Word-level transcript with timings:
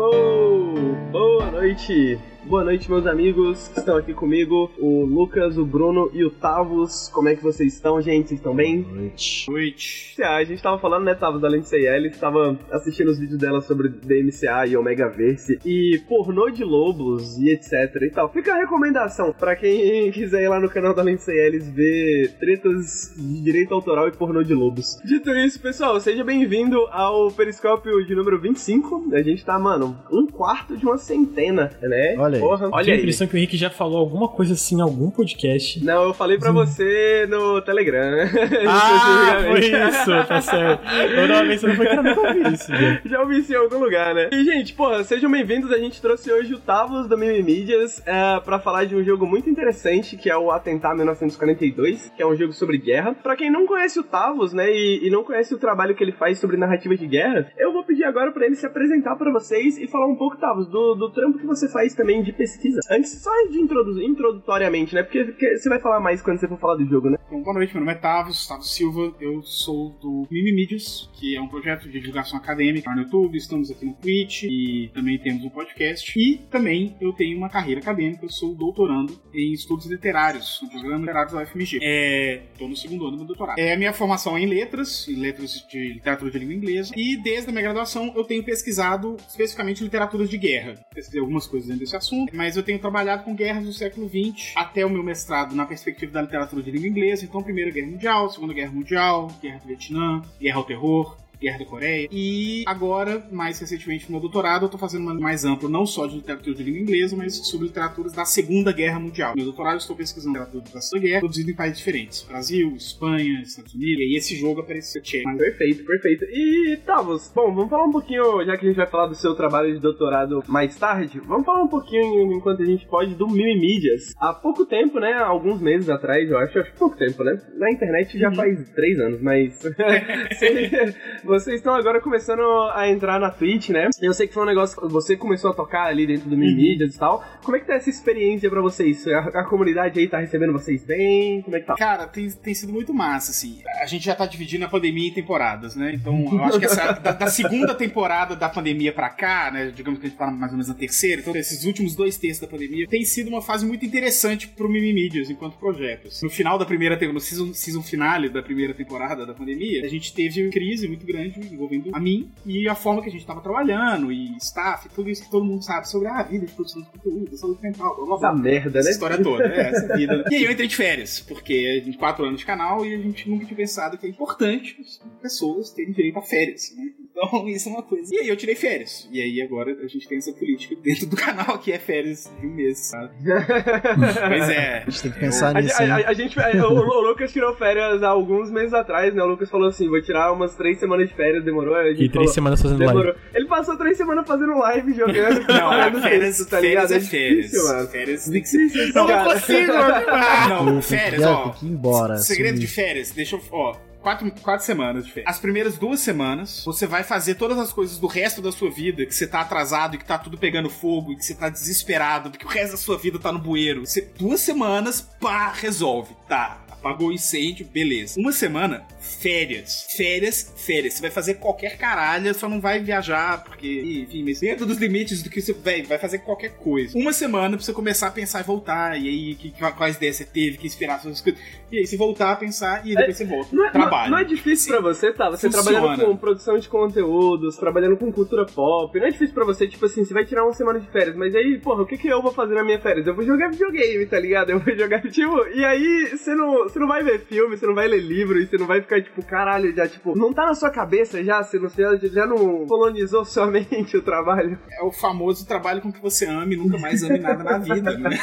Alô, 0.00 0.94
boa 1.10 1.50
noite. 1.50 2.20
Boa 2.44 2.64
noite, 2.64 2.88
meus 2.88 3.06
amigos 3.06 3.68
que 3.68 3.80
estão 3.80 3.96
aqui 3.96 4.14
comigo, 4.14 4.70
o 4.78 5.04
Lucas, 5.04 5.58
o 5.58 5.66
Bruno 5.66 6.10
e 6.14 6.24
o 6.24 6.30
Tavos. 6.30 7.08
Como 7.12 7.28
é 7.28 7.34
que 7.34 7.42
vocês 7.42 7.74
estão, 7.74 8.00
gente? 8.00 8.28
Vocês 8.28 8.40
estão 8.40 8.54
bem? 8.54 8.82
Boa 8.82 8.94
noite. 8.94 9.50
Noite. 9.50 10.14
MCA, 10.18 10.36
a 10.36 10.44
gente 10.44 10.62
tava 10.62 10.78
falando, 10.78 11.04
né, 11.04 11.14
Tavos, 11.14 11.40
da 11.40 11.48
Lindsay 11.48 11.86
Ellis, 11.86 12.18
tava 12.18 12.58
assistindo 12.70 13.08
os 13.10 13.18
vídeos 13.18 13.38
dela 13.38 13.60
sobre 13.60 13.88
DMCA 13.88 14.66
e 14.66 14.76
Omega 14.76 15.08
Verse 15.08 15.58
e 15.64 16.00
pornô 16.08 16.48
de 16.48 16.64
lobos 16.64 17.36
e 17.38 17.50
etc 17.50 17.72
e 18.02 18.10
tal. 18.10 18.32
Fica 18.32 18.54
a 18.54 18.58
recomendação 18.58 19.32
pra 19.32 19.54
quem 19.54 20.10
quiser 20.12 20.44
ir 20.44 20.48
lá 20.48 20.60
no 20.60 20.70
canal 20.70 20.94
da 20.94 21.02
Ellis 21.08 21.68
ver 21.70 22.32
tretas 22.38 23.14
de 23.16 23.42
direito 23.42 23.74
autoral 23.74 24.08
e 24.08 24.12
pornô 24.12 24.42
de 24.42 24.54
lobos. 24.54 24.98
Dito 25.04 25.30
isso, 25.32 25.60
pessoal, 25.60 26.00
seja 26.00 26.24
bem-vindo 26.24 26.78
ao 26.90 27.30
Periscópio 27.30 28.04
de 28.06 28.14
número 28.14 28.40
25. 28.40 29.08
A 29.12 29.22
gente 29.22 29.44
tá, 29.44 29.58
mano, 29.58 29.98
um 30.10 30.26
quarto 30.26 30.76
de 30.76 30.86
uma 30.86 30.96
centena, 30.96 31.70
né? 31.82 32.14
Olha 32.18 32.27
aí. 32.36 32.40
Porra, 32.40 32.66
Olha 32.66 32.74
olha 32.74 32.84
Tenho 32.84 32.94
a 32.94 32.98
aí. 32.98 33.02
impressão 33.02 33.26
que 33.26 33.34
o 33.34 33.38
Henrique 33.38 33.56
já 33.56 33.70
falou 33.70 33.98
alguma 33.98 34.28
coisa 34.28 34.54
assim 34.54 34.76
em 34.78 34.80
algum 34.80 35.10
podcast. 35.10 35.84
Não, 35.84 36.04
eu 36.04 36.14
falei 36.14 36.38
pra 36.38 36.50
você 36.52 37.26
no 37.28 37.60
Telegram. 37.62 37.98
Ah, 38.68 39.42
foi 39.46 39.60
isso, 39.60 40.26
tá 40.26 40.40
certo. 40.40 40.82
Eu 40.88 41.28
não 41.28 41.74
foi 41.76 41.86
que 41.86 41.94
eu 41.94 42.02
nunca 42.02 42.20
ouvi 42.20 42.54
isso, 42.54 42.70
velho. 42.70 43.00
Já 43.08 43.20
ouvi 43.20 43.38
isso 43.38 43.52
em 43.52 43.56
algum 43.56 43.78
lugar, 43.78 44.14
né? 44.14 44.28
E, 44.32 44.44
gente, 44.44 44.74
porra, 44.74 45.02
sejam 45.04 45.30
bem-vindos. 45.30 45.70
A 45.72 45.78
gente 45.78 46.00
trouxe 46.00 46.30
hoje 46.30 46.54
o 46.54 46.58
Tavos 46.58 47.08
do 47.08 47.16
Mimimídias 47.16 48.02
é, 48.06 48.40
pra 48.40 48.58
falar 48.58 48.84
de 48.84 48.94
um 48.94 49.02
jogo 49.02 49.26
muito 49.26 49.48
interessante, 49.48 50.16
que 50.16 50.30
é 50.30 50.36
o 50.36 50.50
Atentar 50.50 50.94
1942, 50.96 52.12
que 52.16 52.22
é 52.22 52.26
um 52.26 52.36
jogo 52.36 52.52
sobre 52.52 52.78
guerra. 52.78 53.14
Pra 53.22 53.36
quem 53.36 53.50
não 53.50 53.66
conhece 53.66 53.98
o 53.98 54.02
Tavos, 54.02 54.52
né, 54.52 54.70
e, 54.70 55.06
e 55.06 55.10
não 55.10 55.24
conhece 55.24 55.54
o 55.54 55.58
trabalho 55.58 55.94
que 55.94 56.02
ele 56.02 56.12
faz 56.12 56.38
sobre 56.38 56.56
narrativa 56.56 56.96
de 56.96 57.06
guerra, 57.06 57.50
eu 57.56 57.72
vou 57.72 57.84
pedir 57.84 58.04
agora 58.04 58.32
pra 58.32 58.46
ele 58.46 58.54
se 58.56 58.66
apresentar 58.66 59.16
pra 59.16 59.32
vocês 59.32 59.78
e 59.78 59.86
falar 59.86 60.06
um 60.06 60.16
pouco, 60.16 60.36
Tavos, 60.36 60.66
do, 60.68 60.94
do 60.94 61.10
trampo 61.10 61.38
que 61.38 61.46
você 61.46 61.68
faz 61.68 61.94
também 61.94 62.17
de 62.22 62.32
pesquisa. 62.32 62.80
Antes, 62.90 63.22
só 63.22 63.30
de 63.50 63.58
introdu 63.58 64.00
introdutoriamente, 64.02 64.94
né, 64.94 65.02
porque, 65.02 65.24
porque 65.24 65.56
você 65.56 65.68
vai 65.68 65.80
falar 65.80 66.00
mais 66.00 66.22
quando 66.22 66.38
você 66.38 66.48
for 66.48 66.58
falar 66.58 66.76
do 66.76 66.86
jogo, 66.86 67.10
né? 67.10 67.18
Então, 67.26 67.42
boa 67.42 67.54
noite, 67.54 67.74
meu 67.74 67.84
nome 67.84 67.92
é 67.92 68.00
Tavos, 68.00 68.46
Tavos 68.46 68.74
Silva, 68.74 69.14
eu 69.20 69.42
sou 69.42 69.90
do 70.00 70.26
Mimimídias, 70.30 71.10
que 71.12 71.36
é 71.36 71.40
um 71.40 71.48
projeto 71.48 71.88
de 71.88 72.00
divulgação 72.00 72.38
acadêmica 72.38 72.90
no 72.90 73.02
YouTube, 73.02 73.36
estamos 73.36 73.70
aqui 73.70 73.84
no 73.84 73.92
Twitch 73.94 74.44
e 74.44 74.90
também 74.94 75.18
temos 75.18 75.44
um 75.44 75.50
podcast. 75.50 76.18
E 76.18 76.38
também 76.50 76.96
eu 77.00 77.12
tenho 77.12 77.36
uma 77.36 77.50
carreira 77.50 77.80
acadêmica, 77.80 78.24
eu 78.24 78.30
sou 78.30 78.54
doutorando 78.54 79.20
em 79.34 79.52
estudos 79.52 79.86
literários, 79.86 80.60
no 80.62 80.70
programa 80.70 81.00
literário 81.00 81.32
da 81.32 81.42
UFMG. 81.42 81.80
É, 81.82 82.42
tô 82.58 82.66
no 82.66 82.74
segundo 82.74 83.06
ano 83.06 83.12
do 83.12 83.18
meu 83.18 83.26
doutorado. 83.26 83.58
É 83.58 83.74
a 83.74 83.76
minha 83.76 83.92
formação 83.92 84.36
é 84.36 84.40
em 84.40 84.46
letras, 84.46 85.06
em 85.08 85.16
letras 85.16 85.66
de 85.70 85.92
literatura 85.92 86.30
de 86.30 86.38
língua 86.38 86.54
inglesa, 86.54 86.94
e 86.96 87.16
desde 87.22 87.50
a 87.50 87.52
minha 87.52 87.62
graduação 87.62 88.12
eu 88.16 88.24
tenho 88.24 88.42
pesquisado 88.42 89.16
especificamente 89.28 89.84
literaturas 89.84 90.30
de 90.30 90.38
guerra. 90.38 90.74
Pesquisei 90.94 91.20
algumas 91.20 91.46
coisas 91.46 91.68
dentro 91.68 91.84
desse 91.84 91.96
assunto, 91.96 92.07
mas 92.32 92.56
eu 92.56 92.62
tenho 92.62 92.78
trabalhado 92.78 93.24
com 93.24 93.34
guerras 93.34 93.64
do 93.64 93.72
século 93.72 94.08
XX 94.08 94.52
até 94.56 94.84
o 94.84 94.90
meu 94.90 95.02
mestrado 95.02 95.54
na 95.54 95.66
perspectiva 95.66 96.12
da 96.12 96.22
literatura 96.22 96.62
de 96.62 96.70
língua 96.70 96.88
inglesa. 96.88 97.24
Então, 97.24 97.42
Primeira 97.42 97.70
Guerra 97.70 97.88
Mundial, 97.88 98.30
Segunda 98.30 98.54
Guerra 98.54 98.72
Mundial, 98.72 99.28
Guerra 99.42 99.58
do 99.58 99.66
Vietnã, 99.66 100.22
Guerra 100.40 100.56
ao 100.56 100.64
Terror, 100.64 101.16
Guerra 101.40 101.58
da 101.58 101.64
Coreia. 101.64 102.08
E 102.10 102.64
agora, 102.66 103.26
mais 103.30 103.58
recentemente 103.60 104.06
no 104.06 104.12
meu 104.12 104.20
doutorado, 104.20 104.66
eu 104.66 104.68
tô 104.68 104.78
fazendo 104.78 105.02
uma 105.02 105.14
mais 105.14 105.44
amplo, 105.44 105.68
não 105.68 105.86
só 105.86 106.06
de 106.06 106.16
literatura 106.16 106.54
de 106.54 106.62
língua 106.62 106.80
inglesa, 106.80 107.16
mas 107.16 107.34
sobre 107.48 107.68
literaturas 107.68 108.12
da 108.12 108.24
Segunda 108.24 108.72
Guerra 108.72 108.98
Mundial. 108.98 109.30
No 109.30 109.36
meu 109.36 109.44
doutorado 109.46 109.74
eu 109.74 109.78
estou 109.78 109.96
pesquisando 109.96 110.38
literatura 110.38 110.64
da 110.72 110.80
Segunda 110.80 111.06
Guerra, 111.06 111.20
produzido 111.20 111.50
em 111.50 111.54
países 111.54 111.78
diferentes. 111.78 112.22
Brasil, 112.22 112.74
Espanha, 112.76 113.40
Estados 113.42 113.74
Unidos. 113.74 114.00
E 114.00 114.02
aí 114.02 114.16
esse 114.16 114.36
jogo 114.36 114.60
apareceu 114.60 115.02
tcheco. 115.02 115.36
Perfeito, 115.36 115.84
perfeito. 115.84 116.24
E, 116.24 116.78
Tavos, 116.84 117.30
bom, 117.34 117.54
vamos 117.54 117.70
falar 117.70 117.84
um 117.84 117.92
pouquinho, 117.92 118.44
já 118.44 118.56
que 118.56 118.64
a 118.64 118.68
gente 118.68 118.76
vai 118.76 118.86
falar 118.86 119.06
do 119.06 119.14
seu 119.14 119.34
trabalho 119.34 119.72
de 119.72 119.80
doutorado 119.80 120.42
mais 120.46 120.76
tarde, 120.76 121.20
vamos 121.20 121.46
falar 121.46 121.62
um 121.62 121.68
pouquinho, 121.68 122.32
enquanto 122.32 122.62
a 122.62 122.66
gente 122.66 122.86
pode, 122.86 123.14
do 123.14 123.28
Mimimídias. 123.28 124.14
Há 124.18 124.32
pouco 124.32 124.66
tempo, 124.66 124.98
né, 124.98 125.12
alguns 125.14 125.60
meses 125.60 125.88
atrás, 125.88 126.28
eu 126.28 126.38
acho, 126.38 126.58
acho 126.58 126.72
pouco 126.74 126.96
tempo, 126.96 127.22
né? 127.22 127.40
Na 127.56 127.70
internet 127.70 128.18
já 128.18 128.32
faz 128.32 128.68
três 128.70 128.98
anos, 128.98 129.20
mas... 129.20 129.62
Cê- 131.28 131.48
Vocês 131.48 131.56
estão 131.56 131.74
agora 131.74 132.00
começando 132.00 132.42
a 132.74 132.88
entrar 132.88 133.18
na 133.20 133.30
Twitch, 133.30 133.70
né? 133.70 133.88
Eu 134.00 134.12
sei 134.12 134.26
que 134.26 134.34
foi 134.34 134.42
um 134.42 134.46
negócio 134.46 134.80
que 134.80 134.88
você 134.88 135.16
começou 135.16 135.50
a 135.50 135.54
tocar 135.54 135.84
ali 135.86 136.06
dentro 136.06 136.28
do 136.28 136.36
Mimimídias 136.36 136.94
e 136.94 136.98
tal. 136.98 137.24
Como 137.44 137.56
é 137.56 137.60
que 137.60 137.66
tá 137.66 137.74
essa 137.74 137.88
experiência 137.90 138.48
pra 138.50 138.60
vocês? 138.60 139.06
A, 139.08 139.18
a 139.40 139.44
comunidade 139.44 139.98
aí 139.98 140.08
tá 140.08 140.18
recebendo 140.18 140.52
vocês 140.52 140.84
bem? 140.84 141.42
Como 141.42 141.56
é 141.56 141.60
que 141.60 141.66
tá? 141.66 141.74
Cara, 141.76 142.06
tem, 142.06 142.30
tem 142.30 142.54
sido 142.54 142.72
muito 142.72 142.92
massa, 142.94 143.30
assim. 143.30 143.60
A 143.80 143.86
gente 143.86 144.04
já 144.04 144.14
tá 144.14 144.26
dividindo 144.26 144.64
a 144.64 144.68
pandemia 144.68 145.08
em 145.08 145.12
temporadas, 145.12 145.74
né? 145.76 145.92
Então, 145.94 146.24
eu 146.32 146.44
acho 146.44 146.58
que 146.58 146.64
essa, 146.66 146.92
da, 147.00 147.12
da 147.12 147.26
segunda 147.28 147.74
temporada 147.74 148.34
da 148.34 148.48
pandemia 148.48 148.92
pra 148.92 149.08
cá, 149.10 149.50
né? 149.50 149.70
Digamos 149.74 150.00
que 150.00 150.06
a 150.06 150.08
gente 150.08 150.18
tá 150.18 150.26
mais 150.30 150.50
ou 150.52 150.56
menos 150.58 150.68
na 150.68 150.74
terceira, 150.74 151.20
então 151.20 151.34
esses 151.36 151.64
últimos 151.64 151.94
dois 151.94 152.16
terços 152.16 152.40
da 152.40 152.46
pandemia, 152.48 152.86
tem 152.88 153.04
sido 153.04 153.28
uma 153.28 153.42
fase 153.42 153.66
muito 153.66 153.84
interessante 153.84 154.48
pro 154.48 154.68
Mimimídias 154.68 155.30
enquanto 155.30 155.56
projeto. 155.58 156.08
assim. 156.08 156.24
No 156.26 156.30
final 156.30 156.58
da 156.58 156.64
primeira 156.64 156.94
temporada, 156.96 157.14
no 157.14 157.20
season, 157.20 157.52
season 157.54 157.82
finale 157.82 158.28
da 158.28 158.42
primeira 158.42 158.74
temporada 158.74 159.24
da 159.26 159.34
pandemia, 159.34 159.84
a 159.84 159.88
gente 159.88 160.12
teve 160.14 160.42
uma 160.42 160.50
crise 160.50 160.86
muito 160.88 161.06
grande 161.06 161.17
envolvendo 161.26 161.90
a 161.92 162.00
mim 162.00 162.30
e 162.44 162.68
a 162.68 162.74
forma 162.74 163.02
que 163.02 163.08
a 163.08 163.12
gente 163.12 163.26
tava 163.26 163.40
trabalhando, 163.40 164.12
e 164.12 164.36
staff, 164.36 164.88
tudo 164.90 165.08
isso 165.10 165.24
que 165.24 165.30
todo 165.30 165.44
mundo 165.44 165.62
sabe 165.64 165.88
sobre 165.88 166.08
a 166.08 166.22
vida 166.22 166.46
de 166.46 166.52
produção 166.52 166.82
de 166.82 166.88
conteúdo, 166.88 167.36
saúde 167.36 167.62
mental, 167.62 167.96
blá 167.96 168.06
blá 168.06 168.16
blá. 168.16 168.28
Essa 168.28 168.38
merda, 168.38 168.70
né? 168.70 168.78
Essa 168.80 168.90
história 168.90 169.22
toda, 169.22 169.44
é, 169.44 169.70
essa 169.70 169.96
vida. 169.96 170.24
E 170.30 170.36
aí 170.36 170.44
eu 170.44 170.50
entrei 170.50 170.68
de 170.68 170.76
férias, 170.76 171.20
porque 171.20 171.80
a 171.80 171.84
gente 171.84 171.98
quatro 171.98 172.24
anos 172.24 172.40
de 172.40 172.46
canal 172.46 172.84
e 172.84 172.94
a 172.94 172.98
gente 172.98 173.28
nunca 173.28 173.44
tinha 173.44 173.56
pensado 173.56 173.98
que 173.98 174.06
é 174.06 174.08
importante 174.08 174.76
as 174.80 175.00
pessoas 175.20 175.70
terem 175.70 175.92
direito 175.92 176.18
a 176.18 176.22
férias, 176.22 176.74
né? 176.76 176.92
Então, 177.20 177.48
isso 177.48 177.68
é 177.68 177.72
uma 177.72 177.82
coisa. 177.82 178.14
E 178.14 178.18
aí 178.18 178.28
eu 178.28 178.36
tirei 178.36 178.54
férias. 178.54 179.08
E 179.10 179.20
aí 179.20 179.42
agora 179.42 179.72
a 179.82 179.86
gente 179.88 180.06
tem 180.08 180.18
essa 180.18 180.32
política 180.32 180.76
dentro 180.82 181.06
do 181.06 181.16
canal 181.16 181.58
que 181.58 181.72
é 181.72 181.78
férias 181.78 182.30
de 182.40 182.46
um 182.46 182.50
mês, 182.50 182.78
sabe? 182.78 183.10
Pois 184.28 184.48
é. 184.48 184.84
A 184.86 184.90
gente 184.90 185.02
tem 185.02 185.12
que 185.12 185.20
pensar 185.20 185.56
A, 185.56 185.60
nisso, 185.60 185.82
a- 185.82 185.84
a- 185.96 186.08
a 186.08 186.12
gente, 186.14 186.38
a- 186.40 186.66
o, 186.68 186.72
o 186.72 187.00
Lucas 187.08 187.32
tirou 187.32 187.54
férias 187.56 188.02
há 188.02 188.08
alguns 188.08 188.50
meses 188.50 188.72
atrás, 188.74 189.14
né? 189.14 189.22
O 189.22 189.26
Lucas 189.26 189.50
falou 189.50 189.68
assim: 189.68 189.88
vou 189.88 190.00
tirar 190.02 190.32
umas 190.32 190.54
três 190.54 190.78
semanas 190.78 191.08
de 191.08 191.14
férias, 191.14 191.44
demorou? 191.44 191.74
A 191.74 191.84
gente 191.90 191.94
E 192.04 192.08
três 192.08 192.12
falou, 192.12 192.28
semanas 192.28 192.62
fazendo 192.62 192.78
live. 192.84 192.92
Demorou. 193.00 193.14
Ele 193.34 193.46
passou 193.46 193.76
três 193.76 193.96
semanas 193.96 194.26
fazendo 194.26 194.58
live, 194.58 194.94
jogando, 194.94 195.38
Não, 195.40 195.44
preparando 195.44 196.02
férias, 196.02 196.36
texto, 196.36 196.50
tá 196.50 196.60
férias 196.60 196.90
ligado? 196.90 196.92
é 196.92 197.00
férias. 197.08 197.46
difícil, 197.46 197.64
mano. 197.68 197.88
Férias 197.88 198.24
tem 198.28 198.42
que 198.42 198.48
ser. 198.48 198.58
Difícil 198.58 198.84
isso, 198.84 198.94
Não, 198.94 199.08
não 199.08 199.24
consigo! 199.24 199.72
Ah, 200.10 200.48
não, 200.48 200.64
Tem 200.66 200.76
que- 200.80 200.82
férias, 200.86 201.22
tem 201.22 201.30
ó. 201.32 201.48
que 201.50 201.66
ir 201.66 201.68
embora, 201.70 202.16
Segredo 202.18 202.58
de 202.58 202.66
férias, 202.66 203.10
deixa 203.10 203.36
eu. 203.36 203.40
Ó, 203.50 203.76
quatro, 204.00 204.30
quatro 204.42 204.64
semanas 204.64 205.06
de 205.06 205.12
férias. 205.12 205.34
As 205.34 205.40
primeiras 205.40 205.76
duas 205.76 206.00
semanas, 206.00 206.64
você 206.64 206.86
vai 206.86 207.02
fazer 207.02 207.34
todas 207.34 207.58
as 207.58 207.72
coisas 207.72 207.98
do 207.98 208.06
resto 208.06 208.40
da 208.40 208.52
sua 208.52 208.70
vida, 208.70 209.04
que 209.04 209.14
você 209.14 209.26
tá 209.26 209.40
atrasado 209.40 209.94
e 209.94 209.98
que 209.98 210.04
tá 210.04 210.18
tudo 210.18 210.38
pegando 210.38 210.70
fogo 210.70 211.12
e 211.12 211.16
que 211.16 211.24
você 211.24 211.34
tá 211.34 211.48
desesperado, 211.48 212.30
porque 212.30 212.46
o 212.46 212.48
resto 212.48 212.72
da 212.72 212.78
sua 212.78 212.98
vida 212.98 213.18
tá 213.18 213.32
no 213.32 213.38
bueiro. 213.38 213.84
Você, 213.86 214.02
duas 214.18 214.40
semanas, 214.40 215.00
pá, 215.00 215.52
resolve. 215.52 216.14
Tá. 216.28 216.67
Apagou 216.78 217.08
o 217.08 217.12
incêndio, 217.12 217.66
beleza. 217.66 218.18
Uma 218.20 218.32
semana, 218.32 218.86
férias. 219.00 219.86
Férias, 219.96 220.52
férias. 220.56 220.94
Você 220.94 221.02
vai 221.02 221.10
fazer 221.10 221.34
qualquer 221.34 221.76
caralho, 221.76 222.32
só 222.34 222.48
não 222.48 222.60
vai 222.60 222.80
viajar, 222.80 223.42
porque, 223.44 224.04
enfim, 224.06 224.24
mas 224.24 224.40
dentro 224.40 224.64
dos 224.64 224.78
limites 224.78 225.22
do 225.22 225.30
que 225.30 225.40
você 225.40 225.52
véi, 225.52 225.82
vai 225.82 225.98
fazer 225.98 226.18
qualquer 226.18 226.50
coisa. 226.56 226.96
Uma 226.96 227.12
semana 227.12 227.56
pra 227.56 227.64
você 227.64 227.72
começar 227.72 228.08
a 228.08 228.10
pensar 228.10 228.40
e 228.40 228.44
voltar, 228.44 228.96
e 229.00 229.08
aí, 229.08 229.34
que, 229.34 229.52
quais 229.76 229.96
ideias 229.96 230.16
você 230.16 230.24
teve, 230.24 230.56
que 230.56 230.66
inspiração, 230.66 231.10
essas 231.10 231.22
coisas. 231.22 231.40
E 231.70 231.78
aí, 231.78 231.86
você 231.86 231.96
voltar 231.96 232.32
a 232.32 232.36
pensar, 232.36 232.86
e 232.86 232.94
depois 232.94 233.16
você 233.16 233.24
volta. 233.24 233.48
Não 233.54 233.66
é, 233.66 233.70
Trabalho. 233.70 234.10
não 234.10 234.18
é 234.18 234.24
difícil 234.24 234.72
pra 234.72 234.80
você, 234.80 235.12
tá? 235.12 235.28
Você 235.30 235.50
Funciona. 235.50 235.78
trabalhando 235.78 236.06
com 236.06 236.16
produção 236.16 236.58
de 236.58 236.68
conteúdos, 236.68 237.56
trabalhando 237.56 237.96
com 237.96 238.12
cultura 238.12 238.46
pop. 238.46 238.98
Não 238.98 239.06
é 239.06 239.10
difícil 239.10 239.34
pra 239.34 239.44
você, 239.44 239.66
tipo 239.66 239.84
assim, 239.84 240.04
você 240.04 240.14
vai 240.14 240.24
tirar 240.24 240.44
uma 240.44 240.54
semana 240.54 240.78
de 240.78 240.86
férias, 240.90 241.16
mas 241.16 241.34
aí, 241.34 241.58
porra, 241.58 241.82
o 241.82 241.86
que, 241.86 241.98
que 241.98 242.08
eu 242.08 242.22
vou 242.22 242.32
fazer 242.32 242.54
na 242.54 242.64
minha 242.64 242.78
férias? 242.78 243.06
Eu 243.06 243.14
vou 243.14 243.24
jogar 243.24 243.50
videogame, 243.50 244.06
tá 244.06 244.18
ligado? 244.18 244.50
Eu 244.50 244.60
vou 244.60 244.76
jogar, 244.76 245.02
tipo, 245.10 245.46
e 245.48 245.64
aí 245.64 246.16
você 246.16 246.34
não, 246.34 246.67
você 246.68 246.78
não 246.78 246.88
vai 246.88 247.02
ver 247.02 247.20
filme, 247.20 247.56
você 247.56 247.66
não 247.66 247.74
vai 247.74 247.88
ler 247.88 248.00
livro, 248.00 248.40
e 248.40 248.46
você 248.46 248.56
não 248.56 248.66
vai 248.66 248.80
ficar, 248.80 249.02
tipo, 249.02 249.24
caralho, 249.24 249.74
já, 249.74 249.86
tipo, 249.88 250.16
não 250.16 250.32
tá 250.32 250.46
na 250.46 250.54
sua 250.54 250.70
cabeça 250.70 251.22
já? 251.22 251.42
Você 251.42 251.58
não, 251.58 251.68
você 251.68 252.08
já 252.08 252.26
não 252.26 252.66
colonizou 252.66 253.24
sua 253.26 253.46
mente 253.46 253.96
o 253.96 254.02
trabalho? 254.02 254.58
É 254.70 254.82
o 254.82 254.92
famoso 254.92 255.46
trabalho 255.46 255.80
com 255.80 255.92
que 255.92 256.00
você 256.00 256.26
ame 256.26 256.54
e 256.54 256.58
nunca 256.58 256.78
mais 256.78 257.02
ame 257.02 257.18
nada 257.18 257.42
na 257.42 257.58
vida, 257.58 257.96
né? 257.98 258.10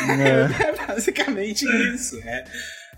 É 0.65 0.87
basicamente 0.87 1.65
isso. 1.93 2.17
É. 2.23 2.43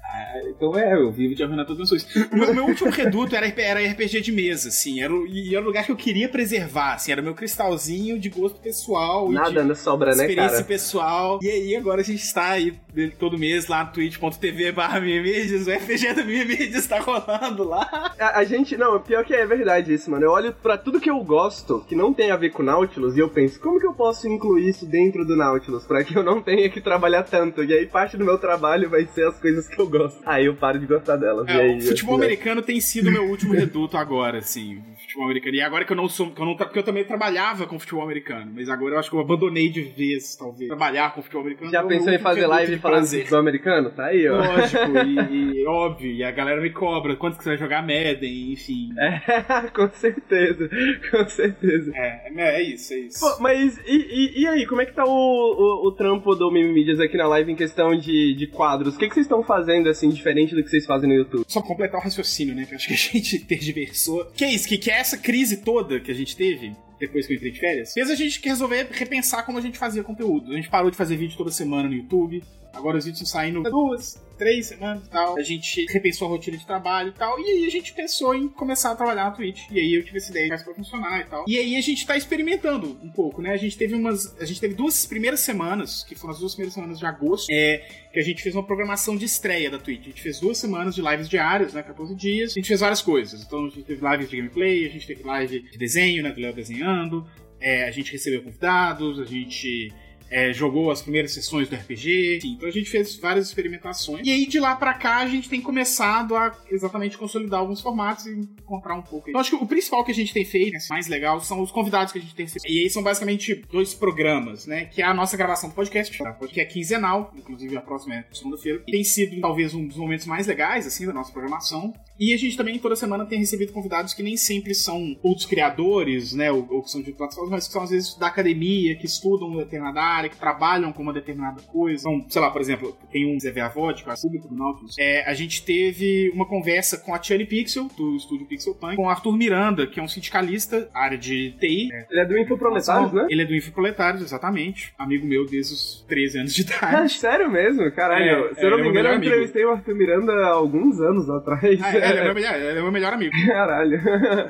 Ah, 0.09 0.41
Então 0.49 0.77
é, 0.77 0.93
eu 0.93 1.11
vivo 1.11 1.35
de 1.35 1.43
arruinar 1.43 1.65
todas 1.65 1.91
as 1.91 2.03
coisas. 2.03 2.31
O 2.31 2.35
meu, 2.35 2.53
meu 2.53 2.65
último 2.65 2.89
reduto 2.89 3.35
era, 3.35 3.45
era 3.47 3.91
RPG 3.91 4.21
de 4.21 4.31
mesa, 4.31 4.69
assim. 4.69 5.01
Era, 5.01 5.13
e 5.27 5.53
era 5.53 5.61
o 5.61 5.65
lugar 5.67 5.83
que 5.85 5.91
eu 5.91 5.95
queria 5.95 6.29
preservar, 6.29 6.93
assim. 6.93 7.11
Era 7.11 7.21
meu 7.21 7.33
cristalzinho 7.35 8.17
de 8.19 8.29
gosto 8.29 8.59
pessoal. 8.59 9.29
e 9.31 9.35
Nada 9.35 9.61
de 9.61 9.67
não 9.67 9.75
sobra, 9.75 10.15
né, 10.15 10.23
experiência 10.23 10.51
cara? 10.51 10.63
pessoal. 10.63 11.39
E 11.41 11.49
aí 11.49 11.75
agora 11.75 12.01
a 12.01 12.03
gente 12.03 12.23
está 12.23 12.51
aí 12.51 12.73
todo 13.19 13.37
mês 13.37 13.67
lá 13.67 13.83
no 13.83 13.91
twitch.tv 13.91 14.71
barra 14.71 14.99
Mimídias. 14.99 15.67
O 15.67 15.71
RPG 15.71 16.13
do 16.13 16.25
Mimídias 16.25 16.87
tá 16.87 16.99
rolando 16.99 17.63
lá. 17.63 18.13
A, 18.17 18.39
a 18.39 18.43
gente, 18.45 18.77
não, 18.77 18.99
pior 19.01 19.25
que 19.25 19.33
é 19.33 19.45
verdade 19.45 19.93
isso, 19.93 20.09
mano. 20.09 20.23
Eu 20.25 20.31
olho 20.31 20.53
pra 20.53 20.77
tudo 20.77 20.99
que 21.01 21.09
eu 21.09 21.19
gosto, 21.23 21.83
que 21.87 21.95
não 21.95 22.13
tem 22.13 22.31
a 22.31 22.37
ver 22.37 22.51
com 22.51 22.63
Nautilus, 22.63 23.15
e 23.17 23.19
eu 23.19 23.29
penso, 23.29 23.59
como 23.59 23.79
que 23.79 23.85
eu 23.85 23.93
posso 23.93 24.27
incluir 24.27 24.69
isso 24.69 24.85
dentro 24.85 25.25
do 25.25 25.35
Nautilus, 25.35 25.83
pra 25.85 26.03
que 26.03 26.15
eu 26.17 26.23
não 26.23 26.41
tenha 26.41 26.69
que 26.69 26.79
trabalhar 26.81 27.23
tanto? 27.23 27.63
E 27.63 27.73
aí 27.73 27.85
parte 27.85 28.15
do 28.17 28.23
meu 28.25 28.37
trabalho 28.37 28.89
vai 28.89 29.05
ser 29.05 29.27
as 29.27 29.37
coisas 29.39 29.67
que 29.67 29.79
eu 29.79 29.85
gosto. 29.87 29.96
Aí 30.25 30.45
eu 30.45 30.55
paro 30.55 30.79
de 30.79 30.85
gostar 30.85 31.15
delas. 31.17 31.47
É, 31.47 31.75
o 31.75 31.81
futebol 31.81 32.15
americano 32.15 32.61
tem 32.61 32.79
sido 32.79 33.11
meu 33.11 33.23
último 33.29 33.53
reduto 33.55 33.97
agora, 33.97 34.39
assim. 34.39 34.81
Futebol 35.17 35.25
americano. 35.25 35.55
E 35.55 35.61
agora 35.61 35.83
que 35.85 35.91
eu 35.91 35.97
não 35.97 36.07
sou. 36.07 36.29
Que 36.29 36.41
eu 36.41 36.45
não, 36.45 36.55
porque 36.55 36.77
eu 36.77 36.83
também 36.83 37.03
trabalhava 37.03 37.65
com 37.65 37.79
futebol 37.79 38.03
americano, 38.03 38.51
mas 38.53 38.69
agora 38.69 38.95
eu 38.95 38.99
acho 38.99 39.09
que 39.09 39.15
eu 39.15 39.19
abandonei 39.19 39.67
de 39.67 39.81
vez, 39.81 40.35
talvez, 40.35 40.67
trabalhar 40.67 41.13
com 41.13 41.23
futebol 41.23 41.41
americano. 41.41 41.71
Já 41.71 41.83
pensou 41.83 42.13
em 42.13 42.19
fazer 42.19 42.45
live 42.45 42.77
falando 42.77 43.09
de 43.09 43.19
futebol 43.19 43.39
americano? 43.39 43.89
Tá 43.89 44.05
aí, 44.05 44.27
ó. 44.27 44.37
Lógico, 44.37 44.77
e, 45.33 45.61
e, 45.61 45.65
óbvio, 45.65 46.11
e 46.11 46.23
a 46.23 46.29
galera 46.29 46.61
me 46.61 46.69
cobra 46.69 47.15
quanto 47.15 47.37
que 47.37 47.43
você 47.43 47.49
vai 47.49 47.57
jogar 47.57 47.81
Madden, 47.81 48.51
enfim. 48.51 48.89
É, 48.99 49.69
com 49.73 49.89
certeza, 49.89 50.69
com 51.09 51.27
certeza. 51.27 51.91
É, 51.95 52.31
é, 52.35 52.61
é 52.61 52.61
isso, 52.61 52.93
é 52.93 52.97
isso. 52.99 53.19
Pô, 53.19 53.41
mas 53.41 53.77
e, 53.87 53.95
e, 53.95 54.41
e, 54.41 54.47
aí, 54.47 54.67
como 54.67 54.81
é 54.81 54.85
que 54.85 54.93
tá 54.93 55.03
o, 55.03 55.09
o, 55.09 55.87
o 55.87 55.91
trampo 55.93 56.35
do 56.35 56.51
Mimi 56.51 56.73
Mídias 56.73 56.99
aqui 56.99 57.17
na 57.17 57.27
live 57.27 57.51
em 57.51 57.55
questão 57.55 57.97
de, 57.97 58.35
de 58.35 58.47
quadros? 58.47 58.95
O 58.95 58.99
que, 58.99 59.07
que 59.07 59.15
vocês 59.15 59.25
estão 59.25 59.41
fazendo, 59.41 59.89
assim, 59.89 60.09
diferente 60.09 60.53
do 60.53 60.61
que 60.63 60.69
vocês 60.69 60.85
fazem 60.85 61.09
no 61.09 61.15
YouTube? 61.15 61.43
Só 61.47 61.61
completar 61.61 61.99
o 61.99 62.03
raciocínio, 62.03 62.53
né, 62.53 62.65
que 62.65 62.73
eu 62.73 62.75
acho 62.75 62.87
que 62.87 62.93
a 62.93 62.97
gente 62.97 63.39
tergiversou. 63.45 64.25
Que 64.35 64.45
é 64.45 64.53
isso, 64.53 64.67
que, 64.67 64.77
que 64.77 64.91
é 64.91 65.06
essa 65.07 65.17
crise 65.17 65.57
toda 65.57 65.99
que 66.01 66.11
a 66.11 66.13
gente 66.13 66.35
teve, 66.35 66.75
depois 66.99 67.25
que 67.25 67.33
eu 67.33 67.37
entrei 67.37 67.51
de 67.51 67.59
férias, 67.59 67.93
fez 67.93 68.09
a 68.09 68.15
gente 68.15 68.41
resolver 68.43 68.87
repensar 68.91 69.45
como 69.45 69.57
a 69.57 69.61
gente 69.61 69.77
fazia 69.77 70.03
conteúdo. 70.03 70.51
A 70.51 70.55
gente 70.55 70.69
parou 70.69 70.91
de 70.91 70.97
fazer 70.97 71.15
vídeo 71.15 71.37
toda 71.37 71.49
semana 71.49 71.87
no 71.87 71.95
YouTube. 71.95 72.43
Agora 72.77 72.97
os 72.97 73.05
vídeos 73.05 73.21
estão 73.21 73.41
saindo 73.41 73.63
duas, 73.63 74.21
três 74.37 74.67
semanas 74.67 75.05
e 75.05 75.09
tal. 75.09 75.37
A 75.37 75.43
gente 75.43 75.85
repensou 75.89 76.27
a 76.27 76.31
rotina 76.31 76.57
de 76.57 76.65
trabalho 76.65 77.09
e 77.09 77.11
tal. 77.11 77.39
E 77.39 77.43
aí 77.43 77.65
a 77.65 77.71
gente 77.71 77.93
pensou 77.93 78.35
em 78.35 78.47
começar 78.47 78.91
a 78.91 78.95
trabalhar 78.95 79.25
na 79.25 79.31
Twitch. 79.31 79.63
E 79.71 79.79
aí 79.79 79.95
eu 79.95 80.03
tive 80.03 80.17
essa 80.17 80.29
ideia 80.29 80.47
mais 80.47 80.63
pra 80.63 80.73
funcionar 80.73 81.19
e 81.21 81.23
tal. 81.25 81.45
E 81.47 81.57
aí 81.57 81.75
a 81.75 81.81
gente 81.81 82.05
tá 82.05 82.15
experimentando 82.15 82.97
um 83.01 83.09
pouco, 83.09 83.41
né? 83.41 83.51
A 83.51 83.57
gente 83.57 83.77
teve 83.77 83.95
umas. 83.95 84.39
A 84.39 84.45
gente 84.45 84.59
teve 84.59 84.75
duas 84.75 85.05
primeiras 85.05 85.39
semanas, 85.39 86.03
que 86.03 86.15
foram 86.15 86.33
as 86.33 86.39
duas 86.39 86.53
primeiras 86.53 86.73
semanas 86.73 86.99
de 86.99 87.05
agosto, 87.05 87.49
é, 87.51 87.77
que 88.13 88.19
a 88.19 88.23
gente 88.23 88.43
fez 88.43 88.53
uma 88.55 88.63
programação 88.63 89.17
de 89.17 89.25
estreia 89.25 89.69
da 89.69 89.79
Twitch. 89.79 90.01
A 90.01 90.09
gente 90.09 90.21
fez 90.21 90.39
duas 90.39 90.57
semanas 90.57 90.93
de 90.93 91.01
lives 91.01 91.27
diárias, 91.27 91.73
né? 91.73 91.81
14 91.81 92.15
dias. 92.15 92.51
A 92.51 92.53
gente 92.53 92.67
fez 92.67 92.79
várias 92.79 93.01
coisas. 93.01 93.41
Então 93.41 93.65
a 93.65 93.69
gente 93.69 93.83
teve 93.83 94.07
lives 94.07 94.29
de 94.29 94.37
gameplay, 94.37 94.85
a 94.85 94.89
gente 94.89 95.07
teve 95.07 95.23
live 95.23 95.59
de 95.61 95.77
desenho, 95.77 96.23
né? 96.23 96.31
Do 96.31 96.39
Léo 96.39 96.53
desenhando. 96.53 97.27
É, 97.59 97.85
a 97.85 97.91
gente 97.91 98.11
recebeu 98.11 98.43
convidados, 98.43 99.19
a 99.19 99.25
gente 99.25 99.91
é, 100.29 100.53
jogou 100.53 100.91
as 100.91 101.01
primeiras 101.01 101.33
sessões 101.33 101.69
do 101.69 101.75
RPG. 101.75 102.37
Enfim, 102.37 102.53
então 102.57 102.67
a 102.67 102.71
gente 102.71 102.89
fez 102.89 103.15
várias 103.17 103.47
experimentações. 103.47 104.25
E 104.25 104.31
aí 104.31 104.45
de 104.45 104.59
lá 104.59 104.75
para 104.75 104.93
cá 104.93 105.17
a 105.17 105.27
gente 105.27 105.49
tem 105.49 105.61
começado 105.61 106.35
a 106.35 106.55
exatamente 106.69 107.17
consolidar 107.17 107.59
alguns 107.59 107.81
formatos 107.81 108.25
e 108.25 108.31
encontrar 108.31 108.95
um 108.95 109.01
pouco. 109.01 109.29
Então 109.29 109.39
acho 109.39 109.49
que 109.49 109.63
o 109.63 109.67
principal 109.67 110.03
que 110.03 110.11
a 110.11 110.15
gente 110.15 110.33
tem 110.33 110.45
feito, 110.45 110.73
né, 110.73 110.79
mais 110.89 111.07
legal, 111.07 111.39
são 111.39 111.61
os 111.61 111.71
convidados 111.71 112.11
que 112.11 112.19
a 112.19 112.21
gente 112.21 112.35
tem 112.35 112.45
recebido. 112.45 112.71
E 112.71 112.79
aí 112.79 112.89
são 112.89 113.03
basicamente 113.03 113.55
dois 113.71 113.93
programas, 113.93 114.65
né? 114.65 114.85
Que 114.85 115.01
é 115.01 115.05
a 115.05 115.13
nossa 115.13 115.37
gravação 115.37 115.69
do 115.69 115.75
podcast, 115.75 116.17
tá? 116.17 116.33
que 116.33 116.61
é 116.61 116.65
quinzenal, 116.65 117.33
inclusive 117.35 117.75
a 117.77 117.81
próxima 117.81 118.15
é 118.15 118.25
segunda-feira. 118.31 118.83
Tem 118.85 119.03
sido 119.03 119.39
talvez 119.41 119.73
um 119.73 119.85
dos 119.87 119.97
momentos 119.97 120.25
mais 120.25 120.47
legais, 120.47 120.87
assim, 120.87 121.05
da 121.05 121.13
nossa 121.13 121.31
programação. 121.31 121.93
E 122.19 122.33
a 122.33 122.37
gente 122.37 122.57
também 122.57 122.77
toda 122.79 122.95
semana 122.95 123.25
tem 123.25 123.39
recebido 123.39 123.71
convidados 123.71 124.13
que 124.13 124.23
nem 124.23 124.37
sempre 124.37 124.73
são 124.73 125.15
outros 125.21 125.45
criadores, 125.45 126.33
né? 126.33 126.51
Ou, 126.51 126.67
ou 126.69 126.83
que 126.83 126.91
são 126.91 127.01
de 127.01 127.11
plataformas, 127.11 127.51
mas 127.51 127.67
que 127.67 127.73
são 127.73 127.83
às 127.83 127.89
vezes 127.89 128.15
da 128.17 128.27
academia, 128.27 128.95
que 128.95 129.05
estudam 129.05 129.47
uma 129.47 129.63
determinada 129.63 130.01
área, 130.01 130.29
que 130.29 130.37
trabalham 130.37 130.91
com 130.91 131.03
uma 131.03 131.13
determinada 131.13 131.61
coisa. 131.63 132.09
Então, 132.09 132.25
sei 132.29 132.41
lá, 132.41 132.49
por 132.51 132.61
exemplo, 132.61 132.97
tem 133.11 133.25
um 133.25 133.39
Zé 133.39 133.57
Avod, 133.59 134.03
que 134.03 134.09
é 134.09 134.13
público 134.21 134.47
do 134.47 134.55
Nautilus. 134.55 134.95
É, 134.97 135.29
a 135.29 135.33
gente 135.33 135.63
teve 135.63 136.31
uma 136.33 136.45
conversa 136.45 136.97
com 136.97 137.13
a 137.13 137.19
Tiane 137.19 137.45
Pixel, 137.45 137.87
do 137.97 138.15
estúdio 138.15 138.45
Pixel 138.45 138.75
Punk, 138.75 138.95
com 138.95 139.05
o 139.05 139.09
Arthur 139.09 139.37
Miranda, 139.37 139.87
que 139.87 139.99
é 139.99 140.03
um 140.03 140.07
sindicalista, 140.07 140.89
área 140.93 141.17
de 141.17 141.51
TI. 141.59 141.89
É. 141.91 142.07
Ele 142.09 142.21
é 142.21 142.25
do 142.25 142.37
Infoproletários, 142.37 143.13
né? 143.13 143.27
Ele 143.29 143.41
é 143.41 143.45
do 143.45 143.55
Infoproletários, 143.55 144.21
exatamente. 144.21 144.93
Amigo 144.97 145.25
meu 145.25 145.45
desde 145.45 145.73
os 145.73 146.05
13 146.07 146.39
anos 146.39 146.53
de 146.53 146.61
idade. 146.61 146.95
Ah, 146.95 147.07
sério 147.09 147.51
mesmo? 147.51 147.91
Caralho. 147.91 148.49
É, 148.49 148.53
Se 148.55 148.65
eu 148.65 148.71
não 148.71 148.79
é 148.79 148.81
me 148.81 148.89
engano, 148.89 149.09
eu 149.09 149.17
entrevistei 149.17 149.65
o 149.65 149.71
Arthur 149.71 149.95
Miranda 149.95 150.33
há 150.33 150.49
alguns 150.49 150.99
anos 150.99 151.29
atrás. 151.29 151.79
Ah, 151.81 152.06
ele, 152.09 152.19
é 152.19 152.23
meu 152.23 152.35
melhor, 152.35 152.55
ele 152.55 152.67
é 152.67 152.81
meu 152.81 152.91
melhor 152.91 153.13
amigo. 153.13 153.33
Caralho. 153.45 153.99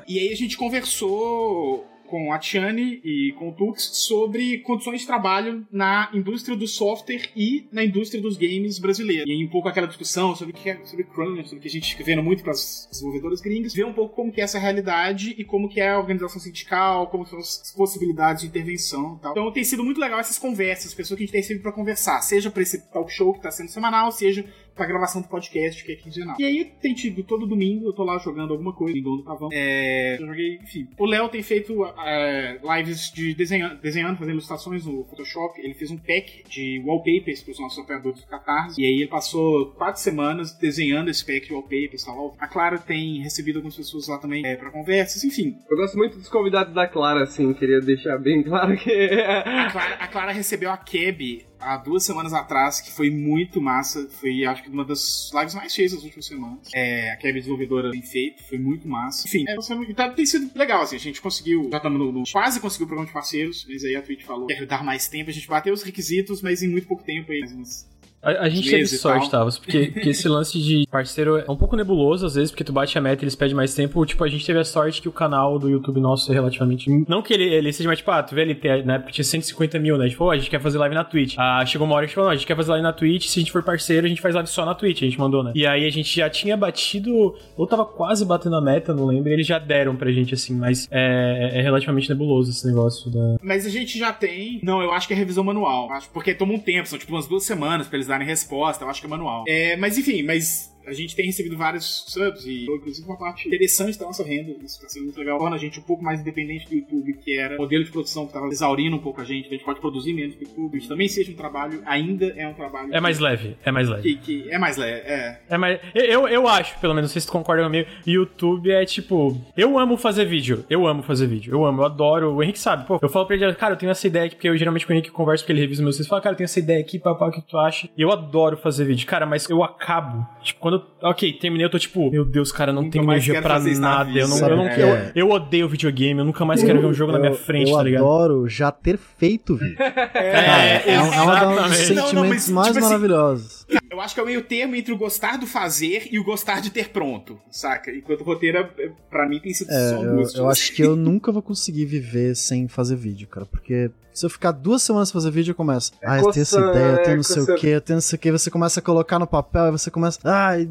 E 0.07 0.19
aí 0.19 0.31
a 0.31 0.36
gente 0.36 0.57
conversou 0.57 1.86
com 2.07 2.31
a 2.31 2.39
Tiane 2.39 3.01
e 3.04 3.33
com 3.38 3.50
o 3.50 3.54
Tux 3.54 3.83
sobre 3.94 4.59
condições 4.59 5.01
de 5.01 5.07
trabalho 5.07 5.68
na 5.71 6.09
indústria 6.13 6.56
do 6.57 6.68
software 6.68 7.30
e 7.36 7.68
na 7.71 7.83
indústria 7.83 8.21
dos 8.21 8.38
games 8.38 8.80
brasileiros. 8.80 9.25
E 9.27 9.45
um 9.45 9.50
pouco 9.50 9.68
aquela 9.68 9.88
discussão 9.88 10.36
sobre 10.36 10.54
o 10.54 10.57
que 10.57 10.69
é 10.69 10.86
sobre 10.86 11.06
crunch, 11.06 11.44
sobre 11.44 11.59
o 11.59 11.62
que 11.62 11.68
a 11.68 11.71
gente 11.71 11.92
fica 11.92 12.04
vendo 12.04 12.24
muito 12.24 12.44
para 12.44 12.51
as 12.51 12.88
desenvolvedoras 12.89 13.42
gringas, 13.42 13.74
ver 13.74 13.86
um 13.86 13.94
pouco 13.94 14.15
como 14.15 14.31
que 14.31 14.42
é 14.42 14.44
essa 14.44 14.57
realidade 14.57 15.36
e 15.38 15.44
como 15.44 15.69
que 15.69 15.80
é 15.80 15.89
a 15.89 16.00
organização 16.00 16.39
sindical, 16.39 17.07
como 17.07 17.25
são 17.25 17.38
as 17.39 17.74
possibilidades 17.75 18.42
de 18.42 18.48
intervenção 18.48 19.18
e 19.18 19.21
tal. 19.21 19.31
Então 19.33 19.51
tem 19.51 19.63
sido 19.63 19.83
muito 19.83 20.00
legal 20.00 20.19
essas 20.19 20.39
conversas, 20.39 20.94
pessoas 20.94 21.18
que 21.18 21.24
a 21.24 21.25
gente 21.25 21.33
tem 21.33 21.44
sempre 21.44 21.63
para 21.63 21.71
conversar, 21.71 22.21
seja 22.21 22.50
para 22.50 22.63
esse 22.63 22.89
talk 22.89 23.12
show 23.12 23.33
que 23.33 23.39
está 23.39 23.51
sendo 23.51 23.69
semanal, 23.69 24.12
seja 24.12 24.45
pra 24.78 24.86
gravação 24.86 25.22
do 25.22 25.28
podcast, 25.28 25.84
que 25.84 25.92
é 25.92 25.96
quinzenal. 25.96 26.36
E 26.40 26.46
aí 26.46 26.66
tem 26.82 26.94
tido 26.94 27.24
todo 27.24 27.48
domingo, 27.48 27.88
eu 27.88 27.94
tô 27.94 28.04
lá 28.04 28.18
jogando 28.20 28.52
alguma 28.52 28.72
coisa, 28.72 28.98
em 28.98 29.02
do 29.02 29.24
Pavão. 29.24 29.50
É, 29.52 30.16
eu 30.22 30.28
joguei, 30.28 30.60
enfim. 30.62 30.88
O 30.98 31.06
Léo 31.06 31.28
tem 31.30 31.42
feito 31.42 31.84
é, 32.06 32.60
lives 32.78 33.12
de 33.12 33.34
desenhando, 33.34 33.82
desenhando, 33.82 34.18
fazendo 34.18 34.34
ilustrações 34.34 34.86
no 34.86 35.04
Photoshop. 35.06 35.60
Ele 35.60 35.74
fez 35.74 35.92
um 35.92 35.98
pack 35.98 36.44
de 36.48 36.82
wallpapers 36.86 37.42
pros 37.42 37.60
nossos 37.60 37.78
operadores 37.78 38.22
do 38.22 38.28
Catarse. 38.28 38.80
E 38.82 38.86
aí 38.86 39.02
ele 39.02 39.08
passou 39.08 39.72
quatro 39.72 40.00
semanas 40.02 40.54
desenhando 40.58 41.10
esse 41.10 41.26
pack 41.26 41.48
de 41.48 41.54
wallpapers 41.54 42.04
e 42.04 42.06
tal. 42.06 42.36
A 42.40 42.48
Clara 42.48 42.78
tem 42.78 43.22
recebido 43.22 43.58
algumas 43.58 43.76
pessoas 43.76 44.08
lá 44.08 44.18
também 44.20 44.46
é, 44.46 44.56
pra 44.56 44.72
conversas, 44.72 45.24
enfim. 45.24 45.58
Eu 45.70 45.78
gosto 45.78 45.98
muito 45.98 46.18
dos 46.18 46.30
convidados 46.30 46.74
da 46.74 46.88
Clara, 46.88 47.24
assim, 47.24 47.54
queria 47.54 47.82
deixar 47.82 48.18
bem 48.18 48.44
claro 48.44 48.78
que. 48.78 48.92
a, 48.92 49.72
Clara, 49.72 49.96
a 49.96 50.08
Clara 50.08 50.32
recebeu 50.32 50.72
a 50.72 50.78
Keb 50.78 51.46
há 51.59 51.77
duas 51.77 52.04
semanas 52.04 52.33
atrás, 52.33 52.81
que 52.81 52.92
foi 52.92 53.09
muito 53.09 53.62
massa. 53.62 54.07
Foi, 54.09 54.45
acho 54.45 54.63
que, 54.63 54.69
uma 54.69 54.86
das 54.86 55.31
lives 55.33 55.56
mais 55.56 55.74
cheias 55.74 55.92
das 55.92 56.04
últimas 56.04 56.25
semanas. 56.25 56.59
É, 56.74 57.12
a 57.12 57.18
Kevin 57.18 57.39
desenvolvedora 57.39 57.92
tem 57.92 58.01
feito, 58.01 58.44
foi 58.44 58.57
muito 58.57 58.88
massa. 58.88 59.27
Enfim, 59.27 59.45
é, 59.48 59.94
tá, 59.94 60.09
tem 60.09 60.25
sido 60.25 60.51
legal, 60.57 60.81
assim. 60.81 60.95
A 60.95 61.00
gente 61.00 61.21
conseguiu, 61.21 61.69
já 61.71 61.77
estamos 61.77 62.00
no, 62.00 62.12
no, 62.12 62.24
quase 62.31 62.59
conseguiu 62.59 62.86
o 62.86 62.88
programa 62.88 63.07
de 63.07 63.13
parceiros, 63.13 63.65
mas 63.69 63.83
aí 63.83 63.95
a 63.95 64.01
Twitch 64.01 64.24
falou 64.24 64.48
que 64.48 64.65
dar 64.65 64.83
mais 64.83 65.07
tempo. 65.07 65.30
A 65.30 65.33
gente 65.33 65.48
bateu 65.48 65.74
os 65.74 65.83
requisitos, 65.83 66.42
mas 66.42 66.62
em 66.62 66.68
muito 66.68 66.88
pouco 66.88 67.04
tempo 67.04 67.31
aí, 67.31 67.44
uns 67.44 67.88
a, 68.28 68.44
a 68.44 68.50
gente 68.50 68.70
teve 68.70 68.86
sorte, 68.88 69.30
Tavos, 69.30 69.58
porque, 69.58 69.88
porque 69.94 70.10
esse 70.10 70.28
lance 70.28 70.60
de 70.60 70.86
parceiro 70.92 71.38
é 71.38 71.50
um 71.50 71.56
pouco 71.56 71.76
nebuloso 71.76 72.26
às 72.26 72.36
vezes, 72.36 72.52
porque 72.52 72.64
tu 72.64 72.74
bate 72.74 72.98
a 72.98 73.02
meta 73.02 73.24
e 73.24 73.26
eles 73.26 73.36
pedem 73.36 73.56
mais 73.56 73.74
tempo. 73.74 74.06
Tipo, 74.06 74.24
a 74.24 74.28
gente 74.28 74.46
teve 74.46 74.60
a 74.60 74.66
sorte 74.66 75.02
que 75.02 75.08
o 75.08 75.12
canal 75.12 75.58
do 75.58 75.70
YouTube 75.70 76.00
nosso 76.00 76.32
é 76.32 76.36
relativamente. 76.36 76.90
Não 77.08 77.22
que 77.22 77.34
ele, 77.34 77.46
ele 77.46 77.72
seja 77.72 77.88
mais, 77.88 78.00
tipo, 78.00 78.12
ah, 78.12 78.22
tu 78.22 78.36
vê 78.36 78.42
ele 78.42 78.56
ter, 78.56 78.86
na 78.86 78.96
época 78.96 79.12
tinha 79.12 79.24
150 79.24 79.80
mil, 79.80 79.98
né? 79.98 80.10
Tipo, 80.10 80.26
oh, 80.26 80.32
a 80.32 80.38
gente 80.38 80.50
quer 80.50 80.60
fazer 80.60 80.78
live 80.78 80.96
na 80.96 81.04
Twitch. 81.04 81.36
Ah, 81.38 81.66
chegou 81.66 81.88
uma 81.88 81.96
hora 81.96 82.06
que 82.06 82.08
a 82.08 82.10
gente 82.10 82.16
falou, 82.16 82.30
não, 82.30 82.34
a 82.34 82.36
gente 82.36 82.48
quer 82.48 82.56
fazer 82.56 82.72
live 82.72 82.84
na 82.84 82.94
Twitch, 82.94 83.28
se 83.28 83.40
a 83.40 83.42
gente 83.42 83.52
for 83.52 83.64
parceiro, 83.64 84.06
a 84.06 84.10
gente 84.10 84.22
faz 84.22 84.36
live 84.36 84.50
só 84.50 84.66
na 84.66 84.76
Twitch, 84.76 85.02
a 85.02 85.06
gente 85.06 85.20
mandou, 85.20 85.44
né? 85.44 85.52
E 85.56 85.66
aí 85.66 85.86
a 85.86 85.90
gente 85.90 86.16
já 86.16 86.30
tinha 86.30 86.57
batido, 86.57 87.36
ou 87.56 87.68
tava 87.68 87.86
quase 87.86 88.26
batendo 88.26 88.56
a 88.56 88.62
meta, 88.62 88.94
não 88.94 89.06
lembro, 89.06 89.30
e 89.30 89.34
eles 89.34 89.48
já 89.48 89.60
deram 89.60 89.96
pra 89.96 90.12
gente, 90.12 90.34
assim, 90.34 90.56
mas 90.56 90.88
é, 90.92 91.60
é 91.60 91.62
relativamente 91.62 92.10
nebuloso 92.10 92.50
esse 92.50 92.66
negócio 92.66 93.10
da. 93.12 93.38
Mas 93.42 93.66
a 93.66 93.69
gente 93.69 93.98
já 93.98 94.12
tem. 94.12 94.60
Não, 94.64 94.81
eu 94.81 94.92
acho 94.92 95.07
que 95.07 95.14
é 95.14 95.18
revisão 95.18 95.44
manual. 95.44 95.92
Acho 95.92 96.10
porque 96.10 96.34
toma 96.34 96.54
um 96.54 96.60
tempo, 96.60 96.88
são 96.88 96.98
tipo 96.98 97.14
umas 97.14 97.28
duas 97.28 97.44
semanas 97.44 97.88
pra 97.88 97.98
eles 97.98 98.07
darem 98.07 98.17
resposta 98.26 98.83
eu 98.83 98.90
acho 98.90 99.02
que 99.02 99.07
é 99.07 99.09
manual. 99.09 99.44
É, 99.47 99.76
mas 99.78 99.97
enfim, 99.97 100.24
mas 100.24 100.76
a 100.88 100.94
gente 100.94 101.16
tem 101.16 101.26
recebido 101.26 101.58
vários 101.58 102.06
subs 102.08 102.46
e, 102.46 102.66
inclusive, 102.66 103.06
uma 103.06 103.18
parte 103.18 103.48
interessante 103.48 104.00
da 104.00 104.06
nossa 104.06 104.24
renda. 104.24 104.52
Isso 104.64 104.78
está 104.78 104.88
sendo 104.88 105.04
muito 105.04 105.20
legal. 105.20 105.38
Torna 105.38 105.56
a 105.56 105.60
gente 105.60 105.80
um 105.80 105.84
pouco 105.84 106.04
mais 106.04 106.22
independente 106.22 106.68
do 106.68 106.76
YouTube, 106.76 107.14
que 107.14 107.38
era 107.38 107.56
o 107.56 107.58
modelo 107.58 107.84
de 107.84 107.92
produção 107.92 108.24
que 108.24 108.30
estava 108.30 108.48
exaurindo 108.48 108.96
um 108.96 109.00
pouco 109.00 109.20
a 109.20 109.26
gente. 109.26 109.48
A 109.48 109.52
gente 109.52 109.66
pode 109.66 109.82
produzir 109.82 110.14
menos 110.14 110.36
do 110.36 110.44
YouTube. 110.44 110.78
Isso 110.78 110.88
também 110.88 111.08
seja 111.08 111.32
um 111.32 111.36
trabalho, 111.36 111.82
ainda 111.86 112.28
é 112.38 112.48
um 112.48 112.54
trabalho. 112.54 112.94
É 112.96 113.02
mais 113.02 113.20
leve, 113.20 113.58
é 113.64 113.72
mais 113.72 113.90
leve. 113.90 114.02
Que, 114.02 114.16
que 114.44 114.50
é 114.50 114.58
mais 114.58 114.78
leve, 114.78 115.02
é. 115.08 115.42
É 115.50 115.58
mais. 115.58 115.80
Eu, 115.94 116.28
eu 116.28 116.48
acho, 116.48 116.80
pelo 116.80 116.94
menos, 116.94 117.10
não 117.10 117.14
sei 117.14 117.22
se 117.22 117.28
tu 117.28 117.34
concorda 117.34 117.64
comigo. 117.64 117.90
YouTube 118.06 118.72
é 118.72 118.86
tipo. 118.86 119.38
Eu 119.58 119.78
amo 119.78 119.98
fazer 119.98 120.26
vídeo. 120.26 120.66
Eu 120.70 120.88
amo 120.88 121.04
fazer 121.04 121.28
vídeo. 121.28 121.52
Eu 121.54 121.66
amo, 121.66 121.82
eu 121.82 121.86
adoro. 121.86 122.34
O 122.34 122.42
Henrique 122.42 122.60
sabe, 122.60 122.88
pô. 122.88 122.98
Eu 123.02 123.10
falo 123.10 123.26
pra 123.26 123.36
ele, 123.36 123.54
cara, 123.56 123.74
eu 123.74 123.78
tenho 123.78 123.92
essa 123.92 124.08
ideia 124.08 124.26
aqui, 124.26 124.36
porque 124.36 124.48
eu 124.48 124.56
geralmente 124.58 124.86
com 124.86 124.94
o 124.94 124.96
Henrique 124.96 125.12
converso, 125.12 125.44
porque 125.44 125.52
ele 125.52 125.62
revisa 125.62 125.84
meus 125.84 125.96
vídeos. 125.96 126.08
Fala, 126.08 126.22
cara, 126.22 126.34
eu 126.34 126.38
tenho 126.38 126.46
essa 126.46 126.60
ideia 126.60 126.80
aqui, 126.80 126.98
papai, 126.98 127.30
o 127.30 127.32
que 127.32 127.42
tu 127.42 127.58
acha? 127.58 127.90
E 127.98 128.02
eu 128.02 128.12
adoro 128.12 128.56
fazer 128.58 128.86
vídeo. 128.86 129.06
Cara, 129.06 129.26
mas 129.26 129.50
eu 129.50 129.64
acabo. 129.64 130.26
Tipo, 130.42 130.60
quando. 130.60 130.77
Ok, 131.02 131.34
terminei 131.34 131.66
eu 131.66 131.69
tô 131.69 131.78
tipo, 131.78 132.10
meu 132.12 132.26
Deus, 132.26 132.52
cara, 132.52 132.74
não 132.74 132.90
tem 132.90 133.02
energia 133.02 133.42
pra 133.42 133.60
nada. 133.60 134.10
Eu, 134.18 134.28
não, 134.28 134.38
eu, 134.38 134.57
não, 134.57 134.68
é. 134.68 134.81
eu, 134.81 135.12
eu, 135.16 135.30
odeio 135.30 135.68
videogame, 135.68 136.19
eu 136.19 136.26
nunca 136.26 136.44
mais 136.44 136.64
quero 136.64 136.80
ver 136.80 136.88
um 136.88 136.94
jogo 136.94 137.12
eu, 137.12 137.14
na 137.14 137.19
minha 137.19 137.34
frente, 137.34 137.72
tá 137.72 137.84
ligado? 137.84 138.04
Eu 138.04 138.07
adoro 138.07 138.48
já 138.48 138.72
ter 138.72 138.98
feito 138.98 139.56
vídeo. 139.56 139.78
é, 140.14 140.84
é, 140.86 140.94
é, 140.96 141.02
um 141.02 141.64
dos 141.64 141.78
sentimentos 141.78 142.14
não, 142.14 142.24
não, 142.24 142.30
mas, 142.30 142.50
mais 142.50 142.68
tipo 142.74 142.81
maravilhosos. 142.81 143.46
Assim, 143.46 143.56
eu 143.90 144.02
acho 144.02 144.14
que 144.14 144.19
é 144.19 144.24
o 144.24 144.26
meio 144.26 144.44
termo 144.44 144.76
entre 144.76 144.94
o 144.94 144.97
gostar 144.97 145.38
do 145.38 145.47
fazer 145.47 146.07
e 146.12 146.19
o 146.19 146.24
gostar 146.24 146.62
de 146.62 146.69
ter 146.69 146.90
pronto, 146.90 147.40
saca? 147.52 147.92
Enquanto 147.92 148.21
o 148.21 148.24
roteiro, 148.24 148.57
é, 148.57 148.92
pra 149.09 149.28
mim, 149.28 149.40
tem 149.40 149.54
sido 149.54 149.71
é, 149.71 149.90
só. 149.90 150.04
Eu, 150.04 150.24
eu 150.36 150.50
acho 150.50 150.74
que 150.74 150.81
eu 150.81 150.95
nunca 150.95 151.31
vou 151.31 151.42
conseguir 151.42 151.86
viver 151.86 152.36
sem 152.36 152.68
fazer 152.68 152.95
vídeo, 152.95 153.28
cara, 153.28 153.45
porque 153.45 153.92
Se 154.18 154.26
eu 154.26 154.31
ficar 154.31 154.52
duas 154.52 154.81
semanas 154.81 155.12
pra 155.12 155.21
fazer 155.21 155.30
vídeo, 155.30 155.52
eu 155.52 155.56
começo. 155.56 155.92
Ah, 156.04 156.18
eu 156.18 156.31
tenho 156.31 156.42
essa 156.42 156.59
ideia, 156.59 156.94
eu 156.94 157.04
tenho 157.04 157.16
não 157.18 157.24
sei 157.24 157.44
o 157.44 157.56
que, 157.56 157.68
eu 157.68 157.81
tenho 157.81 157.97
não 157.97 158.02
sei 158.02 158.18
o 158.18 158.19
que. 158.19 158.31
Você 158.31 158.50
começa 158.50 158.80
a 158.80 158.83
colocar 158.83 159.19
no 159.19 159.28
papel, 159.28 159.68
e 159.68 159.71
você 159.71 159.92
começa. 159.92 160.19
Ah, 160.26 160.59
e 160.59 160.68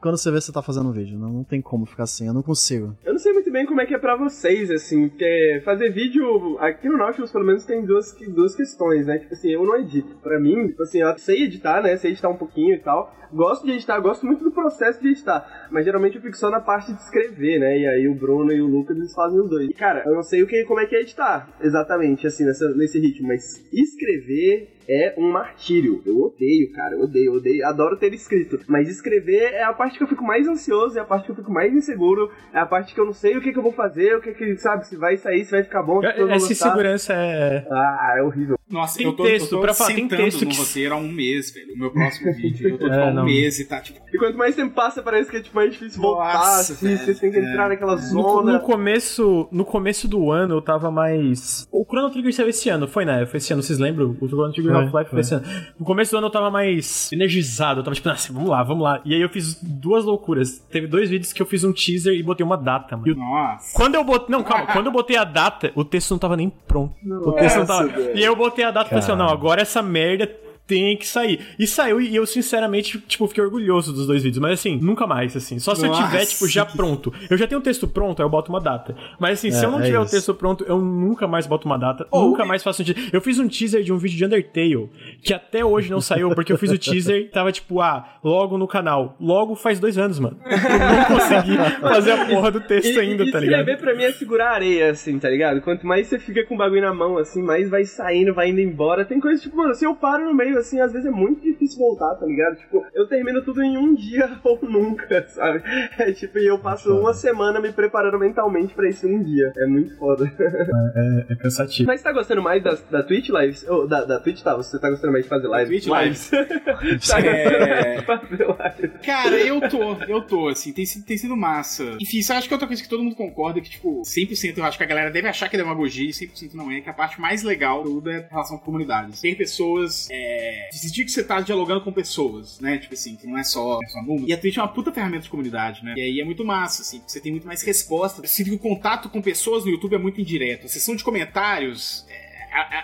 quando 0.00 0.16
você 0.16 0.28
vê, 0.28 0.40
você 0.40 0.50
tá 0.50 0.60
fazendo 0.60 0.88
um 0.88 0.92
vídeo. 0.92 1.16
Não, 1.16 1.32
não 1.32 1.44
tem 1.44 1.62
como 1.62 1.86
ficar 1.86 2.02
assim, 2.02 2.26
eu 2.26 2.34
não 2.34 2.42
consigo. 2.42 2.96
Eu 3.04 3.12
não 3.12 3.20
sei 3.20 3.32
muito 3.32 3.48
bem 3.52 3.64
como 3.64 3.80
é 3.80 3.86
que 3.86 3.94
é 3.94 3.98
pra 3.98 4.16
vocês, 4.16 4.72
assim, 4.72 5.08
porque 5.08 5.62
fazer 5.64 5.90
vídeo 5.90 6.58
aqui 6.58 6.88
no 6.88 6.98
Nautilus, 6.98 7.30
pelo 7.30 7.44
menos, 7.44 7.64
tem 7.64 7.86
duas, 7.86 8.12
duas 8.30 8.56
questões, 8.56 9.06
né? 9.06 9.18
Tipo 9.20 9.34
assim, 9.34 9.50
eu 9.50 9.64
não 9.64 9.76
edito. 9.76 10.16
Pra 10.20 10.40
mim, 10.40 10.66
tipo 10.66 10.82
assim, 10.82 10.98
eu 10.98 11.16
sei 11.16 11.44
editar, 11.44 11.80
né? 11.80 11.96
Sei 11.96 12.13
editar 12.14 12.28
um 12.28 12.36
pouquinho 12.36 12.74
e 12.74 12.78
tal. 12.78 13.14
Gosto 13.32 13.66
de 13.66 13.72
editar, 13.72 13.98
gosto 14.00 14.24
muito 14.24 14.44
do 14.44 14.52
processo 14.52 15.00
de 15.00 15.08
editar. 15.08 15.68
Mas 15.70 15.84
geralmente 15.84 16.16
eu 16.16 16.22
fico 16.22 16.36
só 16.36 16.50
na 16.50 16.60
parte 16.60 16.92
de 16.92 17.00
escrever, 17.00 17.58
né? 17.58 17.78
E 17.78 17.86
aí 17.86 18.08
o 18.08 18.14
Bruno 18.14 18.52
e 18.52 18.60
o 18.60 18.66
Lucas 18.66 18.96
eles 18.96 19.12
fazem 19.12 19.40
os 19.40 19.50
dois. 19.50 19.68
E, 19.68 19.74
cara, 19.74 20.04
eu 20.06 20.14
não 20.14 20.22
sei 20.22 20.42
o 20.42 20.46
que, 20.46 20.64
como 20.64 20.80
é 20.80 20.86
que 20.86 20.96
é 20.96 21.00
editar 21.00 21.48
exatamente, 21.60 22.26
assim, 22.26 22.44
nessa, 22.44 22.70
nesse 22.74 22.98
ritmo, 22.98 23.28
mas 23.28 23.64
escrever 23.72 24.74
é 24.88 25.14
um 25.16 25.30
martírio. 25.30 26.02
Eu 26.04 26.18
odeio, 26.20 26.72
cara. 26.72 26.94
Eu 26.94 27.02
odeio, 27.02 27.34
odeio. 27.34 27.66
Adoro 27.66 27.96
ter 27.96 28.12
escrito. 28.12 28.60
Mas 28.68 28.88
escrever 28.88 29.52
é 29.52 29.62
a 29.62 29.72
parte 29.72 29.98
que 29.98 30.04
eu 30.04 30.08
fico 30.08 30.24
mais 30.24 30.46
ansioso, 30.46 30.98
é 30.98 31.00
a 31.00 31.04
parte 31.04 31.26
que 31.26 31.32
eu 31.32 31.36
fico 31.36 31.52
mais 31.52 31.72
inseguro, 31.72 32.30
é 32.52 32.58
a 32.58 32.66
parte 32.66 32.94
que 32.94 33.00
eu 33.00 33.04
não 33.04 33.12
sei 33.12 33.36
o 33.36 33.40
que, 33.40 33.52
que 33.52 33.58
eu 33.58 33.62
vou 33.62 33.72
fazer, 33.72 34.16
o 34.16 34.20
que, 34.20 34.32
que 34.32 34.56
sabe, 34.56 34.86
se 34.86 34.96
vai 34.96 35.16
sair, 35.16 35.44
se 35.44 35.50
vai 35.50 35.62
ficar 35.62 35.82
bom. 35.82 36.00
Se 36.00 36.06
Essa 36.06 36.52
insegurança 36.52 37.12
é. 37.12 37.66
Ah, 37.70 38.14
é 38.18 38.22
horrível. 38.22 38.58
Nossa, 38.68 38.98
tem 38.98 39.06
eu 39.06 39.12
tô, 39.12 39.24
texto, 39.24 39.52
eu 39.52 39.58
tô 39.58 39.60
pra 39.60 39.74
falar, 39.74 39.94
tem 39.94 40.08
texto 40.08 40.42
no 40.42 40.50
que... 40.50 40.56
roteiro 40.56 40.94
há 40.94 40.96
um 40.96 41.08
mês, 41.08 41.50
velho. 41.52 41.74
O 41.74 41.78
meu 41.78 41.90
próximo 41.94 42.32
vídeo. 42.32 42.70
Eu 42.70 42.78
tô 42.78 42.84
tipo, 42.84 42.94
é, 42.94 43.12
um 43.12 43.24
mês 43.24 43.60
e 43.60 43.64
tá 43.66 43.80
tipo. 43.80 44.00
E 44.12 44.18
quanto 44.18 44.38
mais 44.38 44.56
tempo 44.56 44.74
passa, 44.74 45.02
parece 45.02 45.30
que 45.30 45.36
é 45.36 45.40
tipo, 45.40 45.54
mais 45.54 45.72
difícil 45.72 46.00
voltar. 46.00 46.34
Nossa, 46.34 46.72
assim, 46.72 46.96
você 46.96 47.14
tem 47.14 47.30
que 47.30 47.38
entrar 47.38 47.66
é. 47.66 47.68
naquela 47.68 47.96
zona. 47.96 48.22
No, 48.22 48.42
no, 48.42 48.60
começo, 48.60 49.48
no 49.52 49.64
começo 49.64 50.08
do 50.08 50.30
ano 50.30 50.54
eu 50.54 50.62
tava 50.62 50.90
mais. 50.90 51.68
O 51.70 51.84
Chrono 51.84 52.10
Trigger 52.10 52.34
saiu 52.34 52.48
esse 52.48 52.68
ano, 52.68 52.88
foi, 52.88 53.04
né? 53.04 53.26
Foi 53.26 53.38
esse 53.38 53.52
ano, 53.52 53.62
vocês 53.62 53.78
lembram? 53.78 54.16
O 54.20 54.28
Chrono 54.28 54.52
Trigger 54.52 54.73
Half-Life 54.78 55.10
foi 55.10 55.20
esse 55.20 55.34
ano. 55.34 55.44
No 55.78 55.84
começo 55.84 56.10
do 56.10 56.18
ano 56.18 56.26
eu 56.26 56.30
tava 56.30 56.50
mais 56.50 57.12
energizado, 57.12 57.80
eu 57.80 57.84
tava 57.84 57.94
tipo, 57.94 58.08
assim, 58.08 58.32
vamos 58.32 58.48
lá, 58.48 58.62
vamos 58.62 58.82
lá. 58.82 59.00
E 59.04 59.14
aí 59.14 59.20
eu 59.20 59.28
fiz 59.28 59.62
duas 59.62 60.04
loucuras. 60.04 60.58
Teve 60.70 60.86
dois 60.86 61.10
vídeos 61.10 61.32
que 61.32 61.40
eu 61.40 61.46
fiz 61.46 61.64
um 61.64 61.72
teaser 61.72 62.14
e 62.14 62.22
botei 62.22 62.44
uma 62.44 62.56
data, 62.56 62.96
mano. 62.96 63.14
Nossa. 63.14 63.76
Quando 63.76 63.94
eu 63.94 64.04
botei. 64.04 64.28
Não, 64.28 64.42
calma, 64.42 64.66
quando 64.66 64.86
eu 64.86 64.92
botei 64.92 65.16
a 65.16 65.24
data, 65.24 65.72
o 65.74 65.84
texto 65.84 66.10
não 66.12 66.18
tava 66.18 66.36
nem 66.36 66.50
pronto. 66.50 66.94
Nossa, 67.02 67.28
o 67.28 67.32
texto 67.32 67.56
não 67.58 67.66
tava. 67.66 67.88
Deus. 67.88 68.06
E 68.14 68.18
aí 68.18 68.24
eu 68.24 68.36
botei 68.36 68.64
a 68.64 68.70
data 68.70 68.86
e 68.86 68.90
falei 68.90 69.04
assim, 69.04 69.16
não, 69.16 69.28
agora 69.28 69.62
essa 69.62 69.82
merda 69.82 70.30
tem 70.66 70.96
que 70.96 71.06
sair. 71.06 71.40
E 71.58 71.66
saiu, 71.66 72.00
e 72.00 72.14
eu 72.14 72.26
sinceramente, 72.26 72.98
tipo, 73.00 73.26
fiquei 73.26 73.42
orgulhoso 73.42 73.92
dos 73.92 74.06
dois 74.06 74.22
vídeos. 74.22 74.40
Mas 74.40 74.60
assim, 74.60 74.78
nunca 74.80 75.06
mais, 75.06 75.36
assim. 75.36 75.58
Só 75.58 75.74
se 75.74 75.86
Nossa. 75.86 76.02
eu 76.02 76.06
tiver, 76.06 76.26
tipo, 76.26 76.48
já 76.48 76.64
pronto. 76.64 77.12
Eu 77.28 77.36
já 77.36 77.46
tenho 77.46 77.60
o 77.60 77.64
texto 77.64 77.86
pronto, 77.86 78.20
aí 78.20 78.26
eu 78.26 78.30
boto 78.30 78.50
uma 78.50 78.60
data. 78.60 78.96
Mas 79.18 79.38
assim, 79.38 79.48
é, 79.48 79.52
se 79.52 79.64
eu 79.64 79.70
não 79.70 79.80
é 79.80 79.84
tiver 79.84 79.98
isso. 79.98 80.08
o 80.08 80.10
texto 80.10 80.34
pronto, 80.34 80.64
eu 80.64 80.78
nunca 80.80 81.26
mais 81.26 81.46
boto 81.46 81.66
uma 81.66 81.78
data. 81.78 82.06
Oh, 82.10 82.22
nunca 82.22 82.44
mais 82.44 82.62
faço 82.62 82.82
um 82.82 82.84
teaser. 82.84 83.10
Eu 83.12 83.20
fiz 83.20 83.38
um 83.38 83.48
teaser 83.48 83.82
de 83.82 83.92
um 83.92 83.98
vídeo 83.98 84.16
de 84.16 84.24
Undertale, 84.24 84.90
que 85.22 85.34
até 85.34 85.64
hoje 85.64 85.90
não 85.90 86.00
saiu, 86.00 86.34
porque 86.34 86.52
eu 86.52 86.58
fiz 86.58 86.70
o 86.70 86.78
teaser 86.78 87.30
tava 87.32 87.52
tipo, 87.52 87.80
ah, 87.80 88.18
logo 88.22 88.56
no 88.56 88.66
canal. 88.66 89.16
Logo 89.20 89.54
faz 89.54 89.78
dois 89.78 89.98
anos, 89.98 90.18
mano. 90.18 90.38
Eu 90.44 90.96
não 90.96 91.04
consegui 91.04 91.56
fazer 91.80 92.12
a 92.12 92.26
porra 92.26 92.50
do 92.50 92.60
texto 92.60 92.96
e, 92.96 93.00
ainda, 93.00 93.24
e 93.24 93.30
tá 93.30 93.40
ligado? 93.40 93.60
Escrever 93.60 93.80
pra 93.80 93.94
mim 93.94 94.04
é 94.04 94.12
segurar 94.12 94.50
a 94.50 94.54
areia, 94.54 94.90
assim, 94.90 95.18
tá 95.18 95.28
ligado? 95.28 95.60
Quanto 95.60 95.86
mais 95.86 96.06
você 96.06 96.18
fica 96.18 96.44
com 96.44 96.54
o 96.54 96.58
bagulho 96.58 96.82
na 96.82 96.94
mão, 96.94 97.18
assim, 97.18 97.42
mais 97.42 97.68
vai 97.68 97.84
saindo, 97.84 98.32
vai 98.32 98.50
indo 98.50 98.60
embora. 98.60 99.04
Tem 99.04 99.20
coisas 99.20 99.42
tipo, 99.42 99.56
mano, 99.56 99.74
se 99.74 99.84
eu 99.84 99.94
paro 99.94 100.24
no 100.24 100.34
meio, 100.34 100.53
assim, 100.58 100.80
às 100.80 100.92
vezes 100.92 101.06
é 101.06 101.10
muito 101.10 101.42
difícil 101.42 101.78
voltar, 101.78 102.14
tá 102.14 102.26
ligado? 102.26 102.56
Tipo, 102.56 102.84
eu 102.94 103.06
termino 103.06 103.42
tudo 103.42 103.62
em 103.62 103.76
um 103.76 103.94
dia 103.94 104.38
ou 104.42 104.58
nunca, 104.62 105.26
sabe? 105.28 105.62
É 105.98 106.12
tipo, 106.12 106.38
e 106.38 106.46
eu 106.46 106.58
passo 106.58 106.96
uma 106.98 107.14
semana 107.14 107.60
me 107.60 107.72
preparando 107.72 108.18
mentalmente 108.18 108.74
pra 108.74 108.88
isso 108.88 109.06
em 109.06 109.14
um 109.14 109.22
dia. 109.22 109.52
É 109.56 109.66
muito 109.66 109.96
foda. 109.96 110.30
É, 110.38 111.30
é, 111.30 111.32
é 111.32 111.36
cansativo. 111.36 111.86
Mas 111.86 112.00
você 112.00 112.04
tá 112.04 112.12
gostando 112.12 112.42
mais 112.42 112.62
da, 112.62 112.76
da 112.90 113.02
Twitch 113.02 113.28
Lives? 113.28 113.66
Ou 113.68 113.86
da, 113.86 114.04
da 114.04 114.20
Twitch, 114.20 114.42
tá? 114.42 114.54
Você 114.56 114.78
tá 114.78 114.90
gostando 114.90 115.12
mais 115.12 115.24
de 115.24 115.28
fazer 115.28 115.48
lives? 115.48 115.68
Twitch 115.68 115.86
Lives. 115.86 116.30
tá 117.08 117.20
é... 117.20 118.02
fazer 118.02 118.46
lives. 118.46 119.00
Cara, 119.04 119.36
eu 119.36 119.68
tô, 119.68 119.94
eu 120.08 120.22
tô, 120.22 120.48
assim, 120.48 120.72
tem, 120.72 120.84
tem 120.84 121.16
sido 121.16 121.36
massa. 121.36 121.96
Enfim, 122.00 122.22
você 122.22 122.32
acha 122.32 122.46
que 122.46 122.52
é 122.52 122.56
outra 122.56 122.66
coisa 122.66 122.82
que 122.82 122.88
todo 122.88 123.02
mundo 123.02 123.16
concorda 123.16 123.60
que, 123.60 123.70
tipo, 123.70 124.02
100% 124.02 124.58
eu 124.58 124.64
acho 124.64 124.78
que 124.78 124.84
a 124.84 124.86
galera 124.86 125.10
deve 125.10 125.28
achar 125.28 125.48
que 125.48 125.56
é 125.56 125.58
demagogia 125.58 126.08
e 126.08 126.12
100% 126.12 126.54
não 126.54 126.70
é, 126.70 126.80
que 126.80 126.88
a 126.88 126.92
parte 126.92 127.20
mais 127.20 127.42
legal 127.42 127.82
tudo 127.82 128.10
é 128.10 128.18
a 128.18 128.28
relação 128.28 128.58
com 128.58 128.64
comunidades. 128.64 129.20
Ter 129.20 129.34
pessoas, 129.36 130.08
é, 130.10 130.43
decidir 130.70 131.04
que 131.04 131.10
você 131.10 131.22
tá 131.22 131.40
dialogando 131.40 131.80
com 131.82 131.92
pessoas, 131.92 132.60
né? 132.60 132.78
Tipo 132.78 132.94
assim, 132.94 133.16
que 133.16 133.26
não 133.26 133.38
é 133.38 133.44
só, 133.44 133.78
é 133.82 133.88
só. 133.88 134.00
E 134.26 134.32
a 134.32 134.38
Twitch 134.38 134.56
é 134.56 134.60
uma 134.60 134.68
puta 134.68 134.92
ferramenta 134.92 135.24
de 135.24 135.30
comunidade, 135.30 135.84
né? 135.84 135.94
E 135.96 136.00
aí 136.00 136.20
é 136.20 136.24
muito 136.24 136.44
massa, 136.44 136.82
assim, 136.82 137.02
você 137.06 137.20
tem 137.20 137.32
muito 137.32 137.46
mais 137.46 137.62
resposta. 137.62 138.22
Eu 138.22 138.28
sinto 138.28 138.50
que 138.50 138.56
o 138.56 138.58
contato 138.58 139.08
com 139.08 139.20
pessoas 139.20 139.64
no 139.64 139.70
YouTube 139.70 139.94
é 139.94 139.98
muito 139.98 140.20
indireto. 140.20 140.66
A 140.66 140.68
sessão 140.68 140.94
de 140.94 141.04
comentários. 141.04 142.04
É 142.08 142.23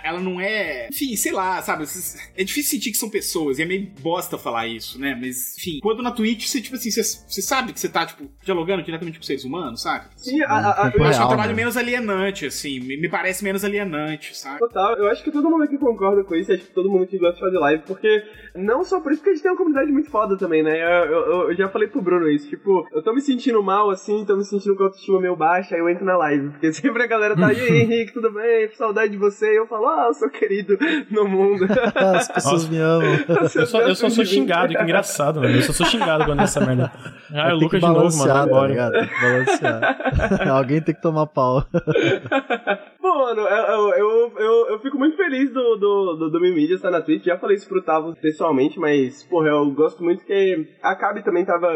ela 0.03 0.21
não 0.21 0.41
é. 0.41 0.89
Enfim, 0.89 1.15
sei 1.17 1.33
lá, 1.33 1.63
sabe? 1.63 1.85
É 2.37 2.45
difícil 2.45 2.71
sentir 2.71 2.91
que 2.91 2.97
são 2.97 3.09
pessoas, 3.09 3.59
e 3.59 3.63
é 3.63 3.65
meio 3.65 3.89
bosta 4.01 4.37
falar 4.37 4.67
isso, 4.67 5.01
né? 5.01 5.17
Mas, 5.19 5.57
enfim, 5.57 5.79
quando 5.81 6.03
na 6.03 6.11
Twitch 6.11 6.47
você, 6.47 6.61
tipo 6.61 6.77
assim, 6.77 6.91
você, 6.91 7.03
você 7.03 7.43
sabe 7.43 7.73
que 7.73 7.81
você 7.81 7.89
tá, 7.89 8.05
tipo, 8.05 8.29
dialogando 8.43 8.83
diretamente 8.83 9.19
com 9.19 9.25
seres 9.25 9.45
humanos, 9.45 9.83
sabe? 9.83 10.07
Sim, 10.17 10.43
a, 10.43 10.53
a, 10.53 10.87
a, 10.87 10.93
eu 10.95 11.05
acho 11.05 11.19
que 11.19 11.23
é 11.23 11.25
um 11.25 11.29
trabalho 11.29 11.51
né? 11.51 11.57
menos 11.57 11.77
alienante, 11.77 12.47
assim, 12.47 12.81
me, 12.81 12.97
me, 12.97 13.09
parece 13.09 13.45
menos 13.45 13.65
alienante, 13.65 14.37
sabe? 14.37 14.59
Total, 14.59 14.97
eu 14.97 15.09
acho 15.09 15.23
que 15.23 15.31
todo 15.31 15.49
mundo 15.49 15.65
aqui 15.65 15.79
concorda 15.79 16.25
com 16.25 16.35
isso, 16.35 16.53
acho 16.53 16.65
que 16.65 16.73
todo 16.73 16.91
mundo 16.91 17.07
que 17.07 17.19
gosta 17.19 17.35
de 17.35 17.41
fazer 17.41 17.59
live, 17.59 17.83
porque 17.87 18.23
não 18.55 18.83
só 18.83 19.01
por 19.01 19.13
isso, 19.13 19.21
porque 19.21 19.31
a 19.31 19.35
gente 19.35 19.43
tem 19.43 19.53
uma 19.53 19.59
comunidade 19.59 19.93
muito 19.93 20.11
foda 20.11 20.37
também, 20.37 20.63
né? 20.63 20.81
Eu, 20.81 21.13
eu, 21.13 21.51
eu 21.51 21.57
já 21.57 21.69
falei 21.69 21.89
pro 21.89 22.03
Bruno 22.03 22.29
isso, 22.29 22.49
tipo, 22.49 22.87
eu 22.93 23.03
tô 23.03 23.13
me 23.13 23.21
sentindo 23.21 23.63
mal, 23.63 23.91
assim, 23.91 24.25
tô 24.25 24.37
me 24.37 24.45
sentindo 24.45 24.77
com 24.77 24.83
a 24.83 24.87
autoestima 24.87 25.21
meio 25.21 25.37
baixa, 25.37 25.75
aí 25.75 25.81
eu 25.81 25.89
entro 25.89 26.05
na 26.05 26.17
live, 26.17 26.51
porque 26.51 26.73
sempre 26.75 27.03
a 27.03 27.07
galera 27.07 27.37
tá, 27.37 27.53
e 27.53 27.61
aí, 27.61 27.83
Henrique, 27.83 28.13
tudo 28.13 28.33
bem? 28.33 28.69
Saudade 28.75 29.13
de 29.13 29.19
você, 29.19 29.60
eu 29.61 29.67
falo, 29.67 29.87
ah, 29.87 30.07
eu 30.09 30.15
sou 30.15 30.29
querido 30.31 30.79
no 31.11 31.29
mundo. 31.29 31.67
As 31.95 32.29
pessoas 32.29 32.63
Nossa. 32.65 32.73
me 32.73 32.79
amam. 32.79 33.19
Eu 33.55 33.67
só, 33.67 33.81
eu 33.81 33.95
só 33.95 34.09
sou 34.09 34.25
xingado, 34.25 34.75
que 34.75 34.83
engraçado, 34.83 35.41
mano. 35.41 35.55
Eu 35.55 35.63
só 35.63 35.73
sou 35.73 35.87
xingado 35.87 36.25
quando 36.25 36.41
essa 36.41 36.61
merda. 36.61 36.93
Ah, 37.33 37.51
é 37.51 37.55
o 37.55 37.59
Lucas 37.59 37.81
de 37.81 37.87
novo, 37.87 38.17
mano. 38.17 38.33
Agora. 38.33 38.75
Tá 38.75 38.91
tem 38.91 39.09
que 39.09 39.21
balancear. 39.21 40.49
Alguém 40.51 40.81
tem 40.81 40.95
que 40.95 41.03
tomar 41.03 41.27
pau. 41.27 41.65
Bom, 43.01 43.17
mano, 43.17 43.41
eu, 43.41 43.95
eu, 43.95 44.33
eu, 44.37 44.67
eu, 44.69 44.79
fico 44.81 44.99
muito 44.99 45.17
feliz 45.17 45.51
do, 45.51 45.77
do, 45.77 46.17
do, 46.17 46.31
do 46.31 46.41
Mimídia 46.41 46.75
estar 46.75 46.91
na 46.91 47.01
Twitch. 47.01 47.25
Já 47.25 47.39
falei 47.39 47.57
isso 47.57 47.67
pro 47.67 47.83
Tavo 47.83 48.15
pessoalmente, 48.15 48.79
mas, 48.79 49.23
porra, 49.23 49.49
eu 49.49 49.71
gosto 49.71 50.05
muito 50.05 50.23
que 50.23 50.69
a 50.83 50.95
Cabe 50.95 51.25
também 51.25 51.43
tava 51.43 51.67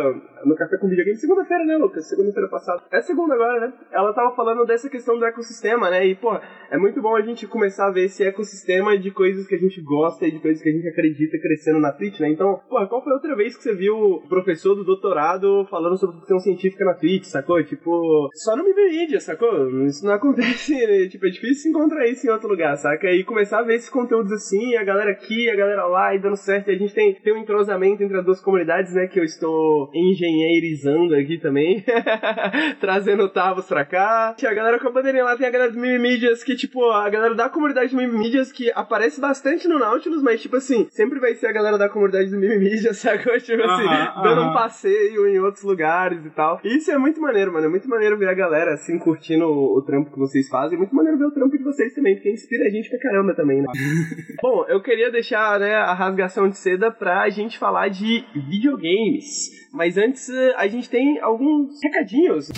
no 0.45 0.55
Café 0.55 0.77
com 0.77 0.87
Videogame 0.87 1.17
segunda-feira, 1.17 1.65
né, 1.65 1.79
Lucas? 1.79 2.07
Segunda-feira 2.07 2.47
passada. 2.51 2.83
É 2.93 3.01
segunda 3.01 3.33
agora, 3.33 3.59
né? 3.59 3.73
Ela 3.91 4.13
tava 4.13 4.37
falando 4.37 4.67
dessa 4.67 4.91
questão 4.91 5.19
do 5.19 5.25
ecossistema, 5.25 5.89
né? 5.89 6.07
E, 6.07 6.15
pô, 6.15 6.39
é 6.71 6.77
muito 6.77 7.01
bom 7.01 7.17
a 7.17 7.23
gente 7.23 7.47
começar 7.47 7.87
a 7.87 7.91
ver 7.91 8.05
esse 8.05 8.23
ecossistema 8.23 8.99
de 8.99 9.11
coisas 9.11 9.47
que 9.47 9.55
a 9.55 9.59
gente 9.59 9.81
gosta 9.81 10.27
e 10.27 10.31
de 10.31 10.41
coisas 10.41 10.63
que 10.63 10.69
a 10.69 10.73
gente 10.73 10.89
acredita 10.89 11.39
crescendo 11.39 11.79
na 11.79 11.91
Twitch, 11.91 12.21
né? 12.21 12.29
Então, 12.29 12.61
pô, 12.69 12.87
qual 12.87 13.03
foi 13.03 13.13
a 13.13 13.17
outra 13.17 13.35
vez 13.35 13.57
que 13.57 13.63
você 13.63 13.75
viu 13.75 13.97
o 13.97 14.29
professor 14.29 14.75
do 14.75 14.85
doutorado 14.85 15.67
falando 15.71 15.97
sobre 15.97 16.19
ficção 16.19 16.39
científica 16.39 16.85
na 16.85 16.93
Twitch, 16.93 17.25
sacou? 17.25 17.65
Tipo, 17.65 18.29
só 18.35 18.55
no 18.55 18.75
Mídia, 18.75 19.21
sacou? 19.21 19.71
Isso 19.87 20.05
não 20.05 20.13
acontece, 20.13 20.75
né? 20.75 21.14
Tipo, 21.15 21.29
é 21.29 21.31
difícil 21.31 21.71
encontrar 21.71 22.09
isso 22.09 22.27
em 22.27 22.31
outro 22.31 22.49
lugar, 22.49 22.77
saca? 22.77 23.09
E 23.09 23.23
começar 23.23 23.61
a 23.61 23.63
ver 23.63 23.77
esses 23.77 23.89
conteúdos 23.89 24.33
assim, 24.33 24.75
a 24.75 24.83
galera 24.83 25.13
aqui, 25.13 25.49
a 25.49 25.55
galera 25.55 25.87
lá, 25.87 26.13
e 26.13 26.19
dando 26.19 26.37
certo. 26.37 26.69
E 26.69 26.75
a 26.75 26.77
gente 26.77 26.93
tem, 26.93 27.15
tem 27.15 27.33
um 27.33 27.39
entrosamento 27.39 28.03
entre 28.03 28.19
as 28.19 28.25
duas 28.25 28.41
comunidades, 28.41 28.93
né? 28.93 29.07
Que 29.07 29.21
eu 29.21 29.23
estou 29.23 29.93
engenheirizando 29.95 31.15
aqui 31.15 31.39
também, 31.39 31.85
trazendo 32.81 33.29
Tavos 33.29 33.67
pra 33.67 33.85
cá. 33.85 34.35
A 34.45 34.55
galera 34.55 34.81
com 34.81 34.89
a 34.89 34.91
bandeirinha 34.91 35.23
lá 35.23 35.37
tem 35.37 35.47
a 35.47 35.51
galera 35.51 35.71
do 35.71 35.79
Mimimídias, 35.79 36.43
que, 36.43 36.57
tipo, 36.57 36.91
a 36.91 37.09
galera 37.09 37.37
da 37.37 37.49
comunidade 37.49 37.93
do 37.93 37.97
Mimimídias 37.97 38.51
que 38.51 38.73
aparece 38.75 39.21
bastante 39.21 39.69
no 39.69 39.79
Nautilus, 39.79 40.21
mas, 40.21 40.43
tipo 40.43 40.57
assim, 40.57 40.89
sempre 40.91 41.21
vai 41.21 41.37
ser 41.37 41.47
a 41.47 41.53
galera 41.53 41.79
da 41.79 41.89
comunidade 41.89 42.29
do 42.29 42.37
Mimimídias, 42.37 42.99
sacou? 42.99 43.39
Tipo 43.39 43.63
uh 43.63 43.67
-huh, 43.67 43.71
assim, 43.71 43.85
uh 43.85 43.89
-huh. 43.89 44.23
dando 44.25 44.43
um 44.43 44.53
passeio 44.53 45.29
em 45.29 45.39
outros 45.39 45.63
lugares 45.63 46.27
e 46.27 46.31
tal. 46.31 46.61
E 46.65 46.77
isso 46.77 46.91
é 46.91 46.99
muito 46.99 47.21
maneiro, 47.21 47.53
mano. 47.53 47.67
É 47.67 47.71
muito 47.71 47.89
maneiro 47.89 48.19
ver 48.19 48.29
a 48.29 48.35
galera, 48.35 48.75
assim, 48.75 48.99
curtindo 48.99 49.45
o, 49.47 49.79
o 49.79 49.83
trampo 49.83 50.11
que 50.11 50.19
vocês 50.19 50.49
fazem. 50.49 50.75
É 50.75 50.79
muito 50.79 50.93
maneiro 50.93 51.04
ver 51.13 51.25
o 51.25 51.31
trampo 51.31 51.57
de 51.57 51.65
vocês 51.65 51.95
também, 51.95 52.15
porque 52.15 52.31
inspira 52.31 52.67
a 52.67 52.71
gente 52.71 52.89
pra 52.89 52.99
caramba 52.99 53.35
também, 53.35 53.61
né? 53.61 53.67
Bom, 54.43 54.65
eu 54.69 54.83
queria 54.83 55.11
deixar, 55.11 55.59
né, 55.61 55.75
a 55.75 55.93
rasgação 55.93 56.49
de 56.49 56.57
seda 56.57 56.91
pra 56.91 57.29
gente 57.29 57.59
falar 57.59 57.89
de 57.89 58.25
videogames. 58.35 59.51
Mas 59.73 59.97
antes, 59.97 60.29
a 60.57 60.67
gente 60.67 60.89
tem 60.89 61.21
alguns 61.21 61.79
recadinhos. 61.83 62.49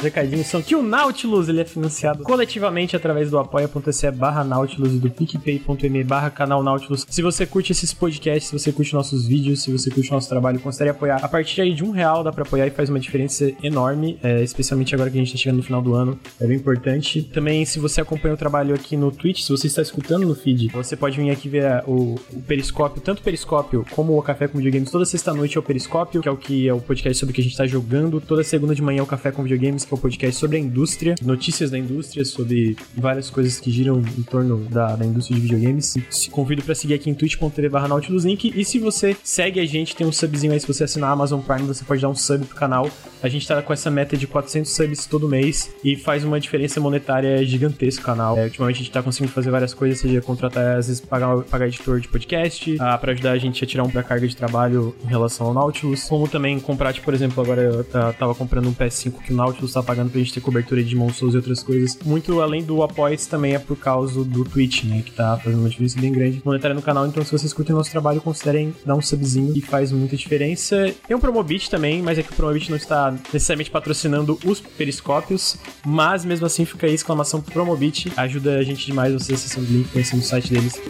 Recadinhos 0.00 0.46
são 0.46 0.62
que 0.62 0.74
o 0.74 0.82
Nautilus 0.82 1.48
ele 1.48 1.60
é 1.60 1.64
financiado 1.64 2.22
coletivamente 2.22 2.96
através 2.96 3.30
do 3.30 3.38
apoia.se 3.38 4.10
barra 4.10 4.44
Nautilus 4.44 4.94
e 4.94 4.98
do 4.98 5.10
picpay.me 5.10 6.04
barra 6.04 6.30
canal 6.30 6.62
Nautilus. 6.62 7.06
Se 7.08 7.22
você 7.22 7.46
curte 7.46 7.72
esses 7.72 7.92
podcasts, 7.92 8.48
se 8.48 8.58
você 8.58 8.72
curte 8.72 8.94
nossos 8.94 9.26
vídeos, 9.26 9.62
se 9.62 9.70
você 9.70 9.90
curte 9.90 10.10
nosso 10.10 10.28
trabalho, 10.28 10.60
considere 10.60 10.90
apoiar. 10.90 11.24
A 11.24 11.28
partir 11.28 11.60
aí 11.60 11.74
de 11.74 11.84
um 11.84 11.90
real 11.90 12.22
dá 12.22 12.32
pra 12.32 12.42
apoiar 12.42 12.66
e 12.66 12.70
faz 12.70 12.88
uma 12.88 12.98
diferença 12.98 13.50
enorme, 13.62 14.18
é, 14.22 14.42
especialmente 14.42 14.94
agora 14.94 15.10
que 15.10 15.16
a 15.16 15.20
gente 15.20 15.32
tá 15.32 15.38
chegando 15.38 15.58
no 15.58 15.62
final 15.62 15.82
do 15.82 15.94
ano. 15.94 16.18
É 16.40 16.46
bem 16.46 16.56
importante. 16.56 17.22
Também, 17.22 17.64
se 17.64 17.78
você 17.78 18.00
acompanha 18.00 18.34
o 18.34 18.36
trabalho 18.36 18.74
aqui 18.74 18.96
no 18.96 19.10
Twitch, 19.10 19.42
se 19.42 19.50
você 19.50 19.66
está 19.66 19.82
escutando 19.82 20.26
no 20.26 20.34
feed, 20.34 20.68
você 20.68 20.96
pode 20.96 21.16
vir 21.16 21.30
aqui 21.30 21.48
ver 21.48 21.82
o, 21.86 22.16
o 22.32 22.42
Periscópio, 22.42 23.00
tanto 23.02 23.20
o 23.20 23.22
Periscópio 23.22 23.84
como 23.90 24.18
o 24.18 24.22
Café 24.22 24.48
com 24.48 24.58
Videogames. 24.58 24.90
Toda 24.90 25.04
sexta-noite 25.04 25.56
é 25.56 25.60
o 25.60 25.62
Periscópio, 25.62 26.20
que 26.20 26.28
é 26.28 26.32
o 26.32 26.36
que 26.36 26.68
é 26.68 26.72
o 26.72 26.80
podcast 26.80 27.18
sobre 27.18 27.32
o 27.32 27.34
que 27.34 27.40
a 27.40 27.44
gente 27.44 27.56
tá 27.56 27.66
jogando. 27.66 28.20
Toda 28.20 28.42
segunda 28.42 28.74
de 28.74 28.82
manhã 28.82 29.00
é 29.00 29.02
o 29.02 29.06
Café 29.06 29.30
com 29.30 29.42
Videogames, 29.42 29.84
que 29.90 29.94
é 29.94 29.96
um 29.96 30.00
podcast 30.00 30.38
sobre 30.38 30.56
a 30.56 30.60
indústria, 30.60 31.14
notícias 31.22 31.70
da 31.70 31.78
indústria, 31.78 32.24
sobre 32.24 32.76
várias 32.96 33.28
coisas 33.28 33.58
que 33.58 33.70
giram 33.70 34.00
em 34.00 34.22
torno 34.22 34.64
da, 34.70 34.94
da 34.94 35.04
indústria 35.04 35.34
de 35.34 35.42
videogames. 35.42 35.94
Se 36.08 36.30
convido 36.30 36.62
para 36.62 36.74
seguir 36.74 36.94
aqui 36.94 37.10
em 37.10 37.14
twitch.tv 37.14 37.68
barra 37.68 37.88
Link. 38.08 38.52
E 38.54 38.64
se 38.64 38.78
você 38.78 39.16
segue 39.22 39.58
a 39.58 39.66
gente, 39.66 39.96
tem 39.96 40.06
um 40.06 40.12
subzinho 40.12 40.52
aí, 40.52 40.60
se 40.60 40.66
você 40.66 40.84
assinar 40.84 41.10
a 41.10 41.12
Amazon 41.12 41.40
Prime, 41.40 41.66
você 41.66 41.84
pode 41.84 42.00
dar 42.00 42.08
um 42.08 42.14
sub 42.14 42.44
pro 42.44 42.56
canal. 42.56 42.88
A 43.22 43.28
gente 43.28 43.46
tá 43.46 43.60
com 43.60 43.72
essa 43.72 43.90
meta 43.90 44.16
de 44.16 44.26
400 44.26 44.70
subs 44.70 45.06
todo 45.06 45.28
mês 45.28 45.70
e 45.84 45.96
faz 45.96 46.24
uma 46.24 46.38
diferença 46.38 46.80
monetária 46.80 47.44
gigantesca 47.44 48.00
o 48.00 48.04
canal. 48.04 48.38
É, 48.38 48.44
ultimamente 48.44 48.76
a 48.76 48.78
gente 48.78 48.90
tá 48.90 49.02
conseguindo 49.02 49.32
fazer 49.32 49.50
várias 49.50 49.74
coisas, 49.74 49.98
seja 49.98 50.20
contratar, 50.20 50.78
às 50.78 50.86
vezes 50.86 51.00
pagar, 51.00 51.42
pagar 51.42 51.66
editor 51.66 52.00
de 52.00 52.08
podcast, 52.08 52.76
ah, 52.80 52.96
para 52.96 53.12
ajudar 53.12 53.32
a 53.32 53.38
gente 53.38 53.62
a 53.62 53.66
tirar 53.66 53.84
um 53.84 53.88
da 53.88 54.02
carga 54.02 54.26
de 54.26 54.36
trabalho 54.36 54.94
em 55.04 55.06
relação 55.06 55.48
ao 55.48 55.54
Nautilus, 55.54 56.04
como 56.04 56.28
também 56.28 56.58
comprar, 56.60 56.92
tipo, 56.92 57.04
por 57.04 57.14
exemplo, 57.14 57.42
agora 57.42 57.60
eu 57.62 57.84
tava 58.14 58.34
comprando 58.34 58.68
um 58.68 58.74
PS5 58.74 59.22
que 59.22 59.32
o 59.32 59.36
Nautilus 59.36 59.72
tá 59.72 59.79
pagando 59.82 60.10
pra 60.10 60.20
gente 60.20 60.32
ter 60.32 60.40
cobertura 60.40 60.82
de 60.82 60.90
Demon 60.90 61.10
e 61.20 61.36
outras 61.36 61.62
coisas. 61.62 61.98
Muito 62.04 62.40
além 62.40 62.62
do 62.62 62.82
apoio 62.82 63.10
também 63.28 63.54
é 63.54 63.58
por 63.58 63.76
causa 63.76 64.22
do 64.24 64.44
Twitch, 64.44 64.84
né, 64.84 65.02
que 65.02 65.10
tá 65.12 65.36
fazendo 65.36 65.60
uma 65.60 65.68
diferença 65.68 66.00
bem 66.00 66.12
grande 66.12 66.42
monetária 66.44 66.74
no 66.74 66.82
canal, 66.82 67.06
então 67.06 67.24
se 67.24 67.32
vocês 67.32 67.52
curtem 67.52 67.74
nosso 67.74 67.90
trabalho, 67.90 68.20
considerem 68.20 68.74
dar 68.84 68.94
um 68.94 69.02
subzinho 69.02 69.52
que 69.52 69.60
faz 69.60 69.90
muita 69.92 70.16
diferença. 70.16 70.94
Tem 71.06 71.16
um 71.16 71.20
Promobit 71.20 71.70
também, 71.70 72.02
mas 72.02 72.18
é 72.18 72.22
que 72.22 72.32
o 72.32 72.34
Promobit 72.34 72.70
não 72.70 72.76
está 72.76 73.14
necessariamente 73.32 73.70
patrocinando 73.70 74.38
os 74.44 74.60
periscópios, 74.60 75.56
mas 75.84 76.24
mesmo 76.24 76.46
assim 76.46 76.64
fica 76.64 76.86
aí 76.86 76.94
exclamação 76.94 77.40
Promobit, 77.40 78.12
ajuda 78.16 78.58
a 78.58 78.62
gente 78.62 78.86
demais 78.86 79.12
vocês 79.12 79.40
acessando 79.40 79.66
o 79.66 79.72
link, 79.72 79.88
conhecendo 79.90 80.20
o 80.20 80.24
site 80.24 80.52
deles. 80.52 80.80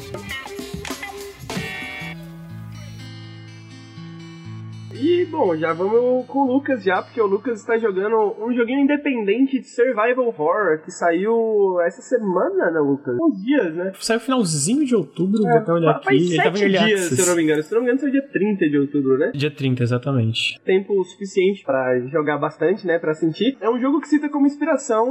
Bom, 5.30 5.56
já 5.56 5.72
vamos 5.72 6.26
com 6.26 6.40
o 6.40 6.52
Lucas 6.52 6.82
já, 6.82 7.02
porque 7.02 7.20
o 7.20 7.26
Lucas 7.26 7.60
está 7.60 7.78
jogando 7.78 8.16
um 8.40 8.52
joguinho 8.52 8.80
independente 8.80 9.60
de 9.60 9.66
survival 9.68 10.26
horror 10.26 10.82
que 10.84 10.90
saiu 10.90 11.80
essa 11.86 12.02
semana, 12.02 12.70
né, 12.70 12.80
Lucas? 12.80 13.16
Uns 13.20 13.42
dias, 13.42 13.74
né? 13.74 13.92
Saiu 14.00 14.20
finalzinho 14.20 14.84
de 14.84 14.94
outubro, 14.94 15.40
é, 15.46 15.50
vou 15.50 15.58
até 15.58 15.72
olhar 15.72 15.90
aqui. 15.96 16.36
Tava 16.36 16.58
em 16.58 16.68
dias, 16.68 17.00
se 17.00 17.20
eu 17.20 17.26
não 17.26 17.36
me 17.36 17.42
engano. 17.42 17.62
Se 17.62 17.72
eu 17.72 17.76
não 17.76 17.84
me 17.84 17.92
engano, 17.92 18.00
saiu 18.00 18.12
dia 18.12 18.28
30 18.28 18.68
de 18.68 18.78
outubro, 18.78 19.18
né? 19.18 19.32
Dia 19.34 19.50
30, 19.50 19.82
exatamente. 19.82 20.60
Tempo 20.64 21.02
suficiente 21.04 21.64
para 21.64 21.98
jogar 22.08 22.38
bastante, 22.38 22.86
né, 22.86 22.98
para 22.98 23.14
sentir. 23.14 23.56
É 23.60 23.70
um 23.70 23.80
jogo 23.80 24.00
que 24.00 24.08
cita 24.08 24.28
como 24.28 24.46
inspiração, 24.46 25.06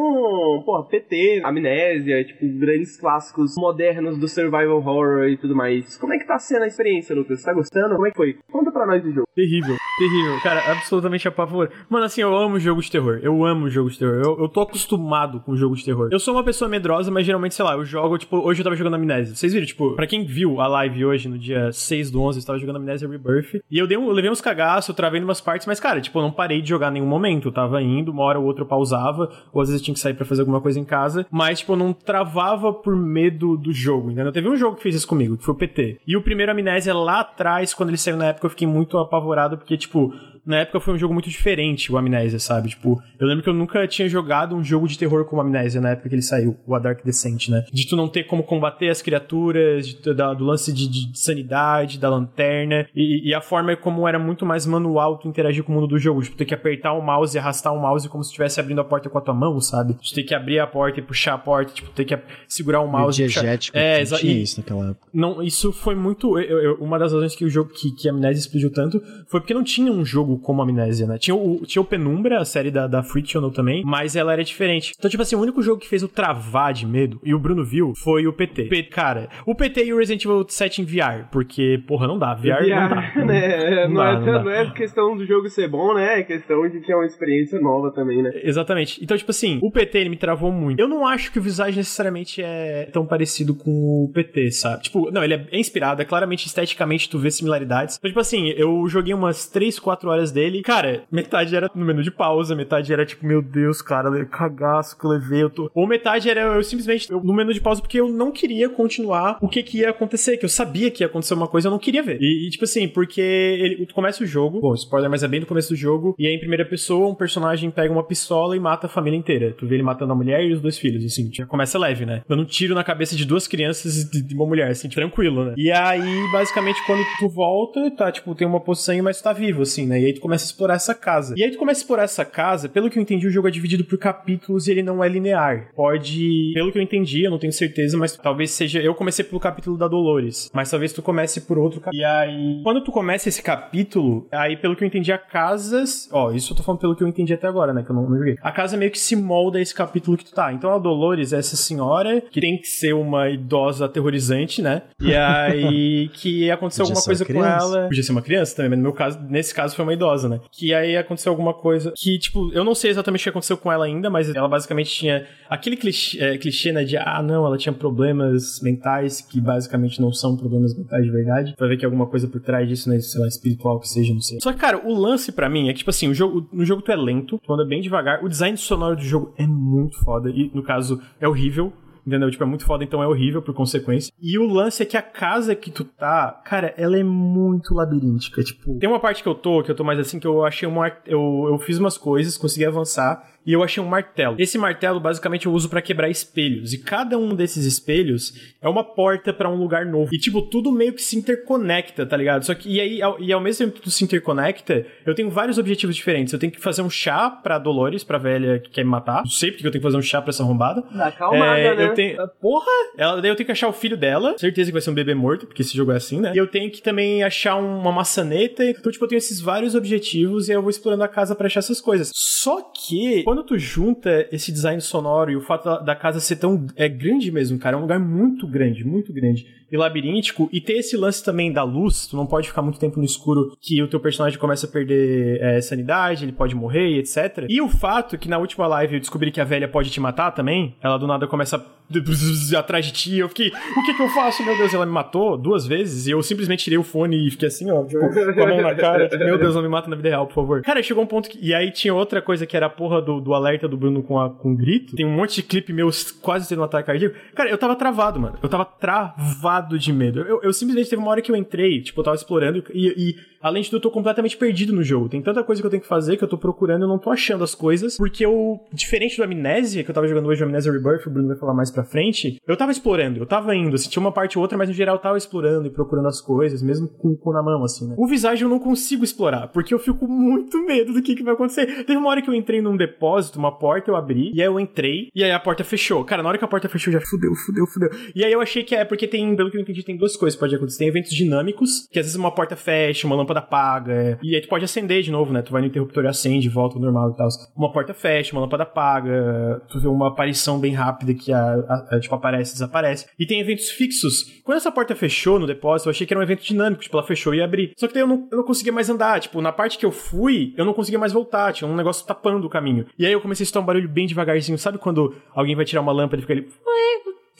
pô, 0.65 0.84
PT, 0.89 1.41
Amnésia, 1.43 2.24
tipo, 2.25 2.48
grandes 2.58 2.98
clássicos 2.98 3.55
modernos 3.58 4.17
do 4.17 4.27
survival 4.27 4.77
horror 4.77 5.27
e 5.29 5.38
tudo 5.38 5.55
mais. 5.55 5.98
Como 5.98 6.13
é 6.13 6.17
que 6.17 6.25
tá 6.25 6.38
sendo 6.38 6.63
a 6.63 6.67
experiência, 6.67 7.15
Lucas? 7.15 7.41
Tá 7.41 7.53
gostando? 7.53 7.96
Como 7.96 8.08
é 8.08 8.12
que 8.12 8.17
foi? 8.17 8.38
Conta 8.51 8.72
pra 8.72 8.86
nós 8.86 9.01
do 9.01 9.12
jogo. 9.12 9.27
Terrível, 9.36 9.75
terrível 10.00 10.39
cara, 10.41 10.71
absolutamente 10.71 11.27
apavor. 11.27 11.69
Mano, 11.89 12.05
assim, 12.05 12.21
eu 12.21 12.36
amo 12.36 12.59
jogo 12.59 12.81
de 12.81 12.89
terror. 12.89 13.19
Eu 13.21 13.45
amo 13.45 13.69
jogo 13.69 13.89
de 13.89 14.00
terror. 14.00 14.15
Eu, 14.15 14.39
eu 14.39 14.48
tô 14.48 14.62
acostumado 14.62 15.39
com 15.41 15.55
jogo 15.55 15.75
de 15.75 15.83
terror. 15.83 16.09
Eu 16.12 16.19
sou 16.19 16.33
uma 16.33 16.43
pessoa 16.43 16.69
medrosa, 16.69 17.12
mas 17.12 17.25
geralmente, 17.25 17.55
sei 17.55 17.65
lá, 17.65 17.74
eu 17.74 17.83
jogo, 17.83 18.17
tipo, 18.17 18.38
hoje 18.38 18.62
eu 18.62 18.63
tava 18.63 18.75
jogando 18.75 18.95
Amnésia. 18.95 19.36
Vocês 19.36 19.53
viram, 19.53 19.65
tipo, 19.65 19.95
pra 19.95 20.07
quem 20.07 20.25
viu 20.25 20.62
a 20.62 20.67
live 20.67 21.05
hoje, 21.05 21.27
no 21.27 21.38
dia 21.38 21.71
6 21.71 22.12
do 22.12 22.21
11, 22.21 22.39
eu 22.39 22.45
tava 22.45 22.59
jogando 22.59 22.77
Amnésia 22.77 23.07
Rebirth. 23.07 23.62
E 23.69 23.77
eu, 23.77 23.88
dei 23.88 23.98
um, 23.98 24.07
eu 24.07 24.13
levei 24.13 24.31
uns 24.31 24.41
cagaços, 24.41 24.89
eu 24.89 24.95
travei 24.95 25.21
umas 25.21 25.41
partes, 25.41 25.67
mas, 25.67 25.79
cara, 25.79 26.00
tipo, 26.00 26.17
eu 26.17 26.24
não 26.24 26.31
parei 26.31 26.62
de 26.62 26.69
jogar 26.69 26.89
em 26.89 26.93
nenhum 26.93 27.07
momento. 27.07 27.50
Eu 27.50 27.51
tava 27.51 27.81
indo, 27.81 28.12
uma 28.12 28.24
hora 28.24 28.39
ou 28.39 28.45
outra 28.45 28.63
eu 28.63 28.67
pausava, 28.67 29.29
ou 29.51 29.62
às 29.62 29.67
vezes 29.67 29.81
eu 29.81 29.86
tinha 29.86 29.93
que 29.93 30.00
sair 30.00 30.13
pra 30.13 30.25
fazer 30.25 30.41
alguma 30.41 30.62
coisa 30.62 30.79
em 30.79 30.86
casa. 30.86 31.25
Mas, 31.29 31.59
tipo, 31.59 31.74
eu 31.74 31.77
não 31.77 31.93
travava 31.93 32.74
por 32.74 32.95
medo 32.95 33.57
do 33.57 33.71
jogo, 33.74 34.12
entendeu? 34.12 34.31
Teve 34.31 34.50
um 34.50 34.55
jogo 34.55 34.77
que 34.77 34.83
fez 34.83 34.95
isso 34.95 35.07
comigo, 35.07 35.38
que 35.38 35.43
foi 35.43 35.53
o 35.53 35.57
PT. 35.57 36.00
E 36.07 36.15
o 36.15 36.21
primeiro 36.21 36.51
Amnésia 36.51 36.93
lá 36.93 37.19
atrás, 37.19 37.74
quando 37.74 37.89
ele 37.89 37.98
saiu 37.98 38.17
na 38.17 38.27
época, 38.27 38.45
eu 38.45 38.50
fiquei 38.50 38.67
muito 38.67 38.98
apavorado, 38.98 39.57
porque, 39.57 39.68
tipo, 39.77 40.13
na 40.46 40.58
época 40.58 40.79
foi 40.79 40.93
um 40.93 40.98
jogo 40.98 41.13
muito 41.13 41.29
diferente, 41.29 41.91
o 41.91 41.98
Amnésia, 41.98 42.39
sabe? 42.39 42.69
Tipo, 42.69 43.01
eu 43.19 43.27
lembro 43.27 43.43
que 43.43 43.50
eu 43.50 43.53
nunca 43.53 43.88
tinha 43.88 44.08
jogado 44.08 44.55
um 44.55 44.63
jogo 44.63 44.88
de 44.88 44.98
terror 44.98 45.25
como 45.25 45.41
Amnésia 45.41 45.81
na 45.81 45.91
época 45.91 46.10
que 46.10 46.15
ele 46.15 46.22
saiu, 46.22 46.58
o 46.65 46.75
A 46.75 46.79
Dark 46.79 47.03
Descent, 47.03 47.50
né? 47.50 47.65
De 47.72 47.88
tu 47.88 47.96
não 47.96 48.08
ter 48.08 48.24
como 48.25 48.43
combater 48.43 48.89
as 48.89 49.01
criaturas, 49.01 49.88
de, 49.88 50.13
da, 50.13 50.34
do 50.34 50.46
lance 50.46 50.72
de, 50.74 50.88
de, 50.88 51.19
sanidade, 51.19 52.00
da 52.00 52.10
lanterna, 52.10 52.88
e, 52.96 53.29
e, 53.29 53.34
a 53.34 53.41
forma 53.41 53.75
como 53.75 54.08
era 54.08 54.19
muito 54.19 54.46
mais 54.46 54.65
manual 54.65 55.17
tu 55.17 55.27
interagir 55.27 55.63
com 55.63 55.72
o 55.72 55.75
mundo 55.75 55.88
do 55.88 55.98
jogo, 55.98 56.22
tipo, 56.22 56.36
ter 56.36 56.46
que 56.46 56.53
apertar 56.53 56.93
o 56.93 57.01
mouse 57.01 57.36
e 57.36 57.39
arrastar 57.39 57.74
o 57.74 57.79
mouse 57.79 58.08
como 58.10 58.24
se 58.24 58.29
estivesse 58.29 58.60
abrindo 58.60 58.81
a 58.81 58.84
porta 58.84 59.10
com 59.10 59.17
a 59.17 59.22
tua 59.22 59.34
mão, 59.34 59.60
sabe? 59.62 59.93
Tu 59.96 60.13
ter 60.13 60.24
que 60.24 60.34
abrir 60.34 60.60
a 60.60 60.67
porta 60.67 61.00
e 61.00 61.03
puxar 61.03 61.34
a 61.34 61.38
porta, 61.38 61.74
tipo, 61.74 61.89
ter 61.91 62.05
que 62.05 62.17
segurar 62.48 62.81
o 62.81 62.88
mouse. 62.88 63.17
Diegético, 63.17 63.77
é, 63.77 64.01
exa- 64.01 64.22
isso 64.22 64.60
naquela 64.60 64.91
época. 64.91 65.08
Não, 65.13 65.41
isso 65.41 65.72
foi 65.72 65.96
muito. 65.96 66.38
Eu, 66.39 66.60
eu, 66.60 66.75
uma 66.75 66.98
das 66.98 67.13
razões 67.13 67.36
que 67.36 67.46
o 67.46 67.50
jogo, 67.50 67.72
que, 67.72 67.91
que 67.91 68.10
Amnésia 68.10 68.39
explodiu 68.39 68.72
tanto, 68.72 69.01
foi 69.27 69.40
porque 69.40 69.53
não 69.53 69.63
tinha 69.63 69.92
um 69.92 70.03
jogo 70.05 70.28
como 70.37 70.61
Amnésia, 70.61 71.07
né? 71.07 71.18
Tinha 71.18 71.35
o, 71.35 71.65
tinha 71.65 71.81
o 71.81 71.85
Penumbra, 71.85 72.39
a 72.39 72.46
série 72.46 72.72
da, 72.72 72.87
da 72.87 73.03
Frictional 73.03 73.51
também, 73.51 73.83
mas 73.85 74.15
ela 74.15 74.33
era 74.33 74.44
diferente. 74.44 74.94
Então, 74.98 75.09
tipo 75.09 75.24
assim, 75.24 75.35
o 75.35 75.39
único 75.39 75.61
jogo 75.61 75.81
que 75.81 75.87
fez 75.87 76.03
o 76.03 76.07
travar 76.07 76.74
de 76.74 76.85
medo, 76.85 77.20
e 77.24 77.33
o 77.33 77.39
Bruno 77.39 77.63
viu, 77.63 77.94
foi 77.96 78.27
o 78.27 78.33
PT. 78.33 78.65
P, 78.65 78.83
cara, 78.83 79.29
o 79.46 79.55
PT 79.55 79.85
e 79.85 79.94
o 79.94 79.98
Resident 79.98 80.25
Evil 80.25 80.46
7 80.48 80.81
em 80.81 80.85
VR, 80.85 81.27
porque, 81.31 81.81
porra, 81.87 82.07
não 82.07 82.18
dá. 82.18 82.33
VR, 82.33 82.63
VR 82.63 82.70
não 82.70 82.89
dá. 82.89 83.13
Né? 83.29 83.87
Não, 83.87 83.94
não, 83.96 84.03
é, 84.03 84.20
não, 84.20 84.44
não, 84.44 84.51
é 84.51 84.72
questão 84.72 85.15
do 85.15 85.25
jogo 85.25 85.50
ser 85.50 85.68
bom, 85.68 85.94
né? 85.94 86.20
É 86.20 86.24
questão 86.24 86.68
de 86.68 86.79
que 86.79 86.92
é 86.92 86.96
uma 86.96 87.05
experiência 87.05 87.59
nova 87.59 87.92
também, 87.92 88.22
né? 88.24 88.31
Exatamente. 88.44 89.03
Então, 89.03 89.18
tipo 89.18 89.31
assim, 89.31 89.59
o 89.61 89.72
PT 89.72 89.98
ele 90.00 90.09
me 90.09 90.18
travou 90.18 90.51
muito. 90.51 90.79
Eu 90.79 90.87
não 90.87 91.05
acho 91.05 91.31
que 91.31 91.39
o 91.39 91.42
visage 91.42 91.77
necessariamente 91.77 92.42
é 92.42 92.89
tão 92.92 93.05
parecido 93.05 93.53
com 93.53 93.70
o 94.05 94.11
PT, 94.13 94.51
sabe? 94.51 94.83
Tipo, 94.83 95.11
não, 95.11 95.24
ele 95.24 95.33
é 95.35 95.59
inspirado, 95.59 96.01
é 96.01 96.05
claramente 96.05 96.48
esteticamente 96.48 97.09
tu 97.09 97.20
vê 97.20 97.29
similaridades. 97.31 97.98
Então, 97.98 98.09
tipo 98.09 98.20
assim, 98.20 98.50
eu 98.50 98.87
joguei 98.87 99.13
umas 99.13 99.48
3, 99.48 99.79
4 99.79 100.09
horas 100.09 100.19
dele. 100.32 100.62
Cara, 100.62 101.03
metade 101.12 101.55
era 101.55 101.70
no 101.74 101.86
menu 101.86 102.03
de 102.03 102.12
pausa, 102.12 102.55
metade 102.55 102.92
era 102.92 103.05
tipo, 103.05 103.25
meu 103.25 103.42
Deus, 103.42 103.82
cara, 103.82 104.25
cagaço 104.25 104.98
que 104.98 105.05
eu 105.05 105.12
levei, 105.12 105.44
eu 105.44 105.50
tô... 105.50 105.72
Ou 105.74 105.88
metade 105.88 106.29
era 106.29 106.42
eu 106.42 106.64
simplesmente 106.64 107.12
eu, 107.12 107.22
no 107.24 107.34
menu 107.34 107.53
de 107.53 107.62
pausa 107.62 107.82
porque 107.82 108.00
eu 108.00 108.10
não 108.10 108.32
queria 108.32 108.70
continuar 108.70 109.38
o 109.42 109.48
que 109.48 109.64
que 109.64 109.79
ia 109.79 109.90
acontecer, 109.90 110.38
que 110.38 110.46
eu 110.46 110.50
sabia 110.50 110.92
que 110.92 111.03
ia 111.03 111.08
acontecer 111.08 111.34
uma 111.34 111.48
coisa, 111.48 111.68
eu 111.68 111.72
não 111.72 111.79
queria 111.79 112.03
ver. 112.03 112.18
E, 112.22 112.48
e 112.48 112.50
tipo 112.50 112.64
assim, 112.66 112.88
porque 112.88 113.22
ele 113.22 113.88
começa 113.94 114.24
o 114.24 114.27
jogo, 114.27 114.60
bom, 114.60 114.74
spoiler, 114.74 115.10
mas 115.10 115.24
é 115.24 115.27
bem 115.27 115.40
no 115.40 115.46
começo 115.46 115.70
do 115.70 115.75
jogo, 115.75 116.16
e 116.18 116.27
aí 116.27 116.34
em 116.34 116.40
primeira 116.40 116.66
pessoa 116.66 117.10
um 117.10 117.16
personagem 117.16 117.72
pega 117.72 117.92
uma 117.92 118.03
pistola 118.03 118.55
e 118.55 118.60
mata 118.60 118.88
a 118.88 118.90
família 118.90 119.18
inteira. 119.18 119.53
Tu 119.58 119.68
vê 119.68 119.75
ele 119.75 119.84
matando 119.84 120.12
a 120.12 120.16
mulher 120.16 120.44
e 120.44 120.53
os 120.53 120.62
dois 120.62 120.77
filhos, 120.77 121.03
assim, 121.05 121.29
já 121.34 121.46
começa 121.46 121.77
leve, 121.77 122.05
né? 122.05 122.24
Dando 122.27 122.44
um 122.44 122.46
tiro 122.46 122.75
na 122.75 122.84
cabeça 122.84 123.16
de 123.16 123.25
duas 123.25 123.48
crianças 123.48 124.03
e 124.14 124.22
de 124.22 124.36
uma 124.36 124.46
mulher, 124.46 124.70
assim, 124.70 124.90
tranquilo, 124.90 125.46
né? 125.46 125.53
E 125.58 125.72
aí, 125.72 126.32
basicamente, 126.32 126.84
quando 126.86 127.03
tu 127.20 127.29
volta, 127.29 127.92
tá, 127.92 128.12
tipo, 128.12 128.36
tem 128.36 128.48
uma 128.48 128.60
poção, 128.60 128.90
mas 129.03 129.18
tu 129.18 129.24
tá 129.24 129.34
vivo, 129.34 129.62
assim, 129.62 129.86
né? 129.86 130.01
E 130.01 130.05
aí 130.09 130.13
tu 130.13 130.22
começa 130.22 130.45
a 130.45 130.48
explorar 130.48 130.75
essa 130.75 130.93
casa. 130.93 131.35
E 131.37 131.43
aí 131.43 131.51
tu 131.51 131.57
começa 131.57 131.79
a 131.79 131.81
explorar 131.81 132.03
essa 132.03 132.25
casa, 132.25 132.69
pelo 132.69 132.89
que 132.89 132.98
eu 132.98 133.03
entendi, 133.03 133.27
o 133.27 133.31
jogo 133.31 133.48
é 133.48 133.51
dividido 133.51 133.83
por 133.83 133.98
capítulos 133.98 134.67
e 134.67 134.72
ele 134.72 134.83
não 134.83 135.03
é 135.03 135.09
linear. 135.09 135.69
Pode, 135.75 136.51
pelo 136.53 136.72
que 136.72 136.77
eu 136.77 136.81
entendi, 136.81 137.24
eu 137.24 137.31
não 137.31 137.39
tenho 137.39 137.53
certeza, 137.53 137.98
mas 137.98 138.15
talvez 138.15 138.51
seja. 138.51 138.81
Eu 138.81 138.95
comecei 138.95 139.24
pelo 139.24 139.39
capítulo 139.39 139.77
da 139.77 139.87
Dolores, 139.87 140.50
mas 140.53 140.69
talvez 140.69 140.93
tu 140.93 141.01
comece 141.01 141.41
por 141.41 141.57
outro 141.57 141.79
capítulo. 141.79 142.01
E 142.01 142.05
aí, 142.05 142.61
quando 142.63 142.83
tu 142.83 142.91
começa 142.91 143.29
esse 143.29 143.41
capítulo, 143.41 144.27
aí 144.31 144.57
pelo 144.57 144.75
que 144.75 144.83
eu 144.83 144.87
entendi, 144.87 145.11
a 145.11 145.17
casa. 145.17 145.83
Ó, 146.11 146.31
isso 146.31 146.53
eu 146.53 146.57
tô 146.57 146.63
falando 146.63 146.81
pelo 146.81 146.95
que 146.95 147.03
eu 147.03 147.07
entendi 147.07 147.33
até 147.33 147.48
agora, 147.48 147.74
né? 147.74 147.83
Que 147.83 147.91
eu 147.91 147.95
não, 147.95 148.09
não 148.09 148.17
joguei. 148.17 148.37
A 148.41 148.51
casa 148.51 148.77
meio 148.77 148.91
que 148.91 149.00
se 149.00 149.15
molda 149.15 149.59
esse 149.59 149.74
capítulo 149.74 150.17
que 150.17 150.25
tu 150.25 150.33
tá. 150.33 150.51
Então 150.53 150.74
a 150.74 150.77
Dolores 150.77 151.33
é 151.33 151.39
essa 151.39 151.55
senhora 151.55 152.22
que 152.22 152.41
tem 152.41 152.57
que 152.57 152.67
ser 152.67 152.93
uma 152.93 153.29
idosa 153.29 153.85
aterrorizante, 153.85 154.61
né? 154.61 154.83
E 155.01 155.15
aí 155.15 156.09
que 156.13 156.50
aconteceu 156.51 156.85
alguma 156.85 157.03
coisa 157.03 157.25
com 157.25 157.45
ela. 157.45 157.87
Podia 157.87 158.03
ser 158.03 158.11
uma 158.11 158.22
criança 158.22 158.55
também, 158.55 158.69
mas 158.69 158.79
no 158.79 158.83
meu 158.83 158.93
caso, 158.93 159.19
nesse 159.29 159.53
caso 159.53 159.75
foi 159.75 159.83
uma 159.83 159.93
idosa, 160.00 160.29
né? 160.29 160.40
Que 160.51 160.74
aí 160.74 160.98
aconteceu 160.98 161.31
alguma 161.31 161.53
coisa 161.53 161.94
que, 161.96 162.18
tipo, 162.18 162.51
eu 162.53 162.64
não 162.64 162.74
sei 162.74 162.92
exatamente 162.92 163.22
o 163.22 163.24
que 163.24 163.29
aconteceu 163.29 163.57
com 163.57 163.72
ela 163.72 163.85
ainda, 163.85 164.09
mas 164.09 164.33
ela 164.33 164.48
basicamente 164.48 164.92
tinha 164.92 165.27
aquele 165.50 165.75
clichê, 165.75 166.20
é, 166.24 166.38
clichê 166.38 166.72
né, 166.72 166.83
de, 166.83 166.98
ah, 166.98 167.22
não, 167.22 167.46
ela 167.46 167.57
tinha 167.57 167.74
problemas 167.74 168.59
mentais 168.62 169.22
que 169.22 169.40
basicamente 169.40 170.01
não 170.01 170.12
são 170.12 170.35
problemas 170.35 170.75
mentais 170.75 171.03
de 171.03 171.12
verdade. 171.12 171.55
Vai 171.57 171.70
ver 171.70 171.77
que 171.77 171.85
alguma 171.85 172.07
coisa 172.07 172.27
por 172.27 172.42
trás 172.42 172.68
disso, 172.68 172.90
né, 172.90 173.00
sei 173.00 173.22
lá, 173.22 173.27
espiritual 173.27 173.79
que 173.79 173.88
seja, 173.88 174.14
não 174.14 174.22
sei. 174.22 174.40
Só 174.42 174.51
que, 174.53 174.59
cara, 174.59 174.81
o 174.85 174.94
lance 174.94 175.31
para 175.31 175.50
mim 175.50 175.70
é 175.70 175.74
que, 175.74 175.79
tipo 175.79 175.90
assim, 175.90 176.07
o 176.07 176.14
jogo, 176.14 176.48
no 176.51 176.66
jogo 176.66 176.81
tu 176.81 176.92
é 176.92 176.96
lento, 176.96 177.40
tu 177.44 177.53
anda 177.53 177.66
bem 177.66 177.81
devagar, 177.81 178.24
o 178.24 178.29
design 178.29 178.57
sonoro 178.57 178.96
do 178.96 179.03
jogo 179.03 179.33
é 179.38 179.46
muito 179.46 179.98
foda, 180.00 180.29
e 180.29 180.50
no 180.53 180.64
caso 180.64 181.01
é 181.20 181.27
horrível, 181.27 181.74
entendeu? 182.05 182.29
Tipo, 182.29 182.44
é 182.44 182.48
muito 182.48 182.66
foda, 182.66 182.83
então 182.83 183.01
é 183.01 183.07
horrível 183.07 183.42
por 183.42 183.53
consequência. 183.53 184.12
E 184.22 184.38
o 184.38 184.46
lance 184.46 184.83
é 184.83 184.85
que 184.85 184.98
a 184.98 185.01
casa 185.01 185.55
que 185.55 185.72
tu 185.72 185.83
tá, 185.83 186.42
cara, 186.46 186.74
ela 186.77 186.98
é 186.98 187.03
muito 187.03 187.74
labiríntica. 187.74 188.44
Tipo, 188.44 188.77
tem 188.79 188.90
uma 188.90 189.00
parte 189.00 189.24
que 189.24 189.29
eu 189.29 189.35
tô, 189.35 189.64
que 189.64 189.72
eu 189.72 189.75
tô 189.75 189.83
mais 189.83 190.00
assim, 190.00 190.20
que 190.20 190.27
eu 190.27 190.46
achei 190.46 190.68
uma. 190.68 190.92
Eu, 191.05 191.48
eu 191.50 191.57
fiz 191.59 191.77
umas 191.77 191.98
coisas, 191.98 192.38
consegui 192.38 192.66
avançar 192.66 193.38
e 193.50 193.53
eu 193.53 193.64
achei 193.64 193.81
um 193.81 193.88
martelo. 193.88 194.35
Esse 194.38 194.59
martelo 194.59 195.00
basicamente 195.00 195.48
eu 195.48 195.51
uso 195.51 195.68
para 195.70 195.81
quebrar 195.81 196.07
espelhos 196.07 196.72
e 196.72 196.77
cada 196.77 197.18
um 197.18 197.33
desses 197.33 197.66
espelhos 197.66 198.31
é 198.62 198.70
uma 198.70 198.83
porta 198.83 199.33
para 199.33 199.50
um 199.50 199.55
lugar 199.55 199.88
novo. 199.88 200.14
E 200.14 200.20
tipo, 200.20 200.44
tudo 200.44 200.72
meio 200.72 200.94
que 200.94 201.01
se 201.01 201.18
interconecta, 201.18 202.05
tá 202.05 202.16
ligado? 202.16 202.46
Só 202.46 202.53
que 202.53 202.70
e 202.70 202.79
aí 202.79 203.01
ao, 203.01 203.20
e 203.20 203.33
ao 203.33 203.42
mesmo 203.42 203.66
tempo 203.66 203.77
que 203.77 203.81
tudo 203.81 203.92
se 203.92 204.03
interconecta, 204.03 204.85
eu 205.03 205.16
tenho 205.16 205.31
vários 205.31 205.57
objetivos 205.57 205.96
diferentes. 205.96 206.31
Eu 206.31 206.38
tenho 206.38 206.51
que 206.51 206.62
fazer 206.62 206.83
um 206.83 206.92
chá 206.92 207.27
para 207.27 207.57
Dolores, 207.57 208.03
pra 208.03 208.20
velha 208.20 208.59
que 208.59 208.70
quer 208.70 208.83
me 208.83 208.92
matar. 208.92 209.24
Não 209.24 209.31
sei 209.31 209.51
porque 209.51 209.66
eu 209.66 209.72
tenho 209.72 209.81
que 209.81 209.88
fazer 209.88 209.98
um 209.98 210.01
chá 210.03 210.22
para 210.22 210.29
essa 210.29 210.44
arrombada. 210.44 210.83
Acalmada, 211.01 211.59
é, 211.59 211.75
né? 211.75 211.85
Eu 211.85 211.94
tenho, 211.96 212.27
porra, 212.40 212.72
ela, 213.00 213.20
daí 213.20 213.31
eu 213.31 213.35
tenho 213.35 213.48
que 213.48 213.51
achar 213.51 213.68
o 213.68 213.74
filho 213.74 213.98
dela. 213.98 214.38
Certeza 214.38 214.70
que 214.70 214.74
vai 214.74 214.81
ser 214.83 214.92
um 214.92 214.94
bebê 214.94 215.16
morto, 215.16 215.48
porque 215.48 215.64
esse 215.64 215.75
jogo 215.75 215.92
é 215.92 215.96
assim, 215.96 216.20
né? 216.20 216.33
E 216.35 216.38
eu 216.38 216.46
tenho 216.46 216.70
que 216.70 216.83
também 216.83 217.24
achar 217.24 217.55
uma 217.55 217.92
maçaneta. 217.92 218.64
Então, 218.64 218.92
tipo, 218.92 219.05
eu 219.05 219.09
tenho 219.09 219.18
esses 219.18 219.42
vários 219.42 219.74
objetivos 219.74 220.50
e 220.50 220.51
eu 220.51 220.62
vou 220.62 220.70
explorando 220.70 221.03
a 221.03 221.07
casa 221.07 221.33
para 221.33 221.48
achar 221.48 221.62
essas 221.62 221.81
coisas. 221.81 222.12
Só 222.14 222.62
que 222.62 223.24
quando 223.24 223.38
quando 223.39 223.45
tu 223.45 223.57
junta 223.57 224.27
esse 224.31 224.51
design 224.51 224.81
sonoro 224.81 225.31
e 225.31 225.35
o 225.35 225.41
fato 225.41 225.65
da, 225.65 225.79
da 225.79 225.95
casa 225.95 226.19
ser 226.19 226.35
tão 226.35 226.67
é 226.75 226.89
grande 226.89 227.31
mesmo, 227.31 227.57
cara, 227.57 227.75
é 227.75 227.77
um 227.77 227.81
lugar 227.81 227.99
muito 227.99 228.47
grande, 228.47 228.83
muito 228.83 229.13
grande 229.13 229.58
e 229.72 229.77
labiríntico, 229.77 230.50
e 230.51 230.62
ter 230.62 230.74
esse 230.74 230.96
lance 230.98 231.24
também 231.24 231.51
da 231.51 231.64
luz, 231.64 232.08
tu 232.08 232.16
não 232.16 232.25
pode 232.25 232.48
ficar 232.48 232.62
muito 232.62 232.79
tempo 232.79 233.00
no 233.00 233.05
escuro 233.05 233.55
que 233.62 233.82
o 233.82 233.88
teu 233.88 234.00
personagem 234.00 234.40
começa 234.40 234.66
a 234.66 234.70
perder 234.70 235.42
é, 235.42 235.62
sanidade, 235.62 236.25
ele 236.25 236.32
pode 236.32 236.55
morrer 236.55 236.98
etc. 236.98 237.46
E 237.48 237.62
o 237.62 237.70
fato 237.70 238.18
que 238.18 238.29
na 238.29 238.38
última 238.38 238.68
live 238.68 238.96
eu 238.96 239.00
descobri 239.00 239.32
que 239.32 239.42
a 239.42 239.46
velha 239.46 239.68
pode 239.68 239.90
te 239.90 240.00
matar 240.00 240.32
também, 240.32 240.75
ela 240.82 240.98
do 240.98 241.08
nada 241.08 241.27
começa 241.27 241.58
a 241.58 241.79
atrás 242.58 242.86
de 242.86 242.92
ti, 242.92 243.18
eu 243.18 243.27
fiquei, 243.29 243.48
o 243.48 243.86
que 243.86 243.94
que 243.96 244.01
eu 244.01 244.10
faço? 244.10 244.44
Meu 244.46 244.55
Deus, 244.55 244.74
ela 244.74 244.86
me 244.86 244.92
matou 244.92 245.36
duas 245.38 245.66
vezes, 245.66 246.08
e 246.08 246.12
eu 246.12 246.22
simplesmente 246.22 246.64
tirei 246.64 246.77
o 246.77 246.84
fone 246.84 247.27
e 247.27 247.32
fiquei 247.32 247.48
assim, 247.48 247.70
ó, 247.72 247.84
tipo, 247.84 248.00
com 248.00 248.44
a 248.44 248.48
mão 248.48 248.62
na 248.62 248.75
cara, 248.75 249.08
tipo, 249.08 249.24
meu 249.24 249.38
Deus, 249.38 249.55
não 249.55 249.62
me 249.62 249.68
mata 249.68 249.90
na 249.90 249.96
vida 249.96 250.10
real, 250.10 250.27
por 250.27 250.36
favor. 250.36 250.62
Cara, 250.62 250.84
chegou 250.84 251.03
um 251.03 251.08
ponto 251.08 251.29
que, 251.29 251.40
e 251.42 251.53
aí 251.53 251.72
tinha 251.72 251.94
outra 251.94 252.22
coisa 252.22 252.46
que 252.46 252.55
era 252.55 252.68
a 252.68 252.70
porra 252.70 253.01
do, 253.01 253.20
do 253.20 253.34
alerta 253.34 253.68
do 253.68 253.75
Bruno 253.75 254.03
com, 254.03 254.20
a, 254.20 254.29
com 254.29 254.55
grito, 254.55 254.96
tem 254.96 255.05
um 255.05 255.16
monte 255.16 255.38
de 255.38 255.44
clipe 255.44 255.74
meus 255.74 256.12
quase 256.12 256.48
tendo 256.48 256.62
um 256.62 256.66
ataque 256.66 256.86
cardíaco. 256.86 257.16
Cara, 257.36 257.50
eu 257.50 257.58
tava 257.58 257.75
travado, 257.75 258.20
mano, 258.20 258.38
eu 258.42 258.50
tava 258.50 258.66
travado 258.66 259.58
de 259.61 259.93
medo. 259.93 260.22
Eu, 260.22 260.41
eu 260.41 260.53
simplesmente 260.53 260.89
teve 260.89 261.01
uma 261.01 261.11
hora 261.11 261.22
que 261.22 261.31
eu 261.31 261.35
entrei, 261.35 261.81
tipo, 261.81 262.00
eu 262.00 262.03
tava 262.03 262.15
explorando 262.15 262.63
e, 262.74 262.87
e 262.87 263.15
além 263.41 263.63
de 263.63 263.69
tudo, 263.69 263.77
eu 263.77 263.83
tô 263.83 263.91
completamente 263.91 264.37
perdido 264.37 264.73
no 264.73 264.83
jogo. 264.83 265.09
Tem 265.09 265.21
tanta 265.21 265.43
coisa 265.43 265.61
que 265.61 265.65
eu 265.65 265.69
tenho 265.69 265.81
que 265.81 265.87
fazer 265.87 266.17
que 266.17 266.23
eu 266.23 266.27
tô 266.27 266.37
procurando 266.37 266.85
e 266.85 266.87
não 266.87 266.99
tô 266.99 267.09
achando 267.09 267.43
as 267.43 267.55
coisas, 267.55 267.97
porque 267.97 268.25
eu, 268.25 268.59
diferente 268.73 269.17
do 269.17 269.23
Amnésia, 269.23 269.83
que 269.83 269.89
eu 269.89 269.95
tava 269.95 270.07
jogando 270.07 270.27
hoje, 270.27 270.43
o 270.43 270.45
Amnésia 270.45 270.71
Rebirth, 270.71 271.07
o 271.07 271.09
Bruno 271.09 271.27
vai 271.29 271.37
falar 271.37 271.53
mais 271.53 271.71
pra 271.71 271.83
frente, 271.83 272.37
eu 272.47 272.57
tava 272.57 272.71
explorando, 272.71 273.19
eu 273.19 273.25
tava 273.25 273.55
indo, 273.55 273.75
assim, 273.75 273.89
tinha 273.89 274.01
uma 274.01 274.11
parte 274.11 274.37
ou 274.37 274.41
outra, 274.41 274.57
mas 274.57 274.69
no 274.69 274.75
geral 274.75 274.95
eu 274.95 275.01
tava 275.01 275.17
explorando 275.17 275.67
e 275.67 275.71
procurando 275.71 276.07
as 276.07 276.21
coisas, 276.21 276.61
mesmo 276.61 276.87
com 276.87 277.09
o 277.09 277.17
cu 277.17 277.31
na 277.31 277.41
mão, 277.41 277.63
assim, 277.63 277.87
né? 277.87 277.95
O 277.97 278.07
Visage 278.07 278.43
eu 278.43 278.49
não 278.49 278.59
consigo 278.59 279.03
explorar, 279.03 279.47
porque 279.47 279.73
eu 279.73 279.79
fico 279.79 280.07
muito 280.07 280.57
medo 280.65 280.93
do 280.93 281.01
que, 281.01 281.15
que 281.15 281.23
vai 281.23 281.33
acontecer. 281.33 281.83
Teve 281.85 281.97
uma 281.97 282.09
hora 282.09 282.21
que 282.21 282.29
eu 282.29 282.33
entrei 282.33 282.61
num 282.61 282.75
depósito, 282.75 283.39
uma 283.39 283.57
porta 283.57 283.89
eu 283.89 283.95
abri, 283.95 284.31
e 284.33 284.41
aí 284.41 284.47
eu 284.47 284.59
entrei, 284.59 285.09
e 285.15 285.23
aí 285.23 285.31
a 285.31 285.39
porta 285.39 285.63
fechou. 285.63 286.03
Cara, 286.03 286.21
na 286.21 286.29
hora 286.29 286.37
que 286.37 286.45
a 286.45 286.47
porta 286.47 286.69
fechou, 286.69 286.91
já 286.91 287.01
fudeu, 287.01 287.33
fudeu, 287.35 287.65
fudeu. 287.67 287.89
E 288.15 288.23
aí 288.23 288.31
eu 288.31 288.41
achei 288.41 288.63
que 288.63 288.75
é, 288.75 288.83
porque 288.85 289.07
tem, 289.07 289.35
pelo 289.35 289.49
que 289.49 289.57
eu 289.57 289.61
entendi, 289.61 289.83
tem 289.83 289.97
duas 289.97 290.15
coisas 290.15 290.35
que 290.35 290.39
pode 290.39 290.55
acontecer. 290.55 290.79
Tem 290.79 290.87
eventos 290.87 291.11
dinâmicos, 291.11 291.87
que 291.91 291.99
às 291.99 292.05
vezes 292.05 292.17
uma 292.17 292.33
porta 292.33 292.55
fecha, 292.55 293.07
uma 293.07 293.15
lâmpada 293.15 293.28
apaga, 293.37 293.94
é, 293.94 294.18
e 294.22 294.35
aí 294.35 294.42
tu 294.42 294.48
pode 294.48 294.65
acender 294.65 295.03
de 295.03 295.11
novo, 295.11 295.31
né? 295.31 295.42
Tu 295.42 295.51
vai 295.51 295.61
no 295.61 295.68
interruptor 295.68 296.03
e 296.03 296.07
acende, 296.07 296.50
volta 296.50 296.75
ao 296.75 296.81
normal 296.81 297.11
e 297.11 297.15
tal. 297.15 297.27
Uma 297.55 297.72
porta 297.72 297.94
fecha, 297.94 298.33
uma 298.33 298.42
lâmpada 298.42 298.63
apaga, 298.63 299.61
tu 299.70 299.79
vê 299.79 299.87
uma 299.87 300.07
aparição 300.07 300.59
bem 300.59 300.74
rápida 300.74 301.13
que 301.13 301.31
a, 301.31 301.39
a, 301.39 301.96
a, 301.96 302.00
tipo 302.00 302.15
aparece 302.15 302.51
e 302.51 302.53
desaparece. 302.53 303.05
E 303.20 303.25
tem 303.25 303.39
eventos 303.39 303.70
fixos. 303.70 304.42
Quando 304.44 304.57
essa 304.57 304.72
porta 304.72 304.96
fechou 304.96 305.39
no 305.39 305.48
depósito, 305.48 305.89
eu 305.89 305.92
achei 305.92 306.07
que 306.07 306.13
era 306.13 306.20
um 306.20 306.24
evento 306.24 306.44
dinâmico, 306.44 306.81
tipo, 306.81 306.98
ela 306.98 307.05
fechou 307.05 307.33
e 307.33 307.42
abriu. 307.42 307.72
Só 307.77 307.87
que 307.87 307.94
daí 307.94 308.03
eu 308.03 308.07
não, 308.07 308.27
eu 308.31 308.37
não 308.37 308.46
conseguia 308.46 308.74
mais 308.74 308.89
andar, 308.89 309.20
tipo, 309.20 309.42
na 309.42 309.51
parte 309.51 309.77
que 309.77 309.85
eu 309.85 309.92
fui, 309.92 310.53
eu 310.57 310.65
não 310.65 310.74
conseguia 310.74 311.00
mais 311.00 311.13
voltar, 311.13 311.53
tinha 311.53 311.70
um 311.70 311.75
negócio 311.75 312.05
tapando 312.05 312.46
o 312.46 312.50
caminho. 312.50 312.85
E 312.98 313.05
aí 313.05 313.13
eu 313.13 313.22
comecei 313.22 313.44
a 313.44 313.46
escutar 313.46 313.61
um 313.61 313.65
barulho 313.65 313.89
bem 313.89 314.07
devagarzinho, 314.07 314.57
sabe 314.57 314.77
quando 314.77 315.15
alguém 315.33 315.55
vai 315.55 315.65
tirar 315.65 315.81
uma 315.81 315.92
lâmpada 315.92 316.18
e 316.18 316.22
fica 316.22 316.33
ali 316.33 316.48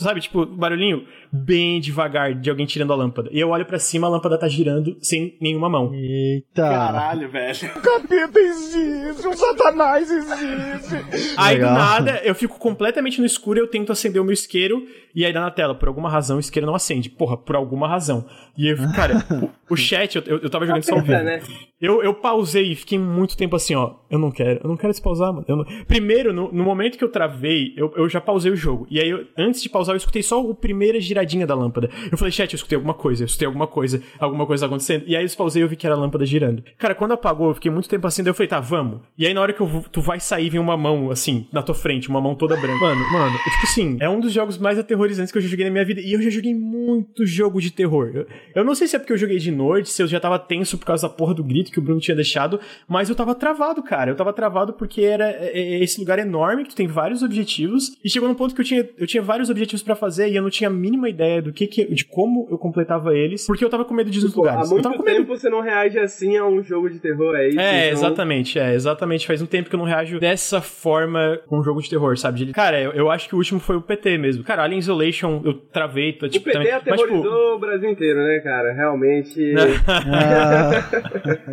sabe, 0.04 0.22
tipo, 0.22 0.46
barulhinho 0.46 1.06
bem 1.32 1.80
devagar 1.80 2.34
de 2.34 2.50
alguém 2.50 2.66
tirando 2.66 2.92
a 2.92 2.96
lâmpada. 2.96 3.30
E 3.32 3.40
eu 3.40 3.50
olho 3.50 3.66
para 3.66 3.78
cima, 3.78 4.08
a 4.08 4.10
lâmpada 4.10 4.38
tá 4.38 4.48
girando 4.48 4.98
sem 5.02 5.38
nenhuma 5.40 5.70
mão. 5.70 5.94
Eita. 5.94 6.64
Caralho, 6.64 7.30
velho. 7.30 7.72
O 7.76 7.82
capeta 7.82 8.40
existe, 8.40 9.28
o 9.28 9.34
satanás 9.34 10.10
existe. 10.10 11.36
Aí 11.38 11.58
Legal. 11.58 11.74
do 11.74 11.78
nada, 11.78 12.22
eu 12.24 12.34
fico 12.34 12.58
completamente 12.58 13.20
no 13.20 13.26
escuro, 13.26 13.60
eu 13.60 13.68
tento 13.68 13.92
acender 13.92 14.22
o 14.22 14.26
meu 14.26 14.34
isqueiro 14.34 14.86
e 15.14 15.26
aí 15.26 15.34
dá 15.34 15.42
na 15.42 15.52
tela, 15.52 15.74
por 15.74 15.88
alguma 15.88 16.10
razão 16.10 16.38
o 16.38 16.40
isqueiro 16.40 16.68
não 16.68 16.76
acende. 16.76 17.10
Porra, 17.10 17.38
por 17.38 17.56
alguma 17.56 17.88
razão. 17.88 18.26
E 18.58 18.68
eu, 18.68 18.78
cara, 18.96 19.26
o, 19.70 19.74
o, 19.74 19.78
chat, 19.78 20.16
eu, 20.16 20.40
eu 20.40 20.50
tava 20.50 20.66
jogando 20.66 20.84
só 20.84 20.96
vivo. 20.96 21.12
Né? 21.12 21.42
Eu, 21.82 22.04
eu 22.04 22.14
pausei 22.14 22.72
e 22.72 22.76
fiquei 22.76 23.00
muito 23.00 23.38
tempo 23.38 23.56
assim, 23.56 23.76
ó. 23.76 23.96
Eu 24.10 24.20
não 24.20 24.32
quero, 24.32 24.60
eu 24.64 24.70
não 24.70 24.78
quero 24.78 24.92
despausar, 24.92 25.34
mano. 25.34 25.46
Não... 25.48 25.86
Primeiro, 25.86 26.34
no, 26.34 26.52
no 26.52 26.64
momento 26.64 26.98
que 26.98 27.04
eu 27.04 27.10
travei, 27.10 27.74
eu, 27.76 27.92
eu 27.96 28.10
já 28.10 28.20
pausei 28.20 28.52
o 28.52 28.56
jogo. 28.56 28.86
E 28.90 29.00
aí, 29.00 29.10
eu, 29.10 29.26
antes 29.38 29.62
de 29.62 29.70
pausar 29.70 29.89
eu 29.94 29.98
escutei 29.98 30.24
só 30.24 30.40
a 30.50 30.56
primeira 30.56 31.00
giradinha 31.00 31.46
da 31.46 31.56
lâmpada. 31.56 31.90
Eu 32.12 32.18
falei, 32.18 32.32
chat, 32.32 32.54
eu 32.54 32.58
escutei 32.58 32.76
alguma 32.76 32.94
coisa, 32.94 33.24
eu 33.24 33.26
escutei 33.26 33.46
alguma 33.46 33.68
coisa, 33.68 34.02
alguma 34.20 34.46
coisa 34.46 34.66
acontecendo. 34.66 35.04
E 35.08 35.16
aí 35.16 35.24
eu 35.24 35.30
pausei 35.38 35.62
e 35.62 35.64
eu 35.64 35.70
vi 35.70 35.76
que 35.76 35.86
era 35.86 35.96
a 35.96 35.98
lâmpada 35.98 36.26
girando. 36.26 36.64
Cara, 36.78 36.96
quando 36.96 37.14
apagou, 37.14 37.50
eu 37.50 37.54
fiquei 37.56 37.72
muito 37.72 37.90
tempo 37.90 38.06
assim, 38.08 38.24
daí 38.24 38.32
eu 38.32 38.36
falei, 38.36 38.48
tá, 38.48 38.60
vamos. 38.60 39.02
E 39.18 39.26
aí 39.26 39.34
na 39.34 39.42
hora 39.42 39.54
que 39.54 39.62
eu, 39.62 39.86
tu 39.92 40.02
vai 40.02 40.20
sair, 40.20 40.50
vem 40.50 40.60
uma 40.60 40.78
mão, 40.78 41.12
assim, 41.12 41.48
na 41.52 41.62
tua 41.62 41.76
frente, 41.76 42.10
uma 42.10 42.22
mão 42.22 42.36
toda 42.36 42.56
branca. 42.56 42.80
Mano, 42.80 43.12
mano, 43.12 43.36
é 43.36 43.50
tipo 43.50 43.64
assim, 43.64 43.98
é 44.00 44.10
um 44.10 44.20
dos 44.20 44.32
jogos 44.32 44.58
mais 44.58 44.78
aterrorizantes 44.78 45.32
que 45.32 45.38
eu 45.38 45.42
já 45.42 45.48
joguei 45.48 45.66
na 45.66 45.72
minha 45.72 45.86
vida. 45.86 46.02
E 46.02 46.14
eu 46.14 46.22
já 46.22 46.30
joguei 46.30 46.54
muito 46.54 47.26
jogo 47.26 47.62
de 47.62 47.72
terror. 47.72 48.12
Eu, 48.14 48.28
eu 48.56 48.64
não 48.64 48.76
sei 48.76 48.88
se 48.88 48.96
é 48.96 49.00
porque 49.00 49.14
eu 49.14 49.18
joguei 49.18 49.38
de 49.38 49.52
noite, 49.52 49.90
se 49.90 50.02
eu 50.02 50.08
já 50.08 50.20
tava 50.20 50.38
tenso 50.40 50.78
por 50.78 50.86
causa 50.86 51.08
da 51.08 51.14
porra 51.14 51.34
do 51.34 51.44
grito 51.44 51.72
que 51.72 51.80
o 51.80 51.82
Bruno 51.82 52.00
tinha 52.00 52.16
deixado, 52.16 52.60
mas 52.88 53.10
eu 53.10 53.16
tava 53.16 53.36
travado, 53.36 53.82
cara. 53.84 54.12
Eu 54.12 54.16
tava 54.16 54.34
travado 54.34 54.74
porque 54.74 55.02
era 55.02 55.30
é, 55.30 55.52
é, 55.54 55.84
esse 55.84 56.00
lugar 56.00 56.20
enorme 56.20 56.64
que 56.64 56.70
tu 56.70 56.76
tem 56.76 56.88
vários 56.88 57.22
objetivos. 57.22 57.98
E 58.04 58.10
chegou 58.10 58.28
num 58.28 58.36
ponto 58.36 58.56
que 58.56 58.62
eu 58.62 58.66
tinha, 58.66 58.90
eu 58.98 59.08
tinha 59.08 59.22
vários 59.22 59.50
objetivos 59.50 59.79
para 59.84 59.96
fazer 59.96 60.30
e 60.30 60.36
eu 60.36 60.42
não 60.42 60.50
tinha 60.50 60.70
a 60.70 60.74
mínima 60.74 61.10
ideia 61.10 61.42
do 61.42 61.52
que, 61.52 61.68
que 61.68 61.86
de 61.86 62.06
como 62.06 62.48
eu 62.50 62.58
completava 62.58 63.14
eles, 63.14 63.46
porque 63.46 63.64
eu 63.64 63.70
tava 63.70 63.86
com 63.86 63.94
medo 63.94 64.10
de 64.10 64.20
ir 64.20 64.22
nos 64.22 64.32
tipo, 64.32 64.42
lugares. 64.42 64.68
Há 64.68 64.74
muito 64.74 64.80
eu 64.80 64.84
tava 64.84 64.98
com 64.98 65.04
medo. 65.04 65.18
tempo 65.18 65.38
você 65.38 65.50
não 65.50 65.62
reage 65.62 66.00
assim 66.00 66.38
a 66.38 66.46
um 66.46 66.64
jogo 66.64 66.90
de 66.90 67.00
terror, 67.00 67.36
é 67.36 67.50
isso? 67.50 67.60
É, 67.60 67.88
então... 67.88 67.92
exatamente, 67.92 68.60
é, 68.60 68.74
exatamente. 68.74 69.28
Faz 69.28 69.42
um 69.42 69.46
tempo 69.46 69.70
que 69.70 69.76
eu 69.76 69.80
não 69.80 69.86
reajo 69.86 70.20
dessa 70.20 70.62
forma 70.62 71.40
com 71.48 71.60
um 71.60 71.64
jogo 71.64 71.82
de 71.82 71.90
terror, 71.90 72.18
sabe? 72.18 72.46
De, 72.46 72.54
cara, 72.54 72.82
eu, 72.82 72.92
eu, 72.92 73.10
acho 73.10 73.28
que 73.28 73.36
o 73.36 73.38
último 73.38 73.60
foi 73.60 73.76
o 73.76 73.82
PT 73.82 74.18
mesmo. 74.18 74.44
Cara, 74.44 74.64
Alien 74.64 74.80
Isolation 74.80 75.42
eu 75.44 75.54
travei, 75.54 76.14
tá, 76.14 76.30
tipo, 76.30 76.50
o 76.50 76.52
PT 76.52 76.58
também. 76.58 76.74
aterrorizou 76.74 77.22
mas, 77.22 77.24
tipo... 77.24 77.56
o 77.56 77.60
Brasil 77.60 77.90
inteiro, 77.90 78.20
né, 78.20 78.40
cara? 78.40 78.74
Realmente... 78.74 79.54
ah, 79.88 80.70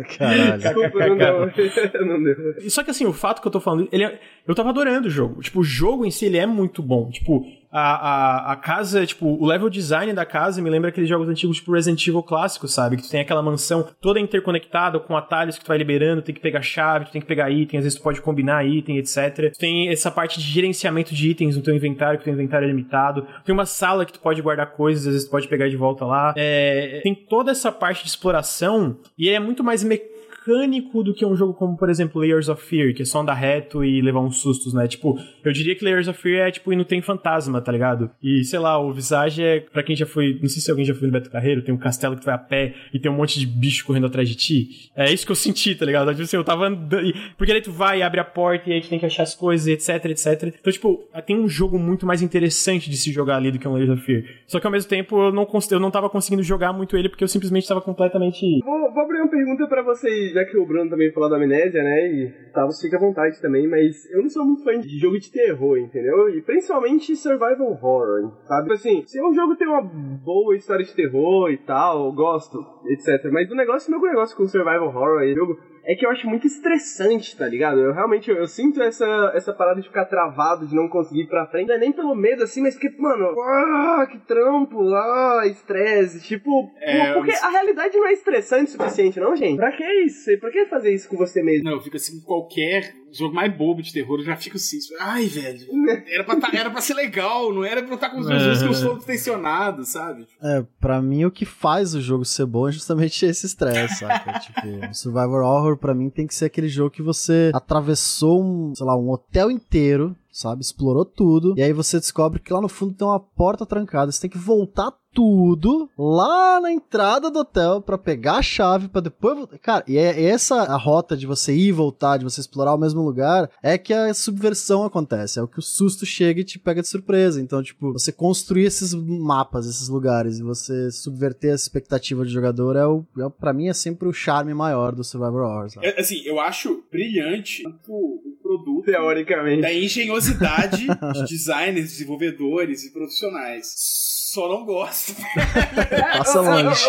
caralho. 0.17 0.57
Desculpa, 0.57 1.07
não 1.07 1.17
deu. 1.17 1.39
não 2.05 2.23
deu. 2.23 2.69
Só 2.69 2.83
que 2.83 2.91
assim, 2.91 3.05
o 3.05 3.13
fato 3.13 3.41
que 3.41 3.47
eu 3.47 3.51
tô 3.51 3.59
falando, 3.59 3.87
ele 3.91 4.03
é... 4.03 4.19
eu 4.47 4.55
tava 4.55 4.69
adorando 4.69 5.07
o 5.07 5.11
jogo. 5.11 5.41
Tipo, 5.41 5.59
o 5.59 5.63
jogo 5.63 6.05
em 6.05 6.11
si, 6.11 6.25
ele 6.25 6.37
é 6.37 6.45
muito 6.45 6.81
bom. 6.81 7.09
Tipo, 7.09 7.45
a, 7.71 7.81
a, 7.81 8.51
a, 8.53 8.55
casa, 8.55 9.05
tipo, 9.05 9.25
o 9.27 9.45
level 9.45 9.69
design 9.69 10.13
da 10.13 10.25
casa 10.25 10.61
me 10.61 10.69
lembra 10.69 10.89
aqueles 10.89 11.09
jogos 11.09 11.27
antigos, 11.27 11.57
tipo 11.57 11.73
Resident 11.73 12.07
Evil 12.07 12.23
clássico, 12.23 12.67
sabe? 12.67 12.95
Que 12.95 13.03
tu 13.03 13.09
tem 13.09 13.19
aquela 13.19 13.41
mansão 13.41 13.85
toda 14.01 14.19
interconectada 14.19 14.99
com 14.99 15.17
atalhos 15.17 15.57
que 15.57 15.65
tu 15.65 15.67
vai 15.67 15.77
liberando, 15.77 16.21
tem 16.21 16.33
que 16.33 16.41
pegar 16.41 16.61
chave, 16.61 17.05
tu 17.05 17.11
tem 17.11 17.21
que 17.21 17.27
pegar 17.27 17.51
item, 17.51 17.77
às 17.77 17.83
vezes 17.83 17.99
tu 17.99 18.03
pode 18.03 18.21
combinar 18.21 18.65
item, 18.65 18.97
etc. 18.97 19.51
Tu 19.53 19.59
tem 19.59 19.89
essa 19.89 20.09
parte 20.09 20.39
de 20.39 20.45
gerenciamento 20.45 21.13
de 21.13 21.29
itens 21.29 21.57
no 21.57 21.61
teu 21.61 21.75
inventário, 21.75 22.17
que 22.17 22.25
teu 22.25 22.33
inventário 22.33 22.65
é 22.65 22.69
limitado. 22.69 23.27
Tem 23.43 23.53
uma 23.53 23.65
sala 23.65 24.05
que 24.05 24.13
tu 24.13 24.19
pode 24.19 24.41
guardar 24.41 24.71
coisas, 24.71 25.05
às 25.05 25.13
vezes 25.13 25.27
tu 25.27 25.31
pode 25.31 25.47
pegar 25.47 25.67
de 25.67 25.75
volta 25.75 26.05
lá. 26.05 26.33
É, 26.37 27.01
tem 27.03 27.13
toda 27.13 27.51
essa 27.51 27.71
parte 27.71 28.03
de 28.03 28.09
exploração 28.09 28.97
e 29.17 29.29
é 29.29 29.39
muito 29.39 29.63
mais 29.63 29.83
mecânico 29.83 30.16
mecânico 30.47 31.03
do 31.03 31.13
que 31.13 31.25
um 31.25 31.35
jogo 31.35 31.53
como, 31.53 31.77
por 31.77 31.89
exemplo, 31.89 32.21
Layers 32.21 32.47
of 32.47 32.63
Fear, 32.63 32.93
que 32.93 33.01
é 33.01 33.05
só 33.05 33.19
andar 33.19 33.33
reto 33.33 33.83
e 33.83 34.01
levar 34.01 34.21
uns 34.21 34.37
sustos, 34.37 34.73
né? 34.73 34.87
Tipo, 34.87 35.19
eu 35.43 35.51
diria 35.51 35.75
que 35.75 35.83
Layers 35.83 36.07
of 36.07 36.19
Fear 36.19 36.47
é 36.47 36.51
tipo 36.51 36.71
ir 36.71 36.75
no 36.75 36.85
Tem 36.85 37.01
Fantasma, 37.01 37.61
tá 37.61 37.71
ligado? 37.71 38.09
E 38.23 38.43
sei 38.43 38.59
lá, 38.59 38.79
o 38.79 38.93
Visage 38.93 39.43
é, 39.43 39.59
pra 39.59 39.83
quem 39.83 39.95
já 39.95 40.05
foi, 40.05 40.37
não 40.41 40.47
sei 40.47 40.61
se 40.61 40.71
alguém 40.71 40.85
já 40.85 40.95
foi 40.95 41.07
no 41.07 41.13
Beto 41.13 41.29
Carreiro, 41.29 41.61
tem 41.61 41.73
um 41.73 41.77
castelo 41.77 42.15
que 42.15 42.21
tu 42.21 42.25
vai 42.25 42.35
a 42.35 42.37
pé 42.37 42.73
e 42.93 42.99
tem 42.99 43.11
um 43.11 43.15
monte 43.15 43.39
de 43.39 43.45
bicho 43.45 43.85
correndo 43.85 44.07
atrás 44.07 44.27
de 44.29 44.35
ti. 44.35 44.91
É 44.95 45.11
isso 45.11 45.25
que 45.25 45.31
eu 45.31 45.35
senti, 45.35 45.75
tá 45.75 45.85
ligado? 45.85 46.09
Tipo 46.11 46.23
assim, 46.23 46.37
eu 46.37 46.43
tava 46.43 46.67
andando. 46.67 47.13
Porque 47.37 47.51
aí 47.51 47.61
tu 47.61 47.71
vai, 47.71 48.01
abre 48.01 48.19
a 48.19 48.25
porta 48.25 48.69
e 48.69 48.73
aí 48.73 48.81
tu 48.81 48.89
tem 48.89 48.99
que 48.99 49.05
achar 49.05 49.23
as 49.23 49.35
coisas, 49.35 49.67
etc, 49.67 50.05
etc. 50.05 50.53
Então, 50.59 50.71
tipo, 50.71 51.03
tem 51.25 51.37
um 51.37 51.47
jogo 51.47 51.77
muito 51.77 52.05
mais 52.05 52.21
interessante 52.21 52.89
de 52.89 52.97
se 52.97 53.11
jogar 53.11 53.37
ali 53.37 53.51
do 53.51 53.59
que 53.59 53.67
um 53.67 53.73
Layers 53.73 53.91
of 53.91 54.03
Fear. 54.03 54.23
Só 54.45 54.59
que 54.59 54.65
ao 54.65 54.71
mesmo 54.71 54.89
tempo 54.89 55.17
eu 55.19 55.31
não, 55.31 55.47
eu 55.71 55.79
não 55.79 55.91
tava 55.91 56.09
conseguindo 56.09 56.43
jogar 56.43 56.71
muito 56.71 56.95
ele 56.95 57.09
porque 57.09 57.23
eu 57.23 57.27
simplesmente 57.27 57.67
tava 57.67 57.81
completamente. 57.81 58.59
Vou, 58.63 58.93
vou 58.93 59.03
abrir 59.03 59.17
uma 59.19 59.29
pergunta 59.29 59.67
para 59.67 59.83
vocês, 59.83 60.36
já 60.37 60.45
que 60.45 60.57
o 60.57 60.65
Bruno 60.65 60.89
também 60.89 61.11
falou 61.11 61.29
da 61.29 61.37
amnésia, 61.37 61.81
né? 61.81 62.07
E 62.07 62.51
tá, 62.53 62.65
você 62.65 62.87
fica 62.87 62.97
à 62.97 62.99
vontade 62.99 63.41
também, 63.41 63.67
mas 63.67 64.09
eu 64.11 64.21
não 64.21 64.29
sou 64.29 64.45
muito 64.45 64.63
fã 64.63 64.79
de 64.79 64.99
jogo 64.99 65.17
de 65.17 65.31
terror, 65.31 65.77
entendeu? 65.77 66.29
E 66.29 66.41
principalmente 66.41 67.15
survival 67.15 67.71
horror, 67.71 68.31
sabe? 68.47 68.63
Tipo 68.63 68.73
assim, 68.73 69.03
se 69.05 69.21
um 69.21 69.33
jogo 69.33 69.55
tem 69.55 69.67
uma 69.67 69.81
boa 69.81 70.55
história 70.55 70.85
de 70.85 70.93
terror 70.93 71.49
e 71.49 71.57
tal, 71.57 72.05
eu 72.05 72.11
gosto, 72.13 72.59
etc. 72.87 73.31
Mas 73.31 73.49
o 73.49 73.55
negócio, 73.55 73.91
meu 73.91 74.01
negócio 74.01 74.37
com 74.37 74.45
survival 74.45 74.87
horror 74.87 75.23
é 75.23 75.33
jogo 75.33 75.57
é 75.87 75.95
que 75.95 76.05
eu 76.05 76.11
acho 76.11 76.27
muito 76.27 76.45
estressante, 76.45 77.37
tá 77.37 77.47
ligado? 77.47 77.79
Eu 77.79 77.93
realmente, 77.93 78.29
eu, 78.29 78.35
eu, 78.35 78.45
sinto 78.45 78.83
essa, 78.83 79.31
essa 79.33 79.53
parada 79.53 79.79
de 79.79 79.87
ficar 79.87 80.03
travado, 80.03 80.67
de 80.67 80.75
não 80.75 80.89
conseguir 80.89 81.21
ir 81.21 81.27
pra 81.27 81.47
frente. 81.47 81.69
Não 81.69 81.75
é 81.75 81.79
nem 81.79 81.93
pelo 81.93 82.13
medo, 82.13 82.43
assim, 82.43 82.61
mas 82.61 82.73
porque, 82.73 82.93
mano, 83.01 83.33
ah, 83.39 84.05
que 84.11 84.17
trampo, 84.19 84.93
ah, 84.93 85.43
estresse. 85.45 86.19
Tipo, 86.27 86.69
é, 86.81 87.13
porque 87.13 87.31
a 87.31 87.49
realidade 87.49 87.95
não 87.95 88.05
é 88.05 88.11
estressante 88.11 88.65
o 88.65 88.77
suficiente, 88.77 89.17
não, 89.17 89.33
gente? 89.33 89.55
Pra 89.55 89.71
que 89.71 89.89
isso? 90.03 90.37
Pra 90.41 90.51
que 90.51 90.65
fazer 90.65 90.93
isso 90.93 91.07
com 91.07 91.15
você 91.15 91.41
mesmo? 91.41 91.71
Não, 91.71 91.79
fica 91.79 91.95
assim, 91.95 92.19
qualquer 92.19 92.93
jogo 93.17 93.35
mais 93.35 93.55
bobo 93.55 93.81
de 93.81 93.91
terror, 93.91 94.19
eu 94.19 94.25
já 94.25 94.35
fico 94.35 94.57
assim, 94.57 94.77
ai, 94.99 95.25
velho, 95.27 95.67
era 96.07 96.23
pra, 96.23 96.35
tá, 96.39 96.49
era 96.53 96.69
pra 96.69 96.81
ser 96.81 96.93
legal, 96.93 97.53
não 97.53 97.63
era 97.63 97.81
pra 97.81 97.91
eu 97.91 97.95
estar 97.95 98.09
com 98.09 98.19
os 98.19 98.27
meus 98.27 98.43
músculos 98.43 98.81
todos 98.81 99.05
tensionados, 99.05 99.89
sabe? 99.89 100.27
É, 100.41 100.65
pra 100.79 101.01
mim 101.01 101.25
o 101.25 101.31
que 101.31 101.45
faz 101.45 101.93
o 101.93 102.01
jogo 102.01 102.25
ser 102.25 102.45
bom 102.45 102.67
é 102.67 102.71
justamente 102.71 103.25
esse 103.25 103.45
estresse, 103.45 103.99
saca? 103.99 104.39
tipo, 104.39 104.93
Survivor 104.93 105.43
Horror 105.43 105.77
pra 105.77 105.93
mim 105.93 106.09
tem 106.09 106.27
que 106.27 106.35
ser 106.35 106.45
aquele 106.45 106.67
jogo 106.67 106.91
que 106.91 107.01
você 107.01 107.51
atravessou 107.53 108.43
um, 108.43 108.75
sei 108.75 108.85
lá, 108.85 108.97
um 108.97 109.09
hotel 109.09 109.49
inteiro, 109.51 110.15
sabe? 110.31 110.61
Explorou 110.61 111.05
tudo, 111.05 111.55
e 111.57 111.63
aí 111.63 111.73
você 111.73 111.99
descobre 111.99 112.39
que 112.39 112.53
lá 112.53 112.61
no 112.61 112.69
fundo 112.69 112.93
tem 112.93 113.07
uma 113.07 113.19
porta 113.19 113.65
trancada, 113.65 114.11
você 114.11 114.21
tem 114.21 114.29
que 114.29 114.37
voltar 114.37 114.91
tudo 115.17 115.89
lá 115.97 116.61
na 116.61 116.71
entrada 116.71 117.31
do 117.31 117.39
hotel 117.39 117.81
para 117.81 117.97
pegar 117.97 118.35
a 118.35 118.41
chave 118.43 118.87
para 118.87 119.01
depois. 119.01 119.47
Cara, 119.63 119.83
e 119.87 119.97
é 119.97 120.25
essa 120.25 120.61
a 120.61 120.77
rota 120.77 121.17
de 121.17 121.25
você 121.25 121.55
ir 121.55 121.69
e 121.69 121.71
voltar, 121.71 122.17
de 122.17 122.23
você 122.23 122.39
explorar 122.39 122.75
o 122.75 122.77
mesmo 122.77 123.01
lugar, 123.01 123.49
é 123.63 123.79
que 123.79 123.91
a 123.91 124.13
subversão 124.13 124.83
acontece. 124.83 125.39
É 125.39 125.41
o 125.41 125.47
que 125.47 125.57
o 125.57 125.61
susto 125.63 126.05
chega 126.05 126.41
e 126.41 126.43
te 126.43 126.59
pega 126.59 126.83
de 126.83 126.87
surpresa. 126.87 127.41
Então, 127.41 127.63
tipo, 127.63 127.93
você 127.93 128.11
construir 128.11 128.65
esses 128.65 128.93
mapas, 128.93 129.65
esses 129.65 129.89
lugares, 129.89 130.37
e 130.37 130.43
você 130.43 130.91
subverter 130.91 131.51
a 131.51 131.55
expectativa 131.55 132.23
do 132.23 132.29
jogador 132.29 132.75
é 132.75 132.85
o, 132.85 133.03
é, 133.17 133.27
para 133.27 133.53
mim, 133.53 133.69
é 133.69 133.73
sempre 133.73 134.07
o 134.07 134.13
charme 134.13 134.53
maior 134.53 134.93
do 134.93 135.03
Survivor 135.03 135.41
Horror. 135.41 135.67
É, 135.81 135.99
assim, 135.99 136.21
eu 136.25 136.39
acho 136.39 136.83
brilhante 136.91 137.63
o, 137.87 138.17
o 138.17 138.37
produto. 138.43 138.85
Teoricamente. 138.85 139.63
Da 139.63 139.73
engenhosidade 139.73 140.85
de 140.85 141.25
designers, 141.25 141.89
desenvolvedores 141.89 142.83
e 142.83 142.93
profissionais 142.93 144.16
só 144.37 144.47
não 144.47 144.63
gosto. 144.63 145.15
Passa 146.15 146.41
longe. 146.41 146.85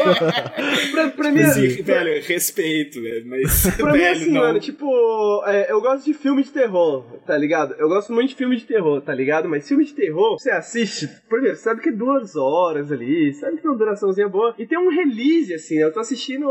pra, 0.93 1.09
pra 1.09 1.33
mim, 1.33 1.41
assim, 1.41 1.83
velho, 1.83 2.23
respeito, 2.23 3.01
velho, 3.01 3.27
mas. 3.27 3.75
Pra 3.75 3.93
velho, 3.93 4.05
mim, 4.05 4.05
assim, 4.05 4.31
não. 4.33 4.41
mano, 4.43 4.61
tipo, 4.61 5.43
é, 5.47 5.73
eu 5.73 5.81
gosto 5.81 6.05
de 6.05 6.13
filme 6.13 6.43
de 6.43 6.51
terror, 6.51 7.05
tá 7.27 7.39
ligado? 7.39 7.75
Eu 7.79 7.89
gosto 7.89 8.13
muito 8.13 8.29
de 8.31 8.35
filme 8.35 8.55
de 8.55 8.65
terror, 8.65 9.01
tá 9.01 9.15
ligado? 9.15 9.49
Mas 9.49 9.67
filme 9.67 9.83
de 9.83 9.95
terror, 9.95 10.39
você 10.39 10.51
assiste, 10.51 11.09
primeiro, 11.27 11.57
sabe 11.57 11.81
que 11.81 11.89
é 11.89 11.93
duas 11.93 12.37
horas 12.37 12.93
ali, 12.93 13.33
sabe 13.33 13.57
que 13.57 13.63
tem 13.63 13.71
uma 13.71 13.79
duraçãozinha 13.79 14.29
boa. 14.29 14.55
E 14.59 14.67
tem 14.67 14.79
um 14.79 14.91
release, 14.91 15.55
assim, 15.55 15.77
né? 15.77 15.85
Eu 15.85 15.93
tô 15.93 16.01
assistindo. 16.01 16.45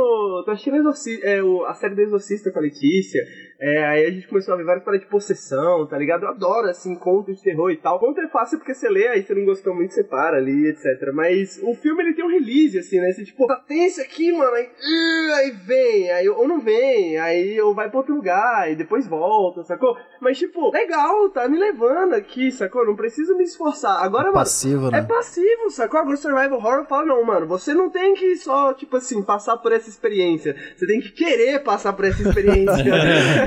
tô 0.44 0.50
assistindo 0.50 0.78
Exorci 0.78 1.20
é, 1.22 1.44
o, 1.44 1.64
a 1.66 1.76
série 1.76 1.94
do 1.94 2.02
Exorcista 2.02 2.52
com 2.52 2.58
a 2.58 2.64
Letícia. 2.64 3.22
É, 3.60 3.86
aí 3.86 4.06
a 4.06 4.12
gente 4.12 4.28
começou 4.28 4.54
a 4.54 4.58
ver 4.58 4.66
várias 4.66 4.84
paradas 4.84 5.06
de 5.06 5.12
possessão, 5.12 5.88
tá 5.88 5.98
ligado? 5.98 6.24
Eu 6.24 6.30
adoro, 6.30 6.70
assim, 6.70 6.96
contos 6.96 7.38
de 7.38 7.42
terror 7.42 7.72
e 7.72 7.78
tal. 7.78 8.00
Conto 8.00 8.22
é 8.22 8.28
fácil 8.28 8.60
porque 8.60 8.74
você 8.74 8.88
lê, 8.88 9.08
aí 9.08 9.24
você 9.24 9.34
não 9.34 9.46
gostou 9.46 9.74
muito, 9.74 9.94
você 9.94 10.04
para 10.04 10.38
ali, 10.38 10.68
etc. 10.68 11.12
Mas 11.12 11.60
o 11.64 11.74
filme, 11.74 12.04
ele 12.04 12.14
tem 12.14 12.24
um 12.24 12.30
release, 12.30 12.78
assim, 12.78 13.00
né? 13.00 13.12
Você, 13.12 13.26
tipo, 13.26 13.48
tá 13.48 13.56
tenso 13.56 14.00
aqui, 14.00 14.32
mano, 14.32 14.54
aí, 14.54 14.66
uh, 14.66 15.34
aí 15.38 15.52
vem, 15.66 16.12
aí 16.12 16.30
ou 16.30 16.48
não 16.48 16.60
vem, 16.60 17.18
aí 17.18 17.60
ou 17.60 17.74
vai 17.74 17.90
pra 17.90 17.98
outro 17.98 18.16
lugar, 18.16 18.72
e 18.72 18.76
depois 18.76 19.08
volta, 19.08 19.64
sacou? 19.64 19.98
Mas, 20.22 20.38
tipo, 20.38 20.72
legal, 20.72 21.28
tá 21.30 21.48
me 21.48 21.58
levando 21.58 22.14
aqui, 22.14 22.52
sacou? 22.52 22.86
Não 22.86 22.96
preciso 22.96 23.36
me 23.36 23.44
esforçar. 23.44 24.04
Agora, 24.04 24.30
é 24.30 24.34
passivo, 24.34 24.82
mano, 24.84 24.92
né? 24.92 25.00
é 25.00 25.02
passivo, 25.02 25.72
sacou? 25.72 26.00
Agora 26.00 26.16
o 26.16 26.18
Survival 26.18 26.60
Horror 26.60 26.86
fala, 26.86 27.06
não, 27.06 27.24
mano, 27.24 27.48
você 27.48 27.74
não 27.74 27.90
tem 27.90 28.14
que 28.14 28.36
só, 28.36 28.74
tipo 28.74 28.98
assim, 28.98 29.24
passar 29.24 29.58
por 29.58 29.72
essa 29.72 29.90
experiência. 29.90 30.56
Você 30.76 30.86
tem 30.86 31.00
que 31.00 31.12
querer 31.12 31.64
passar 31.64 31.94
por 31.94 32.06
essa 32.06 32.22
experiência. 32.22 32.86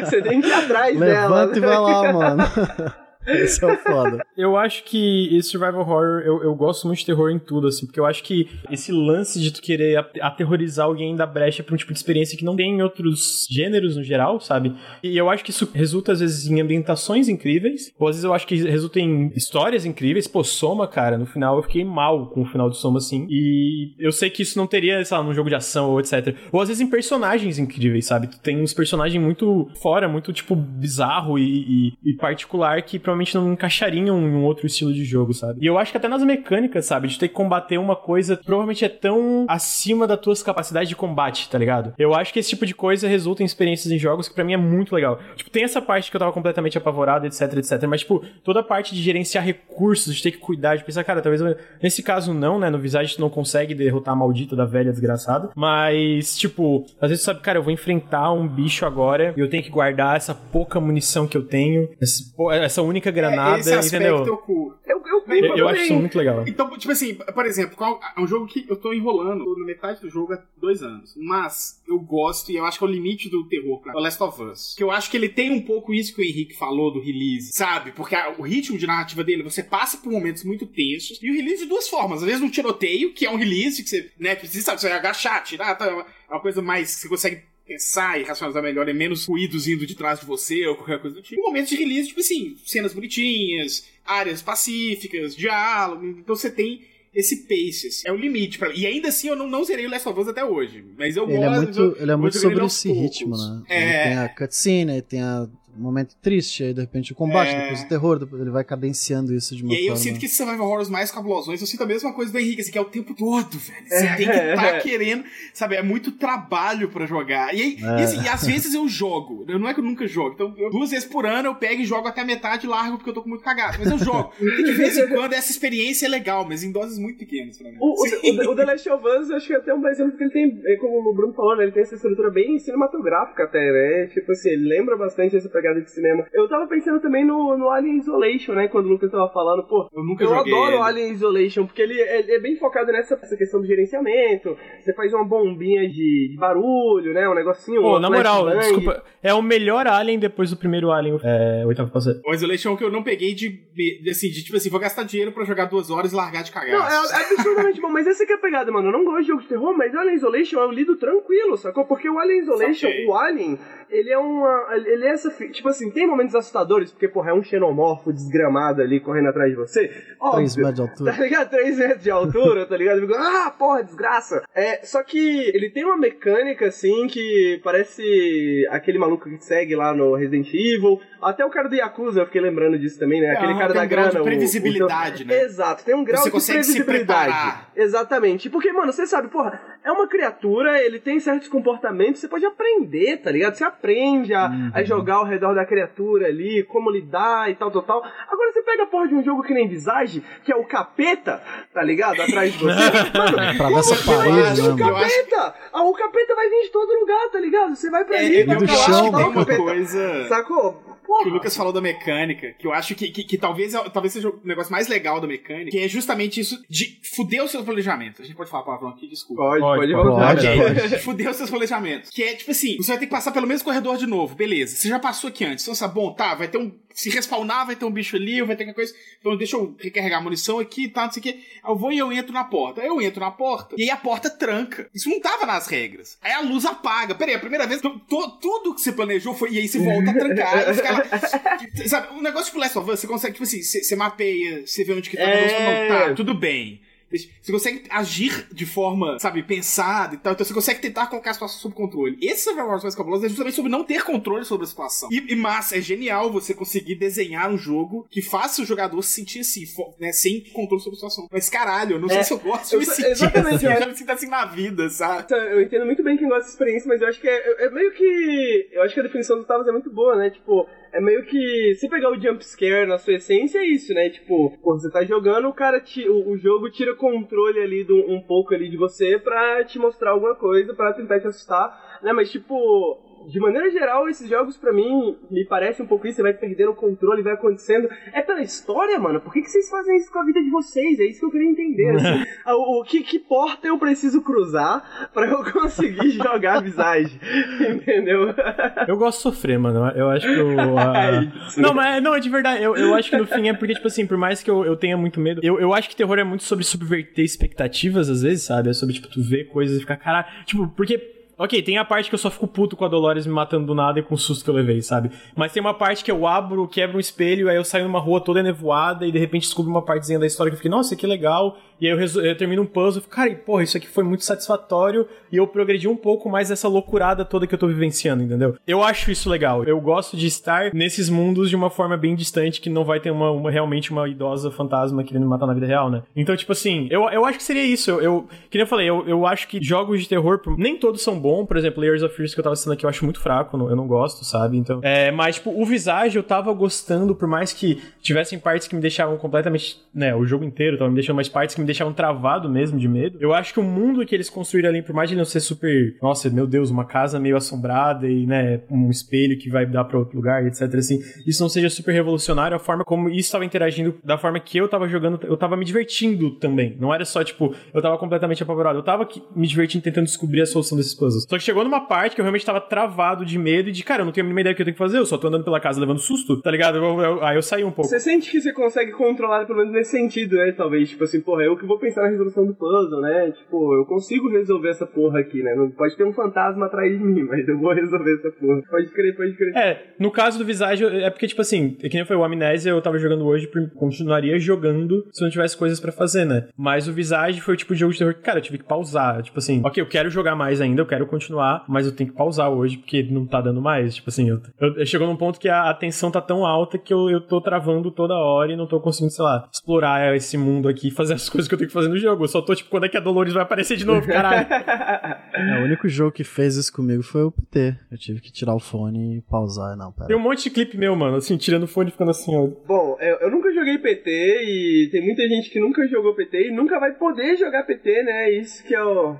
Você 0.04 0.22
tem 0.22 0.40
que 0.40 0.48
ir 0.48 0.52
atrás 0.52 0.98
Levanta 0.98 1.04
dela. 1.06 1.44
Levanta 1.44 1.58
e 1.58 1.60
vai 1.60 1.78
lá, 1.78 2.12
mano. 2.12 2.94
Esse 3.44 3.64
é 3.64 3.72
o 3.72 3.76
foda. 3.78 4.24
Eu 4.36 4.56
acho 4.56 4.84
que 4.84 5.34
esse 5.36 5.50
survival 5.50 5.80
horror, 5.80 6.22
eu, 6.24 6.42
eu 6.42 6.54
gosto 6.54 6.86
muito 6.86 6.98
de 6.98 7.06
terror 7.06 7.30
em 7.30 7.38
tudo, 7.38 7.68
assim, 7.68 7.86
porque 7.86 8.00
eu 8.00 8.06
acho 8.06 8.22
que 8.22 8.48
esse 8.70 8.92
lance 8.92 9.40
de 9.40 9.52
tu 9.52 9.62
querer 9.62 10.04
aterrorizar 10.20 10.86
alguém 10.86 11.16
da 11.16 11.26
brecha 11.26 11.62
pra 11.62 11.74
um 11.74 11.78
tipo 11.78 11.92
de 11.92 11.98
experiência 11.98 12.36
que 12.36 12.44
não 12.44 12.56
tem 12.56 12.72
em 12.72 12.82
outros 12.82 13.46
gêneros 13.50 13.96
no 13.96 14.02
geral, 14.02 14.40
sabe? 14.40 14.74
E 15.02 15.16
eu 15.16 15.30
acho 15.30 15.44
que 15.44 15.50
isso 15.50 15.70
resulta 15.72 16.12
às 16.12 16.20
vezes 16.20 16.50
em 16.50 16.60
ambientações 16.60 17.28
incríveis, 17.28 17.92
ou 17.98 18.08
às 18.08 18.16
vezes 18.16 18.24
eu 18.24 18.34
acho 18.34 18.46
que 18.46 18.56
resulta 18.56 19.00
em 19.00 19.28
histórias 19.34 19.84
incríveis. 19.84 20.26
Pô, 20.26 20.44
Soma, 20.44 20.86
cara, 20.86 21.16
no 21.16 21.26
final 21.26 21.56
eu 21.56 21.62
fiquei 21.62 21.84
mal 21.84 22.28
com 22.30 22.42
o 22.42 22.46
final 22.46 22.68
de 22.68 22.76
Soma, 22.76 22.98
assim, 22.98 23.26
e 23.30 23.94
eu 23.98 24.12
sei 24.12 24.30
que 24.30 24.42
isso 24.42 24.58
não 24.58 24.66
teria, 24.66 25.04
sei 25.04 25.16
lá, 25.16 25.22
num 25.22 25.34
jogo 25.34 25.48
de 25.48 25.54
ação 25.54 25.90
ou 25.90 26.00
etc. 26.00 26.36
Ou 26.52 26.60
às 26.60 26.68
vezes 26.68 26.80
em 26.80 26.90
personagens 26.90 27.58
incríveis, 27.58 28.06
sabe? 28.06 28.26
Tu 28.26 28.38
tem 28.40 28.60
uns 28.60 28.74
personagens 28.74 29.22
muito 29.22 29.68
fora, 29.80 30.08
muito, 30.08 30.32
tipo, 30.32 30.54
bizarro 30.54 31.38
e, 31.38 31.88
e, 32.04 32.10
e 32.10 32.16
particular 32.16 32.82
que 32.82 32.98
pra 32.98 33.13
provavelmente 33.14 33.34
não 33.34 33.52
encaixariam 33.52 34.18
em 34.20 34.34
um 34.34 34.44
outro 34.44 34.66
estilo 34.66 34.92
de 34.92 35.04
jogo, 35.04 35.32
sabe? 35.32 35.60
E 35.62 35.66
eu 35.66 35.78
acho 35.78 35.92
que 35.92 35.96
até 35.96 36.08
nas 36.08 36.22
mecânicas, 36.22 36.86
sabe? 36.86 37.08
De 37.08 37.18
ter 37.18 37.28
que 37.28 37.34
combater 37.34 37.78
uma 37.78 37.96
coisa 37.96 38.36
provavelmente 38.36 38.84
é 38.84 38.88
tão 38.88 39.46
acima 39.48 40.06
das 40.06 40.20
tuas 40.20 40.42
capacidades 40.42 40.88
de 40.88 40.96
combate, 40.96 41.48
tá 41.48 41.58
ligado? 41.58 41.94
Eu 41.98 42.14
acho 42.14 42.32
que 42.32 42.38
esse 42.38 42.50
tipo 42.50 42.66
de 42.66 42.74
coisa 42.74 43.08
resulta 43.08 43.42
em 43.42 43.46
experiências 43.46 43.92
em 43.92 43.98
jogos 43.98 44.28
que 44.28 44.34
para 44.34 44.44
mim 44.44 44.54
é 44.54 44.56
muito 44.56 44.94
legal. 44.94 45.18
Tipo, 45.36 45.50
tem 45.50 45.64
essa 45.64 45.80
parte 45.80 46.10
que 46.10 46.16
eu 46.16 46.18
tava 46.18 46.32
completamente 46.32 46.76
apavorado, 46.76 47.26
etc, 47.26 47.42
etc. 47.54 47.82
Mas, 47.88 48.00
tipo, 48.00 48.24
toda 48.42 48.60
a 48.60 48.62
parte 48.62 48.94
de 48.94 49.02
gerenciar 49.02 49.44
recursos, 49.44 50.14
de 50.14 50.22
ter 50.22 50.32
que 50.32 50.38
cuidar, 50.38 50.76
de 50.76 50.84
pensar, 50.84 51.04
cara, 51.04 51.22
talvez 51.22 51.40
eu... 51.40 51.56
nesse 51.82 52.02
caso 52.02 52.34
não, 52.34 52.58
né? 52.58 52.70
No 52.70 52.78
Visage 52.78 53.16
tu 53.16 53.20
não 53.20 53.30
consegue 53.30 53.74
derrotar 53.74 54.14
a 54.14 54.16
maldita 54.16 54.56
da 54.56 54.64
velha 54.64 54.90
desgraçada. 54.90 55.50
Mas, 55.54 56.36
tipo, 56.36 56.84
às 57.00 57.10
vezes 57.10 57.22
tu 57.22 57.26
sabe, 57.26 57.40
cara, 57.40 57.58
eu 57.58 57.62
vou 57.62 57.72
enfrentar 57.72 58.32
um 58.32 58.46
bicho 58.46 58.84
agora 58.84 59.32
e 59.36 59.40
eu 59.40 59.48
tenho 59.48 59.62
que 59.62 59.70
guardar 59.70 60.16
essa 60.16 60.34
pouca 60.34 60.80
munição 60.80 61.26
que 61.26 61.36
eu 61.36 61.44
tenho, 61.44 61.88
essa, 62.00 62.24
essa 62.52 62.82
única 63.04 63.10
granada, 63.10 63.56
é, 63.56 63.60
esse 63.60 63.72
aspecto 63.72 63.96
entendeu? 63.96 64.26
Eu 64.26 64.36
curto. 64.38 64.78
Eu, 64.86 65.02
eu, 65.06 65.24
eu, 65.26 65.56
eu 65.56 65.68
acho 65.68 65.82
isso 65.82 65.94
muito 65.94 66.16
legal. 66.16 66.44
Então, 66.46 66.70
tipo 66.78 66.92
assim, 66.92 67.14
por 67.14 67.46
exemplo, 67.46 67.76
qual, 67.76 68.00
é 68.16 68.20
um 68.20 68.26
jogo 68.26 68.46
que 68.46 68.64
eu 68.68 68.76
tô 68.76 68.92
enrolando 68.92 69.44
na 69.58 69.66
metade 69.66 70.00
do 70.00 70.08
jogo 70.08 70.32
há 70.32 70.42
dois 70.56 70.82
anos. 70.82 71.14
Mas 71.16 71.82
eu 71.86 71.98
gosto 71.98 72.50
e 72.50 72.56
eu 72.56 72.64
acho 72.64 72.78
que 72.78 72.84
é 72.84 72.88
o 72.88 72.90
limite 72.90 73.28
do 73.28 73.46
terror 73.46 73.80
pra 73.80 73.92
The 73.92 74.00
Last 74.00 74.22
of 74.22 74.42
Us. 74.42 74.74
Que 74.76 74.82
eu 74.82 74.90
acho 74.90 75.10
que 75.10 75.16
ele 75.16 75.28
tem 75.28 75.50
um 75.50 75.62
pouco 75.62 75.92
isso 75.92 76.14
que 76.14 76.22
o 76.22 76.24
Henrique 76.24 76.56
falou 76.56 76.92
do 76.92 77.00
release, 77.00 77.52
sabe? 77.52 77.92
Porque 77.92 78.14
a, 78.14 78.34
o 78.38 78.42
ritmo 78.42 78.78
de 78.78 78.86
narrativa 78.86 79.22
dele, 79.22 79.42
você 79.42 79.62
passa 79.62 79.98
por 79.98 80.10
momentos 80.10 80.44
muito 80.44 80.66
tensos. 80.66 81.18
E 81.22 81.30
o 81.30 81.34
release 81.34 81.62
de 81.62 81.68
duas 81.68 81.88
formas. 81.88 82.22
Às 82.22 82.26
vezes 82.26 82.42
um 82.42 82.50
tiroteio, 82.50 83.12
que 83.12 83.26
é 83.26 83.30
um 83.30 83.36
release 83.36 83.82
que 83.82 83.88
você, 83.88 84.10
né, 84.18 84.34
precisa, 84.34 84.64
sabe, 84.64 84.80
você 84.80 84.88
vai 84.88 84.98
agachar, 84.98 85.42
tirar, 85.42 85.74
tá, 85.74 85.86
é 85.86 86.32
uma 86.32 86.40
coisa 86.40 86.62
mais 86.62 86.94
que 86.94 87.02
você 87.02 87.08
consegue 87.08 87.53
pensar 87.66 88.20
e 88.20 88.24
racionalizar 88.24 88.62
melhor, 88.62 88.88
é 88.88 88.92
menos 88.92 89.24
ruídos 89.24 89.66
indo 89.66 89.86
de 89.86 89.94
trás 89.94 90.20
de 90.20 90.26
você 90.26 90.66
ou 90.66 90.76
qualquer 90.76 91.00
coisa 91.00 91.16
do 91.16 91.22
tipo. 91.22 91.40
E 91.40 91.44
momentos 91.44 91.70
de 91.70 91.76
release, 91.76 92.08
tipo 92.08 92.20
assim, 92.20 92.56
cenas 92.64 92.92
bonitinhas, 92.92 93.86
áreas 94.04 94.42
pacíficas, 94.42 95.34
diálogo. 95.34 96.06
Então 96.06 96.36
você 96.36 96.50
tem 96.50 96.82
esse 97.14 97.46
pace, 97.48 97.88
assim. 97.88 98.08
é 98.08 98.12
o 98.12 98.16
limite 98.16 98.58
para 98.58 98.74
E 98.74 98.86
ainda 98.86 99.08
assim 99.08 99.28
eu 99.28 99.36
não, 99.36 99.48
não 99.48 99.64
zerei 99.64 99.86
o 99.86 99.90
Last 99.90 100.08
of 100.08 100.20
Us 100.20 100.28
até 100.28 100.44
hoje, 100.44 100.84
mas 100.98 101.16
eu 101.16 101.28
ele 101.30 101.38
gosto. 101.38 101.52
É 101.52 101.60
muito, 101.60 101.96
ele 102.02 102.10
é 102.10 102.16
muito 102.16 102.38
sobre 102.38 102.64
esse 102.64 102.88
poucos. 102.88 103.02
ritmo, 103.02 103.36
né? 103.36 103.62
É. 103.68 104.04
Tem 104.04 104.18
a 104.18 104.28
cutscene, 104.28 105.02
tem 105.02 105.22
a 105.22 105.48
um 105.78 105.82
momento 105.82 106.14
triste, 106.22 106.62
aí 106.64 106.72
de 106.74 106.80
repente 106.80 107.12
o 107.12 107.14
combate, 107.14 107.50
É. 107.50 107.60
depois 107.62 107.82
o 107.82 107.88
terror, 107.88 108.18
depois 108.18 108.40
ele 108.40 108.50
vai 108.50 108.64
cadenciando 108.64 109.34
isso 109.34 109.56
de 109.56 109.62
uma 109.62 109.72
E 109.72 109.76
aí 109.76 109.82
eu 109.86 109.94
forma... 109.96 110.02
sinto 110.02 110.18
que 110.20 110.26
esses 110.26 110.36
survival 110.36 110.66
horrors 110.68 110.88
mais 110.88 111.10
cabulosões, 111.10 111.60
eu 111.60 111.66
sinto 111.66 111.82
a 111.82 111.86
mesma 111.86 112.12
coisa 112.12 112.32
do 112.32 112.38
Henrique, 112.38 112.60
assim, 112.60 112.72
que 112.72 112.78
é 112.78 112.80
o 112.80 112.84
tempo 112.86 113.14
todo, 113.14 113.58
velho. 113.58 113.88
Você 113.88 114.06
tem 114.16 114.26
que 114.28 114.32
estar 114.36 114.64
É. 114.76 114.80
querendo, 114.80 115.24
sabe? 115.52 115.76
É 115.76 115.82
muito 115.82 116.12
trabalho 116.12 116.88
pra 116.90 117.06
jogar. 117.06 117.54
E, 117.54 117.60
aí, 117.62 117.76
É. 117.80 118.00
e, 118.00 118.02
assim, 118.04 118.22
e 118.22 118.28
às 118.28 118.44
vezes 118.46 118.74
eu 118.74 118.88
jogo. 118.88 119.44
Não 119.48 119.68
é 119.68 119.74
que 119.74 119.80
eu 119.80 119.84
nunca 119.84 120.06
jogo. 120.06 120.32
Então, 120.34 120.54
eu- 120.56 120.70
duas 120.70 120.90
vezes 120.90 121.04
por 121.06 121.26
ano 121.26 121.48
eu 121.48 121.54
pego 121.54 121.82
e 121.82 121.84
jogo 121.84 122.08
até 122.08 122.20
a 122.20 122.24
metade 122.24 122.66
e 122.66 122.68
largo 122.68 122.96
porque 122.96 123.10
eu 123.10 123.14
tô 123.14 123.22
com 123.22 123.28
muito 123.28 123.42
cagado. 123.44 123.76
Mas 123.78 123.90
eu 123.90 123.98
jogo. 123.98 124.32
E 124.40 124.62
de 124.64 124.72
vez 124.72 124.96
em 124.96 125.08
quando 125.08 125.32
essa 125.32 125.50
experiência 125.50 126.06
é 126.06 126.08
legal, 126.08 126.46
mas 126.48 126.62
em 126.62 126.70
doses 126.72 126.98
muito 126.98 127.18
pequenas 127.18 127.58
pra 127.58 127.70
mim. 127.70 127.76
O, 127.80 127.94
o, 127.94 128.52
o 128.52 128.56
The 128.56 128.64
Last 128.64 128.88
of 128.90 129.04
Us, 129.06 129.30
eu 129.30 129.36
acho 129.36 129.46
que 129.46 129.52
é 129.52 129.56
até 129.56 129.74
um 129.74 129.80
bom 129.80 129.88
exemplo, 129.88 130.12
porque 130.12 130.24
ele 130.24 130.32
tem, 130.32 130.62
é 130.72 130.76
como 130.76 131.10
o 131.10 131.14
Bruno 131.14 131.32
falou, 131.34 131.56
né, 131.56 131.64
ele 131.64 131.72
tem 131.72 131.82
essa 131.82 131.94
estrutura 131.94 132.30
bem 132.30 132.58
cinematográfica 132.58 133.44
até, 133.44 133.58
né? 133.58 134.06
Tipo 134.12 134.32
assim, 134.32 134.50
ele 134.50 134.68
lembra 134.68 134.96
bastante 134.96 135.36
essa 135.36 135.48
pegada 135.48 135.63
de 135.72 135.90
cinema. 135.90 136.26
Eu 136.32 136.48
tava 136.48 136.66
pensando 136.66 137.00
também 137.00 137.24
no, 137.24 137.56
no 137.56 137.70
Alien 137.70 137.98
Isolation, 137.98 138.52
né? 138.52 138.68
Quando 138.68 138.86
o 138.86 138.88
Lucas 138.90 139.10
tava 139.10 139.28
falando, 139.32 139.62
pô, 139.64 139.88
Eu 139.94 140.04
nunca 140.04 140.24
eu 140.24 140.34
adoro 140.34 140.72
ele. 140.72 140.76
o 140.76 140.82
Alien 140.82 141.12
Isolation, 141.12 141.64
porque 141.66 141.80
ele 141.82 142.00
é, 142.00 142.34
é 142.34 142.40
bem 142.40 142.56
focado 142.56 142.92
nessa 142.92 143.14
essa 143.14 143.36
questão 143.36 143.60
do 143.60 143.66
gerenciamento. 143.66 144.56
Você 144.80 144.92
faz 144.94 145.12
uma 145.14 145.24
bombinha 145.24 145.88
de, 145.88 146.28
de 146.32 146.36
barulho, 146.38 147.12
né? 147.14 147.28
Um 147.28 147.34
negocinho. 147.34 147.80
Pô, 147.80 147.96
um 147.96 148.00
na 148.00 148.10
moral, 148.10 148.42
flashbang. 148.42 148.60
desculpa, 148.60 149.02
é 149.22 149.32
o 149.32 149.40
melhor 149.42 149.86
Alien 149.86 150.18
depois 150.18 150.50
do 150.50 150.56
primeiro 150.56 150.90
Alien, 150.90 151.18
é, 151.22 151.64
oitavo 151.66 151.90
passageiro. 151.90 152.22
O 152.26 152.34
Isolation 152.34 152.70
é 152.70 152.72
um 152.72 152.76
que 152.76 152.84
eu 152.84 152.90
não 152.90 153.02
peguei 153.02 153.34
de, 153.34 153.48
de, 153.48 154.10
assim, 154.10 154.28
de 154.28 154.42
tipo 154.44 154.56
assim, 154.56 154.68
vou 154.70 154.80
gastar 154.80 155.04
dinheiro 155.04 155.32
pra 155.32 155.44
jogar 155.44 155.66
duas 155.66 155.90
horas 155.90 156.12
e 156.12 156.16
largar 156.16 156.42
de 156.42 156.52
Não, 156.54 156.60
cagaço. 156.60 157.14
é, 157.14 157.20
é 157.20 157.24
absurdamente 157.32 157.80
bom, 157.80 157.88
mas 157.90 158.06
essa 158.06 158.26
que 158.26 158.32
é 158.32 158.36
a 158.36 158.38
pegada, 158.38 158.70
mano. 158.72 158.88
Eu 158.88 158.92
não 158.92 159.04
gosto 159.04 159.22
de 159.22 159.28
jogos 159.28 159.42
de 159.44 159.48
terror, 159.50 159.76
mas 159.76 159.94
Alien 159.94 160.16
Isolation 160.16 160.58
eu 160.60 160.70
lido 160.70 160.96
tranquilo, 160.96 161.56
sacou? 161.56 161.84
Porque 161.84 162.08
o 162.08 162.18
Alien 162.18 162.40
Isolation, 162.40 162.88
Saquei. 162.88 163.06
o 163.06 163.14
Alien, 163.14 163.58
ele 163.90 164.10
é 164.10 164.18
uma. 164.18 164.68
Ele 164.74 165.04
é 165.04 165.10
essa. 165.10 165.30
Tipo 165.54 165.68
assim, 165.68 165.90
tem 165.90 166.06
momentos 166.06 166.34
assustadores, 166.34 166.90
porque, 166.90 167.08
porra, 167.08 167.30
é 167.30 167.34
um 167.34 167.42
xenomorfo 167.42 168.12
desgramado 168.12 168.82
ali 168.82 169.00
correndo 169.00 169.28
atrás 169.28 169.50
de 169.50 169.56
você. 169.56 169.88
3 169.88 170.16
Óbvio. 170.20 170.56
metros 170.66 170.74
de 170.74 170.80
altura. 170.82 171.12
Tá 171.12 171.22
ligado? 171.22 171.50
3 171.50 171.78
metros 171.78 172.02
de 172.02 172.10
altura, 172.10 172.66
tá 172.66 172.76
ligado? 172.76 173.00
Fico, 173.00 173.14
ah, 173.14 173.54
porra, 173.58 173.82
desgraça. 173.82 174.42
É, 174.54 174.84
só 174.84 175.02
que 175.02 175.18
ele 175.54 175.70
tem 175.70 175.84
uma 175.84 175.96
mecânica, 175.96 176.66
assim, 176.66 177.06
que 177.06 177.60
parece 177.64 178.66
aquele 178.70 178.98
maluco 178.98 179.28
que 179.28 179.44
segue 179.44 179.74
lá 179.74 179.94
no 179.94 180.14
Resident 180.14 180.48
Evil. 180.52 181.00
Até 181.22 181.44
o 181.44 181.50
cara 181.50 181.68
do 181.68 181.74
Yakuza, 181.74 182.20
eu 182.20 182.26
fiquei 182.26 182.40
lembrando 182.40 182.78
disso 182.78 182.98
também, 182.98 183.20
né? 183.20 183.30
Aquele 183.30 183.52
Ah, 183.54 183.58
cara 183.58 183.72
tem 183.72 183.80
da 183.80 183.86
um 183.86 183.88
grau 183.88 184.04
de 184.04 184.10
grana. 184.10 184.20
o- 184.20 184.22
o- 184.22 184.26
previsibilidade, 184.26 185.24
né? 185.24 185.42
Exato, 185.42 185.84
tem 185.84 185.94
um 185.94 186.04
grau 186.04 186.18
Você 186.22 186.28
de 186.28 186.32
consegue 186.32 186.62
se 186.64 186.72
previsibilidade. 186.82 187.24
preparar. 187.32 187.70
Exatamente. 187.74 188.50
Porque, 188.50 188.72
mano, 188.72 188.92
você 188.92 189.06
sabe, 189.06 189.28
porra, 189.28 189.60
é 189.84 189.90
uma 189.90 190.06
criatura, 190.06 190.82
ele 190.82 190.98
tem 190.98 191.18
certos 191.20 191.48
comportamentos, 191.48 192.20
você 192.20 192.28
pode 192.28 192.44
aprender, 192.44 193.18
tá 193.18 193.30
ligado? 193.30 193.54
Você 193.54 193.64
aprende 193.64 194.34
a, 194.34 194.50
a 194.74 194.82
jogar 194.82 195.16
ao 195.16 195.24
redor 195.24 195.43
da 195.52 195.66
criatura 195.66 196.28
ali, 196.28 196.62
como 196.62 196.90
lidar 196.90 197.50
e 197.50 197.56
tal, 197.56 197.70
tal, 197.72 197.82
tal. 197.82 198.04
Agora 198.28 198.52
você 198.52 198.62
pega 198.62 198.84
a 198.84 198.86
porra 198.86 199.08
de 199.08 199.14
um 199.16 199.22
jogo 199.24 199.42
que 199.42 199.52
nem 199.52 199.66
Visage, 199.68 200.22
que 200.44 200.52
é 200.52 200.56
o 200.56 200.64
capeta, 200.64 201.42
tá 201.72 201.82
ligado? 201.82 202.22
Atrás 202.22 202.52
de 202.52 202.58
você. 202.58 202.74
Mano, 203.18 203.40
a 203.40 203.56
como 203.58 203.82
você 203.82 203.96
parede, 204.06 204.62
né, 204.62 204.68
o 204.68 204.76
capeta? 204.76 205.54
Ah, 205.72 205.82
o 205.82 205.92
capeta 205.92 206.34
vai 206.36 206.48
vir 206.48 206.62
de 206.62 206.68
todo 206.70 207.00
lugar, 207.00 207.28
tá 207.30 207.40
ligado? 207.40 207.74
Você 207.74 207.90
vai 207.90 208.04
pra 208.04 208.16
ali, 208.16 208.40
É, 208.40 208.44
vai 208.46 208.56
do 208.56 208.64
pra 208.64 208.74
chão, 208.74 208.94
lá, 208.94 209.02
tem 209.02 209.10
tá, 209.10 209.18
o 209.18 209.30
uma 209.30 209.34
capeta. 209.44 209.62
coisa. 209.62 210.28
Sacou? 210.28 210.93
Pô, 211.04 211.22
que 211.22 211.28
o 211.28 211.32
Lucas 211.32 211.56
falou 211.56 211.72
da 211.72 211.80
mecânica, 211.80 212.52
que 212.58 212.66
eu 212.66 212.72
acho 212.72 212.94
que, 212.94 213.08
que, 213.10 213.24
que, 213.24 213.38
talvez, 213.38 213.72
talvez 213.92 214.12
seja 214.12 214.28
o 214.28 214.40
negócio 214.44 214.72
mais 214.72 214.88
legal 214.88 215.20
da 215.20 215.26
mecânica, 215.26 215.70
que 215.70 215.78
é 215.78 215.88
justamente 215.88 216.40
isso 216.40 216.62
de 216.68 216.98
fuder 217.14 217.44
os 217.44 217.50
seus 217.50 217.64
planejamentos. 217.64 218.20
A 218.20 218.24
gente 218.24 218.36
pode 218.36 218.50
falar 218.50 218.64
palavrão 218.64 218.88
aqui, 218.88 219.06
desculpa. 219.06 219.42
Pode, 219.42 219.60
pode, 219.60 219.92
pode, 219.92 220.08
pode, 220.08 220.80
pode. 220.80 220.98
Fuder 221.04 221.30
os 221.30 221.36
seus 221.36 221.50
planejamentos. 221.50 222.10
Que 222.10 222.22
é, 222.22 222.34
tipo 222.34 222.50
assim, 222.50 222.76
você 222.76 222.92
vai 222.92 222.98
ter 222.98 223.06
que 223.06 223.12
passar 223.12 223.32
pelo 223.32 223.46
mesmo 223.46 223.64
corredor 223.64 223.96
de 223.96 224.06
novo, 224.06 224.34
beleza. 224.34 224.76
Você 224.76 224.88
já 224.88 224.98
passou 224.98 225.28
aqui 225.28 225.44
antes, 225.44 225.64
então 225.64 225.74
sabe, 225.74 225.94
bom, 225.94 226.12
tá, 226.12 226.34
vai 226.34 226.48
ter 226.48 226.58
um 226.58 226.72
se 226.94 227.10
respawnar, 227.10 227.66
vai 227.66 227.74
ter 227.74 227.84
um 227.84 227.90
bicho 227.90 228.14
ali, 228.14 228.40
vai 228.40 228.54
ter 228.54 228.62
alguma 228.62 228.74
coisa. 228.74 228.94
Então 229.18 229.36
deixa 229.36 229.56
eu 229.56 229.74
recarregar 229.78 230.20
a 230.20 230.22
munição 230.22 230.60
aqui 230.60 230.84
e 230.84 230.88
tá, 230.88 230.94
tal, 230.94 231.04
não 231.06 231.12
sei 231.12 231.20
o 231.20 231.22
que. 231.24 231.44
Eu 231.66 231.76
vou 231.76 231.92
e 231.92 231.98
eu 231.98 232.12
entro 232.12 232.32
na 232.32 232.44
porta. 232.44 232.80
Aí 232.80 232.86
eu 232.86 233.02
entro 233.02 233.20
na 233.20 233.32
porta 233.32 233.74
e 233.76 233.82
aí 233.82 233.90
a 233.90 233.96
porta 233.96 234.30
tranca. 234.30 234.88
Isso 234.94 235.10
não 235.10 235.20
tava 235.20 235.44
nas 235.44 235.66
regras. 235.66 236.16
Aí 236.22 236.32
a 236.32 236.40
luz 236.40 236.64
apaga. 236.64 237.14
Peraí, 237.16 237.34
a 237.34 237.40
primeira 237.40 237.66
vez, 237.66 237.80
tudo 237.80 238.74
que 238.74 238.80
você 238.80 238.92
planejou 238.92 239.34
foi. 239.34 239.50
E 239.50 239.58
aí 239.58 239.66
você 239.66 239.80
volta 239.80 240.10
a 240.10 240.14
trancar. 240.14 240.74
fica 240.74 240.92
lá. 240.92 241.04
Sabe, 241.88 242.16
o 242.16 242.22
negócio 242.22 242.46
tipo 242.46 242.58
Last 242.58 242.78
of 242.78 242.88
Us, 242.88 243.00
você 243.00 243.06
consegue, 243.08 243.32
tipo 243.32 243.42
assim, 243.42 243.60
você, 243.60 243.82
você 243.82 243.96
mapeia, 243.96 244.64
você 244.64 244.84
vê 244.84 244.92
onde 244.92 245.10
que 245.10 245.16
tá. 245.16 245.22
É... 245.24 245.88
Não, 245.88 246.08
tá, 246.08 246.14
tudo 246.14 246.32
bem. 246.32 246.80
Você 247.10 247.52
consegue 247.52 247.84
agir 247.90 248.48
de 248.52 248.66
forma, 248.66 249.18
sabe, 249.18 249.42
pensada 249.42 250.14
e 250.14 250.18
tal. 250.18 250.32
Então 250.32 250.44
você 250.44 250.54
consegue 250.54 250.80
tentar 250.80 251.06
colocar 251.06 251.30
a 251.30 251.34
situação 251.34 251.58
sob 251.58 251.74
controle. 251.74 252.18
Esse 252.20 252.44
Survival 252.44 252.80
mais 252.82 252.94
cabuloso 252.94 253.24
é 253.24 253.28
justamente 253.28 253.54
sobre 253.54 253.70
não 253.70 253.84
ter 253.84 254.02
controle 254.02 254.44
sobre 254.44 254.64
a 254.64 254.68
situação. 254.68 255.08
E, 255.12 255.32
e 255.32 255.36
mas 255.36 255.72
é 255.72 255.80
genial 255.80 256.32
você 256.32 256.54
conseguir 256.54 256.96
desenhar 256.96 257.50
um 257.50 257.56
jogo 257.56 258.06
que 258.10 258.20
faça 258.20 258.62
o 258.62 258.64
jogador 258.64 259.00
se 259.02 259.12
sentir 259.12 259.40
assim, 259.40 259.64
né, 259.98 260.12
sem 260.12 260.40
controle 260.52 260.82
sobre 260.82 260.94
a 260.94 261.00
situação. 261.00 261.28
Mas 261.30 261.48
caralho, 261.48 261.96
eu 261.96 262.00
não 262.00 262.08
é, 262.08 262.14
sei 262.14 262.24
se 262.24 262.32
eu 262.32 262.38
gosto 262.38 262.70
de 262.70 262.76
me 262.78 262.86
sentir 262.86 263.10
exatamente, 263.10 263.54
assim. 263.54 263.66
Eu 263.66 263.80
já 263.80 263.86
me 263.86 263.96
sinto 263.96 264.10
assim 264.10 264.28
na 264.28 264.44
vida, 264.44 264.88
sabe? 264.88 265.32
Eu 265.32 265.62
entendo 265.62 265.86
muito 265.86 266.02
bem 266.02 266.16
quem 266.16 266.28
gosta 266.28 266.42
dessa 266.42 266.52
experiência, 266.52 266.88
mas 266.88 267.00
eu 267.00 267.08
acho 267.08 267.20
que 267.20 267.28
é, 267.28 267.66
é 267.66 267.70
meio 267.70 267.92
que. 267.92 268.68
Eu 268.72 268.82
acho 268.82 268.94
que 268.94 269.00
a 269.00 269.04
definição 269.04 269.38
do 269.38 269.44
Tavos 269.44 269.66
é 269.66 269.72
muito 269.72 269.90
boa, 269.90 270.16
né? 270.16 270.30
Tipo, 270.30 270.66
é 270.94 271.00
meio 271.00 271.24
que. 271.24 271.74
Se 271.74 271.88
pegar 271.88 272.10
o 272.10 272.20
jump 272.20 272.44
scare 272.44 272.86
na 272.86 272.96
sua 272.96 273.14
essência, 273.14 273.58
é 273.58 273.66
isso, 273.66 273.92
né? 273.92 274.08
Tipo, 274.08 274.56
quando 274.62 274.80
você 274.80 274.90
tá 274.90 275.04
jogando, 275.04 275.48
o 275.48 275.52
cara 275.52 275.80
te, 275.80 276.08
o, 276.08 276.30
o 276.30 276.38
jogo 276.38 276.70
tira 276.70 276.94
controle 276.94 277.60
ali 277.60 277.82
do, 277.82 277.96
um 278.08 278.20
pouco 278.20 278.54
ali 278.54 278.68
de 278.68 278.76
você 278.76 279.18
pra 279.18 279.64
te 279.64 279.76
mostrar 279.76 280.12
alguma 280.12 280.36
coisa, 280.36 280.72
pra 280.72 280.92
tentar 280.92 281.18
te 281.18 281.26
assustar, 281.26 281.98
né? 282.00 282.12
Mas 282.12 282.30
tipo 282.30 282.96
de 283.26 283.40
maneira 283.40 283.70
geral, 283.70 284.08
esses 284.08 284.28
jogos 284.28 284.56
para 284.56 284.72
mim 284.72 285.16
me 285.30 285.44
parece 285.44 285.82
um 285.82 285.86
pouco 285.86 286.06
isso, 286.06 286.16
você 286.16 286.22
vai 286.22 286.34
perdendo 286.34 286.70
o 286.70 286.74
controle, 286.74 287.22
vai 287.22 287.34
acontecendo. 287.34 287.88
É 288.12 288.22
pela 288.22 288.42
história, 288.42 288.98
mano. 288.98 289.20
Por 289.20 289.32
que, 289.32 289.42
que 289.42 289.50
vocês 289.50 289.68
fazem 289.68 289.96
isso 289.96 290.12
com 290.12 290.18
a 290.18 290.24
vida 290.24 290.42
de 290.42 290.50
vocês? 290.50 290.98
É 290.98 291.04
isso 291.04 291.20
que 291.20 291.26
eu 291.26 291.30
queria 291.30 291.50
entender. 291.50 291.90
Assim. 291.96 292.24
o, 292.46 292.80
o 292.80 292.84
que, 292.84 293.02
que, 293.02 293.18
porta 293.18 293.66
eu 293.66 293.78
preciso 293.78 294.22
cruzar 294.22 295.10
para 295.12 295.26
eu 295.26 295.44
conseguir 295.52 296.10
jogar 296.22 296.58
a 296.58 296.60
visagem? 296.60 297.18
Entendeu? 297.60 298.34
Eu 298.86 298.96
gosto 298.96 299.18
de 299.18 299.22
sofrer, 299.22 299.58
mano. 299.58 299.88
Eu 299.96 300.10
acho 300.10 300.26
que 300.26 300.38
eu. 300.38 300.48
Uh... 300.48 301.60
não, 301.60 301.72
mas 301.72 302.02
não, 302.02 302.14
é 302.14 302.20
de 302.20 302.28
verdade. 302.28 302.62
Eu, 302.62 302.76
eu 302.76 302.94
acho 302.94 303.10
que 303.10 303.16
no 303.16 303.26
fim 303.26 303.48
é 303.48 303.54
porque, 303.54 303.74
tipo 303.74 303.86
assim, 303.86 304.06
por 304.06 304.16
mais 304.16 304.42
que 304.42 304.50
eu, 304.50 304.64
eu 304.64 304.76
tenha 304.76 304.96
muito 304.96 305.18
medo, 305.20 305.40
eu, 305.42 305.58
eu 305.58 305.72
acho 305.72 305.88
que 305.88 305.96
terror 305.96 306.18
é 306.18 306.24
muito 306.24 306.44
sobre 306.44 306.64
subverter 306.64 307.24
expectativas, 307.24 308.10
às 308.10 308.22
vezes, 308.22 308.44
sabe? 308.44 308.70
É 308.70 308.72
sobre, 308.72 308.94
tipo, 308.94 309.08
tu 309.08 309.22
ver 309.22 309.44
coisas 309.44 309.76
e 309.76 309.80
ficar, 309.80 309.96
caralho. 309.96 310.26
Tipo, 310.44 310.68
porque 310.68 311.13
Ok, 311.36 311.60
tem 311.62 311.78
a 311.78 311.84
parte 311.84 312.08
que 312.08 312.14
eu 312.14 312.18
só 312.18 312.30
fico 312.30 312.46
puto 312.46 312.76
com 312.76 312.84
a 312.84 312.88
Dolores 312.88 313.26
me 313.26 313.32
matando 313.32 313.66
do 313.66 313.74
nada 313.74 313.98
e 313.98 314.02
com 314.02 314.14
o 314.14 314.18
susto 314.18 314.44
que 314.44 314.50
eu 314.50 314.54
levei, 314.54 314.80
sabe? 314.80 315.10
Mas 315.34 315.52
tem 315.52 315.60
uma 315.60 315.74
parte 315.74 316.04
que 316.04 316.10
eu 316.10 316.26
abro, 316.26 316.68
quebro 316.68 316.96
um 316.96 317.00
espelho, 317.00 317.48
aí 317.48 317.56
eu 317.56 317.64
saio 317.64 317.84
numa 317.84 317.98
rua 317.98 318.20
toda 318.20 318.40
nevoada 318.40 319.04
e 319.04 319.10
de 319.10 319.18
repente 319.18 319.42
descubro 319.42 319.70
uma 319.70 319.82
partezinha 319.82 320.18
da 320.18 320.26
história 320.26 320.50
que 320.50 320.54
eu 320.54 320.58
fiquei, 320.58 320.70
nossa, 320.70 320.94
que 320.94 321.06
legal. 321.06 321.58
E 321.80 321.86
aí 321.86 321.92
eu, 321.92 322.22
eu 322.22 322.36
termino 322.36 322.62
um 322.62 322.66
puzzle 322.66 322.98
e 322.98 323.02
fico, 323.02 323.14
cara, 323.14 323.34
porra, 323.34 323.62
isso 323.62 323.76
aqui 323.76 323.86
foi 323.86 324.04
muito 324.04 324.24
satisfatório 324.24 325.06
e 325.30 325.36
eu 325.36 325.46
progredi 325.46 325.88
um 325.88 325.96
pouco 325.96 326.28
mais 326.28 326.50
essa 326.50 326.68
loucurada 326.68 327.24
toda 327.24 327.46
que 327.46 327.54
eu 327.54 327.58
tô 327.58 327.66
vivenciando, 327.66 328.22
entendeu? 328.22 328.56
Eu 328.66 328.82
acho 328.82 329.10
isso 329.10 329.28
legal. 329.28 329.64
Eu 329.64 329.80
gosto 329.80 330.16
de 330.16 330.26
estar 330.26 330.72
nesses 330.72 331.08
mundos 331.08 331.50
de 331.50 331.56
uma 331.56 331.70
forma 331.70 331.96
bem 331.96 332.14
distante 332.14 332.60
que 332.60 332.70
não 332.70 332.84
vai 332.84 333.00
ter 333.00 333.10
uma, 333.10 333.30
uma 333.30 333.50
realmente 333.50 333.90
uma 333.90 334.08
idosa 334.08 334.50
fantasma 334.50 335.02
querendo 335.04 335.24
me 335.24 335.28
matar 335.28 335.46
na 335.46 335.54
vida 335.54 335.66
real, 335.66 335.90
né? 335.90 336.02
Então, 336.14 336.36
tipo 336.36 336.52
assim, 336.52 336.86
eu, 336.90 337.02
eu 337.10 337.24
acho 337.24 337.38
que 337.38 337.44
seria 337.44 337.64
isso. 337.64 337.90
Eu, 337.90 338.00
eu 338.02 338.28
que 338.50 338.58
eu 338.58 338.66
falei, 338.66 338.88
eu, 338.88 339.06
eu 339.06 339.26
acho 339.26 339.48
que 339.48 339.62
jogos 339.62 340.00
de 340.00 340.08
terror, 340.08 340.40
nem 340.56 340.76
todos 340.78 341.02
são 341.02 341.18
bons. 341.18 341.46
Por 341.46 341.56
exemplo, 341.56 341.80
Layers 341.80 342.02
of 342.02 342.14
Fear 342.14 342.28
que 342.30 342.40
eu 342.40 342.44
tava 342.44 342.56
citando 342.56 342.74
aqui, 342.74 342.84
eu 342.84 342.90
acho 342.90 343.04
muito 343.04 343.20
fraco, 343.20 343.56
eu 343.56 343.76
não 343.76 343.86
gosto, 343.86 344.24
sabe? 344.24 344.56
Então, 344.56 344.80
é, 344.82 345.10
mas, 345.10 345.36
tipo, 345.36 345.50
o 345.50 345.64
Visage 345.64 346.16
eu 346.16 346.22
tava 346.22 346.52
gostando, 346.52 347.14
por 347.14 347.28
mais 347.28 347.52
que 347.52 347.82
tivessem 348.00 348.38
partes 348.38 348.66
que 348.66 348.74
me 348.74 348.80
deixavam 348.80 349.16
completamente, 349.16 349.78
né, 349.94 350.14
o 350.14 350.24
jogo 350.24 350.44
inteiro 350.44 350.78
tava 350.78 350.90
me 350.90 350.94
deixando 350.94 351.16
mais 351.16 351.28
partes 351.28 351.54
que 351.54 351.63
me 351.64 351.66
deixavam 351.66 351.92
travado 351.92 352.48
mesmo 352.48 352.78
de 352.78 352.86
medo. 352.86 353.18
Eu 353.20 353.34
acho 353.34 353.52
que 353.52 353.60
o 353.60 353.62
mundo 353.62 354.04
que 354.04 354.14
eles 354.14 354.30
construíram 354.30 354.68
ali, 354.68 354.82
por 354.82 354.94
mais 354.94 355.10
de 355.10 355.16
não 355.16 355.24
ser 355.24 355.40
super, 355.40 355.96
nossa, 356.02 356.28
meu 356.30 356.46
Deus, 356.46 356.70
uma 356.70 356.84
casa 356.84 357.18
meio 357.18 357.36
assombrada 357.36 358.06
e, 358.08 358.26
né, 358.26 358.60
um 358.70 358.90
espelho 358.90 359.38
que 359.38 359.50
vai 359.50 359.66
dar 359.66 359.84
para 359.84 359.98
outro 359.98 360.16
lugar, 360.16 360.46
etc, 360.46 360.62
assim, 360.74 361.00
isso 361.26 361.42
não 361.42 361.48
seja 361.48 361.70
super 361.70 361.92
revolucionário, 361.92 362.56
a 362.56 362.60
forma 362.60 362.84
como 362.84 363.08
isso 363.08 363.20
estava 363.20 363.44
interagindo, 363.44 363.96
da 364.04 364.18
forma 364.18 364.38
que 364.38 364.58
eu 364.58 364.68
tava 364.68 364.88
jogando, 364.88 365.18
eu 365.24 365.36
tava 365.36 365.56
me 365.56 365.64
divertindo 365.64 366.32
também. 366.32 366.76
Não 366.78 366.94
era 366.94 367.04
só, 367.04 367.24
tipo, 367.24 367.54
eu 367.72 367.82
tava 367.82 367.96
completamente 367.98 368.42
apavorado, 368.42 368.78
eu 368.78 368.82
tava 368.82 369.08
me 369.34 369.46
divertindo 369.46 369.82
tentando 369.82 370.04
descobrir 370.04 370.42
a 370.42 370.46
solução 370.46 370.76
desses 370.76 370.94
puzzles. 370.94 371.24
Só 371.28 371.36
que 371.36 371.42
chegou 371.42 371.64
numa 371.64 371.80
parte 371.80 372.14
que 372.14 372.20
eu 372.20 372.24
realmente 372.24 372.44
tava 372.44 372.60
travado 372.60 373.24
de 373.24 373.38
medo 373.38 373.68
e 373.68 373.72
de, 373.72 373.82
cara, 373.82 374.02
eu 374.02 374.04
não 374.04 374.12
tenho 374.12 374.24
a 374.24 374.28
mínima 374.28 374.40
ideia 374.40 374.54
do 374.54 374.56
que 374.56 374.62
eu 374.62 374.66
tenho 374.66 374.74
que 374.74 374.78
fazer, 374.78 374.98
eu 374.98 375.06
só 375.06 375.16
tô 375.16 375.28
andando 375.28 375.44
pela 375.44 375.60
casa 375.60 375.80
levando 375.80 375.98
susto, 375.98 376.40
tá 376.40 376.50
ligado? 376.50 376.78
Eu, 376.78 377.00
eu, 377.00 377.24
aí 377.24 377.36
eu 377.36 377.42
saí 377.42 377.64
um 377.64 377.70
pouco. 377.70 377.88
Você 377.88 378.00
sente 378.00 378.30
que 378.30 378.40
você 378.40 378.52
consegue 378.52 378.92
controlar, 378.92 379.46
pelo 379.46 379.58
menos 379.58 379.72
nesse 379.72 379.92
sentido, 379.92 380.36
né? 380.36 380.52
Talvez, 380.52 380.90
tipo 380.90 381.04
assim, 381.04 381.20
porra, 381.20 381.42
eu 381.42 381.53
que 381.56 381.66
vou 381.66 381.78
pensar 381.78 382.02
na 382.02 382.08
resolução 382.08 382.46
do 382.46 382.54
puzzle, 382.54 383.00
né? 383.00 383.30
Tipo, 383.32 383.74
eu 383.74 383.84
consigo 383.86 384.28
resolver 384.28 384.68
essa 384.68 384.86
porra 384.86 385.20
aqui, 385.20 385.42
né? 385.42 385.54
Não 385.54 385.70
pode 385.70 385.96
ter 385.96 386.04
um 386.04 386.12
fantasma 386.12 386.66
atrás 386.66 386.90
de 386.96 387.04
mim, 387.04 387.22
mas 387.28 387.46
eu 387.48 387.58
vou 387.58 387.72
resolver 387.72 388.14
essa 388.14 388.30
porra. 388.30 388.62
Pode 388.70 388.88
crer, 388.88 389.16
pode 389.16 389.34
crer. 389.34 389.56
É, 389.56 389.94
no 389.98 390.10
caso 390.10 390.38
do 390.38 390.44
Visage, 390.44 390.84
é 390.84 391.10
porque, 391.10 391.26
tipo 391.26 391.40
assim, 391.40 391.76
é 391.82 391.88
que 391.88 391.96
nem 391.96 392.06
foi 392.06 392.16
o 392.16 392.24
Amnésia, 392.24 392.70
eu 392.70 392.82
tava 392.82 392.98
jogando 392.98 393.26
hoje, 393.26 393.50
continuaria 393.74 394.38
jogando 394.38 395.06
se 395.12 395.22
não 395.22 395.30
tivesse 395.30 395.56
coisas 395.56 395.80
para 395.80 395.92
fazer, 395.92 396.24
né? 396.24 396.48
Mas 396.56 396.88
o 396.88 396.92
Visage 396.92 397.40
foi 397.40 397.54
o 397.54 397.56
tipo 397.56 397.74
de 397.74 397.80
jogo 397.80 397.92
de 397.92 397.98
terror 397.98 398.14
que, 398.14 398.20
cara, 398.20 398.38
eu 398.38 398.42
tive 398.42 398.58
que 398.58 398.64
pausar. 398.64 399.22
Tipo 399.22 399.38
assim, 399.38 399.60
ok, 399.64 399.82
eu 399.82 399.88
quero 399.88 400.10
jogar 400.10 400.34
mais 400.34 400.60
ainda, 400.60 400.80
eu 400.80 400.86
quero 400.86 401.06
continuar, 401.06 401.64
mas 401.68 401.86
eu 401.86 401.92
tenho 401.92 402.10
que 402.10 402.16
pausar 402.16 402.50
hoje 402.50 402.78
porque 402.78 403.02
não 403.02 403.26
tá 403.26 403.40
dando 403.40 403.60
mais. 403.60 403.94
Tipo 403.96 404.10
assim, 404.10 404.28
eu, 404.28 404.40
eu, 404.76 404.86
chegou 404.86 405.06
num 405.06 405.16
ponto 405.16 405.38
que 405.38 405.48
a, 405.48 405.70
a 405.70 405.74
tensão 405.74 406.10
tá 406.10 406.20
tão 406.20 406.44
alta 406.44 406.78
que 406.78 406.92
eu, 406.92 407.10
eu 407.10 407.20
tô 407.20 407.40
travando 407.40 407.90
toda 407.90 408.14
hora 408.14 408.52
e 408.52 408.56
não 408.56 408.66
tô 408.66 408.80
conseguindo, 408.80 409.12
sei 409.12 409.24
lá, 409.24 409.48
explorar 409.52 410.14
esse 410.16 410.36
mundo 410.36 410.68
aqui 410.68 410.88
e 410.88 410.90
fazer 410.90 411.14
as 411.14 411.28
coisas 411.28 411.43
que 411.48 411.54
eu 411.54 411.58
tenho 411.58 411.68
que 411.68 411.74
fazer 411.74 411.88
no 411.88 411.96
jogo. 411.96 412.24
Eu 412.24 412.28
só 412.28 412.42
tô, 412.42 412.54
tipo, 412.54 412.70
quando 412.70 412.84
é 412.84 412.88
que 412.88 412.96
a 412.96 413.00
Dolores 413.00 413.32
vai 413.32 413.42
aparecer 413.42 413.76
de 413.76 413.84
novo, 413.84 414.06
caralho? 414.06 414.46
é, 415.32 415.60
o 415.60 415.64
único 415.64 415.88
jogo 415.88 416.12
que 416.12 416.24
fez 416.24 416.56
isso 416.56 416.72
comigo 416.72 417.02
foi 417.02 417.22
o 417.22 417.30
PT. 417.30 417.76
Eu 417.90 417.98
tive 417.98 418.20
que 418.20 418.32
tirar 418.32 418.54
o 418.54 418.60
fone 418.60 419.18
e 419.18 419.22
pausar. 419.22 419.76
Não, 419.76 419.92
pera. 419.92 420.08
Tem 420.08 420.16
um 420.16 420.20
monte 420.20 420.44
de 420.44 420.50
clipe 420.50 420.76
meu, 420.76 420.94
mano, 420.96 421.16
assim, 421.16 421.36
tirando 421.36 421.64
o 421.64 421.68
fone 421.68 421.88
e 421.88 421.92
ficando 421.92 422.10
assim, 422.10 422.34
ó. 422.36 422.46
Bom, 422.66 422.96
eu, 423.00 423.16
eu 423.16 423.30
nunca 423.30 423.52
joguei 423.52 423.78
PT 423.78 424.10
e 424.10 424.88
tem 424.90 425.04
muita 425.04 425.22
gente 425.28 425.50
que 425.50 425.60
nunca 425.60 425.86
jogou 425.88 426.14
PT 426.14 426.48
e 426.48 426.52
nunca 426.52 426.78
vai 426.78 426.92
poder 426.92 427.36
jogar 427.36 427.64
PT, 427.64 428.02
né? 428.02 428.30
Isso 428.30 428.64
que 428.64 428.74
é 428.74 428.82
o 428.82 429.16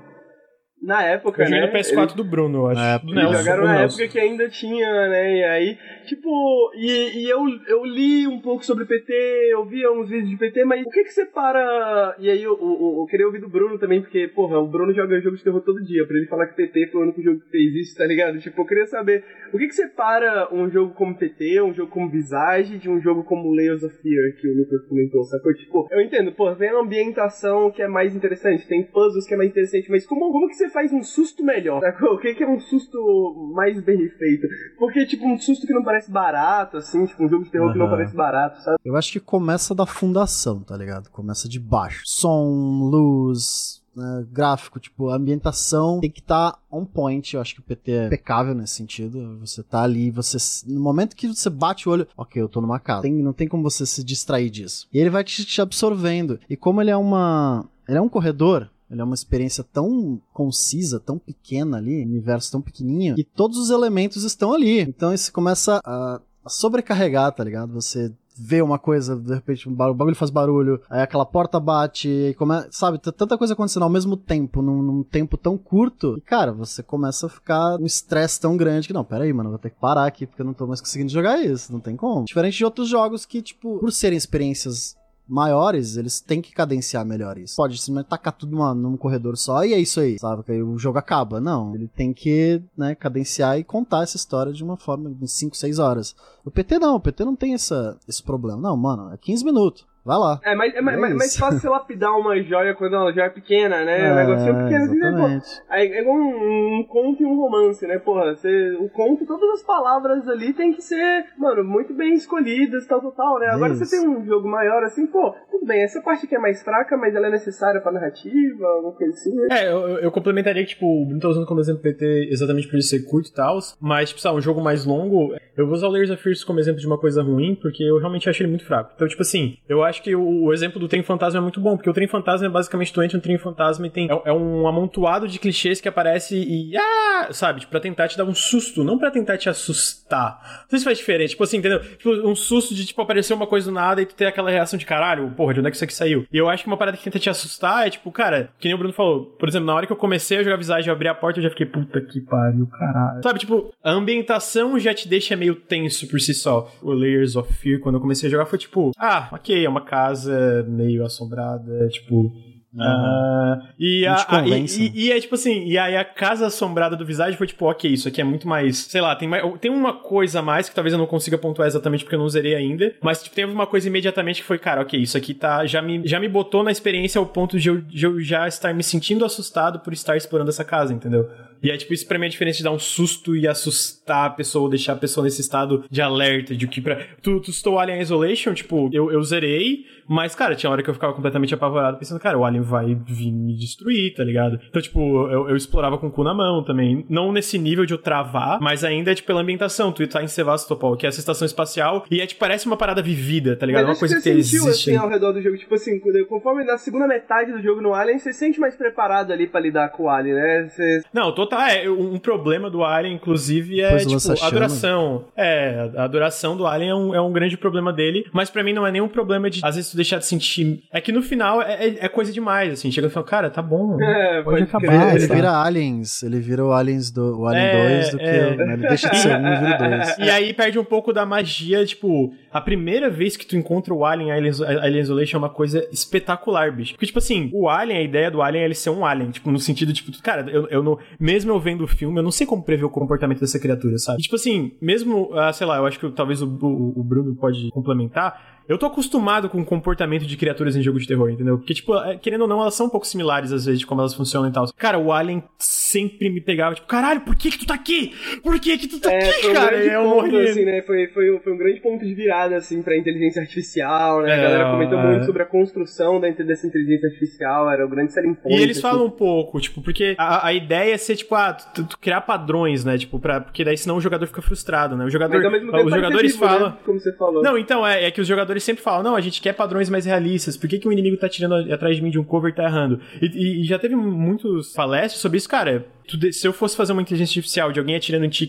na 0.85 1.01
época, 1.01 1.43
eu 1.43 1.49
né? 1.49 1.61
no 1.61 1.73
PS4 1.73 2.09
ele... 2.09 2.15
do 2.15 2.23
Bruno, 2.23 2.59
eu 2.59 2.67
acho. 2.67 2.79
Na 2.79 2.93
época, 2.93 3.19
Eles 3.19 3.39
jogaram 3.39 3.63
na 3.63 3.81
época 3.81 4.07
que 4.07 4.19
ainda 4.19 4.47
tinha, 4.49 5.09
né? 5.09 5.37
E 5.37 5.43
aí, 5.43 5.77
tipo, 6.05 6.71
e, 6.75 7.23
e, 7.23 7.29
eu, 7.29 7.39
eu 7.67 7.83
li 7.85 8.27
um 8.27 8.39
pouco 8.39 8.65
sobre 8.65 8.85
PT, 8.85 9.13
eu 9.51 9.65
via 9.65 9.91
uns 9.91 10.09
vídeos 10.09 10.29
de 10.29 10.37
PT, 10.37 10.65
mas 10.65 10.85
o 10.85 10.89
que 10.89 11.03
que 11.03 11.13
separa. 11.13 12.15
E 12.19 12.29
aí 12.29 12.43
eu, 12.43 12.53
eu, 12.53 12.99
eu 12.99 13.05
queria 13.09 13.25
ouvir 13.25 13.39
do 13.39 13.49
Bruno 13.49 13.77
também, 13.77 14.01
porque, 14.01 14.27
porra, 14.27 14.59
o 14.59 14.67
Bruno 14.67 14.93
joga 14.93 15.19
jogos 15.19 15.39
de 15.39 15.43
terror 15.43 15.61
todo 15.61 15.83
dia, 15.83 16.05
pra 16.05 16.17
ele 16.17 16.27
falar 16.27 16.47
que 16.47 16.55
PT 16.55 16.87
foi 16.87 17.01
o 17.01 17.03
único 17.03 17.21
jogo 17.21 17.39
que 17.39 17.49
fez 17.49 17.75
isso, 17.75 17.97
tá 17.97 18.05
ligado? 18.05 18.39
Tipo, 18.39 18.61
eu 18.61 18.65
queria 18.65 18.85
saber 18.85 19.23
o 19.53 19.57
que 19.57 19.67
que 19.67 19.75
separa 19.75 20.47
um 20.53 20.69
jogo 20.69 20.93
como 20.93 21.17
PT, 21.17 21.61
um 21.61 21.73
jogo 21.73 21.91
como 21.91 22.09
Visage, 22.09 22.77
de 22.77 22.89
um 22.89 23.01
jogo 23.01 23.23
como 23.23 23.53
Layers 23.53 23.83
of 23.83 23.95
Fear, 24.01 24.35
que 24.39 24.47
o 24.47 24.57
Lucas 24.57 24.85
comentou, 24.87 25.23
sacou? 25.23 25.53
Tipo, 25.53 25.87
eu 25.91 26.01
entendo, 26.01 26.31
pô, 26.31 26.53
vem 26.53 26.69
a 26.69 26.79
ambientação 26.79 27.71
que 27.71 27.81
é 27.81 27.87
mais 27.87 28.15
interessante, 28.15 28.67
tem 28.67 28.83
puzzles 28.83 29.25
que 29.27 29.33
é 29.33 29.37
mais 29.37 29.49
interessante, 29.49 29.89
mas 29.89 30.05
como, 30.05 30.31
como 30.31 30.47
que 30.47 30.55
você 30.55 30.69
faz 30.69 30.91
um 30.93 31.03
susto 31.03 31.43
melhor? 31.43 31.79
Sacou? 31.79 32.15
O 32.15 32.19
que, 32.19 32.33
que 32.33 32.43
é 32.43 32.47
um 32.47 32.59
susto 32.59 33.51
mais 33.53 33.81
bem 33.81 34.07
feito? 34.09 34.47
Porque, 34.77 35.05
tipo, 35.05 35.25
um 35.25 35.37
susto 35.37 35.65
que 35.65 35.73
não 35.73 35.83
parece 35.83 35.94
barato, 36.09 36.77
assim, 36.77 37.05
tipo, 37.05 37.23
um 37.23 37.29
jogo 37.29 37.43
de 37.43 37.49
terror 37.49 37.67
uhum. 37.67 37.73
que 37.73 37.79
não 37.79 37.89
parece 37.89 38.15
barato, 38.15 38.61
sabe? 38.61 38.77
Eu 38.83 38.95
acho 38.95 39.11
que 39.11 39.19
começa 39.19 39.73
da 39.73 39.85
fundação, 39.85 40.59
tá 40.59 40.75
ligado? 40.77 41.09
Começa 41.09 41.47
de 41.47 41.59
baixo. 41.59 42.01
Som, 42.05 42.89
luz, 42.89 43.81
né, 43.95 44.25
gráfico, 44.29 44.79
tipo, 44.79 45.09
a 45.09 45.15
ambientação 45.15 45.99
tem 45.99 46.11
que 46.11 46.19
estar 46.19 46.51
tá 46.51 46.59
on 46.69 46.85
point. 46.85 47.33
Eu 47.33 47.41
acho 47.41 47.55
que 47.55 47.61
o 47.61 47.63
PT 47.63 47.91
é 47.91 48.05
impecável 48.07 48.53
nesse 48.53 48.75
sentido. 48.75 49.39
Você 49.39 49.63
tá 49.63 49.81
ali, 49.81 50.11
você. 50.11 50.37
No 50.67 50.81
momento 50.81 51.15
que 51.15 51.27
você 51.27 51.49
bate 51.49 51.87
o 51.87 51.91
olho, 51.91 52.07
ok, 52.17 52.41
eu 52.41 52.49
tô 52.49 52.59
numa 52.59 52.79
casa. 52.79 53.03
Tem, 53.03 53.13
não 53.13 53.33
tem 53.33 53.47
como 53.47 53.63
você 53.63 53.85
se 53.85 54.03
distrair 54.03 54.49
disso. 54.49 54.87
E 54.93 54.99
ele 54.99 55.09
vai 55.09 55.23
te, 55.23 55.45
te 55.45 55.61
absorvendo. 55.61 56.39
E 56.49 56.57
como 56.57 56.81
ele 56.81 56.91
é 56.91 56.97
uma. 56.97 57.65
Ele 57.87 57.97
é 57.97 58.01
um 58.01 58.09
corredor, 58.09 58.69
ele 58.89 59.01
é 59.01 59.03
uma 59.03 59.15
experiência 59.15 59.63
tão 59.63 60.21
concisa, 60.33 60.99
tão 60.99 61.17
pequena 61.17 61.77
ali, 61.77 62.03
um 62.03 62.07
universo 62.07 62.51
tão 62.51 62.61
pequenininho, 62.61 63.15
e 63.17 63.23
todos 63.23 63.57
os 63.57 63.69
elementos 63.69 64.23
estão 64.23 64.53
ali. 64.53 64.81
Então 64.81 65.13
isso 65.13 65.31
começa 65.31 65.79
a, 65.83 66.21
sobrecarregar, 66.47 67.31
tá 67.31 67.43
ligado? 67.43 67.73
Você 67.73 68.11
vê 68.37 68.61
uma 68.61 68.77
coisa, 68.77 69.15
de 69.15 69.33
repente 69.33 69.67
o 69.67 69.71
bagulho 69.71 70.15
faz 70.15 70.29
barulho, 70.29 70.81
aí 70.89 71.01
aquela 71.01 71.25
porta 71.25 71.59
bate, 71.59 72.35
come... 72.37 72.65
sabe? 72.69 72.99
Tanta 72.99 73.37
coisa 73.37 73.53
acontecendo 73.53 73.83
ao 73.83 73.89
mesmo 73.89 74.17
tempo, 74.17 74.61
num, 74.61 74.81
num 74.81 75.03
tempo 75.03 75.37
tão 75.37 75.57
curto, 75.57 76.15
e, 76.17 76.21
cara, 76.21 76.51
você 76.51 76.83
começa 76.83 77.27
a 77.27 77.29
ficar 77.29 77.79
um 77.79 77.85
estresse 77.85 78.39
tão 78.39 78.57
grande 78.57 78.87
que, 78.87 78.93
não, 78.93 79.05
peraí, 79.05 79.31
mano, 79.31 79.49
vou 79.49 79.59
ter 79.59 79.69
que 79.69 79.79
parar 79.79 80.05
aqui 80.05 80.25
porque 80.25 80.41
eu 80.41 80.45
não 80.45 80.53
tô 80.53 80.67
mais 80.67 80.81
conseguindo 80.81 81.11
jogar 81.11 81.41
isso, 81.43 81.71
não 81.71 81.79
tem 81.79 81.95
como. 81.95 82.25
Diferente 82.25 82.57
de 82.57 82.65
outros 82.65 82.89
jogos 82.89 83.25
que, 83.25 83.41
tipo, 83.41 83.79
por 83.79 83.91
serem 83.91 84.17
experiências 84.17 84.95
maiores, 85.27 85.97
eles 85.97 86.19
têm 86.19 86.41
que 86.41 86.53
cadenciar 86.53 87.05
melhor 87.05 87.37
isso. 87.37 87.55
Pode 87.55 87.77
simplesmente 87.77 88.09
tacar 88.09 88.33
tudo 88.33 88.55
numa, 88.55 88.73
num 88.73 88.97
corredor 88.97 89.37
só 89.37 89.65
e 89.65 89.73
é 89.73 89.79
isso 89.79 89.99
aí, 89.99 90.19
sabe? 90.19 90.43
Que 90.43 90.61
o 90.61 90.77
jogo 90.77 90.97
acaba. 90.97 91.39
Não, 91.39 91.73
ele 91.75 91.87
tem 91.87 92.13
que, 92.13 92.61
né, 92.77 92.95
cadenciar 92.95 93.57
e 93.57 93.63
contar 93.63 94.03
essa 94.03 94.17
história 94.17 94.53
de 94.53 94.63
uma 94.63 94.77
forma 94.77 95.09
de 95.09 95.27
5, 95.27 95.55
6 95.55 95.79
horas. 95.79 96.15
O 96.43 96.51
PT 96.51 96.79
não, 96.79 96.95
o 96.95 96.99
PT 96.99 97.25
não 97.25 97.35
tem 97.35 97.53
essa, 97.53 97.97
esse 98.07 98.21
problema. 98.21 98.61
Não, 98.61 98.77
mano, 98.77 99.13
é 99.13 99.17
15 99.17 99.43
minutos. 99.43 99.85
Vai 100.05 100.17
lá. 100.19 100.39
É, 100.43 100.53
mas 100.53 100.75
é, 100.75 100.77
é 100.77 100.81
mais, 100.81 101.15
mais 101.15 101.35
fácil 101.35 101.59
você 101.59 101.67
lapidar 101.67 102.15
uma 102.15 102.39
joia 102.43 102.75
quando 102.75 102.93
uma 102.93 103.11
joia 103.11 103.25
é 103.25 103.29
pequena, 103.29 103.83
né? 103.83 104.07
É, 104.07 104.13
um 104.13 104.15
negocinho 104.15 104.55
pequeno 104.63 104.83
assim, 104.83 104.99
né, 104.99 105.11
pô? 105.11 105.73
É, 105.73 106.01
igual 106.01 106.15
um, 106.15 106.79
um, 106.79 106.83
conto 106.83 107.23
e 107.23 107.25
um 107.25 107.35
romance, 107.35 107.87
né? 107.87 107.97
Porra, 107.97 108.35
você, 108.35 108.77
o 108.79 108.87
conto, 108.89 109.25
todas 109.25 109.49
as 109.49 109.63
palavras 109.63 110.27
ali 110.29 110.53
tem 110.53 110.73
que 110.73 110.81
ser, 110.81 111.25
mano, 111.39 111.63
muito 111.63 111.91
bem 111.95 112.13
escolhidas, 112.13 112.85
tal, 112.85 113.01
tal, 113.01 113.11
tal, 113.13 113.39
né? 113.39 113.47
Agora 113.47 113.73
você 113.73 113.89
tem 113.89 114.07
um 114.07 114.23
jogo 114.23 114.47
maior 114.47 114.83
assim, 114.83 115.07
pô, 115.07 115.33
tudo 115.49 115.65
bem, 115.65 115.81
essa 115.81 115.99
parte 116.01 116.27
aqui 116.27 116.35
é 116.35 116.39
mais 116.39 116.61
fraca, 116.61 116.95
mas 116.95 117.15
ela 117.15 117.25
é 117.25 117.31
necessária 117.31 117.81
pra 117.81 117.91
narrativa, 117.91 118.63
alguma 118.67 118.93
coisa 118.93 119.11
assim. 119.11 119.31
É, 119.51 119.71
eu, 119.71 119.97
eu 119.97 120.11
complementaria 120.11 120.63
que, 120.63 120.69
tipo, 120.69 120.85
não 121.09 121.17
tô 121.17 121.29
usando 121.29 121.47
como 121.47 121.59
exemplo 121.59 121.81
PT 121.81 122.29
exatamente 122.29 122.67
por 122.67 122.77
isso 122.77 122.89
ser 122.89 123.03
curto 123.05 123.29
e 123.29 123.33
tal, 123.33 123.57
mas, 123.81 124.09
tipo, 124.09 124.21
sabe, 124.21 124.37
um 124.37 124.41
jogo 124.41 124.61
mais 124.61 124.85
longo, 124.85 125.33
eu 125.57 125.65
vou 125.65 125.73
usar 125.73 125.87
o 125.87 125.91
Layers 125.91 126.11
of 126.11 126.21
Fears 126.21 126.43
como 126.43 126.59
exemplo 126.59 126.79
de 126.79 126.87
uma 126.87 126.99
coisa 126.99 127.23
ruim, 127.23 127.55
porque 127.55 127.83
eu 127.83 127.97
realmente 127.97 128.29
acho 128.29 128.43
ele 128.43 128.49
muito 128.49 128.65
fraco. 128.65 128.91
Então, 128.93 129.07
tipo 129.07 129.21
assim, 129.21 129.57
eu 129.67 129.83
acho 129.83 129.94
que 130.01 130.15
o, 130.15 130.43
o 130.45 130.53
exemplo 130.53 130.79
do 130.79 130.87
Trem 130.87 131.03
Fantasma 131.03 131.39
é 131.39 131.41
muito 131.41 131.59
bom, 131.59 131.75
porque 131.75 131.89
o 131.89 131.93
Trem 131.93 132.07
Fantasma 132.07 132.47
é 132.47 132.49
basicamente 132.49 132.93
tu 132.93 133.01
entra 133.01 133.17
no 133.17 133.23
Trem 133.23 133.37
Fantasma 133.37 133.87
e 133.87 133.89
tem. 133.89 134.09
É, 134.09 134.21
é, 134.25 134.33
um 134.33 134.67
amontoado 134.67 135.27
de 135.27 135.39
clichês 135.39 135.81
que 135.81 135.87
aparece 135.87 136.35
e. 136.35 136.75
Ah! 136.77 137.29
Sabe? 137.31 137.61
Tipo, 137.61 137.71
pra 137.71 137.79
tentar 137.79 138.07
te 138.07 138.17
dar 138.17 138.25
um 138.25 138.35
susto, 138.35 138.83
não 138.83 138.97
pra 138.97 139.11
tentar 139.11 139.37
te 139.37 139.49
assustar. 139.49 140.39
Não 140.63 140.69
sei 140.69 140.79
se 140.79 140.85
faz 140.85 140.97
diferente. 140.97 141.29
Tipo 141.31 141.43
assim, 141.43 141.57
entendeu? 141.57 141.79
Tipo, 141.79 142.11
um 142.27 142.35
susto 142.35 142.73
de, 142.73 142.85
tipo, 142.85 143.01
aparecer 143.01 143.33
uma 143.33 143.47
coisa 143.47 143.69
do 143.69 143.73
nada 143.73 144.01
e 144.01 144.05
tu 144.05 144.15
ter 144.15 144.25
aquela 144.25 144.49
reação 144.49 144.77
de 144.77 144.85
caralho, 144.85 145.29
porra, 145.31 145.53
de 145.53 145.59
onde 145.59 145.67
é 145.67 145.71
que 145.71 145.75
isso 145.75 145.83
aqui 145.83 145.93
saiu? 145.93 146.25
E 146.31 146.37
eu 146.37 146.49
acho 146.49 146.63
que 146.63 146.67
uma 146.67 146.77
parada 146.77 146.97
que 146.97 147.03
tenta 147.03 147.19
te 147.19 147.29
assustar 147.29 147.87
é, 147.87 147.89
tipo, 147.89 148.11
cara, 148.11 148.49
que 148.59 148.67
nem 148.67 148.75
o 148.75 148.77
Bruno 148.77 148.93
falou. 148.93 149.25
Por 149.25 149.47
exemplo, 149.47 149.67
na 149.67 149.75
hora 149.75 149.85
que 149.85 149.91
eu 149.91 149.97
comecei 149.97 150.37
a 150.37 150.43
jogar 150.43 150.57
visagem, 150.57 150.87
eu 150.89 150.93
abri 150.93 151.07
a 151.07 151.15
porta, 151.15 151.39
eu 151.39 151.43
já 151.43 151.49
fiquei, 151.49 151.65
puta 151.65 152.01
que 152.01 152.19
pariu, 152.21 152.67
caralho. 152.67 153.23
Sabe, 153.23 153.39
tipo, 153.39 153.73
a 153.83 153.91
ambientação 153.91 154.77
já 154.79 154.93
te 154.93 155.07
deixa 155.07 155.35
meio 155.35 155.55
tenso 155.55 156.07
por 156.07 156.19
si 156.19 156.33
só. 156.33 156.71
O 156.81 156.91
Layers 156.91 157.35
of 157.35 157.51
Fear, 157.53 157.79
quando 157.79 157.95
eu 157.95 158.01
comecei 158.01 158.27
a 158.27 158.31
jogar, 158.31 158.45
foi 158.45 158.59
tipo, 158.59 158.91
ah, 158.97 159.29
ok, 159.31 159.65
é 159.65 159.69
uma 159.69 159.81
casa 159.85 160.65
meio 160.67 161.05
assombrada, 161.05 161.87
tipo. 161.89 162.33
Uhum. 162.75 162.81
Uh, 162.81 163.61
e, 163.79 164.05
a, 164.05 164.15
a, 164.27 164.45
e, 164.45 164.65
e, 164.65 165.05
e, 165.05 165.11
é 165.13 165.19
tipo 165.21 165.35
assim, 165.35 165.63
e 165.65 165.77
aí 165.77 165.95
a 165.95 166.03
casa 166.03 166.47
assombrada 166.47 166.97
do 166.97 167.05
Visage 167.05 167.37
foi 167.37 167.47
tipo, 167.47 167.65
ok, 167.65 167.89
isso 167.89 168.05
aqui 168.05 168.19
é 168.19 168.23
muito 168.23 168.49
mais, 168.49 168.79
sei 168.79 168.99
lá, 168.99 169.15
tem, 169.15 169.29
mais, 169.29 169.41
tem 169.61 169.71
uma 169.71 169.93
coisa 169.93 170.39
a 170.39 170.41
mais 170.41 170.67
que 170.67 170.75
talvez 170.75 170.91
eu 170.91 170.99
não 170.99 171.07
consiga 171.07 171.37
pontuar 171.37 171.69
exatamente 171.69 172.03
porque 172.03 172.15
eu 172.15 172.19
não 172.19 172.27
zerei 172.27 172.53
ainda, 172.53 172.93
mas 173.01 173.23
tipo, 173.23 173.33
teve 173.33 173.49
uma 173.49 173.65
coisa 173.65 173.87
imediatamente 173.87 174.41
que 174.41 174.47
foi, 174.47 174.59
cara, 174.59 174.81
ok, 174.81 174.99
isso 174.99 175.17
aqui 175.17 175.33
tá, 175.33 175.65
já 175.65 175.81
me, 175.81 176.05
já 176.05 176.19
me 176.19 176.27
botou 176.27 176.63
na 176.63 176.71
experiência 176.71 177.17
ao 177.17 177.25
ponto 177.25 177.57
de 177.57 177.69
eu, 177.69 177.79
de 177.79 178.05
eu 178.05 178.19
já 178.19 178.45
estar 178.45 178.73
me 178.73 178.83
sentindo 178.83 179.23
assustado 179.23 179.79
por 179.79 179.93
estar 179.93 180.17
explorando 180.17 180.49
essa 180.49 180.65
casa, 180.65 180.93
entendeu? 180.93 181.29
E 181.63 181.71
é 181.71 181.77
tipo, 181.77 181.93
isso 181.93 182.05
pra 182.05 182.19
mim 182.19 182.25
é 182.25 182.29
diferente 182.29 182.57
de 182.57 182.63
dar 182.63 182.71
um 182.71 182.79
susto 182.79 183.35
e 183.35 183.47
assustar 183.47 184.04
a 184.07 184.29
pessoa, 184.29 184.69
deixar 184.69 184.93
a 184.93 184.97
pessoa 184.97 185.23
nesse 185.23 185.41
estado 185.41 185.83
de 185.89 186.01
alerta, 186.01 186.55
de 186.55 186.67
que 186.67 186.81
pra. 186.81 186.97
Tu, 187.21 187.39
tu 187.39 187.49
estou 187.49 187.79
Alien 187.79 188.01
Isolation, 188.01 188.53
tipo, 188.53 188.89
eu, 188.93 189.11
eu 189.11 189.21
zerei, 189.23 189.85
mas, 190.07 190.35
cara, 190.35 190.55
tinha 190.55 190.71
hora 190.71 190.83
que 190.83 190.89
eu 190.89 190.93
ficava 190.93 191.13
completamente 191.13 191.53
apavorado, 191.53 191.97
pensando, 191.97 192.19
cara, 192.19 192.37
o 192.37 192.45
Alien 192.45 192.61
vai 192.61 192.95
vir 192.95 193.31
me 193.31 193.55
destruir, 193.55 194.13
tá 194.13 194.23
ligado? 194.23 194.59
Então, 194.69 194.81
tipo, 194.81 194.99
eu, 195.27 195.49
eu 195.49 195.55
explorava 195.55 195.97
com 195.97 196.07
o 196.07 196.11
cu 196.11 196.23
na 196.23 196.33
mão 196.33 196.63
também. 196.63 197.05
Não 197.09 197.31
nesse 197.31 197.57
nível 197.57 197.85
de 197.85 197.93
eu 197.93 197.97
travar, 197.97 198.59
mas 198.61 198.83
ainda 198.83 199.11
é, 199.11 199.15
tipo, 199.15 199.27
pela 199.27 199.41
ambientação. 199.41 199.91
Tu 199.91 200.07
tá 200.07 200.23
em 200.23 200.27
Sevastopol, 200.27 200.95
que 200.95 201.05
é 201.05 201.09
essa 201.09 201.19
estação 201.19 201.45
espacial, 201.45 202.05
e 202.09 202.21
é, 202.21 202.27
tipo, 202.27 202.39
parece 202.39 202.67
uma 202.67 202.77
parada 202.77 203.01
vivida, 203.01 203.55
tá 203.55 203.65
ligado? 203.65 203.87
Mas 203.87 203.95
uma 203.95 203.99
coisa 203.99 204.17
que, 204.17 204.23
que 204.23 204.29
existe. 204.29 204.91
assim, 204.91 204.95
ao 204.95 205.09
redor 205.09 205.31
do 205.33 205.41
jogo, 205.41 205.57
tipo 205.57 205.73
assim, 205.73 205.99
conforme 206.27 206.63
na 206.63 206.77
segunda 206.77 207.07
metade 207.07 207.51
do 207.51 207.61
jogo 207.61 207.81
no 207.81 207.93
Alien, 207.93 208.19
você 208.19 208.31
se 208.31 208.39
sente 208.39 208.59
mais 208.59 208.75
preparado 208.75 209.31
ali 209.31 209.47
pra 209.47 209.59
lidar 209.59 209.89
com 209.89 210.03
o 210.03 210.09
Alien, 210.09 210.35
né? 210.35 210.69
Você... 210.69 211.01
Não, 211.13 211.33
total, 211.33 211.61
é, 211.61 211.89
um 211.89 212.17
problema 212.19 212.69
do 212.69 212.83
Alien, 212.83 213.15
inclusive, 213.15 213.81
é, 213.81 213.94
Depois 214.03 214.23
tipo, 214.23 214.45
a 214.45 214.49
duração. 214.49 215.25
É, 215.35 215.89
a 215.97 216.07
duração 216.07 216.57
do 216.57 216.67
Alien 216.67 216.89
é 216.89 216.95
um, 216.95 217.15
é 217.15 217.21
um 217.21 217.31
grande 217.31 217.57
problema 217.57 217.91
dele, 217.93 218.25
mas 218.31 218.49
para 218.49 218.63
mim 218.63 218.73
não 218.73 218.85
é 218.85 218.91
nenhum 218.91 219.07
problema 219.07 219.49
de, 219.49 219.61
às 219.63 219.75
vezes, 219.75 219.91
tu 219.91 219.95
deixar 219.95 220.17
de 220.17 220.25
sentir. 220.25 220.83
É 220.91 220.99
que 220.99 221.11
no 221.11 221.21
final 221.21 221.61
é, 221.61 221.73
é, 221.73 222.05
é 222.05 222.09
coisa 222.09 222.31
demais, 222.31 222.73
assim. 222.73 222.91
Chega 222.91 223.07
e 223.07 223.09
fala, 223.09 223.25
cara, 223.25 223.49
tá 223.49 223.61
bom. 223.61 224.01
É, 224.01 224.41
pode, 224.41 224.63
acabar. 224.63 225.15
Ele, 225.15 225.23
ele 225.23 225.33
vira 225.33 225.51
Aliens. 225.51 226.23
Ele 226.23 226.39
vira 226.39 226.65
o 226.65 226.73
Aliens 226.73 227.11
do 227.11 227.39
o 227.39 227.47
Alien 227.47 227.65
é, 227.65 227.99
2 227.99 228.11
do 228.11 228.17
que. 228.17 228.23
É. 228.23 228.55
Né, 228.55 228.73
ele 228.73 228.87
deixa 228.87 229.09
de 229.09 229.17
ser 229.17 229.35
um 229.35 229.47
e 229.47 229.55
vira 229.55 229.77
dois. 229.77 230.17
E 230.25 230.29
aí 230.29 230.53
perde 230.53 230.79
um 230.79 230.83
pouco 230.83 231.13
da 231.13 231.25
magia, 231.25 231.85
tipo, 231.85 232.33
a 232.55 232.61
primeira 232.61 233.09
vez 233.09 233.35
que 233.35 233.45
tu 233.45 233.57
encontra 233.57 233.93
o 233.93 234.05
Alien, 234.05 234.31
Alien, 234.31 235.01
Isolation 235.01 235.35
é 235.35 235.39
uma 235.39 235.49
coisa 235.49 235.85
espetacular, 235.91 236.71
bicho. 236.71 236.93
Porque, 236.93 237.05
tipo 237.05 237.19
assim, 237.19 237.49
o 237.53 237.67
Alien, 237.67 237.99
a 237.99 238.01
ideia 238.01 238.31
do 238.31 238.41
Alien 238.41 238.61
é 238.61 238.65
ele 238.65 238.73
ser 238.73 238.91
um 238.91 239.05
Alien. 239.05 239.29
Tipo, 239.29 239.51
no 239.51 239.59
sentido, 239.59 239.91
tipo, 239.91 240.09
cara, 240.23 240.49
eu, 240.49 240.65
eu 240.69 240.81
não. 240.81 240.97
Mesmo 241.19 241.51
eu 241.51 241.59
vendo 241.59 241.83
o 241.83 241.87
filme, 241.87 242.17
eu 242.17 242.23
não 242.23 242.31
sei 242.31 242.47
como 242.47 242.63
prever 242.63 242.85
o 242.85 242.89
comportamento 242.89 243.41
dessa 243.41 243.59
criatura, 243.59 243.97
sabe? 243.97 244.21
E, 244.21 244.23
tipo 244.23 244.37
assim, 244.37 244.71
mesmo, 244.79 245.33
ah, 245.33 245.51
sei 245.51 245.67
lá, 245.67 245.75
eu 245.75 245.85
acho 245.85 245.99
que 245.99 246.09
talvez 246.11 246.41
o, 246.41 246.47
o, 246.47 247.01
o 247.01 247.03
Bruno 247.03 247.35
pode 247.35 247.67
complementar 247.71 248.54
eu 248.67 248.77
tô 248.77 248.85
acostumado 248.85 249.49
com 249.49 249.61
o 249.61 249.65
comportamento 249.65 250.25
de 250.25 250.35
criaturas 250.37 250.75
em 250.75 250.81
jogo 250.81 250.99
de 250.99 251.07
terror, 251.07 251.29
entendeu? 251.29 251.57
Porque, 251.57 251.73
tipo, 251.73 251.95
é, 251.97 252.17
querendo 252.17 252.41
ou 252.41 252.47
não, 252.47 252.61
elas 252.61 252.73
são 252.73 252.87
um 252.87 252.89
pouco 252.89 253.05
similares 253.05 253.51
às 253.51 253.65
vezes 253.65 253.79
de 253.79 253.85
como 253.85 254.01
elas 254.01 254.13
funcionam 254.13 254.49
e 254.49 254.51
tal. 254.51 254.65
Cara, 254.77 254.97
o 254.97 255.11
Alien 255.11 255.43
sempre 255.59 256.29
me 256.29 256.41
pegava, 256.41 256.75
tipo, 256.75 256.87
caralho, 256.87 257.21
por 257.21 257.35
que 257.35 257.51
que 257.51 257.59
tu 257.59 257.67
tá 257.67 257.75
aqui? 257.75 258.13
Por 258.43 258.59
que 258.59 258.77
que 258.77 258.87
tu 258.87 258.99
tá 258.99 259.11
é, 259.11 259.29
aqui, 259.29 259.47
um 259.47 259.53
cara? 259.53 259.77
É 259.77 259.99
um 259.99 260.09
ponto, 260.09 260.37
assim, 260.37 260.65
né? 260.65 260.81
Foi, 260.81 261.07
foi, 261.07 261.39
foi 261.39 261.53
um 261.53 261.57
grande 261.57 261.79
ponto 261.79 262.03
de 262.03 262.13
virada, 262.13 262.55
assim, 262.55 262.81
pra 262.81 262.97
inteligência 262.97 263.41
artificial, 263.41 264.21
né? 264.21 264.31
É, 264.31 264.33
a 264.33 264.41
galera 264.41 264.71
comentou 264.71 264.99
é. 264.99 265.07
muito 265.11 265.25
sobre 265.25 265.43
a 265.43 265.45
construção 265.45 266.19
dessa 266.19 266.67
inteligência 266.67 267.07
artificial, 267.07 267.69
era 267.69 267.85
o 267.85 267.89
grande 267.89 268.13
selling 268.13 268.33
point. 268.33 268.57
E 268.57 268.61
eles 268.61 268.77
assim. 268.77 268.81
falam 268.81 269.05
um 269.05 269.11
pouco, 269.11 269.59
tipo, 269.59 269.81
porque 269.81 270.15
a, 270.17 270.47
a 270.47 270.53
ideia 270.53 270.93
é 270.93 270.97
ser, 270.97 271.15
tipo, 271.15 271.35
ah, 271.35 271.53
tu, 271.53 271.85
tu, 271.85 271.97
criar 271.99 272.21
padrões, 272.21 272.83
né? 272.83 272.97
Tipo, 272.97 273.19
pra, 273.19 273.41
porque 273.41 273.63
daí 273.63 273.77
senão 273.77 273.97
o 273.97 274.01
jogador 274.01 274.25
fica 274.25 274.41
frustrado, 274.41 274.95
né? 274.95 275.05
O 275.05 275.09
jogador, 275.09 275.35
Mas, 275.35 275.45
ao 275.45 275.51
mesmo 275.51 275.71
tempo, 275.71 275.85
os 275.85 275.93
jogadores 275.93 276.31
vivo, 276.31 276.45
falam... 276.45 276.69
Né? 276.69 276.77
Como 276.85 276.99
você 276.99 277.15
falou. 277.15 277.43
Não, 277.43 277.57
então, 277.57 277.85
é, 277.85 278.05
é 278.05 278.11
que 278.11 278.21
os 278.21 278.27
jogadores 278.27 278.54
sempre 278.63 278.83
falam, 278.83 279.03
não, 279.03 279.15
a 279.15 279.21
gente 279.21 279.41
quer 279.41 279.53
padrões 279.53 279.89
mais 279.89 280.05
realistas. 280.05 280.57
Por 280.57 280.69
que, 280.69 280.79
que 280.79 280.87
o 280.87 280.91
inimigo 280.91 281.17
tá 281.17 281.27
tirando 281.29 281.71
atrás 281.71 281.95
de 281.95 282.01
mim 282.01 282.09
de 282.09 282.19
um 282.19 282.23
cover 282.23 282.51
e 282.51 282.55
tá 282.55 282.63
errando? 282.63 282.99
E, 283.21 283.61
e 283.61 283.63
já 283.65 283.77
teve 283.79 283.95
muitos 283.95 284.73
palestras 284.73 285.21
sobre 285.21 285.37
isso, 285.37 285.49
cara 285.49 285.85
se 286.31 286.47
eu 286.47 286.53
fosse 286.53 286.77
fazer 286.77 286.93
uma 286.93 287.01
inteligência 287.01 287.39
artificial 287.39 287.71
de 287.71 287.79
alguém 287.79 287.95
atirando 287.95 288.25
em 288.25 288.29
ti 288.29 288.45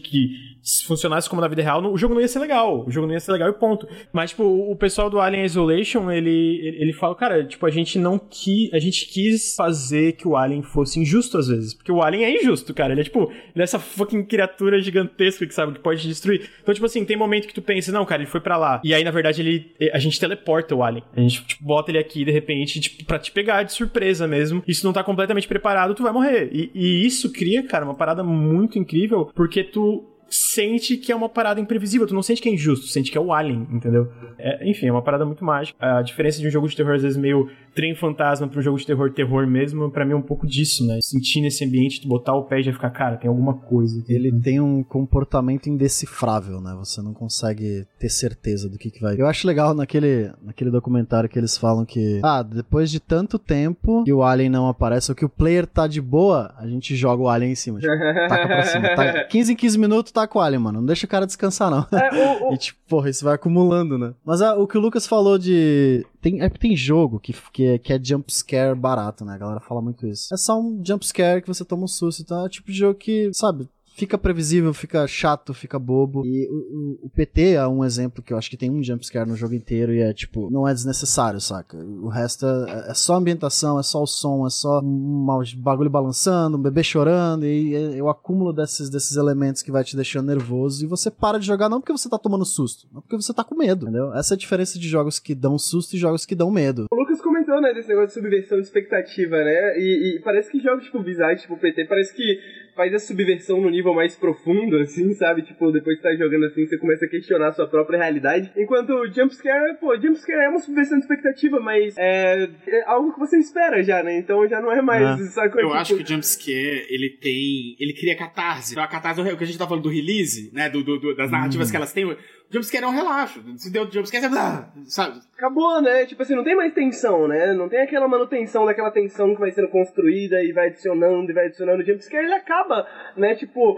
que 0.67 0.87
funcionasse 0.87 1.31
como 1.31 1.41
na 1.41 1.47
vida 1.47 1.63
real, 1.63 1.81
o 1.93 1.97
jogo 1.97 2.15
não 2.15 2.21
ia 2.21 2.27
ser 2.27 2.41
legal. 2.41 2.85
O 2.85 2.91
jogo 2.91 3.07
não 3.07 3.15
ia 3.15 3.21
ser 3.21 3.31
legal 3.31 3.49
e 3.49 3.53
ponto. 3.53 3.89
Mas, 4.13 4.31
tipo, 4.31 4.43
o 4.43 4.75
pessoal 4.75 5.09
do 5.09 5.21
Alien 5.21 5.45
Isolation, 5.45 6.11
ele, 6.11 6.77
ele 6.79 6.93
fala, 6.93 7.15
cara, 7.15 7.45
tipo, 7.45 7.65
a 7.65 7.71
gente 7.71 7.99
não 7.99 8.19
quis. 8.19 8.73
A 8.73 8.79
gente 8.81 9.07
quis 9.07 9.55
fazer 9.55 10.13
que 10.13 10.27
o 10.27 10.37
Alien 10.37 10.63
fosse 10.63 10.99
injusto 10.99 11.39
às 11.39 11.47
vezes. 11.47 11.73
Porque 11.73 11.93
o 11.93 12.03
Alien 12.03 12.25
é 12.25 12.43
injusto, 12.43 12.75
cara. 12.75 12.93
Ele 12.93 13.03
é, 13.03 13.05
tipo, 13.05 13.31
ele 13.31 13.61
é 13.61 13.63
essa 13.63 13.79
fucking 13.79 14.25
criatura 14.25 14.81
gigantesca 14.81 15.47
que 15.47 15.55
sabe 15.55 15.75
que 15.75 15.79
pode 15.79 16.07
destruir. 16.07 16.51
Então, 16.61 16.75
tipo 16.75 16.87
assim, 16.87 17.05
tem 17.05 17.17
momento 17.17 17.47
que 17.47 17.55
tu 17.55 17.63
pensa, 17.63 17.93
não, 17.93 18.05
cara, 18.05 18.23
ele 18.23 18.31
foi 18.31 18.41
para 18.41 18.57
lá. 18.57 18.81
E 18.83 18.93
aí, 18.93 19.05
na 19.05 19.13
verdade, 19.13 19.43
ele. 19.43 19.73
A 19.93 19.99
gente 19.99 20.19
teleporta 20.19 20.75
o 20.75 20.83
Alien. 20.83 21.05
A 21.17 21.21
gente, 21.21 21.45
tipo, 21.45 21.65
bota 21.65 21.93
ele 21.93 21.99
aqui 21.99 22.25
de 22.25 22.33
repente, 22.33 22.81
tipo, 22.81 23.05
pra 23.05 23.19
te 23.19 23.31
pegar 23.31 23.63
de 23.63 23.73
surpresa 23.73 24.27
mesmo. 24.27 24.65
E 24.67 24.75
se 24.75 24.85
não 24.85 24.93
tá 24.93 25.05
completamente 25.05 25.47
preparado, 25.47 25.95
tu 25.95 26.03
vai 26.03 26.13
morrer. 26.13 26.51
E, 26.53 26.71
e 26.75 27.07
isso 27.07 27.33
cria, 27.33 27.63
cara, 27.63 27.85
uma 27.85 27.95
parada 27.95 28.25
muito 28.25 28.79
incrível, 28.79 29.31
porque 29.35 29.63
tu 29.63 30.16
sente 30.29 30.97
que 30.97 31.13
é 31.13 31.17
uma 31.17 31.29
parada 31.29 31.61
imprevisível. 31.61 32.07
Tu 32.07 32.15
não 32.15 32.23
sente 32.23 32.43
que 32.43 32.49
é 32.49 32.53
injusto, 32.53 32.87
sente 32.87 33.11
que 33.11 33.19
é 33.19 33.21
o 33.21 33.33
Alien, 33.33 33.67
entendeu? 33.71 34.11
É, 34.39 34.69
enfim, 34.69 34.87
é 34.87 34.93
uma 34.93 35.03
parada 35.03 35.25
muito 35.25 35.45
mágica. 35.45 35.77
A 35.81 36.03
diferença 36.03 36.41
de 36.41 36.47
um 36.47 36.51
jogo 36.51 36.69
de 36.69 36.77
terror, 36.77 36.95
às 36.95 37.03
vezes, 37.03 37.17
meio 37.17 37.49
trem 37.75 37.95
fantasma 37.95 38.49
pra 38.49 38.59
um 38.59 38.63
jogo 38.63 38.79
de 38.79 38.87
terror, 38.87 39.13
terror 39.13 39.47
mesmo, 39.47 39.91
para 39.91 40.05
mim 40.05 40.13
é 40.13 40.17
um 40.17 40.23
pouco 40.23 40.47
disso, 40.47 40.87
né? 40.87 40.99
Sentir 41.03 41.43
nesse 41.43 41.65
ambiente, 41.65 42.01
tu 42.01 42.09
botar 42.09 42.35
o 42.35 42.45
pé 42.45 42.61
e 42.61 42.63
já 42.63 42.73
ficar, 42.73 42.91
cara, 42.91 43.17
tem 43.17 43.29
alguma 43.29 43.55
coisa. 43.55 44.03
Ele 44.09 44.33
tem 44.41 44.61
um 44.61 44.83
comportamento 44.83 45.69
indecifrável, 45.69 46.61
né? 46.61 46.75
Você 46.79 47.03
não 47.03 47.13
consegue 47.13 47.87
ter 47.99 48.09
certeza 48.09 48.69
do 48.69 48.79
que, 48.79 48.91
que 48.91 49.01
vai. 49.01 49.21
Eu 49.21 49.27
acho 49.27 49.47
legal 49.47 49.75
naquele, 49.75 50.31
naquele 50.43 50.71
documentário 50.71 51.29
que 51.29 51.39
eles 51.39 51.57
falam 51.59 51.85
que, 51.85 52.21
ah, 52.25 52.43
depois 52.43 52.91
de 52.91 52.99
tanto 52.99 53.39
tempo 53.39 54.05
que 54.05 54.13
o 54.13 54.23
Alien 54.23 54.49
não 54.49 54.69
aparece, 54.69 55.11
ou 55.11 55.15
que 55.15 55.25
o 55.25 55.29
player 55.29 55.67
tá 55.67 55.87
de 55.87 56.01
boa, 56.01 56.55
a 56.57 56.67
gente 56.67 56.97
joga 56.97 57.23
o 57.23 57.29
Alien 57.29 57.53
em 57.53 57.57
cima. 57.57 57.79
Tipo, 57.79 57.93
taca 58.29 58.47
pra 58.47 58.63
cima. 58.63 58.89
Tá 58.97 59.25
15 59.29 59.53
em 59.53 59.57
15 59.57 59.79
minutos 59.79 60.13
tá 60.21 60.27
com 60.27 60.39
o 60.39 60.43
Alien, 60.43 60.61
mano. 60.61 60.81
Não 60.81 60.87
deixa 60.87 61.07
o 61.07 61.09
cara 61.09 61.27
descansar, 61.27 61.71
não. 61.71 61.87
É, 61.99 62.43
o, 62.43 62.51
o... 62.51 62.55
e 62.55 62.59
tipo, 62.59 62.79
porra, 62.89 63.11
isso 63.11 63.25
vai 63.25 63.35
acumulando, 63.35 63.99
né? 63.99 64.15
Mas 64.25 64.41
ah, 64.41 64.55
o 64.55 64.67
que 64.67 64.79
o 64.79 64.81
Lucas 64.81 65.07
falou 65.07 65.39
de 65.39 66.07
tem, 66.21 66.41
é 66.41 66.49
tem 66.49 66.77
jogo 66.77 67.21
que, 67.21 67.35
que, 67.53 67.65
é, 67.65 67.79
que 67.79 67.93
é 67.93 68.01
jump 68.03 68.33
scare 68.33 68.75
barato, 68.75 69.25
né? 69.25 69.35
A 69.35 69.39
galera 69.39 69.61
fala 69.61 69.83
muito 69.83 70.07
isso. 70.07 70.33
É 70.33 70.37
só 70.37 70.59
um 70.59 70.83
jump 70.85 71.07
scare 71.07 71.43
que 71.43 71.49
você 71.49 71.65
toma 71.65 71.85
um 71.85 71.89
susto. 71.89 72.23
Então 72.23 72.41
é 72.41 72.45
o 72.45 72.49
tipo 72.49 72.71
de 72.71 72.79
jogo 72.79 72.99
que, 72.99 73.31
sabe, 73.33 73.69
fica 73.97 74.19
previsível, 74.19 74.75
fica 74.75 75.07
chato, 75.07 75.55
fica 75.55 75.79
bobo. 75.79 76.23
E 76.25 76.47
o, 76.49 76.55
o, 76.55 77.07
o, 77.07 77.11
PT 77.11 77.53
é 77.53 77.67
um 77.67 77.83
exemplo 77.83 78.23
que 78.23 78.33
eu 78.33 78.37
acho 78.37 78.51
que 78.51 78.57
tem 78.57 78.71
um 78.71 78.83
jumpscare 78.83 79.29
no 79.29 79.35
jogo 79.35 79.55
inteiro 79.55 79.93
e 79.93 80.01
é 80.01 80.13
tipo, 80.13 80.51
não 80.51 80.69
é 80.69 80.75
desnecessário, 80.75 81.41
saca? 81.41 81.79
O 81.79 82.09
resto 82.09 82.47
é, 82.47 82.91
é 82.91 82.95
só 82.95 83.15
ambientação, 83.15 83.81
é 83.81 83.83
só 83.83 84.03
o 84.03 84.07
som, 84.07 84.47
é 84.47 84.51
só 84.51 84.81
um 84.81 85.27
bagulho 85.57 85.89
balançando, 85.89 86.59
um 86.59 86.63
bebê 86.63 86.83
chorando 86.83 87.47
e 87.47 87.75
é, 87.75 87.99
é 87.99 88.03
o 88.03 88.11
acúmulo 88.11 88.53
desses, 88.53 88.91
desses 88.91 89.17
elementos 89.17 89.63
que 89.63 89.73
vai 89.73 89.83
te 89.83 89.97
deixando 89.97 90.27
nervoso 90.27 90.85
e 90.85 90.87
você 90.89 91.11
para 91.11 91.39
de 91.39 91.47
jogar 91.47 91.71
não 91.71 91.81
porque 91.81 91.93
você 91.93 92.09
tá 92.09 92.19
tomando 92.19 92.45
susto, 92.45 92.87
não 92.93 93.01
porque 93.01 93.17
você 93.17 93.33
tá 93.33 93.43
com 93.43 93.55
medo, 93.55 93.87
entendeu? 93.87 94.13
Essa 94.15 94.35
é 94.35 94.37
a 94.37 94.39
diferença 94.39 94.79
de 94.79 94.89
jogos 94.89 95.19
que 95.19 95.35
dão 95.35 95.59
susto 95.59 95.95
e 95.95 95.99
jogos 95.99 96.27
que 96.27 96.35
dão 96.35 96.51
medo. 96.51 96.85
O 96.93 96.97
Lucas 96.97 97.21
comentou, 97.23 97.63
né, 97.63 97.73
desse 97.73 97.89
negócio 97.89 98.09
de 98.09 98.15
subversão 98.15 98.59
de 98.59 98.65
expectativa, 98.65 99.37
né? 99.37 99.79
E, 99.79 100.17
e 100.17 100.21
parece 100.23 100.51
que 100.51 100.61
jogos 100.61 100.85
tipo 100.85 101.03
Visage, 101.03 101.43
tipo 101.43 101.57
PT, 101.57 101.87
parece 101.87 102.15
que 102.15 102.66
faz 102.77 102.93
a 102.93 102.99
subversão 102.99 103.61
no 103.61 103.71
nível 103.71 103.95
mais 103.95 104.15
profundo, 104.15 104.77
assim, 104.77 105.15
sabe? 105.15 105.43
Tipo, 105.43 105.73
depois 105.73 105.97
que 105.97 106.03
tá 106.03 106.15
jogando 106.15 106.45
assim, 106.45 106.67
você 106.67 106.77
começa 106.77 107.07
a 107.07 107.09
questionar 107.09 107.49
a 107.49 107.53
sua 107.53 107.67
própria 107.67 107.99
realidade. 107.99 108.53
Enquanto 108.57 108.91
o 108.91 109.07
Jumpscare, 109.11 109.79
pô, 109.81 109.97
Jumpscare 109.99 110.45
é 110.45 110.49
uma 110.49 110.61
subversão 110.61 110.99
de 110.99 111.05
expectativa, 111.05 111.59
mas 111.59 111.97
é, 111.97 112.49
é 112.69 112.85
algo 112.87 113.13
que 113.15 113.19
você 113.19 113.39
espera 113.39 113.83
já, 113.83 114.03
né? 114.03 114.19
Então 114.19 114.47
já 114.47 114.61
não 114.61 114.71
é 114.71 114.83
mais. 114.83 115.21
É. 115.21 115.25
Sabe, 115.31 115.49
eu 115.49 115.67
tipo... 115.67 115.73
acho 115.73 115.97
que 115.97 116.03
o 116.03 116.07
Jumpscare, 116.07 116.87
ele 116.91 117.17
tem. 117.21 117.77
Ele 117.81 117.95
cria 117.95 118.17
catarse. 118.17 118.73
Então 118.73 118.85
a 118.85 118.89
catarse, 118.89 119.21
o 119.21 119.37
que 119.37 119.45
a 119.45 119.47
gente 119.47 119.59
tá 119.59 119.67
falando 119.67 119.85
do 119.85 119.89
release, 119.89 120.51
né? 120.53 120.69
Do, 120.69 120.85
do, 120.85 120.99
do 120.99 121.17
das 121.17 121.31
narrativas 121.31 121.69
hum. 121.69 121.71
que 121.71 121.77
elas 121.77 121.93
têm 121.93 122.17
jumpscare 122.51 122.85
é 122.85 122.87
um 122.87 122.93
relaxo. 122.93 123.43
Se 123.57 123.73
deu 123.73 123.91
jumpscare, 123.91 124.29
você... 124.29 124.91
sabe? 124.91 125.21
Acabou, 125.37 125.83
né? 125.83 126.07
Tipo 126.07 126.23
assim, 126.23 126.35
não 126.35 126.45
tem 126.45 126.57
mais 126.57 126.73
tensão, 126.73 127.29
né? 127.29 127.53
Não 127.53 127.69
tem 127.69 127.81
aquela 127.81 128.09
manutenção 128.09 128.65
daquela 128.65 128.91
tensão 128.91 129.35
que 129.35 129.41
vai 129.41 129.51
sendo 129.51 129.69
construída 129.69 130.43
e 130.43 130.53
vai 130.53 130.69
adicionando 130.69 131.31
e 131.31 131.35
vai 131.35 131.47
adicionando. 131.47 131.83
O 131.83 131.87
jumpscare, 131.87 132.25
ele 132.25 132.35
acaba, 132.35 132.87
né? 133.17 133.35
Tipo... 133.35 133.77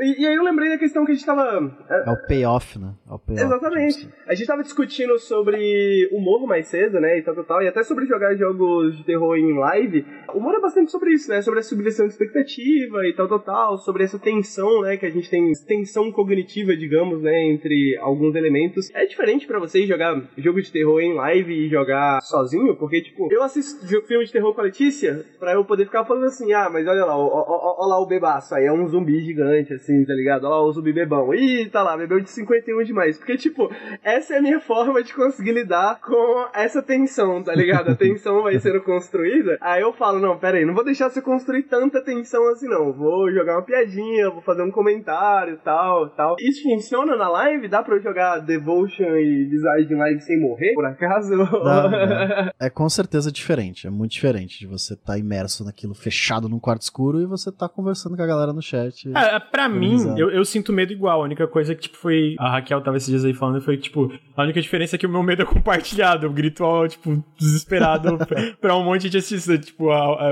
E, 0.00 0.22
e, 0.22 0.26
aí 0.26 0.34
eu 0.34 0.42
lembrei 0.42 0.68
da 0.68 0.78
questão 0.78 1.04
que 1.04 1.12
a 1.12 1.14
gente 1.14 1.24
tava... 1.24 1.76
É, 1.88 2.08
é 2.08 2.12
o 2.12 2.26
payoff, 2.26 2.78
né? 2.78 2.92
É 3.08 3.14
o 3.14 3.18
payoff. 3.18 3.44
Exatamente. 3.44 4.08
A 4.26 4.34
gente 4.34 4.46
tava 4.46 4.62
discutindo 4.62 5.18
sobre 5.18 6.08
humor 6.12 6.46
mais 6.46 6.68
cedo, 6.68 7.00
né? 7.00 7.18
E 7.18 7.22
tal, 7.22 7.34
tal, 7.34 7.44
tal. 7.44 7.62
E 7.62 7.68
até 7.68 7.82
sobre 7.82 8.06
jogar 8.06 8.34
jogos 8.34 8.96
de 8.96 9.04
terror 9.04 9.36
em 9.36 9.58
live. 9.58 10.04
O 10.34 10.38
humor 10.38 10.54
é 10.54 10.60
bastante 10.60 10.90
sobre 10.90 11.12
isso, 11.14 11.30
né? 11.30 11.40
Sobre 11.40 11.60
a 11.60 11.62
subversão 11.62 12.06
de 12.06 12.12
expectativa 12.12 13.06
e 13.06 13.14
tal, 13.14 13.28
tal, 13.28 13.40
tal. 13.40 13.78
Sobre 13.78 14.04
essa 14.04 14.18
tensão, 14.18 14.82
né? 14.82 14.96
Que 14.96 15.06
a 15.06 15.10
gente 15.10 15.30
tem... 15.30 15.52
Tensão 15.66 16.12
cognitiva, 16.12 16.76
digamos, 16.76 17.22
né? 17.22 17.44
Entre 17.50 17.96
alguns 18.08 18.34
elementos. 18.34 18.90
É 18.94 19.06
diferente 19.06 19.46
para 19.46 19.58
vocês 19.58 19.86
jogar 19.86 20.20
jogo 20.36 20.60
de 20.60 20.72
terror 20.72 21.00
em 21.00 21.14
live 21.14 21.52
e 21.52 21.68
jogar 21.68 22.20
sozinho, 22.22 22.76
porque, 22.76 23.02
tipo, 23.02 23.28
eu 23.30 23.42
assisto 23.42 23.86
filme 24.06 24.24
de 24.24 24.32
terror 24.32 24.54
com 24.54 24.60
a 24.60 24.64
Letícia 24.64 25.24
pra 25.38 25.52
eu 25.52 25.64
poder 25.64 25.84
ficar 25.84 26.04
falando 26.04 26.24
assim, 26.24 26.52
ah, 26.52 26.68
mas 26.70 26.86
olha 26.86 27.04
lá, 27.04 27.16
olha 27.16 27.88
lá 27.88 28.00
o 28.00 28.06
bebaço, 28.06 28.54
aí 28.54 28.66
é 28.66 28.72
um 28.72 28.86
zumbi 28.88 29.20
gigante, 29.20 29.72
assim, 29.72 30.04
tá 30.04 30.14
ligado? 30.14 30.44
Olha 30.44 30.50
lá 30.50 30.62
o 30.62 30.72
zumbi 30.72 30.92
bebão. 30.92 31.34
Ih, 31.34 31.68
tá 31.70 31.82
lá, 31.82 31.96
bebeu 31.96 32.20
de 32.20 32.30
51 32.30 32.82
demais. 32.84 33.18
Porque, 33.18 33.36
tipo, 33.36 33.70
essa 34.02 34.34
é 34.34 34.38
a 34.38 34.42
minha 34.42 34.60
forma 34.60 35.02
de 35.02 35.14
conseguir 35.14 35.52
lidar 35.52 36.00
com 36.00 36.46
essa 36.54 36.82
tensão, 36.82 37.42
tá 37.42 37.54
ligado? 37.54 37.90
A 37.90 37.94
tensão 37.96 38.42
vai 38.42 38.58
sendo 38.58 38.80
construída. 38.82 39.58
Aí 39.60 39.82
eu 39.82 39.92
falo, 39.92 40.18
não, 40.18 40.38
pera 40.38 40.58
aí, 40.58 40.64
não 40.64 40.74
vou 40.74 40.84
deixar 40.84 41.10
você 41.10 41.20
construir 41.20 41.64
tanta 41.64 42.02
tensão 42.02 42.48
assim, 42.48 42.68
não. 42.68 42.92
Vou 42.92 43.30
jogar 43.32 43.54
uma 43.56 43.64
piadinha, 43.64 44.30
vou 44.30 44.42
fazer 44.42 44.62
um 44.62 44.70
comentário, 44.70 45.58
tal, 45.64 46.08
tal. 46.10 46.36
Isso 46.40 46.62
funciona 46.62 47.16
na 47.16 47.28
live? 47.28 47.68
Dá 47.68 47.82
pra 47.82 47.97
jogar 48.00 48.40
Devotion 48.40 49.16
e 49.16 49.44
Visage 49.44 49.94
Live 49.94 50.20
sem 50.20 50.40
morrer, 50.40 50.74
por 50.74 50.84
acaso? 50.84 51.34
Não, 51.36 51.94
é, 51.94 52.52
é, 52.60 52.70
com 52.70 52.88
certeza 52.88 53.30
diferente. 53.30 53.86
É 53.86 53.90
muito 53.90 54.12
diferente 54.12 54.58
de 54.58 54.66
você 54.66 54.94
estar 54.94 55.12
tá 55.12 55.18
imerso 55.18 55.64
naquilo 55.64 55.94
fechado 55.94 56.48
num 56.48 56.58
quarto 56.58 56.82
escuro 56.82 57.20
e 57.20 57.26
você 57.26 57.50
tá 57.50 57.68
conversando 57.68 58.16
com 58.16 58.22
a 58.22 58.26
galera 58.26 58.52
no 58.52 58.62
chat. 58.62 59.10
É, 59.14 59.36
é 59.36 59.40
pra 59.40 59.68
mim, 59.68 59.96
eu, 60.16 60.30
eu, 60.30 60.44
sinto 60.44 60.72
medo 60.72 60.92
igual. 60.92 61.20
A 61.20 61.24
única 61.24 61.46
coisa 61.46 61.74
que, 61.74 61.82
tipo, 61.82 61.96
foi. 61.96 62.36
A 62.38 62.50
Raquel 62.50 62.80
tava 62.82 62.96
esses 62.96 63.08
dias 63.08 63.24
aí 63.24 63.34
falando 63.34 63.60
foi 63.60 63.76
tipo, 63.76 64.12
a 64.36 64.42
única 64.42 64.60
diferença 64.60 64.96
é 64.96 64.98
que 64.98 65.06
o 65.06 65.10
meu 65.10 65.22
medo 65.22 65.42
é 65.42 65.44
compartilhado. 65.44 66.26
Eu 66.26 66.32
grito, 66.32 66.64
tipo, 66.88 67.24
desesperado 67.38 68.18
pra 68.60 68.76
um 68.76 68.84
monte 68.84 69.08
de 69.08 69.18
assistência. 69.18 69.58
Tipo, 69.58 69.90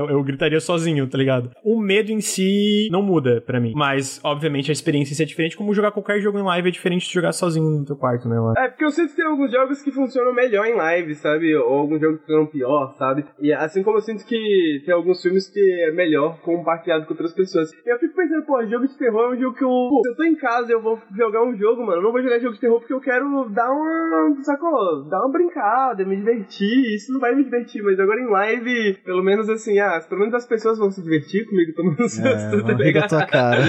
eu 0.09 0.23
gritaria 0.23 0.59
sozinho, 0.59 1.07
tá 1.07 1.17
ligado? 1.17 1.51
O 1.63 1.79
medo 1.79 2.11
em 2.11 2.21
si 2.21 2.87
não 2.91 3.01
muda 3.01 3.41
pra 3.41 3.59
mim. 3.59 3.73
Mas, 3.75 4.19
obviamente, 4.23 4.71
a 4.71 4.73
experiência 4.73 5.21
é 5.21 5.25
diferente. 5.25 5.57
Como 5.57 5.73
jogar 5.73 5.91
qualquer 5.91 6.19
jogo 6.21 6.39
em 6.39 6.43
live 6.43 6.67
é 6.67 6.71
diferente 6.71 7.07
de 7.07 7.13
jogar 7.13 7.31
sozinho 7.31 7.56
no 7.59 7.85
teu 7.85 7.95
quarto, 7.95 8.27
né, 8.27 8.35
mano? 8.35 8.53
É, 8.57 8.67
porque 8.69 8.85
eu 8.85 8.91
sinto 8.91 9.09
que 9.09 9.15
tem 9.15 9.25
alguns 9.25 9.51
jogos 9.51 9.81
que 9.81 9.91
funcionam 9.91 10.33
melhor 10.33 10.65
em 10.65 10.75
live, 10.75 11.15
sabe? 11.15 11.55
Ou 11.55 11.73
alguns 11.73 11.99
jogos 11.99 12.19
que 12.19 12.25
funcionam 12.25 12.47
pior, 12.47 12.93
sabe? 12.97 13.25
E 13.39 13.51
assim 13.53 13.83
como 13.83 13.97
eu 13.97 14.01
sinto 14.01 14.25
que 14.25 14.81
tem 14.85 14.93
alguns 14.93 15.21
filmes 15.21 15.49
que 15.49 15.59
é 15.59 15.91
melhor 15.91 16.39
compartilhado 16.41 17.05
com 17.05 17.13
outras 17.13 17.33
pessoas. 17.33 17.71
E 17.85 17.91
eu 17.91 17.99
fico 17.99 18.15
pensando, 18.15 18.45
pô, 18.45 18.63
jogo 18.65 18.87
de 18.87 18.97
terror 18.97 19.31
é 19.31 19.35
um 19.35 19.39
jogo 19.39 19.55
que 19.55 19.63
eu. 19.63 19.69
Pô, 19.69 20.01
se 20.03 20.09
eu 20.11 20.15
tô 20.15 20.23
em 20.23 20.35
casa 20.35 20.69
e 20.69 20.73
eu 20.73 20.81
vou 20.81 20.99
jogar 21.15 21.43
um 21.43 21.55
jogo, 21.55 21.81
mano, 21.81 21.99
eu 21.99 22.03
não 22.03 22.11
vou 22.11 22.21
jogar 22.21 22.39
jogo 22.39 22.53
de 22.53 22.61
terror 22.61 22.79
porque 22.79 22.93
eu 22.93 23.01
quero 23.01 23.49
dar 23.49 23.71
uma. 23.71 24.43
Sacou? 24.43 25.03
Dar 25.05 25.19
uma 25.21 25.31
brincada, 25.31 26.05
me 26.05 26.15
divertir. 26.15 26.95
Isso 26.95 27.11
não 27.11 27.19
vai 27.19 27.35
me 27.35 27.43
divertir, 27.43 27.81
mas 27.83 27.99
agora 27.99 28.21
em 28.21 28.29
live, 28.29 28.97
pelo 29.03 29.23
menos 29.23 29.49
assim, 29.49 29.79
ah, 29.79 29.99
pelo 30.07 30.21
menos 30.21 30.35
as 30.35 30.45
pessoas 30.45 30.77
vão 30.77 30.91
se 30.91 31.01
divertir 31.01 31.45
comigo 31.45 31.73
tomando 31.73 32.03
é, 32.03 32.07
susto, 32.07 32.65
tá 32.65 32.73
ligado? 32.73 33.07
tua 33.07 33.25
cara. 33.25 33.61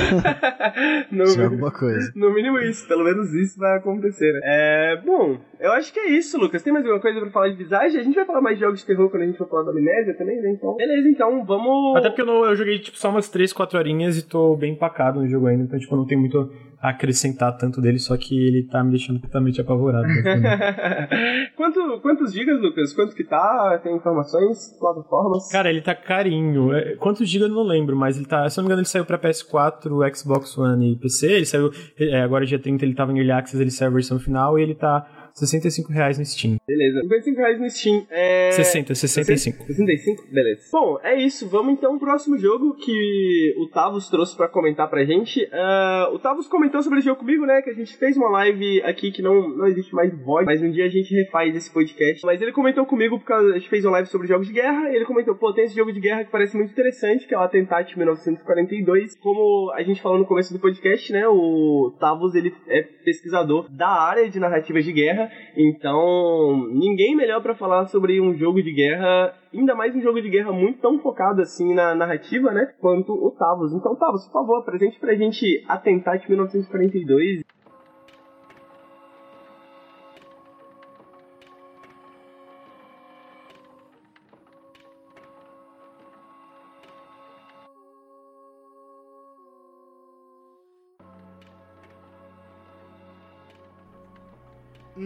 no, 1.10 1.24
é 1.24 1.44
alguma 1.44 1.70
coisa. 1.70 2.12
No 2.14 2.32
mínimo 2.32 2.58
isso, 2.58 2.86
pelo 2.86 3.04
menos 3.04 3.32
isso 3.34 3.58
vai 3.58 3.76
acontecer, 3.78 4.32
né? 4.32 4.40
É, 4.44 4.96
bom, 5.04 5.38
eu 5.58 5.72
acho 5.72 5.92
que 5.92 6.00
é 6.00 6.10
isso, 6.10 6.38
Lucas. 6.38 6.62
Tem 6.62 6.72
mais 6.72 6.84
alguma 6.84 7.00
coisa 7.00 7.20
pra 7.20 7.30
falar 7.30 7.48
de 7.48 7.56
visagem? 7.56 8.00
A 8.00 8.04
gente 8.04 8.14
vai 8.14 8.24
falar 8.24 8.40
mais 8.40 8.56
de 8.56 8.64
jogos 8.64 8.80
de 8.80 8.86
terror 8.86 9.10
quando 9.10 9.22
a 9.22 9.26
gente 9.26 9.38
for 9.38 9.48
falar 9.48 9.64
da 9.64 9.70
amnésia 9.70 10.14
também, 10.16 10.40
né? 10.40 10.50
Então, 10.50 10.76
beleza, 10.76 11.08
então 11.08 11.44
vamos. 11.44 11.96
Até 11.96 12.08
porque 12.08 12.22
eu, 12.22 12.26
não, 12.26 12.44
eu 12.44 12.54
joguei 12.54 12.78
tipo 12.78 12.98
só 12.98 13.10
umas 13.10 13.28
3, 13.28 13.52
4 13.52 13.78
horinhas 13.78 14.18
e 14.18 14.26
tô 14.26 14.56
bem 14.56 14.72
empacado 14.72 15.20
no 15.20 15.28
jogo 15.28 15.46
ainda, 15.46 15.64
então 15.64 15.78
tipo, 15.78 15.96
não 15.96 16.06
tem 16.06 16.18
muito 16.18 16.50
acrescentar 16.80 17.56
tanto 17.56 17.80
dele, 17.80 17.98
só 17.98 18.16
que 18.16 18.38
ele 18.38 18.62
tá 18.62 18.82
me 18.84 18.90
deixando 18.90 19.20
totalmente 19.20 19.60
apavorado. 19.60 20.06
Quanto, 21.56 22.00
quantos 22.00 22.32
gigas, 22.32 22.60
Lucas? 22.60 22.92
Quanto 22.94 23.14
que 23.16 23.24
tá? 23.24 23.80
Tem 23.82 23.96
informações? 23.96 24.76
Plataformas? 24.78 25.50
Cara, 25.50 25.68
ele 25.68 25.80
tá 25.80 25.94
carinho. 25.94 26.72
É, 26.72 26.94
quantos 26.96 27.28
gigas 27.28 27.48
eu 27.48 27.54
não 27.54 27.64
lembro, 27.64 27.96
mas 27.96 28.16
ele 28.16 28.26
tá. 28.26 28.48
Se 28.48 28.58
eu 28.58 28.62
não 28.62 28.68
me 28.68 28.72
engano, 28.72 28.82
ele 28.82 28.88
saiu 28.88 29.04
pra 29.04 29.18
PS4, 29.18 30.16
Xbox 30.16 30.56
One 30.56 30.92
e 30.92 30.96
PC. 30.96 31.26
Ele 31.32 31.46
saiu. 31.46 31.72
É, 31.98 32.22
agora 32.22 32.46
dia 32.46 32.58
30 32.58 32.84
ele 32.84 32.94
tava 32.94 33.12
em 33.12 33.16
Early 33.16 33.32
Access, 33.32 33.60
ele 33.60 33.72
saiu 33.72 33.90
a 33.90 33.94
versão 33.94 34.20
final 34.20 34.58
e 34.58 34.62
ele 34.62 34.74
tá 34.74 35.17
65 35.38 35.92
reais 35.92 36.18
no 36.18 36.24
Steam. 36.24 36.56
Beleza. 36.66 37.00
55 37.02 37.38
reais 37.38 37.60
no 37.60 37.70
Steam. 37.70 38.06
É... 38.10 38.50
60, 38.52 38.94
65. 38.94 39.64
65? 39.66 40.26
Beleza. 40.30 40.62
Bom, 40.72 40.98
é 41.02 41.14
isso. 41.16 41.48
Vamos 41.48 41.74
então 41.74 41.98
pro 41.98 42.08
próximo 42.08 42.38
jogo 42.38 42.74
que 42.74 43.54
o 43.58 43.68
Tavos 43.68 44.08
trouxe 44.08 44.34
pra 44.34 44.48
comentar 44.48 44.88
pra 44.88 45.04
gente. 45.04 45.44
Uh, 45.44 46.14
o 46.14 46.18
Tavos 46.18 46.48
comentou 46.48 46.82
sobre 46.82 47.00
esse 47.00 47.06
jogo 47.06 47.20
comigo, 47.20 47.44
né? 47.44 47.60
Que 47.60 47.68
a 47.68 47.74
gente 47.74 47.94
fez 47.98 48.16
uma 48.16 48.30
live 48.30 48.82
aqui 48.82 49.12
que 49.12 49.20
não, 49.20 49.46
não 49.50 49.66
existe 49.66 49.94
mais 49.94 50.10
voz, 50.24 50.46
mas 50.46 50.62
um 50.62 50.70
dia 50.70 50.86
a 50.86 50.88
gente 50.88 51.14
refaz 51.14 51.54
esse 51.54 51.70
podcast. 51.70 52.24
Mas 52.24 52.40
ele 52.40 52.50
comentou 52.50 52.86
comigo 52.86 53.18
porque 53.18 53.32
a 53.32 53.58
gente 53.58 53.68
fez 53.68 53.84
uma 53.84 53.92
live 53.92 54.08
sobre 54.08 54.26
jogos 54.26 54.46
de 54.46 54.54
guerra. 54.54 54.90
E 54.90 54.96
ele 54.96 55.04
comentou, 55.04 55.34
pô, 55.34 55.52
tem 55.52 55.64
esse 55.64 55.76
jogo 55.76 55.92
de 55.92 56.00
guerra 56.00 56.24
que 56.24 56.30
parece 56.30 56.56
muito 56.56 56.72
interessante, 56.72 57.26
que 57.26 57.34
é 57.34 57.38
o 57.38 57.42
Attentat 57.42 57.94
1942. 57.94 59.16
Como 59.16 59.70
a 59.74 59.82
gente 59.82 60.00
falou 60.00 60.18
no 60.18 60.26
começo 60.26 60.52
do 60.52 60.58
podcast, 60.58 61.12
né? 61.12 61.28
O 61.28 61.94
Tavos, 62.00 62.34
ele 62.34 62.54
é 62.68 62.82
pesquisador 62.82 63.68
da 63.70 63.88
área 63.88 64.30
de 64.30 64.40
narrativas 64.40 64.84
de 64.84 64.92
guerra 64.92 65.27
então, 65.56 66.68
ninguém 66.70 67.16
melhor 67.16 67.42
para 67.42 67.54
falar 67.54 67.86
sobre 67.86 68.20
um 68.20 68.34
jogo 68.34 68.62
de 68.62 68.72
guerra, 68.72 69.34
ainda 69.52 69.74
mais 69.74 69.94
um 69.94 70.00
jogo 70.00 70.20
de 70.20 70.28
guerra 70.28 70.52
muito 70.52 70.80
tão 70.80 70.98
focado 70.98 71.42
assim 71.42 71.74
na 71.74 71.94
narrativa, 71.94 72.52
né? 72.52 72.72
Quanto 72.80 73.12
o 73.12 73.30
Tavos. 73.32 73.72
Então, 73.72 73.96
Tavos, 73.96 74.24
por 74.26 74.32
favor, 74.32 74.64
presente 74.64 74.98
pra 74.98 75.14
gente 75.14 75.64
Atentar 75.68 76.18
de 76.18 76.28
1942. 76.28 77.47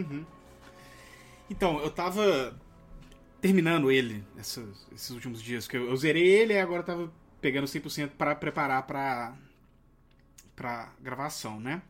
Uhum. 0.02 0.24
Então, 1.50 1.80
eu 1.80 1.90
tava 1.90 2.58
terminando 3.40 3.90
ele 3.90 4.24
esses, 4.38 5.10
últimos 5.10 5.42
dias, 5.42 5.66
que 5.66 5.76
eu, 5.76 5.88
eu, 5.88 5.96
zerei 5.96 6.26
ele 6.26 6.54
e 6.54 6.60
agora 6.60 6.82
tava 6.82 7.12
pegando 7.40 7.66
100% 7.66 8.10
para 8.10 8.34
preparar 8.34 8.86
pra, 8.86 9.36
pra 10.54 10.92
gravação, 11.00 11.58
né? 11.58 11.82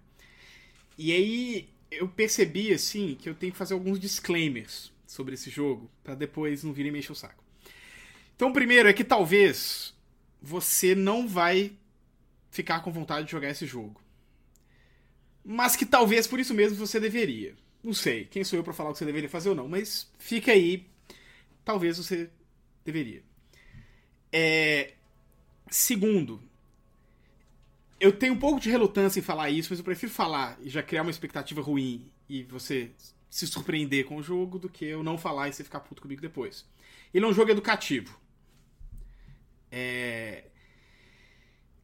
E 0.97 1.13
aí 1.13 1.69
eu 1.91 2.09
percebi, 2.09 2.73
assim, 2.73 3.15
que 3.15 3.29
eu 3.29 3.35
tenho 3.35 3.53
que 3.53 3.59
fazer 3.59 3.75
alguns 3.75 4.01
disclaimers 4.01 4.91
sobre 5.07 5.35
esse 5.35 5.51
jogo, 5.51 5.91
para 6.03 6.15
depois 6.15 6.65
não 6.65 6.73
virem 6.73 6.91
mexer 6.91 7.13
o 7.13 7.15
saco. 7.15 7.45
Então, 8.35 8.49
o 8.49 8.53
primeiro 8.53 8.89
é 8.89 8.93
que 8.93 9.05
talvez 9.05 9.95
você 10.41 10.95
não 10.95 11.29
vai 11.29 11.77
ficar 12.51 12.81
com 12.81 12.91
vontade 12.91 13.27
de 13.27 13.33
jogar 13.33 13.51
esse 13.51 13.67
jogo. 13.67 14.01
Mas 15.45 15.77
que 15.77 15.85
talvez 15.85 16.27
por 16.27 16.41
isso 16.41 16.55
mesmo 16.55 16.77
você 16.77 16.99
deveria. 16.99 17.55
Não 17.83 17.93
sei. 17.93 18.25
Quem 18.27 18.45
sou 18.45 18.59
eu 18.59 18.65
para 18.65 18.73
falar 18.73 18.91
o 18.91 18.93
que 18.93 18.99
você 18.99 19.05
deveria 19.05 19.29
fazer 19.29 19.49
ou 19.49 19.55
não? 19.55 19.69
Mas 19.69 20.11
fica 20.19 20.53
aí. 20.53 20.87
Talvez 21.65 21.99
você 21.99 22.31
deveria. 22.85 23.23
É... 24.33 24.95
Segundo, 25.71 26.43
eu 27.99 28.13
tenho 28.13 28.35
um 28.35 28.39
pouco 28.39 28.61
de 28.61 28.71
relutância 28.71 29.19
em 29.21 29.23
falar 29.23 29.51
isso, 29.51 29.69
mas 29.71 29.79
eu 29.79 29.85
prefiro 29.85 30.13
falar 30.13 30.59
e 30.61 30.69
já 30.69 30.83
criar 30.83 31.03
uma 31.03 31.11
expectativa 31.11 31.61
ruim 31.61 32.11
e 32.29 32.43
você 32.45 32.91
se 33.31 33.47
surpreender 33.47 34.05
com 34.05 34.17
o 34.17 34.23
jogo 34.23 34.59
do 34.59 34.69
que 34.69 34.85
eu 34.85 35.03
não 35.03 35.17
falar 35.17 35.49
e 35.49 35.53
você 35.53 35.65
ficar 35.65 35.81
puto 35.81 36.03
comigo 36.03 36.21
depois. 36.21 36.67
Ele 37.15 37.25
é 37.25 37.29
um 37.29 37.33
jogo 37.33 37.51
educativo. 37.51 38.19
É... 39.71 40.45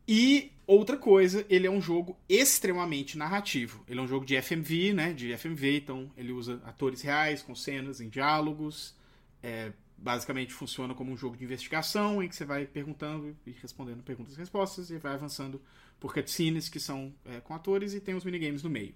E 0.07 0.53
outra 0.69 0.99
coisa, 0.99 1.47
ele 1.49 1.67
é 1.67 1.71
um 1.71 1.81
jogo 1.81 2.17
extremamente 2.29 3.17
narrativo. 3.17 3.83
Ele 3.89 3.99
é 3.99 4.03
um 4.03 4.07
jogo 4.07 4.27
de 4.27 4.41
FMV, 4.41 4.93
né? 4.93 5.13
De 5.15 5.37
FMV, 5.37 5.79
então 5.79 6.13
ele 6.17 6.31
usa 6.31 6.61
atores 6.65 7.01
reais 7.01 7.43
com 7.43 7.55
cenas 7.55 8.01
em 8.01 8.09
diálogos. 8.09 8.95
É, 9.43 9.73
basicamente 9.97 10.53
funciona 10.53 10.95
como 10.95 11.11
um 11.11 11.17
jogo 11.17 11.37
de 11.37 11.45
investigação 11.45 12.23
em 12.23 12.29
que 12.29 12.37
você 12.37 12.45
vai 12.45 12.67
perguntando 12.67 13.37
e 13.47 13.51
respondendo 13.51 14.03
perguntas 14.03 14.35
e 14.35 14.39
respostas 14.39 14.91
e 14.91 14.99
vai 14.99 15.15
avançando 15.15 15.61
por 15.99 16.13
cutscenes 16.13 16.69
que 16.69 16.79
são 16.79 17.13
é, 17.25 17.41
com 17.41 17.55
atores 17.55 17.95
e 17.95 18.01
tem 18.01 18.15
os 18.15 18.25
minigames 18.25 18.63
no 18.63 18.71
meio. 18.71 18.95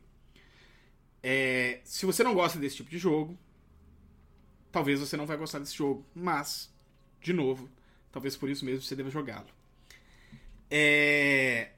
É, 1.22 1.80
se 1.84 2.04
você 2.04 2.22
não 2.22 2.34
gosta 2.34 2.58
desse 2.58 2.76
tipo 2.76 2.90
de 2.90 2.98
jogo, 2.98 3.36
talvez 4.70 5.00
você 5.00 5.16
não 5.16 5.26
vai 5.26 5.36
gostar 5.36 5.58
desse 5.58 5.74
jogo, 5.74 6.06
mas, 6.14 6.72
de 7.20 7.32
novo, 7.32 7.68
talvez 8.12 8.36
por 8.36 8.48
isso 8.50 8.64
mesmo 8.64 8.82
você 8.82 8.94
deva 8.94 9.10
jogá-lo. 9.10 9.61
É... 10.74 11.68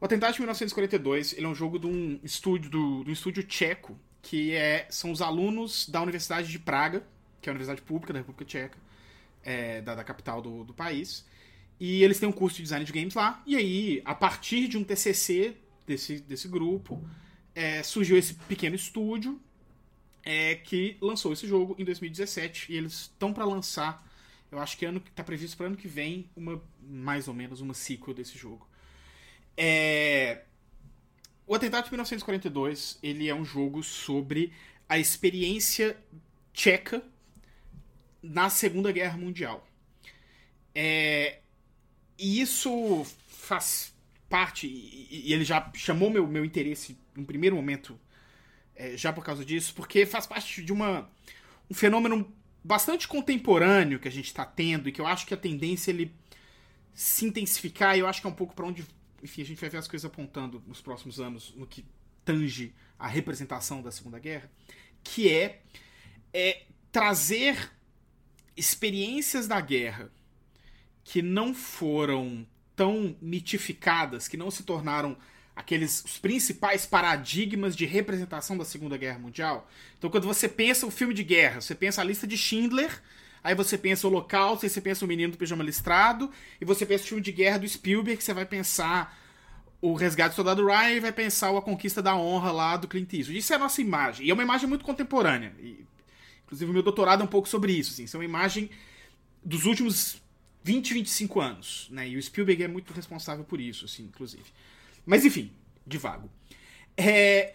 O 0.00 0.04
Atentado 0.04 0.32
de 0.32 0.40
1942 0.40 1.32
ele 1.32 1.44
é 1.44 1.48
um 1.48 1.54
jogo 1.54 1.78
de 1.78 1.88
um 1.88 2.20
estúdio, 2.22 2.70
do, 2.70 3.04
um 3.06 3.10
estúdio 3.10 3.42
tcheco, 3.42 3.98
que 4.22 4.52
é, 4.54 4.86
são 4.88 5.10
os 5.10 5.20
alunos 5.20 5.88
da 5.88 6.00
Universidade 6.00 6.48
de 6.48 6.58
Praga, 6.58 7.04
que 7.40 7.48
é 7.48 7.50
a 7.50 7.52
universidade 7.52 7.82
pública 7.82 8.12
da 8.12 8.20
República 8.20 8.44
Tcheca, 8.44 8.78
é, 9.42 9.80
da, 9.80 9.96
da, 9.96 10.04
capital 10.04 10.40
do, 10.40 10.64
do, 10.64 10.72
país. 10.72 11.26
E 11.78 12.02
eles 12.04 12.18
têm 12.18 12.28
um 12.28 12.32
curso 12.32 12.58
de 12.58 12.62
design 12.62 12.84
de 12.84 12.92
games 12.92 13.14
lá. 13.14 13.42
E 13.46 13.56
aí, 13.56 14.02
a 14.04 14.14
partir 14.14 14.68
de 14.68 14.76
um 14.78 14.84
TCC 14.84 15.56
desse, 15.86 16.20
desse 16.20 16.46
grupo, 16.48 17.02
é, 17.54 17.82
surgiu 17.82 18.16
esse 18.16 18.34
pequeno 18.34 18.76
estúdio 18.76 19.40
é, 20.22 20.54
que 20.56 20.96
lançou 21.00 21.32
esse 21.32 21.46
jogo 21.48 21.74
em 21.78 21.84
2017. 21.84 22.72
E 22.72 22.76
eles 22.76 22.92
estão 22.92 23.32
para 23.32 23.44
lançar, 23.44 24.06
eu 24.50 24.58
acho 24.58 24.76
que 24.76 24.84
ano 24.84 25.02
está 25.06 25.22
previsto 25.22 25.56
para 25.56 25.66
ano 25.66 25.76
que 25.76 25.88
vem, 25.88 26.28
uma 26.36 26.62
mais 26.82 27.28
ou 27.28 27.34
menos 27.34 27.60
uma 27.60 27.74
sequel 27.74 28.14
desse 28.14 28.36
jogo. 28.36 28.68
É, 29.56 30.42
o 31.46 31.54
Atentado 31.54 31.84
de 31.84 31.90
1942 31.90 32.98
ele 33.02 33.28
é 33.28 33.34
um 33.34 33.44
jogo 33.44 33.82
sobre 33.82 34.52
a 34.88 34.98
experiência 34.98 35.96
tcheca 36.52 37.02
na 38.22 38.50
Segunda 38.50 38.90
Guerra 38.92 39.16
Mundial. 39.16 39.66
É, 40.74 41.40
e 42.18 42.40
isso 42.40 43.04
faz 43.28 43.94
parte, 44.28 44.66
e, 44.66 45.28
e, 45.28 45.32
ele 45.32 45.44
já 45.44 45.70
chamou 45.74 46.10
meu, 46.10 46.26
meu 46.26 46.44
interesse 46.44 46.96
no 47.16 47.24
primeiro 47.24 47.56
momento, 47.56 47.98
é, 48.76 48.96
já 48.96 49.12
por 49.12 49.24
causa 49.24 49.44
disso, 49.44 49.74
porque 49.74 50.06
faz 50.06 50.26
parte 50.26 50.62
de 50.62 50.72
uma, 50.72 51.10
um 51.68 51.74
fenômeno 51.74 52.32
bastante 52.62 53.08
contemporâneo 53.08 53.98
que 53.98 54.08
a 54.08 54.12
gente 54.12 54.26
está 54.26 54.44
tendo 54.44 54.88
e 54.88 54.92
que 54.92 55.00
eu 55.00 55.06
acho 55.06 55.26
que 55.26 55.34
a 55.34 55.36
tendência 55.36 55.90
é 55.90 55.94
ele 55.94 56.14
se 56.92 57.24
intensificar, 57.24 57.96
e 57.96 58.00
eu 58.00 58.06
acho 58.06 58.20
que 58.20 58.26
é 58.26 58.30
um 58.30 58.34
pouco 58.34 58.54
para 58.54 58.66
onde, 58.66 58.84
enfim, 59.22 59.42
a 59.42 59.44
gente 59.44 59.60
vai 59.60 59.70
ver 59.70 59.78
as 59.78 59.88
coisas 59.88 60.04
apontando 60.04 60.62
nos 60.66 60.80
próximos 60.80 61.20
anos 61.20 61.54
no 61.56 61.66
que 61.66 61.84
tange 62.24 62.74
a 62.98 63.06
representação 63.06 63.80
da 63.80 63.90
Segunda 63.90 64.18
Guerra, 64.18 64.50
que 65.02 65.32
é, 65.32 65.62
é 66.32 66.64
trazer 66.92 67.70
experiências 68.56 69.48
da 69.48 69.60
guerra 69.60 70.10
que 71.02 71.22
não 71.22 71.54
foram 71.54 72.46
tão 72.76 73.16
mitificadas, 73.20 74.28
que 74.28 74.36
não 74.36 74.50
se 74.50 74.62
tornaram 74.62 75.16
aqueles 75.60 76.02
os 76.04 76.18
principais 76.18 76.86
paradigmas 76.86 77.76
de 77.76 77.86
representação 77.86 78.56
da 78.56 78.64
Segunda 78.64 78.96
Guerra 78.96 79.18
Mundial. 79.18 79.68
Então, 79.98 80.10
quando 80.10 80.26
você 80.26 80.48
pensa 80.48 80.86
o 80.86 80.90
filme 80.90 81.14
de 81.14 81.22
guerra, 81.22 81.60
você 81.60 81.74
pensa 81.74 82.00
a 82.00 82.04
lista 82.04 82.26
de 82.26 82.36
Schindler, 82.36 83.02
aí 83.42 83.54
você 83.54 83.78
pensa 83.78 84.06
o 84.06 84.10
Holocausto, 84.10 84.66
aí 84.66 84.70
você 84.70 84.80
pensa 84.80 85.04
o 85.04 85.08
Menino 85.08 85.32
do 85.32 85.38
Pijama 85.38 85.64
Listrado, 85.64 86.30
e 86.60 86.64
você 86.64 86.84
pensa 86.84 87.04
o 87.04 87.06
filme 87.06 87.22
de 87.22 87.32
guerra 87.32 87.58
do 87.58 87.68
Spielberg, 87.68 88.18
que 88.18 88.24
você 88.24 88.34
vai 88.34 88.46
pensar 88.46 89.18
o 89.80 89.94
Resgate 89.94 90.30
do 90.30 90.36
Soldado 90.36 90.66
Ryan 90.66 90.90
e 90.90 91.00
vai 91.00 91.12
pensar 91.12 91.56
a 91.56 91.62
Conquista 91.62 92.02
da 92.02 92.14
Honra 92.14 92.52
lá 92.52 92.76
do 92.76 92.86
Clint 92.86 93.12
Eastwood. 93.12 93.38
Isso 93.38 93.52
é 93.52 93.56
a 93.56 93.58
nossa 93.58 93.80
imagem, 93.80 94.26
e 94.26 94.30
é 94.30 94.34
uma 94.34 94.42
imagem 94.42 94.68
muito 94.68 94.84
contemporânea. 94.84 95.52
E 95.58 95.84
Inclusive, 96.50 96.68
o 96.68 96.74
meu 96.74 96.82
doutorado 96.82 97.20
é 97.20 97.24
um 97.24 97.28
pouco 97.28 97.48
sobre 97.48 97.72
isso. 97.72 97.92
Assim, 97.92 98.04
isso 98.04 98.16
é 98.16 98.18
uma 98.18 98.24
imagem 98.24 98.68
dos 99.44 99.66
últimos 99.66 100.20
20, 100.64 100.94
25 100.94 101.40
anos. 101.40 101.86
Né? 101.92 102.08
E 102.08 102.16
o 102.16 102.22
Spielberg 102.22 102.64
é 102.64 102.68
muito 102.68 102.92
responsável 102.92 103.44
por 103.44 103.60
isso, 103.60 103.84
assim, 103.84 104.02
inclusive. 104.02 104.42
Mas, 105.10 105.24
enfim, 105.24 105.50
divago. 105.84 106.30
É, 106.96 107.54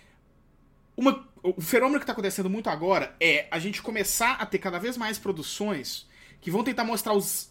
uma, 0.97 1.25
o 1.41 1.61
fenômeno 1.61 1.99
que 1.99 2.03
está 2.03 2.11
acontecendo 2.11 2.49
muito 2.49 2.69
agora 2.69 3.15
é 3.17 3.47
a 3.49 3.59
gente 3.59 3.81
começar 3.81 4.33
a 4.33 4.45
ter 4.45 4.59
cada 4.59 4.77
vez 4.77 4.97
mais 4.97 5.17
produções 5.17 6.05
que 6.41 6.51
vão 6.51 6.65
tentar 6.65 6.83
mostrar 6.83 7.13
os 7.13 7.49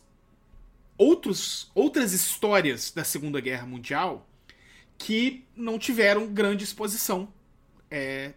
outros, 0.99 1.71
outras 1.75 2.13
histórias 2.13 2.91
da 2.91 3.03
Segunda 3.03 3.41
Guerra 3.41 3.67
Mundial 3.67 4.29
que 4.99 5.47
não 5.57 5.79
tiveram 5.79 6.31
grande 6.31 6.65
exposição 6.65 7.33
é, 7.91 8.35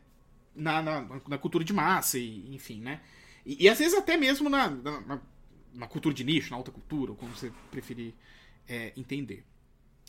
na, 0.56 0.82
na, 0.82 1.02
na, 1.28 1.38
cultura 1.38 1.66
de 1.66 1.74
massa, 1.74 2.18
e, 2.18 2.56
enfim, 2.56 2.80
né? 2.80 3.02
E, 3.46 3.66
e 3.66 3.68
às 3.68 3.78
vezes 3.78 3.94
até 3.94 4.16
mesmo 4.16 4.50
na, 4.50 4.70
na, 4.70 5.22
na, 5.74 5.86
cultura 5.86 6.16
de 6.16 6.24
nicho, 6.24 6.50
na 6.50 6.56
alta 6.56 6.72
cultura, 6.72 7.12
ou 7.12 7.18
como 7.18 7.36
você 7.36 7.52
preferir 7.70 8.14
é, 8.70 8.94
entender. 8.96 9.44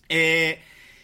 É, 0.08 0.60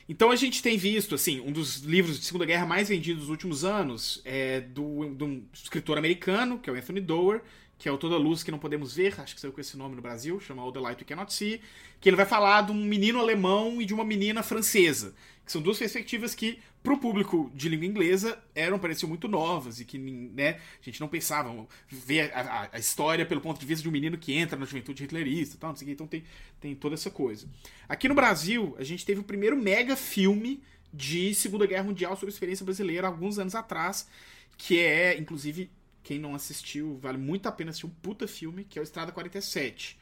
então 0.09 0.31
a 0.31 0.37
gente 0.37 0.63
tem 0.63 0.77
visto, 0.77 1.15
assim, 1.15 1.41
um 1.41 1.51
dos 1.51 1.79
livros 1.79 2.19
de 2.19 2.27
Segunda 2.27 2.45
Guerra 2.45 2.67
mais 2.67 2.89
vendidos 2.89 3.23
dos 3.23 3.31
últimos 3.31 3.65
anos 3.65 4.21
é 4.25 4.61
do, 4.61 4.85
um 4.85 5.45
escritor 5.53 5.97
americano, 5.97 6.59
que 6.59 6.69
é 6.69 6.73
o 6.73 6.77
Anthony 6.77 7.01
Doerr, 7.01 7.41
que 7.79 7.89
é 7.89 7.93
o 7.93 7.99
Toda 7.99 8.17
Luz 8.17 8.43
que 8.43 8.51
Não 8.51 8.59
Podemos 8.59 8.95
Ver, 8.95 9.21
acho 9.21 9.35
que 9.35 9.41
saiu 9.41 9.53
com 9.53 9.61
esse 9.61 9.77
nome 9.77 9.97
no 9.97 10.03
Brasil, 10.03 10.39
chama 10.41 10.63
All 10.63 10.73
the 10.73 10.81
Light 10.81 11.01
We 11.01 11.07
Cannot 11.07 11.33
See, 11.33 11.61
que 12.01 12.09
ele 12.09 12.17
vai 12.17 12.27
falar 12.27 12.63
de 12.63 12.73
um 12.73 12.75
menino 12.75 13.19
alemão 13.19 13.81
e 13.81 13.85
de 13.85 13.93
uma 13.93 14.05
menina 14.05 14.43
francesa, 14.43 15.15
que 15.45 15.53
são 15.53 15.61
duas 15.61 15.79
perspectivas 15.79 16.35
que, 16.35 16.59
pro 16.83 16.99
público 16.99 17.51
de 17.55 17.69
língua 17.69 17.87
inglesa, 17.87 18.43
eram, 18.55 18.79
pareciam 18.79 19.09
muito 19.09 19.29
novas 19.29 19.81
e 19.81 19.85
que 19.85 19.99
né, 19.99 20.61
a 20.81 20.85
gente 20.85 21.01
não 21.01 21.09
pensava 21.09 21.67
ver 21.89 22.33
a, 22.35 22.71
a, 22.73 22.79
história 22.79 23.27
pelo 23.27 23.41
ponto 23.41 23.59
de 23.59 23.67
vista 23.67 23.83
de 23.83 23.89
um 23.89 23.93
menino 23.93 24.17
que 24.17 24.33
entra 24.35 24.59
na 24.59 24.65
juventude 24.65 25.05
hitlerista, 25.05 25.57
tal, 25.59 25.71
não 25.71 25.77
sei 25.77 25.87
o 25.87 25.89
que, 25.89 25.93
então 25.93 26.07
tem, 26.07 26.25
tem 26.61 26.75
toda 26.75 26.95
essa 26.95 27.11
coisa. 27.11 27.49
Aqui 27.89 28.09
no 28.09 28.15
Brasil, 28.15 28.75
a 28.79 28.85
gente 28.85 29.05
teve 29.05 29.21
o 29.21 29.25
primeiro 29.25 29.57
mega 29.57 29.97
filme 29.97 30.63
de 30.93 31.35
Segunda 31.35 31.67
Guerra 31.67 31.85
Mundial 31.85 32.15
sobre 32.15 32.29
a 32.29 32.35
experiência 32.35 32.65
brasileira 32.65 33.09
alguns 33.09 33.39
anos 33.39 33.55
atrás, 33.55 34.09
que 34.57 34.79
é, 34.79 35.19
inclusive, 35.19 35.69
quem 36.05 36.19
não 36.19 36.35
assistiu, 36.35 36.99
vale 36.99 37.17
muito 37.17 37.49
a 37.49 37.53
pena 37.53 37.71
assistir 37.71 37.87
um 37.87 37.91
puta 37.91 38.29
filme, 38.29 38.63
que 38.63 38.79
é 38.79 38.83
o 38.83 38.85
Estrada 38.85 39.11
47. 39.11 39.99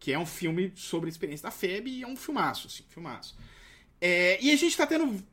Que 0.00 0.12
é 0.12 0.18
um 0.18 0.26
filme 0.26 0.72
sobre 0.74 1.08
a 1.08 1.10
experiência 1.10 1.44
da 1.44 1.50
FEB 1.52 1.88
e 1.88 2.02
é 2.02 2.06
um 2.06 2.16
filmaço, 2.16 2.66
assim, 2.66 2.82
filmaço. 2.88 3.38
É, 4.00 4.36
e 4.42 4.50
a 4.50 4.56
gente 4.56 4.76
tá 4.76 4.84
tendo 4.84 5.24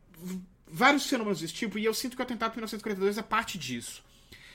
vários 0.67 1.07
fenômenos 1.07 1.41
desse 1.41 1.53
tipo, 1.53 1.77
e 1.77 1.83
eu 1.83 1.93
sinto 1.93 2.15
que 2.15 2.21
o 2.21 2.23
atentado 2.23 2.51
de 2.51 2.57
1942 2.57 3.17
é 3.17 3.23
parte 3.23 3.57
disso. 3.57 4.03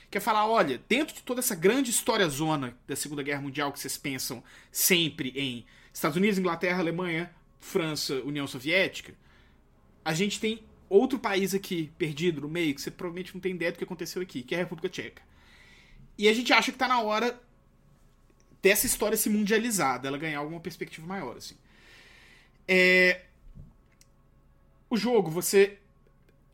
Que 0.09 0.17
é 0.17 0.21
falar, 0.21 0.47
olha, 0.47 0.81
dentro 0.87 1.13
de 1.13 1.21
toda 1.21 1.41
essa 1.41 1.53
grande 1.53 1.91
história 1.91 2.27
zona 2.29 2.75
da 2.87 2.95
Segunda 2.95 3.21
Guerra 3.21 3.41
Mundial 3.41 3.71
que 3.73 3.79
vocês 3.79 3.97
pensam 3.97 4.41
sempre 4.71 5.33
em 5.35 5.65
Estados 5.93 6.15
Unidos, 6.15 6.39
Inglaterra, 6.39 6.79
Alemanha, 6.79 7.29
França, 7.59 8.15
União 8.21 8.47
Soviética, 8.47 9.13
a 10.05 10.13
gente 10.13 10.39
tem 10.39 10.63
outro 10.89 11.19
país 11.19 11.53
aqui 11.53 11.91
perdido 11.97 12.39
no 12.39 12.47
meio 12.47 12.73
que 12.73 12.81
você 12.81 12.89
provavelmente 12.89 13.33
não 13.33 13.41
tem 13.41 13.53
ideia 13.53 13.73
do 13.73 13.77
que 13.77 13.83
aconteceu 13.83 14.21
aqui, 14.21 14.41
que 14.41 14.55
é 14.55 14.59
a 14.59 14.61
República 14.61 14.87
Tcheca. 14.87 15.21
E 16.17 16.27
a 16.27 16.33
gente 16.33 16.51
acha 16.51 16.71
que 16.71 16.77
tá 16.77 16.87
na 16.87 17.01
hora 17.01 17.39
dessa 18.61 18.85
história 18.85 19.17
se 19.17 19.29
mundializar, 19.29 20.01
dela 20.01 20.17
ganhar 20.17 20.39
alguma 20.39 20.59
perspectiva 20.59 21.05
maior, 21.05 21.37
assim. 21.37 21.55
É... 22.67 23.21
O 24.89 24.97
jogo, 24.97 25.29
você 25.29 25.77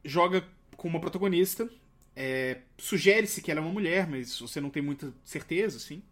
joga 0.04 0.46
com 0.76 0.88
uma 0.88 1.00
protagonista, 1.00 1.70
é... 2.16 2.60
sugere-se 2.78 3.42
que 3.42 3.50
ela 3.50 3.60
é 3.60 3.64
uma 3.64 3.72
mulher, 3.72 4.08
mas 4.08 4.40
você 4.40 4.60
não 4.60 4.70
tem 4.70 4.84
muita 4.84 5.14
certeza, 5.24 5.78
assim, 5.78 6.04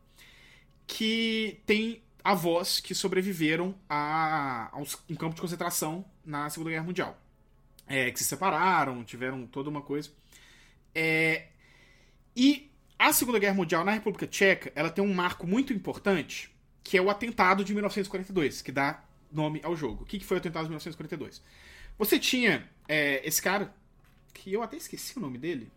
que 0.88 1.60
tem 1.66 2.02
avós 2.24 2.80
que 2.80 2.93
sobreviveram 2.93 3.76
a, 3.89 4.70
a 4.72 4.78
um 4.78 5.16
campo 5.16 5.36
de 5.36 5.41
concentração 5.41 6.06
na 6.26 6.49
Segunda 6.49 6.70
Guerra 6.70 6.84
Mundial. 6.84 7.20
É, 7.88 8.10
que 8.10 8.20
se 8.20 8.26
separaram, 8.26 9.04
tiveram 9.04 9.45
toda 9.45 9.70
uma 9.70 9.82
coisa. 9.82 10.10
É, 10.95 11.47
e 12.36 12.70
a 13.02 13.12
Segunda 13.12 13.39
Guerra 13.39 13.56
Mundial 13.56 13.84
na 13.84 13.93
República 13.93 14.28
Tcheca, 14.28 14.72
ela 14.76 14.91
tem 14.91 15.04
um 15.04 15.12
marco 15.12 15.47
muito 15.47 15.74
importante, 15.74 16.54
que 16.84 16.95
é 16.95 17.02
o 17.02 17.10
atentado 17.10 17.64
de 17.64 17.74
1942, 17.74 18.62
que 18.62 18.72
dá 18.72 19.04
nome 19.32 19.60
ao 19.64 19.76
jogo. 19.76 20.04
O 20.04 20.06
que 20.06 20.24
foi 20.24 20.38
o 20.38 20.39
atentado 20.39 20.66
de 20.66 20.70
1942? 20.70 21.41
Você 21.97 22.20
tinha 22.20 22.70
é, 22.88 23.28
esse 23.28 23.41
cara, 23.41 23.74
que 24.32 24.54
eu 24.54 24.62
até 24.62 24.78
esqueci 24.78 25.18
o 25.18 25.20
nome 25.20 25.39
dele, 25.39 25.72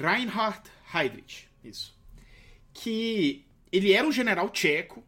Reinhard 0.00 0.62
Heydrich, 0.94 1.48
isso. 1.62 1.94
Que 2.72 3.44
ele 3.70 3.92
era 3.92 4.08
um 4.08 4.12
general 4.12 4.48
tcheco 4.48 5.04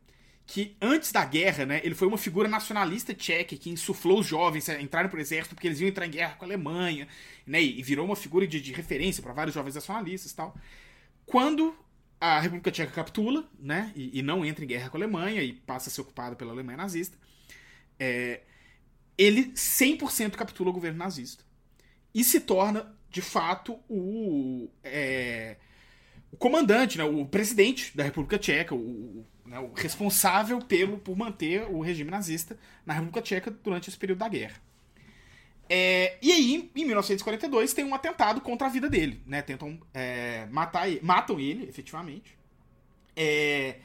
que 0.46 0.76
antes 0.78 1.10
da 1.10 1.24
guerra, 1.24 1.64
né, 1.64 1.80
ele 1.82 1.94
foi 1.94 2.06
uma 2.06 2.18
figura 2.18 2.46
nacionalista 2.46 3.14
tcheca 3.14 3.56
que 3.56 3.70
insuflou 3.70 4.20
os 4.20 4.26
jovens 4.26 4.68
a 4.68 4.78
entrarem 4.82 5.10
pro 5.10 5.18
exército 5.18 5.54
porque 5.54 5.66
eles 5.66 5.80
iam 5.80 5.88
entrar 5.88 6.06
em 6.06 6.10
guerra 6.10 6.34
com 6.34 6.44
a 6.44 6.48
Alemanha, 6.48 7.08
né, 7.46 7.62
e 7.62 7.82
virou 7.82 8.04
uma 8.04 8.16
figura 8.16 8.46
de, 8.46 8.60
de 8.60 8.72
referência 8.74 9.22
para 9.22 9.32
vários 9.32 9.54
jovens 9.54 9.74
nacionalistas 9.74 10.32
e 10.32 10.36
tal. 10.36 10.54
Quando 11.32 11.74
a 12.20 12.38
República 12.38 12.70
Tcheca 12.70 12.92
capitula, 12.92 13.48
né, 13.58 13.90
e, 13.96 14.18
e, 14.18 14.22
não 14.22 14.44
entra 14.44 14.62
em 14.62 14.68
guerra 14.68 14.90
com 14.90 14.98
a 14.98 15.00
Alemanha 15.00 15.42
e 15.42 15.54
passa 15.54 15.88
a 15.88 15.90
ser 15.90 16.02
ocupada 16.02 16.36
pela 16.36 16.52
Alemanha 16.52 16.76
nazista, 16.76 17.16
é, 17.98 18.42
ele 19.16 19.50
100% 19.52 20.32
capitula 20.32 20.68
o 20.68 20.74
governo 20.74 20.98
nazista 20.98 21.42
e 22.14 22.22
se 22.22 22.38
torna, 22.38 22.94
de 23.08 23.22
fato, 23.22 23.80
o, 23.88 24.68
é, 24.84 25.56
o 26.30 26.36
comandante, 26.36 26.98
né, 26.98 27.04
o 27.04 27.24
presidente 27.24 27.96
da 27.96 28.04
República 28.04 28.38
Tcheca, 28.38 28.74
o, 28.74 29.24
né, 29.46 29.58
o 29.58 29.72
responsável 29.72 30.58
pelo, 30.58 30.98
por 30.98 31.16
manter 31.16 31.62
o 31.62 31.80
regime 31.80 32.10
nazista 32.10 32.58
na 32.84 32.92
República 32.92 33.22
Tcheca 33.22 33.50
durante 33.50 33.88
esse 33.88 33.96
período 33.96 34.18
da 34.18 34.28
guerra. 34.28 34.60
É, 35.68 36.18
e 36.20 36.30
aí, 36.30 36.70
em 36.74 36.84
1942, 36.84 37.72
tem 37.72 37.84
um 37.84 37.94
atentado 37.94 38.40
contra 38.40 38.66
a 38.66 38.70
vida 38.70 38.90
dele, 38.90 39.22
né? 39.26 39.42
Tentam 39.42 39.80
é, 39.94 40.46
matar 40.50 40.88
ele, 40.88 41.00
matam 41.02 41.40
ele, 41.40 41.68
efetivamente. 41.68 42.36
É, 43.16 43.76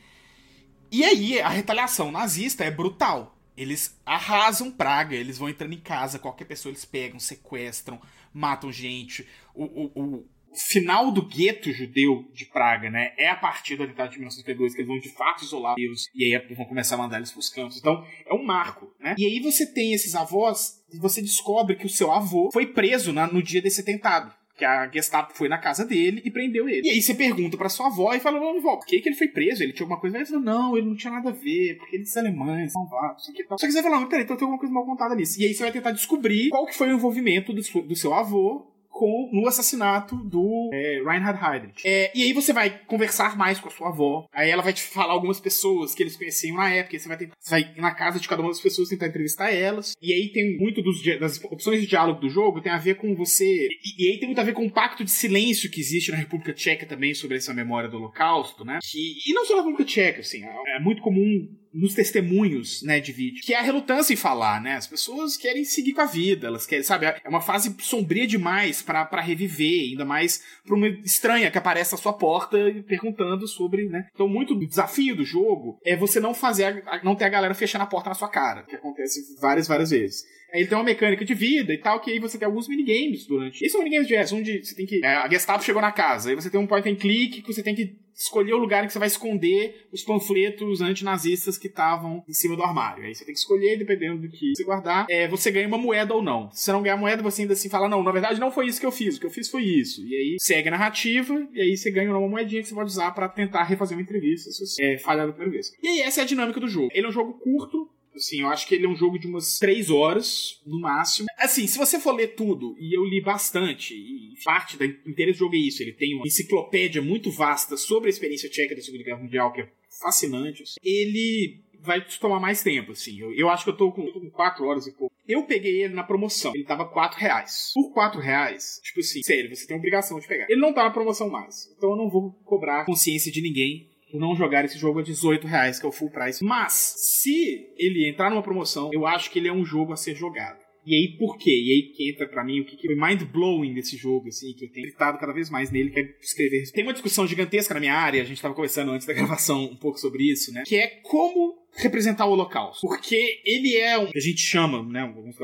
e 0.92 1.04
aí, 1.04 1.40
a 1.40 1.50
retaliação 1.50 2.12
nazista 2.12 2.64
é 2.64 2.72
brutal. 2.72 3.38
Eles 3.56 3.98
arrasam 4.06 4.72
Praga, 4.72 5.16
eles 5.16 5.38
vão 5.38 5.50
entrando 5.50 5.74
em 5.74 5.80
casa, 5.80 6.20
qualquer 6.20 6.46
pessoa 6.46 6.72
eles 6.72 6.86
pegam, 6.86 7.20
sequestram, 7.20 8.00
matam 8.34 8.72
gente. 8.72 9.28
O, 9.54 9.64
o, 9.64 10.26
final 10.58 11.12
do 11.12 11.22
gueto 11.22 11.72
judeu 11.72 12.26
de 12.34 12.46
Praga, 12.46 12.90
né, 12.90 13.14
é 13.18 13.30
a 13.30 13.36
partir 13.36 13.76
do 13.76 13.84
atentado 13.84 14.12
de 14.12 14.18
1932 14.18 14.74
que 14.74 14.82
eles 14.82 14.88
vão 14.88 15.00
de 15.00 15.10
fato 15.10 15.44
isolar 15.44 15.76
os 15.92 16.10
e 16.16 16.26
aí 16.26 16.56
vão 16.56 16.66
começar 16.66 16.96
a 16.96 16.98
mandar 16.98 17.18
eles 17.18 17.32
pros 17.32 17.50
campos. 17.50 17.78
Então, 17.78 18.04
é 18.26 18.34
um 18.34 18.44
marco, 18.44 18.94
né? 19.00 19.16
E 19.18 19.26
aí 19.26 19.40
você 19.40 19.72
tem 19.72 19.94
esses 19.94 20.16
avós 20.16 20.84
e 20.92 20.98
você 20.98 21.22
descobre 21.22 21.76
que 21.76 21.86
o 21.86 21.90
seu 21.90 22.12
avô 22.12 22.50
foi 22.52 22.68
preso 22.68 23.14
na, 23.14 23.28
no 23.28 23.44
dia 23.44 23.62
desse 23.62 23.82
atentado 23.82 24.34
que 24.58 24.66
a 24.66 24.90
Gestapo 24.92 25.38
foi 25.38 25.48
na 25.48 25.60
casa 25.60 25.86
dele 25.86 26.22
e 26.26 26.32
prendeu 26.32 26.68
ele. 26.68 26.88
E 26.88 26.90
aí 26.90 27.02
você 27.02 27.14
pergunta 27.14 27.56
pra 27.56 27.70
sua 27.70 27.88
avó 27.88 28.14
e 28.14 28.20
fala, 28.20 28.40
vó, 28.40 28.76
por 28.76 28.86
que, 28.88 29.00
que 29.00 29.10
ele 29.10 29.16
foi 29.16 29.28
preso? 29.28 29.62
Ele 29.62 29.72
tinha 29.72 29.84
alguma 29.84 30.02
coisa? 30.02 30.18
Ele 30.18 30.26
falou, 30.26 30.42
não, 30.42 30.76
ele 30.76 30.88
não 30.88 30.96
tinha 30.96 31.14
nada 31.14 31.30
a 31.30 31.34
ver, 31.34 31.78
porque 31.78 31.96
eles 31.96 32.12
são 32.12 32.24
alemães, 32.24 32.74
são 32.74 32.88
vatos, 32.88 33.24
isso 33.24 33.32
aqui 33.32 33.44
tal. 33.44 33.60
Só 33.60 33.68
que 33.68 33.72
você 33.72 33.84
fala, 33.84 34.00
não, 34.00 34.10
peraí, 34.10 34.26
então 34.26 34.36
tem 34.36 34.46
alguma 34.46 34.60
coisa 34.60 34.74
mal 34.74 34.86
contada 34.86 35.14
nisso. 35.14 35.40
E 35.40 35.46
aí 35.46 35.54
você 35.54 35.62
vai 35.62 35.72
tentar 35.72 35.92
descobrir 35.92 36.50
qual 36.50 36.66
que 36.66 36.76
foi 36.76 36.92
o 36.92 36.96
envolvimento 36.96 37.54
do, 37.54 37.62
do 37.84 37.96
seu 37.96 38.14
avô 38.16 38.66
com, 38.98 39.30
no 39.32 39.48
assassinato 39.48 40.16
do 40.16 40.72
é, 40.74 41.04
Reinhard 41.06 41.40
Heydrich. 41.40 41.88
É, 41.88 42.12
e 42.16 42.24
aí 42.24 42.34
você 42.34 42.52
vai 42.52 42.82
conversar 42.86 43.38
mais 43.38 43.60
com 43.60 43.68
a 43.68 43.72
sua 43.72 43.90
avó. 43.90 44.26
Aí 44.34 44.50
ela 44.50 44.64
vai 44.64 44.74
te 44.74 44.82
falar 44.82 45.14
algumas 45.14 45.40
pessoas 45.40 45.94
que 45.94 46.02
eles 46.02 46.18
conheciam 46.18 46.58
na 46.58 46.74
época. 46.74 46.96
E 46.96 47.00
você 47.00 47.08
vai, 47.08 47.18
ter, 47.18 47.30
você 47.40 47.50
vai 47.52 47.62
ir 47.78 47.80
na 47.80 47.94
casa 47.94 48.20
de 48.20 48.28
cada 48.28 48.42
uma 48.42 48.50
das 48.50 48.60
pessoas 48.60 48.90
tentar 48.90 49.08
entrevistar 49.08 49.52
elas. 49.52 49.94
E 50.02 50.12
aí 50.12 50.32
tem 50.34 50.58
muito 50.58 50.82
dos, 50.82 51.04
das 51.20 51.44
opções 51.44 51.80
de 51.82 51.88
diálogo 51.88 52.20
do 52.20 52.30
jogo 52.30 52.60
tem 52.60 52.72
a 52.72 52.80
ver 52.80 52.96
com 52.96 53.16
você. 53.16 53.46
E, 53.46 54.04
e, 54.04 54.12
aí 54.12 54.18
tem 54.18 54.28
muito 54.28 54.42
a 54.42 54.44
ver 54.44 54.54
com 54.54 54.66
o 54.66 54.72
pacto 54.72 55.04
de 55.04 55.12
silêncio 55.12 55.70
que 55.70 55.80
existe 55.80 56.10
na 56.10 56.18
República 56.18 56.54
Tcheca 56.54 56.88
também 56.88 57.14
sobre 57.14 57.38
essa 57.38 57.54
memória 57.54 57.88
do 57.88 57.98
Holocausto, 57.98 58.66
né? 58.66 58.80
Que, 58.82 59.30
e 59.30 59.34
não 59.34 59.46
só 59.46 59.56
na 59.56 59.62
República 59.62 59.86
Tcheca, 59.86 60.22
assim. 60.22 60.44
É, 60.44 60.78
é 60.78 60.80
muito 60.80 61.04
comum 61.04 61.48
nos 61.78 61.94
testemunhos, 61.94 62.82
né, 62.82 63.00
de 63.00 63.12
vídeo, 63.12 63.44
que 63.44 63.54
é 63.54 63.60
a 63.60 63.62
relutância 63.62 64.14
em 64.14 64.18
falar, 64.18 64.60
né? 64.60 64.76
As 64.76 64.88
pessoas 64.88 65.38
querem 65.38 65.64
seguir 65.64 65.94
com 65.94 66.02
a 66.02 66.06
vida, 66.06 66.48
elas 66.48 66.66
querem, 66.66 66.84
sabe? 66.84 67.06
É 67.06 67.30
uma 67.30 67.42
fase 67.42 67.76
sombria 67.80 68.26
demais 68.26 68.82
para 68.82 69.22
reviver, 69.22 69.92
ainda 69.92 70.04
mais 70.04 70.42
pra 70.66 70.76
uma 70.76 70.88
estranha 70.88 71.52
que 71.52 71.58
aparece 71.58 71.94
à 71.94 71.98
sua 71.98 72.14
porta 72.14 72.58
perguntando 72.88 73.48
sobre, 73.48 73.88
né? 73.88 74.08
Então, 74.14 74.28
muito 74.28 74.56
do 74.56 74.68
desafio 74.68 75.16
do 75.16 75.24
jogo 75.24 75.80
é 75.86 75.96
você 75.96 76.20
não 76.20 76.34
fazer, 76.34 76.84
a, 76.88 77.04
não 77.04 77.16
ter 77.16 77.26
a 77.26 77.30
galera 77.30 77.54
fechando 77.54 77.84
a 77.84 77.88
porta 77.88 78.10
na 78.10 78.16
sua 78.16 78.30
cara, 78.30 78.64
que 78.64 78.76
acontece 78.76 79.22
várias, 79.40 79.68
várias 79.68 79.92
vezes. 79.92 80.24
Aí 80.54 80.62
ele 80.62 80.70
tem 80.70 80.78
uma 80.78 80.84
mecânica 80.84 81.26
de 81.26 81.34
vida 81.34 81.74
e 81.74 81.78
tal, 81.78 82.00
que 82.00 82.12
aí 82.12 82.20
você 82.20 82.38
tem 82.38 82.46
alguns 82.46 82.68
minigames 82.68 83.26
durante. 83.26 83.58
Esses 83.58 83.72
são 83.72 83.82
minigames 83.82 84.08
de 84.08 84.14
jazz, 84.14 84.32
onde 84.32 84.64
você 84.64 84.76
tem 84.76 84.86
que. 84.86 85.04
É, 85.04 85.16
a 85.16 85.30
Gestapo 85.30 85.64
chegou 85.64 85.82
na 85.82 85.92
casa, 85.92 86.30
aí 86.30 86.36
você 86.36 86.50
tem 86.50 86.60
um 86.60 86.68
point 86.68 86.88
and 86.90 86.96
click 86.96 87.42
que 87.42 87.54
você 87.54 87.64
tem 87.64 87.76
que 87.76 87.98
escolher 88.18 88.54
o 88.54 88.58
lugar 88.58 88.84
em 88.84 88.88
que 88.88 88.94
você 88.94 89.00
vai 89.00 89.08
esconder 89.08 89.88
os 89.92 90.02
panfletos 90.02 90.82
antinazistas 90.82 91.58
que 91.58 91.68
estavam 91.68 92.24
em 92.28 92.34
cima 92.34 92.56
do 92.56 92.64
armário. 92.64 93.04
Aí 93.04 93.14
você 93.14 93.24
tem 93.24 93.34
que 93.34 93.40
escolher, 93.40 93.78
dependendo 93.78 94.22
do 94.22 94.30
que 94.30 94.56
você 94.56 94.64
guardar, 94.64 95.06
é, 95.08 95.28
você 95.28 95.52
ganha 95.52 95.68
uma 95.68 95.78
moeda 95.78 96.14
ou 96.16 96.22
não. 96.22 96.50
Se 96.52 96.64
você 96.64 96.72
não 96.72 96.82
ganhar 96.82 96.98
moeda, 96.98 97.22
você 97.22 97.44
ainda 97.44 97.54
assim 97.54 97.70
fala, 97.70 97.88
não, 97.88 98.02
na 98.04 98.12
verdade 98.12 98.40
não 98.40 98.52
foi 98.52 98.66
isso 98.66 98.80
que 98.80 98.86
eu 98.86 98.92
fiz, 98.92 99.18
o 99.18 99.20
que 99.20 99.26
eu 99.28 99.30
fiz 99.30 99.50
foi 99.50 99.64
isso. 99.64 100.04
E 100.06 100.16
aí 100.16 100.38
segue 100.40 100.68
a 100.68 100.72
narrativa, 100.72 101.48
e 101.54 101.62
aí 101.62 101.78
você 101.78 101.92
ganha 101.92 102.10
uma 102.10 102.28
moedinha 102.28 102.62
que 102.62 102.68
você 102.68 102.74
pode 102.74 102.90
usar 102.90 103.12
para 103.12 103.30
tentar 103.30 103.64
refazer 103.64 103.96
uma 103.96 104.02
entrevista 104.02 104.50
se 104.50 104.66
você 104.66 104.84
é, 104.84 104.98
falhar 104.98 105.28
da 105.28 105.34
primeira 105.34 105.52
vez. 105.52 105.72
E 105.82 105.88
aí 105.88 106.02
essa 106.02 106.22
é 106.22 106.24
a 106.24 106.28
dinâmica 106.28 106.60
do 106.60 106.68
jogo. 106.68 106.90
Ele 106.92 107.06
é 107.06 107.10
um 107.10 107.14
jogo 107.14 107.34
curto, 107.34 107.88
Assim, 108.18 108.42
eu 108.42 108.48
acho 108.48 108.68
que 108.68 108.76
ele 108.76 108.86
é 108.86 108.90
um 108.90 108.96
jogo 108.96 109.18
de 109.18 109.28
umas 109.28 109.60
três 109.60 109.90
horas, 109.90 110.60
no 110.66 110.80
máximo. 110.80 111.28
Assim, 111.38 111.68
se 111.68 111.78
você 111.78 112.00
for 112.00 112.14
ler 112.14 112.36
tudo, 112.36 112.76
e 112.80 112.96
eu 112.96 113.06
li 113.06 113.22
bastante, 113.22 113.94
e 113.94 114.34
parte 114.44 114.78
da 114.78 114.86
interesse 114.86 115.38
do 115.38 115.46
jogo 115.46 115.56
é 115.56 115.60
isso, 115.60 115.82
ele 115.82 115.94
tem 115.94 116.16
uma 116.16 116.26
enciclopédia 116.26 117.02
muito 117.02 117.32
vasta 117.32 117.78
sobre 117.78 118.08
a 118.08 118.10
experiência 118.10 118.50
tcheca 118.50 118.76
da 118.76 118.82
Segunda 118.82 119.04
Guerra 119.04 119.22
Mundial, 119.22 119.54
que 119.54 119.62
é 119.62 119.70
fascinante. 120.02 120.64
Assim. 120.64 120.76
Ele 120.84 121.62
vai 121.80 122.04
te 122.04 122.20
tomar 122.20 122.40
mais 122.40 122.62
tempo, 122.62 122.92
assim. 122.92 123.20
Eu, 123.20 123.34
eu 123.34 123.50
acho 123.50 123.64
que 123.64 123.70
eu 123.70 123.78
tô 123.78 123.92
com, 123.92 124.12
tô 124.12 124.20
com 124.20 124.30
quatro 124.30 124.66
horas 124.66 124.88
e 124.88 124.92
pouco. 124.92 125.14
Eu 125.28 125.44
peguei 125.44 125.84
ele 125.84 125.94
na 125.94 126.04
promoção. 126.04 126.54
Ele 126.54 126.64
tava 126.64 126.86
quatro 126.86 127.20
reais. 127.20 127.72
Por 127.74 127.94
quatro 127.94 128.20
reais, 128.20 128.80
tipo 128.84 129.00
assim, 129.00 129.22
sério, 129.24 129.56
você 129.56 129.68
tem 129.68 129.78
obrigação 129.78 130.20
de 130.20 130.28
pegar. 130.28 130.46
Ele 130.50 130.62
não 130.62 130.74
tá 130.74 130.84
na 130.84 130.92
promoção 130.92 131.30
mais. 131.30 131.72
Então 131.78 131.92
eu 131.92 131.96
não 131.96 132.10
vou 132.10 132.32
cobrar 132.44 132.86
consciência 132.86 133.32
de 133.32 133.42
ninguém 133.42 133.90
não 134.14 134.36
jogar 134.36 134.66
esse 134.66 134.78
jogo 134.78 135.00
a 135.00 135.04
18 135.04 135.48
reais, 135.48 135.80
que 135.80 135.86
é 135.86 135.90
o 135.90 135.92
full 135.92 136.10
price. 136.10 136.44
Mas, 136.44 136.74
se 136.98 137.74
ele 137.78 138.10
entrar 138.10 138.30
numa 138.30 138.44
promoção, 138.44 138.90
eu 138.94 139.06
acho 139.06 139.30
que 139.32 139.40
ele 139.40 139.48
é 139.48 139.54
um 139.54 139.66
jogo 139.66 139.94
a 139.94 139.98
ser 139.98 140.16
jogado. 140.16 140.67
E 140.88 140.96
aí, 140.96 141.18
por 141.18 141.38
quê? 141.38 141.52
E 141.52 141.72
aí 141.74 141.82
que 141.94 142.10
entra 142.10 142.26
pra 142.26 142.46
mim 142.46 142.62
o 142.62 142.66
que, 142.66 142.78
foi 142.88 142.96
mind-blowing 142.96 143.74
desse 143.74 143.98
jogo, 143.98 144.30
assim, 144.30 144.54
que 144.54 144.64
eu 144.64 144.72
tenho 144.72 144.88
gritado 144.88 145.20
cada 145.20 145.34
vez 145.34 145.50
mais 145.50 145.70
nele, 145.70 145.90
que 145.90 146.00
é 146.00 146.16
escrever. 146.22 146.64
Tem 146.72 146.82
uma 146.82 146.94
discussão 146.94 147.28
gigantesca 147.28 147.74
na 147.74 147.82
minha 147.82 147.94
área, 147.94 148.22
a 148.22 148.26
gente 148.26 148.42
tava 148.42 148.54
conversando 148.54 148.92
antes 148.92 149.06
da 149.06 149.12
gravação 149.14 149.66
um 149.66 149.76
pouco 149.76 150.00
sobre 150.00 150.24
isso, 150.24 150.54
né? 150.54 150.64
Que 150.66 150.78
é 150.78 150.88
como 151.04 151.58
representar 151.76 152.26
o 152.26 152.32
Holocausto. 152.32 152.88
Porque 152.88 153.42
ele 153.44 153.76
é 153.76 153.98
um. 153.98 154.08
que 154.08 154.18
a 154.18 154.22
gente 154.22 154.40
chama, 154.40 154.82
né? 154.82 155.02
Alguns 155.02 155.36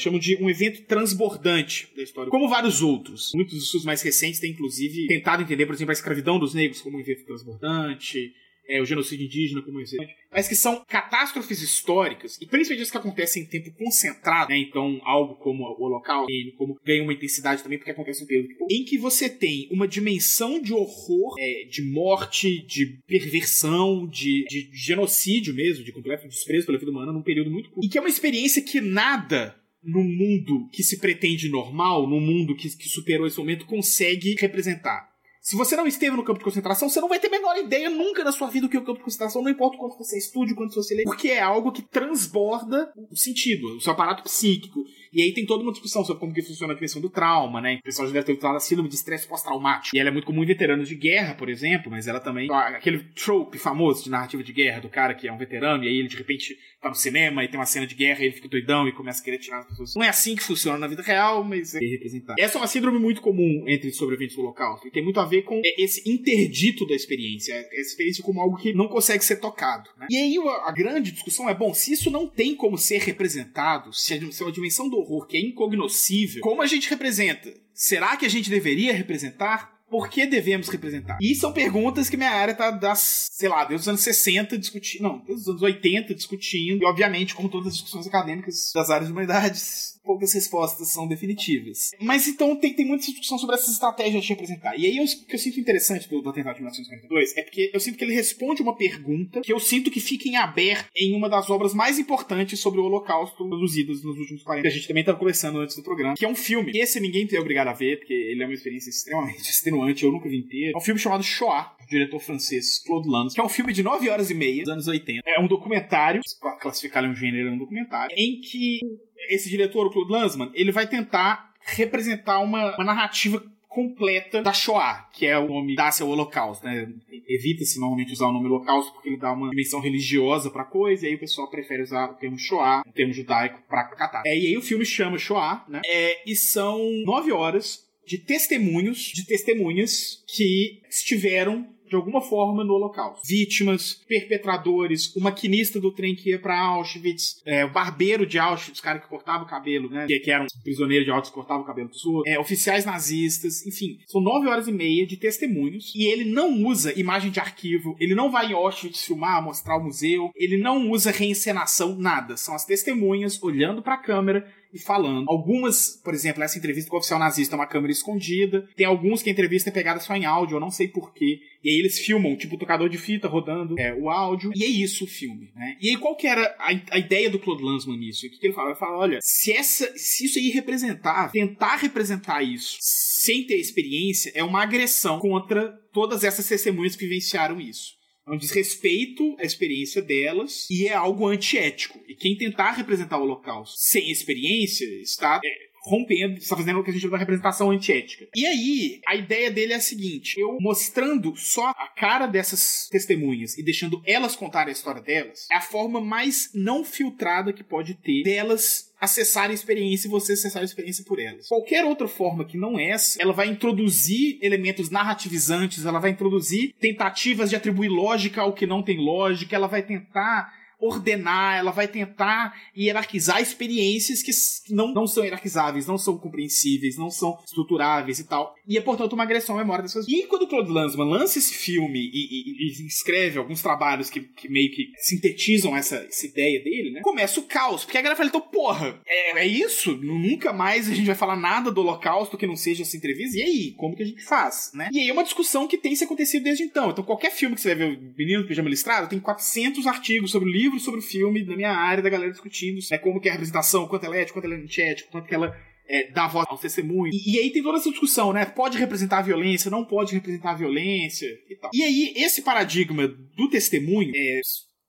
chamam 0.00 0.20
de 0.20 0.36
um 0.36 0.48
evento 0.48 0.82
transbordante 0.82 1.88
da 1.96 2.02
história. 2.04 2.30
Como 2.30 2.48
vários 2.48 2.80
outros. 2.80 3.32
Muitos 3.34 3.54
dos 3.54 3.64
estudos 3.64 3.84
mais 3.84 4.02
recentes 4.02 4.38
têm, 4.38 4.52
inclusive, 4.52 5.08
tentado 5.08 5.42
entender, 5.42 5.66
por 5.66 5.74
exemplo, 5.74 5.90
a 5.90 5.94
escravidão 5.94 6.38
dos 6.38 6.54
negros 6.54 6.80
como 6.80 6.96
um 6.96 7.00
evento 7.00 7.24
transbordante 7.24 8.32
é, 8.68 8.80
o 8.80 8.84
genocídio 8.84 9.26
indígena 9.26 9.62
como 9.62 9.80
exemplo, 9.80 10.08
mas 10.30 10.48
que 10.48 10.54
são 10.54 10.84
catástrofes 10.86 11.60
históricas, 11.60 12.38
e 12.40 12.46
principalmente 12.46 12.82
as 12.82 12.90
que 12.90 12.96
acontecem 12.96 13.42
em 13.42 13.46
tempo 13.46 13.72
concentrado, 13.72 14.50
né? 14.50 14.58
Então, 14.58 15.00
algo 15.04 15.34
como 15.36 15.64
o 15.64 15.88
local, 15.88 16.26
como 16.56 16.78
ganha 16.84 17.02
uma 17.02 17.12
intensidade 17.12 17.62
também, 17.62 17.78
porque 17.78 17.90
acontece 17.90 18.24
um 18.24 18.26
período 18.26 18.48
em 18.70 18.84
que 18.84 18.98
você 18.98 19.28
tem 19.28 19.68
uma 19.70 19.86
dimensão 19.88 20.60
de 20.60 20.72
horror, 20.72 21.34
é, 21.38 21.64
de 21.68 21.82
morte, 21.82 22.64
de 22.64 22.98
perversão, 23.06 24.06
de, 24.06 24.44
de 24.44 24.70
genocídio 24.72 25.54
mesmo, 25.54 25.84
de 25.84 25.92
completo 25.92 26.28
desprezo 26.28 26.66
pela 26.66 26.78
vida 26.78 26.90
humana 26.90 27.12
num 27.12 27.22
período 27.22 27.50
muito 27.50 27.70
curto. 27.70 27.84
E 27.84 27.88
que 27.88 27.98
é 27.98 28.00
uma 28.00 28.10
experiência 28.10 28.62
que 28.62 28.80
nada 28.80 29.56
no 29.82 30.02
mundo 30.04 30.68
que 30.72 30.82
se 30.82 30.98
pretende 30.98 31.48
normal, 31.48 32.08
no 32.08 32.20
mundo 32.20 32.54
que, 32.54 32.68
que 32.76 32.88
superou 32.88 33.26
esse 33.26 33.38
momento, 33.38 33.66
consegue 33.66 34.36
representar. 34.38 35.11
Se 35.42 35.56
você 35.56 35.74
não 35.74 35.88
esteve 35.88 36.16
no 36.16 36.22
campo 36.22 36.38
de 36.38 36.44
concentração, 36.44 36.88
você 36.88 37.00
não 37.00 37.08
vai 37.08 37.18
ter 37.18 37.26
a 37.26 37.30
menor 37.30 37.58
ideia 37.58 37.90
nunca 37.90 38.22
da 38.22 38.30
sua 38.30 38.48
vida 38.48 38.68
do 38.68 38.70
que 38.70 38.76
é 38.76 38.80
o 38.80 38.84
campo 38.84 38.98
de 38.98 39.04
concentração, 39.04 39.42
não 39.42 39.50
importa 39.50 39.76
o 39.76 39.80
quanto 39.80 39.98
você 39.98 40.16
estude, 40.16 40.52
o 40.52 40.56
quanto 40.56 40.72
você 40.72 40.94
lê, 40.94 41.02
porque 41.02 41.30
é 41.30 41.40
algo 41.40 41.72
que 41.72 41.82
transborda 41.82 42.92
o 43.10 43.16
sentido, 43.16 43.76
o 43.76 43.80
seu 43.80 43.92
aparato 43.92 44.22
psíquico. 44.22 44.84
E 45.12 45.22
aí 45.22 45.34
tem 45.34 45.44
toda 45.44 45.62
uma 45.62 45.72
discussão 45.72 46.04
sobre 46.04 46.20
como 46.20 46.32
que 46.32 46.42
funciona 46.42 46.72
a 46.72 46.76
dimensão 46.76 47.00
do 47.00 47.10
trauma, 47.10 47.60
né? 47.60 47.76
O 47.80 47.82
pessoal 47.82 48.08
já 48.08 48.14
deve 48.14 48.26
ter 48.26 48.40
falado 48.40 48.54
da 48.54 48.60
síndrome 48.60 48.88
de 48.88 48.94
estresse 48.94 49.26
pós-traumático. 49.26 49.94
E 49.94 50.00
ela 50.00 50.08
é 50.08 50.12
muito 50.12 50.26
comum 50.26 50.42
em 50.42 50.46
veteranos 50.46 50.88
de 50.88 50.94
guerra, 50.94 51.34
por 51.34 51.48
exemplo, 51.48 51.90
mas 51.90 52.06
ela 52.06 52.20
também. 52.20 52.50
Aquele 52.50 53.00
trope 53.14 53.58
famoso 53.58 54.04
de 54.04 54.10
narrativa 54.10 54.42
de 54.42 54.52
guerra 54.52 54.80
do 54.80 54.88
cara 54.88 55.14
que 55.14 55.28
é 55.28 55.32
um 55.32 55.36
veterano 55.36 55.84
e 55.84 55.88
aí 55.88 55.96
ele 55.98 56.08
de 56.08 56.16
repente 56.16 56.56
tá 56.80 56.88
no 56.88 56.94
cinema 56.94 57.44
e 57.44 57.48
tem 57.48 57.58
uma 57.58 57.66
cena 57.66 57.86
de 57.86 57.94
guerra 57.94 58.20
e 58.22 58.24
ele 58.24 58.34
fica 58.34 58.48
doidão 58.48 58.88
e 58.88 58.92
começa 58.92 59.20
a 59.20 59.24
querer 59.24 59.38
tirar 59.38 59.60
as 59.60 59.66
pessoas. 59.66 59.94
Não 59.94 60.02
é 60.02 60.08
assim 60.08 60.34
que 60.34 60.42
funciona 60.42 60.78
na 60.78 60.86
vida 60.86 61.02
real, 61.02 61.44
mas 61.44 61.74
é 61.74 61.78
representar. 61.78 62.34
Essa 62.38 62.58
é 62.58 62.60
uma 62.60 62.66
síndrome 62.66 62.98
muito 62.98 63.20
comum 63.20 63.64
entre 63.68 63.92
sobreviventes 63.92 64.34
do 64.34 64.42
Holocausto 64.42 64.88
e 64.88 64.90
tem 64.90 65.04
muito 65.04 65.20
a 65.20 65.24
ver 65.24 65.42
com 65.42 65.60
esse 65.78 66.08
interdito 66.10 66.86
da 66.86 66.94
experiência, 66.94 67.54
essa 67.54 67.90
experiência 67.90 68.24
como 68.24 68.40
algo 68.40 68.56
que 68.56 68.72
não 68.72 68.88
consegue 68.88 69.24
ser 69.24 69.36
tocado. 69.36 69.90
Né? 69.98 70.06
E 70.10 70.16
aí 70.16 70.36
a 70.64 70.72
grande 70.72 71.12
discussão 71.12 71.48
é: 71.48 71.54
bom, 71.54 71.74
se 71.74 71.92
isso 71.92 72.10
não 72.10 72.26
tem 72.26 72.54
como 72.54 72.78
ser 72.78 72.98
representado, 72.98 73.92
se 73.92 74.12
uma 74.40 74.52
dimensão 74.52 74.88
do 74.88 75.01
horror 75.02 75.26
que 75.26 75.36
é 75.36 75.40
incognoscível, 75.40 76.40
como 76.42 76.62
a 76.62 76.66
gente 76.66 76.88
representa? 76.88 77.52
Será 77.74 78.16
que 78.16 78.26
a 78.26 78.30
gente 78.30 78.50
deveria 78.50 78.92
representar? 78.92 79.72
Por 79.90 80.08
que 80.08 80.26
devemos 80.26 80.70
representar? 80.70 81.18
E 81.20 81.34
são 81.34 81.52
perguntas 81.52 82.08
que 82.08 82.16
minha 82.16 82.30
área 82.30 82.54
tá 82.54 82.70
das, 82.70 83.28
sei 83.32 83.46
lá, 83.46 83.62
desde 83.64 83.82
os 83.82 83.88
anos 83.88 84.00
60 84.00 84.56
discutindo, 84.56 85.02
não, 85.02 85.18
desde 85.18 85.42
os 85.42 85.48
anos 85.48 85.60
80 85.60 86.14
discutindo, 86.14 86.82
e 86.82 86.86
obviamente, 86.86 87.34
como 87.34 87.50
todas 87.50 87.68
as 87.68 87.74
discussões 87.74 88.06
acadêmicas 88.06 88.72
das 88.74 88.88
áreas 88.88 89.08
de 89.08 89.12
humanidades, 89.12 90.00
poucas 90.04 90.32
respostas 90.32 90.88
são 90.88 91.06
definitivas. 91.06 91.90
Mas 92.00 92.26
então 92.26 92.56
tem, 92.56 92.74
tem 92.74 92.86
muita 92.86 93.06
discussão 93.06 93.38
sobre 93.38 93.56
essas 93.56 93.74
estratégias 93.74 94.24
de 94.24 94.28
representar. 94.30 94.78
E 94.78 94.86
aí 94.86 94.96
eu, 94.96 95.04
o 95.04 95.26
que 95.26 95.34
eu 95.34 95.38
sinto 95.38 95.60
interessante 95.60 96.08
do, 96.08 96.20
do 96.20 96.30
atentado 96.30 96.54
de 96.54 96.62
1942 96.62 97.36
é 97.36 97.42
porque 97.42 97.70
eu 97.72 97.80
sinto 97.80 97.98
que 97.98 98.04
ele 98.04 98.14
responde 98.14 98.62
uma 98.62 98.76
pergunta 98.76 99.40
que 99.40 99.52
eu 99.52 99.60
sinto 99.60 99.90
que 99.90 100.00
fica 100.00 100.28
em 100.28 100.36
aberto 100.36 100.88
em 100.96 101.14
uma 101.14 101.28
das 101.28 101.50
obras 101.50 101.74
mais 101.74 101.98
importantes 101.98 102.58
sobre 102.60 102.80
o 102.80 102.84
Holocausto 102.84 103.48
produzidas 103.48 104.02
nos 104.02 104.18
últimos 104.18 104.42
40 104.42 104.62
que 104.62 104.68
a 104.68 104.70
gente 104.70 104.88
também 104.88 105.02
estava 105.02 105.18
conversando 105.18 105.58
antes 105.58 105.76
do 105.76 105.82
programa, 105.82 106.14
que 106.14 106.24
é 106.24 106.28
um 106.28 106.34
filme. 106.34 106.72
Esse 106.74 107.00
ninguém 107.00 107.26
tem 107.26 107.38
obrigado 107.38 107.68
a 107.68 107.72
ver, 107.72 107.98
porque 107.98 108.12
ele 108.12 108.42
é 108.42 108.46
uma 108.46 108.54
experiência 108.54 108.90
extremamente 108.90 109.42
extenuante, 109.50 110.04
eu 110.04 110.12
nunca 110.12 110.28
vi 110.28 110.38
inteiro. 110.38 110.72
É 110.74 110.78
um 110.78 110.80
filme 110.80 111.00
chamado 111.00 111.22
Shoah, 111.22 111.76
do 111.80 111.86
diretor 111.86 112.20
francês 112.20 112.78
Claude 112.78 113.08
Lanz, 113.08 113.34
que 113.34 113.40
é 113.40 113.44
um 113.44 113.48
filme 113.48 113.72
de 113.72 113.82
9 113.82 114.08
horas 114.08 114.30
e 114.30 114.34
meia, 114.34 114.62
dos 114.62 114.72
anos 114.72 114.86
80. 114.86 115.22
É 115.26 115.40
um 115.40 115.46
documentário, 115.46 116.20
para 116.40 116.56
classificar 116.56 117.04
um 117.04 117.14
gênero, 117.14 117.48
é 117.48 117.52
um 117.52 117.58
documentário, 117.58 118.14
em 118.16 118.40
que 118.40 118.80
esse 119.28 119.48
diretor, 119.48 119.86
o 119.86 119.90
Claude 119.90 120.12
Lanzmann, 120.12 120.50
ele 120.54 120.72
vai 120.72 120.86
tentar 120.86 121.52
representar 121.60 122.40
uma, 122.40 122.74
uma 122.76 122.84
narrativa 122.84 123.42
completa 123.72 124.42
da 124.42 124.52
Shoah, 124.52 125.08
que 125.14 125.26
é 125.26 125.38
o 125.38 125.48
nome 125.48 125.74
dá-se 125.74 126.02
ao 126.02 126.10
Holocausto, 126.10 126.66
né? 126.66 126.92
Evita-se 127.26 127.80
normalmente 127.80 128.12
usar 128.12 128.26
o 128.26 128.32
nome 128.32 128.46
Holocausto 128.46 128.92
porque 128.92 129.08
ele 129.08 129.16
dá 129.16 129.32
uma 129.32 129.48
dimensão 129.48 129.80
religiosa 129.80 130.50
pra 130.50 130.64
coisa, 130.64 131.06
e 131.06 131.08
aí 131.08 131.14
o 131.14 131.18
pessoal 131.18 131.48
prefere 131.48 131.82
usar 131.82 132.10
o 132.10 132.14
termo 132.14 132.38
Shoah, 132.38 132.82
o 132.86 132.92
termo 132.92 133.14
judaico, 133.14 133.62
pra 133.66 133.84
catar. 133.84 134.22
É, 134.26 134.38
e 134.38 134.48
aí 134.48 134.56
o 134.58 134.62
filme 134.62 134.84
chama 134.84 135.16
Shoah, 135.16 135.64
né? 135.68 135.80
É, 135.86 136.30
e 136.30 136.36
são 136.36 136.78
nove 137.06 137.32
horas 137.32 137.86
de 138.06 138.18
testemunhos, 138.18 138.98
de 138.98 139.24
testemunhas 139.24 140.22
que 140.26 140.82
estiveram 140.90 141.66
de 141.92 141.96
alguma 141.96 142.22
forma 142.22 142.64
no 142.64 142.72
Holocausto. 142.72 143.20
Vítimas, 143.26 144.00
perpetradores, 144.08 145.14
o 145.14 145.20
maquinista 145.20 145.78
do 145.78 145.92
trem 145.92 146.14
que 146.14 146.30
ia 146.30 146.38
para 146.38 146.58
Auschwitz, 146.58 147.42
é, 147.44 147.66
o 147.66 147.70
barbeiro 147.70 148.24
de 148.24 148.38
Auschwitz, 148.38 148.80
o 148.80 148.82
cara 148.82 148.98
que 148.98 149.06
cortava 149.06 149.44
o 149.44 149.46
cabelo, 149.46 149.90
né? 149.90 150.06
Que, 150.06 150.18
que 150.20 150.30
era 150.30 150.42
um 150.42 150.46
prisioneiro 150.62 151.04
de 151.04 151.10
Auschwitz 151.10 151.28
que 151.28 151.34
cortava 151.34 151.60
o 151.60 151.66
cabelo 151.66 151.90
dos 151.90 152.02
outros, 152.06 152.32
é, 152.32 152.38
oficiais 152.38 152.86
nazistas, 152.86 153.66
enfim. 153.66 153.98
São 154.06 154.22
nove 154.22 154.48
horas 154.48 154.66
e 154.66 154.72
meia 154.72 155.06
de 155.06 155.18
testemunhos 155.18 155.92
e 155.94 156.06
ele 156.06 156.24
não 156.24 156.64
usa 156.64 156.98
imagem 156.98 157.30
de 157.30 157.38
arquivo, 157.38 157.94
ele 158.00 158.14
não 158.14 158.30
vai 158.30 158.46
em 158.46 158.54
Auschwitz 158.54 159.04
filmar, 159.04 159.44
mostrar 159.44 159.76
o 159.76 159.84
museu, 159.84 160.30
ele 160.34 160.56
não 160.56 160.90
usa 160.90 161.10
reencenação, 161.10 161.94
nada. 161.94 162.38
São 162.38 162.54
as 162.54 162.64
testemunhas 162.64 163.42
olhando 163.42 163.82
para 163.82 163.94
a 163.94 164.02
câmera 164.02 164.50
e 164.72 164.78
falando. 164.78 165.28
Algumas, 165.28 166.00
por 166.02 166.14
exemplo, 166.14 166.42
essa 166.42 166.58
entrevista 166.58 166.90
com 166.90 166.96
o 166.96 166.98
oficial 166.98 167.18
nazista 167.18 167.54
é 167.54 167.58
uma 167.58 167.66
câmera 167.66 167.92
escondida. 167.92 168.68
Tem 168.76 168.86
alguns 168.86 169.22
que 169.22 169.28
a 169.28 169.32
entrevista 169.32 169.70
é 169.70 169.72
pegada 169.72 170.00
só 170.00 170.14
em 170.14 170.24
áudio, 170.24 170.56
eu 170.56 170.60
não 170.60 170.70
sei 170.70 170.88
porquê. 170.88 171.40
E 171.62 171.70
aí 171.70 171.78
eles 171.78 171.98
filmam, 171.98 172.36
tipo, 172.36 172.58
tocador 172.58 172.88
de 172.88 172.98
fita 172.98 173.28
rodando 173.28 173.78
é, 173.78 173.94
o 173.94 174.10
áudio. 174.10 174.50
E 174.54 174.64
é 174.64 174.66
isso 174.66 175.04
o 175.04 175.08
filme, 175.08 175.50
né? 175.54 175.76
E 175.80 175.90
aí 175.90 175.96
qual 175.96 176.16
que 176.16 176.26
era 176.26 176.42
a, 176.58 176.70
a 176.90 176.98
ideia 176.98 177.30
do 177.30 177.38
Claude 177.38 177.62
Lanzmann 177.62 177.98
nisso? 177.98 178.26
O 178.26 178.30
que, 178.30 178.38
que 178.38 178.46
ele 178.46 178.54
fala? 178.54 178.70
Ele 178.70 178.78
fala, 178.78 178.98
olha, 178.98 179.18
se, 179.22 179.52
essa, 179.52 179.92
se 179.96 180.24
isso 180.24 180.38
aí 180.38 180.50
representar, 180.50 181.30
tentar 181.30 181.76
representar 181.76 182.42
isso 182.42 182.76
sem 182.80 183.46
ter 183.46 183.54
experiência 183.54 184.32
é 184.34 184.42
uma 184.42 184.62
agressão 184.62 185.20
contra 185.20 185.68
todas 185.92 186.24
essas 186.24 186.48
testemunhas 186.48 186.96
que 186.96 187.06
vivenciaram 187.06 187.60
isso. 187.60 188.01
É 188.26 188.30
um 188.30 188.36
desrespeito 188.36 189.36
à 189.38 189.42
experiência 189.42 190.00
delas 190.00 190.68
e 190.70 190.86
é 190.86 190.94
algo 190.94 191.26
antiético. 191.26 192.00
E 192.06 192.14
quem 192.14 192.36
tentar 192.36 192.72
representar 192.72 193.18
o 193.18 193.22
Holocausto 193.22 193.76
sem 193.78 194.10
experiência 194.10 194.84
está 195.02 195.40
é, 195.44 195.71
rompendo, 195.82 196.38
está 196.38 196.56
fazendo 196.56 196.78
o 196.78 196.84
que 196.84 196.90
a 196.90 196.92
gente 196.92 197.02
chama 197.02 197.16
de 197.16 197.22
representação 197.22 197.70
antiética. 197.70 198.26
E 198.34 198.46
aí, 198.46 199.00
a 199.06 199.16
ideia 199.16 199.50
dele 199.50 199.72
é 199.72 199.76
a 199.76 199.80
seguinte: 199.80 200.38
eu 200.38 200.56
mostrando 200.60 201.34
só 201.36 201.70
a 201.70 201.88
cara 201.88 202.26
dessas 202.26 202.88
testemunhas 202.90 203.58
e 203.58 203.62
deixando 203.62 204.02
elas 204.06 204.36
contar 204.36 204.68
a 204.68 204.70
história 204.70 205.02
delas, 205.02 205.46
é 205.50 205.56
a 205.56 205.60
forma 205.60 206.00
mais 206.00 206.50
não 206.54 206.84
filtrada 206.84 207.52
que 207.52 207.64
pode 207.64 207.94
ter 207.94 208.22
delas 208.22 208.90
acessar 209.00 209.50
a 209.50 209.52
experiência 209.52 210.06
e 210.06 210.10
você 210.10 210.34
acessar 210.34 210.62
a 210.62 210.64
experiência 210.64 211.04
por 211.04 211.18
elas. 211.18 211.48
Qualquer 211.48 211.84
outra 211.84 212.06
forma 212.06 212.44
que 212.44 212.56
não 212.56 212.78
essa, 212.78 213.20
ela 213.20 213.32
vai 213.32 213.48
introduzir 213.48 214.38
elementos 214.40 214.90
narrativizantes, 214.90 215.84
ela 215.84 215.98
vai 215.98 216.12
introduzir 216.12 216.72
tentativas 216.80 217.50
de 217.50 217.56
atribuir 217.56 217.88
lógica 217.88 218.42
ao 218.42 218.52
que 218.52 218.64
não 218.64 218.80
tem 218.80 218.98
lógica, 218.98 219.56
ela 219.56 219.66
vai 219.66 219.82
tentar 219.82 220.54
ordenar, 220.82 221.58
ela 221.58 221.70
vai 221.70 221.86
tentar 221.86 222.60
hierarquizar 222.76 223.40
experiências 223.40 224.22
que 224.22 224.32
não, 224.74 224.92
não 224.92 225.06
são 225.06 225.22
hierarquizáveis, 225.22 225.86
não 225.86 225.96
são 225.96 226.18
compreensíveis, 226.18 226.98
não 226.98 227.10
são 227.10 227.38
estruturáveis 227.44 228.18
e 228.18 228.24
tal. 228.24 228.54
E 228.66 228.76
é, 228.76 228.80
portanto, 228.80 229.12
uma 229.12 229.22
agressão 229.22 229.56
à 229.56 229.58
memória 229.58 229.82
dessas 229.82 230.06
E 230.08 230.26
quando 230.26 230.42
o 230.42 230.48
Claude 230.48 230.70
Lanzmann 230.70 231.08
lança 231.08 231.38
esse 231.38 231.54
filme 231.54 231.98
e, 231.98 232.10
e, 232.12 232.82
e 232.82 232.86
escreve 232.86 233.38
alguns 233.38 233.62
trabalhos 233.62 234.10
que, 234.10 234.20
que, 234.20 234.48
meio 234.48 234.70
que 234.72 234.90
sintetizam 234.98 235.76
essa, 235.76 235.96
essa 235.96 236.26
ideia 236.26 236.62
dele, 236.62 236.90
né? 236.90 237.00
Começa 237.02 237.38
o 237.38 237.44
caos. 237.44 237.84
Porque 237.84 237.98
a 237.98 238.02
galera 238.02 238.16
fala, 238.16 238.28
então, 238.28 238.40
porra, 238.40 239.00
é, 239.06 239.38
é 239.38 239.46
isso? 239.46 239.96
Nunca 239.96 240.52
mais 240.52 240.90
a 240.90 240.94
gente 240.94 241.06
vai 241.06 241.14
falar 241.14 241.36
nada 241.36 241.70
do 241.70 241.80
holocausto 241.80 242.36
que 242.36 242.46
não 242.46 242.56
seja 242.56 242.82
essa 242.82 242.96
entrevista? 242.96 243.38
E 243.38 243.42
aí? 243.42 243.74
Como 243.76 243.94
que 243.94 244.02
a 244.02 244.06
gente 244.06 244.24
faz, 244.24 244.72
né? 244.74 244.88
E 244.92 244.98
aí 244.98 245.08
é 245.08 245.12
uma 245.12 245.22
discussão 245.22 245.68
que 245.68 245.78
tem 245.78 245.94
se 245.94 246.04
acontecido 246.04 246.42
desde 246.42 246.64
então. 246.64 246.90
Então, 246.90 247.04
qualquer 247.04 247.30
filme 247.30 247.54
que 247.54 247.60
você 247.60 247.74
vai 247.74 247.88
ver, 247.88 248.14
Menino 248.18 248.42
do 248.42 248.48
Pijama 248.48 248.68
Listrado, 248.68 249.08
tem 249.08 249.20
400 249.20 249.86
artigos 249.86 250.30
sobre 250.32 250.48
o 250.48 250.52
livro 250.52 250.71
livro 250.72 250.84
sobre 250.84 251.00
o 251.00 251.02
filme 251.02 251.44
da 251.44 251.54
minha 251.54 251.72
área, 251.72 252.02
da 252.02 252.10
galera 252.10 252.30
discutindo 252.30 252.78
né, 252.90 252.98
como 252.98 253.20
que 253.20 253.28
é 253.28 253.30
a 253.30 253.34
representação, 253.34 253.86
quanto 253.86 254.06
ela 254.06 254.16
é 254.16 254.22
ética, 254.22 254.34
quanto 254.34 254.44
ela 254.46 254.60
é 254.60 254.62
antiética, 254.62 255.10
quanto 255.10 255.28
que 255.28 255.34
ela 255.34 255.56
é, 255.88 256.10
dá 256.10 256.26
voz 256.26 256.46
aos 256.48 256.60
testemunhos. 256.60 257.14
E, 257.14 257.36
e, 257.36 257.38
aí 257.38 257.50
tem 257.50 257.62
toda 257.62 257.78
essa 257.78 257.90
discussão, 257.90 258.32
né? 258.32 258.44
Pode 258.44 258.78
representar 258.78 259.18
a 259.18 259.22
violência, 259.22 259.70
não 259.70 259.84
pode 259.84 260.14
representar 260.14 260.52
a 260.52 260.56
violência 260.56 261.26
e 261.48 261.56
tal. 261.56 261.70
E 261.72 261.82
aí, 261.82 262.14
esse 262.16 262.42
paradigma 262.42 263.08
do 263.08 263.48
testemunho, 263.50 264.10
é, 264.14 264.40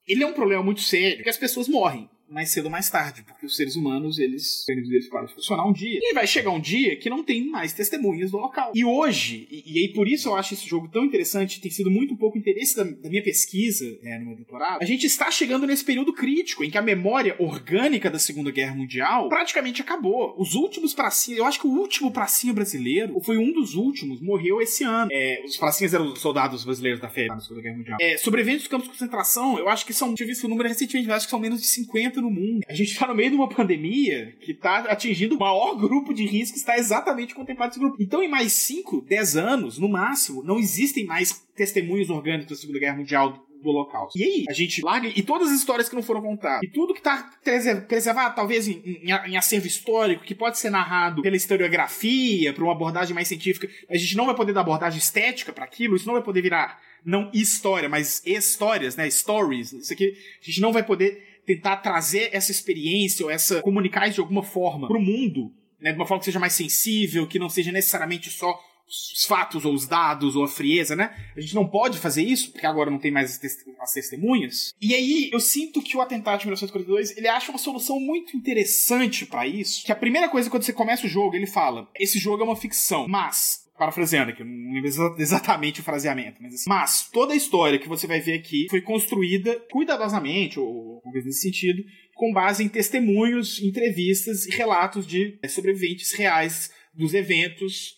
ele 0.08 0.24
é 0.24 0.28
um 0.28 0.34
problema 0.34 0.64
muito 0.64 0.82
sério, 0.82 1.18
porque 1.18 1.30
as 1.30 1.38
pessoas 1.38 1.68
morrem 1.68 2.10
mais 2.30 2.52
cedo 2.52 2.66
ou 2.66 2.72
mais 2.72 2.90
tarde, 2.90 3.24
porque 3.24 3.46
os 3.46 3.56
seres 3.56 3.76
humanos, 3.76 4.18
eles, 4.18 4.68
eles 4.68 4.88
de 4.88 5.10
funcionar 5.34 5.68
um 5.68 5.74
dia. 5.74 6.00
E 6.02 6.14
vai 6.14 6.26
chegar 6.26 6.52
um 6.52 6.60
dia 6.60 6.96
que 6.96 7.10
não 7.10 7.24
tem 7.24 7.48
mais 7.48 7.74
testemunhas 7.74 8.32
do 8.32 8.38
local. 8.38 8.72
E 8.74 8.84
hoje, 8.84 9.48
e, 9.50 9.64
e 9.74 9.80
aí 9.80 9.94
por 9.94 10.08
isso 10.08 10.30
eu 10.30 10.36
acho 10.36 10.54
esse 10.54 10.68
jogo 10.68 10.88
tão 10.88 11.06
interessante, 11.06 11.62
tem 11.62 11.72
sido 11.72 11.92
muito 11.92 12.16
pouco 12.18 12.38
interesse 12.38 12.76
da, 12.76 12.84
da 12.84 13.10
minha 13.10 13.24
pesquisa 13.24 13.86
né, 14.02 14.18
no 14.20 14.28
meu 14.28 14.36
doutorado, 14.36 14.82
a 14.82 14.86
gente 14.86 15.06
está 15.06 15.30
chegando 15.30 15.68
nesse 15.68 15.84
período 15.84 16.14
crítico 16.14 16.64
em 16.64 16.70
que 16.70 16.78
a 16.78 16.82
memória 16.82 17.36
orgânica 17.40 18.10
da 18.10 18.20
Segunda 18.20 18.52
Guerra 18.52 18.76
Mundial 18.76 19.30
praticamente 19.30 19.82
acabou. 19.82 20.36
Os 20.38 20.56
últimos 20.56 20.94
pracinhas, 20.94 21.40
eu 21.40 21.46
acho 21.46 21.60
que 21.60 21.68
o 21.68 21.72
último 21.72 22.12
pracinha 22.12 22.54
brasileiro, 22.54 23.14
ou 23.14 23.22
foi 23.22 23.38
um 23.38 23.52
dos 23.52 23.76
últimos, 23.76 24.22
morreu 24.22 24.62
esse 24.62 24.84
ano. 24.84 25.10
É, 25.12 25.44
os 25.46 25.58
pracinhas 25.58 25.94
eram 25.94 26.12
os 26.12 26.20
soldados 26.20 26.64
brasileiros 26.64 27.00
da 27.02 27.10
FEB 27.10 27.28
na 27.28 27.40
Segunda 27.40 27.62
Guerra 27.62 27.78
Mundial. 27.78 27.98
É, 28.02 28.18
sobreviventes 28.18 28.64
dos 28.64 28.70
campos 28.70 28.88
de 28.88 28.94
concentração, 28.94 29.58
eu 29.60 29.70
acho 29.70 29.86
que 29.86 29.94
são, 29.94 30.14
tive 30.16 30.30
visto 30.30 30.46
o 30.46 30.50
número 30.50 30.68
recentemente, 30.68 31.08
mas 31.08 31.18
acho 31.18 31.28
que 31.28 31.32
são 31.32 31.40
menos 31.40 31.62
de 31.62 31.68
50 31.68 32.13
no 32.22 32.30
mundo. 32.30 32.62
A 32.68 32.74
gente 32.74 32.92
está 32.92 33.08
no 33.08 33.16
meio 33.16 33.30
de 33.30 33.36
uma 33.36 33.50
pandemia 33.50 34.36
que 34.40 34.52
está 34.52 34.80
atingindo 34.80 35.36
o 35.36 35.40
maior 35.40 35.76
grupo 35.76 36.14
de 36.14 36.26
risco 36.26 36.58
está 36.58 36.78
exatamente 36.78 37.36
contemplado 37.36 37.72
esse 37.72 37.80
grupo. 37.80 37.98
Então, 38.00 38.22
em 38.22 38.28
mais 38.28 38.54
5, 38.54 39.02
10 39.02 39.36
anos, 39.38 39.78
no 39.78 39.90
máximo, 39.90 40.44
não 40.44 40.60
existem 40.60 41.06
mais 41.06 41.46
testemunhos 41.56 42.10
orgânicos 42.10 42.50
da 42.50 42.56
Segunda 42.56 42.80
Guerra 42.80 42.98
Mundial 42.98 43.46
do 43.64 43.70
Holocausto. 43.70 44.20
E 44.20 44.24
aí, 44.24 44.46
a 44.48 44.54
gente 44.54 44.82
larga. 44.84 45.08
E 45.08 45.24
todas 45.24 45.50
as 45.50 45.58
histórias 45.58 45.88
que 45.88 45.96
não 45.96 46.04
foram 46.04 46.22
contadas. 46.22 46.62
E 46.64 46.68
tudo 46.68 46.94
que 46.94 47.00
está 47.00 47.32
preservado, 47.88 48.36
talvez 48.36 48.68
em, 48.68 48.82
em, 48.86 49.10
em, 49.10 49.38
acervo 49.38 49.66
histórico, 49.66 50.24
que 50.24 50.36
pode 50.36 50.60
ser 50.60 50.70
narrado 50.70 51.22
pela 51.22 51.36
historiografia, 51.36 52.54
por 52.54 52.64
uma 52.64 52.74
abordagem 52.74 53.16
mais 53.16 53.28
científica. 53.28 53.68
A 53.90 53.98
gente 53.98 54.16
não 54.16 54.26
vai 54.26 54.36
poder 54.36 54.54
dar 54.54 54.62
abordagem 54.62 55.00
estética 55.00 55.54
para 55.54 55.64
aquilo, 55.64 55.96
isso 55.96 56.06
não 56.06 56.14
vai 56.14 56.24
poder 56.24 56.42
virar. 56.42 56.80
Não 57.06 57.30
história, 57.34 57.90
mas 57.90 58.22
histórias, 58.26 58.96
né? 58.96 59.10
Stories. 59.10 59.74
Isso 59.74 59.92
aqui 59.92 60.16
a 60.42 60.46
gente 60.46 60.62
não 60.62 60.72
vai 60.72 60.84
poder 60.84 61.33
tentar 61.46 61.78
trazer 61.78 62.30
essa 62.32 62.52
experiência 62.52 63.26
ou 63.26 63.32
essa 63.32 63.62
comunicar 63.62 64.10
de 64.10 64.20
alguma 64.20 64.44
forma 64.44 64.88
para 64.88 64.98
o 64.98 65.02
mundo, 65.02 65.52
né, 65.80 65.92
de 65.92 65.98
uma 65.98 66.06
forma 66.06 66.20
que 66.20 66.26
seja 66.26 66.40
mais 66.40 66.54
sensível, 66.54 67.28
que 67.28 67.40
não 67.40 67.50
seja 67.50 67.72
necessariamente 67.72 68.30
só 68.30 68.58
os 68.88 69.26
fatos 69.26 69.66
ou 69.66 69.74
os 69.74 69.88
dados 69.88 70.36
ou 70.36 70.44
a 70.44 70.48
frieza, 70.48 70.96
né? 70.96 71.16
A 71.36 71.42
gente 71.42 71.56
não 71.56 71.68
pode 71.68 71.98
fazer 71.98 72.22
isso, 72.24 72.52
porque 72.52 72.66
agora 72.66 72.92
não 72.92 73.00
tem 73.00 73.12
mais 73.12 73.40
as 73.80 73.94
testemunhas. 73.94 74.74
E 74.80 74.94
aí 74.94 75.30
eu 75.32 75.40
sinto 75.40 75.82
que 75.82 75.98
o 75.98 76.02
atentado 76.02 76.40
de 76.40 76.46
1942, 76.46 77.18
ele 77.18 77.28
acha 77.28 77.52
uma 77.52 77.58
solução 77.58 78.00
muito 78.00 78.36
interessante 78.38 79.26
para 79.26 79.48
isso, 79.48 79.84
que 79.86 79.92
a 79.92 79.96
primeira 79.96 80.30
coisa 80.30 80.50
quando 80.50 80.64
você 80.64 80.74
começa 80.74 81.06
o 81.06 81.10
jogo, 81.10 81.36
ele 81.36 81.48
fala: 81.48 81.90
"Esse 81.96 82.20
jogo 82.20 82.44
é 82.44 82.46
uma 82.46 82.56
ficção, 82.56 83.08
mas 83.08 83.63
parafraseando 83.78 84.32
aqui, 84.32 84.44
não 84.44 84.74
lembro 84.74 84.90
exatamente 85.18 85.82
o 85.82 85.84
fraseamento, 85.84 86.42
mas 86.42 86.54
assim. 86.54 86.70
Mas 86.70 87.10
toda 87.12 87.34
a 87.34 87.36
história 87.36 87.80
que 87.80 87.90
você 87.90 88.06
vai 88.06 88.20
ver 88.20 88.34
aqui 88.34 88.68
foi 88.70 88.82
construída 88.82 89.60
cuidadosamente, 89.72 90.60
ou 90.60 91.02
coisa 91.02 91.28
nesse 91.28 91.42
sentido, 91.42 91.84
com 92.16 92.32
base 92.32 92.64
em 92.64 92.70
testemunhos, 92.70 93.62
entrevistas 93.62 94.46
e 94.46 94.52
relatos 94.52 95.06
de 95.06 95.38
é, 95.42 95.48
sobreviventes 95.48 96.12
reais 96.14 96.72
dos 96.94 97.14
eventos 97.14 97.96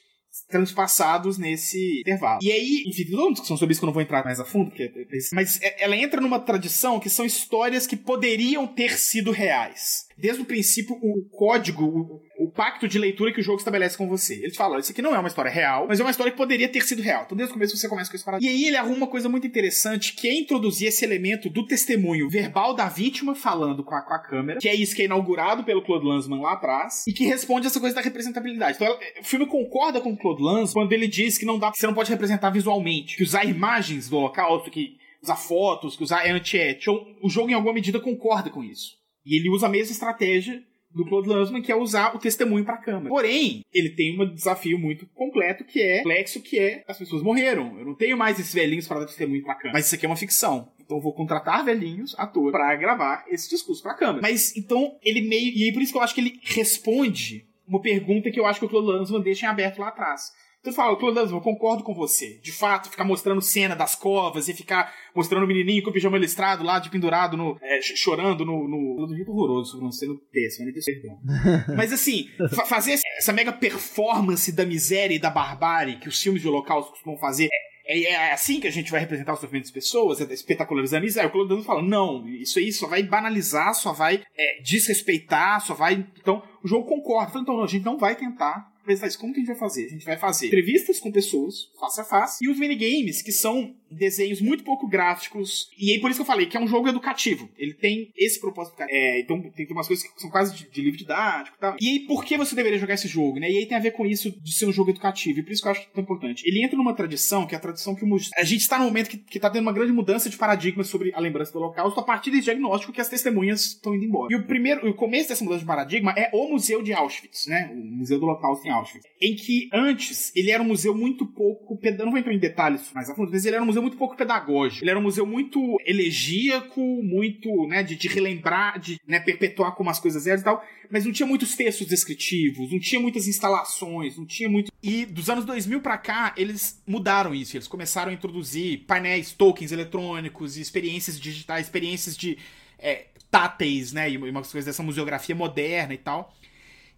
transpassados 0.49 1.37
nesse 1.37 2.01
intervalo. 2.01 2.39
E 2.41 2.51
aí, 2.51 2.83
enfim, 2.87 3.05
toda 3.05 3.23
uma 3.23 3.31
discussão 3.31 3.57
sobre 3.57 3.71
isso 3.71 3.81
que 3.81 3.85
eu 3.85 3.87
não 3.87 3.93
vou 3.93 4.01
entrar 4.01 4.23
mais 4.23 4.39
a 4.39 4.45
fundo, 4.45 4.69
porque, 4.69 4.83
é, 4.83 4.85
é, 4.85 5.19
mas 5.33 5.59
ela 5.77 5.95
entra 5.95 6.21
numa 6.21 6.39
tradição 6.39 6.99
que 6.99 7.09
são 7.09 7.25
histórias 7.25 7.87
que 7.87 7.95
poderiam 7.95 8.67
ter 8.67 8.97
sido 8.97 9.31
reais. 9.31 10.04
Desde 10.17 10.41
o 10.41 10.45
princípio, 10.45 10.95
o 10.95 11.25
código, 11.29 11.83
o, 11.83 12.45
o 12.45 12.51
pacto 12.51 12.87
de 12.87 12.97
leitura 12.97 13.33
que 13.33 13.41
o 13.41 13.43
jogo 13.43 13.57
estabelece 13.57 13.97
com 13.97 14.07
você. 14.07 14.35
Eles 14.35 14.55
falam, 14.55 14.79
isso 14.79 14.91
aqui 14.91 15.01
não 15.01 15.13
é 15.13 15.19
uma 15.19 15.27
história 15.27 15.51
real, 15.51 15.85
mas 15.87 15.99
é 15.99 16.03
uma 16.03 16.11
história 16.11 16.31
que 16.31 16.37
poderia 16.37 16.69
ter 16.69 16.81
sido 16.83 17.01
real. 17.01 17.23
Então 17.25 17.35
desde 17.35 17.51
o 17.51 17.53
começo 17.53 17.75
você 17.75 17.89
começa 17.89 18.09
com 18.09 18.15
isso. 18.15 18.25
E 18.39 18.47
aí 18.47 18.65
ele 18.65 18.77
arruma 18.77 18.95
uma 18.95 19.07
coisa 19.07 19.27
muito 19.27 19.45
interessante, 19.45 20.13
que 20.13 20.27
é 20.27 20.33
introduzir 20.33 20.87
esse 20.87 21.03
elemento 21.03 21.49
do 21.49 21.65
testemunho 21.65 22.29
verbal 22.29 22.73
da 22.73 22.87
vítima 22.87 23.35
falando 23.35 23.83
com 23.83 23.93
a, 23.93 24.01
com 24.01 24.13
a 24.13 24.19
câmera, 24.19 24.59
que 24.59 24.69
é 24.69 24.75
isso 24.75 24.95
que 24.95 25.01
é 25.01 25.05
inaugurado 25.05 25.63
pelo 25.63 25.81
Claude 25.81 26.05
Lanzmann 26.05 26.41
lá 26.41 26.53
atrás, 26.53 27.03
e 27.07 27.13
que 27.13 27.25
responde 27.25 27.67
essa 27.67 27.79
coisa 27.79 27.95
da 27.95 28.01
representabilidade. 28.01 28.75
Então 28.75 28.87
ela, 28.87 28.99
o 29.19 29.23
filme 29.23 29.45
concorda 29.45 29.99
com 29.99 30.13
o 30.13 30.17
Claude 30.17 30.41
Lanzmann 30.41 30.85
quando 30.85 30.93
ele 30.93 31.07
diz 31.07 31.37
que 31.37 31.45
não 31.45 31.59
dá, 31.59 31.71
que 31.71 31.79
você 31.79 31.87
não 31.87 31.93
pode 31.93 32.09
representar 32.09 32.49
visualmente, 32.49 33.17
que 33.17 33.23
usar 33.23 33.43
imagens 33.45 34.09
do 34.09 34.17
holocausto, 34.17 34.69
que 34.69 34.97
usar 35.21 35.35
fotos, 35.35 35.97
que 35.97 36.03
usar 36.03 36.25
é 36.25 36.31
antiético. 36.31 37.05
O 37.21 37.29
jogo 37.29 37.49
em 37.49 37.53
alguma 37.53 37.73
medida 37.73 37.99
concorda 37.99 38.49
com 38.49 38.63
isso. 38.63 39.03
E 39.25 39.37
ele 39.37 39.49
usa 39.49 39.65
a 39.65 39.69
mesma 39.69 39.91
estratégia 39.91 40.63
do 40.95 41.05
Claude 41.05 41.27
Lanzmann, 41.27 41.61
que 41.61 41.71
é 41.71 41.75
usar 41.75 42.15
o 42.15 42.19
testemunho 42.19 42.63
para 42.63 42.75
a 42.75 42.81
câmera. 42.81 43.09
Porém, 43.09 43.61
ele 43.73 43.89
tem 43.89 44.17
um 44.17 44.33
desafio 44.33 44.79
muito 44.79 45.05
completo, 45.07 45.65
que 45.65 45.81
é 45.81 45.97
complexo, 45.97 46.41
que 46.41 46.57
é 46.57 46.83
as 46.87 46.97
pessoas 46.97 47.21
morreram. 47.21 47.77
Eu 47.77 47.85
não 47.85 47.95
tenho 47.95 48.17
mais 48.17 48.39
esses 48.39 48.53
velhinhos 48.53 48.87
para 48.87 49.01
dar 49.01 49.05
testemunho 49.05 49.43
para 49.43 49.53
a 49.53 49.55
câmera. 49.55 49.73
Mas 49.73 49.87
isso 49.87 49.95
aqui 49.95 50.05
é 50.05 50.09
uma 50.09 50.15
ficção. 50.15 50.71
Então 50.79 50.97
eu 50.97 51.03
vou 51.03 51.13
contratar 51.13 51.65
velhinhos, 51.65 52.15
atores, 52.17 52.51
para 52.51 52.73
gravar 52.77 53.25
esse 53.27 53.49
discurso 53.49 53.83
para 53.83 53.91
a 53.91 53.95
câmera. 53.95 54.21
Mas 54.21 54.55
então 54.55 54.97
ele 55.03 55.21
meio 55.21 55.51
e 55.53 55.63
aí 55.63 55.73
por 55.73 55.81
isso 55.81 55.91
que 55.91 55.97
eu 55.97 56.03
acho 56.03 56.15
que 56.15 56.21
ele 56.21 56.39
responde 56.41 57.45
uma 57.67 57.81
pergunta 57.81 58.31
que 58.31 58.39
eu 58.39 58.45
acho 58.45 58.59
que 58.59 58.65
o 58.65 58.69
Claude 58.69 58.87
Lanzmann 58.87 59.21
deixa 59.21 59.47
em 59.47 59.49
aberto 59.49 59.79
lá 59.79 59.89
atrás. 59.89 60.31
Tu 60.65 60.73
fala, 60.73 60.97
Lanzmann, 60.99 61.37
eu 61.37 61.41
concordo 61.41 61.83
com 61.83 61.93
você. 61.93 62.39
De 62.41 62.51
fato, 62.51 62.89
ficar 62.89 63.03
mostrando 63.03 63.39
cena 63.39 63.75
das 63.75 63.93
covas 63.93 64.49
e 64.49 64.53
ficar 64.53 64.91
mostrando 65.15 65.43
o 65.43 65.47
menininho 65.47 65.83
com 65.83 65.91
o 65.91 65.93
pijama 65.93 66.17
listrado 66.17 66.63
lá, 66.63 66.79
de 66.79 66.89
pendurado, 66.89 67.37
no, 67.37 67.55
é, 67.61 67.79
chorando 67.81 68.43
no... 68.43 68.67
no... 68.67 69.05
Do 69.05 69.15
jeito 69.15 69.31
horroroso, 69.31 69.79
não 69.79 69.91
sendo 69.91 70.19
péssimo, 70.33 70.65
nem 70.65 70.73
perdão. 70.73 71.19
Mas 71.77 71.93
assim, 71.93 72.27
fa 72.49 72.65
fazer 72.65 72.99
essa 73.17 73.31
mega 73.31 73.53
performance 73.53 74.51
da 74.51 74.65
miséria 74.65 75.13
e 75.13 75.19
da 75.19 75.29
barbárie 75.29 75.99
que 75.99 76.09
os 76.09 76.19
filmes 76.19 76.41
de 76.41 76.47
holocausto 76.47 76.93
costumam 76.93 77.19
fazer 77.19 77.47
é, 77.87 78.01
é, 78.05 78.31
assim 78.33 78.59
que 78.59 78.67
a 78.67 78.71
gente 78.71 78.89
vai 78.89 78.99
representar 78.99 79.33
o 79.33 79.35
sofrimento 79.35 79.65
das 79.65 79.71
pessoas, 79.71 80.19
é 80.19 80.33
espetacularizando 80.33 81.05
isso. 81.05 81.19
Aí 81.19 81.27
o 81.27 81.29
Claude 81.29 81.53
Lanzmann 81.53 81.67
fala, 81.67 81.81
não, 81.83 82.27
isso 82.27 82.57
aí 82.57 82.73
só 82.73 82.87
vai 82.87 83.03
banalizar, 83.03 83.75
só 83.75 83.93
vai 83.93 84.23
é, 84.35 84.61
desrespeitar, 84.63 85.61
só 85.61 85.75
vai... 85.75 86.07
Então, 86.19 86.41
o 86.63 86.67
jogo 86.67 86.87
concorda. 86.87 87.31
Fala, 87.31 87.43
então, 87.43 87.55
não, 87.55 87.63
a 87.63 87.67
gente 87.67 87.85
não 87.85 87.99
vai 87.99 88.15
tentar 88.15 88.73
como 89.17 89.33
que 89.33 89.39
a 89.39 89.43
gente 89.43 89.47
vai 89.47 89.57
fazer? 89.57 89.85
A 89.85 89.89
gente 89.89 90.05
vai 90.05 90.17
fazer 90.17 90.47
entrevistas 90.47 90.99
com 90.99 91.11
pessoas, 91.11 91.71
face 91.79 92.01
a 92.01 92.03
face, 92.03 92.45
e 92.45 92.49
os 92.49 92.59
minigames, 92.59 93.21
que 93.21 93.31
são 93.31 93.75
desenhos 93.91 94.41
muito 94.41 94.63
pouco 94.63 94.87
gráficos. 94.87 95.69
E 95.77 95.91
aí 95.91 95.99
por 95.99 96.09
isso 96.09 96.19
que 96.19 96.21
eu 96.21 96.25
falei 96.25 96.45
que 96.45 96.57
é 96.57 96.59
um 96.59 96.67
jogo 96.67 96.87
educativo. 96.87 97.49
Ele 97.57 97.73
tem 97.73 98.11
esse 98.15 98.39
propósito. 98.39 98.75
É, 98.89 99.19
então 99.21 99.41
tem 99.41 99.67
umas 99.71 99.87
coisas 99.87 100.05
que 100.05 100.21
são 100.21 100.29
quase 100.29 100.55
de, 100.55 100.69
de 100.69 100.81
livro 100.81 100.97
didático 100.97 101.57
e 101.57 101.59
tal. 101.59 101.75
E 101.79 101.87
aí 101.89 101.99
por 102.01 102.23
que 102.23 102.37
você 102.37 102.55
deveria 102.55 102.79
jogar 102.79 102.93
esse 102.93 103.07
jogo, 103.07 103.39
né? 103.39 103.49
E 103.49 103.57
aí 103.57 103.65
tem 103.65 103.77
a 103.77 103.81
ver 103.81 103.91
com 103.91 104.05
isso 104.05 104.31
de 104.31 104.53
ser 104.53 104.65
um 104.65 104.73
jogo 104.73 104.89
educativo. 104.89 105.39
E 105.39 105.43
por 105.43 105.51
isso 105.51 105.61
que 105.61 105.67
eu 105.67 105.71
acho 105.71 105.87
tão 105.93 106.03
importante. 106.03 106.43
Ele 106.47 106.63
entra 106.63 106.77
numa 106.77 106.93
tradição, 106.93 107.45
que 107.45 107.55
é 107.55 107.57
a 107.57 107.61
tradição 107.61 107.95
que 107.95 108.03
o 108.03 108.17
A 108.37 108.43
gente 108.43 108.61
está 108.61 108.77
num 108.77 108.85
momento 108.85 109.09
que, 109.09 109.17
que 109.17 109.39
tá 109.39 109.49
tendo 109.49 109.63
uma 109.63 109.73
grande 109.73 109.91
mudança 109.91 110.29
de 110.29 110.37
paradigma 110.37 110.83
sobre 110.83 111.13
a 111.13 111.19
lembrança 111.19 111.51
do 111.51 111.59
Holocausto 111.59 111.99
a 111.99 112.03
partir 112.03 112.31
desse 112.31 112.43
diagnóstico 112.43 112.93
que 112.93 113.01
as 113.01 113.09
testemunhas 113.09 113.65
estão 113.65 113.95
indo 113.95 114.05
embora. 114.05 114.33
E 114.33 114.35
o 114.35 114.45
primeiro, 114.45 114.87
o 114.87 114.93
começo 114.93 115.29
dessa 115.29 115.43
mudança 115.43 115.61
de 115.61 115.65
paradigma 115.65 116.13
é 116.17 116.29
o 116.33 116.49
Museu 116.49 116.81
de 116.81 116.93
Auschwitz, 116.93 117.47
né? 117.47 117.71
O 117.73 117.77
Museu 117.77 118.19
do 118.19 118.25
Holocausto 118.25 118.67
em 118.67 118.71
Auschwitz. 118.71 119.05
Em 119.21 119.35
que 119.35 119.69
antes 119.73 120.31
ele 120.35 120.51
era 120.51 120.61
um 120.61 120.67
museu 120.67 120.95
muito 120.95 121.25
pouco. 121.25 121.79
Não 121.97 122.11
vou 122.11 122.19
entrar 122.19 122.33
em 122.33 122.39
detalhes 122.39 122.91
mais 122.93 123.09
a 123.09 123.15
fundo, 123.15 123.31
mas 123.31 123.45
ele 123.45 123.55
era 123.55 123.63
um 123.63 123.67
museu 123.67 123.74
muito 123.81 123.97
pouco 123.97 124.15
pedagógico 124.15 124.85
ele 124.85 124.89
era 124.89 124.99
um 124.99 125.03
museu 125.03 125.25
muito 125.25 125.77
elegíaco, 125.85 126.81
muito, 127.03 127.67
né, 127.67 127.83
de, 127.83 127.95
de 127.95 128.07
relembrar, 128.07 128.79
de 128.79 128.99
né, 129.07 129.19
perpetuar 129.19 129.73
como 129.73 129.89
as 129.89 129.99
coisas 129.99 130.27
eram 130.27 130.41
e 130.41 130.43
tal, 130.43 130.65
mas 130.89 131.05
não 131.05 131.11
tinha 131.11 131.27
muitos 131.27 131.55
textos 131.55 131.87
descritivos, 131.87 132.71
não 132.71 132.79
tinha 132.79 133.01
muitas 133.01 133.27
instalações, 133.27 134.17
não 134.17 134.25
tinha 134.25 134.49
muito. 134.49 134.71
E 134.81 135.05
dos 135.05 135.29
anos 135.29 135.45
2000 135.45 135.81
para 135.81 135.97
cá, 135.97 136.33
eles 136.37 136.81
mudaram 136.85 137.33
isso, 137.33 137.57
eles 137.57 137.67
começaram 137.67 138.11
a 138.11 138.13
introduzir 138.13 138.85
painéis, 138.85 139.31
tokens 139.33 139.71
eletrônicos, 139.71 140.57
experiências 140.57 141.19
digitais, 141.19 141.65
experiências 141.65 142.15
de 142.15 142.37
é, 142.77 143.07
táteis, 143.31 143.91
né, 143.91 144.09
e 144.09 144.17
umas 144.17 144.51
coisas 144.51 144.65
dessa 144.65 144.83
museografia 144.83 145.35
moderna 145.35 145.93
e 145.93 145.97
tal. 145.97 146.33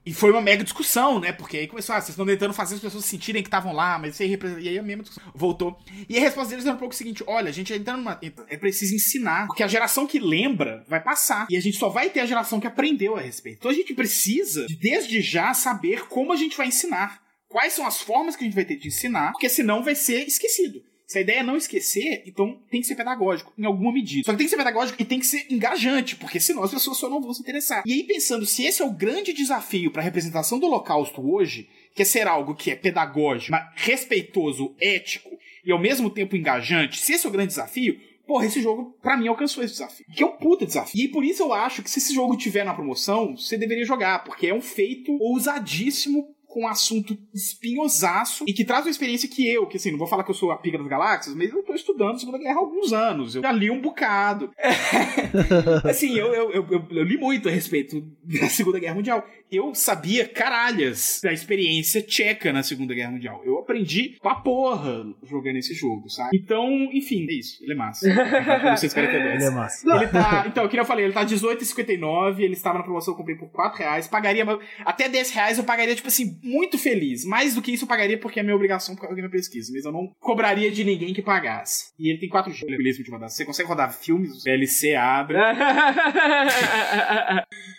E 0.07 0.13
foi 0.13 0.31
uma 0.31 0.39
mega 0.39 0.63
discussão, 0.63 1.19
né? 1.19 1.33
Porque 1.33 1.57
aí 1.57 1.67
começou, 1.67 1.93
ah, 1.93 1.99
vocês 1.99 2.11
estão 2.11 2.25
tentando 2.25 2.53
fazer 2.53 2.75
as 2.75 2.81
pessoas 2.81 3.03
sentirem 3.03 3.43
que 3.43 3.49
estavam 3.49 3.73
lá, 3.73 3.99
mas 3.99 4.13
isso 4.13 4.23
aí 4.23 4.29
representa. 4.29 4.61
E 4.61 4.69
aí 4.69 4.79
a 4.79 4.81
mesma 4.81 5.03
discussão 5.03 5.33
voltou. 5.35 5.77
E 6.07 6.17
a 6.17 6.21
resposta 6.21 6.51
deles 6.51 6.65
era 6.65 6.75
um 6.75 6.79
pouco 6.79 6.93
o 6.93 6.97
seguinte: 6.97 7.25
olha, 7.27 7.49
a 7.49 7.51
gente 7.51 7.73
entra 7.73 7.97
numa. 7.97 8.17
É 8.47 8.55
preciso 8.55 8.95
ensinar. 8.95 9.47
Porque 9.47 9.63
a 9.63 9.67
geração 9.67 10.07
que 10.07 10.17
lembra 10.17 10.85
vai 10.87 11.03
passar. 11.03 11.45
E 11.49 11.57
a 11.57 11.61
gente 11.61 11.75
só 11.75 11.89
vai 11.89 12.09
ter 12.09 12.21
a 12.21 12.25
geração 12.25 12.57
que 12.57 12.65
aprendeu 12.67 13.17
a 13.17 13.19
respeito. 13.19 13.57
Então 13.57 13.69
a 13.69 13.73
gente 13.73 13.93
precisa, 13.93 14.65
desde 14.79 15.19
já, 15.19 15.53
saber 15.53 16.07
como 16.07 16.31
a 16.31 16.37
gente 16.37 16.55
vai 16.55 16.67
ensinar. 16.67 17.21
Quais 17.49 17.73
são 17.73 17.85
as 17.85 17.99
formas 17.99 18.37
que 18.37 18.45
a 18.45 18.47
gente 18.47 18.55
vai 18.55 18.63
ter 18.63 18.77
de 18.77 18.87
ensinar, 18.87 19.33
porque 19.33 19.49
senão 19.49 19.83
vai 19.83 19.95
ser 19.95 20.25
esquecido. 20.25 20.81
Se 21.07 21.19
a 21.19 21.21
ideia 21.21 21.39
é 21.39 21.43
não 21.43 21.55
esquecer, 21.55 22.23
então 22.27 22.59
tem 22.69 22.81
que 22.81 22.87
ser 22.87 22.95
pedagógico, 22.95 23.53
em 23.57 23.65
alguma 23.65 23.93
medida. 23.93 24.25
Só 24.25 24.31
que 24.33 24.37
tem 24.37 24.45
que 24.45 24.51
ser 24.51 24.57
pedagógico 24.57 25.01
e 25.01 25.05
tem 25.05 25.19
que 25.19 25.25
ser 25.25 25.47
engajante, 25.49 26.17
porque 26.17 26.37
senão 26.37 26.63
as 26.63 26.71
pessoas 26.71 26.97
só 26.97 27.09
não 27.09 27.21
vão 27.21 27.33
se 27.33 27.41
interessar. 27.41 27.83
E 27.85 27.93
aí, 27.93 28.03
pensando, 28.03 28.45
se 28.45 28.65
esse 28.65 28.81
é 28.81 28.85
o 28.85 28.91
grande 28.91 29.31
desafio 29.31 29.89
para 29.89 30.01
a 30.01 30.05
representação 30.05 30.59
do 30.59 30.65
Holocausto 30.65 31.25
hoje, 31.25 31.69
que 31.95 32.01
é 32.01 32.05
ser 32.05 32.27
algo 32.27 32.53
que 32.53 32.71
é 32.71 32.75
pedagógico, 32.75 33.57
respeitoso, 33.73 34.75
ético 34.81 35.29
e 35.63 35.71
ao 35.71 35.79
mesmo 35.79 36.09
tempo 36.09 36.35
engajante, 36.35 36.99
se 36.99 37.13
esse 37.13 37.25
é 37.25 37.29
o 37.29 37.31
grande 37.31 37.49
desafio, 37.49 37.97
Porra, 38.27 38.45
esse 38.45 38.61
jogo, 38.61 38.93
para 39.01 39.15
mim, 39.15 39.29
alcançou 39.29 39.63
esse 39.63 39.75
desafio. 39.75 40.05
Que 40.13 40.21
é 40.21 40.25
um 40.25 40.35
puta 40.35 40.65
desafio. 40.65 41.01
E 41.01 41.07
por 41.07 41.23
isso 41.23 41.43
eu 41.43 41.53
acho 41.53 41.81
que 41.81 41.89
se 41.89 41.99
esse 41.99 42.13
jogo 42.13 42.35
tiver 42.35 42.65
na 42.65 42.73
promoção, 42.73 43.37
você 43.37 43.57
deveria 43.57 43.85
jogar, 43.85 44.25
porque 44.25 44.47
é 44.47 44.53
um 44.53 44.59
feito 44.59 45.17
ousadíssimo 45.17 46.35
com 46.57 46.63
um 46.63 46.67
assunto 46.67 47.15
espinhosaço 47.31 48.43
e 48.47 48.51
que 48.51 48.65
traz 48.65 48.83
uma 48.83 48.89
experiência 48.89 49.29
que 49.29 49.47
eu, 49.47 49.67
que 49.67 49.77
assim, 49.77 49.91
não 49.91 49.99
vou 49.99 50.07
falar 50.07 50.23
que 50.23 50.31
eu 50.31 50.35
sou 50.35 50.49
a 50.49 50.57
pica 50.57 50.75
das 50.75 50.87
galáxias, 50.87 51.35
mas 51.35 51.51
eu 51.51 51.61
tô 51.61 51.75
estudando 51.75 52.15
a 52.15 52.19
Segunda 52.19 52.39
Guerra 52.39 52.55
há 52.55 52.59
alguns 52.59 52.91
anos. 52.91 53.35
Eu 53.35 53.43
já 53.43 53.51
li 53.51 53.69
um 53.69 53.79
bocado. 53.79 54.49
assim, 55.87 56.17
eu, 56.17 56.33
eu, 56.33 56.51
eu, 56.51 56.87
eu, 56.89 57.03
li 57.03 57.15
muito 57.15 57.47
a 57.47 57.51
respeito 57.51 58.03
da 58.23 58.49
Segunda 58.49 58.79
Guerra 58.79 58.95
Mundial. 58.95 59.23
Eu 59.51 59.73
sabia 59.73 60.27
caralhas 60.27 61.21
da 61.23 61.31
experiência 61.31 62.01
tcheca 62.01 62.51
na 62.51 62.63
Segunda 62.63 62.93
Guerra 62.93 63.11
Mundial. 63.11 63.41
Eu 63.45 63.59
aprendi 63.59 64.17
pra 64.21 64.35
porra 64.35 65.05
jogando 65.23 65.57
esse 65.57 65.73
jogo, 65.73 66.09
sabe? 66.09 66.37
Então, 66.37 66.89
enfim, 66.91 67.25
é 67.29 67.33
isso. 67.33 67.63
Ele 67.63 67.73
é 67.73 67.75
massa. 67.75 68.07
Ter 68.07 68.99
Ele 68.99 69.43
é 69.43 69.49
massa. 69.49 69.95
Ele 69.95 70.07
tá, 70.07 70.45
então, 70.47 70.67
que 70.67 70.77
eu 70.77 70.85
falei, 70.85 71.05
ele 71.05 71.13
tá 71.13 71.21
R$18,59, 71.21 72.39
ele 72.39 72.53
estava 72.53 72.79
na 72.79 72.83
promoção, 72.83 73.13
eu 73.13 73.17
comprei 73.17 73.37
por 73.37 73.49
4 73.49 73.79
reais. 73.79 74.07
Pagaria, 74.07 74.45
até 74.85 75.07
10 75.07 75.31
reais 75.31 75.57
eu 75.57 75.63
pagaria, 75.63 75.95
tipo 75.95 76.07
assim, 76.07 76.39
muito 76.43 76.77
feliz. 76.77 77.25
Mais 77.25 77.55
do 77.55 77.61
que 77.61 77.71
isso 77.71 77.85
eu 77.85 77.87
pagaria 77.87 78.17
porque 78.17 78.39
é 78.39 78.43
minha 78.43 78.55
obrigação 78.55 78.95
por 78.95 79.01
causa 79.01 79.15
da 79.15 79.21
minha 79.21 79.31
pesquisa. 79.31 79.71
Mas 79.73 79.85
eu 79.85 79.91
não 79.91 80.11
cobraria 80.19 80.71
de 80.71 80.83
ninguém 80.83 81.13
que 81.13 81.21
pagasse. 81.21 81.93
E 81.97 82.09
ele 82.09 82.19
tem 82.19 82.29
4 82.29 82.51
GB 82.51 83.03
de 83.03 83.11
rodar. 83.11 83.29
Você 83.29 83.45
consegue 83.45 83.69
rodar 83.69 83.93
filmes, 83.93 84.43
DLC 84.43 84.95
abre. 84.95 85.37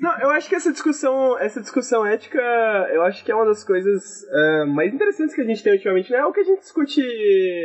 Não, 0.00 0.20
eu 0.20 0.30
acho 0.30 0.48
que 0.48 0.54
essa 0.54 0.70
discussão, 0.70 1.38
essa 1.38 1.60
discussão 1.60 2.04
ética, 2.04 2.38
eu 2.92 3.02
acho 3.02 3.24
que 3.24 3.32
é 3.32 3.34
uma 3.34 3.46
das 3.46 3.64
coisas 3.64 4.22
uh, 4.24 4.66
mais 4.66 4.92
interessantes 4.92 5.34
que 5.34 5.40
a 5.40 5.44
gente 5.44 5.62
tem 5.62 5.72
ultimamente. 5.72 6.12
Né? 6.12 6.18
É 6.18 6.26
o 6.26 6.32
que 6.32 6.40
a 6.40 6.44
gente 6.44 6.60
discute 6.60 7.00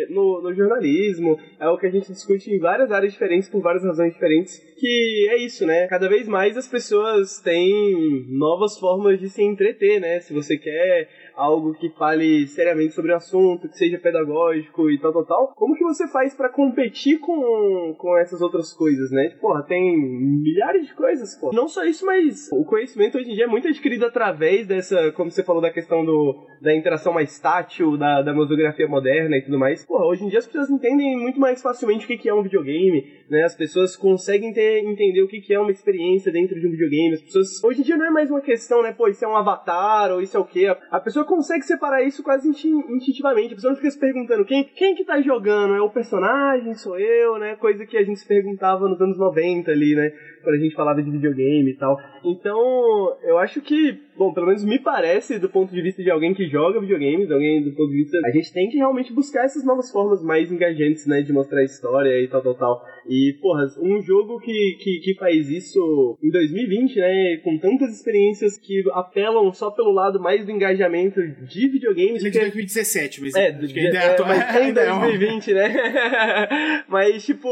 no, 0.10 0.41
no, 0.41 0.53
jornalismo, 0.53 1.38
é 1.60 1.68
o 1.68 1.78
que 1.78 1.88
a 1.88 1.91
gente 1.91 2.12
discute 2.12 2.49
em 2.49 2.60
várias 2.60 2.91
áreas 2.91 3.12
diferentes, 3.12 3.49
por 3.49 3.62
várias 3.62 3.84
razões 3.84 4.14
diferentes, 4.14 4.57
que 4.78 5.28
é 5.32 5.38
isso, 5.38 5.66
né? 5.66 5.88
Cada 5.88 6.07
vez 6.07 6.28
mais 6.28 6.55
as 6.55 6.68
pessoas 6.68 7.41
têm 7.41 8.26
novas 8.30 8.80
formas 8.80 9.20
de 9.20 9.30
se 9.30 9.43
entreter, 9.43 9.99
né? 9.99 10.22
Se 10.22 10.34
você 10.34 10.57
quer 10.57 11.10
algo 11.39 11.73
que 11.73 11.89
fale 11.89 12.45
seriamente 12.47 12.93
sobre 12.93 13.13
o 13.13 13.15
assunto, 13.15 13.69
que 13.69 13.77
seja 13.77 13.97
pedagógico 13.97 14.91
e 14.91 14.99
tal, 14.99 15.13
tal, 15.13 15.25
tal. 15.25 15.53
Como 15.55 15.75
que 15.75 15.83
você 15.83 16.07
faz 16.07 16.35
para 16.35 16.49
competir 16.49 17.19
com, 17.19 17.95
com 17.97 18.17
essas 18.17 18.41
outras 18.41 18.73
coisas, 18.73 19.09
né? 19.09 19.35
Porra, 19.39 19.63
tem 19.63 19.97
milhares 19.97 20.87
de 20.87 20.93
coisas, 20.93 21.35
pô. 21.39 21.51
Não 21.53 21.67
só 21.67 21.85
isso, 21.85 22.05
mas 22.05 22.49
o 22.51 22.65
conhecimento 22.65 23.17
hoje 23.17 23.31
em 23.31 23.35
dia 23.35 23.45
é 23.45 23.47
muito 23.47 23.67
adquirido 23.67 24.05
através 24.05 24.67
dessa, 24.67 25.11
como 25.13 25.31
você 25.31 25.43
falou 25.43 25.61
da 25.61 25.71
questão 25.71 26.03
do, 26.03 26.45
da 26.61 26.75
interação 26.75 27.13
mais 27.13 27.39
tátil, 27.39 27.97
da, 27.97 28.21
da 28.21 28.33
museografia 28.33 28.87
moderna 28.87 29.37
e 29.37 29.41
tudo 29.41 29.57
mais. 29.57 29.85
Porra, 29.85 30.05
hoje 30.05 30.25
em 30.25 30.29
dia 30.29 30.39
as 30.39 30.45
pessoas 30.45 30.69
entendem 30.69 31.17
muito 31.17 31.39
mais 31.39 31.61
facilmente 31.61 32.03
o 32.03 32.07
que, 32.07 32.17
que 32.17 32.29
é 32.29 32.33
um 32.33 32.43
videogame, 32.43 33.05
né? 33.29 33.43
As 33.43 33.55
pessoas 33.55 33.95
conseguem 33.95 34.51
ter, 34.51 34.83
entender 34.83 35.21
o 35.21 35.27
que, 35.27 35.39
que 35.39 35.53
é 35.53 35.59
uma 35.59 35.71
experiência 35.71 36.31
dentro 36.31 36.59
de 36.59 36.67
um 36.67 36.71
videogame. 36.71 37.13
As 37.13 37.21
pessoas, 37.21 37.63
hoje 37.63 37.79
em 37.79 37.83
dia 37.83 37.97
não 37.97 38.07
é 38.07 38.11
mais 38.11 38.29
uma 38.29 38.41
questão, 38.41 38.83
né? 38.83 38.91
Pô, 38.91 39.07
isso 39.07 39.23
é 39.23 39.27
um 39.27 39.37
avatar 39.37 40.11
ou 40.11 40.21
isso 40.21 40.35
é 40.35 40.39
o 40.39 40.45
quê? 40.45 40.75
A 40.91 40.99
pessoa 40.99 41.25
consegue 41.30 41.63
separar 41.63 42.03
isso 42.03 42.23
quase 42.23 42.49
instintivamente. 42.49 43.53
A 43.53 43.55
pessoa 43.55 43.75
fica 43.75 43.91
se 43.91 43.99
perguntando 43.99 44.43
quem, 44.43 44.63
quem 44.75 44.95
que 44.95 45.05
tá 45.05 45.21
jogando, 45.21 45.75
é 45.75 45.82
o 45.82 45.89
personagem, 45.89 46.73
sou 46.73 46.99
eu, 46.99 47.38
né? 47.38 47.55
Coisa 47.55 47.86
que 47.86 47.95
a 47.95 48.03
gente 48.03 48.19
se 48.19 48.27
perguntava 48.27 48.89
nos 48.89 48.99
anos 48.99 49.17
90 49.17 49.69
ali, 49.69 49.95
né? 49.95 50.11
Quando 50.43 50.55
a 50.55 50.59
gente 50.59 50.75
falava 50.75 51.01
de 51.01 51.11
videogame 51.11 51.71
e 51.71 51.75
tal. 51.75 51.97
Então, 52.23 53.17
eu 53.23 53.37
acho 53.37 53.61
que, 53.61 53.97
bom, 54.17 54.33
pelo 54.33 54.47
menos 54.47 54.63
me 54.63 54.79
parece, 54.79 55.39
do 55.39 55.49
ponto 55.49 55.73
de 55.73 55.81
vista 55.81 56.03
de 56.03 56.09
alguém 56.09 56.33
que 56.33 56.47
joga 56.47 56.79
videogames, 56.79 57.31
alguém 57.31 57.63
do 57.63 57.71
ponto 57.71 57.89
de 57.89 57.97
vista. 57.97 58.17
A 58.25 58.31
gente 58.31 58.51
tem 58.53 58.69
que 58.69 58.77
realmente 58.77 59.13
buscar 59.13 59.45
essas 59.45 59.65
novas 59.65 59.91
formas 59.91 60.23
mais 60.23 60.51
engajantes, 60.51 61.05
né? 61.05 61.21
De 61.21 61.33
mostrar 61.33 61.59
a 61.61 61.63
história 61.63 62.21
e 62.21 62.27
tal, 62.27 62.41
tal, 62.41 62.55
tal. 62.55 62.85
E, 63.07 63.33
porra, 63.41 63.65
um 63.81 63.99
jogo 64.01 64.39
que, 64.39 64.77
que, 64.79 64.99
que 64.99 65.15
faz 65.15 65.49
isso 65.49 66.17
em 66.23 66.29
2020, 66.29 66.95
né, 66.99 67.37
com 67.43 67.57
tantas 67.57 67.95
experiências 67.95 68.55
que 68.57 68.83
apelam 68.93 69.51
só 69.51 69.71
pelo 69.71 69.91
lado 69.91 70.19
mais 70.19 70.45
do 70.45 70.51
engajamento 70.51 71.19
de 71.21 71.67
videogames. 71.69 72.23
Ele 72.23 72.27
é 72.27 72.31
de 72.31 72.39
2017, 72.39 73.21
mas 73.21 73.33
é, 73.33 73.39
é, 73.39 73.47
ainda 73.47 73.97
é, 73.97 74.05
é, 74.05 74.21
mas 74.21 74.77
é 74.77 74.93
um- 74.93 74.99
2020, 74.99 75.53
né? 75.53 76.83
mas, 76.87 77.25
tipo, 77.25 77.49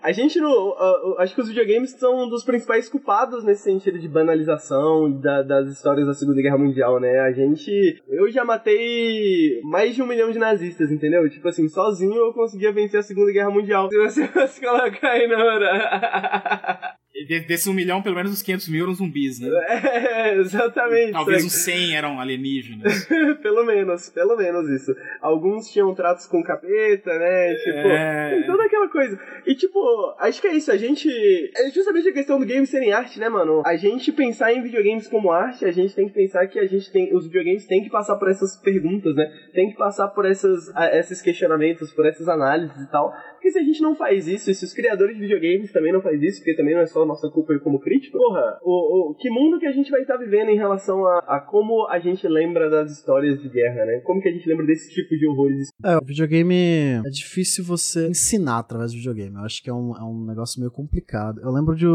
a 0.00 0.12
gente 0.12 0.38
não. 0.38 0.68
uh, 0.68 1.10
uh, 1.10 1.18
acho 1.18 1.34
que 1.34 1.40
os 1.40 1.48
videogames 1.48 1.90
são 1.90 2.29
dos 2.30 2.44
principais 2.44 2.88
culpados 2.88 3.44
nesse 3.44 3.62
sentido 3.64 3.98
de 3.98 4.08
banalização 4.08 5.10
da- 5.20 5.42
das 5.42 5.68
histórias 5.70 6.06
da 6.06 6.14
Segunda 6.14 6.40
Guerra 6.40 6.56
Mundial, 6.58 6.98
né? 7.00 7.18
A 7.20 7.32
gente. 7.32 8.00
Eu 8.08 8.30
já 8.30 8.44
matei 8.44 9.60
mais 9.64 9.94
de 9.94 10.02
um 10.02 10.06
milhão 10.06 10.30
de 10.30 10.38
nazistas, 10.38 10.90
entendeu? 10.90 11.28
Tipo 11.28 11.48
assim, 11.48 11.68
sozinho 11.68 12.14
eu 12.14 12.32
conseguia 12.32 12.72
vencer 12.72 13.00
a 13.00 13.02
Segunda 13.02 13.32
Guerra 13.32 13.50
Mundial. 13.50 13.88
Se 13.90 13.98
você 13.98 14.26
fosse 14.28 14.60
colocar 14.60 15.10
aí 15.10 15.26
na 15.26 15.44
hora. 15.44 16.94
De- 17.26 17.40
Desses 17.40 17.66
um 17.66 17.72
milhão, 17.72 18.02
pelo 18.02 18.16
menos 18.16 18.32
uns 18.32 18.42
500 18.42 18.68
mil 18.68 18.84
eram 18.84 18.94
zumbis, 18.94 19.40
né? 19.40 19.48
É, 20.20 20.34
exatamente. 20.36 21.12
Talvez 21.12 21.44
uns 21.44 21.52
100 21.52 21.96
eram 21.96 22.20
alienígenas. 22.20 23.06
pelo 23.42 23.64
menos, 23.64 24.08
pelo 24.10 24.36
menos 24.36 24.68
isso. 24.68 24.94
Alguns 25.20 25.68
tinham 25.70 25.94
tratos 25.94 26.26
com 26.26 26.42
capeta, 26.42 27.10
né? 27.18 27.54
Tipo, 27.54 27.78
É. 27.88 28.42
toda 28.46 28.64
aquela 28.64 28.88
coisa. 28.88 29.18
E 29.46 29.54
tipo, 29.54 29.80
acho 30.18 30.40
que 30.40 30.46
é 30.48 30.54
isso, 30.54 30.70
a 30.70 30.76
gente. 30.76 31.08
É 31.56 31.70
justamente 31.70 32.08
a 32.08 32.12
questão 32.12 32.38
do 32.38 32.46
game 32.46 32.66
serem 32.66 32.92
arte, 32.92 33.18
né, 33.18 33.28
mano? 33.28 33.62
A 33.64 33.76
gente 33.76 34.12
pensar 34.12 34.52
em 34.52 34.62
videogames 34.62 35.06
como 35.08 35.30
arte, 35.32 35.64
a 35.64 35.72
gente 35.72 35.94
tem 35.94 36.08
que 36.08 36.14
pensar 36.14 36.46
que 36.46 36.58
a 36.58 36.66
gente 36.66 36.90
tem. 36.92 37.14
Os 37.14 37.24
videogames 37.26 37.66
têm 37.66 37.82
que 37.82 37.90
passar 37.90 38.16
por 38.16 38.28
essas 38.30 38.56
perguntas, 38.56 39.14
né? 39.14 39.26
Tem 39.54 39.70
que 39.70 39.76
passar 39.76 40.08
por 40.08 40.26
essas, 40.26 40.74
a- 40.76 40.94
esses 40.96 41.20
questionamentos, 41.22 41.92
por 41.92 42.06
essas 42.06 42.28
análises 42.28 42.80
e 42.80 42.90
tal. 42.90 43.12
Porque 43.40 43.52
se 43.52 43.58
a 43.58 43.62
gente 43.62 43.80
não 43.80 43.96
faz 43.96 44.28
isso, 44.28 44.50
e 44.50 44.54
se 44.54 44.66
os 44.66 44.74
criadores 44.74 45.16
de 45.16 45.22
videogames 45.22 45.72
também 45.72 45.90
não 45.90 46.02
faz 46.02 46.22
isso, 46.22 46.40
porque 46.40 46.54
também 46.54 46.74
não 46.74 46.82
é 46.82 46.86
só 46.86 47.06
nossa 47.06 47.30
culpa 47.30 47.58
como 47.60 47.80
crítico, 47.80 48.18
porra, 48.18 48.60
o, 48.62 49.12
o, 49.12 49.14
que 49.14 49.30
mundo 49.30 49.58
que 49.58 49.66
a 49.66 49.72
gente 49.72 49.90
vai 49.90 50.02
estar 50.02 50.18
vivendo 50.18 50.50
em 50.50 50.58
relação 50.58 51.06
a, 51.06 51.18
a 51.20 51.40
como 51.40 51.88
a 51.88 51.98
gente 51.98 52.28
lembra 52.28 52.68
das 52.68 52.92
histórias 52.92 53.40
de 53.40 53.48
guerra, 53.48 53.86
né? 53.86 54.00
Como 54.04 54.20
que 54.20 54.28
a 54.28 54.32
gente 54.32 54.46
lembra 54.46 54.66
desse 54.66 54.92
tipo 54.92 55.16
de 55.16 55.26
horrores 55.26 55.68
É, 55.82 55.96
o 55.96 56.04
videogame 56.04 56.54
é 56.54 57.10
difícil 57.10 57.64
você 57.64 58.08
ensinar 58.08 58.58
através 58.58 58.92
do 58.92 58.98
videogame. 58.98 59.34
Eu 59.34 59.44
acho 59.44 59.62
que 59.62 59.70
é 59.70 59.72
um, 59.72 59.96
é 59.96 60.04
um 60.04 60.26
negócio 60.26 60.60
meio 60.60 60.70
complicado. 60.70 61.40
Eu 61.40 61.50
lembro 61.50 61.74
de. 61.74 61.86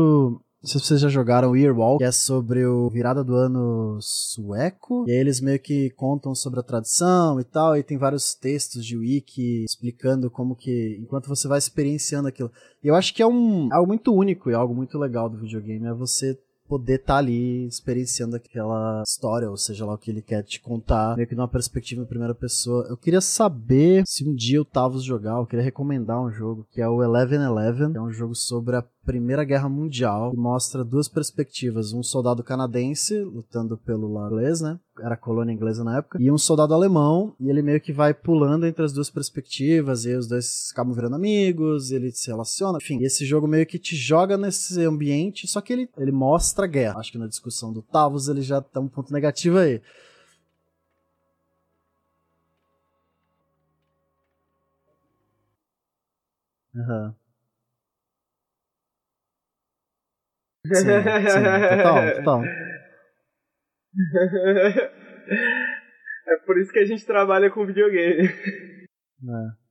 O- 0.66 0.68
Não 0.68 0.72
sei 0.72 0.80
se 0.82 0.88
vocês 0.88 1.02
já 1.02 1.10
jogaram 1.10 1.56
Earwall, 1.56 1.98
que 2.00 2.04
é 2.04 2.12
sobre 2.12 2.66
o 2.66 2.90
virada 2.90 3.24
do 3.24 3.36
ano 3.36 4.00
sueco. 4.02 5.06
E 5.08 5.12
aí 5.12 5.18
eles 5.18 5.40
meio 5.40 5.60
que 5.60 5.90
contam 5.92 6.34
sobre 6.34 6.60
a 6.60 6.64
tradição 6.64 7.40
e 7.40 7.44
tal. 7.44 7.78
E 7.78 7.84
tem 7.84 7.98
vários 7.98 8.34
textos 8.34 8.84
de 8.86 8.98
wiki 8.98 9.64
explicando 9.64 10.30
como 10.30 10.56
que. 10.56 10.98
Enquanto 11.02 11.28
você 11.28 11.48
vai 11.48 11.60
experienciando 11.60 12.28
aquilo. 12.28 12.52
E 12.84 12.88
eu 12.88 12.96
acho 12.96 13.14
que 13.14 13.22
é 13.22 13.28
um 13.28 13.70
algo 13.72 13.88
muito 13.88 14.14
único 14.14 14.50
e 14.50 14.54
algo 14.54 14.74
muito 14.74 14.98
legal 14.98 15.30
do 15.30 15.38
videogame. 15.38 15.86
É 15.88 15.94
você 15.94 16.38
poder 16.68 16.96
estar 16.96 17.18
ali 17.18 17.68
experienciando 17.68 18.36
aquela 18.36 19.04
história, 19.06 19.48
ou 19.48 19.56
seja 19.56 19.86
lá 19.86 19.94
o 19.94 19.98
que 20.00 20.10
ele 20.10 20.24
quer 20.24 20.42
te 20.42 20.60
contar, 20.60 21.16
meio 21.16 21.28
que 21.28 21.36
numa 21.36 21.48
perspectiva 21.48 22.02
em 22.02 22.08
primeira 22.08 22.34
pessoa. 22.34 22.88
Eu 22.90 22.98
queria 22.98 23.22
saber 23.22 24.04
se 24.08 24.28
um 24.28 24.34
dia 24.34 24.58
eu 24.58 24.66
tava 24.66 24.98
jogar, 24.98 25.38
eu 25.38 25.46
queria 25.46 25.64
recomendar 25.64 26.20
um 26.20 26.32
jogo 26.32 26.66
que 26.72 26.82
é 26.82 26.90
o 26.90 27.04
Eleven 27.04 27.40
Eleven, 27.44 27.92
é 27.96 28.02
um 28.02 28.10
jogo 28.12 28.34
sobre 28.34 28.76
a 28.76 28.84
Primeira 29.06 29.44
Guerra 29.44 29.70
Mundial, 29.70 30.32
que 30.32 30.38
mostra 30.38 30.84
duas 30.84 31.08
perspectivas, 31.08 31.94
um 31.94 32.02
soldado 32.02 32.44
canadense 32.44 33.20
lutando 33.20 33.78
pelo 33.78 34.12
lado 34.12 34.36
inglês, 34.36 34.62
né? 34.62 34.80
Era 35.00 35.18
colônia 35.18 35.54
inglesa 35.54 35.84
na 35.84 35.98
época, 35.98 36.18
e 36.22 36.32
um 36.32 36.38
soldado 36.38 36.74
alemão, 36.74 37.36
e 37.40 37.50
ele 37.50 37.62
meio 37.62 37.82
que 37.82 37.92
vai 37.92 38.14
pulando 38.14 38.66
entre 38.66 38.84
as 38.86 38.94
duas 38.94 39.10
perspectivas, 39.10 40.06
e 40.06 40.16
os 40.16 40.28
dois 40.28 40.70
acabam 40.72 40.94
virando 40.94 41.16
amigos, 41.16 41.92
ele 41.92 42.12
se 42.12 42.30
relaciona, 42.30 42.78
enfim. 42.82 43.04
Esse 43.04 43.26
jogo 43.26 43.48
meio 43.48 43.66
que 43.66 43.78
te 43.78 43.96
joga 43.96 44.38
nesse 44.38 44.82
ambiente, 44.84 45.48
só 45.48 45.60
que 45.60 45.74
ele, 45.74 45.90
ele 45.98 46.12
mostra 46.12 46.66
a 46.66 46.68
guerra. 46.68 47.00
Acho 47.00 47.12
que 47.12 47.18
na 47.18 47.28
discussão 47.28 47.74
do 47.74 47.82
Tavos 47.82 48.28
ele 48.28 48.42
já 48.42 48.62
tá 48.62 48.80
um 48.80 48.88
ponto 48.88 49.12
negativo 49.12 49.58
aí. 49.58 49.82
Aham. 56.76 57.16
Sim, 60.74 60.86
sim, 61.30 61.44
total, 61.78 62.16
total. 62.16 62.44
é 66.28 66.36
por 66.46 66.60
isso 66.60 66.72
que 66.72 66.80
a 66.80 66.86
gente 66.86 67.06
trabalha 67.06 67.50
com 67.50 67.66
videogame. 67.66 68.28
É. 68.28 69.66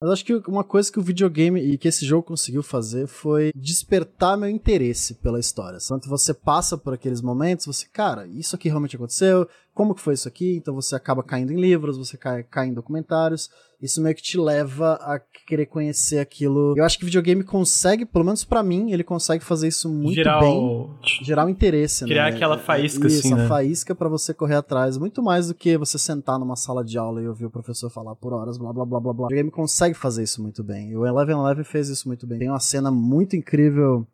Mas 0.00 0.10
acho 0.10 0.24
que 0.24 0.34
uma 0.48 0.64
coisa 0.64 0.92
que 0.92 0.98
o 0.98 1.02
videogame 1.02 1.60
e 1.60 1.78
que 1.78 1.88
esse 1.88 2.04
jogo 2.04 2.26
conseguiu 2.26 2.62
fazer 2.62 3.06
foi 3.06 3.50
despertar 3.54 4.36
meu 4.36 4.50
interesse 4.50 5.14
pela 5.14 5.40
história. 5.40 5.78
Quando 5.88 6.06
você 6.08 6.34
passa 6.34 6.76
por 6.76 6.92
aqueles 6.92 7.22
momentos, 7.22 7.64
você, 7.64 7.86
cara, 7.90 8.26
isso 8.26 8.54
aqui 8.54 8.68
realmente 8.68 8.96
aconteceu, 8.96 9.48
como 9.74 9.94
que 9.94 10.00
foi 10.00 10.14
isso 10.14 10.28
aqui? 10.28 10.56
Então 10.56 10.74
você 10.74 10.94
acaba 10.94 11.22
caindo 11.22 11.52
em 11.52 11.60
livros, 11.60 11.98
você 11.98 12.16
cai, 12.16 12.42
cai 12.44 12.68
em 12.68 12.72
documentários. 12.74 13.50
Isso 13.82 14.00
meio 14.00 14.14
que 14.14 14.22
te 14.22 14.38
leva 14.38 14.94
a 15.02 15.18
querer 15.46 15.66
conhecer 15.66 16.18
aquilo. 16.18 16.74
Eu 16.76 16.84
acho 16.84 16.96
que 16.96 17.04
o 17.04 17.06
videogame 17.06 17.42
consegue, 17.44 18.06
pelo 18.06 18.24
menos 18.24 18.42
pra 18.44 18.62
mim, 18.62 18.92
ele 18.92 19.04
consegue 19.04 19.44
fazer 19.44 19.68
isso 19.68 19.90
muito 19.90 20.14
Gerar 20.14 20.40
bem. 20.40 20.56
o- 20.58 20.90
Gerar 21.22 21.44
um 21.44 21.48
interesse, 21.50 22.04
Criar 22.04 22.30
né? 22.30 22.36
aquela 22.36 22.56
faísca, 22.56 23.06
Isso, 23.06 23.18
assim, 23.18 23.34
né? 23.34 23.46
faísca 23.46 23.94
pra 23.94 24.08
você 24.08 24.32
correr 24.32 24.54
atrás. 24.54 24.96
Muito 24.96 25.22
mais 25.22 25.48
do 25.48 25.54
que 25.54 25.76
você 25.76 25.98
sentar 25.98 26.38
numa 26.38 26.56
sala 26.56 26.82
de 26.82 26.96
aula 26.96 27.20
e 27.20 27.28
ouvir 27.28 27.44
o 27.44 27.50
professor 27.50 27.90
falar 27.90 28.14
por 28.14 28.32
horas, 28.32 28.56
blá 28.56 28.72
blá 28.72 28.86
blá 28.86 29.00
blá 29.00 29.12
blá. 29.12 29.26
O 29.26 29.28
videogame 29.28 29.50
consegue 29.50 29.94
fazer 29.94 30.22
isso 30.22 30.40
muito 30.40 30.62
bem. 30.64 30.90
E 30.92 30.96
o 30.96 31.04
Eleven 31.04 31.36
Eleven 31.36 31.64
fez 31.64 31.88
isso 31.88 32.08
muito 32.08 32.26
bem. 32.26 32.38
Tem 32.38 32.48
uma 32.48 32.60
cena 32.60 32.90
muito 32.90 33.36
incrível. 33.36 34.06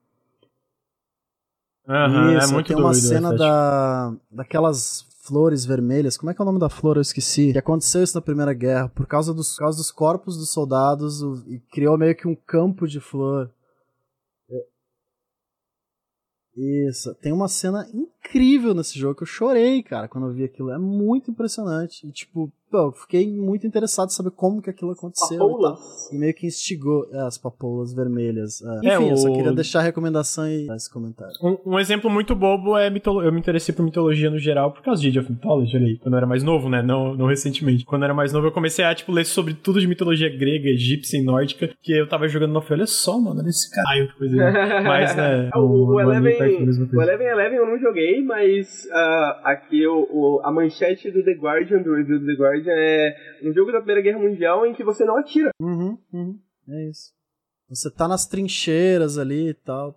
Aham, 1.88 2.36
isso, 2.38 2.48
é 2.50 2.52
muito 2.52 2.66
tem 2.68 2.76
uma 2.76 2.90
doido, 2.92 3.02
cena 3.02 3.34
é, 3.34 3.36
da, 3.36 4.12
daquelas 4.30 5.06
flores 5.22 5.64
vermelhas. 5.64 6.16
Como 6.16 6.30
é 6.30 6.34
que 6.34 6.40
é 6.40 6.44
o 6.44 6.46
nome 6.46 6.58
da 6.58 6.68
flor? 6.68 6.96
Eu 6.96 7.02
esqueci. 7.02 7.52
Que 7.52 7.58
aconteceu 7.58 8.02
isso 8.02 8.14
na 8.16 8.22
Primeira 8.22 8.52
Guerra. 8.52 8.88
Por 8.88 9.06
causa 9.06 9.32
dos, 9.34 9.56
causa 9.56 9.78
dos 9.78 9.90
corpos 9.90 10.36
dos 10.36 10.50
soldados. 10.50 11.22
o- 11.22 11.44
e 11.48 11.58
criou 11.72 11.96
meio 11.98 12.16
que 12.16 12.26
um 12.26 12.34
campo 12.34 12.86
de 12.86 13.00
flor. 13.00 13.50
Isso. 16.56 17.14
Tem 17.16 17.32
uma 17.32 17.48
cena 17.48 17.88
incrível 17.94 18.74
nesse 18.74 18.98
jogo 18.98 19.14
que 19.14 19.22
eu 19.22 19.26
chorei, 19.26 19.82
cara, 19.82 20.08
quando 20.08 20.26
eu 20.26 20.32
vi 20.34 20.44
aquilo. 20.44 20.70
É 20.70 20.78
muito 20.78 21.30
impressionante. 21.30 22.06
E, 22.06 22.12
tipo, 22.12 22.52
pô, 22.70 22.92
fiquei 22.92 23.30
muito 23.30 23.66
interessado 23.66 24.08
em 24.08 24.12
saber 24.12 24.30
como 24.30 24.62
que 24.62 24.70
aquilo 24.70 24.92
aconteceu. 24.92 25.34
e 25.36 25.38
tal. 25.38 25.48
Papoulas. 25.48 26.12
E 26.12 26.16
meio 26.18 26.34
que 26.34 26.46
instigou 26.46 27.06
é, 27.12 27.18
as 27.20 27.36
papoulas 27.38 27.92
vermelhas. 27.92 28.62
É. 28.82 28.88
É, 28.90 28.94
Enfim, 28.96 29.10
eu 29.10 29.16
só 29.16 29.28
o- 29.28 29.32
queria 29.36 29.52
deixar 29.52 29.80
a 29.80 29.82
recomendação 29.82 30.48
e 30.50 30.66
dar 30.66 30.76
esse 30.76 30.90
comentário. 30.92 31.32
Um, 31.42 31.74
um 31.74 31.78
exemplo 31.78 32.10
muito 32.10 32.34
bobo 32.34 32.76
é 32.76 32.88
mitolo... 32.90 33.22
eu 33.22 33.32
me 33.32 33.38
interessei 33.38 33.74
por 33.74 33.82
mitologia 33.84 34.30
no 34.30 34.38
geral 34.38 34.72
por 34.72 34.82
causa 34.82 35.02
de 35.02 35.08
Age 35.08 35.18
of 35.18 35.30
Mythology, 35.30 35.76
olha 35.76 35.86
aí, 35.86 35.98
quando 35.98 36.14
eu 36.14 36.18
era 36.18 36.26
mais 36.26 36.42
novo, 36.42 36.68
né? 36.68 36.82
Não, 36.82 37.14
não 37.14 37.26
recentemente. 37.26 37.84
Quando 37.84 38.02
eu 38.02 38.06
era 38.06 38.14
mais 38.14 38.32
novo, 38.32 38.46
eu 38.46 38.52
comecei 38.52 38.84
a, 38.84 38.94
tipo, 38.94 39.12
ler 39.12 39.24
sobre 39.26 39.54
tudo 39.54 39.80
de 39.80 39.86
mitologia 39.86 40.28
grega, 40.28 40.68
egípcia 40.68 41.18
e 41.18 41.22
nórdica, 41.22 41.68
que 41.82 41.92
eu 41.92 42.08
tava 42.08 42.26
jogando 42.28 42.52
no 42.52 42.60
Olha 42.70 42.86
só, 42.86 43.18
mano, 43.18 43.40
olha 43.40 43.48
esse 43.48 43.68
caralho, 43.74 44.06
que 44.08 44.18
coisa. 44.18 44.36
Mas, 44.84 45.16
né, 45.16 45.50
o, 45.56 45.94
o, 45.94 46.00
é 46.00 46.04
Eleven, 46.04 46.64
mesma 46.66 46.88
o. 46.92 47.02
Eleven 47.02 47.26
Eleven 47.26 47.58
eu 47.58 47.66
não 47.66 47.78
joguei, 47.78 48.22
mas 48.22 48.86
ah, 48.92 49.40
aqui 49.44 49.84
o, 49.86 50.06
o- 50.10 50.40
a 50.44 50.52
manchete 50.52 51.10
do 51.10 51.24
The 51.24 51.32
Guardian, 51.32 51.82
do 51.82 51.94
review 51.94 52.20
do 52.20 52.26
The 52.26 52.34
Guardian, 52.34 52.59
é 52.66 53.40
um 53.44 53.52
jogo 53.52 53.70
da 53.72 53.78
Primeira 53.78 54.02
Guerra 54.02 54.18
Mundial 54.18 54.66
em 54.66 54.74
que 54.74 54.84
você 54.84 55.04
não 55.04 55.16
atira. 55.16 55.50
Uhum, 55.60 55.98
uhum. 56.12 56.38
É 56.68 56.88
isso. 56.88 57.10
Você 57.68 57.90
tá 57.90 58.08
nas 58.08 58.26
trincheiras 58.26 59.16
ali 59.18 59.50
e 59.50 59.54
tal. 59.54 59.96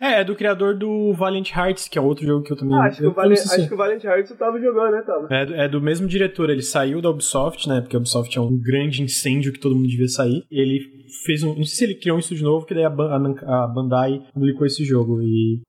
É, 0.00 0.20
é 0.20 0.24
do 0.24 0.36
criador 0.36 0.76
do 0.76 1.12
Valiant 1.12 1.50
Hearts, 1.50 1.88
que 1.88 1.98
é 1.98 2.00
outro 2.00 2.24
jogo 2.24 2.44
que 2.44 2.52
eu 2.52 2.56
também... 2.56 2.76
Ah, 2.76 2.84
acho, 2.84 2.98
que 2.98 3.04
eu 3.04 3.10
acho 3.20 3.68
que 3.68 3.74
o 3.74 3.76
Valiant 3.76 4.04
Hearts 4.04 4.30
eu 4.30 4.36
tava 4.36 4.60
jogando, 4.60 4.92
né, 4.92 5.02
Tava? 5.02 5.26
É, 5.30 5.46
do- 5.46 5.54
é 5.54 5.68
do 5.68 5.80
mesmo 5.80 6.06
diretor, 6.06 6.50
ele 6.50 6.62
saiu 6.62 7.00
da 7.02 7.10
Ubisoft, 7.10 7.68
né? 7.68 7.80
Porque 7.80 7.96
a 7.96 7.98
Ubisoft 7.98 8.36
é 8.36 8.40
um 8.40 8.56
grande 8.60 9.02
incêndio 9.02 9.52
que 9.52 9.58
todo 9.58 9.74
mundo 9.74 9.88
devia 9.88 10.06
sair. 10.08 10.44
Ele 10.50 10.80
fez 11.24 11.42
um. 11.42 11.48
Não 11.48 11.64
sei 11.64 11.76
se 11.76 11.84
ele 11.84 11.94
criou 11.96 12.16
um 12.16 12.20
estúdio 12.20 12.44
novo, 12.44 12.64
que 12.66 12.74
daí 12.74 12.84
a, 12.84 12.90
Ban- 12.90 13.34
a 13.42 13.66
Bandai 13.66 14.20
publicou 14.32 14.66
esse 14.66 14.84
jogo. 14.84 15.20
E. 15.20 15.62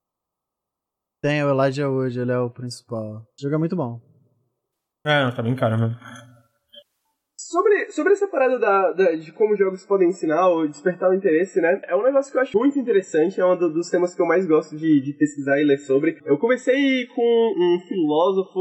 Tem 1.21 1.43
o 1.43 1.49
Elijah 1.49 1.89
Wood, 1.89 2.19
ele 2.19 2.31
é 2.31 2.39
o 2.39 2.49
principal. 2.51 3.17
O 3.21 3.41
jogo 3.41 3.55
é 3.55 3.57
muito 3.57 3.75
bom. 3.75 3.99
É, 5.05 5.31
tá 5.31 5.41
bem 5.41 5.55
caro 5.55 5.77
mesmo. 5.77 5.97
Sobre, 7.49 7.89
sobre 7.89 8.13
essa 8.13 8.27
parada 8.27 8.59
da, 8.59 8.91
da- 8.91 9.15
de 9.15 9.33
como 9.33 9.55
jogos 9.57 9.83
podem 9.83 10.09
ensinar 10.09 10.47
ou 10.49 10.67
despertar 10.67 11.09
o 11.09 11.15
interesse, 11.15 11.59
né? 11.59 11.81
É 11.87 11.95
um 11.95 12.03
negócio 12.03 12.31
que 12.31 12.37
eu 12.37 12.41
acho 12.43 12.55
muito 12.55 12.77
interessante, 12.77 13.41
é 13.41 13.45
um 13.45 13.57
do- 13.57 13.73
dos 13.73 13.89
temas 13.89 14.13
que 14.13 14.21
eu 14.21 14.27
mais 14.27 14.45
gosto 14.45 14.75
de, 14.77 15.01
de 15.01 15.13
pesquisar 15.13 15.59
e 15.59 15.65
ler 15.65 15.79
sobre. 15.79 16.15
Eu 16.23 16.37
conversei 16.37 17.07
com 17.07 17.23
um 17.57 17.79
filósofo, 17.87 18.59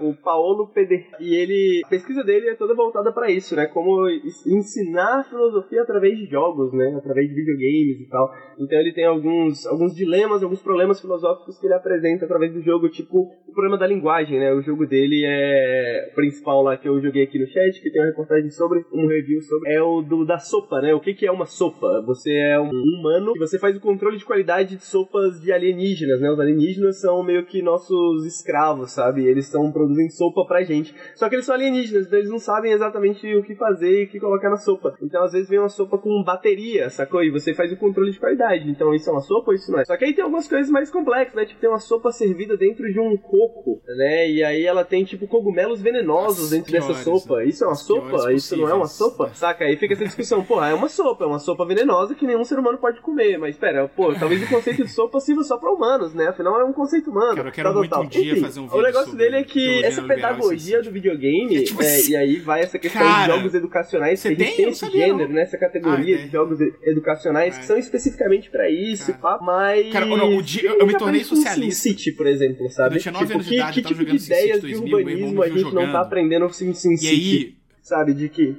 o 0.00 0.16
Paolo 0.20 0.66
Peder, 0.74 1.06
e 1.20 1.32
ele, 1.36 1.82
a 1.86 1.88
pesquisa 1.90 2.24
dele 2.24 2.48
é 2.48 2.56
toda 2.56 2.74
voltada 2.74 3.12
pra 3.12 3.30
isso, 3.30 3.54
né? 3.54 3.66
Como 3.66 4.08
ensinar 4.44 5.22
filosofia 5.28 5.82
através 5.82 6.18
de 6.18 6.26
jogos, 6.26 6.72
né? 6.72 6.96
Através 6.96 7.28
de 7.28 7.34
videogames 7.36 8.00
e 8.00 8.08
tal. 8.08 8.28
Então 8.58 8.80
ele 8.80 8.92
tem 8.92 9.04
alguns, 9.04 9.64
alguns 9.66 9.94
dilemas, 9.94 10.42
alguns 10.42 10.60
problemas 10.60 11.00
filosóficos 11.00 11.56
que 11.56 11.66
ele 11.66 11.74
apresenta 11.74 12.24
através 12.24 12.52
do 12.52 12.60
jogo, 12.62 12.88
tipo 12.90 13.30
o 13.46 13.52
problema 13.52 13.78
da 13.78 13.86
linguagem, 13.86 14.40
né? 14.40 14.52
O 14.52 14.60
jogo 14.60 14.86
dele 14.86 15.22
é 15.24 16.08
o 16.10 16.14
principal 16.16 16.62
lá 16.62 16.76
que 16.76 16.88
eu 16.88 17.00
joguei 17.00 17.22
aqui 17.22 17.38
no 17.38 17.46
chat, 17.46 17.80
que 17.80 17.90
tem 17.92 18.07
reportagem 18.08 18.50
sobre, 18.50 18.84
um 18.92 19.06
review 19.06 19.40
sobre, 19.42 19.72
é 19.72 19.82
o 19.82 20.02
do, 20.02 20.24
da 20.24 20.38
sopa, 20.38 20.80
né? 20.80 20.94
O 20.94 21.00
que, 21.00 21.14
que 21.14 21.26
é 21.26 21.32
uma 21.32 21.46
sopa? 21.46 22.02
Você 22.06 22.32
é 22.32 22.60
um 22.60 22.70
humano 22.70 23.32
e 23.36 23.38
você 23.38 23.58
faz 23.58 23.76
o 23.76 23.80
controle 23.80 24.18
de 24.18 24.24
qualidade 24.24 24.76
de 24.76 24.84
sopas 24.84 25.40
de 25.40 25.52
alienígenas, 25.52 26.20
né? 26.20 26.30
Os 26.30 26.40
alienígenas 26.40 27.00
são 27.00 27.22
meio 27.22 27.44
que 27.46 27.62
nossos 27.62 28.26
escravos, 28.26 28.92
sabe? 28.92 29.26
Eles 29.26 29.46
estão 29.46 29.70
produzindo 29.72 30.12
sopa 30.12 30.44
pra 30.46 30.62
gente. 30.62 30.94
Só 31.14 31.28
que 31.28 31.36
eles 31.36 31.46
são 31.46 31.54
alienígenas, 31.54 32.06
então 32.06 32.18
eles 32.18 32.30
não 32.30 32.38
sabem 32.38 32.72
exatamente 32.72 33.34
o 33.34 33.42
que 33.42 33.54
fazer 33.54 34.02
e 34.02 34.04
o 34.04 34.08
que 34.08 34.20
colocar 34.20 34.50
na 34.50 34.56
sopa. 34.56 34.94
Então 35.02 35.22
às 35.24 35.32
vezes 35.32 35.48
vem 35.48 35.58
uma 35.58 35.68
sopa 35.68 35.98
com 35.98 36.22
bateria, 36.22 36.90
sacou? 36.90 37.22
E 37.22 37.30
você 37.30 37.54
faz 37.54 37.72
o 37.72 37.76
controle 37.76 38.10
de 38.10 38.18
qualidade. 38.18 38.70
Então 38.70 38.94
isso 38.94 39.08
é 39.08 39.12
uma 39.12 39.20
sopa 39.20 39.50
ou 39.50 39.54
isso 39.54 39.70
não 39.70 39.80
é? 39.80 39.84
Só 39.84 39.96
que 39.96 40.04
aí 40.04 40.14
tem 40.14 40.24
algumas 40.24 40.48
coisas 40.48 40.70
mais 40.70 40.90
complexas, 40.90 41.34
né? 41.34 41.44
Tipo, 41.44 41.60
tem 41.60 41.70
uma 41.70 41.78
sopa 41.78 42.10
servida 42.12 42.56
dentro 42.56 42.90
de 42.90 42.98
um 42.98 43.16
coco, 43.16 43.80
né? 43.86 44.30
E 44.30 44.42
aí 44.42 44.64
ela 44.64 44.84
tem, 44.84 45.04
tipo, 45.04 45.26
cogumelos 45.26 45.80
venenosos 45.80 46.50
dentro 46.50 46.72
dessa 46.72 46.94
sopa. 46.94 47.44
Isso 47.44 47.64
é 47.64 47.66
uma 47.66 47.74
sopa? 47.74 47.97
Isso 48.34 48.56
não 48.56 48.68
é 48.68 48.74
uma 48.74 48.86
sopa? 48.86 49.30
Saca? 49.34 49.64
Aí 49.64 49.76
fica 49.76 49.94
essa 49.94 50.04
discussão. 50.04 50.44
Porra, 50.44 50.68
é 50.68 50.74
uma 50.74 50.88
sopa, 50.88 51.24
é 51.24 51.26
uma 51.26 51.38
sopa 51.38 51.64
venenosa 51.64 52.14
que 52.14 52.26
nenhum 52.26 52.44
ser 52.44 52.58
humano 52.58 52.78
pode 52.78 53.00
comer. 53.00 53.38
Mas 53.38 53.50
espera, 53.54 53.88
pô, 53.88 54.14
talvez 54.14 54.42
o 54.42 54.48
conceito 54.48 54.84
de 54.84 54.90
sopa 54.90 55.20
sirva 55.20 55.42
só 55.42 55.56
pra 55.56 55.70
humanos, 55.70 56.14
né? 56.14 56.28
Afinal 56.28 56.60
é 56.60 56.64
um 56.64 56.72
conceito 56.72 57.10
humano. 57.10 57.34
Quero, 57.34 57.52
quero 57.52 57.74
muito 57.74 57.90
tal. 57.90 58.02
um 58.02 58.06
dia 58.06 58.32
Enfim, 58.32 58.40
fazer 58.40 58.60
um 58.60 58.64
vídeo 58.64 58.78
O 58.78 58.82
negócio 58.82 59.16
dele 59.16 59.36
é 59.36 59.44
que 59.44 59.84
essa 59.84 60.02
pedagogia 60.02 60.82
do 60.82 60.90
videogame, 60.90 61.56
é, 61.56 61.62
tipo, 61.62 61.82
é, 61.82 62.00
e 62.02 62.16
aí 62.16 62.36
vai 62.36 62.60
essa 62.60 62.78
questão 62.78 63.02
cara, 63.02 63.26
de 63.26 63.36
jogos 63.36 63.54
educacionais, 63.54 64.22
que 64.22 64.28
a 64.28 64.30
gente 64.30 64.56
tem 64.56 64.68
esse 64.68 64.90
gênero, 64.90 65.32
né? 65.32 65.42
Essa 65.42 65.58
categoria 65.58 66.16
ah, 66.16 66.20
é. 66.20 66.24
de 66.24 66.30
jogos 66.30 66.60
educacionais 66.82 67.58
que 67.58 67.64
são 67.64 67.76
especificamente 67.76 68.50
pra 68.50 68.70
isso, 68.70 69.12
pá, 69.14 69.38
mas... 69.40 69.92
Cara, 69.92 70.06
não, 70.06 70.36
o 70.36 70.42
dia, 70.42 70.68
eu, 70.68 70.80
eu 70.80 70.86
me 70.86 70.96
tornei 70.96 71.24
socialista. 71.24 71.82
City, 71.82 72.12
por 72.12 72.26
exemplo, 72.26 72.68
sabe? 72.70 72.96
Eu 72.96 73.00
tinha 73.00 73.12
9 73.12 73.24
tipo, 73.24 73.34
anos 73.36 73.46
de 73.46 73.54
idade, 73.54 73.72
que, 73.72 73.82
que 73.82 73.88
tipo 73.88 74.04
de 74.04 74.16
ideias 74.16 74.60
de 74.60 74.74
urbanismo 74.76 75.42
a 75.42 75.48
gente 75.48 75.74
não 75.74 75.92
tá 75.92 76.00
aprendendo 76.00 76.48
Sim 76.52 76.72
Sim 76.72 76.96
City? 76.96 77.08
Aí... 77.08 77.57
Sabe, 77.88 78.12
de 78.12 78.28
que... 78.28 78.56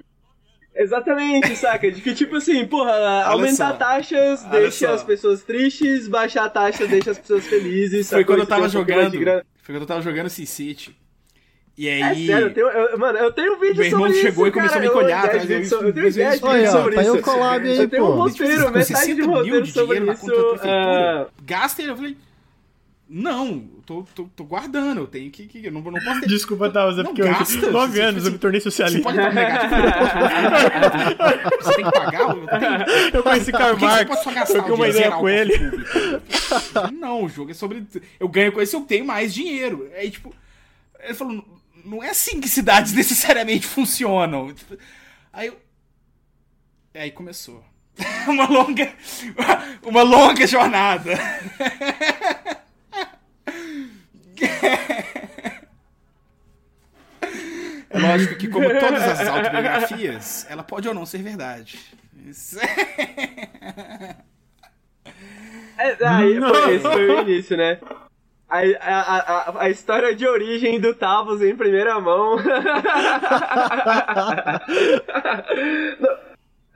Exatamente, 0.75 1.55
saca? 1.55 1.91
De 1.91 2.01
que, 2.01 2.13
tipo 2.15 2.37
assim, 2.37 2.65
porra, 2.65 2.91
Olha 2.97 3.25
aumentar 3.27 3.71
só. 3.71 3.77
taxas 3.77 4.43
Olha 4.45 4.61
deixa 4.61 4.87
só. 4.87 4.93
as 4.93 5.03
pessoas 5.03 5.43
tristes, 5.43 6.07
baixar 6.07 6.45
a 6.45 6.49
taxa 6.49 6.87
deixa 6.87 7.11
as 7.11 7.19
pessoas 7.19 7.45
felizes. 7.45 8.09
Foi 8.09 8.23
quando 8.23 8.39
eu 8.39 8.47
tava 8.47 8.67
jogando. 8.69 9.11
Foi 9.61 9.75
quando 9.75 9.81
eu 9.81 9.85
tava 9.85 10.01
jogando 10.01 10.29
Sim 10.29 10.45
City. 10.45 10.97
E 11.77 11.87
é 11.87 12.01
aí. 12.01 12.23
É 12.23 12.33
sério, 12.33 12.47
eu 12.47 12.53
tenho, 12.53 12.67
eu, 12.67 12.97
mano, 12.97 13.19
eu 13.19 13.31
tenho 13.31 13.53
um 13.53 13.59
vídeo 13.59 13.75
sobre 13.75 13.87
isso. 13.87 13.97
Meu 13.97 14.07
irmão 14.07 14.21
chegou 14.21 14.47
e 14.47 14.51
começou 14.51 14.77
a 14.77 14.81
me 14.81 14.89
colhar 14.89 15.25
atrás 15.25 15.45
do 15.45 15.53
isso. 15.53 15.75
Eu 15.75 15.93
tenho 15.93 15.93
10 15.93 16.15
vídeos 16.15 16.39
sobre 16.39 16.63
isso. 16.63 17.21
Tá 17.21 17.53
aí, 17.53 17.77
Eu 17.77 17.89
tenho 17.89 18.05
um 18.05 18.11
roteiro, 18.11 18.71
metade 18.71 19.15
de 19.15 19.21
roteiro 19.21 19.65
sobre 19.67 19.99
isso. 20.11 20.25
Gasta 21.43 21.81
e 21.81 21.85
eu 21.85 21.95
falei. 21.95 22.17
Não, 23.11 23.61
tô, 23.87 24.05
tô, 24.13 24.25
tô, 24.35 24.43
guardando, 24.43 24.99
eu 24.99 25.07
tenho 25.07 25.31
que. 25.31 25.47
que 25.47 25.65
eu 25.65 25.71
não, 25.71 25.81
não 25.81 25.99
posso 25.99 26.21
ter... 26.21 26.27
Desculpa, 26.27 26.69
Tausa, 26.69 27.03
porque 27.03 27.23
gasta, 27.23 27.65
eu 27.65 27.71
9 27.71 27.99
anos 27.99 28.23
eu 28.23 28.31
me 28.33 28.37
tornei 28.37 28.61
socialista. 28.61 28.99
Você 28.99 29.03
pode 29.03 29.17
estar 29.17 29.33
negativo. 29.33 29.71
você 31.59 31.73
tem 31.73 31.85
que 31.85 31.91
pagar? 31.91 32.21
Eu, 32.21 32.45
tenho... 32.45 33.15
eu 33.15 33.23
conheci 33.23 33.51
Karl 33.51 33.79
Marx. 33.79 34.25
Eu 34.51 34.61
tenho 34.61 34.75
uma 34.75 34.87
ideia 34.87 35.11
com 35.11 35.27
ele. 35.27 35.53
Não, 36.93 37.23
o 37.23 37.29
jogo 37.29 37.49
é 37.49 37.55
sobre. 37.55 37.83
Eu 38.19 38.27
ganho 38.27 38.51
com 38.51 38.61
esse, 38.61 38.75
eu 38.75 38.81
tenho 38.81 39.05
mais 39.05 39.33
dinheiro. 39.33 39.89
Aí, 39.95 40.11
tipo. 40.11 40.31
Ele 40.99 41.15
falou: 41.15 41.43
não 41.83 42.03
é 42.03 42.11
assim 42.11 42.39
que 42.39 42.47
cidades 42.47 42.93
necessariamente 42.93 43.65
funcionam. 43.65 44.53
Aí 45.33 45.47
eu. 45.47 45.59
Aí 46.93 47.09
começou. 47.09 47.63
uma 48.27 48.47
longa. 48.47 48.93
Uma 49.83 50.03
longa 50.03 50.45
jornada. 50.45 51.17
É 57.89 57.98
lógico 58.11 58.35
que, 58.35 58.47
como 58.47 58.67
todas 58.67 59.03
as 59.03 59.27
autobiografias, 59.27 60.47
ela 60.49 60.63
pode 60.63 60.87
ou 60.87 60.93
não 60.93 61.05
ser 61.05 61.21
verdade. 61.21 61.79
Isso. 62.25 62.57
É, 65.77 65.95
aí, 66.05 66.37
esse 66.75 66.79
foi 66.79 67.09
o 67.09 67.21
início, 67.21 67.55
né? 67.55 67.79
A, 68.49 68.59
a, 68.59 69.17
a, 69.17 69.63
a, 69.63 69.69
história 69.69 70.15
de 70.15 70.27
origem 70.27 70.79
do 70.79 70.93
Tavos 70.93 71.41
em 71.41 71.55
primeira 71.55 71.99
mão. 71.99 72.37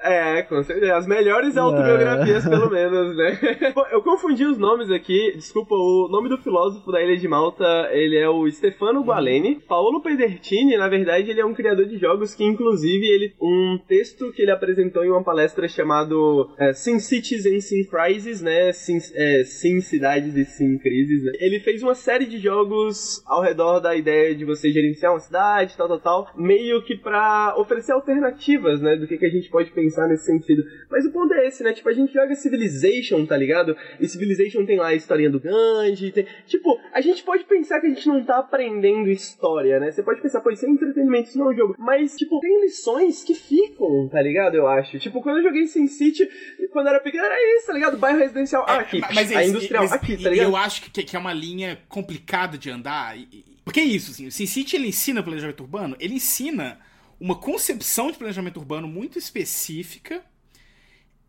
É, 0.03 0.41
com 0.43 0.61
certeza. 0.61 0.97
As 0.97 1.07
melhores 1.07 1.55
autobiografias, 1.55 2.45
é. 2.45 2.49
pelo 2.49 2.69
menos, 2.69 3.15
né? 3.15 3.39
eu 3.89 4.01
confundi 4.01 4.43
os 4.43 4.57
nomes 4.57 4.91
aqui. 4.91 5.31
Desculpa, 5.33 5.73
o 5.75 6.09
nome 6.11 6.27
do 6.27 6.37
filósofo 6.37 6.91
da 6.91 7.01
Ilha 7.01 7.15
de 7.15 7.27
Malta, 7.27 7.65
ele 7.91 8.17
é 8.17 8.27
o 8.27 8.49
Stefano 8.51 9.01
Gualeni. 9.01 9.61
Paulo 9.65 10.01
Pedertini, 10.01 10.75
na 10.75 10.89
verdade, 10.89 11.31
ele 11.31 11.39
é 11.39 11.45
um 11.45 11.53
criador 11.53 11.85
de 11.85 11.97
jogos 11.97 12.35
que, 12.35 12.43
inclusive, 12.43 13.07
ele 13.07 13.33
um 13.41 13.79
texto 13.87 14.31
que 14.33 14.41
ele 14.41 14.51
apresentou 14.51 15.05
em 15.05 15.09
uma 15.09 15.23
palestra 15.23 15.69
chamado 15.69 16.49
é, 16.57 16.73
Sim 16.73 16.99
Cities 16.99 17.45
and 17.45 17.61
Sim 17.61 17.85
Crises, 17.85 18.41
né? 18.41 18.73
Sim, 18.73 18.97
é, 19.15 19.43
Sim 19.45 19.79
Cidades 19.79 20.35
e 20.35 20.43
Sim 20.43 20.77
Crises. 20.79 21.23
Né? 21.23 21.31
Ele 21.39 21.61
fez 21.61 21.81
uma 21.81 21.95
série 21.95 22.25
de 22.25 22.39
jogos 22.39 23.23
ao 23.25 23.41
redor 23.41 23.79
da 23.79 23.95
ideia 23.95 24.35
de 24.35 24.43
você 24.43 24.69
gerenciar 24.69 25.13
uma 25.13 25.19
cidade, 25.19 25.77
tal, 25.77 25.87
tal, 25.87 25.99
tal, 25.99 26.27
meio 26.35 26.83
que 26.83 26.97
para 26.97 27.55
oferecer 27.57 27.93
alternativas, 27.93 28.81
né? 28.81 28.97
Do 28.97 29.07
que, 29.07 29.17
que 29.17 29.25
a 29.25 29.29
gente 29.29 29.49
pode 29.49 29.71
pensar 29.71 29.92
pensar 29.93 30.07
nesse 30.07 30.25
sentido. 30.25 30.63
Mas 30.89 31.05
o 31.05 31.11
ponto 31.11 31.33
é 31.33 31.47
esse, 31.47 31.63
né? 31.63 31.71
Tipo, 31.71 31.89
a 31.89 31.93
gente 31.93 32.11
joga 32.11 32.35
Civilization, 32.35 33.25
tá 33.25 33.37
ligado? 33.37 33.77
E 33.99 34.07
Civilization 34.07 34.65
tem 34.65 34.77
lá 34.77 34.87
a 34.87 34.95
historinha 34.95 35.29
do 35.29 35.39
Gandhi. 35.39 36.11
Tem... 36.11 36.27
Tipo, 36.47 36.79
a 36.91 36.99
gente 36.99 37.23
pode 37.23 37.43
pensar 37.43 37.79
que 37.79 37.87
a 37.87 37.89
gente 37.89 38.07
não 38.07 38.23
tá 38.23 38.39
aprendendo 38.39 39.09
história, 39.09 39.79
né? 39.79 39.91
Você 39.91 40.01
pode 40.01 40.21
pensar, 40.21 40.41
pô, 40.41 40.49
isso 40.49 40.65
é 40.65 40.69
entretenimento, 40.69 41.29
isso 41.29 41.37
não 41.37 41.51
é 41.51 41.53
um 41.53 41.57
jogo. 41.57 41.75
Mas, 41.77 42.15
tipo, 42.15 42.39
tem 42.39 42.61
lições 42.61 43.23
que 43.23 43.35
ficam, 43.35 44.09
tá 44.09 44.21
ligado? 44.21 44.55
Eu 44.55 44.67
acho. 44.67 44.97
Tipo, 44.99 45.21
quando 45.21 45.37
eu 45.37 45.43
joguei 45.43 45.67
SimCity, 45.67 46.27
quando 46.71 46.87
eu 46.87 46.93
era 46.93 47.03
pequeno, 47.03 47.23
era 47.23 47.57
isso, 47.57 47.67
tá 47.67 47.73
ligado? 47.73 47.97
Bairro 47.97 48.19
residencial 48.19 48.65
é, 48.67 48.77
aqui, 48.77 48.99
mas, 49.13 49.31
a 49.31 49.45
industrial 49.45 49.83
mas, 49.83 49.93
aqui, 49.93 50.17
tá 50.21 50.29
ligado? 50.29 50.47
Eu 50.47 50.55
acho 50.55 50.81
que, 50.81 51.03
que 51.03 51.15
é 51.15 51.19
uma 51.19 51.33
linha 51.33 51.77
complicada 51.87 52.57
de 52.57 52.69
andar. 52.69 53.15
Porque 53.63 53.79
é 53.79 53.83
isso, 53.83 54.11
assim, 54.11 54.27
o 54.27 54.31
SimCity, 54.31 54.75
ele 54.75 54.87
ensina 54.87 55.23
planejamento 55.23 55.61
urbano, 55.61 55.95
ele 55.99 56.15
ensina 56.15 56.79
uma 57.19 57.35
concepção 57.35 58.11
de 58.11 58.17
planejamento 58.17 58.57
urbano 58.57 58.87
muito 58.87 59.17
específica 59.17 60.23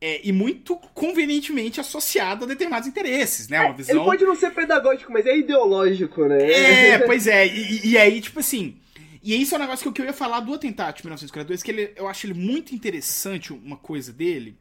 é, 0.01 0.21
e 0.23 0.33
muito 0.33 0.77
convenientemente 0.77 1.81
associada 1.81 2.45
a 2.45 2.49
determinados 2.49 2.89
interesses, 2.89 3.49
né? 3.49 3.61
Uma 3.61 3.71
é, 3.71 3.73
visão... 3.73 3.97
Ele 3.97 4.05
pode 4.05 4.25
não 4.25 4.37
ser 4.37 4.51
pedagógico, 4.51 5.13
mas 5.13 5.25
é 5.25 5.37
ideológico, 5.37 6.27
né? 6.27 6.51
É, 6.51 6.99
pois 7.07 7.27
é. 7.27 7.47
E, 7.47 7.89
e 7.89 7.99
aí, 7.99 8.21
tipo 8.21 8.41
assim. 8.41 8.79
E 9.23 9.41
isso 9.41 9.55
é 9.55 9.59
um 9.59 9.61
negócio 9.63 9.91
que 9.91 10.03
eu 10.03 10.05
ia 10.05 10.13
falar 10.13 10.41
do 10.41 10.53
Atentado 10.53 10.97
de 10.97 11.05
1942, 11.05 11.63
que 11.63 11.71
ele, 11.71 11.93
eu 11.97 12.07
acho 12.07 12.27
ele 12.27 12.35
muito 12.35 12.75
interessante, 12.75 13.55
uma 13.55 13.79
coisa 13.79 14.13
dele, 14.13 14.59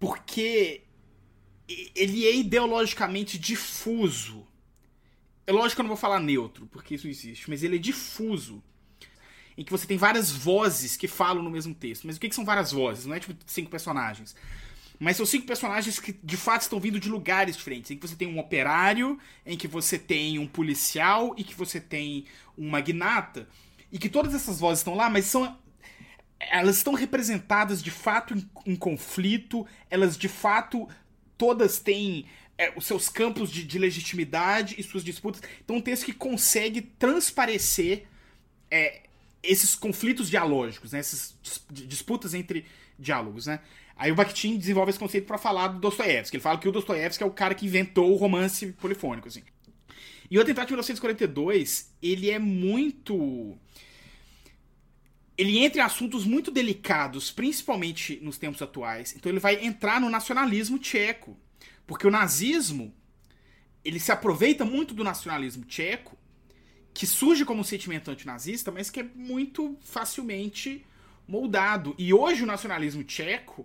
porque 0.00 0.80
ele 1.94 2.26
é 2.26 2.34
ideologicamente 2.34 3.38
difuso. 3.38 4.46
É 5.46 5.52
lógico 5.52 5.76
que 5.76 5.80
eu 5.80 5.84
não 5.84 5.88
vou 5.88 5.96
falar 5.98 6.20
neutro, 6.20 6.66
porque 6.68 6.94
isso 6.94 7.06
existe, 7.06 7.50
mas 7.50 7.62
ele 7.62 7.76
é 7.76 7.78
difuso 7.78 8.62
em 9.58 9.64
que 9.64 9.72
você 9.72 9.88
tem 9.88 9.96
várias 9.98 10.30
vozes 10.30 10.96
que 10.96 11.08
falam 11.08 11.42
no 11.42 11.50
mesmo 11.50 11.74
texto. 11.74 12.06
Mas 12.06 12.16
o 12.16 12.20
que, 12.20 12.28
que 12.28 12.34
são 12.34 12.44
várias 12.44 12.70
vozes? 12.70 13.06
Não 13.06 13.14
é 13.16 13.18
tipo 13.18 13.34
cinco 13.44 13.68
personagens. 13.68 14.36
Mas 15.00 15.16
são 15.16 15.26
cinco 15.26 15.48
personagens 15.48 15.98
que 15.98 16.12
de 16.22 16.36
fato 16.36 16.62
estão 16.62 16.78
vindo 16.78 17.00
de 17.00 17.08
lugares 17.08 17.56
diferentes. 17.56 17.90
Em 17.90 17.96
que 17.96 18.06
você 18.06 18.14
tem 18.14 18.28
um 18.28 18.38
operário, 18.38 19.18
em 19.44 19.58
que 19.58 19.66
você 19.66 19.98
tem 19.98 20.38
um 20.38 20.46
policial 20.46 21.34
e 21.36 21.42
que 21.42 21.56
você 21.56 21.80
tem 21.80 22.24
um 22.56 22.70
magnata. 22.70 23.48
E 23.90 23.98
que 23.98 24.08
todas 24.08 24.32
essas 24.32 24.60
vozes 24.60 24.78
estão 24.78 24.94
lá, 24.94 25.10
mas 25.10 25.24
são. 25.24 25.58
Elas 26.38 26.76
estão 26.76 26.94
representadas 26.94 27.82
de 27.82 27.90
fato 27.90 28.34
em, 28.34 28.48
em 28.64 28.76
conflito, 28.76 29.66
elas 29.90 30.16
de 30.16 30.28
fato 30.28 30.88
todas 31.36 31.80
têm 31.80 32.26
é, 32.56 32.72
os 32.76 32.86
seus 32.86 33.08
campos 33.08 33.50
de, 33.50 33.64
de, 33.64 33.76
legitimidade 33.76 34.76
e 34.78 34.84
suas 34.84 35.02
disputas. 35.02 35.42
Então, 35.64 35.76
um 35.76 35.80
texto 35.80 36.04
que 36.04 36.12
consegue 36.12 36.80
transparecer 36.80 38.06
é, 38.70 39.07
esses 39.42 39.74
conflitos 39.74 40.28
dialógicos, 40.28 40.92
né? 40.92 40.98
essas 40.98 41.36
disputas 41.70 42.34
entre 42.34 42.66
diálogos, 42.98 43.46
né? 43.46 43.60
Aí 43.96 44.12
o 44.12 44.14
Bakhtin 44.14 44.56
desenvolve 44.56 44.90
esse 44.90 44.98
conceito 44.98 45.26
para 45.26 45.38
falar 45.38 45.68
do 45.68 45.80
Dostoiévski. 45.80 46.36
Ele 46.36 46.42
fala 46.42 46.58
que 46.58 46.68
o 46.68 46.72
Dostoiévski 46.72 47.22
é 47.22 47.26
o 47.26 47.32
cara 47.32 47.54
que 47.54 47.66
inventou 47.66 48.12
o 48.12 48.16
romance 48.16 48.68
polifônico, 48.72 49.26
assim. 49.26 49.42
E 50.30 50.38
o 50.38 50.40
Atentado 50.40 50.66
de 50.66 50.72
1942, 50.72 51.94
ele 52.02 52.30
é 52.30 52.38
muito... 52.38 53.56
Ele 55.36 55.58
entra 55.58 55.80
em 55.80 55.84
assuntos 55.84 56.24
muito 56.24 56.50
delicados, 56.50 57.30
principalmente 57.30 58.18
nos 58.22 58.38
tempos 58.38 58.60
atuais. 58.60 59.14
Então 59.16 59.30
ele 59.30 59.40
vai 59.40 59.64
entrar 59.64 60.00
no 60.00 60.10
nacionalismo 60.10 60.78
tcheco. 60.78 61.36
Porque 61.86 62.06
o 62.06 62.10
nazismo, 62.10 62.94
ele 63.84 64.00
se 64.00 64.12
aproveita 64.12 64.64
muito 64.64 64.94
do 64.94 65.04
nacionalismo 65.04 65.64
tcheco 65.64 66.17
que 66.98 67.06
surge 67.06 67.44
como 67.44 67.60
um 67.60 67.64
sentimento 67.64 68.10
antinazista, 68.10 68.72
mas 68.72 68.90
que 68.90 68.98
é 68.98 69.06
muito 69.14 69.78
facilmente 69.80 70.84
moldado. 71.28 71.94
E 71.96 72.12
hoje 72.12 72.42
o 72.42 72.46
nacionalismo 72.46 73.04
tcheco, 73.04 73.64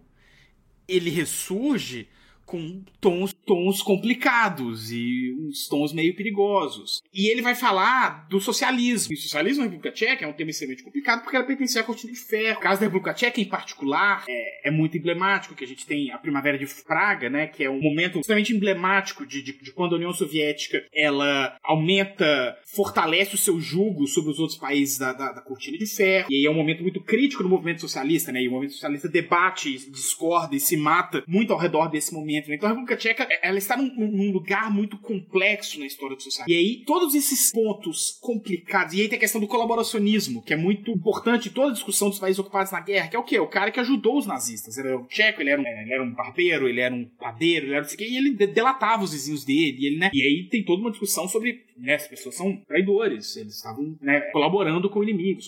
ele 0.87 1.09
ressurge 1.09 2.07
com 2.45 2.83
tons, 2.99 3.33
tons 3.45 3.81
complicados 3.81 4.91
e 4.91 5.35
uns 5.39 5.67
tons 5.67 5.93
meio 5.93 6.15
perigosos. 6.15 7.01
E 7.13 7.31
ele 7.31 7.41
vai 7.41 7.55
falar 7.55 8.27
do 8.29 8.39
socialismo. 8.39 9.13
E 9.13 9.17
o 9.17 9.21
socialismo 9.21 9.63
na 9.63 9.69
República 9.69 9.91
Tcheca 9.91 10.25
é 10.25 10.27
um 10.27 10.33
tema 10.33 10.51
extremamente 10.51 10.83
complicado 10.83 11.21
porque 11.23 11.35
ela 11.35 11.45
pertencia 11.45 11.81
à 11.81 11.83
cortina 11.83 12.13
de 12.13 12.19
ferro. 12.19 12.57
O 12.57 12.61
caso 12.61 12.79
da 12.79 12.85
República 12.85 13.13
Tcheca, 13.13 13.41
em 13.41 13.45
particular, 13.45 14.23
é, 14.29 14.67
é, 14.67 14.71
muito 14.71 14.97
emblemático, 14.97 15.55
que 15.55 15.63
a 15.63 15.67
gente 15.67 15.85
tem 15.85 16.11
a 16.11 16.17
Primavera 16.17 16.57
de 16.57 16.65
Praga, 16.85 17.29
né, 17.29 17.47
que 17.47 17.63
é 17.63 17.69
um 17.69 17.81
momento 17.81 18.19
extremamente 18.19 18.53
emblemático 18.53 19.25
de, 19.25 19.41
de, 19.41 19.53
de 19.53 19.71
quando 19.71 19.93
a 19.93 19.97
União 19.97 20.13
Soviética 20.13 20.83
ela 20.93 21.57
aumenta, 21.63 22.57
fortalece 22.65 23.35
o 23.35 23.37
seu 23.37 23.59
jugo 23.59 24.07
sobre 24.07 24.31
os 24.31 24.39
outros 24.39 24.57
países 24.57 24.97
da, 24.97 25.13
da, 25.13 25.31
da 25.31 25.41
cortina 25.41 25.77
de 25.77 25.85
ferro. 25.85 26.27
E 26.29 26.35
aí 26.35 26.45
é 26.45 26.51
um 26.51 26.55
momento 26.55 26.81
muito 26.81 27.01
crítico 27.01 27.43
no 27.43 27.49
movimento 27.49 27.81
socialista, 27.81 28.31
né, 28.31 28.41
e 28.41 28.47
o 28.47 28.51
movimento 28.51 28.73
socialista 28.73 29.07
debate, 29.07 29.89
discorda 29.89 30.55
e 30.55 30.59
se 30.59 30.77
mata 30.77 31.23
muito 31.27 31.53
ao 31.53 31.59
redor 31.59 31.89
desse 31.89 32.13
momento. 32.13 32.32
Né? 32.49 32.55
Então 32.55 32.67
a 32.67 32.71
República 32.71 32.97
Tcheca, 32.97 33.27
ela 33.41 33.57
está 33.57 33.77
num, 33.77 33.93
num, 33.95 34.31
lugar 34.31 34.71
muito 34.71 34.97
complexo 34.97 35.79
na 35.79 35.85
história 35.85 36.15
do 36.15 36.23
socialismo. 36.23 36.53
E 36.53 36.57
aí, 36.57 36.83
todos 36.85 37.15
esses 37.15 37.51
pontos 37.51 38.17
complicados, 38.21 38.93
e 38.93 39.01
aí 39.01 39.07
tem 39.07 39.17
a 39.17 39.19
questão 39.19 39.39
do 39.39 39.47
colaboracionismo, 39.47 40.41
que 40.43 40.53
é 40.53 40.57
muito 40.57 40.91
importante 40.91 41.49
em 41.49 41.51
toda 41.51 41.69
a 41.69 41.73
discussão 41.73 42.09
dos 42.09 42.19
países 42.19 42.39
ocupados 42.39 42.71
na 42.71 42.79
guerra, 42.79 43.07
que 43.07 43.15
é 43.15 43.19
o 43.19 43.23
quê? 43.23 43.39
O 43.39 43.47
cara 43.47 43.71
que 43.71 43.79
ajudou 43.79 44.17
os 44.17 44.25
nazistas. 44.25 44.77
Ele 44.77 44.89
era 44.89 44.97
um 44.97 45.05
tcheco, 45.05 45.41
ele 45.41 45.49
era 45.49 45.61
um, 45.61 45.65
ele 45.65 45.93
era 45.93 46.03
um 46.03 46.13
barbeiro, 46.13 46.67
ele 46.67 46.79
era 46.79 46.93
um 46.93 47.05
padeiro, 47.05 47.67
ele 47.67 47.75
era 47.75 47.81
assim, 47.81 47.97
e 47.99 48.17
ele 48.17 48.31
delatava 48.47 49.03
os 49.03 49.11
vizinhos 49.11 49.43
dele, 49.43 49.77
e 49.79 49.87
ele, 49.87 49.97
né? 49.97 50.09
E 50.13 50.21
aí 50.21 50.47
tem 50.49 50.63
toda 50.63 50.81
uma 50.81 50.91
discussão 50.91 51.27
sobre, 51.27 51.63
né, 51.77 51.95
as 51.95 52.07
pessoas 52.07 52.35
são 52.35 52.55
traidores, 52.67 53.35
eles 53.35 53.55
estavam, 53.55 53.97
né, 54.01 54.21
colaborando 54.31 54.89
com 54.89 54.99
o 54.99 55.03
inimigo, 55.03 55.39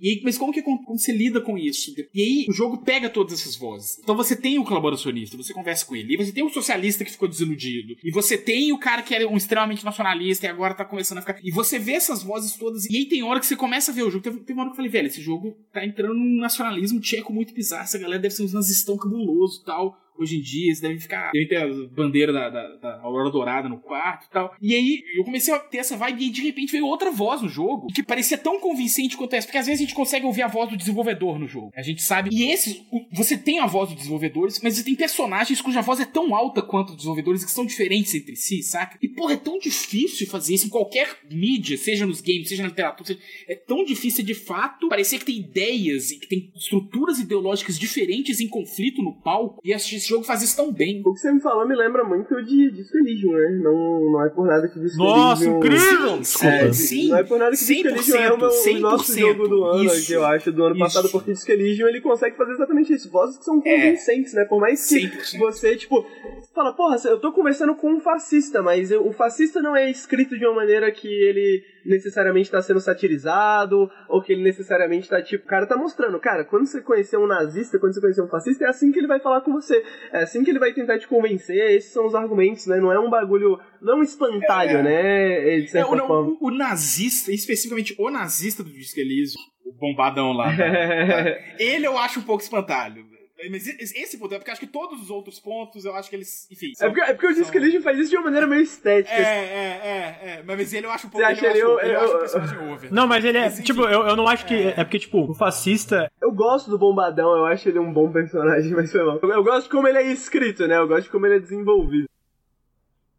e 0.00 0.08
aí, 0.08 0.20
mas 0.22 0.38
como 0.38 0.52
que 0.52 0.62
como 0.62 0.82
você 0.86 1.12
lida 1.12 1.40
com 1.40 1.56
isso? 1.56 1.94
E 2.14 2.22
aí 2.22 2.46
o 2.48 2.52
jogo 2.52 2.78
pega 2.78 3.08
todas 3.08 3.32
essas 3.32 3.56
vozes. 3.56 3.98
Então 3.98 4.16
você 4.16 4.36
tem 4.36 4.58
o 4.58 4.64
colaboracionista, 4.64 5.36
você 5.36 5.52
conversa 5.52 5.86
com 5.86 5.96
ele, 5.96 6.09
e 6.10 6.16
você 6.16 6.32
tem 6.32 6.44
o 6.44 6.50
socialista 6.50 7.04
que 7.04 7.10
ficou 7.10 7.28
desiludido. 7.28 7.96
E 8.02 8.10
você 8.10 8.36
tem 8.36 8.72
o 8.72 8.78
cara 8.78 9.02
que 9.02 9.14
era 9.14 9.28
um 9.28 9.36
extremamente 9.36 9.84
nacionalista 9.84 10.46
e 10.46 10.48
agora 10.48 10.74
tá 10.74 10.84
começando 10.84 11.18
a 11.18 11.20
ficar. 11.20 11.38
E 11.42 11.50
você 11.50 11.78
vê 11.78 11.92
essas 11.92 12.22
vozes 12.22 12.56
todas. 12.56 12.84
E 12.86 12.96
aí 12.96 13.06
tem 13.06 13.22
hora 13.22 13.38
que 13.38 13.46
você 13.46 13.56
começa 13.56 13.92
a 13.92 13.94
ver 13.94 14.02
o 14.02 14.10
jogo. 14.10 14.24
Teve 14.24 14.52
uma 14.52 14.62
hora 14.62 14.70
que 14.70 14.72
eu 14.72 14.76
falei, 14.76 14.90
velho, 14.90 15.06
esse 15.06 15.22
jogo 15.22 15.56
tá 15.72 15.84
entrando 15.84 16.14
num 16.14 16.40
nacionalismo 16.40 17.00
tcheco 17.00 17.32
muito 17.32 17.54
bizarro. 17.54 17.84
Essa 17.84 17.98
galera 17.98 18.20
deve 18.20 18.34
ser 18.34 18.42
uns 18.42 18.52
nazistão 18.52 18.96
cabuloso 18.96 19.62
e 19.62 19.64
tal 19.64 20.09
hoje 20.22 20.36
em 20.36 20.40
dia, 20.40 20.66
eles 20.66 20.80
devem 20.80 20.98
ficar. 20.98 21.30
Devem 21.32 21.48
ter 21.48 21.56
a 21.56 21.68
bandeira 21.88 22.32
da, 22.32 22.48
da, 22.48 22.76
da, 22.76 23.00
Aurora 23.02 23.30
Dourada 23.30 23.68
no 23.68 23.78
quarto 23.78 24.26
e 24.26 24.30
tal. 24.30 24.54
E 24.60 24.74
aí 24.74 25.02
eu 25.16 25.24
comecei 25.24 25.52
a 25.52 25.58
ter 25.58 25.78
essa 25.78 25.96
vibe 25.96 26.26
e 26.26 26.30
de 26.30 26.42
repente 26.42 26.72
veio 26.72 26.86
outra 26.86 27.10
voz 27.10 27.42
no 27.42 27.48
jogo 27.48 27.88
que 27.88 28.02
parecia 28.02 28.38
tão 28.38 28.60
convincente 28.60 29.16
quanto 29.16 29.34
essa. 29.34 29.46
Porque 29.46 29.58
às 29.58 29.66
vezes 29.66 29.80
a 29.80 29.84
gente 29.84 29.94
consegue 29.94 30.26
ouvir 30.26 30.42
a 30.42 30.48
voz 30.48 30.70
do 30.70 30.76
desenvolvedor 30.76 31.38
no 31.38 31.46
jogo. 31.46 31.70
A 31.74 31.82
gente 31.82 32.02
sabe. 32.02 32.30
E 32.32 32.50
esses, 32.50 32.82
você 33.12 33.36
tem 33.36 33.58
a 33.60 33.66
voz 33.66 33.88
dos 33.88 33.98
desenvolvedores, 33.98 34.60
mas 34.62 34.76
você 34.76 34.84
tem 34.84 34.94
personagens 34.94 35.60
cuja 35.60 35.80
voz 35.80 36.00
é 36.00 36.04
tão 36.04 36.34
alta 36.34 36.62
quanto 36.62 36.90
os 36.90 36.96
desenvolvedores 36.96 37.44
que 37.44 37.50
são 37.50 37.64
diferentes 37.64 38.14
entre 38.14 38.36
si, 38.36 38.62
saca? 38.62 38.98
E 39.02 39.08
porra, 39.08 39.34
é 39.34 39.36
tão 39.36 39.58
difícil 39.58 40.26
fazer 40.26 40.54
isso 40.54 40.66
em 40.66 40.70
qualquer 40.70 41.18
mídia, 41.30 41.76
seja 41.76 42.06
nos 42.06 42.20
games, 42.20 42.48
seja 42.48 42.62
na 42.62 42.68
literatura. 42.68 43.06
Seja... 43.06 43.20
É 43.48 43.54
tão 43.54 43.84
difícil 43.84 44.24
de 44.24 44.34
fato 44.34 44.88
parecer 44.88 45.18
que 45.18 45.24
tem 45.24 45.38
ideias 45.38 46.10
e 46.10 46.18
que 46.18 46.28
tem 46.28 46.52
estruturas 46.54 47.18
ideológicas 47.18 47.78
diferentes 47.78 48.40
em 48.40 48.48
conflito 48.48 49.02
no 49.02 49.14
palco. 49.20 49.60
E 49.64 49.72
esse 49.72 49.88
jogo 50.10 50.24
faz 50.24 50.42
isso 50.42 50.56
tão 50.56 50.72
bem. 50.72 51.02
O 51.04 51.12
que 51.12 51.20
você 51.20 51.32
me 51.32 51.40
falou 51.40 51.66
me 51.66 51.74
lembra 51.74 52.04
muito 52.04 52.42
de 52.42 52.70
Disco 52.70 52.96
Elysium, 52.98 53.32
né? 53.32 53.60
Não, 53.62 54.12
não 54.12 54.24
é 54.24 54.28
por 54.28 54.46
nada 54.46 54.68
que 54.68 54.78
Disco 54.78 54.98
Nossa, 54.98 55.44
incrível! 55.44 56.18
É, 56.42 56.72
sim, 56.72 57.08
não 57.08 57.18
é 57.18 57.24
por 57.24 57.38
nada 57.38 57.52
que 57.52 57.64
Disco 57.64 57.88
Elysium 57.88 58.16
é 58.16 58.32
o, 58.32 58.38
meu, 58.38 58.48
o 58.48 58.78
nosso 58.80 59.18
jogo 59.18 59.48
do 59.48 59.64
ano, 59.64 59.84
isso, 59.84 60.06
que 60.06 60.12
eu 60.12 60.24
acho, 60.24 60.52
do 60.52 60.64
ano 60.64 60.74
isso. 60.74 60.84
passado, 60.84 61.08
porque 61.10 61.32
Disco 61.32 61.50
Elysium 61.50 61.88
ele 61.88 62.00
consegue 62.00 62.36
fazer 62.36 62.52
exatamente 62.52 62.92
isso. 62.92 63.10
Vozes 63.10 63.38
que 63.38 63.44
são 63.44 63.62
é. 63.64 63.76
convincentes, 63.76 64.34
é. 64.34 64.38
né? 64.38 64.44
Por 64.44 64.60
mais 64.60 64.86
que 64.86 65.08
100%. 65.08 65.38
você, 65.38 65.76
tipo, 65.76 66.06
fala, 66.54 66.72
porra, 66.72 66.96
eu 67.04 67.18
tô 67.18 67.32
conversando 67.32 67.74
com 67.74 67.92
um 67.92 68.00
fascista, 68.00 68.62
mas 68.62 68.90
eu, 68.90 69.06
o 69.06 69.12
fascista 69.12 69.62
não 69.62 69.76
é 69.76 69.90
escrito 69.90 70.38
de 70.38 70.44
uma 70.44 70.56
maneira 70.56 70.90
que 70.90 71.08
ele 71.08 71.62
necessariamente 71.84 72.46
está 72.46 72.60
sendo 72.60 72.80
satirizado, 72.80 73.90
ou 74.08 74.22
que 74.22 74.32
ele 74.32 74.42
necessariamente 74.42 75.04
está 75.04 75.22
tipo, 75.22 75.44
o 75.44 75.48
cara 75.48 75.66
tá 75.66 75.76
mostrando, 75.76 76.18
cara, 76.18 76.44
quando 76.44 76.66
você 76.66 76.80
conhecer 76.80 77.16
um 77.16 77.26
nazista, 77.26 77.78
quando 77.78 77.94
você 77.94 78.00
conhecer 78.00 78.22
um 78.22 78.28
fascista, 78.28 78.64
é 78.64 78.68
assim 78.68 78.92
que 78.92 78.98
ele 78.98 79.06
vai 79.06 79.20
falar 79.20 79.40
com 79.40 79.52
você, 79.52 79.82
é 80.12 80.22
assim 80.22 80.44
que 80.44 80.50
ele 80.50 80.58
vai 80.58 80.72
tentar 80.72 80.98
te 80.98 81.08
convencer, 81.08 81.72
esses 81.72 81.92
são 81.92 82.06
os 82.06 82.14
argumentos, 82.14 82.66
né? 82.66 82.78
Não 82.78 82.92
é 82.92 82.98
um 82.98 83.10
bagulho, 83.10 83.58
não 83.80 83.94
é 83.94 83.96
um 83.96 84.02
espantalho, 84.02 84.78
é, 84.78 84.82
né? 84.82 85.60
De 85.60 85.68
certa 85.68 85.94
é, 85.94 85.96
não, 85.96 86.06
forma. 86.06 86.36
O, 86.40 86.48
o, 86.48 86.50
nazista, 86.50 87.32
especificamente 87.32 87.94
o 87.98 88.10
nazista 88.10 88.62
do 88.62 88.70
Disco 88.70 89.00
Elysium, 89.00 89.40
o 89.64 89.72
bombadão 89.72 90.32
lá, 90.32 90.56
tá? 90.56 90.64
ele 91.58 91.86
eu 91.86 91.98
acho 91.98 92.20
um 92.20 92.24
pouco 92.24 92.42
espantalho. 92.42 93.09
Mas 93.48 93.66
esse 93.66 94.18
ponto 94.18 94.34
é 94.34 94.38
porque 94.38 94.50
acho 94.50 94.60
que 94.60 94.66
todos 94.66 95.00
os 95.00 95.10
outros 95.10 95.38
pontos, 95.40 95.84
eu 95.84 95.94
acho 95.94 96.10
que 96.10 96.16
eles. 96.16 96.46
Enfim. 96.50 96.74
São, 96.74 96.88
é 96.88 96.90
porque, 96.90 97.10
é 97.10 97.14
porque 97.14 97.26
o 97.28 97.34
Disco 97.34 97.56
Elysium 97.56 97.80
faz 97.80 97.98
isso 97.98 98.10
de 98.10 98.16
uma 98.16 98.24
maneira 98.24 98.46
meio 98.46 98.62
estética. 98.62 99.14
É, 99.14 99.20
é, 99.20 100.20
é, 100.22 100.30
é. 100.30 100.42
Mas 100.42 100.72
ele 100.72 100.86
eu 100.86 100.90
acho 100.90 101.06
um 101.06 101.10
pouco. 101.10 101.26
Você 101.26 101.32
acha 101.32 101.46
ele, 101.46 101.58
eu, 101.58 101.78
eu, 101.80 102.00
eu, 102.00 102.26
eu 102.26 102.72
over. 102.72 102.92
Não, 102.92 103.06
mas 103.06 103.24
ele 103.24 103.38
é. 103.38 103.42
Mas, 103.42 103.60
tipo, 103.60 103.82
eu, 103.82 104.06
eu 104.06 104.16
não 104.16 104.26
acho 104.26 104.44
que. 104.44 104.54
É... 104.54 104.80
é 104.80 104.84
porque, 104.84 104.98
tipo, 104.98 105.30
o 105.30 105.34
fascista. 105.34 106.10
Eu 106.20 106.32
gosto 106.32 106.70
do 106.70 106.78
Bombadão, 106.78 107.36
eu 107.36 107.46
acho 107.46 107.68
ele 107.68 107.78
um 107.78 107.92
bom 107.92 108.10
personagem, 108.12 108.72
mas 108.74 108.90
foi 108.90 109.04
mal. 109.04 109.18
Eu 109.22 109.44
gosto 109.44 109.64
de 109.64 109.70
como 109.70 109.88
ele 109.88 109.98
é 109.98 110.12
escrito, 110.12 110.66
né? 110.66 110.76
Eu 110.76 110.88
gosto 110.88 111.04
de 111.04 111.10
como 111.10 111.26
ele 111.26 111.36
é 111.36 111.40
desenvolvido. 111.40 112.08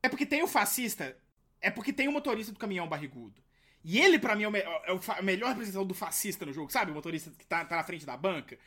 É 0.03 0.09
porque 0.09 0.25
tem 0.25 0.43
o 0.43 0.47
fascista. 0.47 1.15
É 1.61 1.69
porque 1.69 1.93
tem 1.93 2.07
o 2.07 2.11
motorista 2.11 2.51
do 2.51 2.59
caminhão 2.59 2.87
barrigudo. 2.87 3.41
E 3.83 3.99
ele, 3.99 4.19
pra 4.19 4.35
mim, 4.35 4.43
é 4.43 4.47
o, 4.47 4.51
me 4.51 4.59
é 4.59 4.91
o 4.91 5.23
melhor 5.23 5.49
representação 5.49 5.85
do 5.85 5.93
fascista 5.93 6.45
no 6.45 6.53
jogo, 6.53 6.71
sabe? 6.71 6.91
O 6.91 6.93
motorista 6.93 7.31
que 7.37 7.45
tá, 7.45 7.65
tá 7.65 7.75
na 7.75 7.83
frente 7.83 8.05
da 8.05 8.15
banca. 8.15 8.57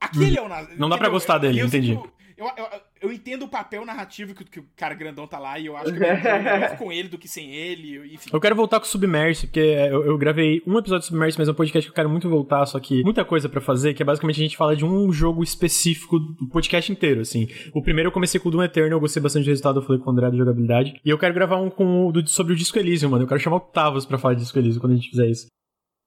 Aquele 0.00 0.38
hum. 0.38 0.42
é 0.42 0.46
o 0.46 0.48
nazista. 0.48 0.76
Não 0.78 0.88
dá 0.88 0.96
pra 0.96 1.08
gostar 1.08 1.34
eu, 1.34 1.40
dele, 1.40 1.60
eu, 1.60 1.66
entendi. 1.66 1.92
Eu, 1.92 2.10
eu, 2.56 2.66
eu, 3.02 3.12
entendo 3.12 3.44
o 3.44 3.48
papel 3.48 3.84
narrativo 3.84 4.34
que, 4.34 4.42
que, 4.44 4.60
o 4.60 4.64
cara 4.74 4.94
grandão 4.94 5.26
tá 5.26 5.38
lá 5.38 5.58
e 5.58 5.66
eu 5.66 5.76
acho 5.76 5.92
que 5.92 6.02
é 6.02 6.16
melhor 6.42 6.78
com 6.78 6.90
ele 6.90 7.10
do 7.10 7.18
que 7.18 7.28
sem 7.28 7.54
ele, 7.54 8.14
enfim. 8.14 8.30
Eu 8.32 8.40
quero 8.40 8.56
voltar 8.56 8.80
com 8.80 8.86
o 8.86 8.88
Submerse, 8.88 9.46
porque 9.46 9.60
eu, 9.60 10.06
eu 10.06 10.16
gravei 10.16 10.62
um 10.66 10.78
episódio 10.78 11.00
de 11.00 11.06
Submerse, 11.08 11.38
mas 11.38 11.48
é 11.48 11.50
um 11.50 11.54
podcast 11.54 11.86
que 11.86 11.90
eu 11.90 11.94
quero 11.94 12.08
muito 12.08 12.30
voltar, 12.30 12.64
só 12.64 12.80
que 12.80 13.04
muita 13.04 13.26
coisa 13.26 13.46
para 13.46 13.60
fazer, 13.60 13.92
que 13.92 14.02
é 14.02 14.06
basicamente 14.06 14.40
a 14.40 14.42
gente 14.42 14.56
fala 14.56 14.74
de 14.74 14.86
um 14.86 15.12
jogo 15.12 15.42
específico 15.42 16.18
do 16.18 16.48
podcast 16.48 16.90
inteiro, 16.90 17.20
assim. 17.20 17.46
O 17.74 17.82
primeiro 17.82 18.08
eu 18.08 18.12
comecei 18.12 18.40
com 18.40 18.48
o 18.48 18.52
Doom 18.52 18.62
Eternal, 18.62 18.92
eu 18.92 19.00
gostei 19.00 19.22
bastante 19.22 19.44
do 19.44 19.48
resultado, 19.48 19.80
eu 19.80 19.82
falei 19.82 20.00
com 20.00 20.08
o 20.08 20.12
André 20.12 20.30
da 20.30 20.36
jogabilidade. 20.38 20.98
E 21.04 21.10
eu 21.10 21.18
quero 21.18 21.34
gravar 21.34 21.56
um 21.56 21.68
com 21.68 22.06
o, 22.06 22.12
do, 22.12 22.26
sobre 22.26 22.54
o 22.54 22.56
Disco 22.56 22.78
Elysium, 22.78 23.10
mano. 23.10 23.24
Eu 23.24 23.28
quero 23.28 23.40
chamar 23.40 23.56
o 23.56 23.60
Tavos 23.60 24.06
pra 24.06 24.16
falar 24.16 24.32
de 24.32 24.40
Disco 24.40 24.58
Elysium 24.58 24.80
quando 24.80 24.94
a 24.94 24.96
gente 24.96 25.10
fizer 25.10 25.26
isso. 25.28 25.46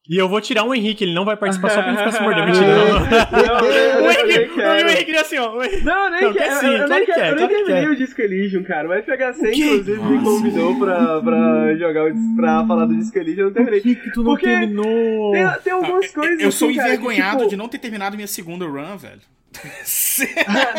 E 0.10 0.18
eu 0.18 0.28
vou 0.28 0.42
tirar 0.42 0.66
o 0.66 0.76
Henrique, 0.76 1.06
ele 1.06 1.14
não 1.14 1.24
vai 1.24 1.38
participar 1.38 1.70
só 1.70 1.82
pra 1.82 1.92
ele 1.92 1.98
ficar 1.98 2.12
se 2.12 2.22
mordendo. 2.22 2.48
Mentira, 2.52 2.76
não. 2.76 3.00
não, 3.00 4.04
o 4.04 4.12
Henrique, 4.12 4.60
o 4.60 4.90
Henrique 4.90 5.16
assim, 5.16 5.38
ó. 5.38 5.54
Não, 5.84 6.12
nem 6.12 6.22
não, 6.24 6.34
quer. 6.34 6.52
Sim, 6.60 6.68
eu, 6.68 6.90
nem 6.90 7.06
quer, 7.06 7.30
eu 7.30 7.36
nem 7.38 7.48
terminei 7.48 7.88
o 7.88 7.96
Disco 7.96 8.22
Elysium, 8.22 8.64
cara. 8.64 8.90
Mas 8.90 9.06
PHC, 9.06 9.54
inclusive, 9.54 10.02
me 10.04 10.22
convidou 10.22 10.78
pra, 10.78 11.22
pra 11.22 11.76
jogar, 11.78 12.12
pra 12.36 12.68
falar 12.68 12.86
do 12.86 12.98
Disco 12.98 13.18
Elysium, 13.18 13.44
eu 13.44 13.46
não 13.46 13.54
terminei. 13.54 13.80
Por 13.80 13.88
que, 13.88 13.96
que 13.96 14.12
tu 14.12 14.24
não 14.24 14.32
Porque 14.32 14.46
terminou? 14.46 15.32
Tem, 15.32 15.48
tem 15.64 15.74
algumas 15.74 16.06
ah, 16.06 16.14
coisas. 16.14 16.42
Eu 16.42 16.52
sou 16.52 16.70
assim, 16.70 16.80
envergonhado 16.80 17.22
cara, 17.24 17.38
tipo... 17.38 17.50
de 17.50 17.56
não 17.56 17.70
ter 17.70 17.78
terminado 17.78 18.18
minha 18.18 18.28
segunda 18.28 18.66
run, 18.66 18.98
velho. 18.98 19.22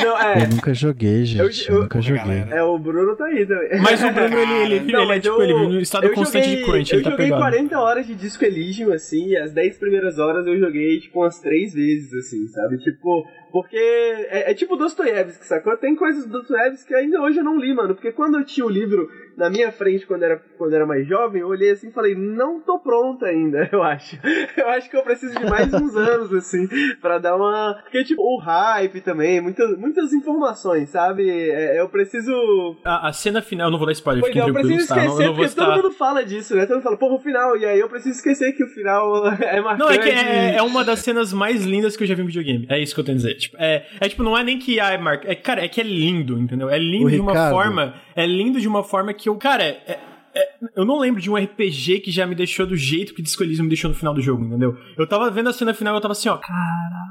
Não, 0.02 0.20
é. 0.20 0.44
Eu 0.44 0.48
nunca 0.48 0.74
joguei, 0.74 1.24
gente. 1.24 1.40
Eu, 1.40 1.74
eu, 1.74 1.76
eu 1.76 1.82
nunca 1.82 2.00
joguei. 2.00 2.44
É, 2.50 2.62
o 2.62 2.78
Bruno 2.78 3.16
tá 3.16 3.26
aí 3.26 3.46
também. 3.46 3.80
Mas 3.80 4.02
o 4.02 4.10
Bruno, 4.10 4.38
ele, 4.38 4.74
ele, 4.74 4.92
não, 4.92 5.02
ele 5.02 5.12
é 5.12 5.20
tipo, 5.20 5.42
ele 5.42 5.52
no 5.54 5.80
estado 5.80 6.10
constante 6.12 6.44
joguei, 6.44 6.64
de 6.64 6.70
crunch, 6.70 6.94
ele 6.94 7.02
tá 7.02 7.10
pegado. 7.10 7.22
Eu 7.22 7.28
joguei 7.28 7.68
40 7.68 7.80
horas 7.80 8.06
de 8.06 8.14
Disco 8.14 8.44
Elysium, 8.44 8.92
assim, 8.92 9.28
e 9.28 9.36
as 9.36 9.52
10 9.52 9.78
primeiras 9.78 10.18
horas 10.18 10.46
eu 10.46 10.58
joguei, 10.58 11.00
tipo, 11.00 11.20
umas 11.20 11.38
3 11.40 11.74
vezes, 11.74 12.12
assim, 12.14 12.46
sabe? 12.48 12.78
Tipo, 12.78 13.26
porque 13.54 13.76
é, 13.76 14.50
é 14.50 14.54
tipo 14.54 14.76
Dostoiévski, 14.76 15.46
sacou? 15.46 15.76
Tem 15.76 15.94
coisas 15.94 16.26
do 16.26 16.40
Dostoiévski 16.40 16.88
que 16.88 16.94
ainda 16.96 17.22
hoje 17.22 17.38
eu 17.38 17.44
não 17.44 17.56
li, 17.56 17.72
mano. 17.72 17.94
Porque 17.94 18.10
quando 18.10 18.36
eu 18.36 18.44
tinha 18.44 18.66
o 18.66 18.68
livro 18.68 19.08
na 19.36 19.50
minha 19.50 19.70
frente 19.70 20.06
quando 20.06 20.22
era, 20.22 20.40
quando 20.56 20.74
era 20.74 20.86
mais 20.86 21.06
jovem, 21.06 21.40
eu 21.40 21.48
olhei 21.48 21.70
assim 21.70 21.88
e 21.88 21.92
falei, 21.92 22.14
não 22.14 22.60
tô 22.60 22.78
pronta 22.78 23.26
ainda, 23.26 23.68
eu 23.72 23.82
acho. 23.82 24.18
Eu 24.56 24.68
acho 24.70 24.90
que 24.90 24.96
eu 24.96 25.02
preciso 25.02 25.38
de 25.38 25.46
mais 25.46 25.72
uns 25.72 25.96
anos, 25.96 26.32
assim, 26.32 26.68
para 27.00 27.18
dar 27.18 27.36
uma. 27.36 27.78
Porque, 27.82 28.04
tipo, 28.04 28.22
o 28.22 28.38
hype 28.38 29.00
também, 29.00 29.40
muitas, 29.40 29.76
muitas 29.78 30.12
informações, 30.12 30.88
sabe? 30.88 31.28
É, 31.28 31.80
eu 31.80 31.88
preciso. 31.88 32.76
A, 32.84 33.08
a, 33.08 33.12
cena 33.12 33.42
final, 33.42 33.68
eu 33.68 33.72
não 33.72 33.78
vou 33.78 33.86
dar 33.86 33.92
spoiler, 33.92 34.22
pois 34.22 34.34
é, 34.34 34.40
eu 34.40 34.52
preciso 34.52 34.80
esquecer, 34.80 34.94
tá? 34.94 35.04
não, 35.04 35.26
não 35.26 35.34
porque 35.34 35.44
estar... 35.44 35.64
todo 35.64 35.76
mundo 35.76 35.90
fala 35.92 36.24
disso, 36.24 36.54
né? 36.54 36.66
Todo 36.66 36.76
mundo 36.76 36.84
fala, 36.84 36.96
pô, 36.96 37.14
o 37.14 37.18
final, 37.18 37.56
e 37.56 37.64
aí 37.64 37.78
eu 37.78 37.88
preciso 37.88 38.16
esquecer 38.16 38.52
que 38.52 38.64
o 38.64 38.68
final 38.68 39.26
é 39.40 39.60
marcante. 39.60 39.78
Não, 39.78 39.90
é 39.90 39.98
que 39.98 40.08
é, 40.08 40.56
é, 40.56 40.62
uma 40.62 40.84
das 40.84 41.00
cenas 41.00 41.32
mais 41.32 41.64
lindas 41.64 41.96
que 41.96 42.02
eu 42.02 42.06
já 42.06 42.14
vi 42.14 42.22
em 42.22 42.26
videogame. 42.26 42.66
É 42.68 42.80
isso 42.80 42.94
que 42.94 43.00
eu 43.00 43.04
tenho 43.04 43.16
a 43.16 43.20
dizer. 43.20 43.36
Tipo, 43.44 43.56
é, 43.58 43.86
é 44.00 44.08
tipo, 44.08 44.22
não 44.22 44.36
é 44.36 44.44
nem 44.44 44.58
que 44.58 44.78
ah, 44.80 44.90
é 44.90 44.98
marca. 44.98 45.30
É, 45.30 45.34
cara, 45.34 45.64
é 45.64 45.68
que 45.68 45.80
é 45.80 45.84
lindo, 45.84 46.38
entendeu? 46.38 46.68
É 46.68 46.78
lindo 46.78 47.06
o 47.06 47.10
de 47.10 47.16
Ricardo. 47.16 47.38
uma 47.38 47.50
forma. 47.50 47.94
É 48.14 48.26
lindo 48.26 48.60
de 48.60 48.68
uma 48.68 48.82
forma 48.82 49.14
que 49.14 49.28
eu. 49.28 49.36
Cara, 49.36 49.64
é, 49.64 49.98
é, 50.36 50.48
eu 50.76 50.84
não 50.84 50.98
lembro 50.98 51.20
de 51.20 51.30
um 51.30 51.36
RPG 51.36 52.00
que 52.00 52.10
já 52.10 52.26
me 52.26 52.34
deixou 52.34 52.66
do 52.66 52.76
jeito 52.76 53.14
que 53.14 53.22
Disco 53.22 53.42
Elysium 53.42 53.64
me 53.64 53.68
deixou 53.68 53.88
no 53.88 53.96
final 53.96 54.12
do 54.12 54.20
jogo, 54.20 54.44
entendeu? 54.44 54.76
Eu 54.98 55.06
tava 55.06 55.30
vendo 55.30 55.48
a 55.48 55.52
cena 55.52 55.72
final 55.72 55.94
e 55.94 55.96
eu 55.98 56.00
tava 56.00 56.12
assim, 56.12 56.28
ó, 56.28 56.38
caralho. 56.38 57.04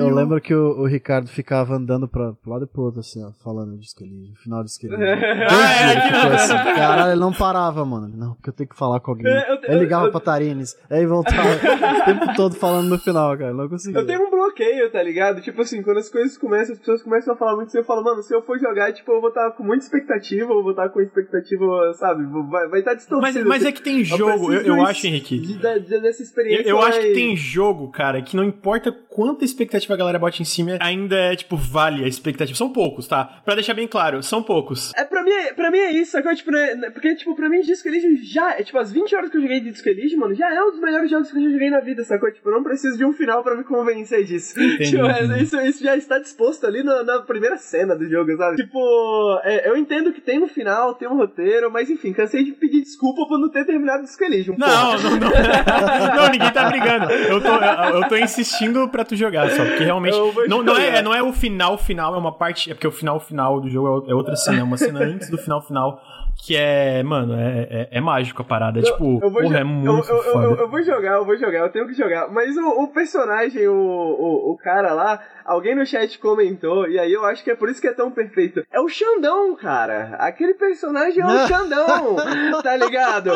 Eu, 0.00 0.08
eu 0.08 0.14
lembro 0.14 0.40
que 0.40 0.54
o, 0.54 0.80
o, 0.80 0.86
Ricardo 0.86 1.28
ficava 1.28 1.74
andando 1.74 2.08
pra, 2.08 2.32
pro 2.32 2.50
lado 2.50 2.64
e 2.64 2.66
pro 2.66 2.82
outro, 2.82 3.00
assim, 3.00 3.22
ó, 3.22 3.30
falando 3.44 3.72
de 3.72 3.80
Disco 3.80 4.02
Elysium, 4.02 4.34
final 4.36 4.60
de 4.60 4.70
Disco 4.70 4.86
Elysium. 4.86 5.04
ah, 5.50 5.92
é, 5.92 6.00
que 6.00 6.14
assim, 6.34 6.54
caralho, 6.74 7.12
ele 7.12 7.20
não 7.20 7.32
parava, 7.32 7.84
mano. 7.84 8.08
Não, 8.16 8.34
porque 8.34 8.50
eu 8.50 8.54
tenho 8.54 8.68
que 8.68 8.76
falar 8.76 9.00
com 9.00 9.10
alguém. 9.10 9.26
É, 9.26 9.52
eu, 9.52 9.58
ele 9.64 9.80
ligava 9.80 10.06
eu, 10.06 10.10
pra 10.10 10.20
Tarines, 10.20 10.76
aí 10.90 11.04
voltava 11.06 11.42
o 11.42 12.04
tempo 12.04 12.34
todo 12.34 12.54
falando 12.54 12.88
no 12.88 12.98
final, 12.98 13.36
cara, 13.36 13.52
não 13.52 13.68
conseguia. 13.68 14.00
Eu 14.00 14.06
tenho 14.06 14.26
um 14.26 14.30
bloqueio, 14.30 14.90
tá 14.90 15.02
ligado? 15.02 15.40
Tipo 15.42 15.62
assim, 15.62 15.82
quando 15.82 15.98
as 15.98 16.08
coisas 16.08 16.38
começam, 16.38 16.72
as 16.72 16.78
pessoas 16.78 17.02
começam 17.02 17.34
a 17.34 17.36
falar 17.36 17.56
muito 17.56 17.68
assim, 17.68 17.78
eu 17.78 17.84
falo, 17.84 18.02
mano, 18.02 18.22
se 18.22 18.34
eu 18.34 18.42
for 18.42 18.58
jogar, 18.58 18.92
tipo, 18.92 19.12
eu 19.12 19.20
vou 19.20 19.28
estar 19.28 19.50
com 19.52 19.62
muita 19.62 19.84
expectativa, 19.84 20.52
eu 20.52 20.62
vou 20.62 20.70
estar 20.70 20.88
com 20.88 21.00
expectativa, 21.00 21.65
sabe, 21.94 22.24
vai, 22.50 22.68
vai 22.68 22.78
estar 22.80 22.94
distorcido. 22.94 23.46
Mas, 23.46 23.62
mas 23.62 23.64
é 23.64 23.72
que 23.72 23.82
tem 23.82 24.04
jogo, 24.04 24.52
eu, 24.52 24.62
eu 24.62 24.86
acho, 24.86 25.06
Henrique. 25.06 25.38
De, 25.38 25.54
de, 25.54 26.00
dessa 26.00 26.22
experiência. 26.22 26.62
Eu, 26.62 26.76
eu 26.76 26.82
acho 26.82 27.00
que 27.00 27.12
tem 27.12 27.36
jogo, 27.36 27.88
cara, 27.90 28.22
que 28.22 28.36
não 28.36 28.44
importa 28.44 28.92
quanta 28.92 29.44
expectativa 29.44 29.94
a 29.94 29.96
galera 29.96 30.18
bota 30.18 30.42
em 30.42 30.44
cima, 30.44 30.78
ainda 30.80 31.16
é, 31.16 31.36
tipo, 31.36 31.56
vale 31.56 32.04
a 32.04 32.08
expectativa. 32.08 32.56
São 32.56 32.72
poucos, 32.72 33.08
tá? 33.08 33.40
Pra 33.44 33.54
deixar 33.54 33.74
bem 33.74 33.88
claro, 33.88 34.22
são 34.22 34.42
poucos. 34.42 34.92
É, 34.94 35.04
pra 35.04 35.22
mim, 35.22 35.30
pra 35.54 35.70
mim 35.70 35.78
é 35.78 35.90
isso, 35.92 36.16
agora, 36.16 36.34
tipo, 36.34 36.50
né, 36.50 36.90
porque, 36.90 37.14
tipo, 37.14 37.34
pra 37.34 37.48
mim, 37.48 37.60
Disco 37.60 37.88
Elysium 37.88 38.16
já, 38.22 38.58
é, 38.58 38.62
tipo, 38.62 38.78
as 38.78 38.92
20 38.92 39.14
horas 39.16 39.30
que 39.30 39.36
eu 39.36 39.42
joguei 39.42 39.60
de 39.60 39.70
Disco 39.70 39.88
Elysium, 39.88 40.20
mano, 40.20 40.34
já 40.34 40.54
é 40.54 40.62
um 40.62 40.70
dos 40.70 40.80
melhores 40.80 41.10
jogos 41.10 41.30
que 41.30 41.38
eu 41.38 41.42
já 41.42 41.50
joguei 41.50 41.70
na 41.70 41.80
vida, 41.80 42.04
sacou? 42.04 42.30
Tipo, 42.30 42.48
eu 42.48 42.54
não 42.54 42.62
preciso 42.62 42.96
de 42.96 43.04
um 43.04 43.12
final 43.12 43.42
pra 43.42 43.56
me 43.56 43.64
convencer 43.64 44.24
disso. 44.24 44.54
Tipo, 44.86 45.06
é, 45.06 45.42
isso, 45.42 45.58
isso 45.60 45.82
já 45.82 45.96
está 45.96 46.18
disposto 46.18 46.66
ali 46.66 46.82
na, 46.82 47.02
na 47.02 47.20
primeira 47.22 47.56
cena 47.56 47.96
do 47.96 48.08
jogo, 48.08 48.36
sabe? 48.36 48.56
Tipo, 48.56 49.40
é, 49.42 49.68
eu 49.68 49.76
entendo 49.76 50.12
que 50.12 50.20
tem 50.20 50.42
um 50.42 50.48
final, 50.48 50.94
tem 50.94 51.08
um 51.08 51.16
roteiro, 51.16 51.55
mas 51.70 51.90
enfim, 51.90 52.12
cansei 52.12 52.44
de 52.44 52.52
pedir 52.52 52.82
desculpa 52.82 53.26
por 53.26 53.38
não 53.38 53.50
ter 53.50 53.64
terminado 53.64 54.02
Disco 54.02 54.22
Elysium. 54.24 54.56
Não, 54.58 54.98
não, 54.98 55.10
não, 55.16 55.30
não. 56.16 56.28
ninguém 56.30 56.52
tá 56.52 56.68
brigando. 56.68 57.10
Eu 57.10 57.40
tô, 57.40 57.48
eu, 57.48 58.02
eu 58.02 58.08
tô 58.08 58.16
insistindo 58.16 58.88
pra 58.88 59.04
tu 59.04 59.16
jogar 59.16 59.50
só, 59.50 59.64
porque 59.64 59.84
realmente. 59.84 60.16
Não, 60.48 60.62
não, 60.62 60.76
é, 60.76 61.02
não 61.02 61.14
é 61.14 61.22
o 61.22 61.32
final 61.32 61.76
final, 61.78 62.14
é 62.14 62.18
uma 62.18 62.32
parte. 62.32 62.70
É 62.70 62.74
porque 62.74 62.86
o 62.86 62.92
final 62.92 63.18
final 63.20 63.60
do 63.60 63.68
jogo 63.68 64.06
é 64.08 64.14
outra 64.14 64.36
cena, 64.36 64.60
é 64.60 64.62
uma 64.62 64.76
cena 64.76 65.00
antes 65.00 65.30
do 65.30 65.38
final 65.38 65.60
final 65.62 66.00
que 66.38 66.54
é, 66.54 67.02
mano, 67.02 67.34
é, 67.34 67.68
é, 67.70 67.88
é, 67.92 68.00
mágico 68.00 68.42
a 68.42 68.44
parada. 68.44 68.78
É, 68.78 68.82
tipo, 68.82 69.18
eu 69.22 69.30
porra, 69.30 69.58
é 69.58 69.64
muito 69.64 70.08
eu, 70.08 70.16
eu, 70.16 70.42
eu, 70.42 70.56
eu, 70.56 70.68
vou 70.68 70.82
jogar, 70.82 71.14
eu 71.14 71.24
vou 71.24 71.36
jogar, 71.36 71.58
eu 71.58 71.68
tenho 71.70 71.86
que 71.86 71.94
jogar. 71.94 72.28
Mas 72.28 72.56
o, 72.56 72.68
o 72.82 72.88
personagem, 72.88 73.66
o, 73.66 73.74
o, 73.74 74.52
o, 74.52 74.56
cara 74.56 74.92
lá, 74.92 75.20
alguém 75.44 75.74
no 75.74 75.86
chat 75.86 76.18
comentou, 76.18 76.88
e 76.88 76.98
aí 76.98 77.12
eu 77.12 77.24
acho 77.24 77.42
que 77.42 77.50
é 77.50 77.56
por 77.56 77.68
isso 77.68 77.80
que 77.80 77.88
é 77.88 77.92
tão 77.92 78.10
perfeito. 78.10 78.64
É 78.70 78.78
o 78.78 78.88
Xandão, 78.88 79.56
cara. 79.56 80.16
Aquele 80.18 80.54
personagem 80.54 81.22
é 81.22 81.26
o 81.26 81.46
Xandão, 81.48 82.16
tá 82.62 82.76
ligado? 82.76 83.30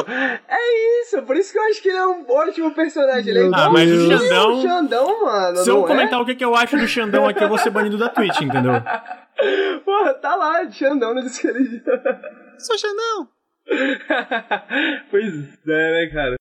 É 0.49 1.03
isso, 1.03 1.23
por 1.23 1.37
isso 1.37 1.53
que 1.53 1.59
eu 1.59 1.65
acho 1.65 1.83
que 1.83 1.89
ele 1.89 1.99
é 1.99 2.07
um 2.07 2.25
ótimo 2.29 2.71
personagem. 2.73 3.31
Ele 3.31 3.47
é 3.47 3.51
ah, 3.55 3.71
mas 3.71 3.91
o 3.91 4.09
Xandão. 4.09 4.59
O 4.59 4.63
Xandão, 4.63 5.25
mano. 5.25 5.57
Se 5.57 5.71
eu 5.71 5.83
comentar 5.85 6.19
é? 6.19 6.23
o 6.23 6.27
que, 6.27 6.35
que 6.35 6.45
eu 6.45 6.55
acho 6.55 6.77
do 6.77 6.87
Xandão 6.87 7.27
aqui, 7.27 7.43
eu 7.43 7.49
vou 7.49 7.59
ser 7.59 7.71
banido 7.71 7.97
da 7.97 8.09
Twitch, 8.09 8.43
entendeu? 8.43 8.75
Porra, 9.85 10.15
tá 10.15 10.37
lá, 10.37 10.71
Xandão 10.71 11.15
no 11.15 11.23
Discord. 11.23 11.83
Sou 12.61 12.79
Xandão! 12.79 13.29
pois 15.11 15.35
é, 15.67 16.07
né, 16.07 16.11
cara? 16.13 16.41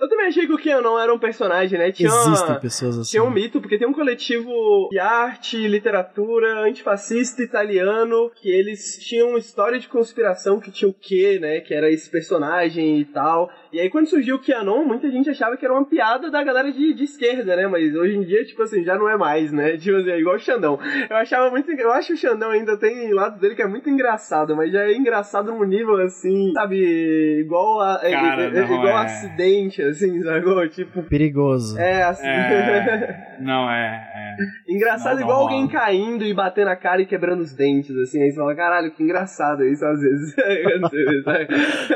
Eu 0.00 0.08
também 0.08 0.28
achei 0.28 0.46
que 0.46 0.52
o 0.52 0.58
Keanu 0.58 0.98
era 0.98 1.12
um 1.12 1.18
personagem, 1.18 1.78
né? 1.78 1.92
Tinha 1.92 2.08
Existem 2.08 2.54
uma, 2.54 2.58
pessoas 2.58 2.98
assim. 2.98 3.10
Tinha 3.10 3.22
um 3.22 3.30
mito, 3.30 3.60
porque 3.60 3.76
tem 3.76 3.86
um 3.86 3.92
coletivo 3.92 4.88
de 4.90 4.98
arte, 4.98 5.68
literatura, 5.68 6.62
antifascista 6.62 7.42
italiano, 7.42 8.30
que 8.34 8.50
eles 8.50 8.98
tinham 8.98 9.28
uma 9.28 9.38
história 9.38 9.78
de 9.78 9.88
conspiração 9.88 10.58
que 10.58 10.70
tinha 10.70 10.88
o 10.88 10.94
quê, 10.94 11.38
né? 11.38 11.60
Que 11.60 11.74
era 11.74 11.90
esse 11.90 12.08
personagem 12.08 12.98
e 12.98 13.04
tal. 13.04 13.50
E 13.72 13.78
aí 13.78 13.88
quando 13.88 14.08
surgiu 14.08 14.36
o 14.36 14.40
Keanu, 14.40 14.84
muita 14.84 15.08
gente 15.10 15.30
achava 15.30 15.56
que 15.56 15.64
era 15.64 15.72
uma 15.72 15.84
piada 15.84 16.28
da 16.30 16.42
galera 16.42 16.72
de, 16.72 16.92
de 16.92 17.04
esquerda, 17.04 17.54
né? 17.54 17.68
Mas 17.68 17.94
hoje 17.94 18.16
em 18.16 18.22
dia, 18.22 18.44
tipo 18.44 18.62
assim, 18.62 18.82
já 18.82 18.96
não 18.96 19.08
é 19.08 19.16
mais, 19.16 19.52
né? 19.52 19.76
Tipo 19.80 19.96
assim, 19.96 20.10
é 20.10 20.18
igual 20.18 20.36
o 20.36 20.38
Xandão. 20.38 20.78
Eu 21.08 21.16
achava 21.16 21.50
muito. 21.50 21.70
Eu 21.70 21.92
acho 21.92 22.08
que 22.08 22.14
o 22.14 22.16
Xandão 22.16 22.50
ainda 22.50 22.76
tem 22.76 23.12
lado 23.12 23.38
dele 23.38 23.54
que 23.54 23.62
é 23.62 23.66
muito 23.66 23.88
engraçado, 23.88 24.56
mas 24.56 24.72
já 24.72 24.84
é 24.84 24.94
engraçado 24.94 25.52
num 25.52 25.64
nível 25.64 25.96
assim, 25.96 26.52
sabe? 26.52 27.40
Igual 27.40 27.80
a. 27.80 28.00
É, 28.02 28.10
Cara, 28.10 28.42
é, 28.42 28.58
é, 28.58 28.64
igual 28.64 28.88
é. 28.88 29.04
acidente, 29.04 29.82
assim, 29.82 30.20
sacou? 30.22 30.66
Tipo. 30.68 31.02
Perigoso. 31.04 31.78
É, 31.78 32.02
assim. 32.02 32.26
É... 32.26 33.36
não, 33.40 33.70
é. 33.70 34.10
é. 34.14 34.72
Engraçado 34.72 35.16
não, 35.16 35.22
igual 35.22 35.38
não, 35.38 35.44
alguém 35.44 35.68
caindo 35.68 36.24
e 36.24 36.34
batendo 36.34 36.68
a 36.68 36.76
cara 36.76 37.02
e 37.02 37.06
quebrando 37.06 37.40
os 37.40 37.54
dentes, 37.54 37.96
assim. 37.96 38.22
Aí 38.22 38.30
você 38.30 38.36
fala, 38.36 38.54
caralho, 38.54 38.90
que 38.90 39.02
engraçado 39.02 39.64
isso 39.64 39.84
às 39.84 40.00
vezes. 40.00 40.34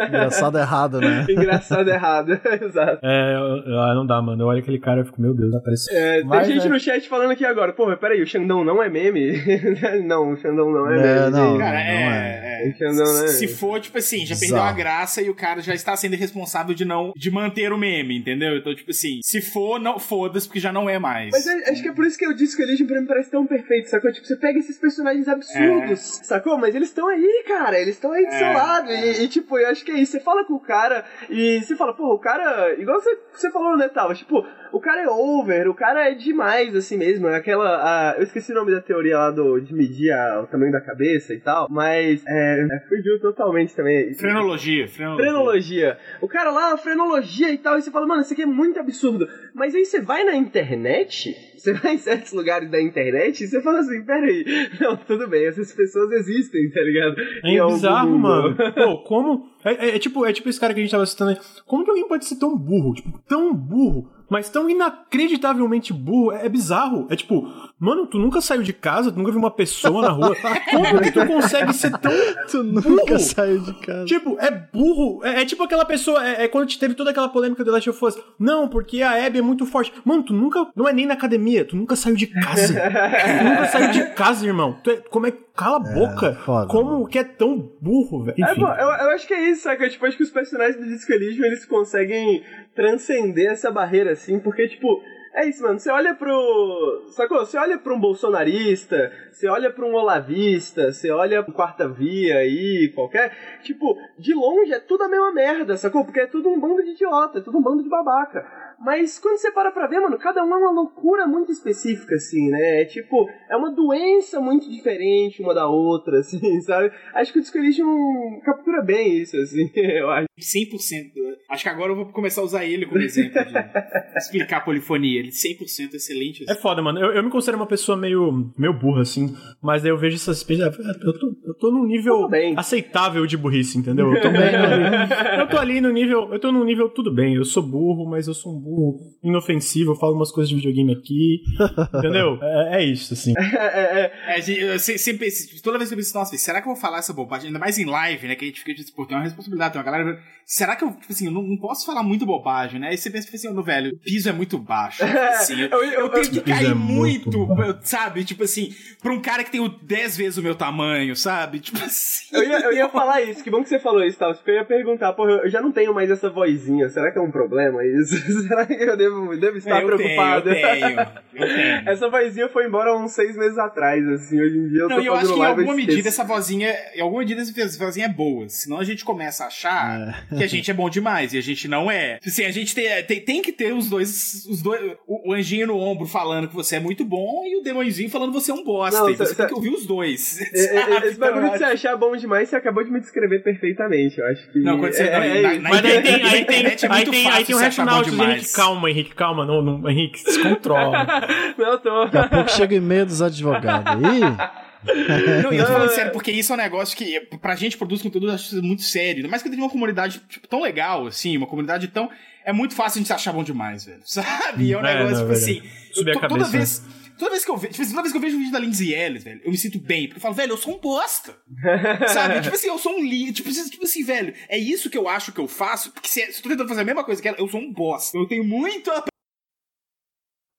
engraçado 0.09 0.59
errado, 0.59 1.01
né? 1.01 1.27
engraçado 1.29 1.64
errado, 1.71 2.33
exato. 2.63 2.99
É, 3.03 3.35
eu, 3.35 3.95
não 3.95 4.07
dá, 4.07 4.21
mano. 4.21 4.43
Eu 4.43 4.47
olho 4.47 4.61
aquele 4.61 4.79
cara 4.79 5.01
e 5.01 5.05
fico, 5.05 5.21
meu 5.21 5.35
Deus, 5.35 5.55
aparece. 5.55 5.95
É, 5.95 6.23
tem 6.23 6.45
gente 6.45 6.67
é... 6.67 6.69
no 6.69 6.81
chat 6.81 7.09
falando 7.09 7.31
aqui 7.31 7.45
agora, 7.45 7.73
pô, 7.73 7.95
peraí, 7.97 8.23
o 8.23 8.27
Xandão 8.27 8.65
não 8.65 8.83
é 8.83 8.89
meme? 8.89 9.33
não, 10.05 10.33
o 10.33 10.37
Xandão 10.37 10.71
não 10.71 10.91
é, 10.91 10.99
é 10.99 11.03
meme. 11.03 11.31
Não, 11.31 11.59
cara, 11.59 11.73
não 11.73 11.81
é. 11.81 12.65
é. 12.65 12.69
O 12.69 12.79
Xandão 12.79 13.15
não 13.15 13.25
é 13.25 13.29
Se 13.29 13.49
for, 13.49 13.81
tipo 13.81 13.99
assim, 13.99 14.27
já 14.27 14.37
perdeu 14.37 14.63
a 14.63 14.73
graça 14.73 15.23
e 15.23 15.31
o 15.31 15.35
cara 15.35 15.61
já 15.61 15.75
está 15.75 15.97
sendo 15.97 16.17
responsável 16.17 16.75
de 16.75 16.85
não 16.85 17.13
de 17.17 17.31
manter 17.31 17.73
o 17.73 17.79
meme, 17.79 18.19
entendeu? 18.19 18.57
Então, 18.57 18.75
tipo 18.75 18.91
assim, 18.91 19.21
se 19.23 19.41
for, 19.41 19.79
não 19.81 19.99
foda-se, 19.99 20.47
porque 20.47 20.61
já 20.61 20.73
não 20.73 20.89
é 20.89 20.99
mais. 20.99 21.31
Mas 21.33 21.47
é, 21.47 21.71
acho 21.71 21.83
que 21.83 21.89
é 21.89 21.93
por 21.93 22.05
isso 22.07 22.19
que 22.19 22.27
eu 22.27 22.35
disse 22.35 22.57
que 22.57 22.63
o 22.63 22.67
Legion 22.67 22.87
pra 22.87 23.01
mim 23.01 23.07
parece 23.07 23.31
tão 23.31 23.47
perfeito, 23.47 23.89
sacou? 23.89 24.13
Tipo, 24.13 24.27
você 24.27 24.37
pega 24.37 24.59
esses 24.59 24.79
personagens 24.79 25.29
absurdos, 25.29 26.21
é. 26.21 26.25
sacou? 26.25 26.59
Mas 26.59 26.75
eles 26.75 26.89
estão 26.89 27.09
aí, 27.09 27.45
cara, 27.47 27.79
eles 27.79 27.95
estão 27.95 28.13
aí 28.13 28.25
do 28.25 28.33
seu 28.33 28.53
lado. 28.53 28.91
E, 28.91 29.25
e, 29.25 29.29
tipo, 29.29 29.59
eu 29.59 29.69
acho 29.69 29.85
que 29.85 29.91
é 29.91 29.99
isso. 29.99 30.13
Você 30.13 30.21
fala 30.21 30.45
com 30.45 30.55
o 30.55 30.61
cara 30.61 31.05
e 31.29 31.54
você 31.63 31.77
fala, 31.77 31.93
pô, 31.93 32.15
o 32.15 32.19
cara, 32.19 32.75
igual 32.81 33.01
você, 33.01 33.19
você 33.33 33.51
falou, 33.51 33.77
né, 33.77 33.89
Tava? 33.89 34.15
Tipo, 34.15 34.47
o 34.75 34.81
cara 34.81 35.03
é 35.03 35.09
over, 35.09 35.69
o 35.69 35.75
cara 35.75 36.11
é 36.11 36.15
demais, 36.15 36.75
assim 36.75 36.97
mesmo. 36.97 37.29
É 37.29 37.37
aquela. 37.37 37.77
A, 37.77 38.17
eu 38.17 38.25
esqueci 38.25 38.51
o 38.51 38.57
nome 38.57 38.73
da 38.73 38.81
teoria 38.81 39.17
lá 39.17 39.31
do, 39.31 39.61
de 39.61 39.73
medir 39.73 40.11
a, 40.11 40.43
o 40.43 40.47
tamanho 40.49 40.73
da 40.73 40.81
cabeça 40.81 41.33
e 41.33 41.39
tal, 41.39 41.69
mas 41.71 42.25
é, 42.27 42.61
é, 42.61 42.81
fugiu 42.89 43.21
totalmente 43.21 43.73
também. 43.73 44.13
Frenologia, 44.15 44.89
frenologia. 44.89 45.25
Frenologia. 45.25 45.99
O 46.21 46.27
cara 46.27 46.51
lá, 46.51 46.77
frenologia 46.77 47.53
e 47.53 47.59
tal, 47.59 47.79
e 47.79 47.83
você 47.83 47.91
fala, 47.93 48.05
mano, 48.05 48.23
isso 48.23 48.33
aqui 48.33 48.43
é 48.43 48.47
muito 48.47 48.81
absurdo. 48.81 49.29
Mas 49.55 49.77
aí 49.77 49.85
você 49.85 50.01
vai 50.01 50.25
na 50.25 50.35
internet, 50.35 51.33
você 51.57 51.73
vai 51.73 51.95
em 51.95 51.99
certos 51.99 52.33
lugares 52.33 52.69
da 52.69 52.83
internet 52.83 53.45
e 53.45 53.47
você 53.47 53.63
fala 53.63 53.79
assim, 53.79 54.05
peraí, 54.05 54.45
não, 54.81 54.97
tudo 54.97 55.29
bem, 55.29 55.47
essas 55.47 55.73
pessoas 55.73 56.11
existem, 56.11 56.69
tá 56.71 56.81
ligado? 56.81 57.15
É 57.45 57.65
bizarro, 57.65 58.19
mano. 58.19 58.57
Pô, 58.75 59.05
como. 59.05 59.55
É, 59.65 59.87
é, 59.87 59.97
é, 59.97 59.99
tipo, 60.01 60.27
é 60.27 60.33
tipo 60.33 60.49
esse 60.49 60.59
cara 60.59 60.75
que 60.75 60.81
a 60.81 60.83
gente 60.83 60.91
tava 60.91 61.07
citando 61.07 61.31
aí. 61.31 61.39
Como 61.65 61.85
que 61.85 61.91
alguém 61.91 62.09
pode 62.09 62.25
ser 62.25 62.37
tão 62.41 62.59
burro? 62.59 62.93
Tipo, 62.93 63.19
tão 63.29 63.55
burro 63.55 64.11
mas 64.35 64.51
tão 64.51 64.69
inacreditavelmente 64.69 65.93
burro, 65.93 66.33
é, 66.33 66.47
é, 66.47 66.49
bizarro. 66.49 67.07
É 67.09 67.15
tipo, 67.15 67.49
mano, 67.79 68.05
tu 68.05 68.19
nunca 68.19 68.41
saiu 68.41 68.65
de 68.65 68.73
casa, 68.73 69.13
tu 69.13 69.17
nunca 69.17 69.31
viu 69.31 69.39
uma 69.39 69.51
pessoa 69.53 70.03
na 70.03 70.09
rua. 70.09 70.35
Como 70.73 71.01
que 71.01 71.13
tu 71.13 71.25
consegue 71.25 71.73
ser 71.73 71.93
tão. 71.99 72.11
Tu 72.51 72.65
nunca 72.65 73.17
saiu 73.21 73.61
de 73.61 73.73
casa. 73.75 74.05
Tipo, 74.07 74.37
é 74.41 74.51
burro. 74.51 75.25
É, 75.25 75.43
é 75.43 75.45
tipo 75.45 75.63
aquela 75.63 75.85
pessoa. 75.85 76.27
É, 76.27 76.43
é, 76.43 76.49
quando 76.49 76.77
teve 76.77 76.95
toda 76.95 77.11
aquela 77.11 77.29
polêmica 77.29 77.63
do 77.63 77.71
Last 77.71 77.89
of 77.89 78.05
Us. 78.05 78.19
Não, 78.37 78.67
porque 78.67 79.03
a 79.03 79.25
Abby 79.25 79.39
é 79.39 79.43
muito 79.43 79.65
forte. 79.67 79.93
Mano, 80.05 80.25
tu 80.25 80.33
nunca. 80.33 80.67
Não 80.75 80.89
é 80.89 80.93
nem 80.93 81.07
na 81.07 81.15
academia, 81.15 81.65
tu 81.65 81.77
nunca 81.77 81.95
saiu 81.95 82.17
de 82.17 82.27
casa. 82.27 82.75
tu 82.75 83.45
nunca 83.45 83.67
saiu 83.69 83.93
de 83.93 84.05
casa, 84.15 84.45
irmão. 84.45 84.77
Tu 84.83 84.91
é, 84.91 84.97
como 84.97 85.29
é. 85.29 85.33
Cala 85.55 85.79
a 85.79 85.89
é, 85.89 85.95
boca. 85.95 86.35
Foda, 86.45 86.67
como 86.67 86.91
mano. 86.91 87.07
que 87.07 87.17
é 87.17 87.23
tão 87.23 87.71
burro, 87.81 88.25
velho? 88.25 88.45
É, 88.45 88.51
eu, 88.51 88.67
eu, 88.67 89.11
acho 89.11 89.29
que 89.29 89.33
é 89.33 89.51
isso, 89.51 89.63
sabe? 89.63 89.89
Tipo, 89.89 90.05
acho 90.05 90.17
que 90.17 90.25
os 90.25 90.31
personagens 90.31 90.77
do 90.77 90.85
Disco 90.85 91.13
Elysium, 91.13 91.45
eles 91.45 91.65
conseguem 91.65 92.43
transcender 92.75 93.51
essa 93.51 93.71
barreira, 93.71 94.13
assim, 94.13 94.39
porque, 94.39 94.67
tipo, 94.67 95.01
é 95.35 95.49
isso, 95.49 95.65
mano. 95.65 95.81
Você 95.81 95.91
olha 95.91 96.15
pro. 96.15 97.07
Sacou? 97.09 97.39
Você 97.39 97.59
olha 97.59 97.77
pra 97.77 97.93
um 97.93 97.99
bolsonarista, 97.99 99.11
você 99.33 99.49
olha 99.49 99.69
pra 99.69 99.85
um 99.85 99.95
olavista, 99.95 100.93
você 100.93 101.11
olha 101.11 101.43
pro 101.43 101.53
quarta 101.53 101.89
via 101.89 102.39
aí, 102.39 102.93
qualquer. 102.95 103.33
Tipo, 103.61 103.99
de 104.17 104.33
longe 104.33 104.73
é 104.73 104.79
tudo 104.79 105.03
a 105.03 105.09
mesma 105.09 105.33
merda, 105.33 105.77
sacou? 105.77 106.05
Porque 106.05 106.21
é 106.21 106.27
tudo 106.27 106.49
um 106.49 106.61
bando 106.61 106.85
de 106.85 106.91
idiota, 106.91 107.39
é 107.39 107.43
tudo 107.43 107.59
um 107.59 107.63
bando 107.63 107.83
de 107.83 107.89
babaca. 107.89 108.47
Mas 108.81 109.19
quando 109.19 109.39
você 109.39 109.51
para 109.51 109.71
pra 109.71 109.87
ver, 109.87 110.01
mano, 110.01 110.19
cada 110.19 110.45
um 110.45 110.53
é 110.53 110.57
uma 110.57 110.71
loucura 110.71 111.27
muito 111.27 111.53
específica, 111.53 112.15
assim, 112.15 112.51
né? 112.51 112.83
É 112.83 112.85
tipo, 112.85 113.29
é 113.51 113.57
uma 113.57 113.71
doença 113.71 114.41
muito 114.41 114.71
diferente 114.71 115.43
uma 115.43 115.55
da 115.55 115.67
outra, 115.69 116.19
assim, 116.21 116.61
sabe? 116.61 116.93
Acho 117.15 117.33
que 117.33 117.39
o 117.39 117.43
Disco 117.43 117.59
Elysium 117.59 118.41
captura 118.45 118.83
bem 118.83 119.19
isso, 119.19 119.37
assim, 119.37 119.71
eu 119.77 120.11
acho. 120.11 120.27
100%. 120.39 121.13
Acho 121.49 121.63
que 121.63 121.69
agora 121.69 121.93
eu 121.93 121.97
vou 121.97 122.07
começar 122.07 122.41
a 122.41 122.45
usar 122.45 122.65
ele 122.65 122.87
como 122.87 123.01
exemplo 123.01 123.33
de 123.33 123.55
explicar 124.19 124.59
a 124.59 124.61
polifonia. 124.61 125.21
Ele 125.21 125.31
100% 125.31 125.95
excelente. 125.95 126.43
Assim. 126.43 126.53
É 126.53 126.55
foda, 126.61 126.83
mano. 126.83 126.99
Eu, 126.99 127.13
eu 127.13 127.23
me 127.23 127.31
considero 127.31 127.59
uma 127.59 127.67
pessoa 127.67 127.97
meio, 127.97 128.53
meio 128.59 128.73
burra, 128.73 129.03
assim. 129.03 129.35
Mas 129.63 129.83
daí 129.83 129.93
eu 129.93 129.99
vejo 129.99 130.17
essas 130.17 130.39
experiências. 130.39 130.77
Eu 130.77 131.19
tô, 131.19 131.37
eu 131.47 131.55
tô 131.55 131.71
num 131.71 131.85
nível 131.85 132.29
aceitável 132.57 133.27
de 133.27 133.37
burrice, 133.37 133.79
entendeu? 133.79 134.13
Eu 134.13 134.21
tô, 134.21 134.31
bem, 134.31 135.39
eu 135.39 135.49
tô 135.49 135.59
ali 135.59 135.81
no 135.81 135.91
nível. 135.91 136.33
Eu 136.33 136.41
tô 136.41 136.51
num 136.51 136.65
nível 136.65 136.89
tudo 136.89 137.15
bem. 137.15 137.35
Eu 137.35 137.45
sou 137.45 137.63
burro, 137.63 138.09
mas 138.09 138.27
eu 138.27 138.35
sou 138.35 138.57
um 138.57 138.61
burro 138.65 139.01
inofensivo. 139.23 139.93
Eu 139.93 139.97
falo 139.97 140.15
umas 140.15 140.33
coisas 140.33 140.49
de 140.49 140.57
videogame 140.57 140.93
aqui. 140.93 141.43
entendeu? 141.99 142.39
É, 142.43 142.79
é 142.79 142.85
isso, 142.85 143.13
assim. 143.13 143.35
É, 143.37 144.11
é, 144.35 144.35
é. 144.37 144.79
sempre, 144.79 145.29
toda 145.63 145.79
vez 145.79 145.91
que 145.91 145.95
eu 145.95 145.99
penso, 145.99 146.17
nossa, 146.17 146.37
será 146.37 146.61
que 146.61 146.69
eu 146.69 146.73
vou 146.73 146.81
falar 146.81 146.99
essa 146.99 147.13
bobagem? 147.13 147.49
Ainda 147.49 147.59
mais 147.59 147.79
em 147.79 147.85
live, 147.85 148.27
né? 148.27 148.35
Que 148.35 148.45
a 148.45 148.49
gente 148.49 148.61
fica, 148.61 148.75
tipo, 148.75 149.07
tem 149.07 149.17
uma 149.17 149.25
responsabilidade, 149.25 149.73
tem 149.73 149.83
uma 149.83 149.91
galera. 149.91 150.19
Será 150.47 150.77
que 150.77 150.85
eu, 150.85 150.93
tipo 150.93 151.13
assim, 151.13 151.27
eu 151.27 151.33
não, 151.33 151.43
não 151.43 151.57
posso 151.57 151.87
falar 151.87 152.03
muito 152.03 152.27
bobagem, 152.27 152.79
né? 152.79 152.89
Aí 152.89 152.99
você 152.99 153.11
pensa, 153.11 153.25
tipo 153.25 153.37
assim, 153.37 153.49
oh, 153.49 153.63
velho, 153.63 153.93
o 153.95 153.99
piso 153.99 154.29
é 154.29 154.33
muito 154.33 154.59
baixo. 154.59 155.03
Assim, 155.35 155.61
eu, 155.61 155.69
eu, 155.69 156.01
eu, 156.01 156.09
tenho 156.11 156.31
que 156.31 156.41
cair 156.41 156.71
é 156.71 156.75
muito, 156.75 157.47
muito 157.47 157.81
sabe? 157.83 158.25
Tipo 158.25 158.45
assim, 158.45 158.75
pra 159.03 159.13
um 159.13 159.21
cara 159.21 159.43
que 159.43 159.51
tem 159.51 159.79
10 159.83 160.17
vezes 160.17 160.39
o 160.39 160.43
meu 160.43 160.55
tamanho, 160.55 161.17
sabe? 161.17 161.61
Tipo 161.61 161.83
assim. 161.85 162.25
Eu 162.33 162.43
ia, 162.43 162.61
eu 162.61 162.73
ia 162.73 162.89
falar 162.89 163.23
isso, 163.23 163.43
que 163.43 163.51
bom 163.51 163.63
que 163.63 163.69
você 163.69 163.79
falou 163.79 164.05
isso, 164.05 164.19
tal. 164.19 164.35
Porque 164.35 164.51
eu 164.51 164.57
ia 164.57 164.65
perguntar, 164.65 165.13
pô, 165.13 165.29
eu 165.29 165.49
já 165.49 165.61
não 165.61 165.73
tenho 165.73 165.95
mais 165.95 166.11
essa 166.11 166.31
vozinha, 166.31 166.89
será 166.89 167.11
que 167.11 167.19
é 167.19 167.21
um 167.21 167.31
problema 167.31 167.85
isso? 167.85 168.17
será 168.47 168.67
que 168.67 168.75
eu 168.75 168.97
devo, 168.97 169.37
devo 169.37 169.59
estar 169.59 169.83
eu 169.83 169.87
preocupado? 169.87 170.51
Tenho, 170.51 170.67
eu 170.67 170.81
tenho, 170.81 171.01
eu 171.35 171.47
tenho. 171.55 171.89
Essa 171.89 172.09
vozinha 172.09 172.49
foi 172.49 172.67
embora 172.67 172.97
uns 172.97 173.13
seis 173.13 173.37
meses 173.37 173.59
atrás, 173.59 174.07
assim, 174.09 174.41
hoje 174.41 174.59
em 174.59 174.69
dia 174.69 174.83
eu 174.83 174.89
não, 174.89 174.97
tô 174.97 175.03
eu 175.03 175.15
acho 175.15 175.35
que 175.35 175.41
em 175.41 175.45
alguma 175.45 175.75
medida 175.75 176.09
essa 176.09 176.25
vozinha, 176.25 176.75
em 176.95 177.01
alguma 177.01 177.21
medida 177.21 177.41
essa 177.41 177.79
vozinha 177.79 178.07
é 178.07 178.09
boa, 178.09 178.49
senão 178.49 178.79
a 178.79 178.85
gente 178.85 179.05
começa 179.05 179.45
a 179.45 179.47
achar 179.47 180.25
é. 180.31 180.34
Que 180.37 180.45
a 180.45 180.47
gente 180.47 180.71
é 180.71 180.75
bom 180.75 180.89
demais 180.89 181.33
e 181.33 181.39
a 181.39 181.41
gente 181.41 181.69
não 181.69 181.91
é. 181.91 182.19
Assim, 182.25 182.45
a 182.45 182.51
gente 182.51 182.75
tem, 182.75 183.03
tem, 183.05 183.21
tem 183.21 183.43
que 183.43 183.53
ter 183.53 183.73
os 183.73 183.89
dois, 183.89 184.47
os 184.47 184.63
dois 184.63 184.97
o, 185.07 185.31
o, 185.31 185.33
anjinho 185.33 185.67
no 185.67 185.79
ombro 185.79 186.07
falando 186.07 186.49
que 186.49 186.55
você 186.55 186.77
é 186.77 186.81
muito 186.81 187.05
bom 187.05 187.43
e 187.45 187.57
o 187.57 187.63
demôniozinho 187.63 188.11
falando 188.11 188.33
que 188.33 188.41
você 188.41 188.51
é 188.51 188.55
um 188.55 188.65
bosta. 188.65 189.01
Não, 189.01 189.11
então, 189.11 189.27
você 189.27 189.35
tem 189.35 189.47
que 189.47 189.55
ouvir 189.55 189.71
os 189.71 189.87
dois. 189.87 190.41
É, 190.53 190.77
é, 190.77 191.07
esse 191.09 191.19
bagulho 191.19 191.51
de 191.51 191.59
você 191.59 191.65
achar 191.65 191.97
bom 191.97 192.17
demais, 192.17 192.49
você 192.49 192.57
acabou 192.57 192.85
de 192.85 192.91
me 192.91 193.01
descrever 193.01 193.43
perfeitamente, 193.43 194.19
eu 194.19 194.27
acho 194.27 194.53
que... 194.53 194.61
Não, 194.61 194.79
quando 194.79 194.93
você... 194.93 195.03
É, 195.05 195.19
não, 195.19 195.25
é, 195.25 195.43
na, 195.43 195.55
na 195.55 195.69
mas 195.71 195.85
aí 195.85 196.03
tem, 196.03 196.15
aí 196.15 196.45
tem, 196.45 196.67
aí 196.67 197.05
tem, 197.05 197.31
aí 197.31 197.45
tem 197.45 197.55
um 197.55 197.59
racional 197.59 198.03
de 198.03 198.11
Henrique, 198.11 198.53
calma, 198.53 198.91
Henrique, 198.91 199.15
calma, 199.15 199.45
não, 199.45 199.63
não, 199.63 199.91
Henrique, 199.91 200.19
se 200.19 200.43
controla. 200.43 201.07
não, 201.59 201.79
tô... 201.79 202.05
Daqui 202.07 202.17
a 202.17 202.29
pouco 202.29 202.51
chega 202.51 202.75
e-mail 202.75 203.07
dos 203.07 203.23
advogados 203.23 204.05
aí... 204.05 204.65
Não, 205.43 205.53
eu 205.53 205.67
tô 205.67 205.73
falando 205.73 205.91
sério, 205.91 206.13
porque 206.13 206.31
isso 206.31 206.53
é 206.53 206.55
um 206.55 206.59
negócio 206.59 206.97
que, 206.97 207.21
pra 207.41 207.57
gente 207.57 207.77
produz 207.77 208.03
conteúdo, 208.03 208.29
eu 208.29 208.35
acho 208.35 208.63
muito 208.63 208.83
sério. 208.83 209.19
Ainda 209.19 209.29
mais 209.29 209.43
que 209.43 209.51
tem 209.51 209.59
uma 209.59 209.71
comunidade 209.71 210.21
tipo, 210.29 210.47
tão 210.47 210.63
legal, 210.63 211.07
assim, 211.07 211.37
uma 211.37 211.47
comunidade 211.47 211.89
tão. 211.89 212.11
É 212.45 212.53
muito 212.53 212.75
fácil 212.75 212.99
a 212.99 213.01
gente 213.01 213.07
se 213.07 213.13
achar 213.13 213.33
bom 213.33 213.43
demais, 213.43 213.87
velho. 213.87 214.01
Sabe? 214.05 214.73
É 214.73 214.77
um 214.77 214.85
é, 214.85 214.95
negócio, 214.95 215.17
não, 215.17 215.23
tipo 215.23 215.33
assim. 215.33 215.63
Subir 215.93 216.11
a 216.17 216.21
cabeça. 216.21 216.29
Toda 216.29 216.45
vez. 216.45 216.85
Toda 217.17 217.31
vez 217.31 217.45
que 217.45 217.51
eu 217.51 217.57
vejo, 217.57 217.73
tipo, 217.73 217.83
assim, 217.83 217.93
toda 217.93 218.03
vez 218.03 218.13
que 218.13 218.19
eu 218.19 218.21
vejo 218.21 218.37
um 218.37 218.39
vídeo 218.41 218.53
da 218.53 218.59
Lindsay 218.59 218.93
Ellis, 218.93 219.23
velho, 219.23 219.41
eu 219.45 219.51
me 219.51 219.57
sinto 219.57 219.79
bem, 219.79 220.09
porque 220.09 220.19
eu 220.19 220.21
falo, 220.21 220.35
velho, 220.35 220.51
eu 220.51 220.57
sou 220.57 220.75
um 220.75 220.81
bosta. 220.81 221.33
Sabe? 222.13 222.41
Tipo 222.41 222.57
assim, 222.57 222.67
eu 222.67 222.77
sou 222.77 222.93
um 222.93 223.05
li, 223.05 223.33
tipo, 223.33 223.49
assim, 223.49 223.69
tipo 223.69 223.85
assim, 223.85 224.03
velho, 224.03 224.35
é 224.49 224.59
isso 224.59 224.91
que 224.91 224.99
eu 224.99 225.09
acho 225.09 225.31
que 225.31 225.39
eu 225.39 225.47
faço, 225.47 225.93
porque 225.93 226.09
se, 226.09 226.21
se 226.33 226.39
eu 226.39 226.43
tô 226.43 226.49
tentando 226.49 226.69
fazer 226.69 226.81
a 226.81 226.85
mesma 226.85 227.05
coisa 227.05 227.23
que 227.23 227.29
ela, 227.29 227.39
eu 227.39 227.49
sou 227.49 227.61
um 227.61 227.73
bosta. 227.73 228.19
Eu 228.19 228.27
tenho 228.27 228.43
muito 228.43 228.91
a 228.91 229.05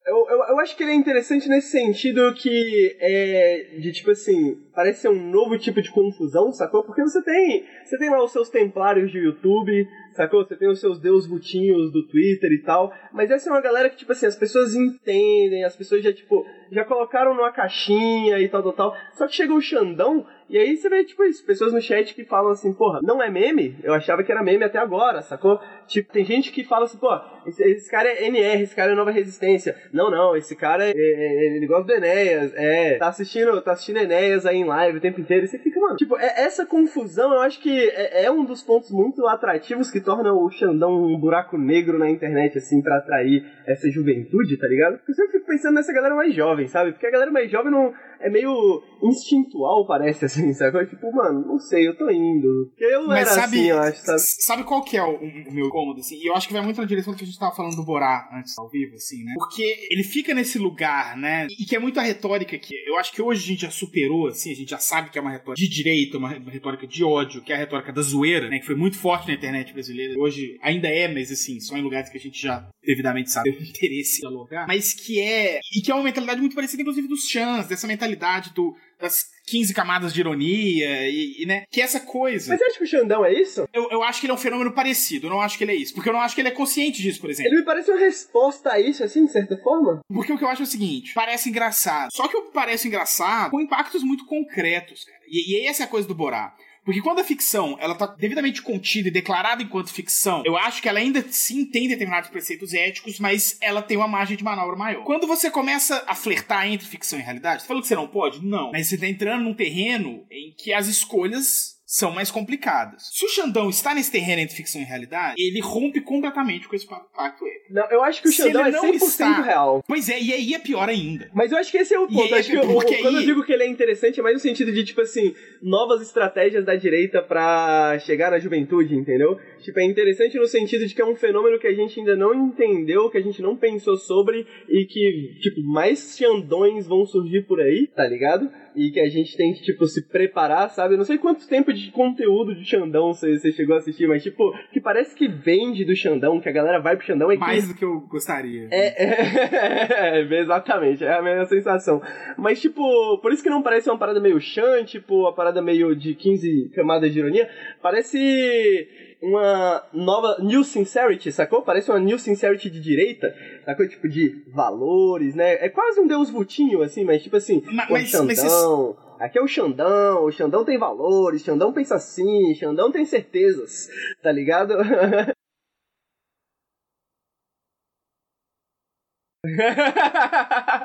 eu, 0.05 0.27
eu, 0.29 0.43
eu, 0.49 0.59
acho 0.59 0.77
que 0.77 0.83
ele 0.83 0.91
é 0.91 0.95
interessante 0.95 1.49
nesse 1.49 1.69
sentido 1.69 2.31
que 2.35 2.95
é 2.99 3.79
de 3.79 3.91
tipo 3.91 4.11
assim, 4.11 4.55
parece 4.73 5.01
ser 5.01 5.09
um 5.09 5.31
novo 5.31 5.57
tipo 5.57 5.81
de 5.81 5.89
confusão, 5.89 6.51
sacou? 6.51 6.83
Porque 6.83 7.01
você 7.01 7.23
tem, 7.23 7.65
você 7.83 7.97
tem 7.97 8.11
lá 8.11 8.23
os 8.23 8.31
seus 8.31 8.47
templários 8.47 9.11
de 9.11 9.17
YouTube, 9.17 9.87
sacou? 10.11 10.45
Você 10.45 10.55
tem 10.55 10.69
os 10.69 10.79
seus 10.79 10.99
deus 10.99 11.25
butinhos 11.25 11.91
do 11.91 12.07
Twitter 12.07 12.51
e 12.51 12.61
tal, 12.61 12.93
mas 13.11 13.31
essa 13.31 13.49
é 13.49 13.51
uma 13.51 13.61
galera 13.61 13.89
que 13.89 13.97
tipo 13.97 14.11
assim, 14.11 14.27
as 14.27 14.35
pessoas 14.35 14.75
entendem, 14.75 15.63
as 15.63 15.75
pessoas 15.75 16.03
já 16.03 16.13
tipo, 16.13 16.45
já 16.71 16.85
colocaram 16.85 17.33
numa 17.33 17.51
caixinha 17.51 18.37
e 18.39 18.47
tal, 18.47 18.61
tal, 18.61 18.73
tal. 18.73 18.97
Só 19.13 19.25
que 19.27 19.35
chega 19.35 19.55
o 19.55 19.61
Xandão 19.61 20.23
e 20.47 20.57
aí 20.57 20.77
você 20.77 20.87
vê, 20.89 21.03
tipo, 21.03 21.23
isso, 21.23 21.43
pessoas 21.43 21.73
no 21.73 21.81
chat 21.81 22.13
que 22.13 22.23
falam 22.23 22.51
assim, 22.51 22.71
porra, 22.71 22.99
não 23.01 23.21
é 23.21 23.29
meme? 23.31 23.75
Eu 23.83 23.93
achava 23.93 24.23
que 24.23 24.31
era 24.31 24.43
meme 24.43 24.63
até 24.63 24.77
agora, 24.77 25.21
sacou? 25.21 25.59
Tipo, 25.87 26.13
tem 26.13 26.23
gente 26.23 26.51
que 26.51 26.63
fala 26.63 26.85
assim, 26.85 26.97
pô, 26.97 27.09
esse, 27.47 27.63
esse 27.63 27.89
cara 27.89 28.07
é 28.07 28.25
NR, 28.27 28.61
esse 28.61 28.75
cara 28.75 28.91
é 28.91 28.95
Nova 28.95 29.09
Resistência. 29.09 29.75
Não, 29.91 30.11
não, 30.11 30.35
esse 30.35 30.55
cara, 30.55 30.85
é, 30.85 30.93
é, 30.95 31.55
ele 31.55 31.65
gosta 31.65 31.85
do 31.85 31.93
Enéas, 31.93 32.53
é, 32.55 32.97
tá 32.97 33.07
assistindo, 33.07 33.59
tá 33.61 33.71
assistindo 33.71 33.97
Enéas 33.97 34.45
aí 34.45 34.57
em 34.57 34.65
live 34.65 34.99
o 34.99 35.01
tempo 35.01 35.19
inteiro, 35.19 35.45
e 35.45 35.47
você 35.47 35.57
fica, 35.57 35.79
mano, 35.79 35.95
tipo, 35.95 36.15
é, 36.17 36.43
essa 36.43 36.65
confusão 36.65 37.33
eu 37.33 37.41
acho 37.41 37.59
que 37.59 37.89
é, 37.89 38.25
é, 38.25 38.31
um 38.31 38.45
dos 38.45 38.61
pontos 38.61 38.91
muito 38.91 39.25
atrativos 39.27 39.89
que 39.89 39.99
torna 39.99 40.31
o 40.31 40.49
Xandão 40.51 40.95
um 40.95 41.19
buraco 41.19 41.57
negro 41.57 41.97
na 41.97 42.09
internet, 42.09 42.57
assim, 42.59 42.81
para 42.81 42.97
atrair 42.97 43.45
essa 43.65 43.89
juventude, 43.89 44.57
tá 44.57 44.67
ligado? 44.67 44.97
Porque 44.97 45.11
eu 45.11 45.15
sempre 45.15 45.31
fico 45.33 45.47
pensando 45.47 45.75
nessa 45.75 45.91
galera 45.91 46.13
mais 46.13 46.33
jovem, 46.35 46.67
sabe? 46.67 46.91
Porque 46.91 47.07
a 47.07 47.11
galera 47.11 47.31
mais 47.31 47.49
jovem 47.49 47.71
não 47.71 47.93
é 48.19 48.29
meio 48.29 48.83
instintual, 49.01 49.85
parece, 49.85 50.25
assim, 50.25 50.53
sabe? 50.53 50.85
Tipo, 50.87 51.11
mano, 51.13 51.45
não 51.45 51.59
sei, 51.59 51.87
eu 51.87 51.97
tô 51.97 52.09
indo. 52.09 52.71
Eu 52.77 53.07
Mas 53.07 53.27
era 53.27 53.41
sabe, 53.41 53.57
assim, 53.57 53.69
eu 53.69 53.79
acho, 53.79 54.05
sabe? 54.05 54.19
Sabe 54.19 54.63
qual 54.63 54.83
que 54.83 54.97
é 54.97 55.03
o, 55.03 55.15
o, 55.15 55.53
meu 55.53 55.69
cômodo, 55.69 55.99
assim? 55.99 56.17
E 56.17 56.27
eu 56.27 56.35
acho 56.35 56.47
que 56.47 56.53
vai 56.53 56.61
muito 56.61 56.79
na 56.79 56.87
direção 56.87 57.13
do 57.13 57.17
que 57.17 57.23
a 57.23 57.27
gente 57.27 57.39
tava 57.39 57.55
falando 57.55 57.75
do 57.75 57.83
Borá 57.83 58.29
antes, 58.33 58.57
ao 58.57 58.69
vivo, 58.69 58.95
assim, 58.95 59.23
né? 59.23 59.33
Porque 59.35 59.87
ele 59.89 60.03
fica 60.03 60.33
nesse 60.33 60.57
lugar, 60.57 61.17
né? 61.17 61.47
E 61.49 61.65
que 61.65 61.75
é 61.75 61.79
muito 61.79 61.99
a 61.99 62.03
retórica 62.03 62.57
que 62.57 62.73
eu 62.87 62.97
acho 62.97 63.13
que 63.13 63.21
hoje 63.21 63.43
a 63.43 63.47
gente 63.47 63.61
já 63.61 63.71
superou, 63.71 64.27
assim, 64.27 64.51
a 64.51 64.55
gente 64.55 64.69
já 64.69 64.79
sabe 64.79 65.09
que 65.09 65.17
é 65.17 65.21
uma 65.21 65.31
retórica 65.31 65.61
de 65.61 65.69
direita, 65.69 66.17
uma, 66.17 66.29
retórica 66.29 66.87
de 66.87 67.03
ódio, 67.03 67.41
que 67.41 67.51
é 67.51 67.55
a 67.55 67.59
retórica 67.59 67.93
da 67.93 68.01
zoeira, 68.01 68.49
né? 68.49 68.59
Que 68.59 68.65
foi 68.65 68.75
muito 68.75 68.97
forte 68.97 69.27
na 69.27 69.33
internet 69.33 69.73
brasileira. 69.73 70.19
Hoje 70.19 70.57
ainda 70.61 70.87
é, 70.87 71.07
mas 71.07 71.31
assim, 71.31 71.59
só 71.59 71.77
em 71.77 71.81
lugares 71.81 72.09
que 72.09 72.17
a 72.17 72.21
gente 72.21 72.41
já 72.41 72.67
devidamente 72.83 73.31
sabe 73.31 73.49
o 73.49 73.53
interesse 73.61 74.17
em 74.17 74.21
dialogar. 74.21 74.67
Mas 74.67 74.93
que 74.93 75.19
é. 75.19 75.59
E 75.73 75.81
que 75.81 75.91
é 75.91 75.95
uma 75.95 76.03
mentalidade 76.03 76.39
muito 76.39 76.55
parecida, 76.55 76.81
inclusive, 76.81 77.07
dos 77.07 77.27
chans, 77.27 77.67
dessa 77.67 77.87
mentalidade 77.87 78.14
do 78.53 78.75
das 78.99 79.25
15 79.47 79.73
camadas 79.73 80.13
de 80.13 80.21
ironia 80.21 81.09
e, 81.09 81.43
e, 81.43 81.45
né? 81.45 81.65
Que 81.69 81.81
é 81.81 81.83
essa 81.83 81.99
coisa. 81.99 82.49
Mas 82.49 82.59
você 82.59 82.65
acha 82.65 82.77
que 82.77 82.83
o 82.83 82.87
Xandão 82.87 83.25
é 83.25 83.33
isso? 83.33 83.67
Eu, 83.73 83.89
eu 83.91 84.03
acho 84.03 84.19
que 84.19 84.25
ele 84.25 84.31
é 84.31 84.33
um 84.33 84.39
fenômeno 84.39 84.71
parecido, 84.71 85.27
eu 85.27 85.31
não 85.31 85.41
acho 85.41 85.57
que 85.57 85.63
ele 85.63 85.73
é 85.73 85.75
isso. 85.75 85.93
Porque 85.93 86.09
eu 86.09 86.13
não 86.13 86.21
acho 86.21 86.33
que 86.33 86.41
ele 86.41 86.47
é 86.47 86.51
consciente 86.51 87.01
disso, 87.01 87.19
por 87.19 87.29
exemplo. 87.29 87.51
Ele 87.51 87.59
me 87.59 87.65
parece 87.65 87.91
uma 87.91 87.99
resposta 87.99 88.71
a 88.71 88.79
isso, 88.79 89.03
assim, 89.03 89.25
de 89.25 89.31
certa 89.31 89.57
forma. 89.57 89.99
Porque 90.07 90.33
o 90.33 90.37
que 90.37 90.43
eu 90.43 90.49
acho 90.49 90.61
é 90.61 90.65
o 90.65 90.67
seguinte: 90.67 91.13
parece 91.13 91.49
engraçado. 91.49 92.09
Só 92.13 92.27
que 92.27 92.37
o 92.37 92.43
que 92.43 92.53
parece 92.53 92.87
engraçado 92.87 93.51
com 93.51 93.61
impactos 93.61 94.03
muito 94.03 94.25
concretos, 94.25 95.03
cara. 95.03 95.21
E, 95.27 95.53
e 95.53 95.67
essa 95.67 95.83
é 95.83 95.85
a 95.85 95.89
coisa 95.89 96.07
do 96.07 96.15
Borá. 96.15 96.55
Porque 96.85 97.01
quando 97.01 97.19
a 97.19 97.23
ficção 97.23 97.75
ela 97.79 97.95
tá 97.95 98.05
devidamente 98.05 98.61
contida 98.61 99.07
e 99.07 99.11
declarada 99.11 99.63
enquanto 99.63 99.91
ficção, 99.91 100.43
eu 100.45 100.55
acho 100.55 100.81
que 100.81 100.87
ela 100.87 100.99
ainda 100.99 101.25
sim 101.29 101.65
tem 101.65 101.87
determinados 101.87 102.29
preceitos 102.29 102.73
éticos, 102.73 103.19
mas 103.19 103.57
ela 103.59 103.81
tem 103.81 103.97
uma 103.97 104.07
margem 104.07 104.37
de 104.37 104.43
manobra 104.43 104.75
maior. 104.75 105.03
Quando 105.03 105.25
você 105.25 105.49
começa 105.49 106.03
a 106.07 106.13
flertar 106.13 106.67
entre 106.67 106.87
ficção 106.87 107.17
e 107.17 107.23
realidade, 107.23 107.63
você 107.63 107.67
falou 107.67 107.81
que 107.81 107.87
você 107.87 107.95
não 107.95 108.07
pode? 108.07 108.45
Não. 108.45 108.71
Mas 108.71 108.87
você 108.87 108.97
tá 108.97 109.07
entrando 109.07 109.43
num 109.43 109.53
terreno 109.53 110.25
em 110.29 110.53
que 110.55 110.71
as 110.71 110.87
escolhas 110.87 111.74
são 111.95 112.11
mais 112.11 112.29
complicadas. 112.29 113.09
Se 113.13 113.25
o 113.25 113.29
Xandão 113.29 113.69
está 113.69 113.95
nesse 113.95 114.11
terreno 114.11 114.41
entre 114.41 114.53
ficção 114.53 114.81
e 114.81 114.83
realidade, 114.83 115.35
ele 115.37 115.61
rompe 115.61 116.01
completamente 116.01 116.67
com 116.67 116.75
esse 116.75 116.85
pacto. 116.85 117.45
Não, 117.69 117.89
eu 117.89 118.03
acho 118.03 118.21
que 118.21 118.27
o 118.27 118.31
Xandão 118.33 118.65
é 118.65 118.71
100% 118.71 119.01
está... 119.01 119.41
real. 119.41 119.81
Pois 119.87 120.09
é, 120.09 120.21
e 120.21 120.33
aí 120.33 120.53
é 120.53 120.59
pior 120.59 120.89
ainda. 120.89 121.31
Mas 121.33 121.53
eu 121.53 121.57
acho 121.57 121.71
que 121.71 121.77
esse 121.77 121.93
é 121.93 121.99
o 121.99 122.05
ponto. 122.05 122.35
É 122.35 122.43
que 122.43 122.59
porque 122.59 122.97
quando 122.97 123.15
aí... 123.15 123.23
eu 123.23 123.27
digo 123.27 123.45
que 123.45 123.53
ele 123.53 123.63
é 123.63 123.67
interessante, 123.67 124.19
é 124.19 124.23
mais 124.23 124.35
no 124.35 124.41
sentido 124.41 124.73
de, 124.73 124.83
tipo 124.83 124.99
assim, 124.99 125.33
novas 125.61 126.01
estratégias 126.01 126.65
da 126.65 126.75
direita 126.75 127.21
para 127.21 127.97
chegar 127.99 128.29
na 128.29 128.39
juventude, 128.39 128.93
entendeu? 128.93 129.39
Tipo, 129.65 129.79
é 129.79 129.83
interessante 129.83 130.37
no 130.37 130.45
sentido 130.45 130.85
de 130.85 130.93
que 130.93 131.01
é 131.01 131.05
um 131.05 131.15
fenômeno 131.15 131.57
que 131.57 131.65
a 131.65 131.73
gente 131.73 131.99
ainda 131.99 132.15
não 132.15 132.35
entendeu, 132.35 133.09
que 133.09 133.17
a 133.17 133.21
gente 133.21 133.41
não 133.41 133.57
pensou 133.57 133.97
sobre 133.97 134.45
e 134.69 134.85
que, 134.85 135.39
tipo, 135.41 135.59
mais 135.63 136.15
Xandões 136.15 136.85
vão 136.85 137.03
surgir 137.03 137.41
por 137.47 137.59
aí, 137.59 137.87
tá 137.87 138.07
ligado? 138.07 138.47
E 138.75 138.91
que 138.91 138.99
a 138.99 139.09
gente 139.09 139.35
tem 139.35 139.53
que, 139.53 139.63
tipo, 139.63 139.87
se 139.87 140.07
preparar, 140.07 140.69
sabe? 140.69 140.93
Eu 140.93 140.99
não 140.99 141.05
sei 141.05 141.17
quanto 141.17 141.47
tempo 141.47 141.73
de 141.73 141.89
conteúdo 141.89 142.53
de 142.53 142.63
Xandão 142.63 143.11
você, 143.11 143.51
chegou 143.53 143.75
a 143.75 143.79
assistir, 143.79 144.07
mas, 144.07 144.21
tipo, 144.21 144.53
que 144.71 144.79
parece 144.79 145.15
que 145.15 145.27
vende 145.27 145.83
do 145.83 145.95
Xandão, 145.95 146.39
que 146.39 146.47
a 146.47 146.51
galera 146.51 146.79
vai 146.79 146.95
pro 146.95 147.07
Xandão. 147.07 147.31
É 147.31 147.35
Mais 147.35 147.65
que... 147.65 147.73
do 147.73 147.79
que 147.79 147.85
eu 147.85 148.01
gostaria. 148.01 148.67
É, 148.69 149.03
é, 149.03 150.19
é, 150.21 150.41
exatamente, 150.41 151.03
é 151.03 151.11
a 151.11 151.23
mesma 151.23 151.45
sensação. 151.45 152.03
Mas, 152.37 152.61
tipo, 152.61 153.17
por 153.19 153.33
isso 153.33 153.41
que 153.41 153.49
não 153.49 153.63
parece 153.63 153.89
uma 153.89 153.97
parada 153.97 154.19
meio 154.19 154.39
chã, 154.39 154.83
tipo, 154.83 155.21
uma 155.21 155.33
parada 155.33 155.59
meio 155.59 155.95
de 155.95 156.13
15 156.13 156.69
camadas 156.75 157.11
de 157.11 157.17
ironia. 157.17 157.49
Parece 157.81 158.87
uma 159.25 159.83
nova 159.91 160.37
New 160.39 160.63
Sincerity, 160.63 161.31
sacou? 161.31 161.61
Parece 161.61 161.89
uma 161.89 161.99
New 161.99 162.19
Sincerity 162.19 162.69
de 162.69 162.79
direita, 162.79 163.33
sacou? 163.65 163.87
Tipo, 163.87 164.07
de 164.07 164.43
valores, 164.53 165.33
né? 165.33 165.53
É 165.65 165.69
quase 165.69 165.99
um 165.99 166.07
deus 166.07 166.29
vutinho, 166.29 166.81
assim, 166.81 167.03
mas 167.03 167.23
tipo 167.23 167.35
assim, 167.35 167.63
mas, 167.65 167.89
mas, 167.89 168.09
Xandão, 168.09 168.95
mas 169.17 169.21
aqui 169.21 169.39
é 169.39 169.41
o 169.41 169.47
Xandão, 169.47 170.25
o 170.25 170.31
Xandão 170.31 170.63
tem 170.63 170.77
valores, 170.77 171.43
Xandão 171.43 171.73
pensa 171.73 171.95
assim, 171.95 172.53
Xandão 172.53 172.91
tem 172.91 173.05
certezas, 173.05 173.89
tá 174.21 174.31
ligado? 174.31 174.75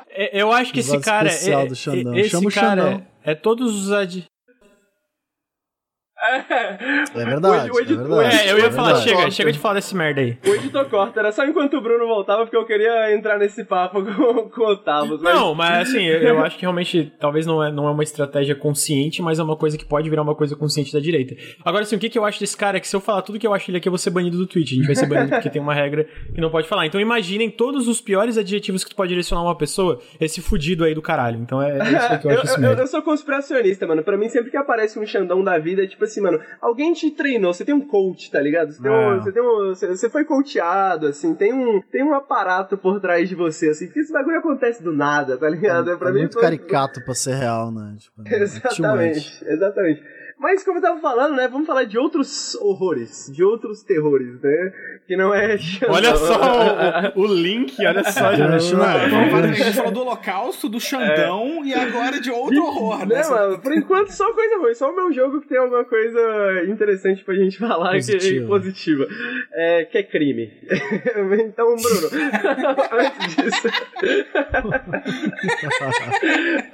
É, 0.09 0.39
eu 0.39 0.51
acho 0.51 0.71
que 0.71 0.81
esse 0.81 0.99
cara 0.99 1.27
é, 1.27 1.65
do 1.65 1.75
Xandão. 1.75 2.15
esse 2.15 2.29
Chama 2.29 2.51
cara 2.51 3.07
é, 3.23 3.31
é 3.31 3.35
todos 3.35 3.75
os 3.75 3.91
ad... 3.91 4.23
É 6.21 7.25
verdade. 7.25 7.71
O 7.71 7.79
edi- 7.79 7.93
é, 7.93 7.97
verdade 7.97 8.35
É, 8.35 8.51
eu 8.51 8.59
ia 8.59 8.65
é 8.67 8.71
falar, 8.71 8.93
verdade. 8.93 9.09
chega, 9.09 9.31
chega 9.31 9.51
de 9.51 9.59
falar 9.59 9.73
desse 9.75 9.95
merda 9.95 10.21
aí. 10.21 10.37
O 10.45 10.49
editor 10.49 10.85
corta, 10.89 11.19
era 11.19 11.31
só 11.31 11.45
enquanto 11.45 11.77
o 11.77 11.81
Bruno 11.81 12.05
voltava, 12.07 12.43
porque 12.43 12.55
eu 12.55 12.65
queria 12.65 13.13
entrar 13.15 13.37
nesse 13.39 13.63
papo 13.63 14.03
com, 14.05 14.49
com 14.49 14.61
o 14.61 14.67
Otávio. 14.71 15.19
mas- 15.21 15.33
Não, 15.35 15.55
mas 15.55 15.89
assim, 15.89 16.03
eu, 16.05 16.19
eu 16.21 16.39
acho 16.43 16.55
que 16.57 16.61
realmente 16.61 17.11
talvez 17.19 17.45
não 17.45 17.63
é, 17.63 17.71
não 17.71 17.87
é 17.87 17.91
uma 17.91 18.03
estratégia 18.03 18.53
consciente, 18.55 19.21
mas 19.21 19.39
é 19.39 19.43
uma 19.43 19.55
coisa 19.55 19.77
que 19.77 19.85
pode 19.85 20.09
virar 20.09 20.21
uma 20.21 20.35
coisa 20.35 20.55
consciente 20.55 20.93
da 20.93 20.99
direita. 20.99 21.35
Agora, 21.65 21.83
assim, 21.83 21.95
o 21.95 21.99
que, 21.99 22.09
que 22.09 22.17
eu 22.19 22.25
acho 22.25 22.39
desse 22.39 22.55
cara 22.55 22.77
é 22.77 22.79
que 22.79 22.87
se 22.87 22.95
eu 22.95 22.99
falar 23.01 23.21
tudo 23.23 23.39
que 23.39 23.47
eu 23.47 23.53
acho 23.53 23.69
ele 23.71 23.77
aqui, 23.77 23.87
eu 23.87 23.91
vou 23.91 23.97
ser 23.99 24.09
banido 24.11 24.37
do 24.37 24.45
Twitch. 24.45 24.71
A 24.73 24.75
gente 24.75 24.85
vai 24.85 24.95
ser 24.95 25.07
banido 25.07 25.29
porque 25.31 25.49
tem 25.49 25.61
uma 25.61 25.73
regra 25.73 26.05
que 26.33 26.39
não 26.41 26.49
pode 26.51 26.67
falar. 26.67 26.85
Então 26.85 26.99
imaginem 27.01 27.49
todos 27.49 27.87
os 27.87 27.99
piores 27.99 28.37
adjetivos 28.37 28.83
que 28.83 28.89
tu 28.91 28.95
pode 28.95 29.09
direcionar 29.09 29.41
a 29.41 29.45
uma 29.45 29.55
pessoa, 29.57 29.99
esse 30.19 30.41
fudido 30.41 30.83
aí 30.83 30.93
do 30.93 31.01
caralho. 31.01 31.39
Então 31.39 31.61
é, 31.61 31.77
é 31.77 31.83
isso 31.83 32.19
que 32.19 32.27
eu 32.27 32.31
Eu, 32.31 32.41
acho 32.41 32.53
eu- 32.55 32.59
merda. 32.59 32.81
eu 32.83 32.87
sou 32.87 33.01
conspiracionista, 33.01 33.87
mano. 33.87 34.03
Pra 34.03 34.17
mim, 34.17 34.29
sempre 34.29 34.51
que 34.51 34.57
aparece 34.57 34.99
um 34.99 35.05
Xandão 35.05 35.43
da 35.43 35.57
vida, 35.57 35.83
é 35.83 35.87
tipo 35.87 36.03
assim, 36.03 36.10
mano, 36.19 36.39
alguém 36.59 36.91
te 36.93 37.11
treinou, 37.11 37.53
você 37.53 37.63
tem 37.63 37.73
um 37.75 37.87
coach, 37.87 38.29
tá 38.31 38.41
ligado? 38.41 38.71
Você, 38.73 38.81
tem 38.81 38.91
um, 38.91 39.13
É. 39.15 39.19
você, 39.19 39.31
tem 39.31 39.41
um- 39.43 39.69
você- 39.75 40.09
foi 40.09 40.25
coachado, 40.25 41.07
assim, 41.07 41.33
tem 41.35 41.53
um, 41.53 41.79
tem 41.91 42.03
um 42.03 42.13
aparato 42.13 42.75
por 42.77 42.99
trás 42.99 43.29
de 43.29 43.35
você, 43.35 43.69
assim, 43.69 43.85
porque 43.85 43.99
esse 44.01 44.11
bagulho 44.11 44.39
acontece 44.39 44.83
do 44.83 44.91
nada, 44.91 45.37
tá 45.37 45.47
ligado? 45.47 45.91
É, 45.91 45.95
pra 45.95 46.09
é 46.09 46.13
mim, 46.13 46.19
muito 46.21 46.33
foi- 46.33 46.41
caricato 46.41 47.01
pra 47.05 47.13
ser 47.13 47.35
real, 47.35 47.71
né? 47.71 47.95
Tipo, 47.99 48.21
é. 48.27 48.41
Exatamente, 48.41 49.45
exatamente. 49.45 50.03
Mas 50.41 50.63
como 50.63 50.79
eu 50.79 50.81
tava 50.81 50.99
falando, 50.99 51.35
né, 51.35 51.47
vamos 51.47 51.67
falar 51.67 51.83
de 51.83 51.99
outros 51.99 52.55
horrores, 52.55 53.31
de 53.31 53.43
outros 53.43 53.83
terrores, 53.83 54.41
né? 54.41 54.73
Que 55.07 55.15
não 55.15 55.31
é 55.31 55.55
Xandão. 55.55 55.95
Olha 55.95 56.15
só 56.15 57.13
o, 57.15 57.21
o 57.21 57.27
link, 57.27 57.75
olha 57.85 58.03
só. 58.03 58.33
Já 58.33 58.47
a 58.47 58.57
gente 58.57 59.73
falou 59.73 59.91
do 59.91 60.01
holocausto, 60.01 60.67
do 60.67 60.79
Xandão 60.79 61.63
e 61.63 61.75
agora 61.75 62.19
de 62.19 62.31
outro 62.31 62.63
horror, 62.63 63.05
né? 63.05 63.21
Né, 63.21 63.29
mano? 63.29 63.59
Por 63.59 63.71
enquanto, 63.71 64.09
só 64.09 64.33
coisa 64.33 64.57
ruim. 64.57 64.73
Só 64.73 64.89
o 64.89 64.95
meu 64.95 65.13
jogo 65.13 65.41
que 65.41 65.47
tem 65.47 65.59
alguma 65.59 65.85
coisa 65.85 66.63
interessante 66.67 67.23
pra 67.23 67.35
gente 67.35 67.59
falar 67.59 67.91
Positiva. 67.91 68.41
que 68.41 68.47
positiva. 68.47 69.07
É, 69.53 69.85
que 69.85 69.97
é 69.99 70.03
crime. 70.03 70.51
então, 71.45 71.75
Bruno, 71.75 72.09
antes 72.91 73.35
disso. 73.35 73.67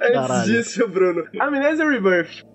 antes 0.00 0.44
disso, 0.44 0.88
Bruno. 0.88 1.24
Amnesia 1.38 1.86
Rebirth. 1.86 2.46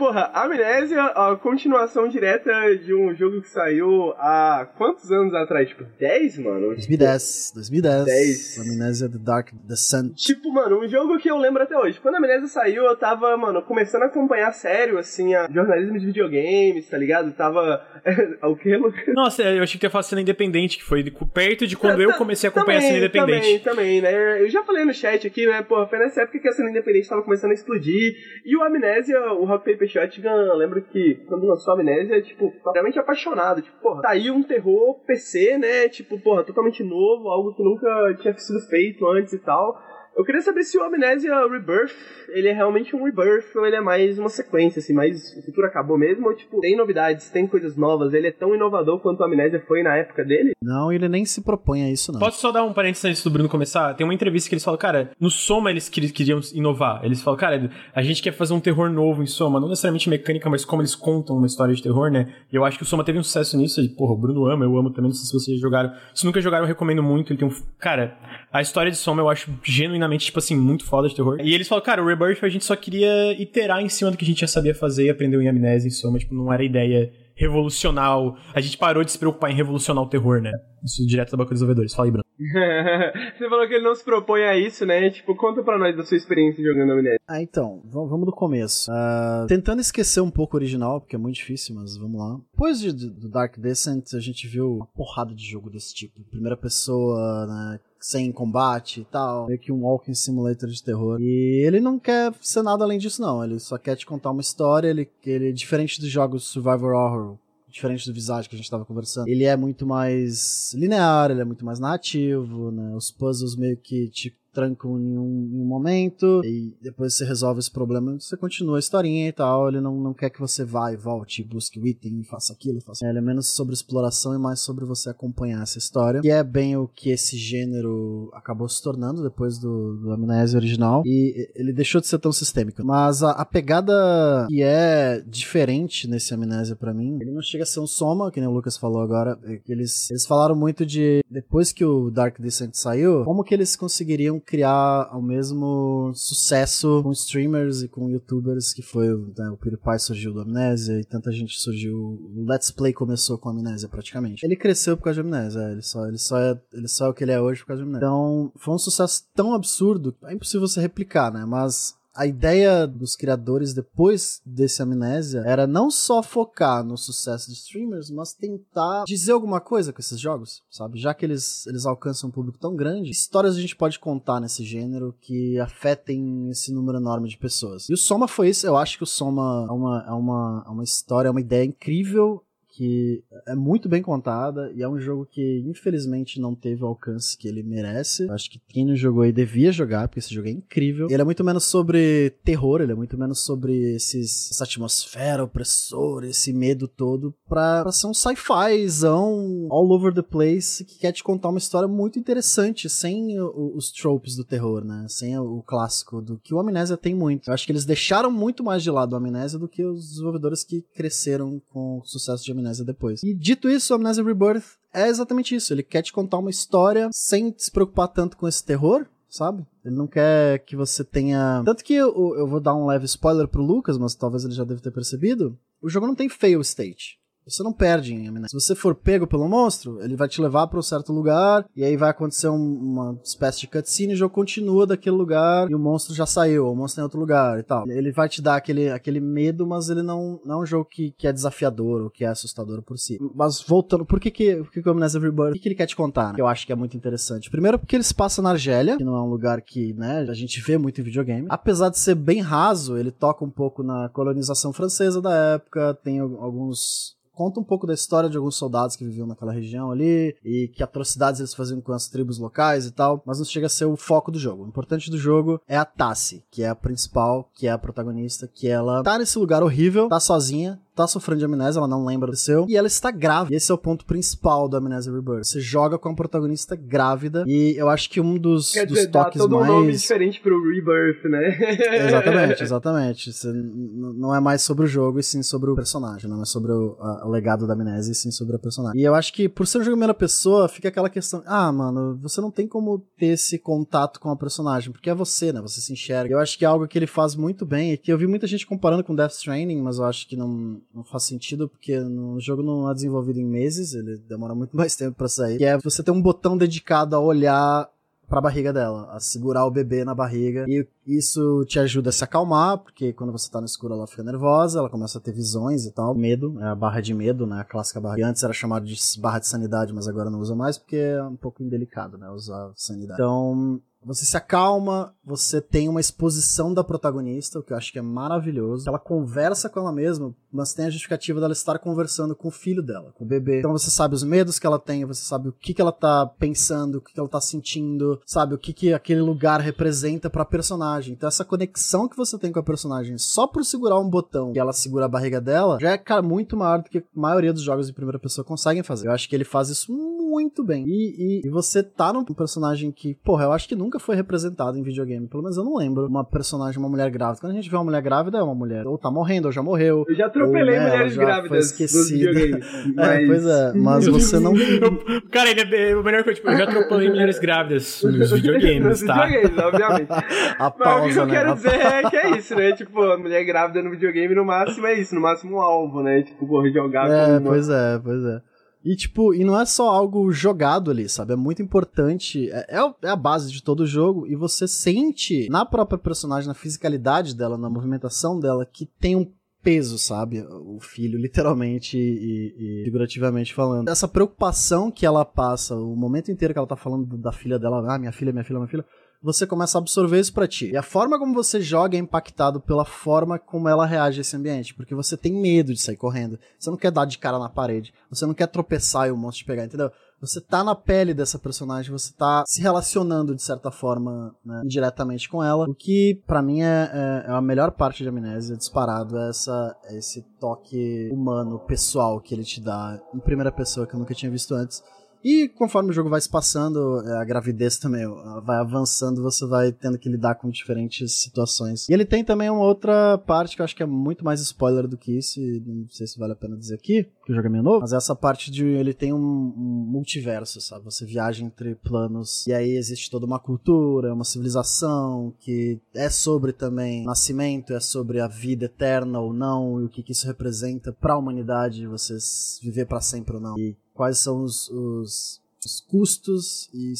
Porra, 0.00 0.30
Amnésia, 0.32 1.02
a 1.04 1.36
continuação 1.36 2.08
direta 2.08 2.50
de 2.74 2.94
um 2.94 3.14
jogo 3.14 3.42
que 3.42 3.50
saiu 3.50 4.14
há 4.16 4.66
quantos 4.78 5.12
anos 5.12 5.34
atrás? 5.34 5.68
Tipo, 5.68 5.84
10, 5.98 6.38
mano? 6.38 6.68
2010, 6.68 7.52
2010. 7.54 8.04
10. 8.06 8.58
Amnésia 8.60 9.10
The 9.10 9.18
Dark 9.18 9.50
Descent. 9.52 10.14
Tipo, 10.14 10.50
mano, 10.54 10.80
um 10.80 10.88
jogo 10.88 11.18
que 11.18 11.30
eu 11.30 11.36
lembro 11.36 11.62
até 11.62 11.76
hoje. 11.76 12.00
Quando 12.00 12.14
a 12.14 12.16
Amnésia 12.16 12.48
saiu, 12.48 12.84
eu 12.84 12.96
tava, 12.96 13.36
mano, 13.36 13.60
começando 13.60 14.04
a 14.04 14.06
acompanhar 14.06 14.50
sério, 14.52 14.96
assim, 14.96 15.34
a 15.34 15.46
jornalismo 15.52 15.98
de 15.98 16.06
videogames, 16.06 16.88
tá 16.88 16.96
ligado? 16.96 17.30
Tava. 17.32 17.86
o 18.42 18.56
que, 18.56 18.74
Lucas? 18.78 19.04
Nossa, 19.14 19.42
eu 19.42 19.62
achei 19.62 19.78
que 19.78 19.84
ia 19.84 19.90
falar 19.90 20.04
cena 20.04 20.22
independente, 20.22 20.78
que 20.78 20.84
foi 20.84 21.02
de- 21.02 21.10
perto 21.10 21.66
de 21.66 21.76
quando 21.76 22.00
eu 22.00 22.14
comecei 22.14 22.48
a 22.48 22.50
acompanhar 22.50 22.78
a 22.78 22.80
cena 22.80 22.96
independente. 22.96 23.58
Também, 23.58 24.00
também, 24.00 24.00
né? 24.00 24.40
Eu 24.40 24.48
já 24.48 24.62
falei 24.62 24.86
no 24.86 24.94
chat 24.94 25.26
aqui, 25.26 25.44
né? 25.44 25.60
Pô, 25.60 25.86
foi 25.86 25.98
nessa 25.98 26.22
época 26.22 26.38
que 26.38 26.48
a 26.48 26.52
cena 26.52 26.70
independente 26.70 27.06
tava 27.06 27.22
começando 27.22 27.50
a 27.50 27.54
explodir. 27.54 28.14
E 28.46 28.56
o 28.56 28.62
Amnésia, 28.62 29.20
o 29.34 29.44
Rock 29.44 29.70
Paper 29.70 29.89
Shotgun, 29.90 30.28
eu 30.28 30.56
lembro 30.56 30.82
que 30.82 31.14
quando 31.26 31.46
lançou 31.46 31.72
a 31.72 31.74
Amnésia, 31.74 32.22
tipo, 32.22 32.52
realmente 32.72 32.98
apaixonado. 32.98 33.62
Tipo, 33.62 33.78
porra, 33.80 34.02
saiu 34.02 34.34
um 34.34 34.42
terror 34.42 34.94
PC, 35.06 35.58
né? 35.58 35.88
Tipo, 35.88 36.18
porra, 36.20 36.44
totalmente 36.44 36.82
novo, 36.82 37.28
algo 37.28 37.54
que 37.54 37.62
nunca 37.62 38.14
tinha 38.20 38.36
sido 38.36 38.60
feito 38.68 39.06
antes 39.08 39.32
e 39.32 39.38
tal. 39.38 39.78
Eu 40.20 40.24
queria 40.24 40.42
saber 40.42 40.64
se 40.64 40.76
o 40.76 40.82
Amnésia 40.82 41.34
Rebirth, 41.48 41.94
ele 42.28 42.46
é 42.48 42.52
realmente 42.52 42.94
um 42.94 43.02
rebirth 43.02 43.56
ou 43.56 43.64
ele 43.64 43.74
é 43.76 43.80
mais 43.80 44.18
uma 44.18 44.28
sequência, 44.28 44.78
assim, 44.78 44.92
mais 44.92 45.34
o 45.38 45.42
futuro 45.42 45.66
acabou 45.66 45.96
mesmo, 45.96 46.28
ou 46.28 46.34
tipo, 46.36 46.60
tem 46.60 46.76
novidades, 46.76 47.30
tem 47.30 47.46
coisas 47.46 47.74
novas, 47.74 48.12
ele 48.12 48.26
é 48.26 48.30
tão 48.30 48.54
inovador 48.54 49.00
quanto 49.00 49.20
o 49.20 49.24
Amnésia 49.24 49.64
foi 49.66 49.82
na 49.82 49.96
época 49.96 50.22
dele? 50.22 50.52
Não, 50.62 50.92
ele 50.92 51.08
nem 51.08 51.24
se 51.24 51.40
propõe 51.42 51.84
a 51.84 51.90
isso, 51.90 52.12
não. 52.12 52.20
Posso 52.20 52.38
só 52.38 52.52
dar 52.52 52.64
um 52.64 52.72
parênteses 52.74 53.06
antes 53.06 53.24
do 53.24 53.30
Bruno 53.30 53.48
começar? 53.48 53.94
Tem 53.94 54.04
uma 54.04 54.12
entrevista 54.12 54.46
que 54.50 54.54
eles 54.54 54.62
falam, 54.62 54.76
cara, 54.78 55.10
no 55.18 55.30
Soma 55.30 55.70
eles 55.70 55.88
queri- 55.88 56.10
queriam 56.12 56.38
inovar. 56.52 57.00
Eles 57.02 57.22
falam, 57.22 57.40
cara, 57.40 57.70
a 57.94 58.02
gente 58.02 58.22
quer 58.22 58.32
fazer 58.32 58.52
um 58.52 58.60
terror 58.60 58.90
novo 58.90 59.22
em 59.22 59.26
Soma, 59.26 59.58
não 59.58 59.70
necessariamente 59.70 60.10
mecânica, 60.10 60.50
mas 60.50 60.66
como 60.66 60.82
eles 60.82 60.94
contam 60.94 61.34
uma 61.34 61.46
história 61.46 61.74
de 61.74 61.82
terror, 61.82 62.10
né? 62.10 62.30
E 62.52 62.56
eu 62.56 62.64
acho 62.66 62.76
que 62.76 62.82
o 62.84 62.86
Soma 62.86 63.02
teve 63.04 63.18
um 63.18 63.22
sucesso 63.24 63.56
nisso, 63.56 63.80
e, 63.80 63.88
porra, 63.88 64.12
o 64.12 64.18
Bruno 64.18 64.44
ama, 64.46 64.66
eu 64.66 64.76
amo 64.76 64.90
também, 64.90 65.08
não 65.08 65.14
sei 65.16 65.24
se 65.26 65.32
vocês 65.32 65.58
jogaram. 65.58 65.94
Se 66.14 66.26
nunca 66.26 66.42
jogaram, 66.42 66.64
eu 66.64 66.68
recomendo 66.68 67.02
muito. 67.02 67.32
Ele 67.32 67.38
tem 67.38 67.48
um. 67.48 67.52
Cara, 67.78 68.18
a 68.52 68.60
história 68.60 68.90
de 68.90 68.98
Soma 68.98 69.22
eu 69.22 69.28
acho 69.30 69.50
genuinamente, 69.62 70.09
tipo 70.18 70.38
assim, 70.38 70.56
muito 70.56 70.84
foda 70.84 71.08
de 71.08 71.14
terror. 71.14 71.38
E 71.40 71.54
eles 71.54 71.68
falam, 71.68 71.84
cara, 71.84 72.02
o 72.02 72.06
Rebirth 72.06 72.42
a 72.44 72.48
gente 72.48 72.64
só 72.64 72.74
queria 72.76 73.32
iterar 73.40 73.80
em 73.82 73.88
cima 73.88 74.10
do 74.10 74.16
que 74.16 74.24
a 74.24 74.28
gente 74.28 74.40
já 74.40 74.46
sabia 74.46 74.74
fazer 74.74 75.06
e 75.06 75.10
aprendeu 75.10 75.40
em 75.42 75.48
Amnésia 75.48 75.88
em 75.88 75.90
Soma, 75.90 76.18
tipo, 76.18 76.34
não 76.34 76.52
era 76.52 76.62
ideia 76.64 77.12
revolucional. 77.34 78.36
A 78.54 78.60
gente 78.60 78.76
parou 78.76 79.02
de 79.02 79.12
se 79.12 79.18
preocupar 79.18 79.50
em 79.50 79.54
revolucionar 79.54 80.04
o 80.04 80.08
terror, 80.08 80.40
né? 80.40 80.52
Isso 80.84 81.06
direto 81.06 81.30
da 81.30 81.36
boca 81.36 81.50
dos 81.50 81.60
desenvolvedores. 81.60 81.94
Fala 81.94 82.08
aí, 82.08 82.12
Bruno. 82.12 82.24
Você 83.38 83.48
falou 83.48 83.66
que 83.68 83.74
ele 83.74 83.84
não 83.84 83.94
se 83.94 84.04
propõe 84.04 84.44
a 84.44 84.56
isso, 84.56 84.86
né? 84.86 85.10
Tipo, 85.10 85.34
conta 85.36 85.62
pra 85.62 85.78
nós 85.78 85.94
da 85.96 86.02
sua 86.04 86.16
experiência 86.16 86.62
jogando 86.64 86.92
Amnésia. 86.92 87.18
Ah, 87.28 87.40
então, 87.42 87.82
vamos 87.84 88.24
do 88.26 88.32
começo. 88.32 88.90
Ah, 88.90 89.44
tentando 89.48 89.80
esquecer 89.80 90.20
um 90.20 90.30
pouco 90.30 90.56
o 90.56 90.60
original, 90.60 91.00
porque 91.00 91.16
é 91.16 91.18
muito 91.18 91.36
difícil, 91.36 91.74
mas 91.74 91.96
vamos 91.98 92.18
lá. 92.18 92.38
Depois 92.52 92.80
de, 92.80 92.92
de- 92.92 93.10
do 93.10 93.28
Dark 93.28 93.58
Descent, 93.58 94.14
a 94.14 94.20
gente 94.20 94.46
viu 94.48 94.74
uma 94.76 94.86
porrada 94.86 95.34
de 95.34 95.44
jogo 95.44 95.68
desse 95.70 95.94
tipo. 95.94 96.20
Primeira 96.30 96.56
pessoa, 96.56 97.46
né? 97.46 97.80
Sem 98.00 98.32
combate 98.32 99.02
e 99.02 99.04
tal. 99.04 99.46
Meio 99.46 99.58
que 99.58 99.70
um 99.70 99.82
walking 99.84 100.14
simulator 100.14 100.68
de 100.68 100.82
terror. 100.82 101.20
E 101.20 101.64
ele 101.66 101.80
não 101.80 101.98
quer 101.98 102.32
ser 102.40 102.62
nada 102.62 102.82
além 102.82 102.98
disso, 102.98 103.20
não. 103.20 103.44
Ele 103.44 103.58
só 103.58 103.76
quer 103.76 103.96
te 103.96 104.06
contar 104.06 104.30
uma 104.30 104.40
história. 104.40 104.88
Ele, 104.88 105.08
ele 105.24 105.52
diferente 105.52 106.00
dos 106.00 106.10
jogos 106.10 106.44
Survivor 106.44 106.94
Horror 106.94 107.36
diferente 107.70 108.04
do 108.06 108.12
Visage 108.12 108.48
que 108.48 108.56
a 108.56 108.58
gente 108.58 108.70
tava 108.70 108.84
conversando. 108.84 109.28
Ele 109.28 109.44
é 109.44 109.56
muito 109.56 109.86
mais 109.86 110.74
linear, 110.74 111.30
ele 111.30 111.40
é 111.40 111.44
muito 111.44 111.64
mais 111.64 111.78
narrativo, 111.78 112.70
né? 112.72 112.94
Os 112.96 113.10
puzzles 113.10 113.54
meio 113.54 113.76
que 113.76 114.08
te 114.08 114.36
trancam 114.52 114.98
em 114.98 115.18
um, 115.18 115.50
em 115.52 115.60
um 115.60 115.66
momento 115.66 116.42
e 116.44 116.76
depois 116.82 117.14
você 117.14 117.24
resolve 117.24 117.60
esse 117.60 117.70
problema, 117.70 118.18
você 118.18 118.36
continua 118.36 118.76
a 118.76 118.78
historinha 118.78 119.28
e 119.28 119.32
tal. 119.32 119.68
Ele 119.68 119.80
não, 119.80 119.96
não 120.00 120.14
quer 120.14 120.30
que 120.30 120.40
você 120.40 120.64
vá 120.64 120.92
e 120.92 120.96
volte, 120.96 121.42
busque 121.42 121.78
o 121.78 121.86
item, 121.86 122.22
faça 122.24 122.52
aquilo, 122.52 122.80
faça. 122.80 123.06
Ele 123.06 123.18
é 123.18 123.22
menos 123.22 123.48
sobre 123.48 123.74
exploração 123.74 124.34
e 124.34 124.38
mais 124.38 124.60
sobre 124.60 124.84
você 124.84 125.10
acompanhar 125.10 125.62
essa 125.62 125.78
história. 125.78 126.20
Que 126.20 126.30
é 126.30 126.42
bem 126.42 126.76
o 126.76 126.88
que 126.88 127.10
esse 127.10 127.36
gênero 127.36 128.30
acabou 128.34 128.68
se 128.68 128.82
tornando 128.82 129.22
depois 129.22 129.58
do, 129.58 129.96
do 129.96 130.12
Amnésia 130.12 130.58
original. 130.58 131.02
E 131.04 131.50
ele 131.54 131.72
deixou 131.72 132.00
de 132.00 132.06
ser 132.06 132.18
tão 132.18 132.32
sistêmico. 132.32 132.84
Mas 132.84 133.22
a, 133.22 133.32
a 133.32 133.44
pegada 133.44 134.46
que 134.48 134.62
é 134.62 135.22
diferente 135.26 136.08
nesse 136.08 136.34
Amnésia 136.34 136.76
pra 136.76 136.94
mim, 136.94 137.18
ele 137.20 137.30
não 137.30 137.42
chega 137.42 137.64
a 137.64 137.66
ser 137.66 137.80
um 137.80 137.86
soma, 137.86 138.30
que 138.30 138.40
nem 138.40 138.48
o 138.48 138.52
Lucas 138.52 138.76
falou 138.76 139.00
agora. 139.00 139.38
é 139.44 139.60
Eles, 139.68 140.10
eles 140.10 140.26
falaram 140.26 140.56
muito 140.56 140.84
de, 140.84 141.22
depois 141.30 141.72
que 141.72 141.84
o 141.84 142.10
Dark 142.10 142.40
Descent 142.40 142.74
saiu, 142.74 143.24
como 143.24 143.44
que 143.44 143.54
eles 143.54 143.76
conseguiriam 143.76 144.40
criar 144.50 145.16
o 145.16 145.22
mesmo 145.22 146.12
sucesso 146.12 147.00
com 147.04 147.12
streamers 147.12 147.82
e 147.82 147.88
com 147.88 148.10
youtubers 148.10 148.74
que 148.74 148.82
foi 148.82 149.06
né, 149.06 149.48
o 149.48 149.56
PewDiePie 149.56 150.00
surgiu 150.00 150.32
do 150.32 150.40
Amnésia 150.40 150.98
e 150.98 151.04
tanta 151.04 151.30
gente 151.30 151.56
surgiu. 151.56 151.96
O 151.96 152.44
Let's 152.48 152.72
Play 152.72 152.92
começou 152.92 153.38
com 153.38 153.48
a 153.48 153.52
Amnésia 153.52 153.88
praticamente. 153.88 154.44
Ele 154.44 154.56
cresceu 154.56 154.96
por 154.96 155.04
causa 155.04 155.22
de 155.22 155.28
Amnésia, 155.28 155.60
é, 155.60 155.72
ele 155.72 155.82
só, 155.82 156.04
ele, 156.04 156.18
só 156.18 156.36
é, 156.36 156.60
ele 156.72 156.88
só 156.88 157.06
é 157.06 157.08
o 157.10 157.14
que 157.14 157.22
ele 157.22 157.30
é 157.30 157.40
hoje 157.40 157.60
por 157.60 157.68
causa 157.68 157.82
de 157.82 157.88
Amnésia. 157.88 158.06
Então 158.06 158.52
foi 158.56 158.74
um 158.74 158.78
sucesso 158.78 159.22
tão 159.36 159.54
absurdo, 159.54 160.16
é 160.24 160.34
impossível 160.34 160.66
você 160.66 160.80
replicar, 160.80 161.32
né? 161.32 161.44
Mas 161.44 161.94
a 162.14 162.26
ideia 162.26 162.86
dos 162.86 163.14
criadores 163.14 163.72
depois 163.72 164.40
desse 164.44 164.82
Amnésia 164.82 165.40
era 165.46 165.66
não 165.66 165.90
só 165.90 166.22
focar 166.22 166.84
no 166.84 166.96
sucesso 166.96 167.48
de 167.48 167.54
streamers, 167.54 168.10
mas 168.10 168.32
tentar 168.32 169.04
dizer 169.04 169.32
alguma 169.32 169.60
coisa 169.60 169.92
com 169.92 170.00
esses 170.00 170.20
jogos, 170.20 170.62
sabe? 170.70 170.98
Já 170.98 171.14
que 171.14 171.24
eles, 171.24 171.66
eles 171.66 171.86
alcançam 171.86 172.28
um 172.28 172.32
público 172.32 172.58
tão 172.58 172.74
grande, 172.74 173.10
histórias 173.10 173.56
a 173.56 173.60
gente 173.60 173.76
pode 173.76 173.98
contar 173.98 174.40
nesse 174.40 174.64
gênero 174.64 175.14
que 175.20 175.58
afetem 175.58 176.50
esse 176.50 176.72
número 176.72 176.98
enorme 176.98 177.28
de 177.28 177.38
pessoas. 177.38 177.88
E 177.88 177.94
o 177.94 177.96
Soma 177.96 178.26
foi 178.26 178.50
isso, 178.50 178.66
eu 178.66 178.76
acho 178.76 178.96
que 178.96 179.04
o 179.04 179.06
Soma 179.06 179.66
é 179.68 179.72
uma, 179.72 180.04
é 180.08 180.12
uma, 180.12 180.64
é 180.66 180.70
uma 180.70 180.84
história, 180.84 181.28
é 181.28 181.30
uma 181.30 181.40
ideia 181.40 181.64
incrível 181.64 182.42
que 182.70 183.22
é 183.46 183.54
muito 183.54 183.88
bem 183.88 184.00
contada 184.00 184.72
e 184.74 184.82
é 184.82 184.88
um 184.88 184.98
jogo 184.98 185.26
que 185.26 185.62
infelizmente 185.66 186.40
não 186.40 186.54
teve 186.54 186.82
o 186.84 186.86
alcance 186.86 187.36
que 187.36 187.48
ele 187.48 187.62
merece. 187.62 188.30
Acho 188.30 188.50
que 188.50 188.60
quem 188.68 188.86
não 188.86 188.94
jogou 188.94 189.22
aí 189.22 189.32
devia 189.32 189.72
jogar, 189.72 190.08
porque 190.08 190.20
esse 190.20 190.32
jogo 190.32 190.48
é 190.48 190.52
incrível. 190.52 191.08
Ele 191.10 191.20
é 191.20 191.24
muito 191.24 191.44
menos 191.44 191.64
sobre 191.64 192.30
terror, 192.44 192.80
ele 192.80 192.92
é 192.92 192.94
muito 192.94 193.18
menos 193.18 193.40
sobre 193.40 193.94
esses, 193.94 194.50
essa 194.50 194.64
atmosfera 194.64 195.44
opressora, 195.44 196.28
esse 196.28 196.52
medo 196.52 196.86
todo, 196.86 197.34
pra, 197.48 197.82
pra 197.82 197.92
ser 197.92 198.06
um 198.06 198.14
sci-fizão 198.14 199.66
all 199.68 199.90
over 199.90 200.14
the 200.14 200.22
place 200.22 200.84
que 200.84 200.98
quer 200.98 201.12
te 201.12 201.24
contar 201.24 201.48
uma 201.48 201.58
história 201.58 201.88
muito 201.88 202.18
interessante, 202.18 202.88
sem 202.88 203.38
o, 203.40 203.76
os 203.76 203.90
tropes 203.90 204.36
do 204.36 204.44
terror, 204.44 204.84
né? 204.84 205.06
Sem 205.08 205.36
o 205.38 205.62
clássico 205.62 206.22
do 206.22 206.38
que 206.38 206.54
o 206.54 206.60
Amnésia 206.60 206.96
tem 206.96 207.14
muito. 207.14 207.50
Eu 207.50 207.54
acho 207.54 207.66
que 207.66 207.72
eles 207.72 207.84
deixaram 207.84 208.30
muito 208.30 208.62
mais 208.62 208.82
de 208.82 208.90
lado 208.90 209.12
o 209.12 209.16
Amnésia 209.16 209.58
do 209.58 209.68
que 209.68 209.84
os 209.84 210.10
desenvolvedores 210.10 210.62
que 210.62 210.82
cresceram 210.94 211.60
com 211.72 211.98
o 211.98 212.04
sucesso 212.04 212.44
de 212.44 212.52
Amnésia 212.52 212.59
depois. 212.84 213.22
E 213.22 213.34
dito 213.34 213.68
isso, 213.68 213.94
Amnésia 213.94 214.24
Rebirth 214.24 214.78
é 214.92 215.08
exatamente 215.08 215.54
isso. 215.54 215.72
Ele 215.72 215.82
quer 215.82 216.02
te 216.02 216.12
contar 216.12 216.38
uma 216.38 216.50
história 216.50 217.08
sem 217.12 217.54
se 217.56 217.70
preocupar 217.70 218.08
tanto 218.08 218.36
com 218.36 218.48
esse 218.48 218.64
terror, 218.64 219.06
sabe? 219.28 219.66
Ele 219.84 219.94
não 219.94 220.06
quer 220.06 220.58
que 220.60 220.74
você 220.74 221.04
tenha. 221.04 221.62
Tanto 221.64 221.84
que 221.84 221.94
eu, 221.94 222.34
eu 222.36 222.46
vou 222.46 222.60
dar 222.60 222.74
um 222.74 222.86
leve 222.86 223.04
spoiler 223.04 223.46
pro 223.46 223.62
Lucas, 223.62 223.96
mas 223.98 224.14
talvez 224.14 224.44
ele 224.44 224.54
já 224.54 224.64
deve 224.64 224.80
ter 224.80 224.90
percebido. 224.90 225.56
O 225.82 225.88
jogo 225.88 226.06
não 226.06 226.14
tem 226.14 226.28
fail 226.28 226.60
state. 226.60 227.19
Você 227.46 227.62
não 227.62 227.72
perde 227.72 228.14
em 228.14 228.28
Amnésia. 228.28 228.48
Se 228.48 228.66
você 228.66 228.74
for 228.74 228.94
pego 228.94 229.26
pelo 229.26 229.48
monstro, 229.48 230.00
ele 230.02 230.16
vai 230.16 230.28
te 230.28 230.40
levar 230.40 230.66
para 230.66 230.78
um 230.78 230.82
certo 230.82 231.12
lugar 231.12 231.66
e 231.74 231.84
aí 231.84 231.96
vai 231.96 232.10
acontecer 232.10 232.48
um, 232.48 232.54
uma 232.56 233.18
espécie 233.24 233.60
de 233.60 233.66
cutscene 233.66 234.12
e 234.12 234.14
o 234.14 234.18
jogo 234.18 234.34
continua 234.34 234.86
daquele 234.86 235.16
lugar 235.16 235.70
e 235.70 235.74
o 235.74 235.78
monstro 235.78 236.14
já 236.14 236.26
saiu, 236.26 236.66
ou 236.66 236.72
o 236.72 236.76
monstro 236.76 237.00
é 237.00 237.02
em 237.02 237.04
outro 237.04 237.18
lugar 237.18 237.58
e 237.58 237.62
tal. 237.62 237.88
Ele 237.88 238.12
vai 238.12 238.28
te 238.28 238.40
dar 238.40 238.56
aquele, 238.56 238.90
aquele 238.90 239.20
medo, 239.20 239.66
mas 239.66 239.88
ele 239.88 240.02
não, 240.02 240.40
não 240.44 240.60
é 240.60 240.62
um 240.62 240.66
jogo 240.66 240.84
que, 240.84 241.12
que 241.12 241.26
é 241.26 241.32
desafiador 241.32 242.02
ou 242.02 242.10
que 242.10 242.24
é 242.24 242.28
assustador 242.28 242.82
por 242.82 242.98
si. 242.98 243.18
Mas 243.34 243.60
voltando, 243.60 244.04
por 244.04 244.20
que 244.20 244.30
que, 244.30 244.56
por 244.56 244.70
que, 244.70 244.82
que 244.82 244.88
o 244.88 244.92
Amnesia 244.92 245.20
Rebirth, 245.20 245.50
o 245.50 245.52
que, 245.54 245.60
que 245.60 245.68
ele 245.68 245.74
quer 245.74 245.86
te 245.86 245.96
contar, 245.96 246.28
né? 246.28 246.34
Que 246.34 246.40
eu 246.40 246.46
acho 246.46 246.66
que 246.66 246.72
é 246.72 246.76
muito 246.76 246.96
interessante. 246.96 247.50
Primeiro 247.50 247.78
porque 247.78 247.96
ele 247.96 248.02
se 248.02 248.14
passa 248.14 248.40
na 248.42 248.50
Argélia, 248.50 248.96
que 248.96 249.04
não 249.04 249.16
é 249.16 249.22
um 249.22 249.28
lugar 249.28 249.60
que, 249.62 249.92
né, 249.94 250.26
a 250.28 250.34
gente 250.34 250.60
vê 250.60 250.78
muito 250.78 251.00
em 251.00 251.04
videogame. 251.04 251.46
Apesar 251.48 251.88
de 251.88 251.98
ser 251.98 252.14
bem 252.14 252.40
raso, 252.40 252.96
ele 252.96 253.10
toca 253.10 253.44
um 253.44 253.50
pouco 253.50 253.82
na 253.82 254.08
colonização 254.08 254.72
francesa 254.72 255.20
da 255.20 255.34
época, 255.34 255.98
tem 256.02 256.18
alguns 256.20 257.18
conta 257.40 257.58
um 257.58 257.64
pouco 257.64 257.86
da 257.86 257.94
história 257.94 258.28
de 258.28 258.36
alguns 258.36 258.56
soldados 258.56 258.94
que 258.94 259.02
viviam 259.02 259.26
naquela 259.26 259.50
região 259.50 259.90
ali 259.90 260.36
e 260.44 260.68
que 260.68 260.82
atrocidades 260.82 261.40
eles 261.40 261.54
faziam 261.54 261.80
com 261.80 261.90
as 261.90 262.06
tribos 262.06 262.38
locais 262.38 262.84
e 262.84 262.90
tal, 262.90 263.22
mas 263.24 263.38
não 263.38 263.46
chega 263.46 263.64
a 263.64 263.70
ser 263.70 263.86
o 263.86 263.96
foco 263.96 264.30
do 264.30 264.38
jogo. 264.38 264.62
O 264.62 264.68
importante 264.68 265.10
do 265.10 265.16
jogo 265.16 265.58
é 265.66 265.74
a 265.74 265.86
Tassi, 265.86 266.44
que 266.50 266.62
é 266.62 266.68
a 266.68 266.74
principal, 266.74 267.48
que 267.54 267.66
é 267.66 267.70
a 267.70 267.78
protagonista, 267.78 268.46
que 268.46 268.68
ela 268.68 269.02
tá 269.02 269.16
nesse 269.16 269.38
lugar 269.38 269.62
horrível, 269.62 270.06
tá 270.06 270.20
sozinha, 270.20 270.78
tá 271.00 271.06
sofrendo 271.06 271.38
de 271.38 271.44
amnésia, 271.44 271.78
ela 271.78 271.88
não 271.88 272.04
lembra 272.04 272.30
do 272.30 272.36
seu, 272.36 272.66
e 272.68 272.76
ela 272.76 272.86
está 272.86 273.10
grávida. 273.10 273.54
Esse 273.54 273.70
é 273.70 273.74
o 273.74 273.78
ponto 273.78 274.04
principal 274.04 274.68
do 274.68 274.76
Amnésia 274.76 275.12
Rebirth. 275.12 275.44
Você 275.44 275.60
joga 275.60 275.98
com 275.98 276.10
a 276.10 276.14
protagonista 276.14 276.76
grávida, 276.76 277.44
e 277.46 277.74
eu 277.76 277.88
acho 277.88 278.10
que 278.10 278.20
um 278.20 278.38
dos, 278.38 278.72
Quer 278.72 278.86
dos 278.86 278.98
dizer, 278.98 279.10
toques 279.10 279.38
dá 279.38 279.44
todo 279.44 279.56
mais... 279.58 279.70
um 279.70 279.74
nome 279.80 279.92
diferente 279.92 280.40
pro 280.40 280.62
Rebirth, 280.62 281.24
né? 281.24 281.58
exatamente, 282.06 282.62
exatamente. 282.64 283.32
Você 283.32 283.52
não 283.52 284.34
é 284.34 284.40
mais 284.40 284.62
sobre 284.62 284.84
o 284.84 284.88
jogo, 284.88 285.18
e 285.18 285.22
sim 285.22 285.42
sobre 285.42 285.70
o 285.70 285.74
personagem, 285.74 286.28
não 286.28 286.42
é 286.42 286.44
sobre 286.44 286.72
o, 286.72 286.96
a, 287.00 287.26
o 287.26 287.30
legado 287.30 287.66
da 287.66 287.74
amnésia, 287.74 288.12
e 288.12 288.14
sim 288.14 288.30
sobre 288.30 288.56
a 288.56 288.58
personagem. 288.58 289.00
E 289.00 289.04
eu 289.04 289.14
acho 289.14 289.32
que, 289.32 289.48
por 289.48 289.66
ser 289.66 289.78
um 289.78 289.82
jogo 289.82 289.92
em 289.92 290.00
primeira 290.00 290.14
pessoa, 290.14 290.68
fica 290.68 290.88
aquela 290.88 291.10
questão, 291.10 291.42
ah, 291.46 291.70
mano, 291.72 292.18
você 292.22 292.40
não 292.40 292.50
tem 292.50 292.66
como 292.66 292.98
ter 293.18 293.26
esse 293.26 293.58
contato 293.58 294.20
com 294.20 294.30
a 294.30 294.36
personagem, 294.36 294.92
porque 294.92 295.10
é 295.10 295.14
você, 295.14 295.52
né? 295.52 295.60
Você 295.60 295.80
se 295.80 295.92
enxerga. 295.92 296.34
Eu 296.34 296.38
acho 296.38 296.58
que 296.58 296.64
é 296.64 296.68
algo 296.68 296.86
que 296.86 296.98
ele 296.98 297.06
faz 297.06 297.34
muito 297.34 297.64
bem, 297.64 297.92
e 297.92 297.96
que 297.96 298.12
eu 298.12 298.18
vi 298.18 298.26
muita 298.26 298.46
gente 298.46 298.66
comparando 298.66 299.04
com 299.04 299.14
Death 299.14 299.32
Stranding, 299.32 299.80
mas 299.80 299.98
eu 299.98 300.04
acho 300.04 300.28
que 300.28 300.36
não, 300.36 300.80
não 300.94 301.04
faz 301.04 301.24
sentido, 301.24 301.68
porque 301.68 301.98
no 302.00 302.40
jogo 302.40 302.62
não 302.62 302.90
é 302.90 302.94
desenvolvido 302.94 303.38
em 303.38 303.46
meses, 303.46 303.94
ele 303.94 304.16
demora 304.28 304.54
muito 304.54 304.74
mais 304.76 304.96
tempo 304.96 305.16
para 305.16 305.28
sair. 305.28 305.58
Que 305.58 305.64
é 305.64 305.78
você 305.78 306.02
ter 306.02 306.10
um 306.10 306.22
botão 306.22 306.56
dedicado 306.56 307.14
a 307.14 307.20
olhar 307.20 307.88
pra 308.30 308.40
barriga 308.40 308.72
dela, 308.72 309.10
a 309.12 309.18
segurar 309.18 309.66
o 309.66 309.70
bebê 309.70 310.04
na 310.04 310.14
barriga. 310.14 310.64
E 310.68 310.86
isso 311.04 311.64
te 311.66 311.80
ajuda 311.80 312.10
a 312.10 312.12
se 312.12 312.22
acalmar, 312.22 312.78
porque 312.78 313.12
quando 313.12 313.32
você 313.32 313.50
tá 313.50 313.60
no 313.60 313.66
escuro 313.66 313.94
ela 313.94 314.06
fica 314.06 314.22
nervosa, 314.22 314.78
ela 314.78 314.88
começa 314.88 315.18
a 315.18 315.20
ter 315.20 315.32
visões 315.32 315.84
e 315.84 315.90
tal. 315.90 316.14
Medo, 316.14 316.56
é 316.60 316.68
a 316.68 316.74
barra 316.76 317.00
de 317.00 317.12
medo, 317.12 317.44
né? 317.44 317.60
A 317.60 317.64
clássica 317.64 318.00
barra. 318.00 318.14
Que 318.14 318.22
antes 318.22 318.42
era 318.44 318.52
chamada 318.52 318.86
de 318.86 318.96
barra 319.18 319.40
de 319.40 319.48
sanidade, 319.48 319.92
mas 319.92 320.06
agora 320.06 320.30
não 320.30 320.38
usa 320.38 320.54
mais, 320.54 320.78
porque 320.78 320.96
é 320.96 321.22
um 321.24 321.36
pouco 321.36 321.60
indelicado, 321.60 322.16
né? 322.16 322.30
Usar 322.30 322.70
sanidade. 322.76 323.20
Então, 323.20 323.80
você 324.04 324.24
se 324.24 324.36
acalma, 324.36 325.12
você 325.24 325.60
tem 325.60 325.88
uma 325.88 326.00
exposição 326.00 326.72
da 326.72 326.84
protagonista, 326.84 327.58
o 327.58 327.62
que 327.62 327.72
eu 327.72 327.76
acho 327.76 327.92
que 327.92 327.98
é 327.98 328.02
maravilhoso. 328.02 328.88
Ela 328.88 328.98
conversa 328.98 329.68
com 329.68 329.80
ela 329.80 329.92
mesma, 329.92 330.32
mas 330.52 330.72
tem 330.72 330.86
a 330.86 330.90
justificativa 330.90 331.40
dela 331.40 331.52
estar 331.52 331.78
conversando 331.78 332.34
com 332.34 332.48
o 332.48 332.50
filho 332.50 332.82
dela, 332.82 333.12
com 333.16 333.24
o 333.24 333.26
bebê. 333.26 333.58
Então 333.58 333.72
você 333.72 333.90
sabe 333.90 334.14
os 334.14 334.22
medos 334.22 334.58
que 334.58 334.66
ela 334.66 334.78
tem, 334.78 335.04
você 335.04 335.22
sabe 335.22 335.48
o 335.48 335.52
que, 335.52 335.74
que 335.74 335.80
ela 335.80 335.92
tá 335.92 336.26
pensando, 336.26 336.96
o 336.96 337.00
que, 337.00 337.12
que 337.12 337.20
ela 337.20 337.28
tá 337.28 337.40
sentindo, 337.40 338.20
sabe 338.26 338.54
o 338.54 338.58
que, 338.58 338.72
que 338.72 338.92
aquele 338.92 339.20
lugar 339.20 339.60
representa 339.60 340.28
pra 340.28 340.44
personagem. 340.44 341.14
Então 341.14 341.28
essa 341.28 341.44
conexão 341.44 342.08
que 342.08 342.16
você 342.16 342.38
tem 342.38 342.52
com 342.52 342.58
a 342.58 342.62
personagem 342.62 343.16
só 343.18 343.46
por 343.46 343.64
segurar 343.64 343.98
um 343.98 344.08
botão 344.08 344.52
e 344.54 344.58
ela 344.58 344.72
segura 344.72 345.04
a 345.04 345.08
barriga 345.08 345.40
dela, 345.40 345.78
já 345.80 345.90
é, 345.90 345.98
cara, 345.98 346.22
muito 346.22 346.56
maior 346.56 346.82
do 346.82 346.90
que 346.90 346.98
a 346.98 347.02
maioria 347.14 347.52
dos 347.52 347.62
jogos 347.62 347.86
de 347.86 347.92
primeira 347.92 348.18
pessoa 348.18 348.44
conseguem 348.44 348.82
fazer. 348.82 349.08
Eu 349.08 349.12
acho 349.12 349.28
que 349.28 349.34
ele 349.34 349.44
faz 349.44 349.68
isso 349.68 349.92
muito 349.92 350.62
bem. 350.62 350.84
E, 350.86 351.40
e, 351.42 351.46
e 351.46 351.50
você 351.50 351.82
tá 351.82 352.12
num 352.12 352.24
personagem 352.24 352.92
que, 352.92 353.14
porra, 353.16 353.44
eu 353.44 353.52
acho 353.52 353.68
que 353.68 353.74
nunca 353.74 353.98
foi 353.98 354.14
representado 354.14 354.78
em 354.78 354.82
videogame. 354.82 355.26
Pelo 355.26 355.42
menos 355.42 355.56
eu 355.56 355.64
não 355.64 355.76
lembro 355.76 356.06
uma 356.06 356.24
personagem, 356.24 356.78
uma 356.78 356.88
mulher 356.88 357.10
grávida. 357.10 357.40
Quando 357.40 357.52
a 357.52 357.54
gente 357.56 357.68
vê 357.68 357.76
uma 357.76 357.84
mulher 357.84 358.02
grávida, 358.02 358.38
é 358.38 358.42
uma 358.42 358.54
mulher 358.54 358.86
ou 358.86 358.96
tá 358.96 359.10
morrendo 359.10 359.46
ou 359.46 359.52
já 359.52 359.62
morreu. 359.62 360.04
Eu 360.08 360.14
já 360.14 360.28
atropelei 360.42 360.76
ou, 360.76 360.80
né, 360.82 360.90
mulheres 360.90 361.16
grávidas 361.16 361.72
videogames. 362.10 362.66
Mas... 362.94 363.08
É, 363.08 363.26
pois 363.26 363.46
é, 363.46 363.72
mas 363.74 364.06
você 364.06 364.38
não. 364.38 364.52
Cara, 365.30 365.50
ele 365.50 365.76
é 365.76 365.96
o 365.96 366.02
melhor 366.02 366.22
que 366.22 366.30
eu, 366.30 366.34
tipo, 366.34 366.48
eu 366.48 366.58
já 366.58 366.64
atropelei 366.64 367.08
mulheres 367.08 367.38
grávidas 367.38 368.02
nos 368.04 368.30
videogames, 368.30 368.82
nos 368.82 369.02
tá? 369.02 369.26
videogames, 369.26 369.58
obviamente. 369.58 370.12
a 370.58 370.70
pausa, 370.70 371.00
mas 371.00 371.10
o 371.10 371.14
que 371.14 371.18
eu 371.18 371.26
né? 371.26 371.32
quero 371.32 371.54
dizer 371.54 371.80
é 371.80 372.10
que 372.10 372.16
é 372.16 372.38
isso, 372.38 372.54
né? 372.54 372.72
Tipo, 372.72 373.02
a 373.02 373.18
mulher 373.18 373.44
grávida 373.44 373.82
no 373.82 373.90
videogame, 373.90 374.34
no 374.34 374.44
máximo 374.44 374.86
é 374.86 374.94
isso, 374.94 375.14
no 375.14 375.20
máximo 375.20 375.56
um 375.56 375.60
alvo, 375.60 376.02
né? 376.02 376.22
Tipo, 376.22 376.46
correr 376.46 376.72
jogar 376.72 377.10
é, 377.10 377.38
com. 377.38 377.44
Pois 377.44 377.68
é, 377.68 377.98
pois 378.02 378.24
é. 378.24 378.40
E, 378.82 378.96
tipo, 378.96 379.34
e 379.34 379.44
não 379.44 379.60
é 379.60 379.66
só 379.66 379.88
algo 379.88 380.32
jogado 380.32 380.90
ali, 380.90 381.08
sabe? 381.08 381.34
É 381.34 381.36
muito 381.36 381.60
importante. 381.60 382.50
É, 382.50 382.78
é 383.02 383.08
a 383.08 383.16
base 383.16 383.52
de 383.52 383.62
todo 383.62 383.80
o 383.80 383.86
jogo. 383.86 384.26
E 384.26 384.34
você 384.34 384.66
sente 384.66 385.48
na 385.50 385.66
própria 385.66 385.98
personagem, 385.98 386.48
na 386.48 386.54
fisicalidade 386.54 387.34
dela, 387.34 387.58
na 387.58 387.68
movimentação 387.68 388.40
dela, 388.40 388.64
que 388.64 388.86
tem 388.86 389.16
um 389.16 389.30
peso, 389.62 389.98
sabe? 389.98 390.40
O 390.42 390.78
filho, 390.80 391.18
literalmente 391.18 391.96
e, 391.98 392.80
e, 392.80 392.84
figurativamente 392.84 393.54
falando. 393.54 393.88
Essa 393.88 394.08
preocupação 394.08 394.90
que 394.90 395.06
ela 395.06 395.24
passa, 395.24 395.74
o 395.74 395.94
momento 395.94 396.30
inteiro 396.30 396.54
que 396.54 396.58
ela 396.58 396.66
tá 396.66 396.76
falando 396.76 397.16
da 397.16 397.32
filha 397.32 397.58
dela, 397.58 397.94
ah, 397.94 397.98
minha 397.98 398.12
filha, 398.12 398.32
minha 398.32 398.44
filha, 398.44 398.58
minha 398.58 398.68
filha 398.68 398.84
você 399.22 399.46
começa 399.46 399.76
a 399.76 399.80
absorver 399.80 400.18
isso 400.18 400.32
para 400.32 400.48
ti. 400.48 400.70
E 400.70 400.76
a 400.76 400.82
forma 400.82 401.18
como 401.18 401.34
você 401.34 401.60
joga 401.60 401.96
é 401.96 402.00
impactado 402.00 402.60
pela 402.60 402.84
forma 402.84 403.38
como 403.38 403.68
ela 403.68 403.84
reage 403.84 404.20
a 404.20 404.22
esse 404.22 404.34
ambiente, 404.34 404.74
porque 404.74 404.94
você 404.94 405.16
tem 405.16 405.32
medo 405.32 405.74
de 405.74 405.80
sair 405.80 405.96
correndo. 405.96 406.38
Você 406.58 406.70
não 406.70 406.76
quer 406.76 406.90
dar 406.90 407.04
de 407.04 407.18
cara 407.18 407.38
na 407.38 407.48
parede, 407.48 407.92
você 408.08 408.24
não 408.24 408.34
quer 408.34 408.46
tropeçar 408.46 409.08
e 409.08 409.10
o 409.10 409.16
monstro 409.16 409.44
te 409.44 409.46
pegar, 409.46 409.64
entendeu? 409.64 409.90
Você 410.20 410.40
tá 410.40 410.62
na 410.62 410.74
pele 410.74 411.14
dessa 411.14 411.38
personagem, 411.38 411.90
você 411.90 412.12
tá 412.12 412.44
se 412.46 412.60
relacionando 412.60 413.34
de 413.34 413.42
certa 413.42 413.70
forma, 413.70 414.34
né, 414.44 414.60
indiretamente 414.64 415.28
com 415.28 415.42
ela, 415.42 415.64
o 415.66 415.74
que 415.74 416.20
para 416.26 416.42
mim 416.42 416.60
é, 416.60 416.90
é, 416.92 417.30
é, 417.30 417.32
a 417.32 417.40
melhor 417.40 417.70
parte 417.70 418.02
de 418.02 418.08
Amnésia, 418.08 418.56
disparado, 418.56 419.16
é 419.18 419.30
essa, 419.30 419.76
é 419.84 419.96
esse 419.96 420.22
toque 420.38 421.08
humano, 421.10 421.58
pessoal 421.60 422.20
que 422.20 422.34
ele 422.34 422.44
te 422.44 422.60
dá 422.60 423.00
em 423.14 423.18
primeira 423.18 423.50
pessoa 423.50 423.86
que 423.86 423.94
eu 423.94 423.98
nunca 423.98 424.14
tinha 424.14 424.30
visto 424.30 424.54
antes 424.54 424.82
e 425.24 425.48
conforme 425.48 425.90
o 425.90 425.92
jogo 425.92 426.08
vai 426.08 426.20
se 426.20 426.28
passando, 426.28 427.02
é, 427.06 427.20
a 427.20 427.24
gravidez 427.24 427.78
também 427.78 428.06
vai 428.44 428.58
avançando, 428.58 429.22
você 429.22 429.46
vai 429.46 429.72
tendo 429.72 429.98
que 429.98 430.08
lidar 430.08 430.36
com 430.36 430.48
diferentes 430.48 431.12
situações. 431.20 431.88
E 431.88 431.92
ele 431.92 432.04
tem 432.04 432.24
também 432.24 432.48
uma 432.50 432.64
outra 432.64 433.18
parte 433.18 433.54
que 433.54 433.62
eu 433.62 433.64
acho 433.64 433.76
que 433.76 433.82
é 433.82 433.86
muito 433.86 434.24
mais 434.24 434.40
spoiler 434.40 434.86
do 434.86 434.96
que 434.96 435.16
isso, 435.16 435.40
e 435.40 435.60
não 435.60 435.88
sei 435.90 436.06
se 436.06 436.18
vale 436.18 436.32
a 436.32 436.36
pena 436.36 436.56
dizer 436.56 436.74
aqui, 436.74 437.06
que 437.24 437.32
o 437.32 437.34
jogo 437.34 437.46
é 437.46 437.50
meio 437.50 437.62
novo, 437.62 437.80
mas 437.80 437.92
essa 437.92 438.14
parte 438.14 438.50
de 438.50 438.64
ele 438.64 438.94
tem 438.94 439.12
um, 439.12 439.18
um 439.18 439.86
multiverso, 439.90 440.60
sabe? 440.60 440.84
Você 440.84 441.04
viaja 441.04 441.44
entre 441.44 441.74
planos, 441.74 442.46
e 442.46 442.52
aí 442.52 442.70
existe 442.70 443.10
toda 443.10 443.26
uma 443.26 443.38
cultura, 443.38 444.14
uma 444.14 444.24
civilização 444.24 445.34
que 445.40 445.78
é 445.94 446.08
sobre 446.08 446.52
também 446.52 447.04
nascimento, 447.04 447.72
é 447.72 447.80
sobre 447.80 448.20
a 448.20 448.28
vida 448.28 448.64
eterna 448.64 449.20
ou 449.20 449.32
não, 449.32 449.80
e 449.80 449.84
o 449.84 449.88
que, 449.88 450.02
que 450.02 450.12
isso 450.12 450.26
representa 450.26 450.92
para 450.92 451.14
a 451.14 451.18
humanidade, 451.18 451.86
você 451.86 452.16
viver 452.62 452.86
para 452.86 453.00
sempre 453.00 453.36
ou 453.36 453.40
não. 453.40 453.58
E 453.58 453.76
quais 454.00 454.16
são 454.16 454.42
os, 454.42 454.66
os, 454.70 455.42
os 455.62 455.78
custos 455.82 456.70
e, 456.72 456.94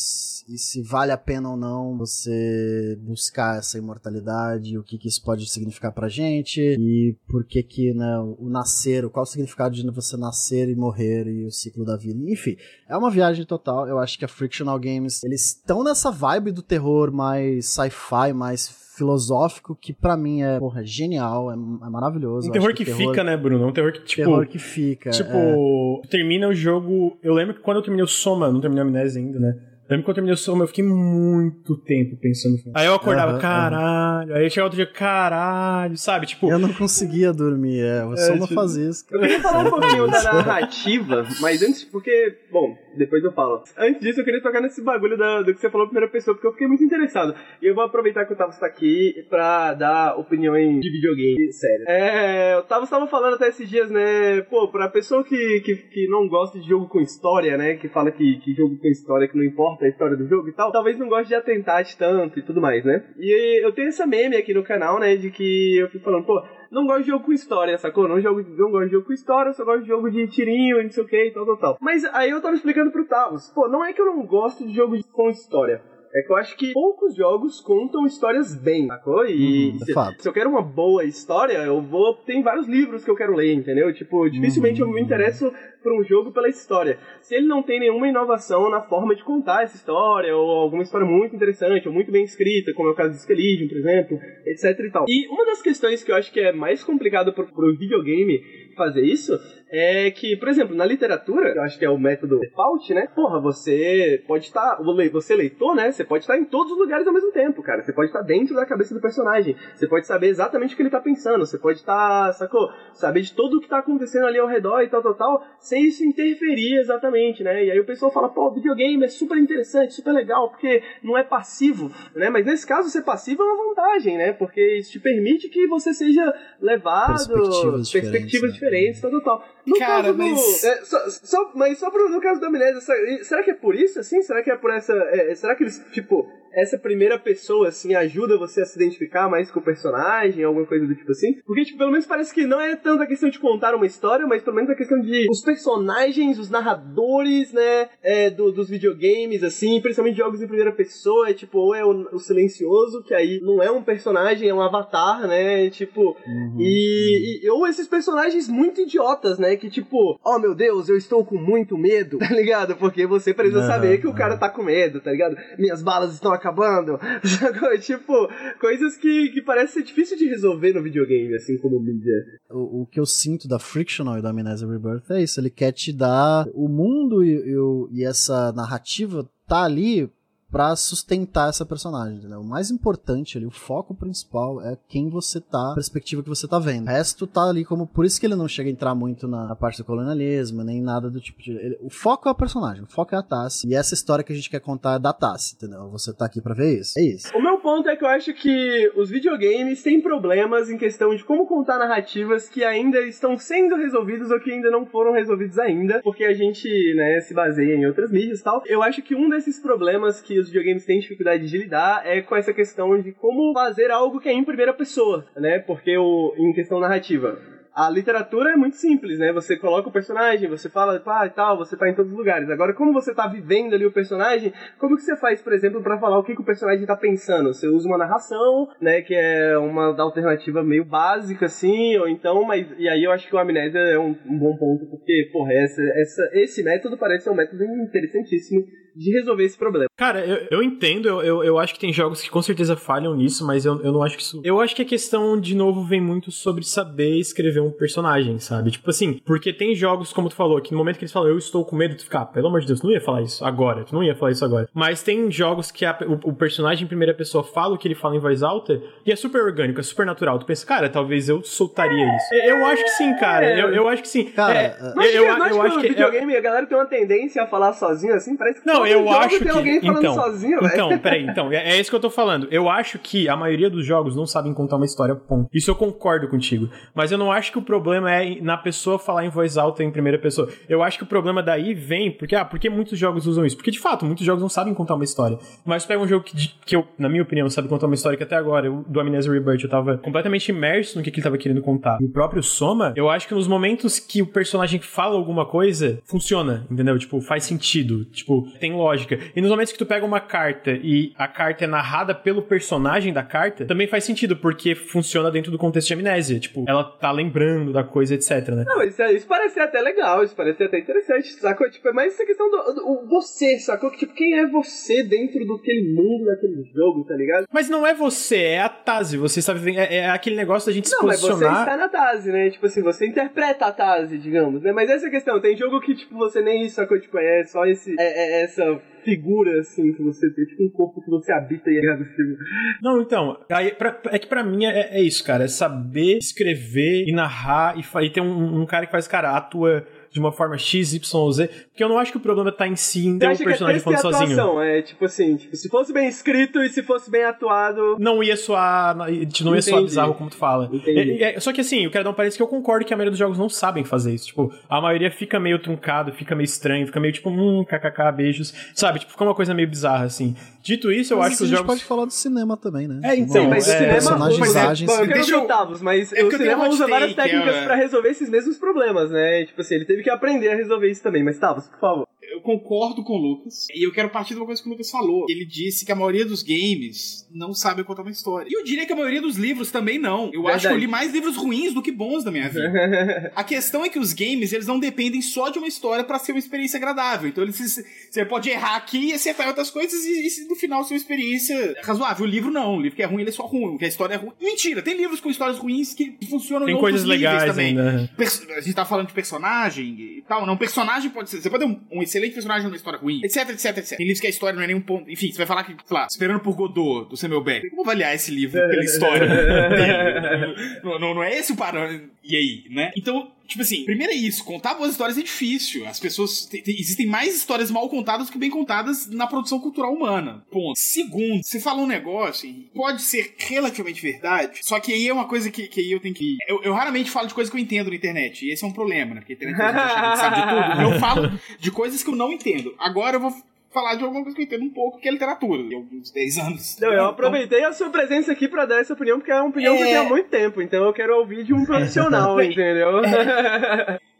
e, 0.53 0.59
se 0.59 0.83
vale 0.83 1.11
a 1.13 1.17
pena 1.17 1.49
ou 1.49 1.57
não 1.57 1.97
você 1.97 2.95
buscar 3.01 3.57
essa 3.57 3.79
imortalidade, 3.79 4.77
o 4.77 4.83
que, 4.83 4.99
que 4.99 5.09
isso 5.09 5.23
pode 5.25 5.49
significar 5.49 5.93
pra 5.93 6.11
gente 6.11 6.61
e 6.61 7.17
por 7.27 7.47
que 7.47 7.63
que, 7.63 7.95
né, 7.95 8.19
o 8.19 8.51
nascer, 8.51 9.09
qual 9.09 9.23
o 9.23 9.27
significado 9.27 9.75
de 9.75 9.91
você 9.91 10.15
nascer 10.15 10.69
e 10.69 10.77
morrer 10.77 11.27
e 11.27 11.47
o 11.47 11.51
ciclo 11.51 11.87
da 11.87 11.97
vida. 11.97 12.21
Enfim, 12.31 12.55
é 12.87 12.95
uma 12.95 13.11
viagem 13.11 13.47
total. 13.47 13.89
Eu 13.89 13.99
acho 13.99 14.19
que 14.19 14.27
a 14.27 14.29
Frictional 14.29 14.79
Games, 14.79 15.25
eles 15.25 15.47
estão 15.47 15.83
nessa 15.83 16.11
vibe 16.11 16.53
do 16.53 16.61
terror 16.61 17.11
mais 17.11 17.65
sci-fi, 17.65 18.35
mais 18.35 18.69
filosófico 19.01 19.75
que 19.75 19.93
para 19.93 20.17
mim 20.17 20.43
é, 20.43 20.59
porra, 20.59 20.85
genial, 20.85 21.51
é, 21.51 21.55
é 21.55 21.91
maravilhoso. 21.91 22.49
Um 22.49 22.53
terror 22.53 22.71
que, 22.75 22.85
que 22.85 22.93
terror... 22.93 23.11
fica, 23.11 23.25
né, 23.25 23.37
Bruno? 23.37 23.67
Um 23.67 23.73
terror 23.73 23.93
que, 23.93 24.05
tipo... 24.05 24.29
Terror 24.29 24.47
que 24.47 24.59
fica. 24.59 25.11
Tipo, 25.11 26.01
é. 26.05 26.09
termina 26.09 26.49
o 26.49 26.55
jogo... 26.55 27.19
Eu 27.23 27.35
lembro 27.35 27.55
que 27.55 27.61
quando 27.61 27.79
eu 27.79 27.83
terminei 27.83 28.05
o 28.05 28.09
Soma, 28.09 28.51
não 28.51 28.61
terminei 28.61 28.85
a 28.85 28.87
Amnésia 28.87 29.21
ainda, 29.21 29.39
né? 29.39 29.57
Lembro 29.91 30.05
que 30.05 30.11
eu 30.11 30.15
terminei 30.15 30.35
o 30.35 30.37
Soma, 30.37 30.65
eu 30.65 30.69
fiquei 30.69 30.85
muito 30.85 31.77
tempo 31.79 32.17
pensando 32.17 32.57
no 32.65 32.73
Aí 32.75 32.87
eu 32.87 32.95
acordava, 32.95 33.35
uhum, 33.35 33.39
caralho. 33.39 34.31
Uhum. 34.31 34.37
Aí 34.37 34.51
chegava 34.51 34.67
outro 34.67 34.77
dia, 34.77 34.87
caralho, 34.87 35.97
sabe? 35.97 36.27
Tipo. 36.27 36.51
Eu 36.51 36.59
não 36.59 36.73
conseguia 36.73 37.33
dormir, 37.33 37.81
é. 37.81 38.05
O 38.05 38.15
é, 38.15 38.17
Soma 38.17 38.47
tipo... 38.47 38.55
fazia 38.55 38.89
isso. 38.89 39.05
Eu 39.11 39.21
queria 39.21 39.41
falar 39.41 39.67
um 39.67 39.71
pouquinho 39.71 40.07
da 40.09 40.23
narrativa, 40.23 41.27
mas 41.41 41.63
antes, 41.63 41.85
porque, 41.85 42.37
bom, 42.51 42.77
depois 42.97 43.23
eu 43.25 43.33
falo. 43.33 43.63
Antes 43.77 44.01
disso, 44.01 44.21
eu 44.21 44.25
queria 44.25 44.43
tocar 44.43 44.61
nesse 44.61 44.83
bagulho 44.83 45.17
da, 45.17 45.43
do 45.43 45.53
que 45.53 45.61
você 45.61 45.71
falou 45.71 45.87
primeira 45.87 46.11
pessoa, 46.11 46.35
porque 46.35 46.47
eu 46.47 46.53
fiquei 46.53 46.67
muito 46.67 46.85
interessado. 46.85 47.35
E 47.61 47.67
eu 47.67 47.75
vou 47.75 47.85
aproveitar 47.85 48.25
que 48.25 48.33
o 48.33 48.37
Tavos 48.37 48.59
tá 48.59 48.67
aqui 48.67 49.15
pra 49.29 49.75
dar 49.75 50.19
opiniões 50.19 50.81
de 50.81 50.91
videogame, 50.91 51.53
sério. 51.53 51.85
É, 51.89 52.59
o 52.59 52.63
Tavos 52.63 52.89
tava 52.89 53.07
falando 53.07 53.35
até 53.35 53.49
esses 53.49 53.69
dias, 53.69 53.91
né, 53.91 54.41
pô, 54.43 54.69
pra 54.69 54.89
pessoa 54.89 55.25
que, 55.25 55.61
que, 55.61 55.77
que 55.77 56.09
não 56.09 56.29
gosta 56.29 56.59
de 56.59 56.69
jogo 56.69 56.89
com 56.89 57.01
história, 57.01 57.57
né, 57.57 57.75
que 57.75 57.89
fala 57.89 58.11
que, 58.11 58.39
que 58.39 58.55
jogo 58.55 58.79
com 58.79 58.89
história 58.89 59.29
que 59.29 59.37
não 59.37 59.45
importa 59.45 59.80
a 59.85 59.89
história 59.89 60.17
do 60.17 60.29
jogo 60.29 60.49
e 60.49 60.53
tal, 60.53 60.73
talvez 60.73 60.99
não 60.99 61.09
goste 61.09 61.29
de 61.29 61.35
atentar 61.35 61.85
tanto 61.97 62.39
e 62.39 62.43
tudo 62.43 62.61
mais, 62.61 62.85
né. 62.85 63.05
E 63.19 63.65
eu 63.65 63.73
tenho 63.73 63.89
essa 63.89 64.07
meme 64.07 64.37
aqui 64.37 64.53
no 64.53 64.63
canal, 64.63 64.99
né, 64.99 65.17
de 65.17 65.31
que 65.31 65.79
eu 65.79 65.89
fico 65.89 66.05
falando, 66.05 66.25
pô, 66.25 66.43
não 66.71 66.87
gosto 66.87 67.03
de 67.03 67.09
jogo 67.09 67.25
com 67.25 67.33
história, 67.33 67.77
sacou? 67.77 68.07
Não, 68.07 68.21
jogo, 68.21 68.43
não 68.43 68.71
gosto 68.71 68.87
de 68.87 68.93
jogo 68.93 69.07
com 69.07 69.13
história, 69.13 69.53
só 69.53 69.65
gosto 69.65 69.83
de 69.83 69.89
jogo 69.89 70.11
de 70.11 70.29
tirinho, 70.29 70.83
não 70.83 70.91
sei 70.91 71.03
o 71.03 71.07
que 71.07 71.27
e 71.27 71.33
tal, 71.33 71.45
tal, 71.45 71.57
tal. 71.57 71.79
Mas 71.81 72.05
aí 72.15 72.31
eu 72.31 72.41
tava 72.41 72.55
explicando 72.55 72.93
pro 72.93 73.07
Taos, 73.07 73.49
pô, 73.53 73.69
não 73.69 73.85
é 73.85 73.93
que 73.93 74.01
eu 74.01 74.07
não 74.07 74.25
gosto 74.25 74.65
de 74.67 74.73
jogo 74.73 74.97
com 75.13 75.31
história. 75.31 75.83
É 76.13 76.23
que 76.23 76.33
eu 76.33 76.37
acho 76.37 76.57
que 76.57 76.73
poucos 76.73 77.15
jogos 77.15 77.61
contam 77.61 78.05
histórias 78.05 78.55
bem, 78.57 78.89
sacou? 78.89 79.25
E 79.27 79.71
uhum, 79.71 79.79
se, 79.79 80.23
se, 80.23 80.29
eu 80.29 80.33
quero 80.33 80.51
uma 80.51 80.63
boa 80.63 81.05
história, 81.05 81.59
eu 81.59 81.81
vou. 81.81 82.15
Tem 82.15 82.43
vários 82.43 82.67
livros 82.67 83.05
que 83.05 83.11
eu 83.11 83.15
quero 83.15 83.35
ler, 83.35 83.55
entendeu? 83.55 83.93
Tipo, 83.95 84.29
dificilmente 84.29 84.83
uhum. 84.83 84.89
eu 84.89 84.95
me 84.95 85.01
interesso 85.01 85.53
por 85.83 85.93
um 85.93 86.03
jogo 86.03 86.33
pela 86.33 86.49
história. 86.49 86.99
Se 87.21 87.37
ele 87.37 87.47
não 87.47 87.63
tem 87.63 87.79
nenhuma 87.79 88.09
inovação 88.09 88.69
na 88.69 88.83
forma 88.83 89.15
de 89.15 89.23
contar 89.23 89.63
essa 89.63 89.77
história, 89.77 90.37
ou 90.37 90.51
alguma 90.51 90.83
história 90.83 91.07
muito 91.07 91.37
interessante, 91.37 91.87
ou 91.87 91.95
muito 91.95 92.11
bem 92.11 92.25
escrita, 92.25 92.73
como 92.75 92.89
é 92.89 92.93
o 92.93 92.97
caso 92.97 93.11
de 93.11 93.21
Skeleton, 93.21 93.69
por 93.69 93.79
exemplo, 93.79 94.19
etc 94.47 94.81
e 94.81 94.91
tal. 94.91 95.05
E 95.09 95.29
uma 95.29 95.47
das 95.47 95.63
questões 95.63 96.03
que 96.03 96.11
eu 96.11 96.17
acho 96.17 96.33
que 96.33 96.41
é 96.41 96.53
mais 96.53 96.83
complicado 96.83 97.33
pro, 97.33 97.47
pro 97.47 97.77
videogame 97.77 98.41
fazer 98.75 99.03
isso 99.03 99.39
é 99.71 100.11
que, 100.11 100.37
por 100.37 100.49
exemplo, 100.49 100.75
na 100.75 100.85
literatura, 100.85 101.55
eu 101.55 101.63
acho 101.63 101.79
que 101.79 101.85
é 101.85 101.91
o 101.91 101.99
método 101.99 102.41
default, 102.41 102.93
né? 102.93 103.07
Porra, 103.15 103.41
você 103.41 104.23
pode 104.27 104.47
estar, 104.47 104.79
você 105.13 105.37
leitor, 105.37 105.77
né? 105.77 105.93
Você 105.93 106.03
pode 106.03 106.25
estar 106.25 106.37
em 106.37 106.45
todos 106.45 106.73
os 106.73 106.79
lugares 106.79 107.07
ao 107.07 107.13
mesmo 107.13 107.31
tempo, 107.31 107.63
cara. 107.63 107.81
Você 107.83 107.93
pode 107.93 108.09
estar 108.09 108.23
dentro 108.23 108.55
da 108.55 108.67
cabeça 108.67 108.93
do 108.93 109.01
personagem. 109.01 109.55
Você 109.75 109.87
pode 109.87 110.07
saber 110.07 110.27
exatamente 110.27 110.75
o 110.75 110.77
que 110.77 110.83
ele 110.83 110.91
tá 110.91 111.01
pensando. 111.01 111.47
Você 111.47 111.57
pode 111.57 111.79
estar, 111.79 112.33
sacou? 112.33 112.69
Saber 112.93 113.21
de 113.21 113.33
tudo 113.33 113.59
o 113.59 113.61
que 113.61 113.69
tá 113.69 113.79
acontecendo 113.79 114.27
ali 114.27 114.39
ao 114.39 114.49
redor 114.49 114.83
e 114.83 114.89
tal, 114.89 115.03
tal, 115.03 115.15
tal, 115.15 115.47
sem 115.61 115.87
isso 115.87 116.05
interferir 116.05 116.79
exatamente, 116.79 117.45
né? 117.45 117.65
E 117.65 117.71
aí 117.71 117.79
o 117.79 117.87
pessoal 117.87 118.11
fala, 118.11 118.29
pô, 118.29 118.51
videogame 118.51 119.05
é 119.05 119.09
super 119.09 119.39
interessante, 119.39 119.95
super 119.95 120.13
legal, 120.13 120.51
porque 120.51 120.83
não 121.03 121.17
é 121.17 121.23
passivo, 121.23 121.93
né? 122.17 122.29
Mas 122.29 122.45
nesse 122.45 122.67
caso, 122.67 122.91
ser 122.91 123.03
passivo 123.03 123.43
é 123.43 123.45
uma 123.45 123.69
vantagem, 123.69 124.19
né? 124.19 124.33
Porque 124.33 124.79
isso 124.79 124.91
te 124.91 124.99
permite 124.99 125.49
que 125.49 125.69
você 125.69 125.95
seja 125.95 126.35
levado 126.61 127.15
perspectivas, 127.15 127.93
perspectivas 127.93 128.53
diferentes, 128.53 128.60
né? 128.69 128.93
tal, 129.01 129.11
tal, 129.11 129.21
tal. 129.21 129.49
No 129.67 129.79
Cara, 129.79 130.13
mas. 130.13 130.65
é, 130.65 130.85
só, 130.85 130.99
só, 131.09 131.53
mas 131.55 131.79
só 131.79 131.91
pro, 131.91 132.09
no 132.09 132.21
caso 132.21 132.41
da 132.41 132.49
amnésia, 132.49 132.81
será 133.23 133.43
que 133.43 133.51
é 133.51 133.55
por 133.55 133.75
isso, 133.75 134.01
assim? 134.01 134.21
Será 134.23 134.43
que 134.43 134.51
é 134.51 134.57
por 134.57 134.71
essa. 134.71 134.93
É, 134.93 135.35
será 135.35 135.55
que 135.55 135.63
eles, 135.63 135.79
tipo, 135.93 136.31
essa 136.53 136.79
primeira 136.79 137.19
pessoa, 137.19 137.69
assim, 137.69 137.95
ajuda 137.95 138.39
você 138.39 138.63
a 138.63 138.67
se 138.67 138.77
identificar 138.77 139.29
mais 139.29 139.51
com 139.51 139.61
o 139.61 139.63
personagem, 139.63 140.45
alguma 140.45 140.67
coisa 140.67 140.87
do 140.87 140.95
tipo 140.95 141.11
assim? 141.13 141.35
Porque, 141.47 141.65
tipo, 141.65 141.79
pelo 141.79 141.91
menos 141.91 142.07
parece 142.07 142.33
que 142.33 142.47
não 142.47 142.61
é 142.61 142.77
tanto 142.77 143.03
a 143.03 143.07
questão 143.07 143.29
de 143.29 143.39
contar 143.39 143.75
uma 143.75 143.87
história, 143.87 144.27
mas 144.27 144.43
pelo 144.43 144.57
menos 144.57 144.71
a 144.71 144.75
questão 144.75 145.01
de 145.01 145.27
os 145.31 145.41
personagens, 145.43 146.39
os 146.39 146.51
narradores, 146.51 147.53
né, 147.53 147.89
é, 148.03 148.31
do, 148.31 148.53
dos 148.53 148.69
videogames, 148.69 149.43
assim, 149.43 149.81
principalmente 149.81 150.17
jogos 150.17 150.43
em 150.43 150.47
primeira 150.47 150.73
pessoa, 150.73 151.29
é 151.29 151.35
tipo, 151.35 151.59
ou 151.59 151.75
é 151.75 151.85
o, 151.85 152.09
o, 152.13 152.19
silencioso, 152.19 153.03
que 153.03 153.15
aí 153.15 153.41
não 153.41 153.63
é 153.63 153.71
um 153.71 153.83
personagem, 153.83 154.49
é 154.49 154.55
um 154.55 154.61
avatar, 154.61 155.27
né, 155.27 155.71
tipo, 155.71 156.17
uhum. 156.27 156.57
e, 156.59 157.41
e, 157.43 157.51
ou 157.51 157.67
esses 157.67 157.87
personagens 157.87 158.49
muito 158.49 158.81
idiotas, 158.81 159.39
né, 159.39 159.57
que 159.57 159.71
tipo, 159.71 160.19
oh 160.25 160.39
meu 160.39 160.55
Deus, 160.55 160.89
eu 160.89 160.97
estou 160.97 161.25
com 161.25 161.37
muito 161.37 161.77
medo, 161.77 162.19
tá 162.21 162.35
ligado? 162.35 162.77
Porque 162.77 163.07
você 163.07 163.33
precisa 163.33 163.61
uhum. 163.61 163.67
saber 163.67 163.99
que 164.01 164.07
o 164.07 164.15
cara 164.15 164.37
tá 164.37 164.49
com 164.49 164.63
medo, 164.63 165.01
tá 165.01 165.11
ligado? 165.11 165.37
Minhas 165.59 165.83
balas 165.83 166.15
estão 166.15 166.33
acabando. 166.41 166.99
tipo, 167.81 168.29
coisas 168.59 168.97
que, 168.97 169.31
que 169.31 169.43
parece 169.43 169.75
ser 169.75 169.83
difícil 169.83 170.17
de 170.17 170.27
resolver 170.27 170.73
no 170.73 170.83
videogame, 170.83 171.35
assim 171.35 171.59
como 171.59 171.79
mídia. 171.81 172.13
O, 172.51 172.83
o 172.83 172.87
que 172.87 172.99
eu 172.99 173.07
sinto 173.07 173.47
da 173.47 173.59
Frictional 173.59 174.19
e 174.19 174.23
da 174.23 174.31
Amnesia 174.31 174.67
Rebirth 174.67 175.11
é 175.11 175.23
isso, 175.23 175.39
ele 175.41 175.51
quer 175.51 175.73
te 175.73 175.93
dar 175.93 176.47
o 176.55 176.69
mundo 176.69 177.23
e, 177.23 177.31
e, 177.31 178.01
e 178.01 178.05
essa 178.05 178.53
narrativa 178.53 179.29
tá 179.47 179.65
ali 179.65 180.11
para 180.51 180.75
sustentar 180.75 181.49
essa 181.49 181.65
personagem, 181.65 182.19
entendeu? 182.19 182.41
O 182.41 182.45
mais 182.45 182.71
importante 182.71 183.39
ali, 183.39 183.47
o 183.47 183.51
foco 183.51 183.95
principal 183.95 184.61
é 184.61 184.77
quem 184.89 185.09
você 185.09 185.41
tá, 185.41 185.73
a 185.73 185.75
perspectiva 185.75 186.23
que 186.23 186.29
você 186.29 186.49
tá 186.49 186.59
vendo. 186.59 186.87
O 186.87 186.91
resto 186.91 187.27
tá 187.27 187.49
ali 187.49 187.65
como, 187.65 187.87
por 187.87 188.05
isso 188.05 188.21
que 188.21 188.27
ele 188.27 188.35
não 188.35 188.49
chega 188.49 188.69
a 188.69 188.73
entrar 188.73 188.95
muito 188.95 189.29
na, 189.29 189.47
na 189.47 189.57
parte 189.57 189.79
do 189.79 189.85
colonialismo, 189.85 190.65
nem 190.65 190.83
nada 190.83 191.09
do 191.09 191.21
tipo 191.21 191.41
de... 191.41 191.53
Ele, 191.53 191.79
o 191.81 191.91
foco 191.91 192.29
é 192.29 192.33
o 192.33 192.35
personagem, 192.35 192.83
o 192.83 192.87
foco 192.87 193.15
é 193.15 193.19
a 193.19 193.23
Tassi, 193.23 193.69
e 193.69 193.75
essa 193.75 193.95
história 193.95 194.25
que 194.25 194.33
a 194.33 194.37
gente 194.37 194.51
quer 194.51 194.61
contar 194.61 194.97
é 194.97 194.99
da 194.99 195.13
Tassi, 195.13 195.55
entendeu? 195.55 195.89
Você 195.91 196.13
tá 196.13 196.27
aqui 196.27 196.41
para 196.41 196.55
ver 196.55 196.81
isso. 196.81 196.99
É 196.99 197.03
isso. 197.03 197.37
O 197.37 197.43
meu 197.43 197.59
ponto 197.59 197.89
é 197.89 197.97
que 197.97 198.05
eu 198.05 198.09
acho 198.09 198.35
que 198.35 198.93
os 198.97 199.09
videogames 199.09 199.83
têm 199.83 200.01
problemas 200.01 200.69
em 200.69 200.77
questão 200.77 201.15
de 201.15 201.25
como 201.25 201.47
contar 201.47 201.79
narrativas 201.79 202.49
que 202.49 202.65
ainda 202.65 203.01
estão 203.03 203.39
sendo 203.39 203.77
resolvidos 203.77 204.31
ou 204.31 204.41
que 204.41 204.51
ainda 204.51 204.71
não 204.71 204.85
foram 204.85 205.13
resolvidos 205.13 205.59
ainda, 205.59 206.01
porque 206.03 206.25
a 206.25 206.35
gente, 206.35 206.69
né, 206.95 207.21
se 207.21 207.35
baseia 207.35 207.77
em 207.77 207.87
outras 207.87 208.11
mídias 208.11 208.41
e 208.41 208.43
tal. 208.43 208.63
Eu 208.67 208.83
acho 208.83 209.03
que 209.03 209.15
um 209.15 209.29
desses 209.29 209.61
problemas 209.61 210.21
que 210.21 210.40
os 210.41 210.49
videogames 210.49 210.85
têm 210.85 210.99
dificuldade 210.99 211.47
de 211.47 211.59
lidar 211.59 212.07
é 212.07 212.21
com 212.21 212.35
essa 212.35 212.53
questão 212.53 213.01
de 213.01 213.13
como 213.13 213.53
fazer 213.53 213.91
algo 213.91 214.21
que 214.21 214.29
é 214.29 214.33
em 214.33 214.45
primeira 214.45 214.73
pessoa, 214.73 215.27
né? 215.37 215.59
Porque 215.59 215.97
o, 215.97 216.35
em 216.37 216.53
questão 216.53 216.81
narrativa 216.81 217.39
a 217.75 217.89
literatura 217.89 218.53
é 218.53 218.57
muito 218.57 218.77
simples, 218.77 219.19
né? 219.19 219.33
Você 219.33 219.57
coloca 219.57 219.89
o 219.89 219.93
personagem, 219.93 220.49
você 220.49 220.69
fala, 220.69 220.99
pá, 221.01 221.27
e 221.27 221.31
tal, 221.31 221.57
você 221.57 221.77
tá 221.77 221.89
em 221.89 221.95
todos 221.95 222.11
os 222.11 222.19
lugares. 222.19 222.49
Agora, 222.51 222.75
como 222.75 222.93
você 222.93 223.15
tá 223.15 223.27
vivendo 223.27 223.75
ali 223.75 223.87
o 223.87 223.93
personagem, 223.93 224.53
como 224.79 224.97
que 224.97 225.03
você 225.03 225.17
faz, 225.17 225.41
por 225.41 225.53
exemplo, 225.53 225.83
para 225.83 225.99
falar 225.99 226.19
o 226.19 226.25
que, 226.25 226.35
que 226.35 226.41
o 226.41 226.45
personagem 226.45 226.87
tá 226.87 226.97
pensando? 226.97 227.53
Você 227.53 227.69
usa 227.69 227.87
uma 227.87 227.99
narração, 227.99 228.69
né, 228.81 229.03
que 229.03 229.15
é 229.15 229.57
uma 229.59 229.95
alternativa 230.01 230.63
meio 230.63 230.85
básica, 230.85 231.47
assim, 231.47 231.97
ou 231.97 232.09
então, 232.09 232.45
mas, 232.45 232.67
e 232.79 232.89
aí 232.89 233.05
eu 233.05 233.13
acho 233.13 233.29
que 233.29 233.35
o 233.35 233.39
Amnésia 233.39 233.79
é 233.79 233.99
um, 233.99 234.17
um 234.27 234.39
bom 234.39 234.57
ponto, 234.57 234.87
porque, 234.87 235.29
porra, 235.33 235.53
essa, 235.53 235.83
essa, 235.97 236.31
esse 236.35 236.63
método 236.63 236.99
parece 236.99 237.25
ser 237.25 237.31
um 237.31 237.37
método 237.37 237.65
interessantíssimo 237.65 238.65
de 238.95 239.13
resolver 239.13 239.45
esse 239.45 239.57
problema. 239.57 239.87
Cara, 239.97 240.25
eu, 240.25 240.47
eu 240.51 240.63
entendo, 240.63 241.09
eu, 241.09 241.23
eu, 241.23 241.45
eu, 241.45 241.59
acho 241.59 241.75
que 241.75 241.81
tem 241.81 241.93
jogos 241.93 242.21
que 242.21 242.31
com 242.31 242.43
certeza 242.43 242.77
falham 242.77 243.15
nisso, 243.15 243.47
mas 243.47 243.65
eu, 243.65 243.81
eu 243.83 243.93
não 243.93 244.03
acho 244.03 244.17
que 244.17 244.23
isso. 244.23 244.41
Eu 244.45 244.61
acho 244.61 244.75
que 244.75 244.83
a 244.83 244.87
questão, 244.87 245.39
de 245.39 245.55
novo, 245.55 245.85
vem 245.85 246.01
muito 246.01 246.31
sobre 246.31 246.65
saber 246.65 247.19
escrever 247.19 247.60
um 247.61 247.71
personagem, 247.71 248.39
sabe? 248.39 248.71
Tipo 248.71 248.91
assim, 248.91 249.21
porque 249.25 249.53
tem 249.53 249.75
jogos, 249.75 250.13
como 250.13 250.29
tu 250.29 250.35
falou, 250.35 250.61
que 250.61 250.73
no 250.73 250.79
momento 250.79 250.99
que 250.99 251.05
eles 251.05 251.13
falam, 251.13 251.29
eu 251.29 251.39
estou 251.39 251.65
com 251.65 251.77
medo, 251.77 251.97
tu 251.97 252.05
fica, 252.05 252.21
ah, 252.21 252.27
pelo 252.27 252.49
amor 252.49 252.61
de 252.61 252.67
Deus, 252.67 252.81
tu 252.81 252.87
não 252.87 252.93
ia 252.93 253.01
falar 253.01 253.23
isso 253.23 253.45
agora, 253.45 253.85
tu 253.85 253.95
não 253.95 254.03
ia 254.03 254.15
falar 254.15 254.33
isso 254.33 254.45
agora. 254.45 254.69
Mas 254.75 255.03
tem 255.03 255.31
jogos 255.31 255.71
que 255.71 255.85
a, 255.85 255.97
o, 256.07 256.31
o, 256.31 256.33
personagem 256.35 256.85
em 256.85 256.89
primeira 256.89 257.15
pessoa 257.15 257.43
fala 257.43 257.75
o 257.75 257.79
que 257.79 257.87
ele 257.89 257.95
fala 257.95 258.17
em 258.17 258.19
voz 258.19 258.43
alta 258.43 258.81
e 259.05 259.13
é 259.13 259.17
super 259.17 259.43
orgânico, 259.43 259.81
é 259.81 259.83
super 259.83 260.07
natural. 260.07 260.39
Tu 260.39 260.47
pensa, 260.47 260.67
cara, 260.67 260.89
talvez 260.89 261.29
eu 261.29 261.43
soltaria 261.43 262.07
isso. 262.17 262.35
Eu 262.35 262.65
acho 262.67 262.83
que 262.83 262.91
sim, 262.91 263.15
cara. 263.17 263.47
É. 263.47 263.63
Eu, 263.63 263.69
eu 263.75 263.89
acho 263.89 264.03
que 264.03 264.09
sim. 264.09 264.25
Cara, 264.25 264.55
é, 264.55 264.93
mas 264.95 265.15
eu, 265.15 265.25
eu, 265.25 265.47
eu 265.47 265.63
acho 265.63 265.81
que. 265.81 265.89
videogame, 265.89 266.37
a 266.37 266.41
galera 266.41 266.67
tem 266.67 266.77
uma 266.77 266.87
tendência 266.87 267.43
a 267.43 267.47
falar 267.47 267.73
sozinho 267.73 268.15
assim, 268.15 268.37
parece 268.37 268.61
que. 268.61 268.67
Não, 268.67 268.87
eu 268.87 269.09
acho 269.11 269.39
que. 269.39 269.49
alguém 269.49 269.81
falando 269.81 269.99
então, 269.99 270.15
sozinho, 270.15 270.59
Então, 270.63 270.97
peraí, 270.99 271.27
então, 271.27 271.53
é, 271.53 271.77
é 271.77 271.81
isso 271.81 271.91
que 271.91 271.97
eu 271.97 272.01
tô 272.01 272.11
falando. 272.11 272.49
Eu 272.51 272.69
acho 272.69 272.99
que 272.99 273.29
a 273.29 273.37
maioria 273.37 273.71
dos 273.71 273.85
jogos 273.85 274.17
não 274.17 274.27
sabem 274.27 274.53
contar 274.55 274.77
uma 274.77 274.87
história, 274.87 275.15
ponto. 275.15 275.49
Isso 275.53 275.71
eu 275.71 275.75
concordo 275.75 276.29
contigo. 276.29 276.69
Mas 276.95 277.13
eu 277.13 277.19
não 277.19 277.31
acho 277.31 277.50
que 277.51 277.59
o 277.59 277.63
problema 277.63 278.13
é 278.13 278.41
na 278.41 278.57
pessoa 278.57 278.99
falar 278.99 279.25
em 279.25 279.29
voz 279.29 279.57
alta 279.57 279.83
em 279.83 279.91
primeira 279.91 280.19
pessoa. 280.19 280.49
Eu 280.69 280.83
acho 280.83 280.99
que 280.99 281.05
o 281.05 281.07
problema 281.07 281.43
daí 281.43 281.75
vem, 281.75 282.11
porque, 282.11 282.35
ah, 282.35 282.45
porque 282.45 282.69
muitos 282.69 282.99
jogos 282.99 283.27
usam 283.27 283.45
isso? 283.45 283.57
Porque 283.57 283.71
de 283.71 283.79
fato, 283.79 284.05
muitos 284.05 284.25
jogos 284.25 284.43
não 284.43 284.49
sabem 284.49 284.75
contar 284.75 284.95
uma 284.95 285.05
história. 285.05 285.39
Mas 285.65 285.85
pega 285.85 286.03
um 286.03 286.09
jogo 286.09 286.25
que, 286.25 286.49
que 286.65 286.77
eu, 286.77 286.87
na 286.99 287.09
minha 287.09 287.23
opinião, 287.23 287.49
sabe 287.51 287.69
contar 287.69 287.87
uma 287.87 287.95
história 287.95 288.17
que 288.17 288.25
até 288.25 288.37
agora, 288.37 288.67
eu, 288.67 288.85
do 288.87 289.01
Amnesia 289.01 289.33
Rebirth, 289.33 289.63
eu 289.63 289.69
tava 289.69 289.99
completamente 289.99 290.49
imerso 290.49 290.99
no 290.99 291.05
que, 291.05 291.11
que 291.11 291.19
ele 291.19 291.25
tava 291.25 291.39
querendo 291.39 291.63
contar. 291.63 291.99
O 292.01 292.09
próprio 292.09 292.43
Soma, 292.43 292.93
eu 292.97 293.09
acho 293.09 293.27
que 293.27 293.35
nos 293.35 293.47
momentos 293.47 293.99
que 293.99 294.23
o 294.23 294.27
personagem 294.27 294.81
fala 294.81 295.17
alguma 295.17 295.47
coisa, 295.47 296.01
funciona, 296.05 296.67
entendeu? 296.71 296.99
Tipo, 296.99 297.21
faz 297.21 297.45
sentido. 297.45 298.05
Tipo, 298.07 298.47
tem 298.59 298.73
lógica. 298.73 299.19
E 299.35 299.41
nos 299.41 299.51
momentos 299.51 299.73
que 299.73 299.79
tu 299.79 299.87
pega 299.87 300.05
uma 300.05 300.21
carta 300.21 300.73
e 300.73 301.13
a 301.17 301.29
carta 301.29 301.65
é 301.65 301.67
narrada 301.67 302.15
pelo 302.15 302.43
personagem 302.43 303.13
da 303.13 303.23
carta, 303.23 303.65
também 303.65 303.87
faz 303.87 304.05
sentido, 304.05 304.37
porque 304.37 304.75
funciona 304.75 305.31
dentro 305.31 305.51
do 305.51 305.59
contexto 305.59 305.89
de 305.89 305.95
amnésia. 305.95 306.39
Tipo, 306.39 306.65
ela 306.67 306.85
tá 306.85 307.11
lembrando 307.11 307.40
da 307.73 307.85
coisa, 307.85 308.15
etc, 308.15 308.49
né? 308.49 308.65
Não, 308.67 308.83
isso, 308.83 309.03
isso 309.05 309.27
parece 309.27 309.59
até 309.61 309.81
legal, 309.81 310.23
isso 310.23 310.35
parece 310.35 310.63
até 310.63 310.79
interessante, 310.79 311.33
sacou? 311.35 311.71
Tipo, 311.71 311.89
é 311.89 311.93
mais 311.93 312.15
essa 312.15 312.25
questão 312.25 312.51
do, 312.51 312.75
do, 312.75 313.07
você, 313.09 313.59
sacou? 313.59 313.91
Tipo, 313.91 314.15
quem 314.15 314.39
é 314.39 314.47
você 314.47 315.03
dentro 315.03 315.45
do 315.45 315.55
aquele 315.55 315.93
mundo, 315.93 316.27
daquele 316.27 316.63
jogo, 316.75 317.05
tá 317.05 317.15
ligado? 317.15 317.47
Mas 317.53 317.69
não 317.69 317.87
é 317.87 317.95
você, 317.95 318.37
é 318.37 318.61
a 318.61 318.69
Tazi. 318.69 319.17
Você 319.17 319.41
está 319.41 319.53
vivendo. 319.53 319.79
É, 319.79 319.97
é, 319.97 320.11
aquele 320.11 320.37
negócio 320.37 320.67
da 320.69 320.73
gente 320.73 320.91
não, 320.91 320.99
se 320.99 321.05
posicionar. 321.07 321.41
Mas 321.41 321.59
você 321.59 321.71
está 321.71 321.77
na 321.77 321.89
Tazi, 321.89 322.33
né? 322.33 322.51
Tipo 322.51 322.67
assim, 322.67 322.83
você 322.83 323.07
interpreta 323.07 323.67
a 323.67 323.73
Tazi, 323.73 324.19
digamos, 324.19 324.63
né? 324.63 324.73
Mas 324.73 324.91
essa 324.91 325.11
questão. 325.11 325.41
Tem 325.41 325.57
jogo 325.57 325.81
que, 325.81 325.95
tipo, 325.95 326.17
você 326.17 326.43
nem 326.43 326.65
isso, 326.65 326.77
sacou? 326.77 327.01
Tipo, 327.01 327.19
é 327.19 327.45
só 327.45 327.65
esse. 327.67 327.95
É, 327.99 328.41
é 328.41 328.43
essa 328.43 328.81
figura, 329.05 329.61
assim, 329.61 329.93
que 329.93 330.03
você 330.03 330.31
tem, 330.31 330.45
tipo 330.45 330.65
um 330.65 330.71
corpo 330.71 331.03
que 331.03 331.11
você 331.11 331.33
habita 331.33 331.71
e 331.71 331.77
é 331.77 331.93
agressivo. 331.93 332.37
Não, 332.83 333.01
então, 333.01 333.39
aí, 333.51 333.73
pra, 333.73 334.01
é 334.11 334.19
que 334.19 334.27
pra 334.27 334.45
mim 334.45 334.65
é, 334.65 334.99
é, 334.99 335.03
isso, 335.03 335.25
cara, 335.25 335.45
é 335.45 335.49
saber 335.49 336.19
escrever 336.19 337.05
e 337.07 337.13
narrar 337.13 337.77
e, 337.79 338.07
e 338.07 338.11
ter 338.11 338.21
um, 338.21 338.63
um 338.63 338.67
cara 338.67 338.87
que 338.87 338.93
faz, 338.93 339.07
cara, 339.09 339.37
atua 339.37 339.87
de 340.11 340.19
uma 340.19 340.33
forma 340.33 340.59
X, 340.59 340.93
Y, 340.93 341.33
Z, 341.33 341.49
porque 341.69 341.85
eu 341.85 341.89
não 341.89 341.99
acho 341.99 342.11
que 342.11 342.19
o 342.19 342.21
problema 342.21 342.51
tá 342.51 342.67
em 342.67 342.77
si 342.77 343.07
em 343.07 343.19
ter 343.19 343.29
um 343.29 343.37
personagem 343.37 343.81
falando 343.81 344.01
sozinho. 344.01 344.61
É 344.61 344.83
tipo 344.83 345.05
assim, 345.05 345.37
tipo, 345.37 345.57
se 345.57 345.69
fosse 345.69 345.93
bem 345.93 346.09
escrito 346.09 346.63
e 346.63 346.69
se 346.69 346.83
fosse 346.83 347.11
bem 347.11 347.25
atuado. 347.25 347.97
Não 347.99 348.23
ia 348.23 348.37
soar. 348.37 348.97
Não 348.97 349.09
ia 349.09 349.23
Entendi. 349.23 349.63
soar 349.63 349.83
bizarro 349.83 350.15
como 350.15 350.31
tu 350.31 350.37
fala. 350.37 350.71
É, 350.87 351.37
é, 351.37 351.41
só 351.41 351.53
que 351.53 351.61
assim, 351.61 351.85
eu 351.85 351.91
quero 351.91 352.05
dar 352.05 352.11
um 352.11 352.15
parece 352.15 352.37
que 352.37 352.43
eu 352.43 352.49
concordo 352.49 352.85
que 352.85 352.93
a 352.93 352.97
maioria 352.97 353.11
dos 353.11 353.19
jogos 353.19 353.39
não 353.39 353.49
sabem 353.49 353.85
fazer 353.85 354.15
isso. 354.15 354.27
Tipo, 354.27 354.53
a 354.69 354.81
maioria 354.81 355.11
fica 355.11 355.39
meio 355.39 355.59
truncado, 355.59 356.13
fica 356.13 356.35
meio 356.35 356.45
estranho, 356.45 356.87
fica 356.87 357.01
meio 357.01 357.13
tipo, 357.13 357.31
hum, 357.31 357.65
kkk, 357.65 358.13
beijos. 358.17 358.53
Sabe? 358.75 358.99
Tipo, 359.01 359.13
fica 359.13 359.25
uma 359.25 359.35
coisa 359.35 359.55
meio 359.55 359.69
bizarra, 359.69 360.05
assim. 360.05 360.35
Dito 360.63 360.93
isso, 360.93 361.15
eu 361.15 361.19
mas 361.19 361.29
acho 361.29 361.39
que 361.39 361.45
os 361.45 361.49
jogos. 361.49 361.71
A 361.71 361.75
gente 361.75 361.79
pode 361.79 361.85
falar 361.85 362.05
do 362.05 362.13
cinema 362.13 362.57
também, 362.57 362.87
né? 362.87 363.01
É, 363.03 363.17
então, 363.17 363.45
Bom, 363.45 363.51
mas 363.51 363.67
o 363.67 363.71
cinema. 363.71 363.93
personagens. 363.93 364.91
É, 364.91 365.03
eu 365.03 365.09
quero 365.09 365.25
chutá-los, 365.25 365.81
mas 365.81 366.13
é 366.13 366.23
o 366.23 366.31
cinema 366.31 366.69
usa 366.69 366.87
várias 366.87 367.15
técnicas 367.15 367.55
é... 367.55 367.65
pra 367.65 367.75
resolver 367.75 368.11
esses 368.11 368.29
mesmos 368.29 368.59
problemas, 368.59 369.11
né? 369.11 369.47
Tipo 369.47 369.61
assim, 369.61 369.77
ele 369.77 369.85
teve 369.85 370.00
que 370.03 370.11
aprender 370.11 370.51
a 370.51 370.57
resolver 370.57 370.91
isso 370.91 371.03
também. 371.03 371.23
Mas 371.23 371.39
Tavos, 371.39 371.69
por 371.69 371.79
favor 371.79 372.11
eu 372.41 372.59
concordo 372.59 373.05
com 373.05 373.15
o 373.15 373.17
Lucas. 373.17 373.67
E 373.75 373.85
eu 373.87 373.93
quero 373.93 374.09
partir 374.09 374.35
de 374.35 374.41
uma 374.41 374.47
coisa 374.47 374.63
que 374.63 374.69
o 374.69 374.73
Lucas 374.73 374.91
falou. 374.91 375.27
Ele 375.29 375.45
disse 375.45 375.85
que 375.85 375.93
a 375.93 375.95
maioria 375.95 376.25
dos 376.25 376.43
games 376.43 377.29
não 377.31 377.53
sabe 377.53 377.85
contar 377.85 378.03
uma 378.03 378.11
história. 378.11 378.49
E 378.51 378.53
eu 378.53 378.65
diria 378.65 378.87
que 378.87 378.93
a 378.93 378.97
maioria 378.97 379.21
dos 379.21 379.37
livros 379.37 379.71
também 379.71 379.99
não. 379.99 380.27
Eu 380.33 380.43
Verdade. 380.43 380.57
acho 380.57 380.69
que 380.69 380.75
eu 380.75 380.79
li 380.79 380.87
mais 380.87 381.13
livros 381.13 381.37
ruins 381.37 381.75
do 381.75 381.83
que 381.83 381.93
bons 381.93 382.25
da 382.25 382.31
minha 382.31 382.49
vida. 382.49 383.33
a 383.37 383.45
questão 383.45 383.85
é 383.85 383.89
que 383.89 383.99
os 383.99 384.13
games, 384.13 384.53
eles 384.53 384.67
não 384.67 384.79
dependem 384.79 385.21
só 385.23 385.51
de 385.51 385.59
uma 385.59 385.69
história 385.69 386.03
para 386.03 386.19
ser 386.19 386.33
uma 386.33 386.39
experiência 386.39 386.77
agradável. 386.77 387.29
Então 387.29 387.45
eles, 387.45 387.85
você 388.11 388.25
pode 388.25 388.49
errar 388.49 388.77
aqui 388.77 389.11
e 389.11 389.13
acertar 389.13 389.47
outras 389.49 389.71
coisas 389.71 390.05
e, 390.05 390.27
e 390.27 390.49
no 390.49 390.57
final 390.57 390.83
ser 390.85 390.95
uma 390.95 390.99
experiência 390.99 391.77
razoável. 391.83 392.25
O 392.25 392.29
livro 392.29 392.51
não. 392.51 392.77
O 392.77 392.81
livro 392.81 392.97
que 392.97 393.03
é 393.03 393.07
ruim, 393.07 393.21
ele 393.21 393.31
é 393.31 393.33
só 393.33 393.45
ruim. 393.45 393.77
Que 393.77 393.85
a 393.85 393.89
história 393.89 394.15
é 394.15 394.17
ruim. 394.17 394.33
Mentira, 394.41 394.83
tem 394.83 394.97
livros 394.97 395.21
com 395.21 395.31
histórias 395.31 395.59
ruins 395.59 395.95
que 395.95 396.17
funcionam 396.29 396.67
tem 396.67 396.75
em 396.75 396.79
coisas 396.79 397.05
legais 397.05 397.45
também. 397.45 397.79
Ainda. 397.79 398.11
A 398.57 398.61
gente 398.61 398.75
tá 398.75 398.85
falando 398.85 399.09
de 399.09 399.13
personagem 399.13 400.01
e 400.01 400.25
tal. 400.27 400.47
Não, 400.47 400.57
personagem 400.57 401.11
pode 401.11 401.31
ser. 401.31 401.41
Você 401.41 401.51
pode 401.51 401.65
ter 401.65 401.71
um, 401.71 401.99
um 401.99 402.03
excelente 402.03 402.30
personagem 402.35 402.65
numa 402.65 402.77
história 402.77 402.99
ruim, 402.99 403.21
etc, 403.25 403.51
etc, 403.51 403.79
etc. 403.79 403.97
Tem 403.97 404.07
livros 404.07 404.21
que 404.21 404.27
a 404.27 404.31
história 404.31 404.57
não 404.57 404.63
é 404.63 404.67
nenhum 404.67 404.81
ponto. 404.81 405.11
Enfim, 405.11 405.31
você 405.31 405.39
vai 405.39 405.47
falar 405.47 405.65
que, 405.65 405.73
sei 405.73 405.97
lá, 405.97 406.07
Esperando 406.11 406.41
por 406.41 406.55
Godot, 406.55 407.09
do 407.09 407.17
Samuel 407.17 407.43
Beck. 407.43 407.71
Como 407.71 407.83
avaliar 407.83 408.15
esse 408.15 408.31
livro 408.31 408.61
pela 408.61 408.83
história 408.85 409.29
não, 410.83 410.99
não, 410.99 411.15
não 411.15 411.23
é 411.23 411.37
esse 411.37 411.53
o 411.53 411.57
parâmetro. 411.57 412.09
E 412.25 412.37
aí, 412.37 412.65
né? 412.71 412.93
Então, 412.97 413.31
Tipo 413.51 413.63
assim, 413.63 413.85
primeiro 413.85 414.13
é 414.13 414.17
isso, 414.17 414.45
contar 414.45 414.75
boas 414.75 414.93
histórias 414.93 415.19
é 415.19 415.23
difícil. 415.23 415.85
As 415.87 415.99
pessoas. 415.99 416.49
existem 416.65 417.05
mais 417.05 417.35
histórias 417.35 417.69
mal 417.69 417.89
contadas 417.89 418.27
do 418.27 418.33
que 418.33 418.39
bem 418.39 418.49
contadas 418.49 419.09
na 419.09 419.27
produção 419.27 419.59
cultural 419.59 419.93
humana. 419.93 420.45
Ponto. 420.49 420.79
Segundo, 420.79 421.43
você 421.43 421.59
falou 421.59 421.83
um 421.83 421.89
negócio, 421.89 422.49
pode 422.73 423.03
ser 423.03 423.35
relativamente 423.39 424.01
verdade, 424.01 424.61
só 424.63 424.79
que 424.79 424.93
aí 424.93 425.09
é 425.09 425.13
uma 425.13 425.27
coisa 425.27 425.51
que, 425.51 425.67
que 425.67 425.81
aí 425.81 425.91
eu 425.91 425.99
tenho 425.99 426.15
que. 426.15 426.37
Eu, 426.47 426.63
eu 426.63 426.73
raramente 426.73 427.11
falo 427.11 427.27
de 427.27 427.35
coisas 427.35 427.51
que 427.51 427.57
eu 427.57 427.61
entendo 427.61 427.91
na 427.91 427.97
internet, 427.97 428.47
e 428.47 428.53
esse 428.53 428.63
é 428.63 428.67
um 428.69 428.73
problema, 428.73 429.17
né? 429.17 429.21
Porque 429.21 429.33
a 429.33 429.51
internet 429.51 429.61
a 429.61 430.09
gente 430.09 430.21
sabe 430.21 430.37
de 430.37 430.43
tudo. 430.43 430.83
Eu 430.83 431.01
falo 431.01 431.41
de 431.59 431.71
coisas 431.73 432.03
que 432.05 432.09
eu 432.09 432.17
não 432.17 432.33
entendo. 432.33 432.73
Agora 432.79 433.17
eu 433.17 433.21
vou 433.21 433.35
falar 433.73 433.95
de 433.95 434.05
alguma 434.05 434.23
coisa 434.23 434.37
que 434.37 434.43
eu 434.43 434.47
entendo 434.47 434.65
um 434.65 434.71
pouco, 434.71 434.99
que 434.99 435.09
é 435.09 435.13
literatura, 435.13 435.63
de 435.63 435.75
alguns 435.75 436.11
10 436.11 436.39
anos. 436.39 436.79
Não, 436.81 436.89
eu 436.89 436.95
então, 436.95 437.07
aproveitei 437.07 437.65
a 437.65 437.73
sua 437.73 437.91
presença 437.91 438.33
aqui 438.33 438.49
pra 438.49 438.67
dar 438.67 438.81
essa 438.81 438.93
opinião, 438.93 439.19
porque 439.19 439.31
é 439.31 439.37
uma 439.37 439.49
opinião 439.49 439.75
é... 439.75 439.77
que 439.77 439.83
eu 439.83 439.87
tenho 439.87 440.01
há 440.01 440.05
muito 440.05 440.29
tempo, 440.29 440.63
então 440.63 440.85
eu 440.85 440.93
quero 440.93 441.17
ouvir 441.17 441.45
de 441.45 441.55
um 441.55 441.65
profissional, 441.67 442.41
entendeu? 442.41 443.05
É... 443.05 444.01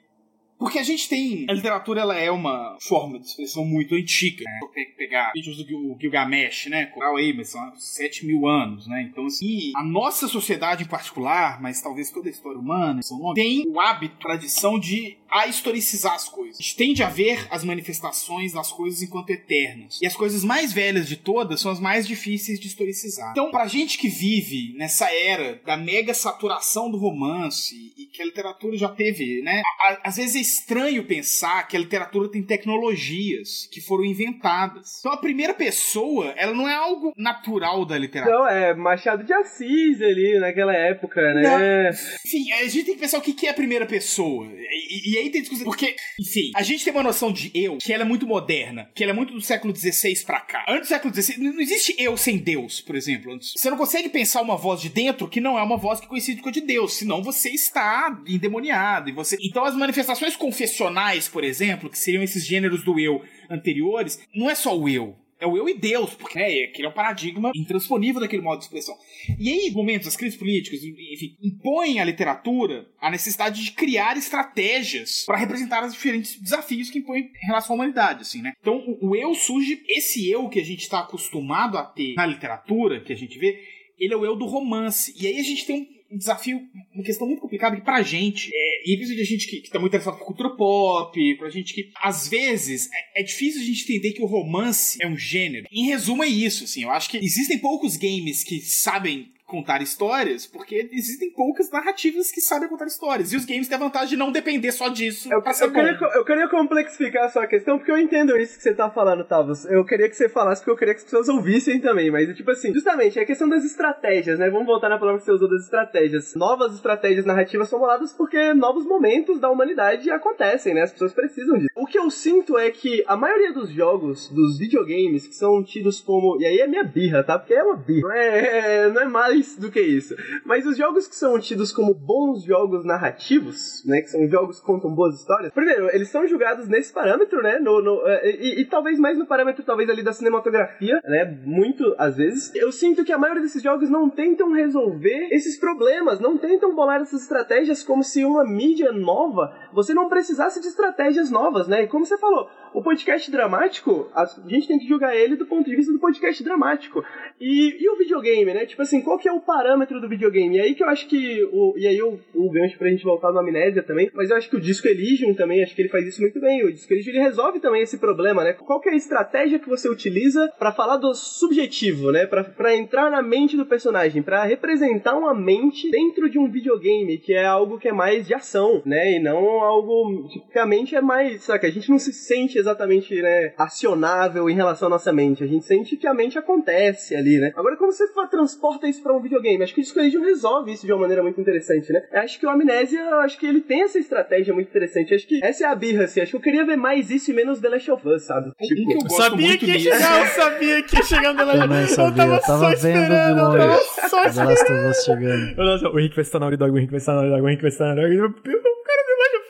Porque 0.61 0.79
a 0.79 0.83
gente 0.83 1.09
tem. 1.09 1.47
A 1.49 1.55
literatura 1.55 2.03
ela 2.03 2.15
é 2.15 2.31
uma 2.31 2.77
forma 2.83 3.19
de 3.19 3.27
expressão 3.27 3.65
muito 3.65 3.95
antiga. 3.95 4.45
Né? 4.45 4.85
Pegar 4.95 5.33
vídeos 5.33 5.57
do 5.65 5.97
Gilgamesh, 5.99 6.67
né? 6.67 6.85
Coral 6.85 7.15
são 7.45 7.75
7 7.77 8.27
mil 8.27 8.47
anos, 8.47 8.87
né? 8.87 9.09
Então, 9.11 9.25
assim, 9.25 9.73
a 9.75 9.83
nossa 9.83 10.29
sociedade 10.29 10.85
em 10.85 10.87
particular, 10.87 11.63
mas 11.63 11.81
talvez 11.81 12.11
toda 12.11 12.29
a 12.29 12.31
história 12.31 12.59
humana, 12.59 13.01
tem 13.35 13.65
o 13.67 13.81
hábito, 13.81 14.17
a 14.19 14.23
tradição 14.23 14.79
de 14.79 15.17
a 15.31 15.47
historicizar 15.47 16.15
as 16.15 16.29
coisas. 16.29 16.59
A 16.59 16.63
gente 16.63 16.77
tende 16.77 17.03
a 17.03 17.09
ver 17.09 17.47
as 17.51 17.65
manifestações 17.65 18.53
das 18.53 18.73
coisas 18.73 19.03
enquanto 19.03 19.31
eternas. 19.31 19.99
E 20.03 20.07
as 20.07 20.17
coisas 20.17 20.45
mais 20.45 20.73
velhas 20.73 21.09
de 21.09 21.17
todas 21.17 21.61
são 21.61 21.71
as 21.71 21.81
mais 21.81 22.07
difíceis 22.07 22.59
de 22.59 22.67
historicizar. 22.67 23.31
Então, 23.31 23.51
pra 23.51 23.67
gente 23.67 23.99
que 23.99 24.09
vive 24.09 24.75
nessa 24.77 25.13
era 25.13 25.61
da 25.65 25.77
mega 25.77 26.15
saturação 26.15 26.91
do 26.91 26.99
romance 26.99 27.93
e 27.97 28.07
que 28.07 28.23
a 28.23 28.25
literatura 28.25 28.77
já 28.77 28.89
teve, 28.89 29.43
né? 29.43 29.63
Às 30.03 30.17
vezes 30.17 30.37
é 30.37 30.41
estranho 30.41 31.05
pensar 31.05 31.67
que 31.69 31.77
a 31.77 31.81
literatura 31.81 32.29
tem 32.29 32.43
tecnologias 32.43 33.69
que 33.71 33.81
foram 33.81 34.05
inventadas. 34.05 34.99
Então 34.99 35.13
a 35.13 35.17
primeira 35.17 35.55
pessoa, 35.55 36.33
ela 36.37 36.55
não 36.55 36.69
é 36.69 36.75
algo 36.75 37.13
natural 37.17 37.85
da 37.85 37.97
literatura. 37.97 38.37
Não, 38.37 38.49
é 38.49 38.75
Machado 38.75 39.25
de 39.25 39.33
Assis 39.33 40.01
ali, 40.03 40.39
naquela 40.39 40.75
época, 40.75 41.21
né? 41.35 41.43
Não. 41.43 41.91
Enfim, 42.27 42.53
a 42.53 42.63
gente 42.65 42.85
tem 42.85 42.95
que 42.95 43.01
pensar 43.01 43.19
o 43.19 43.23
que 43.23 43.47
é 43.47 43.51
a 43.51 43.55
primeira 43.55 43.87
pessoa. 43.87 44.47
E, 44.47 45.15
e, 45.15 45.19
aí 45.21 45.31
tem 45.31 45.41
discussão. 45.41 45.65
Porque, 45.65 45.95
enfim, 46.19 46.51
a 46.55 46.63
gente 46.63 46.85
tem 46.85 46.93
uma 46.93 47.03
noção 47.03 47.33
de 47.33 47.51
eu 47.55 47.79
que 47.79 47.93
ela 47.93 48.03
é 48.03 48.07
muito 48.07 48.27
moderna, 48.27 48.91
que 48.95 49.03
ela 49.03 49.13
é 49.13 49.15
muito 49.15 49.33
do 49.33 49.41
século 49.41 49.75
XVI 49.75 50.25
pra 50.25 50.41
cá. 50.41 50.65
Antes 50.69 50.89
do 50.89 50.93
século 50.93 51.15
XVI, 51.15 51.39
não 51.39 51.61
existe 51.61 51.95
eu 51.99 52.17
sem 52.17 52.39
Deus, 52.39 52.81
por 52.81 52.97
exemplo. 52.97 53.39
Você 53.41 53.71
não 53.71 53.77
consegue 53.77 54.09
pensar 54.09 54.43
uma 54.43 54.57
voz 54.57 54.81
de 54.81 54.89
dentro 54.89 55.29
que 55.29 55.41
não 55.41 55.59
é 55.59 55.63
uma 55.63 55.77
voz 55.77 56.01
que 56.01 56.07
coincide 56.07 56.41
com 56.41 56.49
a 56.49 56.53
de 56.53 56.61
Deus, 56.61 56.95
senão 56.95 57.23
você 57.23 57.51
está 57.51 58.21
endemoniado. 58.27 59.09
E 59.09 59.13
você... 59.13 59.37
Então 59.41 59.65
as 59.65 59.77
manifestações 59.77 60.37
confessionais, 60.37 61.29
por 61.29 61.45
exemplo, 61.45 61.91
que 61.91 61.99
seriam 61.99 62.23
esses 62.23 62.45
gêneros 62.45 62.83
do 62.83 62.99
eu 62.99 63.23
anteriores, 63.49 64.21
não 64.35 64.51
é 64.51 64.55
só 64.55 64.77
o 64.77 64.89
eu. 64.89 65.17
É 65.41 65.47
o 65.47 65.57
eu 65.57 65.69
e 65.69 65.75
Deus, 65.75 66.15
porque 66.15 66.39
é, 66.39 66.65
aquele 66.65 66.87
é 66.87 66.91
um 66.91 66.93
paradigma 66.93 67.51
intransponível 67.55 68.21
daquele 68.21 68.43
modo 68.43 68.59
de 68.59 68.65
expressão. 68.65 68.95
E 69.39 69.49
aí, 69.49 69.71
momentos, 69.71 70.07
as 70.07 70.17
crises 70.17 70.39
políticas, 70.39 70.81
enfim, 70.85 71.37
impõem 71.43 71.99
à 71.99 72.05
literatura 72.05 72.87
a 73.01 73.11
necessidade 73.11 73.65
de 73.65 73.73
criar 73.73 74.17
estratégias 74.17 75.25
para 75.25 75.39
representar 75.39 75.85
os 75.85 75.93
diferentes 75.93 76.39
desafios 76.41 76.91
que 76.91 76.99
impõem 76.99 77.31
em 77.43 77.47
relação 77.47 77.75
à 77.75 77.77
humanidade, 77.77 78.23
assim, 78.23 78.43
né? 78.43 78.53
Então, 78.61 78.77
o, 78.77 79.11
o 79.11 79.17
eu 79.17 79.35
surge, 79.35 79.83
esse 79.89 80.31
eu 80.31 80.49
que 80.49 80.61
a 80.61 80.65
gente 80.65 80.81
está 80.81 81.01
acostumado 81.01 81.79
a 81.79 81.85
ter 81.85 82.15
na 82.15 82.27
literatura, 82.27 83.01
que 83.01 83.13
a 83.13 83.17
gente 83.17 83.39
vê, 83.39 83.59
ele 83.99 84.15
é 84.15 84.17
o 84.17 84.25
eu 84.25 84.37
do 84.37 84.47
romance. 84.47 85.15
E 85.19 85.27
aí 85.27 85.39
a 85.39 85.43
gente 85.43 85.67
tem 85.67 85.83
um 85.83 86.00
um 86.11 86.19
desafio, 86.19 86.61
uma 86.93 87.05
questão 87.05 87.27
muito 87.27 87.41
complicada 87.41 87.77
que 87.77 87.83
pra 87.83 88.03
gente, 88.03 88.51
é, 88.53 88.83
e 88.83 88.97
principalmente 88.97 89.21
a 89.21 89.25
gente 89.25 89.47
que, 89.47 89.61
que 89.61 89.71
tá 89.71 89.79
muito 89.79 89.93
interessado 89.93 90.19
por 90.19 90.27
cultura 90.27 90.51
pop, 90.51 91.37
pra 91.37 91.51
gente 91.51 91.73
que, 91.73 91.91
às 92.03 92.29
vezes, 92.29 92.89
é, 93.15 93.21
é, 93.21 93.23
difícil 93.23 93.61
a 93.61 93.65
gente 93.65 93.85
entender 93.85 94.13
que 94.13 94.23
o 94.23 94.27
romance 94.27 94.99
é 95.01 95.07
um 95.07 95.17
gênero. 95.17 95.67
Em 95.71 95.87
resumo, 95.87 96.25
é 96.25 96.29
isso, 96.29 96.65
assim, 96.65 96.83
eu 96.83 96.91
acho 96.91 97.09
que 97.09 97.19
existem 97.19 97.59
poucos 97.59 97.97
games 97.97 98.43
que 98.43 98.61
sabem 98.61 99.29
contar 99.51 99.83
histórias, 99.83 100.47
porque 100.47 100.89
existem 100.93 101.31
poucas 101.33 101.71
narrativas 101.71 102.31
que 102.31 102.41
sabem 102.41 102.69
contar 102.69 102.87
histórias. 102.87 103.33
E 103.33 103.37
os 103.37 103.45
games 103.45 103.69
têm 103.69 103.77
a 103.77 103.81
vantagem 103.81 104.11
de 104.11 104.17
não 104.17 104.31
depender 104.31 104.71
só 104.73 104.89
disso. 104.89 105.29
Eu, 105.31 105.43
eu, 105.43 105.73
queria, 105.73 105.99
eu 106.15 106.25
queria 106.25 106.49
complexificar 106.49 107.25
a 107.25 107.29
sua 107.29 107.47
questão, 107.47 107.77
porque 107.77 107.91
eu 107.91 107.99
entendo 107.99 108.37
isso 108.37 108.57
que 108.57 108.63
você 108.63 108.73
tá 108.73 108.89
falando, 108.89 109.25
Tavos. 109.25 109.65
Eu 109.67 109.85
queria 109.85 110.09
que 110.09 110.15
você 110.15 110.29
falasse, 110.29 110.63
porque 110.63 110.71
eu 110.71 110.77
queria 110.77 110.95
que 110.95 111.01
as 111.01 111.05
pessoas 111.05 111.29
ouvissem 111.29 111.81
também. 111.81 112.11
Mas, 112.11 112.35
tipo 112.37 112.51
assim, 112.51 112.73
justamente, 112.73 113.19
é 113.19 113.23
a 113.23 113.27
questão 113.27 113.49
das 113.49 113.65
estratégias, 113.65 114.39
né? 114.39 114.49
Vamos 114.49 114.67
voltar 114.67 114.89
na 114.89 114.99
palavra 114.99 115.19
que 115.19 115.25
você 115.25 115.33
usou 115.33 115.51
das 115.51 115.65
estratégias. 115.65 116.35
Novas 116.35 116.75
estratégias 116.75 117.27
narrativas 117.27 117.69
são 117.69 117.81
moladas 117.81 118.13
porque 118.13 118.55
novos 118.55 118.87
momentos 118.87 119.41
da 119.41 119.51
humanidade 119.51 120.11
acontecem, 120.11 120.75
né? 120.75 120.83
As 120.83 120.93
pessoas 120.93 121.13
precisam 121.13 121.59
disso. 121.59 121.71
O 121.75 121.87
que 121.87 121.99
eu 121.99 122.11
sinto 122.11 122.57
é 122.57 122.71
que 122.71 123.03
a 123.07 123.17
maioria 123.17 123.53
dos 123.53 123.71
jogos, 123.71 124.29
dos 124.29 124.59
videogames, 124.59 125.27
que 125.27 125.35
são 125.35 125.63
tidos 125.65 126.01
como. 126.01 126.41
E 126.41 126.47
aí 126.47 126.61
é 126.61 126.67
minha 126.67 126.85
birra, 126.85 127.25
tá? 127.25 127.39
Porque 127.39 127.55
é 127.55 127.63
uma 127.63 127.77
birra. 127.77 128.09
Não 128.09 128.13
é, 128.13 128.89
não 128.91 129.03
é 129.03 129.09
mais 129.09 129.40
mais 129.41 129.57
do 129.57 129.71
que 129.71 129.81
isso. 129.81 130.15
Mas 130.45 130.67
os 130.67 130.77
jogos 130.77 131.09
que 131.09 131.17
são 131.17 131.39
tidos 131.39 131.73
como 131.73 131.95
bons 131.95 132.45
jogos 132.45 132.85
narrativos, 132.85 133.83
né? 133.87 134.03
Que 134.03 134.09
são 134.09 134.29
jogos 134.29 134.61
que 134.61 134.67
contam 134.67 134.95
boas 134.95 135.19
histórias. 135.19 135.53
Primeiro, 135.53 135.89
eles 135.95 136.09
são 136.09 136.27
julgados 136.27 136.69
nesse 136.69 136.93
parâmetro, 136.93 137.43
né? 137.43 137.59
No, 137.59 137.83
no 137.83 138.07
é, 138.07 138.31
e, 138.31 138.61
e, 138.61 138.65
talvez 138.67 138.99
mais 138.99 139.19
no 139.19 139.27
parâmetro, 139.27 139.63
talvez 139.65 139.89
ali 139.89 140.03
da 140.03 140.13
cinematografia, 140.13 141.01
né? 141.05 141.25
Muito 141.45 141.95
às 141.99 142.17
vezes. 142.17 142.55
Eu 142.55 142.71
sinto 142.71 143.05
que 143.05 143.13
a 143.13 143.19
maioria 143.19 143.43
desses 143.43 143.63
jogos 143.63 143.89
não 143.89 144.09
tentam 144.09 144.53
resolver 144.53 145.29
esses 145.31 145.59
problemas, 145.59 146.21
não 146.21 146.37
tentam 146.37 146.75
bolar 146.75 147.01
essas 147.01 147.23
estratégias 147.23 147.83
como 147.83 148.03
se 148.03 148.25
uma 148.25 148.45
mídia 148.45 148.93
nova 148.93 149.53
você 149.73 149.95
não 149.95 150.09
precisasse 150.09 150.61
de 150.61 150.67
estratégias 150.67 151.31
novas, 151.31 151.67
né? 151.67 151.83
E 151.83 151.89
como 151.89 152.05
você 152.05 152.19
falou, 152.19 152.49
o 152.73 152.83
podcast 152.83 153.31
dramático, 153.31 154.09
a 154.15 154.25
gente 154.47 154.69
tem 154.69 154.79
que 154.79 154.87
julgar 154.87 155.15
ele 155.15 155.37
do 155.37 155.47
ponto 155.47 155.69
de 155.69 155.77
vista 155.77 155.93
do 155.93 155.99
podcast 155.99 156.43
dramático. 156.43 157.03
E, 157.41 157.83
e 157.83 157.89
o 157.89 157.97
videogame, 157.97 158.53
né? 158.53 158.67
Tipo 158.67 158.83
assim, 158.83 159.01
qual 159.01 159.19
que 159.19 159.29
é 159.29 159.30
o 159.33 159.41
parâmetro 159.41 160.01
do 160.01 160.09
videogame? 160.09 160.57
E 160.57 160.61
aí 160.61 160.75
que 160.75 160.83
eu 160.83 160.89
acho 160.89 161.07
que. 161.09 161.43
O, 161.53 161.75
e 161.77 161.87
aí 161.87 162.01
o, 162.03 162.19
o 162.35 162.51
gancho 162.51 162.79
pra 162.79 162.89
gente 162.89 163.05
voltar 163.05 163.33
no 163.33 163.39
Amnésia 163.39 163.83
também, 163.83 164.11
mas 164.15 164.31
eu 164.31 164.37
acho 164.37 164.49
que 164.49 164.57
o 164.57 164.61
Disco 164.61 164.89
Elysium 164.89 165.35
também, 165.35 165.63
acho 165.63 165.75
que 165.75 165.83
ele 165.83 165.89
faz 165.89 166.07
isso 166.07 166.21
muito 166.21 166.41
bem. 166.41 166.65
O 166.65 166.73
Disco 166.73 166.93
Elysium 166.93 167.13
ele 167.13 167.23
resolve 167.23 167.61
também 167.61 167.83
esse 167.83 167.99
problema, 167.99 168.45
né? 168.45 168.53
Qual 168.53 168.81
que 168.81 168.89
é 168.89 168.93
a 168.93 168.97
estratégia 168.97 169.59
que 169.59 169.69
você 169.69 169.89
utiliza 169.89 170.53
para 170.59 170.73
falar 170.73 170.97
do 170.97 171.15
subjetivo, 171.15 172.13
né? 172.13 172.27
Pra, 172.27 172.45
pra 172.45 172.75
entrar 172.75 173.11
na 173.11 173.23
mente 173.23 173.57
do 173.57 173.67
personagem, 173.67 174.23
para 174.23 174.45
representar 174.45 175.17
uma 175.17 175.35
mente 175.35 175.91
dentro 175.91 176.29
de 176.29 176.39
um 176.39 176.51
videogame, 176.51 177.19
que 177.19 177.33
é 177.33 177.45
algo 177.45 177.79
que 177.79 177.89
é 177.89 177.93
mais 177.93 178.27
de 178.27 178.35
ação, 178.35 178.83
né? 178.85 179.17
E 179.17 179.19
não 179.19 179.61
algo. 179.61 180.29
Tipicamente 180.29 180.95
é 180.95 181.01
mais. 181.01 181.45
Sabe, 181.45 181.67
a 181.67 181.71
gente 181.71 181.91
não 181.91 181.99
se 181.99 182.13
sente 182.13 182.59
exatamente, 182.59 183.21
né, 183.21 183.53
acionável 183.57 184.49
em 184.49 184.55
relação 184.55 184.87
à 184.87 184.91
nossa 184.91 185.13
mente. 185.13 185.43
A 185.43 185.47
gente 185.47 185.65
sente 185.65 185.97
que 185.97 186.07
a 186.07 186.15
mente 186.15 186.39
acontece 186.39 187.15
ali, 187.15 187.39
né? 187.39 187.53
Agora, 187.57 187.77
como 187.77 187.93
você 187.93 188.07
transporta 188.31 188.89
isso 188.89 189.03
para 189.03 189.15
um 189.15 189.20
videogame? 189.23 189.63
Acho 189.63 189.75
que 189.75 189.81
o 189.81 189.85
Disco 189.85 189.99
Elysium 189.99 190.23
resolve 190.23 190.73
isso 190.73 190.87
de 190.87 190.93
uma 190.93 191.01
maneira 191.01 191.23
muito 191.23 191.41
interessante, 191.41 191.93
né? 191.93 192.03
Acho 192.13 192.39
que 192.39 192.47
o 192.47 192.51
Amnésia, 192.51 193.03
acho 193.17 193.39
que 193.39 193.47
ele 193.47 193.61
tem 193.61 193.83
essa 193.83 193.99
estratégia 193.99 194.53
muito 194.55 194.69
interessante. 194.69 195.15
Acho 195.15 195.27
que 195.27 195.41
essa 195.43 195.65
é 195.65 195.67
a 195.67 195.75
birra, 195.75 196.05
assim. 196.05 196.21
Acho 196.21 196.31
que 196.33 196.37
eu 196.37 196.41
queria 196.41 196.65
ver 196.65 196.77
mais 196.77 197.11
isso 197.11 197.31
e 197.31 197.35
menos 197.35 197.61
The 197.61 197.69
Last 197.69 197.91
of 197.91 198.09
Us, 198.09 198.23
sabe? 198.25 198.53
Tipo, 198.59 199.05
eu 199.05 199.11
sabia 199.11 199.57
que 199.57 199.67
ia 199.67 199.79
chegar, 199.79 200.21
eu 200.21 200.27
sabia 200.27 200.83
que 200.83 200.97
ia 200.97 201.03
chegar 201.03 201.33
no 201.33 201.39
The 201.39 201.45
Last 201.45 201.65
of 201.65 201.73
Us. 201.73 201.99
Eu, 201.99 202.15
tava, 202.15 202.35
eu 202.35 202.41
tava 202.41 202.77
vendo 202.77 203.09
de 203.09 203.41
longe. 203.41 204.35
The 204.35 204.45
Last 204.45 204.73
of 204.73 204.89
Us 204.91 205.05
chegando. 205.05 205.61
O 205.93 205.97
Rick 205.97 206.15
vai 206.15 206.23
estar 206.23 206.39
na 206.39 206.47
Naughty 206.47 206.57
Dog, 206.57 206.73
o 206.73 206.77
Rick 206.77 206.91
vai 206.91 206.99
estar 206.99 207.15
na 207.15 207.23
Naughty 207.23 207.37
Dog, 207.37 207.43
o 207.43 207.47
Rick 207.47 207.63
vai 207.63 207.71
estar 207.71 207.85
na 207.87 207.95
Naughty 207.95 208.17
Dog. 208.17 208.33
Eu 208.35 208.63
quero 208.85 209.03
ver 209.07 209.17
The 209.17 209.17
Last 209.21 209.37
of 209.37 209.49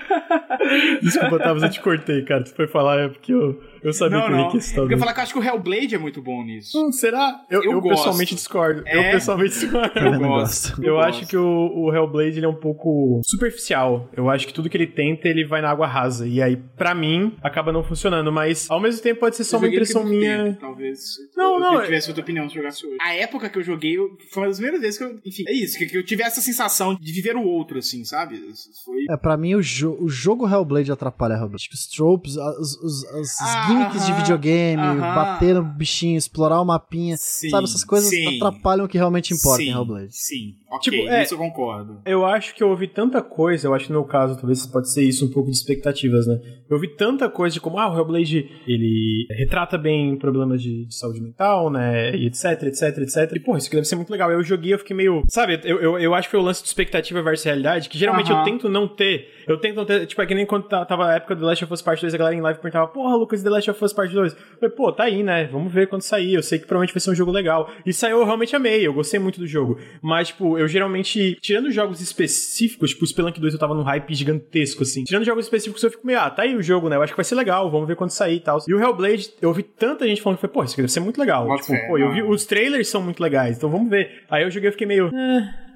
Us. 0.00 0.09
Desculpa, 1.02 1.38
Tavos, 1.38 1.62
eu 1.62 1.70
te 1.70 1.80
cortei, 1.80 2.24
cara. 2.24 2.44
Tu 2.44 2.54
foi 2.54 2.66
falar, 2.66 3.00
é 3.00 3.08
porque 3.08 3.32
eu 3.32 3.60
eu 3.82 3.92
sabia 3.92 4.18
não, 4.18 4.26
que 4.26 4.32
o 4.32 4.36
Rick 4.36 4.56
estava. 4.58 4.86
Eu 4.86 4.90
ia 4.90 4.98
falar 4.98 5.14
que 5.14 5.20
eu 5.20 5.22
acho 5.22 5.32
que 5.32 5.38
o 5.38 5.42
Hellblade 5.42 5.94
é 5.94 5.98
muito 5.98 6.20
bom 6.20 6.44
nisso. 6.44 6.78
Hum, 6.78 6.92
será? 6.92 7.44
Eu, 7.50 7.62
eu, 7.64 7.72
eu 7.72 7.82
pessoalmente 7.82 8.34
discordo. 8.34 8.82
É? 8.86 8.96
Eu 8.96 9.12
pessoalmente 9.12 9.54
discordo. 9.54 9.98
Eu, 9.98 10.12
eu 10.14 10.18
gosto. 10.20 10.84
Eu, 10.84 10.98
acho 10.98 11.26
que 11.26 11.36
o, 11.36 11.72
o 11.74 11.94
Hellblade 11.94 12.38
ele 12.38 12.46
é 12.46 12.48
um 12.48 12.54
pouco 12.54 13.20
superficial. 13.24 14.08
Eu 14.14 14.28
acho 14.28 14.46
que 14.46 14.52
tudo 14.52 14.68
que 14.68 14.76
ele 14.76 14.86
tenta, 14.86 15.28
ele 15.28 15.46
vai 15.46 15.62
na 15.62 15.70
água 15.70 15.86
rasa. 15.86 16.26
E 16.26 16.42
aí, 16.42 16.56
pra 16.56 16.94
mim, 16.94 17.34
acaba 17.42 17.72
não 17.72 17.82
funcionando. 17.82 18.30
Mas, 18.30 18.70
ao 18.70 18.80
mesmo 18.80 19.02
tempo, 19.02 19.20
pode 19.20 19.36
ser 19.36 19.44
só 19.44 19.56
uma 19.56 19.68
impressão 19.68 20.04
minha. 20.04 20.44
Tempo, 20.44 20.60
talvez. 20.60 21.00
Não, 21.36 21.54
eu, 21.54 21.60
não. 21.60 21.70
Se 21.70 21.76
eu 21.76 21.84
tivesse 21.84 22.08
outra 22.08 22.22
opinião 22.22 22.48
se 22.48 22.54
jogasse 22.54 22.86
hoje. 22.86 22.96
A 23.00 23.14
época 23.14 23.48
que 23.48 23.58
eu 23.58 23.62
joguei, 23.62 23.96
foi 24.30 24.42
uma 24.42 24.48
das 24.48 24.58
primeiras 24.58 24.80
vezes 24.80 24.98
que 24.98 25.04
eu. 25.04 25.18
Enfim, 25.24 25.44
é 25.48 25.54
isso. 25.54 25.78
Que, 25.78 25.86
que 25.86 25.96
eu 25.96 26.04
tive 26.04 26.22
essa 26.22 26.40
sensação 26.40 26.94
de 26.94 27.12
viver 27.12 27.34
o 27.36 27.44
outro, 27.44 27.78
assim, 27.78 28.04
sabe? 28.04 28.40
Foi... 28.84 29.04
É, 29.08 29.16
pra 29.16 29.36
mim, 29.36 29.54
o, 29.54 29.62
jo 29.62 29.96
o 30.00 30.08
jogo 30.08 30.48
Hellblade 30.48 30.90
atrapalha 30.90 31.34
Hellblade. 31.34 31.64
Tipo, 31.64 31.74
os 31.74 31.86
tropes, 31.86 32.36
os, 32.36 32.76
os, 32.82 33.04
os 33.04 33.40
ah, 33.40 33.66
gimmicks 33.66 34.06
de 34.06 34.12
videogame 34.12 35.00
bater 35.00 35.54
no 35.54 35.62
bichinho, 35.62 36.16
explorar 36.16 36.60
o 36.60 36.64
mapinha. 36.64 37.16
Sim, 37.16 37.50
sabe, 37.50 37.64
essas 37.64 37.84
coisas 37.84 38.08
sim. 38.08 38.36
atrapalham 38.36 38.84
o 38.86 38.88
que 38.88 38.98
realmente 38.98 39.34
importa 39.34 39.62
sim, 39.62 39.68
em 39.68 39.72
Hellblade. 39.72 40.08
Sim, 40.10 40.54
ok, 40.70 40.80
tipo, 40.80 41.08
é, 41.08 41.22
isso 41.22 41.34
eu 41.34 41.38
concordo. 41.38 42.00
Eu 42.04 42.24
acho 42.24 42.54
que 42.54 42.62
eu 42.62 42.68
ouvi 42.68 42.88
tanta 42.88 43.22
coisa, 43.22 43.66
eu 43.66 43.74
acho 43.74 43.86
que 43.86 43.92
no 43.92 44.00
meu 44.00 44.08
caso, 44.08 44.36
talvez 44.36 44.64
pode 44.66 44.90
ser 44.90 45.02
isso 45.02 45.24
um 45.24 45.30
pouco 45.30 45.50
de 45.50 45.56
expectativas, 45.56 46.26
né? 46.26 46.40
Eu 46.68 46.76
ouvi 46.76 46.88
tanta 46.88 47.28
coisa 47.28 47.54
de 47.54 47.60
como, 47.60 47.78
ah, 47.78 47.92
o 47.92 47.96
Hellblade, 47.96 48.48
ele 48.66 49.26
retrata 49.30 49.76
bem 49.76 50.16
problemas 50.16 50.62
de, 50.62 50.86
de 50.86 50.94
saúde 50.94 51.20
mental, 51.20 51.70
né, 51.70 52.14
e 52.14 52.26
etc, 52.26 52.62
etc, 52.62 52.98
etc. 52.98 53.32
E, 53.34 53.40
porra, 53.40 53.58
isso 53.58 53.66
aqui 53.66 53.76
deve 53.76 53.88
ser 53.88 53.96
muito 53.96 54.10
legal. 54.10 54.30
Eu 54.30 54.42
joguei, 54.42 54.74
eu 54.74 54.78
fiquei 54.78 54.96
meio, 54.96 55.22
sabe, 55.28 55.60
eu, 55.64 55.80
eu, 55.80 55.98
eu 55.98 56.14
acho 56.14 56.28
que 56.28 56.30
foi 56.30 56.40
o 56.40 56.44
lance 56.44 56.62
de 56.62 56.68
expectativa 56.68 57.22
versus 57.22 57.44
realidade, 57.44 57.88
que 57.88 57.98
geralmente 57.98 58.30
uh 58.30 58.36
-huh. 58.36 58.38
eu 58.38 58.44
tento 58.44 58.68
não 58.68 58.86
ter, 58.86 59.28
eu 59.48 59.58
tento 59.58 59.76
não 59.76 59.84
ter, 59.84 59.89
tipo, 60.06 60.22
é 60.22 60.26
que 60.26 60.34
nem 60.34 60.46
quando 60.46 60.68
tava 60.68 61.06
a 61.06 61.14
época 61.14 61.34
do 61.34 61.44
Last 61.44 61.64
of 61.64 61.72
Us 61.72 61.82
Part 61.82 62.00
2, 62.00 62.14
a 62.14 62.18
galera 62.18 62.36
em 62.36 62.40
live 62.40 62.60
perguntava, 62.60 62.88
porra, 62.88 63.16
Lucas, 63.16 63.42
The 63.42 63.50
Last 63.50 63.70
of 63.70 63.84
Us 63.84 63.92
Part 63.92 64.12
2. 64.12 64.32
Eu 64.32 64.38
falei, 64.60 64.74
pô, 64.74 64.92
tá 64.92 65.04
aí, 65.04 65.22
né? 65.22 65.48
Vamos 65.50 65.72
ver 65.72 65.88
quando 65.88 66.02
sair. 66.02 66.34
Eu 66.34 66.42
sei 66.42 66.58
que 66.58 66.66
provavelmente 66.66 66.94
vai 66.94 67.00
ser 67.00 67.10
um 67.10 67.14
jogo 67.14 67.30
legal. 67.30 67.70
E 67.84 67.92
saiu, 67.92 68.18
eu 68.18 68.24
realmente 68.24 68.54
amei. 68.54 68.86
Eu 68.86 68.92
gostei 68.92 69.18
muito 69.18 69.40
do 69.40 69.46
jogo. 69.46 69.78
Mas, 70.02 70.28
tipo, 70.28 70.58
eu 70.58 70.68
geralmente, 70.68 71.38
tirando 71.40 71.70
jogos 71.70 72.00
específicos, 72.00 72.90
tipo, 72.90 73.04
o 73.04 73.06
Spelunk 73.06 73.40
2 73.40 73.54
eu 73.54 73.60
tava 73.60 73.74
num 73.74 73.82
hype 73.82 74.14
gigantesco, 74.14 74.82
assim. 74.82 75.04
Tirando 75.04 75.24
jogos 75.24 75.44
específicos, 75.46 75.82
eu 75.82 75.90
fico 75.90 76.06
meio, 76.06 76.20
ah, 76.20 76.30
tá 76.30 76.42
aí 76.42 76.54
o 76.56 76.62
jogo, 76.62 76.88
né? 76.88 76.96
Eu 76.96 77.02
acho 77.02 77.12
que 77.12 77.16
vai 77.16 77.24
ser 77.24 77.34
legal. 77.34 77.70
Vamos 77.70 77.86
ver 77.88 77.96
quando 77.96 78.10
sair 78.10 78.36
e 78.36 78.40
tal. 78.40 78.58
E 78.66 78.74
o 78.74 78.80
Hellblade, 78.80 79.30
eu 79.40 79.48
ouvi 79.48 79.62
tanta 79.62 80.06
gente 80.06 80.22
falando 80.22 80.36
que 80.36 80.42
foi, 80.42 80.50
pô, 80.50 80.62
isso 80.64 80.74
aqui 80.74 80.82
deve 80.82 80.92
ser 80.92 81.00
muito 81.00 81.18
legal. 81.18 81.46
Tipo, 81.56 81.74
é, 81.74 81.88
pô, 81.88 81.98
eu 81.98 82.12
vi, 82.12 82.22
os 82.22 82.44
trailers 82.44 82.88
são 82.88 83.02
muito 83.02 83.22
legais, 83.22 83.56
então 83.56 83.70
vamos 83.70 83.88
ver. 83.88 84.22
Aí 84.30 84.42
eu 84.42 84.50
joguei 84.50 84.68
e 84.68 84.72
fiquei 84.72 84.86
meio. 84.86 85.10
Eh, 85.14 85.69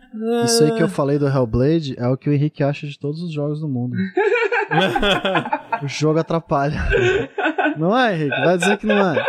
isso 0.45 0.65
aí 0.65 0.73
que 0.73 0.83
eu 0.83 0.89
falei 0.89 1.19
do 1.19 1.27
Hellblade 1.27 1.95
é 1.99 2.07
o 2.09 2.17
que 2.17 2.31
o 2.31 2.33
Henrique 2.33 2.63
acha 2.63 2.87
de 2.87 2.99
todos 2.99 3.23
os 3.23 3.33
jogos 3.33 3.61
do 3.61 3.69
mundo. 3.69 3.97
o 5.83 5.89
jogo 5.89 6.19
atrapalha. 6.19 6.81
Não 7.77 7.97
é, 7.97 8.15
Henrique? 8.15 8.41
Vai 8.45 8.59
dizer 8.59 8.77
que 8.79 8.87
não 8.87 9.11
é. 9.11 9.25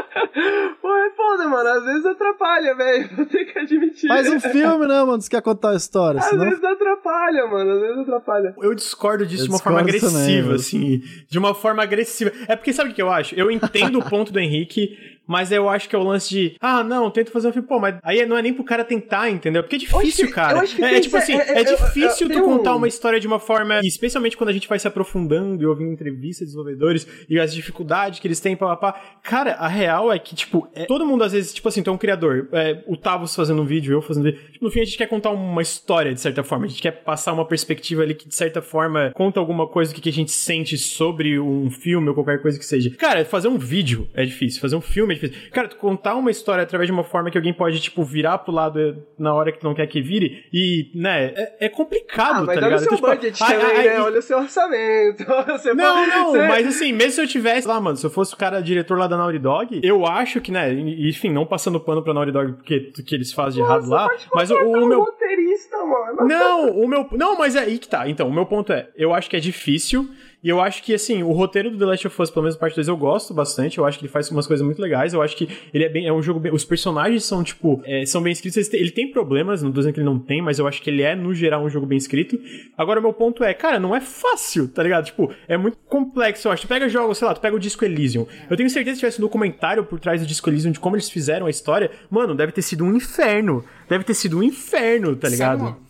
Pô, 0.81 0.95
é 0.95 1.09
foda, 1.25 1.47
mano. 1.47 1.69
Às 1.69 1.85
vezes 1.85 2.05
atrapalha, 2.05 2.75
velho. 2.75 3.09
Vou 3.15 3.25
ter 3.25 3.45
que 3.45 3.59
admitir. 3.59 4.07
Faz 4.07 4.29
um 4.29 4.39
filme, 4.39 4.87
né, 4.87 5.03
mano? 5.03 5.21
Se 5.21 5.29
quer 5.29 5.41
contar 5.41 5.71
a 5.71 5.75
história. 5.75 6.19
Às 6.19 6.25
senão... 6.25 6.45
vezes 6.45 6.63
atrapalha, 6.63 7.47
mano. 7.47 7.71
Às 7.71 7.81
vezes 7.81 7.97
atrapalha. 7.99 8.55
Eu 8.61 8.73
discordo 8.75 9.25
disso 9.25 9.43
eu 9.43 9.47
de 9.47 9.53
uma 9.53 9.59
forma 9.59 9.79
agressiva, 9.79 10.11
também, 10.11 10.55
assim. 10.55 11.03
De 11.27 11.39
uma 11.39 11.53
forma 11.53 11.83
agressiva. 11.83 12.31
É 12.47 12.55
porque 12.55 12.73
sabe 12.73 12.91
o 12.91 12.93
que 12.93 13.01
eu 13.01 13.11
acho? 13.11 13.35
Eu 13.35 13.49
entendo 13.49 13.99
o 13.99 14.03
ponto 14.09 14.31
do 14.31 14.39
Henrique 14.39 15.15
mas 15.27 15.51
eu 15.51 15.67
acho 15.67 15.89
que 15.89 15.95
é 15.95 15.99
o 15.99 16.03
lance 16.03 16.29
de, 16.29 16.55
ah, 16.61 16.83
não, 16.83 17.09
tento 17.09 17.31
fazer 17.31 17.47
um 17.47 17.51
filme, 17.51 17.67
pô, 17.67 17.79
mas 17.79 17.95
aí 18.03 18.25
não 18.25 18.37
é 18.37 18.41
nem 18.41 18.53
pro 18.53 18.63
cara 18.63 18.83
tentar, 18.83 19.29
entendeu? 19.29 19.63
Porque 19.63 19.75
é 19.75 19.79
difícil, 19.79 20.27
que, 20.27 20.33
cara. 20.33 20.63
É, 20.79 20.95
é, 20.95 20.99
tipo 20.99 21.17
assim, 21.17 21.33
é, 21.33 21.61
é, 21.61 21.63
difícil 21.63 22.29
tu 22.29 22.41
contar 22.43 22.73
um... 22.73 22.77
uma 22.77 22.87
história 22.87 23.19
de 23.19 23.27
uma 23.27 23.39
forma, 23.39 23.79
especialmente 23.83 24.37
quando 24.37 24.49
a 24.49 24.53
gente 24.53 24.67
vai 24.67 24.77
se 24.77 24.87
aprofundando 24.87 25.63
e 25.63 25.65
ouvindo 25.65 25.91
entrevistas 25.91 26.47
de 26.47 26.53
desenvolvedores 26.53 27.07
e 27.27 27.39
as 27.39 27.53
dificuldades 27.53 28.19
que 28.19 28.27
eles 28.27 28.39
têm, 28.39 28.55
papapá. 28.55 28.99
Cara, 29.23 29.53
a 29.53 29.67
real 29.67 30.11
é 30.11 30.19
que, 30.19 30.35
tipo, 30.35 30.67
é, 30.73 30.85
todo 30.85 31.05
mundo 31.05 31.14
às 31.23 31.31
vezes, 31.31 31.53
tipo 31.53 31.67
assim, 31.67 31.81
tu 31.81 31.89
é 31.89 31.93
um 31.93 31.97
criador, 31.97 32.47
é, 32.51 32.83
o 32.87 32.97
Tavos 32.97 33.35
fazendo 33.35 33.61
um 33.61 33.65
vídeo, 33.65 33.93
eu 33.93 34.01
fazendo 34.01 34.25
vídeo. 34.25 34.39
Tipo, 34.51 34.65
no 34.65 34.71
fim 34.71 34.81
a 34.81 34.85
gente 34.85 34.97
quer 34.97 35.07
contar 35.07 35.31
uma 35.31 35.61
história, 35.61 36.13
de 36.13 36.21
certa 36.21 36.43
forma. 36.43 36.65
A 36.65 36.67
gente 36.67 36.81
quer 36.81 36.91
passar 36.91 37.33
uma 37.33 37.45
perspectiva 37.45 38.03
ali 38.03 38.13
que, 38.13 38.27
de 38.27 38.35
certa 38.35 38.61
forma, 38.61 39.11
conta 39.13 39.39
alguma 39.39 39.67
coisa 39.67 39.93
que 39.93 40.09
a 40.09 40.13
gente 40.13 40.31
sente 40.31 40.77
sobre 40.77 41.39
um 41.39 41.69
filme 41.69 42.09
ou 42.09 42.15
qualquer 42.15 42.41
coisa 42.41 42.57
que 42.57 42.65
seja. 42.65 42.89
Cara, 42.97 43.23
fazer 43.25 43.47
um 43.47 43.57
vídeo 43.57 44.07
é 44.13 44.23
difícil, 44.25 44.61
fazer 44.61 44.75
um 44.75 44.81
filme 44.81 45.13
é 45.13 45.17
difícil. 45.17 45.51
Cara, 45.51 45.67
tu 45.67 45.77
contar 45.77 46.15
uma 46.15 46.31
história 46.31 46.63
através 46.63 46.87
de 46.87 46.93
uma 46.93 47.03
forma 47.03 47.29
que 47.29 47.37
alguém 47.37 47.53
pode, 47.53 47.79
tipo, 47.79 48.03
virar 48.03 48.39
pro 48.39 48.53
lado 48.53 49.03
na 49.17 49.33
hora 49.33 49.51
que 49.51 49.59
tu 49.59 49.63
não 49.63 49.73
quer 49.73 49.87
que 49.87 50.01
vire 50.01 50.45
e, 50.53 50.91
né, 50.95 51.33
é, 51.35 51.65
é 51.65 51.69
complicado, 51.69 52.37
ah, 52.37 52.43
mas 52.43 52.59
tá 52.59 52.67
ligado? 52.67 52.71
Olha 52.71 52.75
o 52.75 52.79
seu 52.79 52.93
então, 52.93 53.09
budget 53.09 53.37
tipo, 53.37 53.49
também, 53.49 53.77
ai, 53.77 53.83
né? 53.85 54.01
Olha 54.01 54.19
o 54.19 54.21
seu 54.21 54.37
orçamento. 54.37 55.25
Você 55.47 55.73
não, 55.73 55.95
pode... 55.95 56.09
não, 56.09 56.31
Você... 56.31 56.47
mas 56.47 56.67
assim, 56.67 56.93
mesmo 56.93 57.11
se 57.11 57.21
eu 57.21 57.27
tivesse 57.27 57.67
lá, 57.67 57.79
mano, 57.79 57.97
se 57.97 58.05
eu 58.05 58.09
fosse 58.09 58.33
o 58.33 58.37
cara 58.37 58.61
diretor 58.61 58.97
lá 58.97 59.07
da 59.07 59.17
Naughty 59.17 59.39
Dog, 59.39 59.81
eu 59.83 60.05
acho 60.05 60.41
que, 60.41 60.51
né, 60.51 60.73
enfim, 61.09 61.29
não 61.29 61.45
passando 61.45 61.79
pano 61.79 62.01
pra 62.01 62.13
Naughty 62.13 62.31
Dog 62.31 62.53
porque 62.53 62.91
que 63.05 63.15
eles 63.15 63.31
fazem 63.33 63.63
de 63.63 63.67
errado 63.67 63.87
lá, 63.89 64.09
mas 64.33 64.49
o, 64.51 64.55
o 64.55 64.87
meu... 64.87 64.99
roteirista, 64.99 65.77
mano. 65.77 66.27
Não, 66.27 66.69
o 66.71 66.87
meu... 66.87 67.07
Não, 67.11 67.37
mas 67.37 67.55
é 67.55 67.59
aí 67.59 67.77
que 67.77 67.87
tá. 67.87 68.07
Então, 68.09 68.27
o 68.27 68.33
meu 68.33 68.45
ponto 68.45 68.71
é, 68.71 68.89
eu 68.95 69.13
acho 69.13 69.29
que 69.29 69.35
é 69.35 69.39
difícil 69.39 70.09
e 70.45 70.49
eu 70.49 70.61
acho 70.61 70.83
que, 70.83 70.93
assim, 70.93 71.23
o 71.23 71.31
roteiro 71.31 71.71
do 71.71 71.77
The 71.79 71.85
Last 71.85 72.05
of 72.05 72.21
Us, 72.21 72.29
pelo 72.29 72.43
menos 72.43 72.55
a 72.55 72.59
parte 72.59 72.75
2, 72.75 72.87
eu 72.87 72.95
gosto 72.95 73.33
bastante. 73.33 73.79
Eu 73.79 73.85
acho 73.85 73.97
que 73.97 74.05
ele 74.05 74.11
faz 74.11 74.29
umas 74.29 74.45
coisas 74.45 74.63
muito 74.63 74.79
legais. 74.79 75.11
Eu 75.11 75.23
acho 75.23 75.35
que 75.35 75.49
ele 75.73 75.83
é 75.83 75.89
bem. 75.89 76.05
É 76.05 76.13
um 76.13 76.21
jogo 76.21 76.39
bem. 76.39 76.53
Os 76.53 76.63
personagens 76.63 77.25
são, 77.25 77.43
tipo, 77.43 77.81
é, 77.83 78.05
são 78.05 78.21
bem 78.21 78.31
escritos. 78.31 78.71
Ele 78.71 78.91
tem 78.91 79.09
problemas, 79.09 79.63
não 79.63 79.71
tô 79.71 79.79
dizendo 79.79 79.95
que 79.95 80.01
ele 80.01 80.05
não 80.05 80.19
tem, 80.19 80.43
mas 80.43 80.59
eu 80.59 80.67
acho 80.67 80.83
que 80.83 80.89
ele 80.91 81.01
é, 81.01 81.15
no 81.15 81.33
geral, 81.33 81.63
um 81.63 81.69
jogo 81.69 81.87
bem 81.87 81.97
escrito. 81.97 82.39
Agora, 82.77 82.99
o 82.99 83.01
meu 83.01 83.11
ponto 83.11 83.43
é, 83.43 83.55
cara, 83.55 83.79
não 83.79 83.95
é 83.95 83.99
fácil, 83.99 84.67
tá 84.67 84.83
ligado? 84.83 85.05
Tipo, 85.05 85.33
é 85.47 85.57
muito 85.57 85.79
complexo, 85.89 86.47
eu 86.47 86.51
acho. 86.51 86.61
Tu 86.61 86.67
pega 86.67 86.87
jogos, 86.87 87.17
sei 87.17 87.27
lá, 87.27 87.33
tu 87.33 87.41
pega 87.41 87.55
o 87.55 87.59
Disco 87.59 87.83
Elysium. 87.83 88.27
Eu 88.47 88.55
tenho 88.55 88.69
certeza 88.69 88.91
que 88.91 88.97
se 88.97 88.99
tivesse 88.99 89.19
um 89.19 89.25
documentário 89.25 89.83
por 89.83 89.99
trás 89.99 90.21
do 90.21 90.27
Disco 90.27 90.47
Elysium 90.47 90.71
de 90.71 90.79
como 90.79 90.95
eles 90.95 91.09
fizeram 91.09 91.47
a 91.47 91.49
história, 91.49 91.89
mano, 92.07 92.35
deve 92.35 92.51
ter 92.51 92.61
sido 92.61 92.83
um 92.85 92.95
inferno. 92.95 93.65
Deve 93.89 94.03
ter 94.03 94.13
sido 94.13 94.37
um 94.37 94.43
inferno, 94.43 95.15
tá 95.15 95.27
ligado? 95.27 95.57
Sabe 95.57 95.71
uma, 95.71 95.85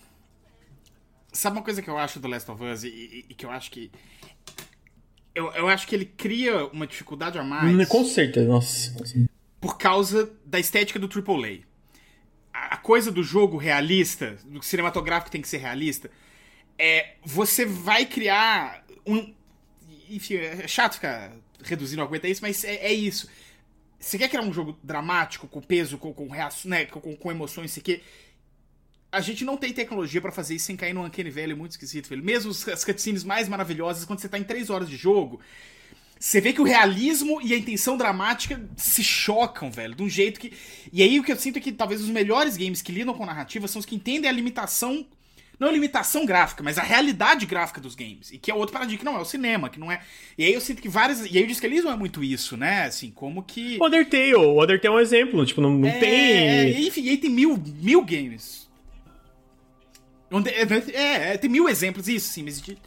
Sabe 1.35 1.57
uma 1.57 1.63
coisa 1.63 1.81
que 1.81 1.89
eu 1.89 1.97
acho 1.97 2.17
do 2.21 2.29
Last 2.29 2.49
of 2.49 2.63
Us 2.63 2.85
e, 2.85 2.87
e, 2.87 3.25
e 3.31 3.33
que 3.33 3.45
eu 3.45 3.51
acho 3.51 3.69
que 3.69 3.91
eu, 5.35 5.51
eu 5.51 5.67
acho 5.67 5.85
que 5.85 5.93
ele 5.93 6.05
cria 6.05 6.65
uma 6.67 6.87
dificuldade 6.87 7.37
a 7.37 7.43
mais. 7.43 7.87
Com 7.89 8.05
certeza, 8.05 8.47
nossa. 8.47 8.95
Por 9.59 9.77
causa 9.77 10.31
da 10.45 10.59
estética 10.59 10.97
do 10.97 11.07
AAA. 11.07 11.59
A, 12.53 12.75
a 12.75 12.77
coisa 12.77 13.11
do 13.11 13.21
jogo 13.21 13.57
realista, 13.57 14.37
do 14.45 14.63
cinematográfico 14.63 15.29
tem 15.29 15.41
que 15.41 15.49
ser 15.49 15.57
realista, 15.57 16.09
é 16.79 17.15
você 17.23 17.65
vai 17.65 18.05
criar 18.05 18.85
um. 19.05 19.33
Enfim, 20.09 20.35
é 20.35 20.67
chato 20.67 20.93
ficar 20.93 21.33
reduzindo, 21.63 22.01
aguentar 22.01 22.31
isso, 22.31 22.41
mas 22.41 22.63
é, 22.63 22.75
é 22.75 22.93
isso. 22.93 23.27
Você 23.99 24.17
quer 24.17 24.29
criar 24.29 24.43
um 24.43 24.53
jogo 24.53 24.77
dramático, 24.83 25.47
com 25.47 25.61
peso, 25.61 25.97
com, 25.97 26.13
com, 26.13 26.29
reação, 26.29 26.69
né, 26.69 26.85
com, 26.85 27.15
com 27.15 27.31
emoções, 27.31 27.71
isso 27.71 27.79
aqui. 27.79 28.01
A 29.15 29.21
gente 29.21 29.45
não 29.45 29.55
tem 29.55 29.71
tecnologia 29.71 30.19
para 30.19 30.31
fazer 30.31 30.55
isso 30.55 30.65
sem 30.65 30.75
cair 30.75 30.93
num 30.93 31.05
uncanny 31.05 31.29
velho 31.29 31.55
muito 31.55 31.71
esquisito, 31.71 32.09
velho. 32.09 32.23
Mesmo 32.23 32.51
as 32.51 32.83
cutscenes 32.83 33.23
mais 33.23 33.47
maravilhosas, 33.47 34.03
quando 34.03 34.19
você 34.19 34.27
tá 34.27 34.37
em 34.37 34.43
3 34.43 34.69
horas 34.69 34.89
de 34.89 34.97
jogo, 34.97 35.39
você 36.19 36.41
vê 36.41 36.51
que 36.51 36.61
o 36.61 36.65
realismo 36.65 37.41
e 37.41 37.53
a 37.53 37.57
intenção 37.57 37.97
dramática 37.97 38.61
se 38.75 39.03
chocam, 39.03 39.69
velho, 39.69 39.95
de 39.95 40.03
um 40.03 40.09
jeito 40.09 40.39
que. 40.39 40.51
E 40.91 41.03
aí 41.03 41.19
o 41.19 41.23
que 41.23 41.31
eu 41.31 41.37
sinto 41.37 41.57
é 41.57 41.61
que 41.61 41.71
talvez 41.71 42.01
os 42.01 42.09
melhores 42.09 42.57
games 42.57 42.81
que 42.81 42.91
lidam 42.91 43.13
com 43.13 43.25
narrativa 43.25 43.67
são 43.67 43.79
os 43.79 43.85
que 43.85 43.95
entendem 43.95 44.29
a 44.29 44.33
limitação. 44.33 45.05
Não 45.57 45.69
a 45.69 45.71
limitação 45.71 46.25
gráfica, 46.25 46.61
mas 46.61 46.77
a 46.77 46.83
realidade 46.83 47.45
gráfica 47.45 47.79
dos 47.79 47.95
games. 47.95 48.29
E 48.31 48.37
que 48.37 48.51
é 48.51 48.53
outro 48.53 48.73
paradigma, 48.73 48.99
que 48.99 49.05
não 49.05 49.17
é 49.17 49.21
o 49.21 49.25
cinema, 49.25 49.69
que 49.69 49.79
não 49.79 49.89
é. 49.89 50.01
E 50.37 50.43
aí 50.43 50.53
eu 50.53 50.59
sinto 50.59 50.81
que 50.81 50.89
várias. 50.89 51.25
E 51.31 51.37
aí 51.37 51.43
o 51.45 51.47
disquelismo 51.47 51.89
é 51.89 51.95
muito 51.95 52.21
isso, 52.21 52.57
né? 52.57 52.83
Assim, 52.83 53.09
como 53.09 53.41
que. 53.41 53.77
O 53.79 53.85
Undertale. 53.85 54.35
O 54.35 54.61
Undertale 54.61 54.93
é 54.93 54.97
um 54.97 54.99
exemplo. 54.99 55.45
Tipo, 55.45 55.61
não, 55.61 55.71
não 55.71 55.87
é, 55.87 55.99
tem. 55.99 56.09
É, 56.09 56.81
enfim, 56.81 57.03
e 57.03 57.09
aí 57.09 57.17
tem 57.17 57.29
mil, 57.29 57.57
mil 57.81 58.01
games. 58.03 58.64
É, 60.45 60.97
é, 60.97 61.33
é, 61.33 61.37
tem 61.37 61.49
mil 61.49 61.67
exemplos, 61.69 62.07
isso, 62.07 62.29
sim, 62.29 62.43
mas. 62.43 62.61
De, 62.61 62.77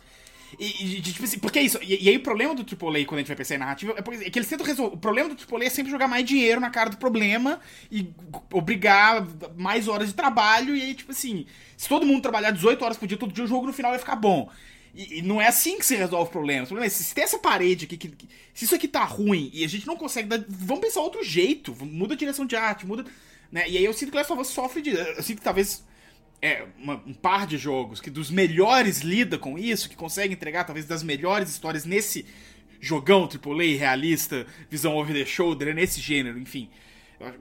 e, 0.59 0.97
e, 0.97 1.03
tipo 1.03 1.25
assim, 1.25 1.39
porque 1.39 1.59
é 1.59 1.63
isso. 1.63 1.79
E, 1.83 2.05
e, 2.05 2.09
aí 2.09 2.17
o 2.17 2.23
problema 2.23 2.55
do 2.55 2.63
AAA 2.63 3.05
quando 3.05 3.15
a 3.15 3.19
gente 3.19 3.29
vai 3.29 3.37
pensar 3.37 3.57
em 3.57 3.59
narrativa 3.59 3.95
é, 3.97 4.03
porque, 4.03 4.25
é 4.25 4.31
que 4.31 4.39
eles 4.39 4.49
tentam 4.49 4.67
resolver. 4.67 4.95
O 4.95 4.99
problema 4.99 5.29
do 5.29 5.37
AAA 5.37 5.65
é 5.65 5.71
sempre 5.71 5.91
jogar 5.91 6.09
mais 6.09 6.25
dinheiro 6.25 6.61
na 6.61 6.71
cara 6.71 6.91
do 6.91 6.97
problema 6.97 7.61
e 7.91 8.09
obrigar 8.53 9.27
mais 9.57 9.89
horas 9.89 10.09
de 10.09 10.15
trabalho. 10.15 10.75
E 10.75 10.83
aí, 10.83 10.95
tipo 10.95 11.13
assim, 11.13 11.47
se 11.77 11.89
todo 11.89 12.07
mundo 12.07 12.23
trabalhar 12.23 12.51
18 12.51 12.83
horas 12.83 12.97
por 12.97 13.07
dia, 13.07 13.19
todo 13.19 13.33
dia, 13.33 13.45
o 13.45 13.49
jogo 13.49 13.67
no 13.67 13.73
final 13.73 13.91
vai 13.91 13.99
ficar 13.99 14.17
bom. 14.17 14.51
E, 14.95 15.19
e 15.19 15.23
não 15.23 15.41
é 15.41 15.47
assim 15.49 15.79
que 15.79 15.85
se 15.85 15.95
resolve 15.95 16.29
o 16.29 16.33
problema. 16.33 16.65
O 16.65 16.67
problema 16.67 16.87
é 16.87 16.91
se 16.91 17.15
tem 17.15 17.25
essa 17.25 17.39
parede 17.39 17.85
aqui, 17.85 17.97
que, 17.97 18.09
que, 18.09 18.29
se 18.55 18.65
isso 18.65 18.75
aqui 18.75 18.89
tá 18.89 19.05
ruim 19.05 19.51
e 19.53 19.65
a 19.65 19.69
gente 19.69 19.87
não 19.87 19.97
consegue 19.97 20.29
dar. 20.29 20.43
Vamos 20.49 20.81
pensar 20.81 21.01
outro 21.01 21.23
jeito. 21.23 21.77
Muda 21.85 22.15
a 22.15 22.17
direção 22.17 22.47
de 22.47 22.57
arte, 22.57 22.87
muda. 22.87 23.05
Né? 23.53 23.69
E 23.69 23.77
aí 23.77 23.85
eu 23.85 23.93
sinto 23.93 24.11
que 24.11 24.17
Last 24.17 24.33
of 24.33 24.41
Us 24.41 24.49
sofre 24.49 24.81
de. 24.81 24.91
Eu 24.91 25.23
sinto 25.23 25.39
que 25.39 25.45
talvez 25.45 25.85
é, 26.41 26.65
uma, 26.79 26.95
um 27.07 27.15
par 27.15 27.47
de 27.47 27.59
jogos 27.59 28.01
que 28.01 28.11
dos 28.11 28.31
melhores 28.31 29.01
lida 29.01 29.39
com 29.39 29.59
isso, 29.59 29.89
que 29.89 29.97
consegue 29.97 30.35
entregar 30.35 30.65
talvez 30.65 30.87
das 30.87 31.03
melhores 31.03 31.51
histórias 31.51 31.85
nesse 31.85 32.27
jogão 32.81 33.29
AAA 33.29 33.77
realista, 33.79 34.47
visão 34.71 34.97
over 34.97 35.15
the 35.15 35.25
shoulder, 35.25 35.75
nesse 35.75 36.01
gênero, 36.01 36.39
enfim. 36.39 36.71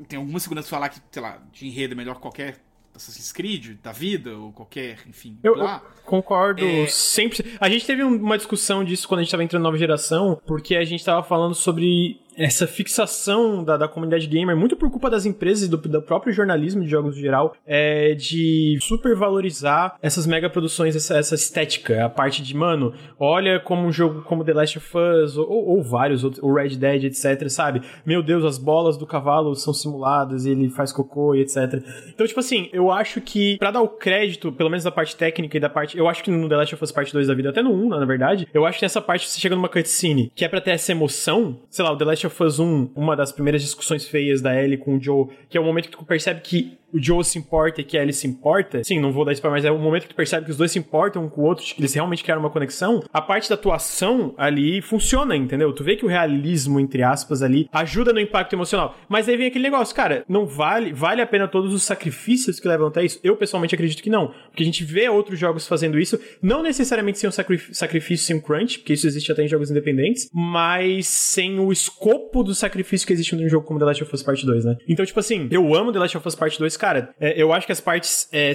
Tem 0.07 0.17
algumas 0.17 0.41
seguranças 0.41 0.69
falar 0.69 0.89
que, 0.89 0.99
sei 1.11 1.21
lá, 1.21 1.39
de 1.51 1.67
enredo 1.67 1.93
é 1.93 1.97
melhor 1.97 2.15
que 2.15 2.21
qualquer 2.21 2.57
Assassin's 2.95 3.31
Creed 3.31 3.77
da 3.83 3.91
vida, 3.91 4.35
ou 4.35 4.51
qualquer, 4.51 4.97
enfim. 5.07 5.37
Eu, 5.43 5.55
eu 5.55 5.81
concordo 6.03 6.65
é... 6.65 6.87
sempre. 6.87 7.55
A 7.59 7.69
gente 7.69 7.85
teve 7.85 8.03
uma 8.03 8.37
discussão 8.37 8.83
disso 8.83 9.07
quando 9.07 9.19
a 9.19 9.23
gente 9.23 9.29
estava 9.29 9.43
entrando 9.43 9.61
na 9.61 9.67
nova 9.69 9.77
geração, 9.77 10.41
porque 10.47 10.75
a 10.75 10.83
gente 10.83 10.99
estava 10.99 11.21
falando 11.21 11.53
sobre 11.53 12.19
essa 12.37 12.67
fixação 12.67 13.63
da, 13.63 13.77
da 13.77 13.87
comunidade 13.87 14.27
gamer, 14.27 14.55
muito 14.55 14.75
por 14.75 14.89
culpa 14.89 15.09
das 15.09 15.25
empresas 15.25 15.67
e 15.67 15.69
do, 15.69 15.77
do 15.77 16.01
próprio 16.01 16.33
jornalismo 16.33 16.83
de 16.83 16.89
jogos 16.89 17.15
no 17.15 17.21
geral, 17.21 17.55
é 17.65 18.13
de 18.13 18.77
supervalorizar 18.81 19.97
essas 20.01 20.25
mega 20.25 20.49
produções, 20.49 20.95
essa, 20.95 21.17
essa 21.17 21.35
estética, 21.35 22.05
a 22.05 22.09
parte 22.09 22.41
de, 22.41 22.55
mano, 22.55 22.93
olha 23.19 23.59
como 23.59 23.85
um 23.85 23.91
jogo 23.91 24.21
como 24.21 24.43
The 24.43 24.53
Last 24.53 24.77
of 24.77 24.97
Us, 24.97 25.37
ou, 25.37 25.47
ou 25.47 25.83
vários 25.83 26.23
outros, 26.23 26.43
o 26.43 26.53
Red 26.53 26.75
Dead, 26.75 27.05
etc, 27.05 27.49
sabe? 27.49 27.81
Meu 28.05 28.21
Deus, 28.23 28.43
as 28.45 28.57
bolas 28.57 28.97
do 28.97 29.05
cavalo 29.05 29.55
são 29.55 29.73
simuladas 29.73 30.45
ele 30.45 30.69
faz 30.69 30.91
cocô 30.91 31.35
e 31.35 31.41
etc. 31.41 31.81
Então, 32.09 32.25
tipo 32.25 32.39
assim, 32.39 32.69
eu 32.71 32.91
acho 32.91 33.21
que, 33.21 33.57
para 33.57 33.71
dar 33.71 33.81
o 33.81 33.87
crédito, 33.87 34.51
pelo 34.51 34.69
menos 34.69 34.83
da 34.83 34.91
parte 34.91 35.15
técnica 35.15 35.57
e 35.57 35.59
da 35.59 35.69
parte. 35.69 35.97
Eu 35.97 36.07
acho 36.07 36.23
que 36.23 36.31
no 36.31 36.47
The 36.47 36.55
Last 36.55 36.75
of 36.75 36.83
Us 36.83 36.91
Parte 36.91 37.13
2 37.13 37.27
da 37.27 37.33
vida, 37.33 37.49
até 37.49 37.61
no 37.61 37.71
1, 37.71 37.89
na 37.89 38.05
verdade, 38.05 38.47
eu 38.53 38.65
acho 38.65 38.79
que 38.79 38.85
nessa 38.85 39.01
parte 39.01 39.27
você 39.27 39.39
chega 39.39 39.55
numa 39.55 39.69
cutscene 39.69 40.31
que 40.35 40.45
é 40.45 40.47
pra 40.47 40.61
ter 40.61 40.71
essa 40.71 40.91
emoção, 40.91 41.59
sei 41.69 41.83
lá, 41.83 41.91
o 41.91 41.97
The 41.97 42.05
Last 42.05 42.26
of 42.26 42.26
Us 42.27 42.59
1, 42.59 42.91
uma 42.95 43.15
das 43.15 43.31
primeiras 43.31 43.61
discussões 43.61 44.07
feias 44.07 44.41
da 44.41 44.55
Ellie 44.55 44.77
com 44.77 44.97
o 44.97 45.01
Joe, 45.01 45.27
que 45.49 45.57
é 45.57 45.61
o 45.61 45.63
momento 45.63 45.89
que 45.89 45.97
tu 45.97 46.05
percebe 46.05 46.41
que 46.41 46.77
o 46.93 47.01
Joe 47.01 47.23
se 47.23 47.37
importa 47.37 47.81
e 47.81 47.83
que 47.83 47.97
a 47.97 48.01
Ellie 48.01 48.13
se 48.13 48.27
importa, 48.27 48.83
sim, 48.83 48.99
não 48.99 49.11
vou 49.11 49.25
dar 49.25 49.33
spoiler, 49.33 49.57
mas 49.57 49.65
é 49.65 49.71
o 49.71 49.77
momento 49.77 50.03
que 50.03 50.09
tu 50.09 50.15
percebe 50.15 50.45
que 50.45 50.51
os 50.51 50.57
dois 50.57 50.71
se 50.71 50.79
importam 50.79 51.25
um 51.25 51.29
com 51.29 51.41
o 51.41 51.45
outro, 51.45 51.65
que 51.65 51.79
eles 51.79 51.93
realmente 51.93 52.23
criaram 52.23 52.41
uma 52.41 52.49
conexão, 52.49 53.03
a 53.11 53.21
parte 53.21 53.49
da 53.49 53.55
atuação 53.55 54.33
ali 54.37 54.81
funciona, 54.81 55.35
entendeu? 55.35 55.73
Tu 55.73 55.83
vê 55.83 55.95
que 55.95 56.05
o 56.05 56.07
realismo, 56.07 56.79
entre 56.79 57.03
aspas, 57.03 57.41
ali, 57.41 57.69
ajuda 57.71 58.13
no 58.13 58.19
impacto 58.19 58.53
emocional. 58.53 58.95
Mas 59.09 59.27
aí 59.27 59.37
vem 59.37 59.47
aquele 59.47 59.63
negócio, 59.63 59.95
cara, 59.95 60.23
não 60.27 60.45
vale, 60.45 60.93
vale 60.93 61.21
a 61.21 61.27
pena 61.27 61.47
todos 61.47 61.73
os 61.73 61.83
sacrifícios 61.83 62.59
que 62.59 62.67
levam 62.67 62.87
até 62.87 63.03
isso? 63.03 63.19
Eu, 63.23 63.35
pessoalmente, 63.35 63.75
acredito 63.75 64.01
que 64.01 64.09
não. 64.09 64.33
Porque 64.49 64.63
a 64.63 64.65
gente 64.65 64.83
vê 64.83 65.09
outros 65.09 65.37
jogos 65.37 65.67
fazendo 65.67 65.99
isso, 65.99 66.19
não 66.41 66.63
necessariamente 66.63 67.19
sem 67.19 67.29
um 67.29 67.31
sacrifício, 67.31 68.25
sem 68.25 68.35
um 68.37 68.41
crunch, 68.41 68.79
porque 68.79 68.93
isso 68.93 69.07
existe 69.07 69.31
até 69.31 69.43
em 69.43 69.47
jogos 69.47 69.69
independentes, 69.69 70.29
mas 70.33 71.07
sem 71.07 71.59
o 71.59 71.71
escopo 71.71 72.43
do 72.43 72.55
sacrifício 72.55 73.05
que 73.05 73.13
existe 73.13 73.35
num 73.35 73.49
jogo 73.49 73.65
como 73.65 73.79
The 73.79 73.85
Last 73.85 74.03
of 74.03 74.15
Us 74.15 74.23
Part 74.23 74.45
2, 74.45 74.65
né? 74.65 74.77
Então, 74.87 75.05
tipo 75.05 75.19
assim, 75.19 75.47
eu 75.51 75.75
amo 75.75 75.91
The 75.91 75.99
Last 75.99 76.17
of 76.17 76.27
Us 76.27 76.35
Part 76.35 76.57
2, 76.57 76.76
cara, 76.77 77.13
é, 77.19 77.41
eu 77.41 77.51
acho 77.51 77.65
que 77.65 77.71
as 77.71 77.81
partes 77.81 78.29
é, 78.31 78.53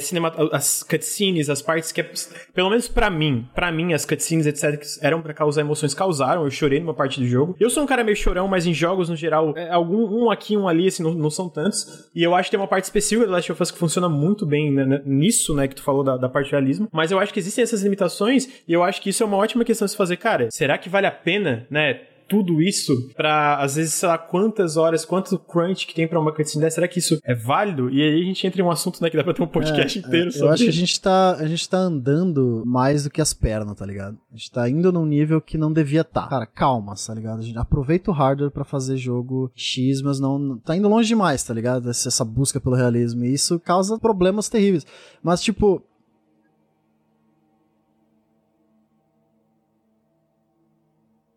as 0.53 0.82
cutscenes, 0.82 1.51
as 1.51 1.61
partes 1.61 1.93
que 1.93 2.01
é, 2.01 2.11
pelo 2.55 2.70
menos 2.70 2.89
para 2.89 3.11
mim, 3.11 3.49
para 3.55 3.70
mim 3.70 3.93
as 3.93 4.05
cutscenes 4.05 4.47
etc 4.47 4.78
que 4.78 4.86
eram 5.05 5.20
para 5.20 5.35
causar 5.35 5.61
emoções 5.61 5.94
causaram. 5.94 6.44
Eu 6.44 6.51
chorei 6.51 6.81
numa 6.81 6.94
parte 6.94 7.20
do 7.20 7.27
jogo. 7.27 7.57
Eu 7.59 7.70
sou 7.70 7.82
um 7.82 7.86
cara 7.86 8.05
meio 8.05 8.16
chorão, 8.16 8.49
mas 8.49 8.66
em 8.66 8.74
jogos 8.74 9.09
no 9.09 9.16
geral, 9.16 9.53
é, 9.57 9.70
algum 9.70 10.24
um 10.24 10.31
aqui, 10.31 10.57
um 10.57 10.69
ali, 10.69 10.89
assim, 10.89 11.03
não, 11.03 11.15
não, 11.15 11.31
são 11.31 11.49
tantos. 11.49 12.11
E 12.15 12.23
eu 12.23 12.35
acho 12.35 12.49
que 12.49 12.53
tem 12.53 12.61
uma 12.61 12.69
parte 12.69 12.85
específica 12.85 13.27
do 13.27 13.32
Last 13.32 13.51
of 13.51 13.62
Us 13.62 13.70
que 13.70 13.78
funciona 13.78 14.09
muito 14.09 14.47
bem 14.47 14.70
né, 14.70 14.85
né, 14.85 15.03
nisso, 15.05 15.55
né, 15.55 15.66
que 15.69 15.74
tu 15.74 15.82
falou 15.82 16.05
da, 16.05 16.16
da 16.16 16.28
parte 16.28 16.51
realismo. 16.51 16.89
Mas 16.93 17.11
eu 17.11 17.19
acho 17.19 17.32
que 17.32 17.39
existem 17.39 17.62
essas 17.62 17.82
limitações 17.82 18.49
e 18.66 18.73
eu 18.73 18.82
acho 18.82 19.01
que 19.01 19.11
isso 19.11 19.23
é 19.23 19.27
uma 19.27 19.36
ótima 19.36 19.65
questão 19.65 19.86
de 19.86 19.93
se 19.93 19.97
fazer, 19.97 20.16
cara. 20.16 20.49
Será 20.51 20.78
que 20.78 20.89
vale 20.89 21.07
a 21.07 21.11
pena, 21.11 21.66
né? 21.70 22.01
Tudo 22.32 22.62
isso 22.62 23.10
pra, 23.14 23.59
às 23.59 23.76
vezes, 23.76 23.92
sei 23.92 24.09
lá, 24.09 24.16
quantas 24.16 24.78
horas, 24.78 25.04
quanto 25.04 25.38
crunch 25.38 25.86
que 25.86 25.94
tem 25.94 26.09
pra 26.09 26.18
uma 26.18 26.32
cutscene 26.32 26.64
dessa, 26.64 26.76
será 26.76 26.88
que 26.88 26.98
isso 26.98 27.18
é 27.22 27.34
válido? 27.34 27.90
E 27.90 28.00
aí 28.00 28.22
a 28.22 28.24
gente 28.24 28.46
entra 28.46 28.62
em 28.62 28.64
um 28.64 28.70
assunto, 28.70 29.02
né, 29.02 29.10
que 29.10 29.18
dá 29.18 29.22
pra 29.22 29.34
ter 29.34 29.42
um 29.42 29.46
podcast 29.46 29.98
é, 29.98 30.00
inteiro 30.00 30.28
é, 30.28 30.30
sobre 30.30 30.46
Eu 30.46 30.52
acho 30.52 30.62
que 30.62 30.70
a 30.70 30.72
gente, 30.72 30.98
tá, 30.98 31.34
a 31.34 31.46
gente 31.46 31.68
tá 31.68 31.76
andando 31.76 32.62
mais 32.64 33.04
do 33.04 33.10
que 33.10 33.20
as 33.20 33.34
pernas, 33.34 33.76
tá 33.76 33.84
ligado? 33.84 34.16
A 34.32 34.36
gente 34.36 34.50
tá 34.50 34.66
indo 34.66 34.90
num 34.90 35.04
nível 35.04 35.42
que 35.42 35.59
não 35.59 35.70
devia 35.70 36.00
estar. 36.00 36.22
Tá. 36.22 36.28
Cara, 36.28 36.46
calma, 36.46 36.94
tá 37.06 37.12
ligado? 37.12 37.40
A 37.40 37.42
gente 37.42 37.59
aproveita 37.59 38.10
o 38.10 38.14
hardware 38.14 38.50
para 38.50 38.64
fazer 38.64 38.96
jogo 38.96 39.52
X, 39.54 40.00
mas 40.00 40.18
não. 40.18 40.56
Tá 40.59 40.74
indo 40.74 40.88
longe 40.88 41.09
demais, 41.09 41.44
tá 41.44 41.52
ligado? 41.52 41.90
Essa 41.90 42.24
busca 42.24 42.59
pelo 42.59 42.76
realismo. 42.76 43.24
E 43.24 43.34
isso 43.34 43.60
causa 43.60 43.98
problemas 43.98 44.48
terríveis. 44.48 44.86
Mas, 45.22 45.42
tipo, 45.42 45.82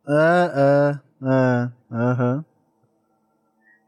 É, 0.07 0.11
é, 0.13 1.27
é, 1.27 1.71
aham. 1.91 2.45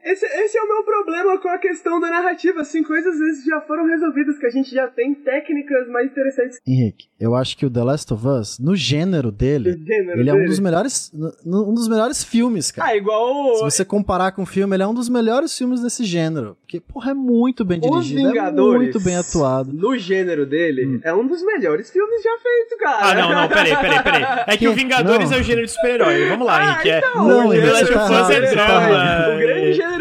Esse, 0.08 0.26
esse 0.26 0.58
é 0.58 0.62
o 0.62 0.68
meu 0.68 0.84
problema 0.84 1.38
com 1.38 1.50
a 1.50 1.58
questão 1.58 2.00
da 2.00 2.10
narrativa, 2.10 2.62
assim, 2.62 2.82
coisas 2.82 3.14
às 3.14 3.20
vezes 3.20 3.44
já 3.44 3.60
foram 3.62 3.86
resolvidas, 3.86 4.38
que 4.38 4.46
a 4.46 4.50
gente 4.50 4.74
já 4.74 4.88
tem 4.88 5.14
técnicas 5.14 5.88
mais 5.90 6.10
interessantes. 6.10 6.60
Henrique, 6.66 7.08
eu 7.20 7.36
acho 7.36 7.58
que 7.58 7.66
o 7.66 7.70
The 7.70 7.84
Last 7.84 8.14
of 8.14 8.26
Us, 8.26 8.58
no 8.58 8.74
gênero 8.74 9.32
dele, 9.32 9.74
gênero 9.74 10.12
ele 10.12 10.24
dele. 10.24 10.30
é 10.30 10.34
um 10.34 10.46
dos 10.46 10.60
melhores 10.60 11.12
um 11.46 11.74
dos 11.74 11.90
melhores 11.90 12.24
filmes, 12.24 12.72
cara. 12.72 12.92
Ah, 12.92 12.96
igual... 12.96 13.56
Se 13.58 13.64
você 13.64 13.84
comparar 13.84 14.32
com 14.32 14.44
o 14.44 14.46
filme, 14.46 14.76
ele 14.76 14.84
é 14.84 14.88
um 14.88 14.94
dos 14.94 15.10
melhores 15.10 15.58
filmes 15.58 15.82
desse 15.82 16.06
gênero. 16.06 16.56
Porque, 16.62 16.80
porra, 16.80 17.12
é 17.12 17.14
muito 17.14 17.66
bem 17.66 17.80
dirigido, 17.80 18.30
Vingadores, 18.30 18.76
é 18.76 18.84
muito 18.84 19.00
bem 19.02 19.18
atuado. 19.18 19.74
No 19.74 19.98
gênero 19.98 20.46
dele, 20.46 20.86
hum. 20.86 21.00
é 21.04 21.14
um 21.14 21.28
dos 21.28 21.44
melhores 21.44 21.90
filmes 21.92 22.24
já 22.24 22.38
feitos, 22.38 22.78
cara. 22.80 22.98
Ah, 23.02 23.16
não, 23.16 23.42
não, 23.42 23.48
peraí, 23.50 23.76
peraí, 23.76 24.04
peraí. 24.04 24.24
É 24.48 24.52
que, 24.52 24.58
que? 24.60 24.68
o 24.68 24.74
Vingadores 24.74 25.30
não. 25.30 25.38
é 25.38 25.42
o 25.42 25.44
gênero 25.44 25.66
de 25.66 25.72
super-herói. 25.74 26.30
Vamos 26.30 26.48
lá, 26.48 26.58
ah, 26.58 26.72
Henrique. 26.72 26.90
É 26.92 26.98
então, 27.00 27.28
não, 27.28 27.48
o 27.48 27.52
The 27.52 27.72
Last 27.72 27.94
of 27.94 28.14
Us 28.14 28.30
é 28.30 28.42
drama. 28.42 29.36
O 29.36 29.40
grande 29.40 29.74
gênero 29.74 29.97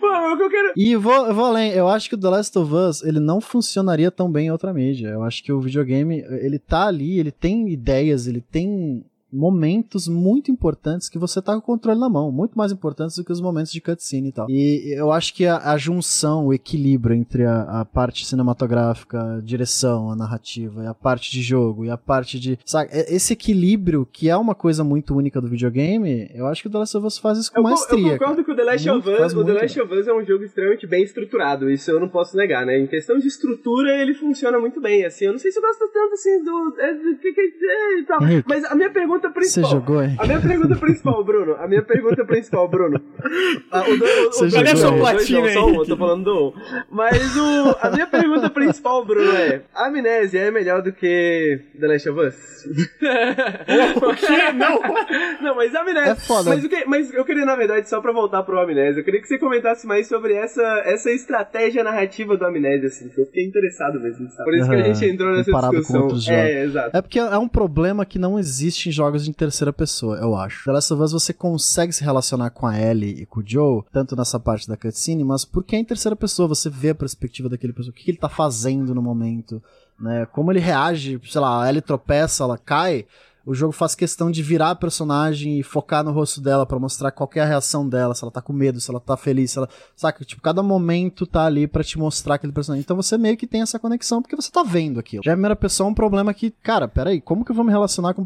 Mano, 0.00 0.42
eu 0.42 0.50
quero... 0.50 0.72
E 0.76 0.96
vou, 0.96 1.26
eu 1.26 1.34
vou 1.34 1.44
além, 1.44 1.72
eu 1.72 1.86
acho 1.88 2.08
que 2.08 2.14
o 2.14 2.18
The 2.18 2.28
Last 2.28 2.58
of 2.58 2.72
Us, 2.74 3.02
ele 3.02 3.20
não 3.20 3.40
funcionaria 3.40 4.10
tão 4.10 4.30
bem 4.30 4.46
em 4.46 4.50
outra 4.50 4.72
mídia. 4.72 5.08
Eu 5.08 5.22
acho 5.22 5.42
que 5.42 5.52
o 5.52 5.60
videogame, 5.60 6.24
ele 6.40 6.58
tá 6.58 6.86
ali, 6.86 7.18
ele 7.18 7.30
tem 7.30 7.68
ideias, 7.68 8.26
ele 8.26 8.40
tem 8.40 9.04
momentos 9.34 10.08
muito 10.08 10.50
importantes 10.50 11.08
que 11.08 11.18
você 11.18 11.42
tá 11.42 11.52
com 11.52 11.58
o 11.58 11.62
controle 11.62 11.98
na 11.98 12.08
mão, 12.08 12.30
muito 12.30 12.56
mais 12.56 12.72
importantes 12.72 13.16
do 13.16 13.24
que 13.24 13.32
os 13.32 13.40
momentos 13.40 13.72
de 13.72 13.80
cutscene 13.80 14.28
e 14.28 14.32
tal. 14.32 14.46
E 14.48 14.94
eu 14.96 15.10
acho 15.12 15.34
que 15.34 15.46
a, 15.46 15.72
a 15.72 15.76
junção, 15.76 16.46
o 16.46 16.54
equilíbrio 16.54 17.16
entre 17.16 17.44
a, 17.44 17.80
a, 17.80 17.84
parte 17.84 18.24
cinematográfica, 18.26 19.36
a 19.36 19.40
direção, 19.40 20.10
a 20.10 20.16
narrativa, 20.16 20.84
e 20.84 20.86
a 20.86 20.94
parte 20.94 21.30
de 21.30 21.42
jogo, 21.42 21.84
e 21.84 21.90
a 21.90 21.96
parte 21.96 22.38
de. 22.38 22.58
Sabe, 22.64 22.90
esse 22.92 23.32
equilíbrio, 23.32 24.06
que 24.10 24.28
é 24.28 24.36
uma 24.36 24.54
coisa 24.54 24.84
muito 24.84 25.14
única 25.14 25.40
do 25.40 25.48
videogame, 25.48 26.30
eu 26.34 26.46
acho 26.46 26.62
que 26.62 26.68
o 26.68 26.70
The 26.70 26.78
Last 26.78 26.96
of 26.96 27.06
Us 27.06 27.18
faz 27.18 27.38
isso 27.38 27.52
com 27.52 27.58
eu, 27.58 27.64
maestria. 27.64 28.12
Eu 28.12 28.18
concordo 28.18 28.34
cara. 28.36 28.44
que 28.44 28.52
o 28.52 28.56
The 28.56 28.64
Last 28.64 28.90
of 28.90 29.08
Us, 29.10 29.34
o 29.34 29.44
The 29.44 29.52
Last 29.52 29.80
of 29.80 29.94
Us 29.94 30.06
é 30.06 30.14
um 30.14 30.24
jogo 30.24 30.44
extremamente 30.44 30.86
bem 30.86 31.02
estruturado, 31.02 31.70
isso 31.70 31.90
eu 31.90 32.00
não 32.00 32.08
posso 32.08 32.36
negar, 32.36 32.64
né? 32.64 32.78
Em 32.78 32.86
questão 32.86 33.18
de 33.18 33.26
estrutura, 33.26 34.00
ele 34.00 34.14
funciona 34.14 34.58
muito 34.58 34.80
bem, 34.80 35.04
assim. 35.04 35.26
Eu 35.26 35.32
não 35.32 35.38
sei 35.38 35.50
se 35.50 35.58
eu 35.58 35.62
gosto 35.62 35.88
tanto 35.92 36.14
assim 36.14 36.42
do. 36.44 36.74
É, 36.78 36.94
do 36.94 37.16
que, 37.16 37.32
que, 37.32 37.66
é, 37.66 38.02
tal. 38.06 38.20
Mas 38.46 38.64
a 38.64 38.74
minha 38.74 38.90
pergunta 38.90 39.23
pergunta 39.24 39.30
principal. 39.32 39.64
Você 39.64 39.70
jogou, 39.70 40.02
hein? 40.02 40.16
A 40.18 40.26
minha 40.26 40.40
pergunta 40.40 40.76
principal, 40.76 41.24
Bruno. 41.24 41.56
A 41.56 41.68
minha 41.68 41.82
pergunta 41.82 42.24
principal, 42.24 42.68
Bruno. 42.68 43.00
Ah, 43.70 43.82
o 43.82 43.96
do, 43.96 44.04
o, 44.04 44.32
Você 44.32 44.44
o, 44.44 44.50
jogou, 44.50 44.64
cadê 44.64 44.70
a 44.70 44.76
sua 44.76 44.90
hein? 44.90 44.98
platina, 44.98 45.48
só 45.52 45.66
um, 45.66 45.74
eu 45.74 45.86
tô 45.86 45.96
falando 45.96 46.24
do 46.24 46.48
um. 46.48 46.52
Mas 46.90 47.36
o, 47.36 47.76
a 47.80 47.90
minha 47.90 48.06
pergunta 48.06 48.50
principal, 48.50 49.04
Bruno, 49.04 49.30
é: 49.32 49.62
Amnésia 49.74 50.40
é 50.40 50.50
melhor 50.50 50.82
do 50.82 50.92
que 50.92 51.60
The 51.78 51.86
Last 51.86 52.08
of 52.08 52.20
Us? 52.20 52.34
O 53.96 54.14
quê? 54.16 54.52
Não! 54.52 54.80
Não, 55.40 55.54
mas 55.56 55.74
Amnésia. 55.74 56.12
É 56.12 56.14
foda. 56.14 56.50
Mas, 56.50 56.64
o 56.64 56.68
que, 56.68 56.84
mas 56.86 57.12
eu 57.12 57.24
queria, 57.24 57.44
na 57.44 57.56
verdade, 57.56 57.88
só 57.88 58.00
pra 58.00 58.12
voltar 58.12 58.42
pro 58.42 58.58
Amnésia, 58.58 59.00
eu 59.00 59.04
queria 59.04 59.20
que 59.20 59.28
você 59.28 59.38
comentasse 59.38 59.86
mais 59.86 60.06
sobre 60.06 60.34
essa, 60.34 60.62
essa 60.84 61.10
estratégia 61.10 61.84
narrativa 61.84 62.36
do 62.36 62.44
Amnésia, 62.44 62.88
assim, 62.88 63.08
que 63.08 63.20
eu 63.20 63.26
fiquei 63.26 63.44
interessado 63.44 64.00
mesmo, 64.00 64.28
sabe? 64.30 64.44
Por 64.44 64.54
isso 64.54 64.68
que 64.68 64.74
a 64.74 64.82
gente 64.82 65.04
entrou 65.06 65.30
nessa 65.32 65.70
discussão. 65.70 66.34
É, 66.34 66.64
exato. 66.64 66.96
É 66.96 67.02
porque 67.02 67.18
é 67.18 67.38
um 67.38 67.48
problema 67.48 68.04
que 68.04 68.18
não 68.18 68.38
existe 68.38 68.88
em 68.88 68.92
jogos 68.92 69.13
de 69.22 69.32
terceira 69.32 69.72
pessoa, 69.72 70.16
eu 70.16 70.34
acho. 70.34 70.64
The 70.64 70.72
Last 70.72 70.92
of 70.92 71.02
Us 71.02 71.12
você 71.12 71.32
consegue 71.32 71.92
se 71.92 72.02
relacionar 72.02 72.50
com 72.50 72.66
a 72.66 72.78
Ellie 72.78 73.22
e 73.22 73.26
com 73.26 73.40
o 73.40 73.44
Joe, 73.46 73.82
tanto 73.92 74.16
nessa 74.16 74.40
parte 74.40 74.66
da 74.66 74.76
cutscene, 74.76 75.22
mas 75.22 75.44
porque 75.44 75.76
é 75.76 75.78
em 75.78 75.84
terceira 75.84 76.16
pessoa, 76.16 76.48
você 76.48 76.68
vê 76.68 76.90
a 76.90 76.94
perspectiva 76.94 77.48
daquele 77.48 77.72
pessoa, 77.72 77.90
o 77.90 77.94
que 77.94 78.10
ele 78.10 78.18
tá 78.18 78.28
fazendo 78.28 78.94
no 78.94 79.02
momento, 79.02 79.62
né? 80.00 80.26
Como 80.26 80.50
ele 80.50 80.60
reage, 80.60 81.20
sei 81.24 81.40
lá, 81.40 81.62
a 81.62 81.68
Ellie 81.68 81.82
tropeça, 81.82 82.44
ela 82.44 82.58
cai, 82.58 83.06
o 83.46 83.54
jogo 83.54 83.72
faz 83.72 83.94
questão 83.94 84.30
de 84.30 84.42
virar 84.42 84.70
a 84.70 84.74
personagem 84.74 85.58
e 85.58 85.62
focar 85.62 86.02
no 86.02 86.12
rosto 86.12 86.40
dela 86.40 86.64
pra 86.64 86.78
mostrar 86.78 87.10
qual 87.10 87.28
é 87.34 87.40
a 87.40 87.44
reação 87.44 87.88
dela, 87.88 88.14
se 88.14 88.24
ela 88.24 88.30
tá 88.30 88.40
com 88.40 88.52
medo, 88.52 88.80
se 88.80 88.90
ela 88.90 89.00
tá 89.00 89.16
feliz, 89.16 89.50
se 89.50 89.58
ela. 89.58 89.68
Saca? 89.94 90.24
Tipo, 90.24 90.40
cada 90.40 90.62
momento 90.62 91.26
tá 91.26 91.44
ali 91.44 91.66
pra 91.66 91.84
te 91.84 91.98
mostrar 91.98 92.36
aquele 92.36 92.52
personagem. 92.52 92.82
Então 92.82 92.96
você 92.96 93.18
meio 93.18 93.36
que 93.36 93.46
tem 93.46 93.62
essa 93.62 93.78
conexão 93.78 94.22
porque 94.22 94.36
você 94.36 94.50
tá 94.50 94.62
vendo 94.62 94.98
aquilo. 94.98 95.22
Já 95.24 95.32
a 95.32 95.36
primeira 95.36 95.56
pessoa 95.56 95.88
é 95.88 95.90
um 95.90 95.94
problema 95.94 96.32
que, 96.32 96.50
cara, 96.50 96.88
peraí, 96.88 97.20
como 97.20 97.44
que 97.44 97.50
eu 97.50 97.56
vou 97.56 97.64
me 97.64 97.70
relacionar 97.70 98.14
com. 98.14 98.24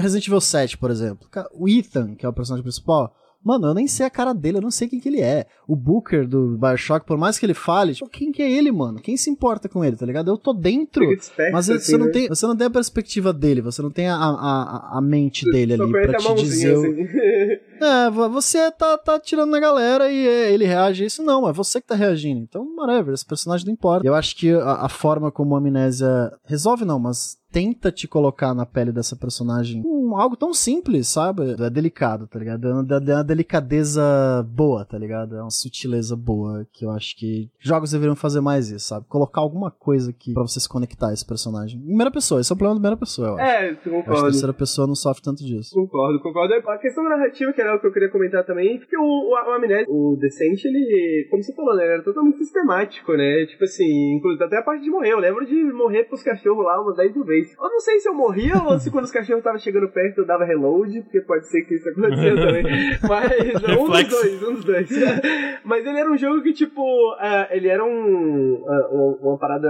Resident 0.00 0.26
Evil 0.26 0.40
7, 0.40 0.78
por 0.78 0.90
exemplo. 0.90 1.28
O 1.52 1.68
Ethan, 1.68 2.14
que 2.14 2.26
é 2.26 2.28
o 2.28 2.32
personagem 2.32 2.62
principal. 2.62 3.14
Mano, 3.44 3.68
eu 3.68 3.74
nem 3.74 3.86
sei 3.86 4.04
a 4.06 4.10
cara 4.10 4.32
dele, 4.32 4.58
eu 4.58 4.62
não 4.62 4.70
sei 4.70 4.88
quem 4.88 4.98
que 4.98 5.08
ele 5.08 5.20
é. 5.20 5.46
O 5.68 5.76
Booker 5.76 6.26
do 6.26 6.56
Bioshock, 6.58 7.06
por 7.06 7.16
mais 7.16 7.38
que 7.38 7.46
ele 7.46 7.54
fale, 7.54 7.94
tipo, 7.94 8.10
quem 8.10 8.32
que 8.32 8.42
é 8.42 8.50
ele, 8.50 8.72
mano? 8.72 9.00
Quem 9.00 9.16
se 9.16 9.30
importa 9.30 9.68
com 9.68 9.84
ele, 9.84 9.96
tá 9.96 10.04
ligado? 10.04 10.30
Eu 10.30 10.36
tô 10.36 10.52
dentro. 10.52 11.06
Desperto, 11.06 11.52
Mas 11.52 11.66
você, 11.66 11.72
assim, 11.74 11.96
não 11.96 12.06
né? 12.06 12.12
tem, 12.12 12.28
você 12.28 12.46
não 12.46 12.56
tem 12.56 12.66
a 12.66 12.70
perspectiva 12.70 13.32
dele, 13.32 13.60
você 13.60 13.80
não 13.82 13.90
tem 13.90 14.08
a, 14.08 14.16
a, 14.16 14.98
a, 14.98 15.00
mente 15.00 15.44
dele 15.50 15.76
Só 15.76 15.82
ali 15.84 15.92
pra 15.92 16.14
te 16.18 16.34
dizer. 16.34 16.76
o- 16.76 16.80
assim. 16.82 17.06
É, 17.78 18.08
vo- 18.10 18.30
você 18.30 18.70
tá, 18.70 18.96
tá 18.96 19.20
tirando 19.20 19.50
na 19.50 19.60
galera 19.60 20.10
e 20.10 20.26
é, 20.26 20.50
ele 20.50 20.64
reage 20.64 21.02
a 21.02 21.06
isso. 21.06 21.22
Não, 21.22 21.46
é 21.46 21.52
você 21.52 21.78
que 21.78 21.86
tá 21.86 21.94
reagindo. 21.94 22.40
Então, 22.40 22.66
whatever, 22.74 23.12
esse 23.12 23.26
personagem 23.26 23.66
não 23.66 23.74
importa. 23.74 24.06
Eu 24.06 24.14
acho 24.14 24.34
que 24.34 24.50
a, 24.50 24.86
a 24.86 24.88
forma 24.88 25.30
como 25.30 25.54
a 25.54 25.58
amnésia 25.58 26.32
resolve, 26.46 26.86
não, 26.86 26.98
mas 26.98 27.36
tenta 27.56 27.90
te 27.90 28.06
colocar 28.06 28.52
na 28.52 28.66
pele 28.66 28.92
dessa 28.92 29.16
personagem 29.16 29.82
um, 29.82 30.14
algo 30.14 30.36
tão 30.36 30.52
simples, 30.52 31.08
sabe? 31.08 31.56
É 31.58 31.70
delicado, 31.70 32.26
tá 32.26 32.38
ligado? 32.38 32.68
É 32.68 32.70
uma, 32.74 32.86
é 32.94 33.14
uma 33.14 33.24
delicadeza 33.24 34.46
boa, 34.46 34.84
tá 34.84 34.98
ligado? 34.98 35.36
É 35.36 35.40
uma 35.40 35.50
sutileza 35.50 36.14
boa 36.14 36.66
que 36.70 36.84
eu 36.84 36.90
acho 36.90 37.16
que 37.16 37.48
jogos 37.58 37.92
deveriam 37.92 38.14
fazer 38.14 38.42
mais 38.42 38.70
isso, 38.70 38.88
sabe? 38.88 39.06
Colocar 39.08 39.40
alguma 39.40 39.70
coisa 39.70 40.10
aqui 40.10 40.34
pra 40.34 40.42
você 40.42 40.60
se 40.60 40.68
conectar 40.68 41.08
a 41.08 41.12
esse 41.14 41.24
personagem. 41.24 41.80
Em 41.80 41.86
primeira 41.86 42.10
pessoa, 42.10 42.42
esse 42.42 42.52
é 42.52 42.54
o 42.54 42.58
problema 42.58 42.74
da 42.74 42.80
primeira 42.80 42.96
pessoa, 42.98 43.28
eu 43.28 43.34
acho. 43.38 43.42
É, 43.42 43.68
Eu 43.68 43.72
acho 43.72 43.80
que 43.82 43.88
a 43.88 43.92
concordo. 43.92 44.22
terceira 44.24 44.52
pessoa 44.52 44.86
não 44.86 44.94
sofre 44.94 45.22
tanto 45.22 45.42
disso. 45.42 45.74
Concordo, 45.74 46.20
concordo. 46.20 46.52
A 46.52 46.76
questão 46.76 47.04
da 47.04 47.16
narrativa, 47.16 47.54
que 47.54 47.60
era 47.62 47.74
o 47.74 47.80
que 47.80 47.86
eu 47.86 47.92
queria 47.92 48.10
comentar 48.10 48.44
também, 48.44 48.78
porque 48.78 48.98
o, 48.98 49.00
o, 49.00 49.30
o 49.32 49.54
Amnésia, 49.54 49.86
o 49.88 50.14
Descent, 50.20 50.62
ele, 50.62 51.26
como 51.30 51.42
você 51.42 51.54
falou, 51.54 51.74
né, 51.74 51.84
era 51.86 52.02
totalmente 52.02 52.36
sistemático, 52.36 53.14
né? 53.14 53.46
Tipo 53.46 53.64
assim, 53.64 54.16
inclusive 54.16 54.44
até 54.44 54.58
a 54.58 54.62
parte 54.62 54.82
de 54.84 54.90
morrer. 54.90 55.12
Eu 55.14 55.20
lembro 55.20 55.46
de 55.46 55.54
morrer 55.72 56.04
pros 56.04 56.22
cachorros 56.22 56.62
lá 56.62 56.82
umas 56.82 56.96
10 56.96 57.14
mil 57.14 57.24
vezes. 57.24 57.45
Eu 57.58 57.70
não 57.70 57.80
sei 57.80 58.00
se 58.00 58.08
eu 58.08 58.14
morria 58.14 58.54
ou 58.62 58.78
se 58.78 58.90
quando 58.90 59.04
os 59.04 59.10
cachorros 59.10 59.38
estavam 59.38 59.58
chegando 59.58 59.88
perto 59.88 60.18
eu 60.18 60.26
dava 60.26 60.44
reload, 60.44 61.02
porque 61.02 61.20
pode 61.20 61.46
ser 61.48 61.62
que 61.62 61.74
isso 61.74 61.88
acontecia 61.88 62.34
também. 62.34 62.64
Mas 63.08 63.78
um 63.78 63.86
dos 63.86 64.08
dois, 64.08 64.42
um 64.42 64.54
dos 64.54 64.64
dois. 64.64 64.88
Mas 65.64 65.86
ele 65.86 65.98
era 65.98 66.10
um 66.10 66.16
jogo 66.16 66.42
que, 66.42 66.52
tipo, 66.52 66.82
ah, 67.18 67.48
ele 67.50 67.68
era 67.68 67.84
um, 67.84 68.64
uma, 68.64 69.16
uma 69.20 69.38
parada 69.38 69.68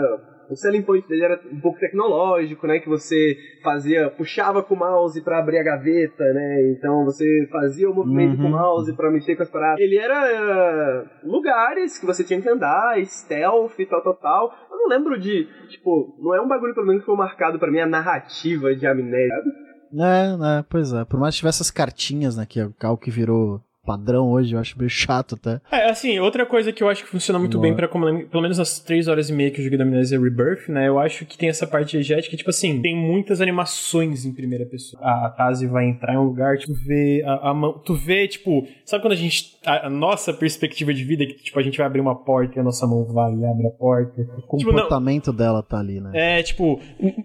o 0.51 0.57
selling 0.57 0.83
point 0.83 1.07
dele 1.09 1.25
era 1.25 1.41
um 1.53 1.61
pouco 1.61 1.79
tecnológico, 1.79 2.67
né? 2.67 2.79
Que 2.79 2.89
você 2.89 3.37
fazia, 3.63 4.11
puxava 4.11 4.63
com 4.63 4.75
o 4.75 4.79
mouse 4.79 5.21
pra 5.23 5.39
abrir 5.39 5.59
a 5.59 5.63
gaveta, 5.63 6.25
né? 6.33 6.73
Então 6.73 7.05
você 7.05 7.49
fazia 7.51 7.91
o 7.91 7.95
movimento 7.95 8.37
Uhum. 8.37 8.43
com 8.43 8.49
o 8.49 8.51
mouse 8.61 8.93
pra 8.95 9.11
mexer 9.11 9.37
com 9.37 9.43
as 9.43 9.51
paradas. 9.51 9.81
Ele 9.81 9.97
era 9.99 10.17
ah, 10.19 11.05
lugares 11.25 11.99
que 11.99 12.07
você 12.07 12.23
tinha 12.25 12.41
que 12.41 12.49
andar, 12.49 12.97
stealth 13.05 13.77
tal, 13.89 14.03
tal, 14.03 14.15
tal. 14.15 14.53
Eu 14.71 14.77
não 14.79 14.89
lembro 14.89 15.19
de, 15.19 15.47
tipo, 15.69 16.17
não 16.21 16.35
é 16.35 16.41
um 16.41 16.49
bagulho 16.49 16.75
pelo 16.75 16.87
menos 16.87 17.03
que 17.03 17.07
foi 17.07 17.17
marcado 17.17 17.59
pra 17.59 17.71
mim 17.71 17.81
a 17.81 17.87
narrativa 17.87 18.75
de 18.75 18.87
amnésia. 18.87 19.43
É, 19.95 20.37
né, 20.37 20.65
pois 20.69 20.93
é. 20.93 21.05
Por 21.05 21.19
mais 21.19 21.35
que 21.35 21.39
tivesse 21.41 21.57
essas 21.63 21.71
cartinhas, 21.71 22.37
né, 22.37 22.45
que 22.49 22.61
é 22.61 22.69
algo 22.83 23.01
que 23.01 23.11
virou 23.11 23.61
padrão 23.87 24.29
hoje, 24.29 24.55
eu 24.55 24.59
acho 24.59 24.77
meio 24.79 24.91
chato 24.91 25.37
até. 25.37 25.61
É, 25.71 25.89
assim, 25.89 26.19
outra 26.19 26.45
coisa 26.45 26.73
que 26.73 26.83
eu 26.83 26.89
acho 26.89 27.05
que 27.05 27.09
funciona 27.11 27.39
muito 27.39 27.55
Não 27.55 27.63
bem 27.63 27.73
é. 27.73 27.75
pra 27.75 27.87
como- 27.89 28.27
pelo 28.27 28.43
menos 28.43 28.59
as 28.61 28.81
três 28.81 29.07
horas 29.09 29.31
e 29.31 29.33
meia 29.33 29.51
que 29.51 29.61
eu 29.61 29.65
joguei 29.65 29.79
da 29.79 29.85
Amnesia 29.85 30.21
Rebirth, 30.21 30.69
né? 30.69 30.89
Eu 30.89 30.99
acho 30.99 31.25
que 31.25 31.39
tem 31.39 31.49
essa 31.49 31.67
parte 31.67 31.93
diegética, 31.93 32.37
tipo 32.37 32.51
assim, 32.51 32.83
tem 32.83 32.97
muitas 32.97 33.41
animações 33.41 34.25
em 34.25 34.33
primeira 34.35 34.67
pessoa. 34.67 35.01
A 35.03 35.31
Tazi 35.31 35.67
vai 35.67 35.87
entrar 35.89 36.15
em 36.15 36.19
um 36.19 36.25
lugar, 36.25 36.59
tu 36.59 36.75
vê 36.75 37.23
a, 37.25 37.51
a 37.51 37.55
mão. 37.55 37.73
Tu 37.79 37.95
vê, 37.95 38.27
tipo, 38.29 38.67
sabe 38.85 39.03
quando 39.03 39.13
a 39.13 39.17
gente. 39.17 39.57
A, 39.65 39.87
a 39.87 39.91
nossa 39.91 40.33
perspectiva 40.33 40.93
de 40.93 41.05
vida, 41.05 41.25
que 41.27 41.35
tipo, 41.35 41.59
a 41.59 41.63
gente 41.63 41.79
vai 41.79 41.87
abrir 41.87 42.01
uma 42.01 42.15
porta 42.15 42.57
e 42.57 42.61
a 42.61 42.65
nossa 42.65 42.87
mão 42.87 43.05
vai 43.05 43.33
e 43.35 43.45
abre 43.47 43.67
a 43.67 43.71
porta. 43.71 44.21
O 44.49 44.57
Tipo, 44.57 44.73
não- 44.73 44.83
comportamento 44.83 45.33
dela 45.33 45.63
tá 45.63 45.79
ali, 45.79 46.01
né? 46.01 46.11
É, 46.15 46.43
tipo, 46.43 46.81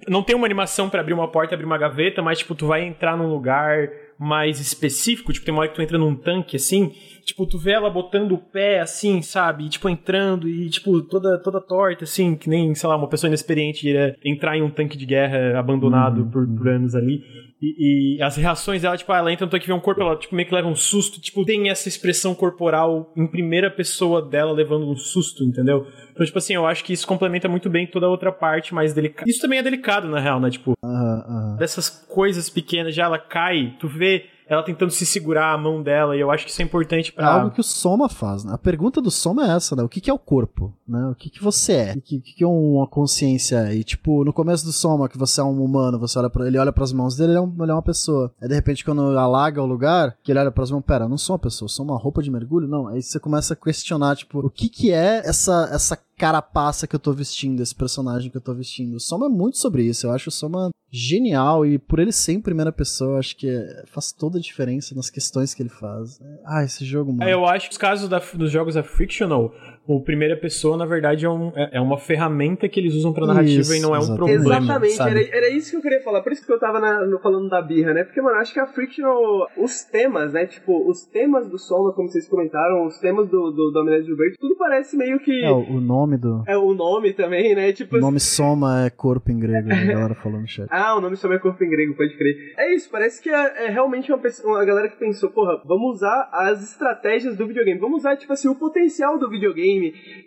não 0.07 0.21
tem 0.23 0.35
uma 0.35 0.45
animação 0.45 0.89
pra 0.89 1.01
abrir 1.01 1.13
uma 1.13 1.27
porta 1.27 1.53
e 1.53 1.55
abrir 1.55 1.65
uma 1.65 1.77
gaveta, 1.77 2.21
mas, 2.21 2.39
tipo, 2.39 2.53
tu 2.55 2.67
vai 2.67 2.83
entrar 2.85 3.17
num 3.17 3.27
lugar 3.29 3.89
mais 4.21 4.59
específico, 4.59 5.33
tipo, 5.33 5.43
tem 5.43 5.51
uma 5.51 5.61
hora 5.61 5.69
que 5.69 5.75
tu 5.75 5.81
entra 5.81 5.97
num 5.97 6.15
tanque, 6.15 6.55
assim, 6.55 6.91
tipo, 7.25 7.43
tu 7.47 7.57
vê 7.57 7.71
ela 7.71 7.89
botando 7.89 8.33
o 8.33 8.37
pé, 8.37 8.79
assim, 8.79 9.19
sabe, 9.21 9.65
e, 9.65 9.69
tipo, 9.69 9.89
entrando 9.89 10.47
e, 10.47 10.69
tipo, 10.69 11.01
toda, 11.01 11.39
toda 11.39 11.59
torta, 11.59 12.03
assim, 12.03 12.35
que 12.35 12.47
nem, 12.47 12.75
sei 12.75 12.87
lá, 12.87 12.95
uma 12.95 13.07
pessoa 13.07 13.27
inexperiente 13.29 13.87
iria 13.87 14.15
entrar 14.23 14.55
em 14.55 14.61
um 14.61 14.69
tanque 14.69 14.95
de 14.95 15.07
guerra 15.07 15.57
abandonado 15.57 16.21
Uhum, 16.21 16.29
por, 16.29 16.47
por 16.47 16.69
anos 16.69 16.93
ali. 16.93 17.23
E, 17.61 18.17
e 18.17 18.21
as 18.23 18.35
reações 18.37 18.81
dela, 18.81 18.97
tipo, 18.97 19.11
ah, 19.11 19.17
ela 19.17 19.31
entra 19.31 19.45
no 19.45 19.51
tanque 19.51 19.67
vê 19.67 19.73
um 19.73 19.79
corpo, 19.79 20.01
ela, 20.01 20.15
tipo, 20.15 20.33
meio 20.35 20.47
que 20.47 20.55
leva 20.55 20.67
um 20.67 20.75
susto, 20.75 21.21
tipo, 21.21 21.45
tem 21.45 21.69
essa 21.69 21.87
expressão 21.87 22.33
corporal 22.33 23.13
em 23.15 23.27
primeira 23.27 23.69
pessoa 23.69 24.21
dela 24.21 24.51
levando 24.51 24.89
um 24.89 24.95
susto, 24.95 25.43
entendeu? 25.43 25.85
Então, 26.11 26.25
tipo 26.25 26.37
assim, 26.37 26.55
eu 26.55 26.65
acho 26.65 26.83
que 26.83 26.91
isso 26.91 27.05
complementa 27.05 27.47
muito 27.47 27.69
bem 27.69 27.85
toda 27.85 28.07
a 28.07 28.09
outra 28.09 28.31
parte 28.31 28.73
mais 28.73 28.93
delicada. 28.93 29.29
Isso 29.29 29.41
também 29.41 29.59
é 29.59 29.63
delicado, 29.63 30.07
na 30.07 30.19
real, 30.19 30.39
né? 30.39 30.49
Tipo, 30.49 30.73
Aham, 30.83 31.23
aham. 31.27 31.55
dessas 31.57 31.89
coisas 31.89 32.49
pequenas, 32.49 32.95
já 32.95 33.03
ela 33.05 33.19
cai, 33.19 33.75
tu 33.79 33.87
vê 33.87 34.25
ela 34.53 34.63
tentando 34.63 34.91
se 34.91 35.05
segurar 35.05 35.53
a 35.53 35.57
mão 35.57 35.81
dela, 35.81 36.15
e 36.15 36.19
eu 36.19 36.29
acho 36.29 36.45
que 36.45 36.51
isso 36.51 36.61
é 36.61 36.65
importante 36.65 37.09
É 37.11 37.13
pra. 37.15 37.33
algo 37.35 37.51
que 37.51 37.61
o 37.61 37.63
Soma 37.63 38.09
faz, 38.09 38.43
né? 38.43 38.53
A 38.53 38.57
pergunta 38.57 39.01
do 39.01 39.09
Soma 39.09 39.47
é 39.49 39.55
essa, 39.55 39.75
né? 39.75 39.83
O 39.83 39.89
que, 39.89 40.01
que 40.01 40.09
é 40.09 40.13
o 40.13 40.19
corpo, 40.19 40.73
né? 40.87 41.07
O 41.11 41.15
que, 41.15 41.29
que 41.29 41.41
você 41.41 41.73
é? 41.73 41.93
O 41.93 42.01
que, 42.01 42.19
que, 42.19 42.33
que 42.35 42.43
é 42.43 42.47
uma 42.47 42.85
consciência? 42.87 43.73
E, 43.73 43.83
tipo, 43.83 44.23
no 44.25 44.33
começo 44.33 44.65
do 44.65 44.71
Soma, 44.71 45.07
que 45.09 45.17
você 45.17 45.39
é 45.41 45.43
um 45.43 45.63
humano, 45.63 45.97
você 45.99 46.19
olha 46.19 46.29
pra, 46.29 46.45
ele 46.47 46.57
olha 46.57 46.71
pras 46.71 46.91
mãos 46.91 47.15
dele, 47.15 47.31
ele 47.31 47.37
é, 47.37 47.41
um- 47.41 47.55
ele 47.61 47.71
é 47.71 47.73
uma 47.73 47.81
pessoa. 47.81 48.33
Aí, 48.41 48.47
de 48.47 48.55
repente, 48.55 48.83
quando 48.83 49.01
alaga 49.17 49.61
o 49.61 49.65
lugar, 49.65 50.15
que 50.23 50.31
ele 50.31 50.39
olha 50.39 50.51
pras 50.51 50.69
mãos, 50.71 50.83
pera, 50.85 51.05
eu 51.05 51.09
não 51.09 51.17
sou 51.17 51.33
uma 51.35 51.39
pessoa, 51.39 51.65
eu 51.65 51.69
sou 51.69 51.85
uma 51.85 51.97
roupa 51.97 52.21
de 52.21 52.29
mergulho? 52.31 52.67
Não. 52.67 52.87
Aí 52.87 53.01
você 53.01 53.19
começa 53.19 53.53
a 53.53 53.57
questionar, 53.57 54.15
tipo, 54.15 54.39
o 54.39 54.49
que 54.49 54.67
que 54.69 54.91
é 54.91 55.21
essa, 55.25 55.69
essa 55.71 55.97
carapaça 56.21 56.85
que 56.85 56.95
eu 56.95 56.99
tô 56.99 57.11
vestindo, 57.13 57.61
esse 57.63 57.73
personagem 57.73 58.29
que 58.29 58.37
eu 58.37 58.41
tô 58.41 58.53
vestindo. 58.53 58.95
O 58.95 58.99
Soma 58.99 59.25
é 59.25 59.29
muito 59.29 59.57
sobre 59.57 59.83
isso, 59.83 60.05
eu 60.05 60.11
acho 60.11 60.29
o 60.29 60.31
Soma 60.31 60.69
genial 60.93 61.65
e 61.65 61.79
por 61.79 61.99
ele 61.99 62.11
ser 62.11 62.33
em 62.33 62.41
primeira 62.41 62.71
pessoa, 62.71 63.17
acho 63.17 63.35
que 63.35 63.47
faz 63.87 64.11
toda 64.11 64.37
a 64.37 64.41
diferença 64.41 64.93
nas 64.93 65.09
questões 65.09 65.53
que 65.53 65.63
ele 65.63 65.69
faz. 65.69 66.19
Ah, 66.45 66.63
esse 66.63 66.83
jogo, 66.85 67.11
mano. 67.11 67.27
É, 67.29 67.33
Eu 67.33 67.45
acho 67.45 67.67
que 67.67 67.71
os 67.71 67.77
casos 67.77 68.07
da- 68.09 68.19
dos 68.19 68.51
jogos 68.51 68.75
da 68.75 68.83
Frictional, 68.83 69.51
o 69.87 69.99
primeira 70.01 70.37
pessoa, 70.37 70.77
na 70.77 70.85
verdade, 70.85 71.25
é, 71.25 71.29
um- 71.29 71.51
é- 71.55 71.69
é 71.73 71.81
uma 71.81 71.97
ferramenta 71.97 72.69
que 72.69 72.79
eles 72.79 72.93
usam 72.95 73.11
pra 73.11 73.25
narrativa 73.25 73.61
Isso, 73.61 73.75
e 73.75 73.79
não 73.81 73.95
é 73.95 73.99
um 73.99 74.01
exatamente. 74.01 74.17
problema. 74.43 74.57
Exatamente, 74.57 74.93
sabe? 74.93 75.09
era, 75.25 75.37
era 75.37 75.49
isso 75.49 75.71
que 75.71 75.77
eu 75.77 75.81
queria 75.81 76.01
falar. 76.01 76.21
Por 76.21 76.31
isso 76.31 76.45
que 76.45 76.51
eu 76.51 76.59
tava 76.59 76.79
na- 76.79 77.05
no- 77.05 77.19
falando 77.19 77.49
da 77.49 77.61
birra, 77.61 77.93
né? 77.93 78.03
Porque, 78.03 78.21
mano, 78.21 78.37
acho 78.37 78.53
que 78.53 78.59
a 78.59 78.67
Frictional, 78.67 79.47
os 79.57 79.83
temas, 79.83 80.33
né? 80.33 80.45
Tipo, 80.45 80.89
os 80.89 81.05
temas 81.05 81.49
do 81.49 81.57
Soma, 81.57 81.93
como 81.93 82.07
vocês 82.09 82.27
comentaram, 82.27 82.85
os 82.85 82.97
temas 82.99 83.27
do, 83.29 83.51
do, 83.51 83.71
do 83.71 83.79
Amnésia 83.79 84.15
Verde, 84.15 84.37
tudo 84.39 84.55
parece 84.55 84.95
meio 84.95 85.19
que. 85.19 85.43
É, 85.43 85.51
o 85.51 85.79
nome 85.81 86.17
do. 86.17 86.43
É 86.47 86.57
o 86.57 86.73
nome 86.73 87.13
também, 87.13 87.55
né? 87.55 87.73
Tipo, 87.73 87.97
O 87.97 87.99
nome 87.99 88.19
Soma 88.19 88.85
é 88.85 88.89
corpo 88.89 89.31
em 89.31 89.39
grego, 89.39 89.67
né? 89.67 89.81
a 89.81 89.85
galera 89.93 90.15
falando 90.15 90.41
no 90.41 90.47
chat. 90.47 90.67
Ah, 90.71 90.95
o 90.97 91.01
nome 91.01 91.15
só 91.15 91.31
é 91.31 91.39
corpo 91.39 91.63
em 91.63 91.69
grego, 91.69 91.95
pode 91.95 92.15
crer. 92.17 92.53
É 92.57 92.73
isso, 92.73 92.89
parece 92.91 93.21
que 93.21 93.29
é, 93.29 93.65
é 93.65 93.69
realmente 93.69 94.11
uma, 94.11 94.17
pessoa, 94.19 94.55
uma 94.57 94.65
galera 94.65 94.89
que 94.89 94.97
pensou, 94.97 95.29
porra, 95.31 95.61
vamos 95.65 95.95
usar 95.97 96.29
as 96.31 96.61
estratégias 96.63 97.35
do 97.37 97.45
videogame. 97.47 97.79
Vamos 97.79 97.99
usar, 97.99 98.15
tipo 98.17 98.31
assim, 98.33 98.47
o 98.47 98.55
potencial 98.55 99.17
do 99.17 99.29
videogame, 99.29 99.70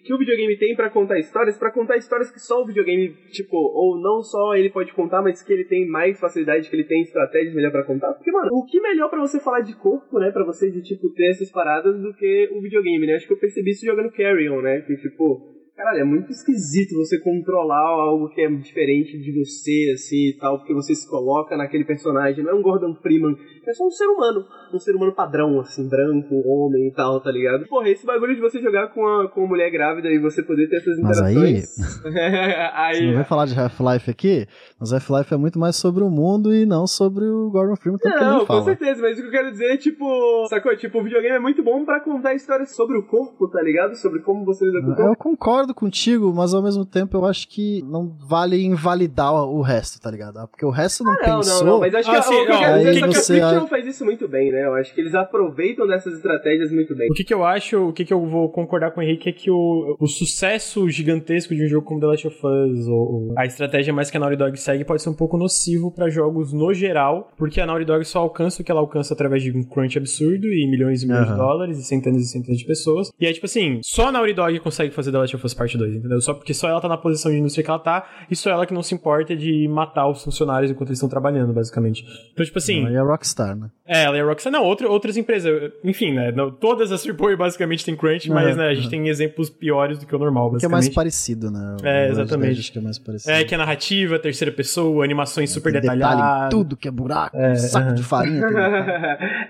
que 0.02 0.14
o 0.14 0.18
videogame 0.18 0.56
tem 0.56 0.74
pra 0.74 0.90
contar 0.90 1.18
histórias, 1.18 1.58
pra 1.58 1.72
contar 1.72 1.96
histórias 1.96 2.30
que 2.30 2.38
só 2.38 2.62
o 2.62 2.66
videogame, 2.66 3.14
tipo, 3.30 3.56
ou 3.56 4.00
não 4.00 4.22
só 4.22 4.54
ele 4.54 4.70
pode 4.70 4.92
contar, 4.92 5.22
mas 5.22 5.42
que 5.42 5.52
ele 5.52 5.64
tem 5.64 5.86
mais 5.86 6.18
facilidade, 6.18 6.68
que 6.68 6.76
ele 6.76 6.86
tem 6.86 7.02
estratégias 7.02 7.54
melhor 7.54 7.72
pra 7.72 7.84
contar. 7.84 8.12
Porque, 8.14 8.30
mano, 8.30 8.48
o 8.52 8.64
que 8.64 8.80
melhor 8.80 9.08
pra 9.08 9.20
você 9.20 9.38
falar 9.40 9.60
de 9.60 9.74
corpo, 9.76 10.18
né, 10.18 10.30
pra 10.30 10.44
você 10.44 10.70
de, 10.70 10.82
tipo, 10.82 11.10
ter 11.10 11.30
essas 11.30 11.50
paradas 11.50 12.00
do 12.00 12.12
que 12.14 12.48
o 12.52 12.60
videogame, 12.60 13.06
né? 13.06 13.14
Acho 13.14 13.26
que 13.26 13.32
eu 13.34 13.38
percebi 13.38 13.70
isso 13.70 13.86
jogando 13.86 14.10
Carrion, 14.10 14.60
né? 14.60 14.80
Que, 14.80 14.96
tipo, 14.96 15.53
caralho, 15.76 16.00
é 16.00 16.04
muito 16.04 16.30
esquisito 16.30 16.96
você 16.96 17.18
controlar 17.20 17.80
algo 17.80 18.28
que 18.28 18.40
é 18.40 18.48
diferente 18.48 19.18
de 19.18 19.32
você, 19.32 19.92
assim, 19.94 20.28
e 20.28 20.36
tal, 20.38 20.58
porque 20.58 20.72
você 20.74 20.94
se 20.94 21.08
coloca 21.08 21.56
naquele 21.56 21.84
personagem. 21.84 22.44
Não 22.44 22.52
é 22.52 22.54
um 22.54 22.62
Gordon 22.62 22.94
Freeman, 22.94 23.36
é 23.66 23.72
só 23.72 23.86
um 23.86 23.90
ser 23.90 24.06
humano. 24.06 24.44
Um 24.72 24.78
ser 24.78 24.94
humano 24.94 25.12
padrão, 25.12 25.60
assim, 25.60 25.88
branco, 25.88 26.34
homem 26.46 26.88
e 26.88 26.92
tal, 26.92 27.20
tá 27.20 27.30
ligado? 27.30 27.66
Porra, 27.66 27.88
esse 27.88 28.04
bagulho 28.06 28.34
de 28.34 28.40
você 28.40 28.60
jogar 28.60 28.88
com 28.88 29.06
a, 29.06 29.28
com 29.28 29.44
a 29.44 29.48
mulher 29.48 29.70
grávida 29.70 30.08
e 30.08 30.18
você 30.18 30.42
poder 30.42 30.68
ter 30.68 30.76
essas 30.76 30.98
Mas 31.00 31.20
aí, 31.20 31.34
interações. 31.34 31.74
Você 32.04 32.10
não 32.10 32.70
aí, 32.74 33.14
vai 33.14 33.24
falar 33.24 33.46
de 33.46 33.58
Half-Life 33.58 34.10
aqui, 34.10 34.46
mas 34.78 34.92
Half-Life 34.92 35.32
é 35.32 35.36
muito 35.36 35.58
mais 35.58 35.76
sobre 35.76 36.02
o 36.04 36.10
mundo 36.10 36.54
e 36.54 36.66
não 36.66 36.86
sobre 36.86 37.24
o 37.24 37.50
Gordon 37.50 37.76
Freeman, 37.76 37.98
tanto 37.98 38.14
que 38.14 38.24
Não, 38.24 38.30
nem 38.30 38.40
com 38.40 38.46
fala. 38.46 38.64
certeza, 38.64 39.00
mas 39.02 39.18
o 39.18 39.22
que 39.22 39.28
eu 39.28 39.30
quero 39.30 39.50
dizer 39.50 39.72
é, 39.72 39.76
tipo, 39.76 40.46
sacou? 40.48 40.76
Tipo, 40.76 41.00
o 41.00 41.04
videogame 41.04 41.36
é 41.36 41.40
muito 41.40 41.62
bom 41.62 41.84
pra 41.84 42.00
contar 42.00 42.34
histórias 42.34 42.74
sobre 42.74 42.98
o 42.98 43.02
corpo, 43.06 43.48
tá 43.48 43.62
ligado? 43.62 43.94
Sobre 43.96 44.20
como 44.20 44.44
você 44.44 44.66
lida 44.66 44.80
com 44.82 44.92
o 44.92 44.94
corpo. 44.94 45.10
Eu 45.10 45.16
concordo 45.16 45.63
contigo, 45.72 46.32
mas 46.34 46.52
ao 46.52 46.62
mesmo 46.62 46.84
tempo 46.84 47.16
eu 47.16 47.24
acho 47.24 47.48
que 47.48 47.80
não 47.84 48.08
vale 48.28 48.62
invalidar 48.64 49.32
o 49.32 49.62
resto, 49.62 50.00
tá 50.00 50.10
ligado? 50.10 50.38
Ah, 50.38 50.46
Porque 50.48 50.66
o 50.66 50.70
resto 50.70 51.04
não 51.04 51.12
Não, 51.14 51.18
não, 51.28 51.36
pensou. 51.38 51.64
não, 51.66 51.80
mas 51.80 51.94
acho 51.94 52.10
que 52.10 52.16
Ah, 52.16 52.22
sim, 52.22 52.34
o 52.34 52.46
que 52.46 52.52
eu 52.52 52.58
quero 52.58 52.78
dizer 52.78 52.90
é 52.90 52.92
que 52.98 53.04
a 53.04 53.06
você- 53.06 53.34
Fiction 53.40 53.66
faz 53.68 53.86
isso 53.86 54.04
muito 54.04 54.28
bem, 54.28 54.50
né? 54.50 54.64
Eu 54.66 54.74
acho 54.74 54.92
que 54.94 55.00
eles 55.00 55.14
aproveitam 55.14 55.86
dessas 55.86 56.14
estratégias 56.14 56.70
muito 56.72 56.94
bem. 56.96 57.08
O 57.10 57.14
que, 57.14 57.22
que 57.24 57.32
eu 57.32 57.44
acho, 57.44 57.88
o 57.88 57.92
que, 57.92 58.04
que 58.04 58.12
eu 58.12 58.26
vou 58.26 58.48
concordar 58.50 58.90
com 58.90 59.00
o 59.00 59.02
Henrique 59.02 59.28
é 59.28 59.32
que 59.32 59.50
o, 59.50 59.96
o 60.00 60.06
sucesso 60.06 60.88
gigantesco 60.90 61.54
de 61.54 61.64
um 61.64 61.68
jogo 61.68 61.86
como 61.86 62.00
The 62.00 62.06
Last 62.06 62.26
of 62.26 62.36
Us, 62.36 62.86
ou, 62.88 62.96
ou 63.28 63.34
a 63.38 63.46
estratégia 63.46 63.92
mais 63.92 64.10
que 64.10 64.16
a 64.16 64.20
Naughty 64.20 64.36
Dog 64.36 64.56
segue, 64.58 64.84
pode 64.84 65.00
ser 65.02 65.08
um 65.10 65.14
pouco 65.14 65.36
nocivo 65.38 65.90
pra 65.90 66.08
jogos 66.10 66.52
no 66.52 66.74
geral, 66.74 67.30
porque 67.36 67.60
a 67.60 67.66
Naughty 67.66 67.84
Dog 67.84 68.04
só 68.04 68.18
alcança 68.20 68.62
o 68.62 68.64
que 68.64 68.70
ela 68.70 68.80
alcança 68.80 69.14
através 69.14 69.42
de 69.42 69.50
um 69.56 69.62
crunch 69.62 69.96
absurdo 69.96 70.46
e 70.48 70.68
milhões 70.68 71.02
e 71.02 71.06
milhões 71.06 71.26
Aham. 71.28 71.32
de 71.32 71.38
dólares 71.38 71.78
e 71.78 71.84
centenas 71.84 72.22
e 72.22 72.26
centenas 72.26 72.58
de 72.58 72.66
pessoas. 72.66 73.10
E 73.20 73.26
é 73.26 73.32
tipo 73.32 73.46
assim, 73.46 73.80
só 73.82 74.08
a 74.08 74.12
Naughty 74.12 74.32
Dog 74.34 74.58
consegue 74.60 74.92
fazer 74.92 75.12
The 75.12 75.18
Last 75.18 75.36
of 75.36 75.46
Us 75.46 75.53
Parte 75.54 75.76
2, 75.78 75.96
entendeu? 75.96 76.20
Só 76.20 76.34
porque 76.34 76.52
só 76.54 76.68
ela 76.68 76.80
tá 76.80 76.88
na 76.88 76.96
posição 76.96 77.30
de 77.30 77.38
indústria 77.38 77.64
que 77.64 77.70
ela 77.70 77.78
tá, 77.78 78.06
e 78.30 78.36
só 78.36 78.50
ela 78.50 78.66
que 78.66 78.74
não 78.74 78.82
se 78.82 78.94
importa 78.94 79.34
de 79.36 79.66
matar 79.68 80.08
os 80.08 80.22
funcionários 80.22 80.70
enquanto 80.70 80.88
eles 80.90 80.98
estão 80.98 81.08
trabalhando, 81.08 81.52
basicamente. 81.52 82.04
Então, 82.32 82.44
tipo 82.44 82.58
assim. 82.58 82.86
Aí 82.86 82.94
é 82.94 83.00
Rockstar, 83.00 83.56
né? 83.56 83.68
É, 83.86 84.04
ela 84.04 84.16
é 84.16 84.20
a 84.20 84.24
Rockstar. 84.24 84.52
Não, 84.52 84.62
outra, 84.64 84.88
outras 84.88 85.16
empresas. 85.16 85.72
Enfim, 85.84 86.12
né? 86.12 86.32
não- 86.32 86.50
todas 86.50 86.90
as 86.92 87.04
AAA 87.06 87.36
basicamente 87.36 87.84
tem 87.84 87.94
crunch, 87.96 88.30
É, 88.30 88.34
mas 88.34 88.56
né, 88.56 88.68
a 88.68 88.74
gente 88.74 88.86
é. 88.86 88.90
tem 88.90 89.08
exemplos 89.08 89.50
piores 89.50 89.98
do 89.98 90.06
que 90.06 90.14
o 90.14 90.18
normal, 90.18 90.50
Que 90.56 90.64
é 90.64 90.68
mais 90.68 90.86
basicamente. 90.86 90.94
parecido, 90.94 91.50
né? 91.50 91.76
O 91.82 91.86
É, 91.86 91.92
Red 91.92 92.00
Dead 92.08 92.10
exatamente. 92.12 92.60
Acho 92.60 92.72
que 92.72 92.78
é 92.78 92.82
mais 92.82 92.98
parecido. 92.98 93.32
É, 93.34 93.44
que 93.44 93.54
é 93.54 93.58
narrativa, 93.58 94.18
terceira 94.18 94.52
pessoa, 94.52 95.04
animações 95.04 95.50
super 95.50 95.72
detalhe 95.72 96.00
em 96.00 96.02
detalhadas. 96.02 96.50
tudo 96.50 96.76
que 96.76 96.88
é 96.88 96.90
buraco, 96.90 97.36
É, 97.36 97.54
saco 97.56 97.86
aham. 97.88 97.94
de 97.94 98.02
farinha. 98.02 98.44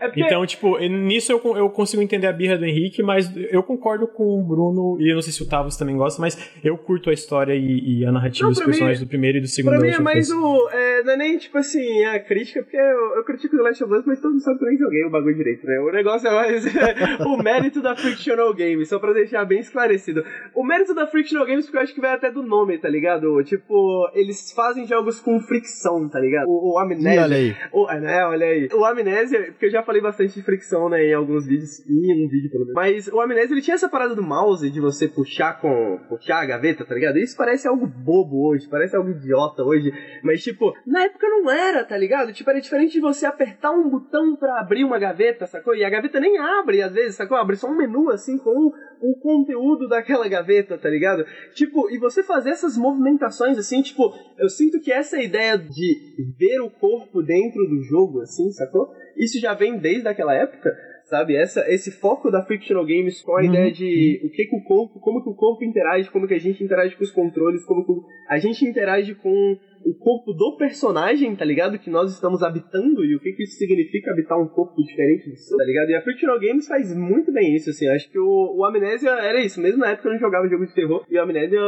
É 0.01 0.07
porque 0.09 0.23
Então, 0.23 0.45
tipo, 0.47 0.79
nisso 0.79 1.33
eu, 1.33 1.57
eu 1.57 1.71
consigo 1.71 2.03
entender 2.03 2.27
a 2.27 2.33
birra 2.33 2.57
do 2.59 2.65
Henrique, 2.65 3.03
mas 3.03 3.31
eu 3.51 3.63
concordo 3.63 4.07
com 4.07 4.41
o 4.41 4.43
Bruno, 4.43 4.97
e 5.01 5.11
eu 5.11 5.15
não 5.15 5.23
sei 5.23 5.33
se 5.33 5.43
o 5.43 5.47
Tavos 5.47 5.77
também 5.77 5.94
gosta, 5.99 6.21
mas 6.21 6.37
eu 6.63 6.77
curto 6.77 7.11
a 7.11 7.13
história 7.13 7.55
e, 7.55 8.01
e 8.01 8.07
a 8.07 8.13
narrativa 8.13 8.45
Não, 8.45 8.51
dos 8.51 8.59
pra 8.59 8.67
mim- 8.67 8.73
personagens 8.73 9.01
do 9.01 9.09
primeiro 9.09 9.39
e 9.39 9.41
do 9.41 9.47
segundo 9.47 9.73
Pra 9.73 9.81
mim 9.81 9.89
é 9.95 9.99
mais 9.99 10.31
o. 10.31 10.69
É, 10.71 11.03
não 11.03 11.13
é 11.13 11.17
nem 11.17 11.39
tipo 11.39 11.57
assim 11.59 12.05
a 12.05 12.19
crítica, 12.21 12.63
porque 12.63 12.77
eu, 12.77 13.17
eu 13.17 13.25
critico 13.25 13.57
The 13.57 13.63
Last 13.63 13.85
of 13.85 13.93
Us, 13.95 14.05
mas 14.07 14.21
todo 14.21 14.33
mundo 14.33 14.43
sabe 14.43 14.59
que 14.59 14.65
eu 14.65 14.69
nem 14.69 14.79
joguei 14.79 15.05
o 15.05 15.11
bagulho 15.11 15.35
direito, 15.37 15.67
né? 15.67 15.79
O 15.81 15.91
negócio 15.93 16.29
é 16.29 16.33
mais 16.35 16.65
o 17.27 17.37
mérito 17.43 17.81
da 17.83 17.95
Frictional 17.97 18.53
Games, 18.55 18.89
só 18.89 18.99
pra 18.99 19.13
deixar 19.13 19.45
bem 19.45 19.61
esclarecido. 19.61 20.25
O 20.55 20.65
mérito 20.65 20.95
da 20.95 21.07
Frictional 21.07 21.47
Games, 21.47 21.65
porque 21.67 21.79
eu 21.79 21.83
acho 21.83 21.95
que 21.95 22.01
vai 22.01 22.13
até 22.15 22.31
do 22.31 22.43
nome, 22.43 22.79
tá 22.79 22.89
ligado? 22.89 23.43
Tipo, 23.45 24.11
eles 24.15 24.53
fazem 24.53 24.87
jogos 24.87 25.21
com 25.21 25.39
fricção, 25.41 26.09
tá 26.09 26.19
ligado? 26.21 26.47
O, 26.49 26.75
o 26.75 26.79
Amnésia. 26.79 27.23
olha 27.23 27.37
aí. 27.37 27.57
O, 27.73 27.91
é, 27.91 28.01
né, 28.01 28.25
olha 28.27 28.47
aí. 28.47 28.69
O 28.73 28.85
Amnésia, 28.85 29.43
porque 29.53 29.67
eu 29.67 29.71
já 29.71 29.83
falei 29.83 30.01
bastante 30.03 30.35
de 30.35 30.43
fricção, 30.43 30.89
né, 30.89 31.05
em 31.05 31.15
alguns 31.15 31.47
vídeos, 31.47 31.79
e 31.89 32.13
em 32.13 32.25
um 32.25 32.29
vídeo 32.29 32.51
pelo 32.51 32.65
menos. 32.67 32.75
Mas 32.75 33.09
o 33.09 33.21
Amnésia, 33.21 33.55
ele 33.55 33.63
tinha 33.63 33.75
essa 33.75 33.89
parada 33.89 34.15
do 34.15 34.23
mouse, 34.23 34.69
de 34.71 34.81
você 34.81 35.07
puxar 35.09 35.61
com, 35.61 35.69
puxar 36.09 36.43
a 36.43 36.47
gaveta, 36.47 36.85
tá 36.85 36.95
ligado? 36.95 37.19
Isso 37.19 37.37
parece 37.37 37.67
algo 37.67 37.87
bobo 37.87 38.49
hoje, 38.49 38.69
parece 38.69 38.97
algo 38.97 39.11
idiota 39.11 39.63
hoje, 39.63 39.93
mas 40.23 40.43
tipo, 40.43 40.73
na 40.87 41.05
época 41.05 41.29
não 41.29 41.51
era, 41.51 41.85
tá 41.85 41.97
ligado? 41.97 42.33
Tipo, 42.33 42.51
era 42.51 42.61
diferente 42.61 42.93
de 42.93 43.01
você 43.01 43.27
apertar 43.27 43.71
um 43.71 43.89
botão 43.89 44.37
pra 44.37 44.61
abrir 44.61 44.85
uma 44.85 44.99
gaveta, 44.99 45.47
sacou? 45.47 45.75
E 45.75 45.85
a 45.85 45.91
gaveta 45.91 46.21
nem 46.21 46.39
abre, 46.39 46.83
às 46.83 46.93
vezes, 46.93 47.17
sacou? 47.17 47.37
Abre 47.37 47.57
só 47.57 47.69
um 47.69 47.77
menu, 47.77 48.11
assim, 48.11 48.39
com 48.39 48.51
o, 48.51 48.73
o 49.01 49.15
conteúdo 49.21 49.89
daquela 49.89 50.29
gaveta, 50.29 50.79
tá 50.79 50.89
ligado? 50.89 51.25
Tipo, 51.55 51.91
e 51.91 51.99
você 51.99 52.23
fazer 52.23 52.51
essas 52.51 52.77
movimentações, 52.77 53.59
assim, 53.59 53.83
tipo, 53.83 54.15
eu 54.39 54.49
sinto 54.49 54.81
que 54.81 54.93
essa 54.93 55.21
ideia 55.21 55.57
de 55.57 56.35
ver 56.39 56.61
o 56.61 56.71
corpo 56.71 57.23
dentro 57.23 57.67
do 57.67 57.83
jogo, 57.83 58.21
assim, 58.21 58.51
sacou? 58.51 58.93
Isso 59.17 59.39
já 59.41 59.55
vem 59.55 59.79
desde 59.79 60.09
aquela 60.09 60.35
época, 60.35 60.77
sabe? 61.05 61.37
Essa, 61.37 61.65
esse 61.71 61.91
foco 61.91 62.31
da 62.31 62.43
Fictional 62.43 62.85
Games 62.85 63.21
com 63.23 63.37
a 63.37 63.41
Uhum, 63.43 63.47
ideia 63.49 63.71
de 63.71 64.21
o 64.25 64.31
que, 64.31 64.47
que 64.47 64.57
o 64.57 64.63
corpo, 64.63 64.99
como 65.01 65.23
que 65.23 65.29
o 65.29 65.35
corpo 65.35 65.65
interage, 65.65 66.11
como 66.11 66.27
que 66.27 66.35
a 66.35 66.39
gente 66.41 66.63
interage 66.65 66.97
com 66.97 67.05
os 67.05 67.11
controles, 67.11 67.65
como 67.65 67.85
que 67.85 67.93
o- 67.93 68.03
a 68.29 68.39
gente 68.39 68.65
interage 68.65 69.15
com 69.15 69.57
o 69.85 69.95
corpo 69.95 70.33
do 70.33 70.57
personagem, 70.57 71.35
tá 71.37 71.45
ligado? 71.45 71.79
Que 71.79 71.91
nós 71.91 72.13
estamos 72.13 72.43
habitando 72.43 73.05
e 73.05 73.15
o 73.15 73.21
que, 73.21 73.33
que 73.33 73.43
isso 73.43 73.57
significa 73.57 74.11
habitar 74.13 74.41
um 74.41 74.49
corpo 74.49 74.83
diferente 74.83 75.31
do 75.31 75.37
seu, 75.37 75.57
tá 75.57 75.65
ligado? 75.65 75.91
E 75.91 75.95
a 75.95 76.03
Frictional 76.03 76.41
Games 76.41 76.67
faz 76.67 76.95
muito 76.97 77.33
bem 77.33 77.55
isso, 77.55 77.71
assim. 77.71 77.89
Acho 77.89 78.11
que 78.11 78.19
o, 78.19 78.57
o 78.57 78.65
Amnésia 78.65 79.11
era 79.11 79.41
isso. 79.45 79.61
Mesmo 79.61 79.81
na 79.81 79.91
época 79.91 80.09
eu 80.09 80.13
não 80.13 80.21
jogava 80.21 80.49
jogo 80.49 80.67
de 80.67 80.75
terror. 80.75 81.05
E 81.11 81.19
o 81.19 81.23
Amnésia, 81.23 81.61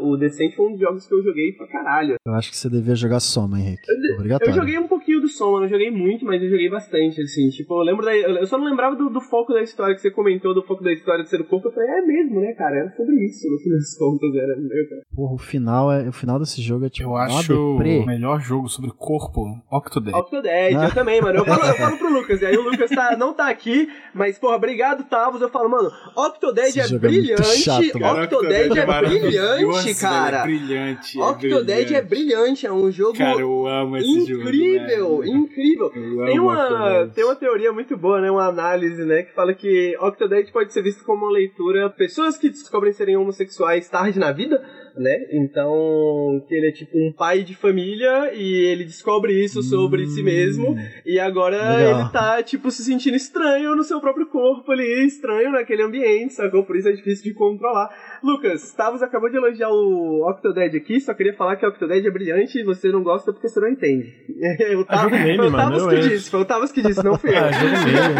o 0.00 0.16
Descent 0.16 0.54
foi 0.54 0.66
um 0.66 0.72
dos 0.72 0.80
jogos 0.80 1.06
que 1.06 1.14
eu 1.14 1.22
joguei 1.22 1.52
pra 1.52 1.66
caralho. 1.66 2.16
Eu 2.26 2.34
acho 2.34 2.50
que 2.50 2.56
você 2.56 2.68
devia 2.68 2.94
jogar 2.94 3.20
Soma, 3.20 3.58
Henrique. 3.58 3.82
Eu 3.88 4.14
Obrigatório. 4.16 4.54
joguei 4.54 4.78
um 4.78 4.88
pouquinho 4.88 5.20
do 5.20 5.28
som, 5.28 5.56
eu 5.56 5.60
não 5.62 5.68
joguei 5.68 5.90
muito, 5.90 6.24
mas 6.24 6.42
eu 6.42 6.50
joguei 6.50 6.68
bastante, 6.70 7.20
assim. 7.20 7.48
Tipo, 7.50 7.80
eu 7.80 7.84
lembro 7.84 8.04
da. 8.04 8.14
Eu 8.14 8.46
só 8.46 8.58
não 8.58 8.66
lembrava 8.66 8.96
do, 8.96 9.08
do 9.10 9.20
foco 9.20 9.52
da 9.52 9.62
história 9.62 9.94
que 9.94 10.00
você 10.00 10.10
comentou, 10.10 10.54
do 10.54 10.62
foco 10.62 10.82
da 10.82 10.92
história 10.92 11.24
de 11.24 11.30
ser 11.30 11.40
o 11.40 11.44
corpo. 11.44 11.68
Eu 11.68 11.72
falei, 11.72 11.88
é 11.88 12.02
mesmo, 12.02 12.40
né, 12.40 12.52
cara? 12.54 12.76
Era 12.76 12.90
sobre 12.96 13.14
isso, 13.24 13.50
no 13.50 13.58
fim 13.58 13.70
das 13.70 13.96
contas, 13.98 14.34
era 14.34 14.56
meu, 14.56 14.88
cara. 14.88 15.02
Porra, 15.14 15.34
o 15.34 15.38
final, 15.38 15.92
é, 15.92 16.08
o 16.08 16.12
final 16.12 16.38
desse 16.38 16.60
jogo 16.60 16.86
é 16.86 16.90
tipo 16.90 17.08
Eu 17.08 17.12
uma 17.12 17.24
acho 17.54 18.02
o 18.02 18.06
melhor 18.06 18.40
jogo 18.40 18.68
sobre 18.68 18.90
corpo, 18.90 19.60
Octodad. 19.70 20.14
Octodad, 20.14 20.74
Ah. 20.76 20.84
eu 20.88 20.94
também, 20.94 21.20
mano. 21.20 21.38
Eu 21.40 21.44
falo, 21.44 21.64
eu 21.64 21.74
falo 21.74 21.96
pro 21.98 22.12
Lucas, 22.12 22.42
e 22.42 22.46
aí 22.46 22.56
o 22.56 22.62
Lucas 22.62 22.90
tá, 22.90 23.16
não 23.16 23.32
tá 23.32 23.48
aqui, 23.48 23.88
mas, 24.14 24.38
porra, 24.38 24.56
obrigado, 24.56 25.04
Tavos. 25.04 25.40
Eu 25.40 25.48
falo, 25.48 25.68
mano, 25.68 25.90
Octodad 26.16 26.68
Esse 26.68 26.80
é 26.80 26.84
jogo 26.88 27.06
é 27.06 27.10
muito 27.10 27.22
brilhante. 27.22 27.58
chato, 27.58 27.98
mano. 28.00 28.22
Octodad 28.24 28.78
é 28.78 28.86
brilhante, 29.00 29.64
Nossa, 29.64 30.00
cara. 30.00 30.36
É 30.38 30.42
brilhante. 30.42 31.20
é 31.20 31.24
Octodad 31.24 31.94
é 31.94 32.02
brilhante, 32.02 32.66
é 32.66 32.72
um 32.72 32.90
jogo 32.90 33.16
Cara, 33.18 33.40
eu 33.40 33.66
amo 33.66 33.96
esse 33.96 34.26
jogo. 34.26 34.42
incrível, 34.42 35.18
velho. 35.18 35.32
incrível. 35.36 35.92
Eu 35.94 36.24
Tem 36.26 36.38
uma, 36.40 36.62
Octodad. 36.64 37.10
tem 37.14 37.24
uma 37.24 37.36
teoria 37.36 37.72
muito 37.72 37.96
boa, 37.96 38.20
né? 38.20 38.30
Uma 38.30 38.46
análise, 38.48 39.04
né? 39.04 39.22
Que 39.22 39.32
fala 39.34 39.54
que 39.54 39.96
Octodad 40.00 40.50
pode 40.52 40.72
ser 40.72 40.82
visto 40.82 41.04
como 41.04 41.24
uma 41.24 41.32
leitura. 41.32 41.90
Pessoas 41.90 42.36
que 42.36 42.48
descobrem 42.48 42.92
serem 42.92 43.16
homossexuais 43.16 43.88
tarde 43.88 44.18
na 44.18 44.32
vida, 44.32 44.62
né? 44.96 45.26
Então, 45.32 46.44
que 46.48 46.54
ele 46.54 46.68
é 46.68 46.72
tipo 46.72 46.96
um 46.96 47.12
pai 47.12 47.42
de 47.42 47.54
família 47.54 48.32
e 48.34 48.54
ele 48.66 48.84
descobre 48.84 49.32
isso 49.32 49.62
sobre 49.62 50.06
si 50.06 50.22
mesmo. 50.22 50.76
E 51.04 51.18
agora 51.18 51.76
Legal. 51.76 52.00
ele 52.00 52.08
tá, 52.10 52.42
tipo, 52.42 52.70
se 52.70 52.84
sentindo 52.84 53.16
estranho 53.16 53.74
no 53.74 53.84
seu 53.84 54.00
próprio 54.00 54.26
corpo 54.26 54.70
ali, 54.70 55.04
estranho 55.04 55.52
naquele 55.52 55.82
ambiente, 55.82 56.34
sacou? 56.34 56.64
Por 56.64 56.76
isso 56.76 56.88
é 56.88 56.92
difícil 56.92 57.24
de 57.24 57.34
controlar. 57.34 58.13
Lucas, 58.24 58.72
Tavos 58.72 59.02
acabou 59.02 59.28
de 59.30 59.36
elogiar 59.36 59.68
o 59.70 60.26
Octodad 60.30 60.74
aqui, 60.74 60.98
só 61.00 61.12
queria 61.12 61.34
falar 61.34 61.56
que 61.56 61.66
o 61.66 61.68
Octodad 61.68 62.04
é 62.04 62.10
brilhante 62.10 62.58
e 62.58 62.64
você 62.64 62.88
não 62.90 63.02
gosta 63.02 63.32
porque 63.32 63.48
você 63.48 63.60
não 63.60 63.68
entende. 63.68 64.12
O 64.74 64.84
Ah, 64.88 65.02
jogo 65.02 65.16
meme, 65.16 65.36
foi 65.38 65.48
o 65.48 65.52
mano, 65.52 65.70
Tavos 65.76 65.86
que 65.94 66.08
disse, 66.08 66.30
foi 66.30 66.40
o 66.40 66.44
Tavos 66.44 66.72
que 66.72 66.82
disse, 66.82 67.04
não 67.04 67.18
fui 67.18 67.30
eu. 67.36 67.44
Ah, 67.44 67.52
jogo 67.52 67.72
meme. 67.84 68.14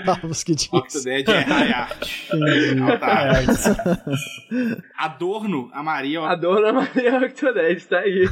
Tavos 0.04 0.42
que 0.44 0.54
diz. 0.54 0.68
Octodad 0.72 1.28
é 1.28 1.40
high 1.40 1.72
art. 1.72 2.08
Alta 2.90 3.06
arte. 3.06 3.50
Adorno, 4.98 5.68
a 5.72 5.82
Maria. 5.82 6.20
A 6.20 6.34
dona 6.34 6.72
Maria 6.72 7.18
Octodad 7.24 7.76
tá 7.88 7.98
aí. 8.00 8.24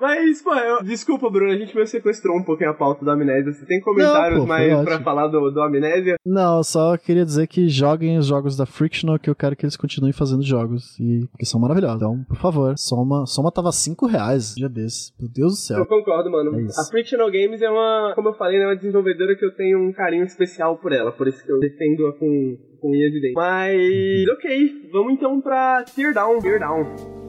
Mas, 0.00 0.42
pô, 0.42 0.54
eu- 0.54 0.82
desculpa, 0.82 1.30
Bruno, 1.30 1.52
a 1.52 1.56
gente 1.56 1.74
meio 1.74 1.86
sequestrou 1.86 2.36
um 2.36 2.42
pouquinho 2.42 2.70
a 2.70 2.74
pauta 2.74 3.04
do 3.04 3.10
Amnésia. 3.10 3.52
Você 3.52 3.66
tem 3.66 3.80
comentários 3.80 4.38
Não, 4.38 4.46
pô, 4.46 4.52
foi 4.52 4.58
mais 4.58 4.72
ótimo. 4.72 4.84
pra 4.86 5.00
falar 5.00 5.28
do, 5.28 5.50
do 5.50 5.62
Amnésia? 5.62 6.16
Não, 6.24 6.58
eu 6.58 6.64
só 6.64 6.96
queria 6.96 7.24
dizer 7.24 7.46
que 7.46 7.68
joguem 7.68 8.18
os 8.18 8.26
jogos 8.26 8.56
da 8.56 8.66
Frictional, 8.66 9.18
que 9.18 9.30
eu 9.30 9.34
quero 9.50 9.56
que 9.56 9.64
eles 9.64 9.76
continuem 9.76 10.12
fazendo 10.12 10.42
jogos, 10.42 10.98
e 10.98 11.26
que 11.38 11.46
são 11.46 11.60
maravilhosos. 11.60 11.96
Então, 11.96 12.24
por 12.24 12.36
favor, 12.36 12.78
Soma, 12.78 13.26
Soma 13.26 13.50
tava 13.50 13.72
5 13.72 14.06
reais 14.06 14.52
um 14.52 14.54
dia 14.56 14.68
desses. 14.68 15.12
Meu 15.18 15.28
Deus 15.28 15.52
do 15.52 15.58
céu. 15.58 15.78
Eu 15.78 15.86
concordo, 15.86 16.30
mano. 16.30 16.58
É 16.58 16.64
a 16.64 16.84
Frictional 16.84 17.30
Games 17.30 17.60
é 17.62 17.70
uma, 17.70 18.12
como 18.14 18.28
eu 18.28 18.34
falei, 18.34 18.58
né, 18.58 18.66
uma 18.66 18.76
desenvolvedora 18.76 19.36
que 19.36 19.44
eu 19.44 19.54
tenho 19.54 19.78
um 19.78 19.92
carinho 19.92 20.24
especial 20.24 20.76
por 20.78 20.92
ela, 20.92 21.12
por 21.12 21.28
isso 21.28 21.44
que 21.44 21.50
eu 21.50 21.58
defendo-a 21.58 22.12
com, 22.12 22.58
com 22.80 22.90
unhas 22.90 23.12
de 23.12 23.20
dente. 23.20 23.34
Mas, 23.34 24.28
ok, 24.28 24.88
vamos 24.92 25.14
então 25.14 25.40
pra 25.40 25.84
Teardown. 25.84 26.38
Teardown. 26.40 27.19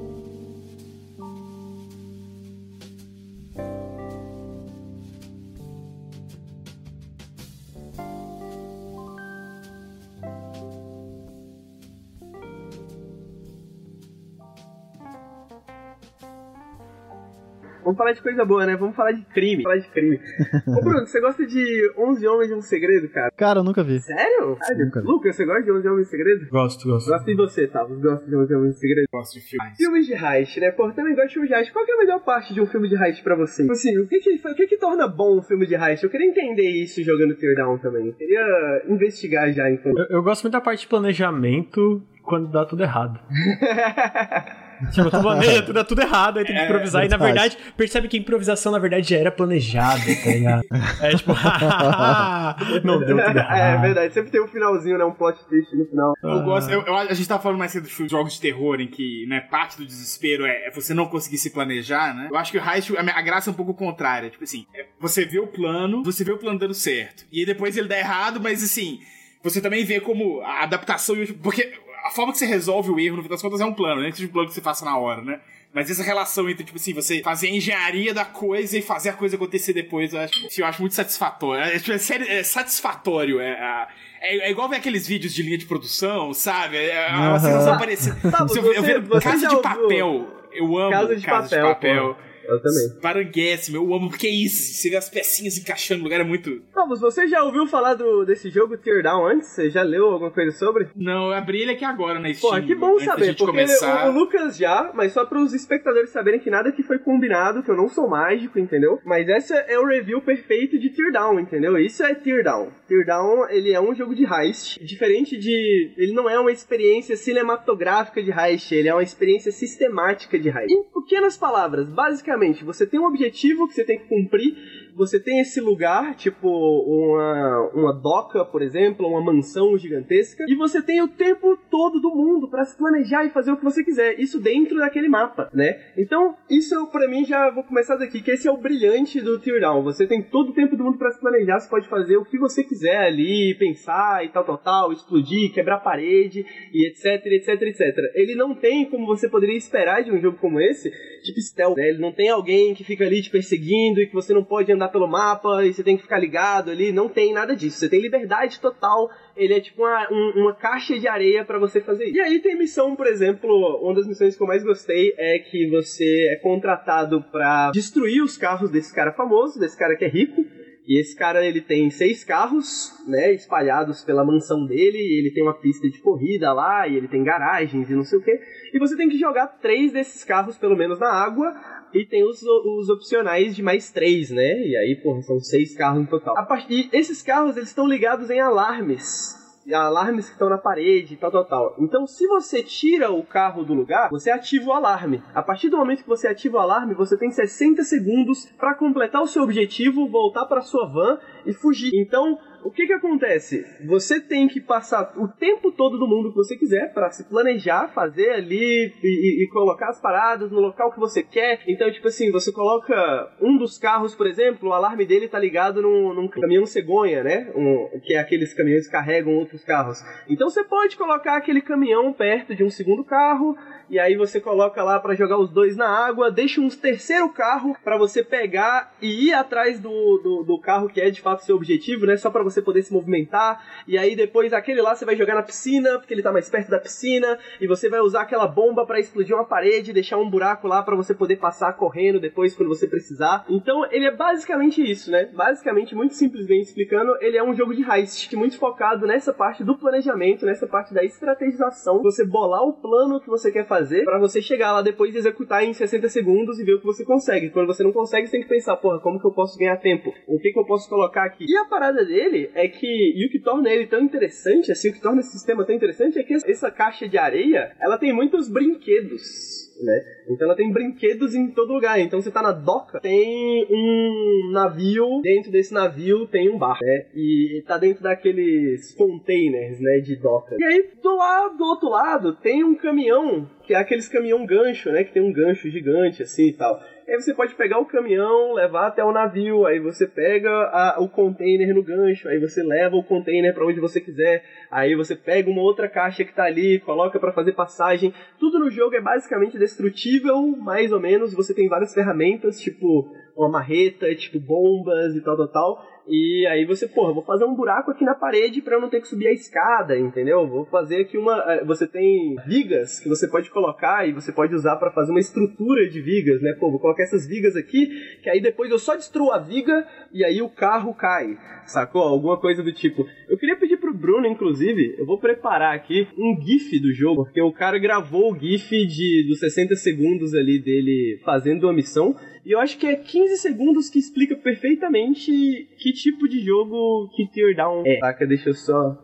Vamos 17.83 17.97
falar 17.97 18.13
de 18.13 18.21
coisa 18.21 18.45
boa, 18.45 18.65
né? 18.65 18.75
Vamos 18.75 18.95
falar 18.95 19.11
de 19.11 19.23
crime. 19.33 19.63
Falar 19.63 19.77
de 19.77 19.87
crime. 19.89 20.19
Ô, 20.67 20.81
Bruno, 20.81 21.05
você 21.05 21.19
gosta 21.19 21.45
de 21.45 21.91
11 21.97 22.27
Homens 22.27 22.49
de 22.49 22.55
um 22.55 22.61
Segredo, 22.61 23.09
cara? 23.09 23.31
Cara, 23.31 23.59
eu 23.59 23.63
nunca 23.63 23.83
vi. 23.83 23.99
Sério? 23.99 24.57
Sério? 24.61 24.85
Nunca 24.85 25.01
vi. 25.01 25.07
Lucas, 25.07 25.35
você 25.35 25.45
gosta 25.45 25.63
de 25.63 25.71
11 25.71 25.87
Homens 25.87 26.05
de 26.05 26.11
Segredo? 26.11 26.47
Gosto, 26.49 26.87
gosto. 26.87 27.09
Gosto 27.09 27.25
de 27.25 27.35
você, 27.35 27.67
tá? 27.67 27.83
Você 27.83 28.01
gosta 28.01 28.27
de 28.27 28.35
11 28.35 28.55
Homens 28.55 28.73
de 28.75 28.79
Segredo? 28.79 29.05
Gosto 29.11 29.33
de 29.33 29.41
filmes. 29.41 29.77
Filmes 29.77 30.05
de 30.05 30.13
heist, 30.13 30.59
né? 30.59 30.71
Pô, 30.71 30.87
eu 30.87 30.93
também 30.93 31.15
gosto 31.15 31.27
de 31.27 31.33
filmes 31.33 31.49
de 31.49 31.55
heist. 31.55 31.73
Qual 31.73 31.85
que 31.85 31.91
é 31.91 31.95
a 31.95 31.97
melhor 31.97 32.19
parte 32.23 32.53
de 32.53 32.61
um 32.61 32.65
filme 32.65 32.87
de 32.87 32.95
heist 32.95 33.23
pra 33.23 33.35
você? 33.35 33.63
Tipo 33.63 33.73
Assim, 33.73 33.97
o 33.99 34.07
que 34.07 34.19
que, 34.19 34.47
o 34.47 34.55
que 34.55 34.67
que 34.67 34.77
torna 34.77 35.07
bom 35.07 35.39
um 35.39 35.41
filme 35.41 35.65
de 35.65 35.75
heist? 35.75 36.03
Eu 36.03 36.09
queria 36.09 36.27
entender 36.27 36.69
isso 36.69 37.03
jogando 37.03 37.35
Teardown 37.35 37.77
também. 37.79 38.07
Eu 38.07 38.13
queria 38.13 38.83
investigar 38.87 39.51
já, 39.51 39.69
então. 39.69 39.91
Eu, 39.97 40.17
eu 40.17 40.23
gosto 40.23 40.43
muito 40.43 40.53
da 40.53 40.61
parte 40.61 40.81
de 40.81 40.87
planejamento 40.87 42.01
quando 42.23 42.51
dá 42.51 42.65
tudo 42.65 42.83
errado. 42.83 43.19
Tipo, 44.91 45.09
tu 45.11 45.21
planeja, 45.21 45.61
dá 45.73 45.83
tudo 45.83 46.01
errado, 46.01 46.39
aí 46.39 46.45
tem 46.45 46.55
que 46.55 46.61
É, 46.61 46.65
improvisar. 46.65 47.05
E 47.05 47.07
na 47.09 47.17
verdade. 47.17 47.55
verdade, 47.55 47.73
percebe 47.77 48.07
que 48.07 48.17
a 48.17 48.19
improvisação, 48.19 48.71
na 48.71 48.79
verdade, 48.79 49.09
já 49.09 49.17
era 49.17 49.31
planejada, 49.31 49.99
tá 50.23 50.29
ligado? 50.31 50.63
É 51.01 51.15
tipo, 51.15 51.33
não 52.83 52.99
deu 52.99 53.07
tudo 53.17 53.19
errado. 53.37 53.57
é 53.57 53.77
verdade, 53.81 54.13
sempre 54.13 54.31
tem 54.31 54.41
um 54.41 54.47
finalzinho, 54.47 54.97
né? 54.97 55.05
Um 55.05 55.11
plot 55.11 55.37
twist 55.47 55.75
no 55.75 55.85
final. 55.85 56.13
Eu 56.23 56.43
gosto, 56.43 56.69
eu, 56.71 56.81
eu- 56.81 56.95
a 56.97 57.13
gente 57.13 57.27
tava 57.27 57.41
falando 57.41 57.57
mais 57.59 57.71
cedo 57.71 57.87
de 57.87 58.07
jogos 58.09 58.33
de 58.33 58.41
terror 58.41 58.79
em 58.79 58.87
que, 58.87 59.25
né, 59.27 59.39
parte 59.41 59.77
do 59.77 59.85
desespero 59.85 60.45
é, 60.45 60.67
é 60.67 60.71
você 60.71 60.93
não 60.93 61.05
conseguir 61.07 61.37
se 61.37 61.49
planejar, 61.49 62.13
né? 62.15 62.27
Eu 62.31 62.37
acho 62.37 62.51
que 62.51 62.57
o 62.57 62.61
Heist, 62.63 62.91
a, 62.95 63.01
a 63.01 63.21
graça 63.21 63.49
é 63.49 63.51
um 63.51 63.55
pouco 63.55 63.73
contrária. 63.73 64.29
Tipo 64.29 64.43
assim, 64.43 64.65
é 64.73 64.85
você 64.99 65.25
vê 65.25 65.39
o 65.39 65.47
plano, 65.47 66.03
você 66.03 66.23
vê 66.23 66.31
o 66.31 66.37
plano 66.37 66.59
dando 66.59 66.73
certo. 66.73 67.25
E 67.31 67.39
aí 67.39 67.45
depois 67.45 67.75
ele 67.77 67.87
dá 67.87 67.97
errado, 67.97 68.39
mas 68.41 68.63
assim, 68.63 68.99
você 69.43 69.59
também 69.61 69.83
vê 69.83 69.99
como 69.99 70.41
a 70.41 70.63
adaptação. 70.63 71.15
e 71.15 71.23
o- 71.23 71.33
Porque 71.35 71.71
a 72.05 72.11
forma 72.11 72.31
que 72.31 72.37
você 72.39 72.45
resolve 72.45 72.89
o 72.91 72.99
erro, 72.99 73.17
no 73.17 73.23
fim 73.23 73.29
das 73.29 73.41
contas, 73.41 73.59
é 73.61 73.65
um 73.65 73.73
plano, 73.73 74.01
né? 74.01 74.09
Não 74.15 74.23
é 74.23 74.27
um 74.27 74.31
plano 74.31 74.47
que 74.47 74.53
você 74.53 74.61
faça 74.61 74.83
na 74.85 74.97
hora, 74.97 75.21
né? 75.21 75.39
Mas 75.73 75.89
essa 75.89 76.03
relação 76.03 76.49
entre, 76.49 76.65
tipo 76.65 76.77
assim, 76.77 76.93
você 76.93 77.21
fazer 77.21 77.47
a 77.47 77.51
engenharia 77.51 78.13
da 78.13 78.25
coisa 78.25 78.77
e 78.77 78.81
fazer 78.81 79.09
a 79.09 79.13
coisa 79.13 79.37
acontecer 79.37 79.71
depois, 79.71 80.11
eu 80.13 80.19
acho, 80.19 80.33
eu 80.61 80.65
acho 80.65 80.81
muito 80.81 80.93
satisfatório. 80.95 81.63
É, 81.63 81.79
tipo, 81.79 81.91
é 81.93 82.39
é 82.39 82.43
satisfatório. 82.43 83.39
É, 83.39 83.53
a- 83.53 83.87
é, 84.19 84.47
é 84.47 84.51
igual 84.51 84.67
ver 84.67 84.75
aqueles 84.77 85.07
vídeos 85.07 85.33
de 85.33 85.41
linha 85.41 85.57
de 85.57 85.65
produção, 85.65 86.33
sabe? 86.33 86.75
É 86.77 87.07
uma 87.11 87.29
Aham. 87.35 87.39
sensação 87.39 87.77
parecida. 87.77 88.17
Tá, 88.29 88.45
eu, 88.53 88.73
eu 88.73 88.83
vejo 88.83 89.01
Casa 89.21 89.47
de 89.47 89.61
Papel. 89.61 90.27
Eu 90.51 90.77
amo 90.77 90.91
Casa 90.91 91.15
de 91.15 91.25
Papel, 91.25 91.65
Papel. 91.67 92.17
Eu 92.43 92.61
também. 92.61 92.89
Baranguéssimo, 93.01 93.77
eu 93.77 93.93
amo, 93.93 94.09
porque 94.09 94.27
é 94.27 94.31
isso. 94.31 94.73
Você 94.73 94.89
vê 94.89 94.95
as 94.95 95.09
pecinhas 95.09 95.57
encaixando 95.57 95.99
no 95.99 96.05
lugar, 96.05 96.21
é 96.21 96.23
muito. 96.23 96.61
Vamos, 96.73 96.99
você 96.99 97.27
já 97.27 97.43
ouviu 97.43 97.67
falar 97.67 97.93
do, 97.93 98.25
desse 98.25 98.49
jogo 98.49 98.77
Teardown 98.77 99.25
antes? 99.25 99.49
Você 99.49 99.69
já 99.69 99.83
leu 99.83 100.05
alguma 100.07 100.31
coisa 100.31 100.51
sobre? 100.57 100.89
Não, 100.95 101.27
eu 101.27 101.33
abri 101.33 101.61
ele 101.61 101.71
aqui 101.71 101.85
agora 101.85 102.19
na 102.19 102.33
Steam. 102.33 102.53
Pô, 102.53 102.67
que 102.67 102.75
bom 102.75 102.99
saber, 102.99 103.35
porque 103.35 103.45
começar. 103.45 104.07
o, 104.07 104.11
o 104.11 104.13
Lucas 104.13 104.57
já, 104.57 104.91
mas 104.93 105.13
só 105.13 105.25
para 105.25 105.39
os 105.39 105.53
espectadores 105.53 106.09
saberem 106.09 106.39
que 106.39 106.49
nada 106.49 106.71
que 106.71 106.83
foi 106.83 106.99
combinado, 106.99 107.63
que 107.63 107.69
eu 107.69 107.77
não 107.77 107.87
sou 107.87 108.07
mágico, 108.07 108.59
entendeu? 108.59 108.99
Mas 109.05 109.29
essa 109.29 109.55
é 109.55 109.79
o 109.79 109.85
review 109.85 110.21
perfeito 110.21 110.79
de 110.79 110.89
Teardown, 110.89 111.39
entendeu? 111.39 111.77
Isso 111.77 112.03
é 112.03 112.13
Teardown. 112.13 112.71
Teardown, 112.87 113.49
ele 113.49 113.71
é 113.71 113.79
um 113.79 113.93
jogo 113.93 114.15
de 114.15 114.25
heist, 114.25 114.83
diferente 114.83 115.37
de... 115.37 115.93
Ele 115.97 116.13
não 116.13 116.29
é 116.29 116.39
uma 116.39 116.51
experiência 116.51 117.15
cinematográfica 117.15 118.21
de 118.21 118.31
heist, 118.31 118.71
ele 118.71 118.89
é 118.89 118.93
uma 118.93 119.03
experiência 119.03 119.51
sistemática 119.51 120.37
de 120.37 120.49
heist. 120.49 120.71
Em 120.71 120.83
pequenas 120.83 121.37
palavras, 121.37 121.87
basicamente, 121.87 122.30
você 122.63 122.85
tem 122.85 122.99
um 122.99 123.05
objetivo 123.05 123.67
que 123.67 123.73
você 123.73 123.83
tem 123.83 123.97
que 123.97 124.05
cumprir, 124.05 124.55
você 124.95 125.19
tem 125.19 125.39
esse 125.39 125.59
lugar, 125.59 126.15
tipo 126.15 126.47
uma, 126.47 127.69
uma 127.73 127.93
doca, 127.93 128.45
por 128.45 128.61
exemplo, 128.61 129.07
uma 129.07 129.21
mansão 129.21 129.77
gigantesca, 129.77 130.45
e 130.47 130.55
você 130.55 130.81
tem 130.81 131.01
o 131.01 131.07
tempo 131.07 131.57
todo 131.69 131.99
do 131.99 132.09
mundo 132.09 132.49
para 132.49 132.65
se 132.65 132.77
planejar 132.77 133.25
e 133.25 133.29
fazer 133.29 133.51
o 133.51 133.57
que 133.57 133.63
você 133.63 133.83
quiser, 133.83 134.19
isso 134.19 134.39
dentro 134.39 134.77
daquele 134.77 135.07
mapa, 135.07 135.49
né? 135.53 135.79
Então, 135.97 136.35
isso 136.49 136.87
para 136.87 137.07
mim 137.07 137.25
já 137.25 137.49
vou 137.51 137.63
começar 137.63 137.95
daqui, 137.95 138.21
que 138.21 138.31
esse 138.31 138.47
é 138.47 138.51
o 138.51 138.57
brilhante 138.57 139.21
do 139.21 139.39
Teardown. 139.39 139.83
Você 139.83 140.05
tem 140.05 140.21
todo 140.21 140.49
o 140.49 140.53
tempo 140.53 140.75
do 140.75 140.83
mundo 140.83 140.97
para 140.97 141.11
se 141.11 141.19
planejar, 141.19 141.59
você 141.59 141.69
pode 141.69 141.87
fazer 141.87 142.17
o 142.17 142.25
que 142.25 142.37
você 142.37 142.63
quiser 142.63 142.97
ali, 142.97 143.55
pensar 143.57 144.23
e 144.25 144.29
tal, 144.29 144.43
tal, 144.43 144.57
tal, 144.57 144.91
explodir, 144.91 145.53
quebrar 145.53 145.79
parede 145.79 146.45
e 146.73 146.87
etc, 146.87 147.25
etc, 147.25 147.61
etc. 147.61 147.97
Ele 148.15 148.35
não 148.35 148.55
tem 148.55 148.89
como 148.89 149.05
você 149.05 149.29
poderia 149.29 149.57
esperar 149.57 150.03
de 150.03 150.11
um 150.11 150.19
jogo 150.19 150.37
como 150.37 150.59
esse, 150.59 150.91
tipo 151.23 151.39
stealth, 151.39 151.77
né? 151.77 151.89
Ele 151.89 151.99
não 151.99 152.11
tem 152.11 152.29
alguém 152.29 152.73
que 152.73 152.83
fica 152.83 153.05
ali 153.05 153.21
te 153.21 153.29
perseguindo 153.29 154.01
e 154.01 154.07
que 154.07 154.13
você 154.13 154.33
não 154.33 154.43
pode 154.43 154.71
andar 154.71 154.80
pelo 154.87 155.07
mapa 155.07 155.63
e 155.65 155.73
você 155.73 155.83
tem 155.83 155.95
que 155.97 156.03
ficar 156.03 156.19
ligado 156.19 156.71
ali, 156.71 156.91
não 156.91 157.07
tem 157.09 157.33
nada 157.33 157.55
disso. 157.55 157.77
Você 157.79 157.89
tem 157.89 158.01
liberdade 158.01 158.59
total, 158.59 159.09
ele 159.35 159.53
é 159.53 159.59
tipo 159.59 159.81
uma, 159.81 160.07
um- 160.11 160.41
uma 160.41 160.53
caixa 160.53 160.97
de 160.99 161.07
areia 161.07 161.43
pra 161.45 161.57
você 161.59 161.81
fazer 161.81 162.05
isso. 162.05 162.17
E 162.17 162.21
aí 162.21 162.39
tem 162.39 162.57
missão, 162.57 162.95
por 162.95 163.07
exemplo, 163.07 163.49
uma 163.83 163.93
das 163.93 164.07
missões 164.07 164.35
que 164.35 164.43
eu 164.43 164.47
mais 164.47 164.63
gostei 164.63 165.13
é 165.17 165.39
que 165.39 165.69
você 165.69 166.29
é 166.33 166.35
contratado 166.37 167.21
pra 167.31 167.71
destruir 167.71 168.21
os 168.23 168.37
carros 168.37 168.71
desse 168.71 168.93
cara 168.93 169.11
famoso, 169.11 169.59
desse 169.59 169.77
cara 169.77 169.95
que 169.95 170.05
é 170.05 170.09
rico. 170.09 170.43
E 170.87 170.99
esse 170.99 171.15
cara, 171.15 171.45
ele 171.45 171.61
tem 171.61 171.89
seis 171.91 172.23
carros, 172.23 172.91
né, 173.07 173.31
espalhados 173.33 174.03
pela 174.03 174.25
mansão 174.25 174.65
dele, 174.65 174.97
ele 174.97 175.31
tem 175.31 175.43
uma 175.43 175.53
pista 175.53 175.87
de 175.87 175.99
corrida 176.01 176.51
lá, 176.51 176.87
e 176.87 176.97
ele 176.97 177.07
tem 177.07 177.23
garagens 177.23 177.87
e 177.89 177.93
não 177.93 178.03
sei 178.03 178.17
o 178.17 178.21
que. 178.21 178.31
E 178.73 178.79
você 178.79 178.97
tem 178.97 179.07
que 179.07 179.17
jogar 179.17 179.45
três 179.61 179.93
desses 179.93 180.23
carros, 180.23 180.57
pelo 180.57 180.75
menos, 180.75 180.99
na 180.99 181.07
água, 181.13 181.53
e 181.93 182.05
tem 182.05 182.23
os, 182.23 182.41
os 182.43 182.89
opcionais 182.89 183.55
de 183.55 183.63
mais 183.63 183.91
três, 183.91 184.29
né? 184.29 184.59
E 184.59 184.75
aí, 184.77 184.99
porra, 185.01 185.21
são 185.21 185.39
seis 185.39 185.75
carros 185.75 186.01
no 186.01 186.07
total. 186.07 186.37
A 186.37 186.43
partir, 186.43 186.89
esses 186.93 187.21
carros, 187.21 187.57
eles 187.57 187.69
estão 187.69 187.87
ligados 187.87 188.29
em 188.29 188.39
alarmes. 188.39 189.39
Alarmes 189.71 190.25
que 190.25 190.33
estão 190.33 190.49
na 190.49 190.57
parede, 190.57 191.15
tal, 191.17 191.31
tal, 191.31 191.45
tal. 191.45 191.75
Então, 191.77 192.07
se 192.07 192.25
você 192.25 192.63
tira 192.63 193.11
o 193.11 193.23
carro 193.23 193.63
do 193.63 193.73
lugar, 193.73 194.09
você 194.09 194.31
ativa 194.31 194.69
o 194.69 194.73
alarme. 194.73 195.21
A 195.35 195.43
partir 195.43 195.69
do 195.69 195.77
momento 195.77 196.01
que 196.01 196.09
você 196.09 196.27
ativa 196.27 196.57
o 196.57 196.59
alarme, 196.59 196.95
você 196.95 197.15
tem 197.15 197.29
60 197.29 197.83
segundos 197.83 198.45
para 198.57 198.73
completar 198.73 199.21
o 199.21 199.27
seu 199.27 199.43
objetivo, 199.43 200.09
voltar 200.09 200.45
para 200.45 200.61
sua 200.61 200.87
van 200.87 201.19
e 201.45 201.53
fugir. 201.53 201.91
Então, 201.93 202.39
o 202.63 202.71
que 202.71 202.85
que 202.87 202.93
acontece? 202.93 203.65
Você 203.87 204.19
tem 204.19 204.47
que 204.47 204.59
passar 204.61 205.13
o 205.17 205.27
tempo 205.27 205.71
todo 205.71 205.97
do 205.97 206.07
mundo 206.07 206.29
que 206.29 206.35
você 206.35 206.55
quiser 206.57 206.93
para 206.93 207.09
se 207.11 207.23
planejar, 207.29 207.89
fazer 207.93 208.31
ali 208.31 208.91
e, 209.03 209.07
e- 209.07 209.43
e 209.43 209.47
colocar 209.49 209.89
as 209.89 209.99
paradas 210.01 210.51
no 210.51 210.59
local 210.59 210.91
que 210.91 210.99
você 210.99 211.23
quer. 211.23 211.61
Então, 211.67 211.91
tipo 211.91 212.07
assim, 212.07 212.31
você 212.31 212.51
coloca 212.51 212.93
um 213.41 213.57
dos 213.57 213.77
carros, 213.77 214.15
por 214.15 214.27
exemplo, 214.27 214.69
o 214.69 214.73
alarme 214.73 215.05
dele 215.05 215.27
tá 215.27 215.39
ligado 215.39 215.81
num, 215.81 216.13
num 216.13 216.27
caminhão 216.27 216.65
cegonha, 216.65 217.23
né? 217.23 217.51
Um- 217.55 217.99
que 218.03 218.13
é 218.13 218.19
aqueles 218.19 218.53
caminhões 218.53 218.85
que 218.85 218.91
carregam 218.91 219.33
outros 219.35 219.63
carros. 219.63 219.99
Então 220.29 220.49
você 220.49 220.63
pode 220.63 220.97
colocar 220.97 221.35
aquele 221.37 221.61
caminhão 221.61 222.11
perto 222.13 222.55
de 222.55 222.63
um 222.63 222.69
segundo 222.69 223.03
carro 223.03 223.55
e 223.91 223.99
aí 223.99 224.15
você 224.15 224.39
coloca 224.39 224.81
lá 224.81 225.01
para 225.01 225.13
jogar 225.15 225.37
os 225.37 225.49
dois 225.49 225.75
na 225.75 225.85
água, 225.85 226.31
deixa 226.31 226.61
um 226.61 226.69
terceiro 226.69 227.27
carro 227.27 227.75
para 227.83 227.97
você 227.97 228.23
pegar 228.23 228.93
e 229.01 229.27
ir 229.27 229.33
atrás 229.33 229.81
do, 229.81 230.17
do, 230.23 230.43
do 230.43 230.57
carro 230.57 230.87
que 230.87 231.01
é 231.01 231.09
de 231.09 231.19
fato 231.19 231.43
seu 231.43 231.57
objetivo, 231.57 232.05
né? 232.05 232.15
Só 232.15 232.29
para 232.29 232.41
você 232.41 232.61
poder 232.61 232.83
se 232.83 232.93
movimentar. 232.93 233.61
E 233.85 233.97
aí 233.97 234.15
depois 234.15 234.53
aquele 234.53 234.81
lá 234.81 234.95
você 234.95 235.03
vai 235.03 235.17
jogar 235.17 235.35
na 235.35 235.43
piscina, 235.43 235.99
porque 235.99 236.13
ele 236.13 236.23
tá 236.23 236.31
mais 236.31 236.49
perto 236.49 236.69
da 236.69 236.79
piscina, 236.79 237.37
e 237.59 237.67
você 237.67 237.89
vai 237.89 237.99
usar 237.99 238.21
aquela 238.21 238.47
bomba 238.47 238.85
para 238.85 238.97
explodir 238.97 239.35
uma 239.35 239.43
parede, 239.43 239.91
deixar 239.91 240.17
um 240.17 240.29
buraco 240.29 240.69
lá 240.69 240.81
para 240.81 240.95
você 240.95 241.13
poder 241.13 241.35
passar 241.35 241.73
correndo 241.73 242.17
depois 242.17 242.55
quando 242.55 242.69
você 242.69 242.87
precisar. 242.87 243.43
Então 243.49 243.85
ele 243.91 244.05
é 244.05 244.11
basicamente 244.11 244.81
isso, 244.89 245.11
né? 245.11 245.25
Basicamente, 245.33 245.93
muito 245.93 246.13
simples 246.13 246.47
bem 246.47 246.61
explicando, 246.61 247.17
ele 247.19 247.35
é 247.35 247.43
um 247.43 247.53
jogo 247.53 247.75
de 247.75 247.83
heist, 247.83 248.29
que 248.29 248.37
muito 248.37 248.57
focado 248.57 249.05
nessa 249.05 249.33
parte 249.33 249.65
do 249.65 249.77
planejamento, 249.77 250.45
nessa 250.45 250.65
parte 250.65 250.93
da 250.93 251.03
estrategização, 251.03 252.01
você 252.01 252.25
bolar 252.25 252.63
o 252.63 252.71
plano 252.71 253.19
que 253.19 253.27
você 253.27 253.51
quer 253.51 253.67
fazer 253.67 253.80
para 254.03 254.19
você 254.19 254.41
chegar 254.41 254.71
lá 254.71 254.81
depois 254.81 255.13
e 255.13 255.17
executar 255.17 255.63
em 255.63 255.73
60 255.73 256.09
segundos 256.09 256.59
e 256.59 256.63
ver 256.63 256.75
o 256.75 256.79
que 256.79 256.85
você 256.85 257.03
consegue. 257.03 257.49
Quando 257.49 257.67
você 257.67 257.83
não 257.83 257.91
consegue, 257.91 258.27
você 258.27 258.33
tem 258.33 258.43
que 258.43 258.49
pensar, 258.49 258.75
porra, 258.77 258.99
como 258.99 259.19
que 259.19 259.25
eu 259.25 259.31
posso 259.31 259.57
ganhar 259.57 259.77
tempo? 259.77 260.13
O 260.27 260.39
que 260.39 260.51
que 260.51 260.59
eu 260.59 260.65
posso 260.65 260.89
colocar 260.89 261.23
aqui? 261.25 261.45
E 261.47 261.57
a 261.57 261.65
parada 261.65 262.05
dele 262.05 262.49
é 262.53 262.67
que, 262.67 262.87
e 262.87 263.25
o 263.25 263.29
que 263.29 263.39
torna 263.39 263.69
ele 263.69 263.87
tão 263.87 264.01
interessante, 264.01 264.71
assim, 264.71 264.89
o 264.89 264.93
que 264.93 265.01
torna 265.01 265.21
esse 265.21 265.31
sistema 265.31 265.65
tão 265.65 265.75
interessante 265.75 266.19
é 266.19 266.23
que 266.23 266.33
essa 266.33 266.71
caixa 266.71 267.07
de 267.07 267.17
areia, 267.17 267.75
ela 267.79 267.97
tem 267.97 268.13
muitos 268.13 268.49
brinquedos. 268.49 269.60
Né? 269.81 270.05
Então 270.29 270.47
ela 270.47 270.55
tem 270.55 270.71
brinquedos 270.71 271.33
em 271.33 271.49
todo 271.51 271.73
lugar. 271.73 271.99
Então 271.99 272.21
você 272.21 272.31
tá 272.31 272.41
na 272.41 272.51
doca, 272.51 272.99
tem 272.99 273.65
um 273.69 274.51
navio, 274.51 275.21
dentro 275.21 275.51
desse 275.51 275.73
navio 275.73 276.27
tem 276.27 276.49
um 276.49 276.57
barco, 276.57 276.83
né? 276.85 277.05
E 277.15 277.63
tá 277.65 277.77
dentro 277.77 278.03
daqueles 278.03 278.93
containers, 278.93 279.79
né, 279.79 279.99
de 279.99 280.15
doca. 280.15 280.55
E 280.59 280.63
aí 280.63 280.89
do 281.01 281.15
lado, 281.15 281.57
do 281.57 281.63
outro 281.65 281.89
lado, 281.89 282.35
tem 282.35 282.63
um 282.63 282.75
caminhão, 282.75 283.49
que 283.63 283.73
é 283.73 283.77
aqueles 283.77 284.07
caminhão 284.07 284.45
gancho, 284.45 284.91
né, 284.91 285.03
que 285.03 285.13
tem 285.13 285.21
um 285.21 285.33
gancho 285.33 285.69
gigante 285.69 286.21
assim 286.23 286.47
e 286.47 286.53
tal. 286.53 286.79
Aí 287.11 287.19
você 287.21 287.33
pode 287.33 287.53
pegar 287.55 287.77
o 287.77 287.85
caminhão, 287.85 288.53
levar 288.53 288.87
até 288.87 289.03
o 289.03 289.11
navio, 289.11 289.65
aí 289.65 289.79
você 289.79 290.07
pega 290.07 290.49
a- 290.49 290.95
o 290.97 291.09
container 291.09 291.75
no 291.75 291.83
gancho, 291.83 292.29
aí 292.29 292.39
você 292.39 292.63
leva 292.63 292.95
o 292.95 293.03
container 293.03 293.53
para 293.53 293.65
onde 293.65 293.81
você 293.81 293.99
quiser, 293.99 294.45
aí 294.71 294.95
você 294.95 295.13
pega 295.13 295.49
uma 295.49 295.61
outra 295.61 295.89
caixa 295.89 296.23
que 296.23 296.33
tá 296.33 296.45
ali, 296.45 296.79
coloca 296.79 297.19
para 297.19 297.33
fazer 297.33 297.51
passagem. 297.51 298.13
Tudo 298.39 298.59
no 298.59 298.71
jogo 298.71 298.95
é 298.95 299.01
basicamente 299.01 299.57
destrutível, 299.59 300.55
mais 300.55 300.93
ou 300.93 301.01
menos. 301.01 301.33
Você 301.33 301.53
tem 301.53 301.67
várias 301.67 301.93
ferramentas, 301.93 302.61
tipo 302.61 303.05
uma 303.35 303.49
marreta, 303.49 304.13
tipo 304.15 304.39
bombas 304.39 305.13
e 305.13 305.21
tal, 305.21 305.35
tal, 305.35 305.47
tal. 305.47 305.90
E 306.07 306.45
aí 306.47 306.65
você, 306.65 306.87
porra, 306.87 307.13
vou 307.13 307.23
fazer 307.23 307.45
um 307.45 307.55
buraco 307.55 307.91
aqui 307.91 308.03
na 308.03 308.15
parede 308.15 308.61
para 308.61 308.75
eu 308.75 308.81
não 308.81 308.89
ter 308.89 309.01
que 309.01 309.07
subir 309.07 309.27
a 309.27 309.33
escada, 309.33 309.97
entendeu? 309.97 310.47
Vou 310.47 310.65
fazer 310.65 311.01
aqui 311.01 311.17
uma. 311.17 311.37
Eh, 311.47 311.63
você 311.63 311.87
tem 311.87 312.35
vigas 312.47 312.99
que 312.99 313.07
você 313.07 313.27
pode 313.27 313.49
colocar 313.49 314.07
e 314.07 314.11
você 314.11 314.31
pode 314.31 314.53
usar 314.55 314.77
para 314.77 314.91
fazer 314.91 315.11
uma 315.11 315.19
estrutura 315.19 315.87
de 315.87 316.01
vigas, 316.01 316.41
né? 316.41 316.53
Pô, 316.59 316.71
vou 316.71 316.79
colocar 316.79 317.03
essas 317.03 317.27
vigas 317.27 317.55
aqui, 317.55 317.87
que 318.21 318.29
aí 318.29 318.41
depois 318.41 318.71
eu 318.71 318.79
só 318.79 318.95
destruo 318.95 319.31
a 319.31 319.37
viga 319.37 319.85
e 320.11 320.25
aí 320.25 320.41
o 320.41 320.49
carro 320.49 320.93
cai, 320.93 321.37
sacou? 321.65 322.01
Alguma 322.01 322.37
coisa 322.37 322.63
do 322.63 322.73
tipo. 322.73 323.05
Eu 323.29 323.37
queria 323.37 323.55
pedir 323.55 323.77
pro 323.77 323.93
Bruno, 323.93 324.27
inclusive, 324.27 324.95
eu 324.97 325.05
vou 325.05 325.19
preparar 325.19 325.75
aqui 325.75 326.07
um 326.17 326.35
GIF 326.41 326.79
do 326.79 326.91
jogo, 326.93 327.23
porque 327.25 327.41
o 327.41 327.53
cara 327.53 327.77
gravou 327.77 328.33
o 328.33 328.37
GIF 328.37 328.69
de, 328.87 329.27
dos 329.27 329.39
60 329.39 329.75
segundos 329.75 330.33
ali 330.33 330.59
dele 330.59 331.19
fazendo 331.23 331.69
a 331.69 331.73
missão. 331.73 332.15
E 332.43 332.51
eu 332.51 332.59
acho 332.59 332.77
que 332.77 332.87
é 332.87 332.95
15 332.95 333.37
segundos 333.37 333.89
que 333.89 333.99
explica 333.99 334.35
perfeitamente 334.35 335.31
que 335.77 335.90
tipo 335.91 336.27
de 336.27 336.43
jogo 336.43 337.09
que 337.15 337.27
Teardown 337.27 337.83
é. 337.85 337.99
Saca, 337.99 338.25
deixa 338.25 338.49
eu 338.49 338.53
só. 338.53 338.97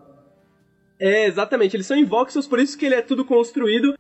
É, 1.00 1.26
exatamente, 1.26 1.76
eles 1.76 1.86
são 1.86 1.98
em 1.98 2.06
voxels, 2.06 2.48
por 2.48 2.60
isso 2.60 2.78
que 2.78 2.86
ele 2.86 2.96
é 2.96 3.02
tudo 3.02 3.24
construído. 3.24 3.96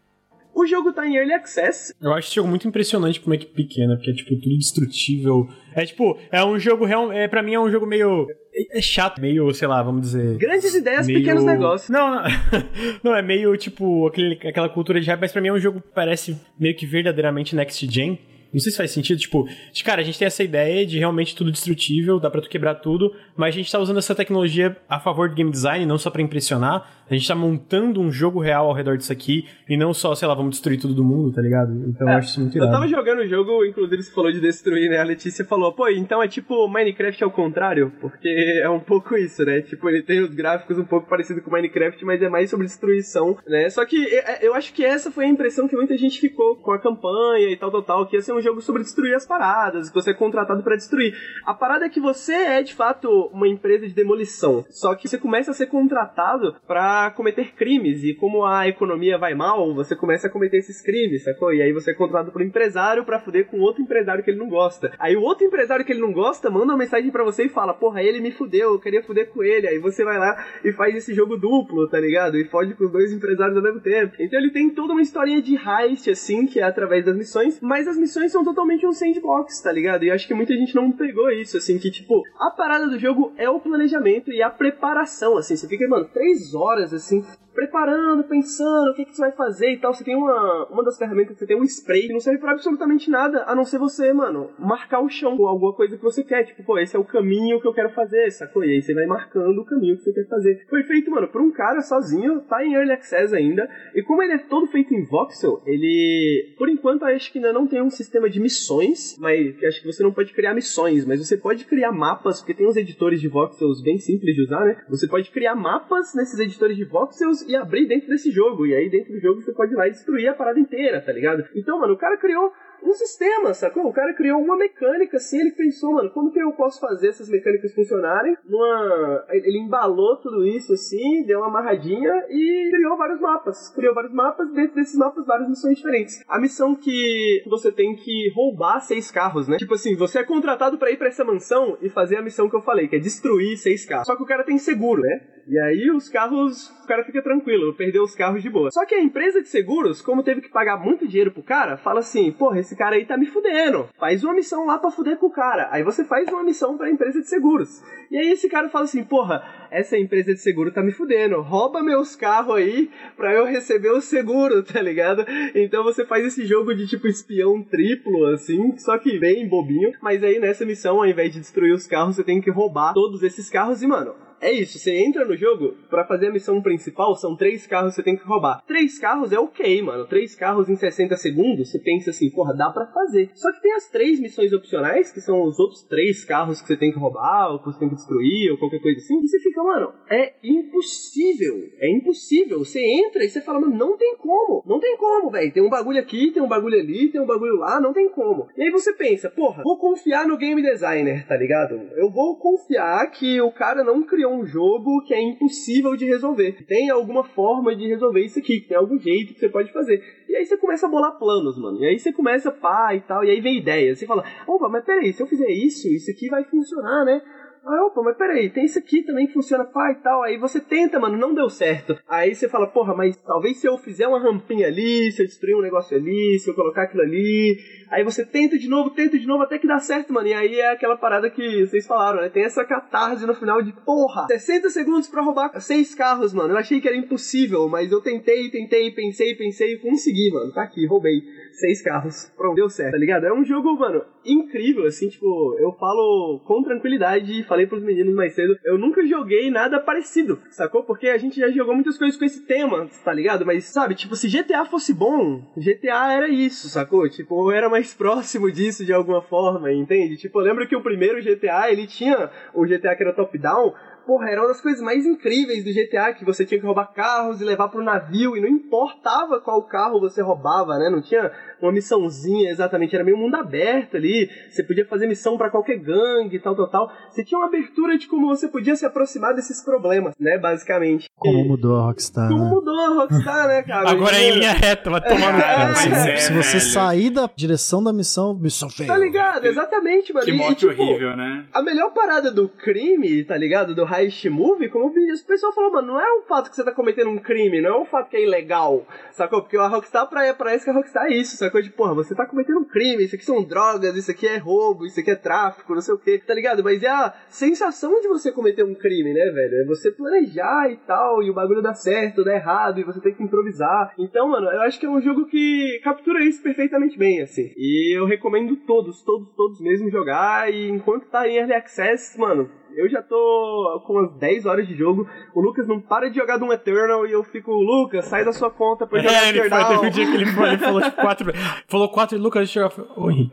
O 0.58 0.66
jogo 0.66 0.92
tá 0.92 1.06
em 1.06 1.16
Early 1.16 1.34
Access. 1.34 1.94
Eu 2.02 2.12
acho 2.14 2.30
esse 2.30 2.36
jogo 2.36 2.50
muito 2.50 2.68
impressionante 2.68 3.20
pra 3.20 3.30
uma 3.30 3.36
equipe 3.36 3.54
pequena, 3.54 3.96
porque 3.96 4.10
é, 4.10 4.14
tipo, 4.16 4.36
tudo 4.38 4.58
destrutível. 4.58 5.48
É, 5.76 5.86
tipo, 5.86 6.18
é 6.32 6.44
um 6.44 6.58
jogo 6.58 6.84
real... 6.84 7.12
É, 7.12 7.28
pra 7.28 7.44
mim 7.44 7.54
é 7.54 7.60
um 7.60 7.70
jogo 7.70 7.86
meio... 7.86 8.26
É, 8.52 8.80
é 8.80 8.82
chato, 8.82 9.22
meio, 9.22 9.54
sei 9.54 9.68
lá, 9.68 9.84
vamos 9.84 10.02
dizer... 10.02 10.36
Grandes 10.38 10.74
ideias, 10.74 11.06
meio... 11.06 11.20
pequenos 11.20 11.44
negócios. 11.44 11.92
Não, 11.92 12.10
não. 12.10 12.24
não, 13.04 13.16
é 13.16 13.22
meio, 13.22 13.56
tipo, 13.56 14.08
aquele, 14.08 14.34
aquela 14.34 14.68
cultura 14.68 15.00
de 15.00 15.06
rap, 15.06 15.22
mas 15.22 15.32
pra 15.32 15.40
mim 15.40 15.50
é 15.50 15.54
um 15.54 15.60
jogo 15.60 15.80
que 15.80 15.90
parece 15.94 16.36
meio 16.60 16.76
que 16.76 16.88
verdadeiramente 16.88 17.56
next 17.56 17.88
gen. 17.88 18.20
Não 18.58 18.62
sei 18.62 18.72
se 18.72 18.78
faz 18.78 18.90
sentido, 18.90 19.20
tipo, 19.20 19.48
de, 19.72 19.84
cara, 19.84 20.02
a 20.02 20.04
gente 20.04 20.18
tem 20.18 20.26
essa 20.26 20.44
ideia 20.44 20.84
de 20.84 20.98
realmente 20.98 21.36
tudo 21.36 21.52
destrutível, 21.52 22.20
dá 22.20 22.28
pra 22.28 22.42
tu 22.42 22.50
quebrar 22.50 22.74
tudo, 22.76 23.14
mas 23.36 23.54
a 23.54 23.58
gente 23.58 23.72
tá 23.72 23.78
usando 23.78 23.98
essa 23.98 24.16
tecnologia 24.16 24.76
a 24.90 25.00
favor 25.00 25.30
do 25.30 25.36
game 25.36 25.52
design, 25.52 25.86
não 25.86 26.00
só 26.00 26.10
para 26.10 26.24
impressionar. 26.24 26.98
A 27.10 27.14
gente 27.14 27.28
tá 27.28 27.36
montando 27.36 28.02
um 28.02 28.12
jogo 28.12 28.42
real 28.42 28.68
ao 28.68 28.74
redor 28.74 28.98
disso 28.98 29.14
aqui 29.14 29.48
e 29.70 29.78
não 29.78 29.94
só, 29.94 30.14
sei 30.14 30.28
lá, 30.28 30.34
vamos 30.34 30.52
destruir 30.52 30.80
tudo 30.80 30.94
do 30.94 31.04
mundo, 31.04 31.32
tá 31.32 31.42
ligado? 31.42 31.72
Então 31.88 32.10
é, 32.10 32.14
eu 32.14 32.18
acho 32.18 32.30
isso 32.30 32.42
muito 32.42 32.58
irado. 32.58 32.70
Eu 32.70 32.74
tava 32.74 32.88
jogando 32.88 33.20
o 33.20 33.28
jogo, 33.28 33.64
inclusive 33.64 34.04
você 34.04 34.12
falou 34.12 34.32
de 34.32 34.42
destruir, 34.42 34.90
né? 34.90 34.98
A 34.98 35.04
Letícia 35.04 35.46
falou, 35.46 35.72
pô, 35.72 35.88
então 35.88 36.22
é 36.22 36.28
tipo 36.28 36.68
Minecraft 36.68 37.24
ao 37.24 37.32
contrário, 37.32 37.94
porque 38.02 38.28
é 38.62 38.70
um 38.70 38.80
pouco 38.80 39.16
isso, 39.16 39.46
né? 39.46 39.62
Tipo, 39.62 39.88
ele 39.88 40.02
tem 40.02 40.22
os 40.22 40.34
gráficos 40.34 40.78
um 40.78 40.84
pouco 40.84 41.08
parecido 41.08 41.42
com 41.42 41.52
Minecraft, 41.52 42.04
mas 42.04 42.22
é 42.22 42.28
mais 42.28 42.50
sobre 42.50 42.66
destruição, 42.66 43.38
né? 43.48 43.70
Só 43.70 43.86
que 43.86 44.04
é, 44.04 44.34
é, 44.34 44.48
eu 44.48 44.54
acho 44.54 44.74
que 44.74 44.84
essa 44.84 45.10
foi 45.10 45.26
a 45.26 45.30
impressão 45.30 45.68
que 45.68 45.78
muita 45.78 45.96
gente 45.98 46.20
ficou 46.20 46.58
com 46.58 46.72
a 46.72 46.80
campanha 46.80 47.50
e 47.50 47.56
tal, 47.56 47.72
tal, 47.72 47.84
tal, 47.84 48.08
que 48.08 48.18
ia 48.18 48.22
ser 48.22 48.34
um 48.34 48.42
jogo 48.48 48.62
sobre 48.62 48.84
destruir 48.84 49.14
as 49.14 49.26
paradas, 49.26 49.90
que 49.90 49.96
você 49.96 50.12
é 50.12 50.14
contratado 50.14 50.64
para 50.64 50.76
destruir. 50.76 51.14
A 51.46 51.54
parada 51.54 51.86
é 51.86 51.90
que 51.90 52.00
você 52.00 52.34
é, 52.34 52.64
de 52.64 52.74
fato, 52.74 53.30
uma 53.34 53.48
empresa 53.48 53.88
de 53.88 53.94
demolição, 53.94 54.66
só 54.70 54.96
que 54.96 55.08
você 55.08 55.18
começa 55.18 55.52
a 55.52 55.54
ser 55.54 55.68
contratado 55.68 56.56
para 56.66 57.12
cometer 57.12 57.54
crimes. 57.54 58.04
E 58.04 58.14
como 58.14 58.46
a 58.46 58.68
economia 58.68 59.18
vai 59.18 59.34
mal, 59.34 59.74
você 59.74 59.96
começa 59.96 60.28
a 60.28 60.30
cometer 60.30 60.58
esses 60.58 60.82
crimes, 60.82 61.24
sacou? 61.24 61.54
E 61.54 61.62
aí 61.62 61.74
você 61.74 61.92
é 61.92 61.94
contratado 61.94 62.32
por 62.32 62.42
um 62.42 62.46
empresário 62.46 63.04
pra 63.04 63.20
fuder 63.20 63.48
com 63.48 63.60
outro 63.60 63.82
empresário 63.82 64.24
que 64.24 64.32
ele 64.32 64.40
não 64.40 64.50
gosta. 64.50 64.92
Aí 65.00 65.16
o 65.16 65.22
outro 65.22 65.46
empresário 65.46 65.86
que 65.86 65.92
ele 65.92 66.02
não 66.02 66.14
gosta 66.14 66.50
manda 66.50 66.66
uma 66.66 66.78
mensagem 66.78 67.12
para 67.12 67.24
você 67.24 67.46
e 67.46 67.50
fala: 67.50 67.74
Porra, 67.74 68.02
ele 68.02 68.22
me 68.22 68.32
fudeu, 68.32 68.72
eu 68.72 68.80
queria 68.80 69.04
fuder 69.04 69.30
com 69.30 69.44
ele. 69.44 69.68
Aí 69.68 69.80
você 69.80 70.04
vai 70.04 70.18
lá 70.18 70.46
e 70.64 70.72
faz 70.72 70.96
esse 70.96 71.14
jogo 71.14 71.38
duplo, 71.38 71.88
tá 71.90 72.00
ligado? 72.00 72.38
E 72.38 72.46
fode 72.46 72.74
com 72.76 72.86
os 72.86 72.92
dois 72.92 73.12
empresários 73.12 73.58
ao 73.58 73.64
mesmo 73.64 73.82
tempo. 73.82 74.16
Então 74.20 74.40
ele 74.40 74.52
tem 74.52 74.70
toda 74.70 74.94
uma 74.94 75.02
historinha 75.02 75.42
de 75.42 75.56
heist, 75.56 76.10
assim, 76.10 76.46
que 76.46 76.60
é 76.60 76.64
através 76.64 77.06
das 77.06 77.16
missões, 77.16 77.60
mas 77.62 77.88
as 77.88 77.98
missões 77.98 78.27
são 78.30 78.44
totalmente 78.44 78.86
um 78.86 78.94
sandbox, 78.94 79.62
tá 79.62 79.72
ligado? 79.72 80.04
E 80.04 80.12
acho 80.12 80.28
que 80.28 80.34
muita 80.34 80.54
gente 80.54 80.76
não 80.76 80.92
pegou 80.92 81.30
isso, 81.30 81.58
assim, 81.58 81.78
que 81.78 81.92
tipo, 81.92 82.24
a 82.40 82.52
parada 82.52 82.88
do 82.88 83.00
jogo 83.00 83.34
é 83.38 83.50
o 83.50 83.60
planejamento 83.60 84.32
e 84.32 84.42
a 84.42 84.50
preparação, 84.50 85.38
assim. 85.38 85.56
Você 85.56 85.68
fica, 85.68 85.88
mano, 85.88 86.06
três 86.06 86.54
horas, 86.54 86.94
assim, 86.94 87.24
preparando, 87.58 88.24
pensando 88.24 88.92
o 88.92 88.94
que, 88.94 89.04
que 89.04 89.16
você 89.16 89.22
vai 89.24 89.32
fazer 89.32 89.72
e 89.72 89.78
tal. 89.78 89.92
Você 89.92 90.04
tem 90.04 90.16
uma, 90.16 90.68
uma 90.70 90.84
das 90.84 90.96
ferramentas, 90.96 91.36
você 91.36 91.48
tem 91.48 91.60
um 91.60 91.64
spray 91.64 92.06
que 92.06 92.14
não 92.14 92.20
serve 92.20 92.40
pra 92.40 92.52
absolutamente 92.52 93.10
nada, 93.10 93.46
a 93.48 93.56
não 93.56 93.66
ser 93.66 93.80
você, 93.80 94.14
mano, 94.14 94.52
marcar 94.60 95.02
o 95.02 95.10
chão 95.10 95.36
com 95.36 95.48
alguma 95.48 95.74
coisa 95.74 95.98
que 95.98 96.04
você 96.04 96.24
quer. 96.24 96.44
Tipo, 96.44 96.64
pô, 96.64 96.78
esse 96.78 96.96
é 96.96 97.00
o 97.00 97.04
caminho 97.04 97.60
que 97.60 97.68
eu 97.68 97.74
quero 97.74 97.90
fazer, 97.90 98.30
sacou? 98.30 98.64
E 98.64 98.74
aí 98.74 98.82
você 98.84 98.94
vai 98.94 99.08
marcando 99.08 99.58
o 99.58 99.66
caminho 99.66 99.98
que 99.98 100.04
você 100.04 100.14
quer 100.14 100.28
fazer. 100.28 100.68
Foi 100.70 100.84
feito, 100.84 101.10
mano, 101.10 101.28
por 101.30 101.42
um 101.42 101.50
cara 101.50 101.82
sozinho, 101.82 102.42
tá 102.42 102.64
em 102.64 102.76
Early 102.76 102.92
Access 102.92 103.36
ainda. 103.36 103.68
E 103.96 104.04
como 104.04 104.22
ele 104.22 104.34
é 104.34 104.38
todo 104.38 104.68
feito 104.68 104.94
em 104.94 105.04
voxel, 105.04 105.60
ele, 105.66 106.54
por 106.60 106.70
enquanto, 106.70 107.06
acho 107.06 107.32
que 107.32 107.40
ainda 107.40 107.52
não 107.52 107.66
tem 107.66 107.82
um 107.82 107.90
sistema 107.90 108.30
de 108.30 108.40
missões, 108.40 109.18
mas 109.18 109.64
acho 109.64 109.82
que 109.82 109.88
você 109.88 110.04
não 110.04 110.14
pode 110.14 110.32
criar 110.32 110.54
missões, 110.54 111.08
mas 111.08 111.26
você 111.26 111.36
pode 111.36 111.66
criar 111.66 111.92
mapas, 111.92 112.40
porque 112.40 112.54
tem 112.54 112.68
uns 112.68 112.78
editores 112.78 113.20
de 113.20 113.28
voxels 113.28 113.82
bem 113.82 113.98
simples 113.98 114.36
de 114.36 114.44
usar, 114.44 114.64
né? 114.64 114.78
Você 114.90 115.08
pode 115.08 115.32
criar 115.32 115.56
mapas 115.56 116.14
nesses 116.14 116.40
editores 116.40 116.78
de 116.78 116.86
voxels 116.86 117.47
e 117.48 117.56
abrir 117.56 117.88
dentro 117.88 118.10
desse 118.10 118.30
jogo. 118.32 118.66
E 118.66 118.76
aí 118.76 118.90
dentro 118.90 119.14
do 119.14 119.20
jogo 119.20 119.42
você 119.42 119.54
pode 119.54 119.74
ir 119.74 119.76
lá 119.76 119.88
e 119.88 119.92
destruir 119.92 120.28
a 120.28 120.34
parada 120.34 120.60
inteira, 120.60 121.02
tá 121.02 121.12
ligado? 121.12 121.44
Então, 121.56 121.80
mano, 121.80 121.94
o 121.94 121.98
cara 121.98 122.18
criou 122.18 122.52
um 122.84 122.94
sistema, 122.94 123.54
sacou? 123.54 123.88
O 123.88 123.94
cara 123.94 124.14
criou 124.14 124.40
uma 124.40 124.58
mecânica 124.58 125.18
assim, 125.18 125.40
ele 125.40 125.52
pensou, 125.52 125.94
mano, 125.94 126.10
como 126.12 126.32
que 126.32 126.40
eu 126.40 126.52
posso 126.54 126.80
fazer 126.80 127.10
essas 127.10 127.30
mecânicas 127.30 127.74
funcionarem? 127.74 128.38
Numa... 128.46 129.26
Ele 129.30 129.60
embalou 129.60 130.18
tudo 130.18 130.46
isso 130.46 130.74
assim, 130.74 131.24
deu 131.26 131.40
uma 131.40 131.48
amarradinha 131.48 132.26
e 132.30 132.70
criou 132.72 132.98
vários 132.98 133.20
mapas. 133.20 133.70
Criou 133.74 133.94
vários 133.94 134.14
mapas, 134.14 134.52
dentro 134.52 134.76
desses 134.76 134.98
mapas, 134.98 135.26
várias 135.26 135.50
missões 135.50 135.78
diferentes. 135.78 136.24
A 136.28 136.40
missão 136.40 136.76
que 136.76 137.44
você 137.48 137.72
tem 137.72 137.96
que 137.96 138.32
roubar 138.36 138.80
seis 138.80 139.12
carros, 139.12 139.48
né? 139.48 139.58
Tipo 139.58 139.74
assim, 139.74 139.96
você 139.96 140.20
é 140.20 140.24
contratado 140.24 140.78
para 140.78 140.92
ir 140.92 140.98
para 140.98 141.08
essa 141.08 141.24
mansão 141.24 141.78
e 141.82 141.90
fazer 141.90 142.18
a 142.18 142.22
missão 142.22 142.50
que 142.50 142.56
eu 142.56 142.62
falei, 142.62 142.88
que 142.88 142.96
é 142.96 143.00
destruir 143.00 143.58
seis 143.58 143.86
carros. 143.86 144.08
Só 144.08 144.16
que 144.16 144.24
o 144.24 144.28
cara 144.28 144.44
tem 144.44 144.58
seguro, 144.58 145.02
né? 145.02 145.22
E 145.48 145.58
aí 145.60 145.90
os 145.92 146.10
carros, 146.10 146.70
o 146.84 146.88
cara 146.88 147.06
fica 147.06 147.22
tranquilo, 147.22 147.74
perdeu 147.74 148.04
os 148.04 148.14
carros 148.14 148.44
de 148.44 148.50
boa. 148.50 148.70
Só 148.70 148.86
que 148.86 148.94
a 148.94 149.02
empresa 149.02 149.42
de 149.42 149.48
seguros, 149.48 150.02
como 150.02 150.22
teve 150.22 150.42
que 150.42 150.50
pagar 150.50 150.78
muito 150.78 151.08
dinheiro 151.08 151.32
pro 151.32 151.42
cara, 151.42 151.78
fala 151.78 152.00
assim, 152.00 152.32
porra, 152.34 152.60
esse 152.68 152.76
cara 152.76 152.98
aí 152.98 153.06
tá 153.06 153.18
me 153.18 153.26
fudendo. 153.26 153.88
Faz 153.98 154.24
uma 154.24 154.34
missão 154.34 154.66
lá 154.66 154.78
pra 154.78 154.92
fuder 154.92 155.18
com 155.18 155.28
o 155.28 155.32
cara. 155.32 155.70
Aí 155.72 155.84
você 155.84 156.04
faz 156.04 156.28
uma 156.28 156.44
missão 156.44 156.78
pra 156.78 156.92
empresa 156.92 157.22
de 157.22 157.28
seguros. 157.28 157.82
E 158.12 158.18
aí 158.18 158.30
esse 158.30 158.50
cara 158.50 158.68
fala 158.68 158.84
assim, 158.84 159.04
porra, 159.06 159.42
essa 159.72 159.98
empresa 159.98 160.34
de 160.34 160.40
seguro 160.42 160.72
tá 160.72 160.84
me 160.84 160.92
fudendo. 160.92 161.42
Rouba 161.42 161.82
meus 161.82 162.16
carros 162.16 162.56
aí 162.56 162.92
pra 163.16 163.34
eu 163.34 163.46
receber 163.46 163.92
o 163.92 164.02
seguro, 164.02 164.62
tá 164.68 164.82
ligado? 164.82 165.26
Então 165.56 165.82
você 165.84 166.06
faz 166.06 166.26
esse 166.26 166.46
jogo 166.46 166.76
de 166.76 166.86
tipo 166.88 167.08
espião 167.08 167.64
triplo, 167.64 168.26
assim, 168.28 168.78
só 168.78 168.98
que 168.98 169.18
bem 169.18 169.48
bobinho. 169.48 169.94
Mas 170.02 170.22
aí 170.22 170.38
nessa 170.38 170.66
missão, 170.66 170.98
ao 170.98 171.06
invés 171.06 171.32
de 171.32 171.40
destruir 171.40 171.74
os 171.74 171.88
carros, 171.88 172.18
você 172.18 172.24
tem 172.24 172.42
que 172.42 172.52
roubar 172.52 172.94
todos 172.94 173.24
esses 173.24 173.50
carros 173.50 173.82
e, 173.82 173.88
mano, 173.88 174.27
é 174.42 174.52
isso, 174.52 174.78
você 174.78 174.96
entra 174.98 175.26
no 175.26 175.36
jogo 175.36 175.76
para 175.90 176.06
fazer 176.06 176.28
a 176.28 176.32
missão 176.32 176.62
principal, 176.62 177.16
são 177.16 177.36
três 177.36 177.66
carros 177.66 177.92
que 177.92 177.96
você 177.96 178.04
tem 178.04 178.16
que 178.16 178.24
roubar. 178.24 178.64
Três 178.68 179.00
carros 179.00 179.32
é 179.32 179.40
ok, 179.40 179.82
mano. 179.82 180.06
Três 180.06 180.36
carros 180.36 180.70
em 180.70 180.76
60 180.76 181.16
segundos, 181.18 181.72
você 181.72 181.80
pensa 181.80 182.12
assim, 182.12 182.30
porra, 182.30 182.56
dá 182.56 182.70
para 182.70 182.88
fazer. 182.88 183.32
Só 183.34 183.52
que 183.52 183.62
tem 183.62 183.74
as 183.74 183.90
três 183.90 184.20
missões 184.20 184.54
opcionais, 184.54 185.12
que 185.12 185.22
são 185.22 185.44
os 185.44 185.60
outros 185.60 185.84
três 185.84 186.24
carros 186.24 186.62
que 186.62 186.68
você 186.68 186.78
tem 186.78 186.92
que 186.92 187.00
roubar, 187.00 187.52
ou 187.52 187.60
que 187.60 187.66
você 187.66 187.80
tem 187.80 187.90
que 187.90 187.96
destruir, 187.96 188.52
ou 188.52 188.58
qualquer 188.58 188.80
coisa 188.80 189.00
assim. 189.00 189.20
E 189.20 189.28
você 189.28 189.40
fica, 189.40 189.64
mano, 189.64 189.94
é 190.10 190.34
impossível. 190.44 191.56
É 191.80 191.90
impossível. 191.90 192.60
Você 192.60 192.80
entra 192.80 193.24
e 193.24 193.30
você 193.30 193.42
fala, 193.42 193.60
mano, 193.60 193.76
não 193.76 193.98
tem 193.98 194.16
como. 194.18 194.64
Não 194.66 194.80
tem 194.80 194.98
como, 194.98 195.32
velho. 195.32 195.52
Tem 195.52 195.64
um 195.64 195.70
bagulho 195.70 196.00
aqui, 196.00 196.32
tem 196.32 196.44
um 196.44 196.48
bagulho 196.48 196.80
ali, 196.80 197.10
tem 197.10 197.22
um 197.22 197.26
bagulho 197.26 197.56
lá, 197.56 197.80
não 197.80 197.94
tem 197.94 198.10
como. 198.10 198.48
E 198.56 198.64
aí 198.64 198.70
você 198.70 198.94
pensa, 198.94 199.30
porra, 199.30 199.64
vou 199.64 199.78
confiar 199.78 200.28
no 200.28 200.38
game 200.38 200.62
designer, 200.62 201.26
tá 201.28 201.36
ligado? 201.36 201.76
Eu 201.96 202.12
vou 202.12 202.38
confiar 202.38 203.10
que 203.12 203.42
o 203.42 203.52
cara 203.52 203.84
não 203.84 204.04
criou 204.04 204.27
um 204.28 204.46
jogo 204.46 205.02
que 205.04 205.14
é 205.14 205.22
impossível 205.22 205.96
de 205.96 206.06
resolver. 206.06 206.64
Tem 206.68 206.90
alguma 206.90 207.24
forma 207.24 207.76
de 207.76 207.88
resolver 207.88 208.22
isso 208.22 208.40
aqui, 208.40 208.60
tem 208.62 208.78
algum 208.78 208.98
jeito 209.00 209.34
que 209.34 209.40
você 209.40 209.50
pode 209.50 209.72
fazer. 209.72 210.04
E 210.28 210.36
aí 210.36 210.46
você 210.46 210.58
começa 210.58 210.86
a 210.86 210.90
bolar 210.90 211.18
planos, 211.18 211.58
mano. 211.58 211.80
E 211.80 211.86
aí 211.86 212.00
você 212.00 212.12
começa 212.12 212.52
pá 212.52 212.94
e 212.96 213.02
tal, 213.02 213.24
e 213.24 213.30
aí 213.30 213.42
vem 213.42 213.58
ideias. 213.58 214.00
Você 214.00 214.06
fala, 214.06 214.24
opa, 214.48 214.68
mas 214.70 214.84
peraí, 214.84 215.14
se 215.14 215.22
eu 215.22 215.28
fizer 215.28 215.50
isso, 215.50 215.88
isso 215.88 216.12
aqui 216.12 216.28
vai 216.28 216.44
funcionar, 216.44 217.06
né? 217.06 217.22
Ah, 217.70 217.86
opa, 217.86 218.02
mas 218.02 218.16
peraí, 218.16 218.50
tem 218.50 218.64
isso 218.64 218.80
aqui 218.80 219.04
também 219.04 219.28
que 219.28 219.34
funciona 219.34 219.66
pá 219.66 219.92
e 219.92 219.96
tal. 219.96 220.24
Aí 220.24 220.38
você 220.38 220.62
tenta, 220.62 220.98
mano, 221.02 221.18
não 221.18 221.34
deu 221.34 221.50
certo. 221.50 222.00
Aí 222.08 222.34
você 222.34 222.48
fala, 222.48 222.66
porra, 222.66 222.96
mas 222.96 223.18
talvez 223.18 223.58
se 223.58 223.68
eu 223.68 223.78
fizer 223.78 224.08
uma 224.08 224.20
rampinha 224.20 224.68
ali, 224.68 225.12
se 225.12 225.22
eu 225.22 225.26
destruir 225.26 225.54
um 225.54 225.62
negócio 225.62 225.98
ali, 225.98 226.40
se 226.40 226.50
eu 226.50 226.56
colocar 226.56 226.84
aquilo 226.84 227.04
ali, 227.04 227.58
Aí 227.90 228.04
você 228.04 228.26
tenta 228.26 228.58
de 228.58 228.68
novo, 228.68 228.90
tenta 228.90 229.18
de 229.18 229.26
novo, 229.26 229.44
até 229.44 229.58
que 229.58 229.68
dá 229.68 229.80
certo, 229.80 230.12
mano. 230.12 230.28
E 230.28 230.34
aí 230.34 230.60
é 230.60 230.72
aquela 230.72 230.98
parada 230.98 231.30
que 231.30 231.66
vocês 231.66 231.88
falaram, 231.88 232.22
né? 232.22 232.30
Tem 232.30 232.44
essa 232.44 232.66
catarse 232.66 233.26
no 233.26 233.34
final 233.34 233.62
de 233.62 233.72
porra. 233.72 234.28
60 234.28 234.70
segundos 234.70 235.08
para 235.08 235.22
roubar 235.22 235.60
seis 235.62 235.96
carros, 235.96 236.34
mano. 236.34 236.54
Eu 236.54 236.58
achei 236.58 236.82
que 236.82 236.88
era 236.88 236.98
impossível, 236.98 237.68
mas 237.70 237.92
eu 237.92 238.02
tentei, 238.02 238.50
tentei, 238.50 238.92
pensei, 238.92 239.36
pensei 239.36 239.74
e 239.74 239.78
consegui, 239.78 240.32
mano. 240.32 240.52
Tá 240.54 240.64
aqui, 240.64 240.86
roubei 240.86 241.22
seis 241.54 241.82
carros. 241.82 242.32
Pronto, 242.36 242.56
deu 242.56 242.70
certo, 242.70 242.92
tá 242.92 242.98
ligado? 242.98 243.26
É 243.26 243.34
um 243.34 243.44
jogo, 243.44 243.74
mano, 243.78 244.04
incrível, 244.26 244.86
assim, 244.86 245.08
tipo, 245.08 245.56
eu 245.60 245.72
falo 245.74 246.42
com 246.46 246.62
tranquilidade, 246.64 247.44
falei 247.44 247.57
falei 247.58 247.66
pros 247.66 247.82
meninos 247.82 248.14
mais 248.14 248.34
cedo, 248.34 248.58
eu 248.64 248.78
nunca 248.78 249.06
joguei 249.08 249.50
nada 249.50 249.80
parecido, 249.80 250.40
sacou? 250.52 250.84
Porque 250.84 251.08
a 251.08 251.18
gente 251.18 251.40
já 251.40 251.50
jogou 251.50 251.74
muitas 251.74 251.98
coisas 251.98 252.18
com 252.18 252.26
esse 252.26 252.46
tema, 252.46 252.88
tá 253.04 253.12
ligado? 253.12 253.46
Mas, 253.46 253.66
sabe, 253.66 253.96
tipo, 253.96 254.16
se 254.16 254.28
GTA 254.28 254.64
fosse 254.66 254.94
bom, 254.94 255.42
GTA 255.58 256.14
era 256.14 256.28
isso, 256.30 256.70
sacou? 256.70 257.10
Tipo, 257.10 257.52
era 257.52 257.68
mais 257.68 257.94
próximo 257.96 258.52
disso 258.52 258.86
de 258.86 258.94
alguma 258.94 259.24
forma, 259.24 259.74
entende? 259.74 260.18
Tipo, 260.18 260.40
eu 260.40 260.44
lembro 260.44 260.68
que 260.68 260.76
o 260.76 260.84
primeiro 260.84 261.22
GTA, 261.22 261.72
ele 261.72 261.88
tinha 261.88 262.30
o 262.54 262.64
GTA 262.64 262.96
que 262.96 263.04
era 263.04 263.14
top-down, 263.14 263.74
porra, 264.08 264.30
era 264.30 264.42
uma 264.42 264.48
das 264.48 264.62
coisas 264.62 264.82
mais 264.82 265.06
incríveis 265.06 265.64
do 265.64 265.72
GTA, 265.74 266.14
que 266.14 266.24
você 266.26 266.46
tinha 266.46 266.60
que 266.60 266.66
roubar 266.66 266.88
carros 266.94 267.42
e 267.42 267.44
levar 267.44 267.68
pro 267.68 267.84
navio, 267.84 268.38
e 268.38 268.42
não 268.42 268.48
importava 268.48 269.42
qual 269.42 269.62
carro 269.64 270.00
você 270.00 270.22
roubava, 270.22 270.78
né? 270.80 270.90
Não 270.90 271.02
tinha 271.02 271.30
uma 271.62 271.72
missãozinha 271.72 272.50
exatamente, 272.50 272.96
era 272.96 273.04
meio 273.04 273.18
mundo 273.18 273.36
aberto 273.36 273.98
ali, 273.98 274.30
você 274.50 274.64
podia 274.64 274.86
fazer 274.86 275.08
missão 275.08 275.38
para 275.38 275.50
qualquer 275.50 275.78
gangue, 275.78 276.40
tal, 276.40 276.56
tal, 276.56 276.70
tal. 276.70 276.92
Você 277.12 277.24
tinha 277.24 277.38
uma 277.38 277.48
abertura 277.48 277.98
de 277.98 278.08
como 278.08 278.28
você 278.28 278.48
podia 278.48 278.76
se 278.76 278.86
aproximar 278.86 279.34
desses 279.36 279.64
problemas, 279.64 280.14
né, 280.20 280.38
basicamente. 280.38 281.10
Como 281.18 281.44
mudou 281.46 281.76
a 281.78 281.82
Rockstar, 281.88 282.30
Como 282.30 282.44
né? 282.46 282.50
mudou 282.50 282.80
a 282.80 282.88
Rockstar, 282.96 283.48
né, 283.48 283.64
cara? 283.64 283.90
Agora 283.90 284.16
é 284.16 284.30
em 284.30 284.32
linha 284.40 284.54
reta, 284.54 284.90
vai 284.90 285.02
tomar 285.02 285.34
no 285.34 285.40
Cara, 285.42 285.72
É, 285.72 285.76
se, 285.76 285.90
é, 285.90 286.16
se 286.18 286.34
você 286.34 286.58
velho. 286.60 286.72
sair 286.72 287.10
da 287.10 287.30
direção 287.36 287.84
da 287.84 287.92
missão, 287.92 288.34
missão 288.34 288.70
feia. 288.70 288.88
Tá 288.88 288.98
ligado? 288.98 289.46
Exatamente, 289.46 290.14
mano. 290.14 290.26
Que 290.26 290.32
E, 290.32 290.38
morte 290.38 290.68
tipo, 290.68 290.72
horrível, 290.82 291.16
né? 291.18 291.46
A 291.54 291.62
melhor 291.62 291.92
parada 291.92 292.32
do 292.32 292.48
crime, 292.48 293.24
tá 293.24 293.36
ligado? 293.38 293.74
Do 293.76 293.84
heist 294.02 294.30
movie, 294.30 294.70
como 294.70 294.88
o 294.88 294.94
pessoal 295.26 295.54
falou, 295.54 295.72
mano, 295.72 295.88
não 295.88 296.00
é 296.00 296.12
o 296.14 296.24
fato 296.24 296.50
que 296.50 296.56
você 296.56 296.64
tá 296.64 296.72
cometendo 296.72 297.10
um 297.10 297.18
crime, 297.18 297.62
não 297.62 297.70
é 297.70 297.78
o 297.82 297.86
fato 297.86 298.10
que 298.10 298.18
é 298.18 298.24
ilegal, 298.24 298.86
sacou? 299.12 299.42
Porque 299.42 299.58
a 299.58 299.68
Rockstar, 299.68 300.08
pra, 300.10 300.34
pra 300.34 300.56
isso 300.56 300.66
que 300.66 300.72
a 300.72 300.74
Rockstar 300.74 301.06
é 301.08 301.14
isso, 301.14 301.38
sacou? 301.38 301.62
De, 301.62 301.70
porra, 301.70 301.94
você 301.94 302.16
tá 302.16 302.26
cometendo 302.26 302.60
um 302.60 302.66
crime, 302.66 303.04
isso 303.04 303.16
aqui 303.16 303.26
são 303.26 303.44
drogas, 303.44 303.96
isso 303.96 304.12
aqui 304.12 304.28
é 304.28 304.38
roubo, 304.38 304.86
isso 304.86 305.00
aqui 305.00 305.12
é 305.12 305.16
tráfico, 305.16 305.74
não 305.74 305.82
sei 305.82 305.94
o 305.94 305.98
que, 305.98 306.18
tá 306.20 306.34
ligado? 306.34 306.64
Mas 306.64 306.84
é 306.84 306.90
a 306.90 307.14
sensação 307.30 308.00
de 308.02 308.08
você 308.08 308.32
cometer 308.32 308.64
um 308.64 308.76
crime, 308.76 309.14
né, 309.14 309.32
velho? 309.32 309.64
É 309.64 309.66
você 309.66 309.92
planejar 309.92 310.72
e 310.72 310.78
tal, 310.78 311.24
e 311.24 311.30
o 311.30 311.34
bagulho 311.34 311.62
dá 311.62 311.74
certo, 311.74 312.24
dá 312.24 312.36
errado, 312.36 312.80
e 312.80 312.84
você 312.84 313.00
tem 313.02 313.14
que 313.14 313.24
improvisar. 313.24 313.94
Então, 313.98 314.30
mano, 314.30 314.48
eu 314.50 314.62
acho 314.62 314.80
que 314.80 314.86
é 314.86 314.90
um 314.90 315.02
jogo 315.02 315.26
que 315.26 315.80
captura 315.84 316.24
isso 316.24 316.42
perfeitamente 316.42 316.98
bem, 316.98 317.22
assim. 317.22 317.52
E 317.58 317.98
eu 317.98 318.06
recomendo 318.06 318.56
todos, 318.66 319.02
todos, 319.04 319.30
todos 319.36 319.62
mesmo 319.62 319.90
jogar, 319.90 320.52
e 320.52 320.70
enquanto 320.70 321.08
tá 321.08 321.28
em 321.28 321.38
Early 321.38 321.54
Access, 321.54 322.20
mano, 322.20 322.50
eu 322.76 322.90
já 322.90 323.02
tô 323.02 323.82
com 323.86 323.94
umas 323.94 324.12
10 324.18 324.46
horas 324.46 324.68
de 324.68 324.76
jogo. 324.76 325.08
O 325.34 325.42
Lucas 325.42 325.68
não 325.68 325.80
para 325.80 326.10
de 326.10 326.18
jogar 326.18 326.38
Doom 326.38 326.52
Eternal 326.54 327.06
e 327.08 327.12
eu 327.12 327.24
fico, 327.24 327.52
Lucas, 327.54 328.06
sai 328.06 328.24
da 328.26 328.34
sua 328.34 328.50
conta 328.50 328.86
pra 328.86 329.00
jogar 329.00 329.14
É, 329.26 329.30
ele 329.30 329.40
foi, 329.40 329.50
Teardown. 329.50 329.76
teve 329.76 329.88
um 329.88 329.90
dia 329.92 330.06
que 330.06 330.16
ele, 330.16 330.58
falou 330.58 330.82
tipo, 330.82 331.02
quatro. 331.02 331.34
Falou 331.68 331.90
quatro 331.90 332.18
e 332.18 332.22
Lucas, 332.22 332.42
deixa 332.44 332.60
eu 332.60 332.70
jogar. 332.70 333.00
Oi, 333.00 333.30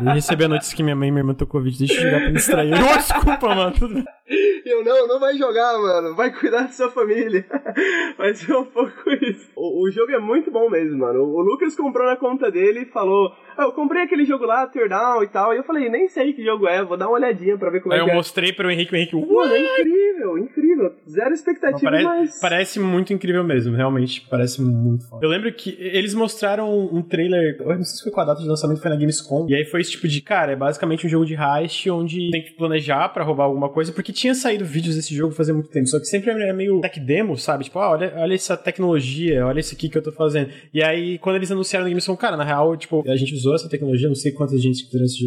de 0.00 0.04
receber 0.14 0.44
a 0.44 0.48
notícia 0.48 0.76
que 0.76 0.82
minha 0.82 0.96
mãe 0.96 1.08
e 1.08 1.10
minha 1.10 1.20
irmã 1.20 1.32
estão 1.32 1.46
com 1.46 1.58
Covid. 1.58 1.78
Deixa 1.78 1.94
eu 1.94 2.02
jogar 2.02 2.18
pra 2.18 2.28
me 2.28 2.34
distrair. 2.34 2.70
Desculpa, 2.96 3.54
mano. 3.54 3.72
Tudo 3.78 3.94
bem. 3.94 4.04
Eu 4.64 4.84
não, 4.84 5.08
não 5.08 5.18
vai 5.18 5.36
jogar, 5.36 5.76
mano. 5.78 6.14
Vai 6.14 6.30
cuidar 6.32 6.62
da 6.62 6.68
sua 6.68 6.88
família. 6.90 7.44
Vai 8.16 8.32
ser 8.34 8.54
um 8.54 8.64
pouco 8.64 9.10
isso. 9.22 9.50
O, 9.56 9.84
o 9.84 9.90
jogo 9.90 10.12
é 10.12 10.18
muito 10.18 10.50
bom 10.50 10.68
mesmo, 10.70 10.98
mano. 10.98 11.20
O, 11.24 11.38
o 11.38 11.40
Lucas 11.40 11.74
comprou 11.74 12.06
na 12.06 12.16
conta 12.16 12.50
dele 12.50 12.80
e 12.82 12.86
falou: 12.86 13.32
Eu 13.58 13.72
comprei 13.72 14.02
aquele 14.02 14.24
jogo 14.24 14.44
lá, 14.44 14.66
Teardown 14.66 15.22
e 15.22 15.28
tal. 15.28 15.52
E 15.54 15.58
eu 15.58 15.64
falei: 15.64 15.88
Nem 15.88 16.08
sei 16.08 16.32
que 16.32 16.42
jogo 16.44 16.66
é, 16.66 16.84
vou 16.84 16.96
dar 16.96 17.06
uma 17.08 17.16
olhadinha 17.16 17.56
pra 17.58 17.70
ver 17.70 17.80
como 17.80 17.92
Aí 17.92 17.98
é 18.00 18.02
eu 18.02 18.06
que 18.06 18.12
é. 18.12 18.14
mostrei 18.14 18.52
pro 18.52 18.70
Henrique, 18.70 18.92
o 18.92 18.96
Henrique. 18.96 19.14
Mano, 19.16 19.52
é 19.52 19.60
incrível, 19.80 20.38
incrível. 20.38 20.94
Zero 21.08 21.32
expectativa, 21.34 21.90
Pare- 21.90 22.04
mas. 22.04 22.40
Parece 22.40 22.80
muito 22.80 23.12
incrível 23.12 23.44
mesmo, 23.44 23.76
realmente. 23.76 24.26
Parece 24.30 24.60
muito 24.62 25.08
foda. 25.08 25.24
Eu 25.24 25.30
lembro 25.30 25.52
que 25.52 25.76
eles 25.80 26.14
mostraram 26.14 26.70
um 26.92 27.02
trailer. 27.02 27.56
Eu 27.60 27.66
não 27.76 27.84
sei 27.84 27.96
se 27.96 28.02
foi 28.02 28.12
com 28.12 28.20
a 28.20 28.24
data 28.24 28.40
de 28.40 28.48
lançamento, 28.48 28.80
foi 28.80 28.90
na 28.90 28.96
Gamescom. 28.96 29.46
E 29.48 29.54
aí 29.54 29.64
foi 29.64 29.80
esse 29.80 29.92
tipo 29.92 30.08
de, 30.08 30.20
cara, 30.20 30.52
é 30.52 30.56
basicamente 30.56 31.06
um 31.06 31.10
jogo 31.10 31.24
de 31.26 31.34
heist 31.34 31.88
onde 31.90 32.30
tem 32.30 32.42
que 32.42 32.52
planejar 32.52 33.08
pra 33.10 33.24
roubar 33.24 33.44
alguma 33.44 33.68
coisa. 33.68 33.92
Porque 33.92 34.12
tinha 34.12 34.34
saído 34.34 34.64
vídeos 34.64 34.96
desse 34.96 35.14
jogo 35.14 35.34
fazia 35.34 35.54
muito 35.54 35.68
tempo. 35.70 35.86
Só 35.88 35.98
que 35.98 36.06
sempre 36.06 36.30
é 36.30 36.52
meio 36.52 36.80
tech 36.80 36.98
demo, 37.00 37.36
sabe? 37.36 37.64
Tipo, 37.64 37.78
ah, 37.78 37.90
olha, 37.90 38.12
olha 38.16 38.34
essa 38.34 38.56
tecnologia, 38.56 39.46
olha 39.46 39.60
isso 39.60 39.74
aqui 39.74 39.88
que 39.88 39.98
eu 39.98 40.02
tô 40.02 40.12
fazendo. 40.12 40.50
E 40.72 40.82
aí, 40.82 41.18
quando 41.18 41.36
eles 41.36 41.50
anunciaram 41.50 41.84
na 41.84 41.90
Gamescom, 41.90 42.16
cara, 42.16 42.36
na 42.36 42.44
real, 42.44 42.76
tipo, 42.76 43.02
a 43.08 43.16
gente 43.16 43.34
usou 43.40 43.54
essa 43.54 43.68
tecnologia, 43.68 44.08
não 44.08 44.14
sei 44.14 44.32
quantas 44.32 44.60
gente 44.60 44.84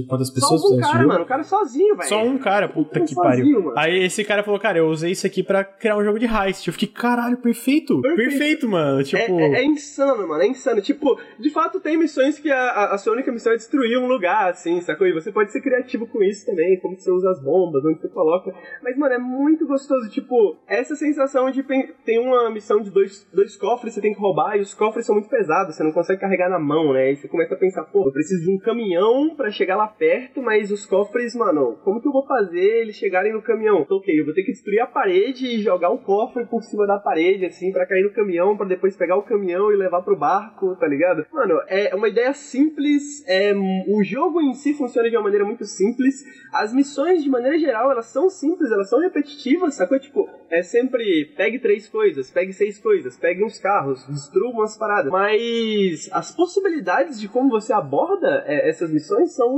quantas 0.08 0.28
Só 0.30 0.34
pessoas 0.34 0.62
um 0.62 0.64
fizeram 0.70 0.80
esse 0.82 0.92
cara, 0.92 1.08
mano. 1.08 1.24
O 1.24 1.28
cara 1.28 1.44
sozinho, 1.44 1.96
velho. 1.96 2.10
Só 2.10 2.24
um 2.24 2.38
cara, 2.38 2.68
puta 2.70 3.02
Um 3.02 3.06
que 3.06 3.16
pariu. 3.16 3.46
sozinho, 3.46 3.64
mano. 3.66 3.74
Aí 3.78 4.04
esse 4.04 4.24
cara 4.24 4.44
falou, 4.44 4.60
cara, 4.60 4.78
eu 4.78 4.88
usei 4.88 5.12
isso 5.12 5.26
aqui 5.28 5.44
pra 5.44 5.64
criar 5.64 5.98
um 5.98 6.04
jogo 6.04 6.20
de 6.20 6.26
heist. 6.26 6.68
Eu 6.68 6.74
fiquei, 6.74 6.88
caralho, 6.88 7.38
perfeito. 7.38 8.02
Perfeito, 8.02 8.30
Perfeito. 8.30 8.70
mano. 8.70 9.00
É, 9.02 9.04
Tipo. 9.04 9.40
é- 9.40 9.62
é 9.62 9.66
insano, 9.66 10.28
mano, 10.28 10.42
é 10.44 10.48
insano. 10.48 10.82
Tipo, 10.82 11.20
de 11.40 11.50
fato 11.50 11.80
tem 11.80 11.98
missões 11.98 12.40
que 12.40 12.50
a, 12.52 12.94
a- 12.94 12.98
sua 12.98 13.14
única 13.14 13.32
missão 13.32 13.54
é 13.54 13.56
destruir 13.56 13.98
um 13.98 14.08
lugar, 14.08 14.50
assim, 14.52 14.80
sacou? 14.82 15.08
E 15.08 15.14
você 15.14 15.32
pode 15.32 15.52
ser 15.52 15.62
criativo 15.62 16.08
com 16.08 16.24
isso 16.24 16.46
também, 16.46 16.80
como 16.80 16.98
você 16.98 17.12
usa 17.12 17.30
as 17.32 17.42
bombas, 17.42 17.84
onde 17.86 18.00
você 18.00 18.08
coloca. 18.10 18.54
Mas, 18.84 18.98
mano, 18.98 19.14
é 19.14 19.20
muito 19.20 19.66
gostoso, 19.68 20.10
tipo, 20.10 20.58
essa 20.68 20.96
sensação 20.96 21.50
de 21.52 21.64
tem 22.06 22.20
uma 22.20 22.50
missão 22.50 22.80
de 22.82 22.90
dois, 22.90 23.28
dois 23.34 23.56
cofres, 23.56 23.94
você 23.94 24.02
tem 24.02 24.14
que 24.14 24.20
roubar, 24.20 24.58
e 24.58 24.62
os 24.62 24.74
cofres 24.74 25.06
são 25.06 25.16
muito 25.16 25.30
pesados, 25.30 25.76
você 25.76 25.84
não 25.84 25.92
consegue 25.92 26.20
carregar 26.22 26.50
na 26.50 26.60
mão, 26.60 26.94
né? 26.94 27.04
Aí 27.04 27.16
você 27.16 27.28
começa 27.28 27.54
a 27.54 27.58
pensar, 27.58 27.84
pô, 27.86 28.03
eu 28.06 28.12
preciso 28.12 28.44
de 28.44 28.52
um 28.52 28.58
caminhão 28.58 29.36
pra 29.36 29.52
chegar 29.52 29.76
lá 29.76 29.88
perto, 29.88 30.42
mas 30.42 30.72
os 30.72 30.86
cofres, 30.86 31.36
mano, 31.36 31.78
como 31.84 32.02
que 32.02 32.08
eu 32.08 32.12
vou 32.12 32.26
fazer 32.26 32.82
eles 32.82 32.96
chegarem 32.96 33.34
no 33.34 33.42
caminhão? 33.42 33.82
Então, 33.82 33.98
ok, 33.98 34.20
eu 34.20 34.26
vou 34.26 34.34
ter 34.34 34.44
que 34.44 34.52
destruir 34.52 34.80
a 34.80 34.88
parede 34.88 35.46
e 35.46 35.62
jogar 35.62 35.90
o 35.90 36.00
cofre 36.00 36.46
por 36.46 36.62
cima 36.64 36.86
da 36.86 37.00
parede, 37.00 37.46
assim, 37.46 37.72
pra 37.72 37.86
cair 37.86 38.04
no 38.04 38.14
caminhão, 38.14 38.58
pra 38.58 38.66
depois 38.66 38.96
pegar 38.96 39.18
o 39.18 39.24
caminhão 39.24 39.72
e 39.72 39.76
levar 39.76 40.02
pro 40.02 40.18
barco, 40.18 40.76
tá 40.76 40.88
ligado? 40.88 41.26
Mano, 41.32 41.60
é 41.68 41.94
uma 41.96 42.08
ideia 42.08 42.34
simples, 42.34 43.24
é, 43.28 43.54
o 43.54 44.04
jogo 44.04 44.42
em 44.42 44.54
si 44.54 44.74
funciona 44.74 45.10
de 45.10 45.16
uma 45.16 45.24
maneira 45.24 45.46
muito 45.46 45.66
simples, 45.66 46.24
as 46.54 46.74
missões, 46.74 47.24
de 47.24 47.30
maneira 47.30 47.58
geral, 47.58 47.92
elas 47.92 48.08
são 48.08 48.30
simples, 48.30 48.72
elas 48.72 48.90
são 48.90 49.00
repetitivas, 49.00 49.76
sacou? 49.76 50.00
Tipo, 50.00 50.30
é 50.52 50.62
sempre 50.62 51.26
pegue 51.36 51.60
três 51.60 51.90
coisas, 51.90 52.30
pegue 52.30 52.54
seis 52.54 52.80
coisas, 52.80 53.18
pegue 53.18 53.44
uns 53.44 53.60
carros, 53.60 54.06
destrua 54.08 54.52
umas 54.52 54.78
paradas. 54.78 55.12
Mas 55.12 56.10
as 56.12 56.32
possibilidades 56.36 57.20
de 57.20 57.28
como 57.28 57.50
você 57.50 57.74
aborda 57.74 57.93
é, 58.46 58.70
essas 58.70 58.92
missões 58.92 59.36
são 59.36 59.50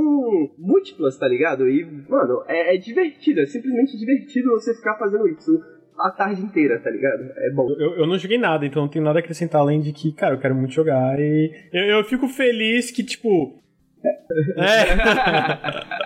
múltiplas, 0.58 1.18
tá 1.18 1.26
ligado? 1.28 1.68
E, 1.68 1.84
mano, 2.08 2.42
é, 2.46 2.74
é 2.74 2.78
divertido, 2.78 3.40
é 3.40 3.46
simplesmente 3.46 3.96
divertido 3.98 4.50
você 4.50 4.74
ficar 4.74 4.96
fazendo 4.98 5.26
isso 5.28 5.60
a 5.98 6.10
tarde 6.10 6.42
inteira, 6.42 6.78
tá 6.80 6.90
ligado? 6.90 7.22
É 7.38 7.50
bom. 7.50 7.68
Eu, 7.78 7.98
eu 8.00 8.06
não 8.06 8.18
joguei 8.18 8.38
nada, 8.38 8.66
então 8.66 8.82
não 8.82 8.88
tenho 8.88 9.04
nada 9.04 9.18
a 9.18 9.20
acrescentar 9.20 9.60
além 9.60 9.80
de 9.80 9.92
que, 9.92 10.12
cara, 10.12 10.34
eu 10.34 10.38
quero 10.40 10.54
muito 10.54 10.72
jogar 10.74 11.18
e 11.18 11.50
eu, 11.72 11.84
eu 11.98 12.04
fico 12.04 12.28
feliz 12.28 12.90
que, 12.90 13.02
tipo. 13.04 13.58
É. 14.58 15.96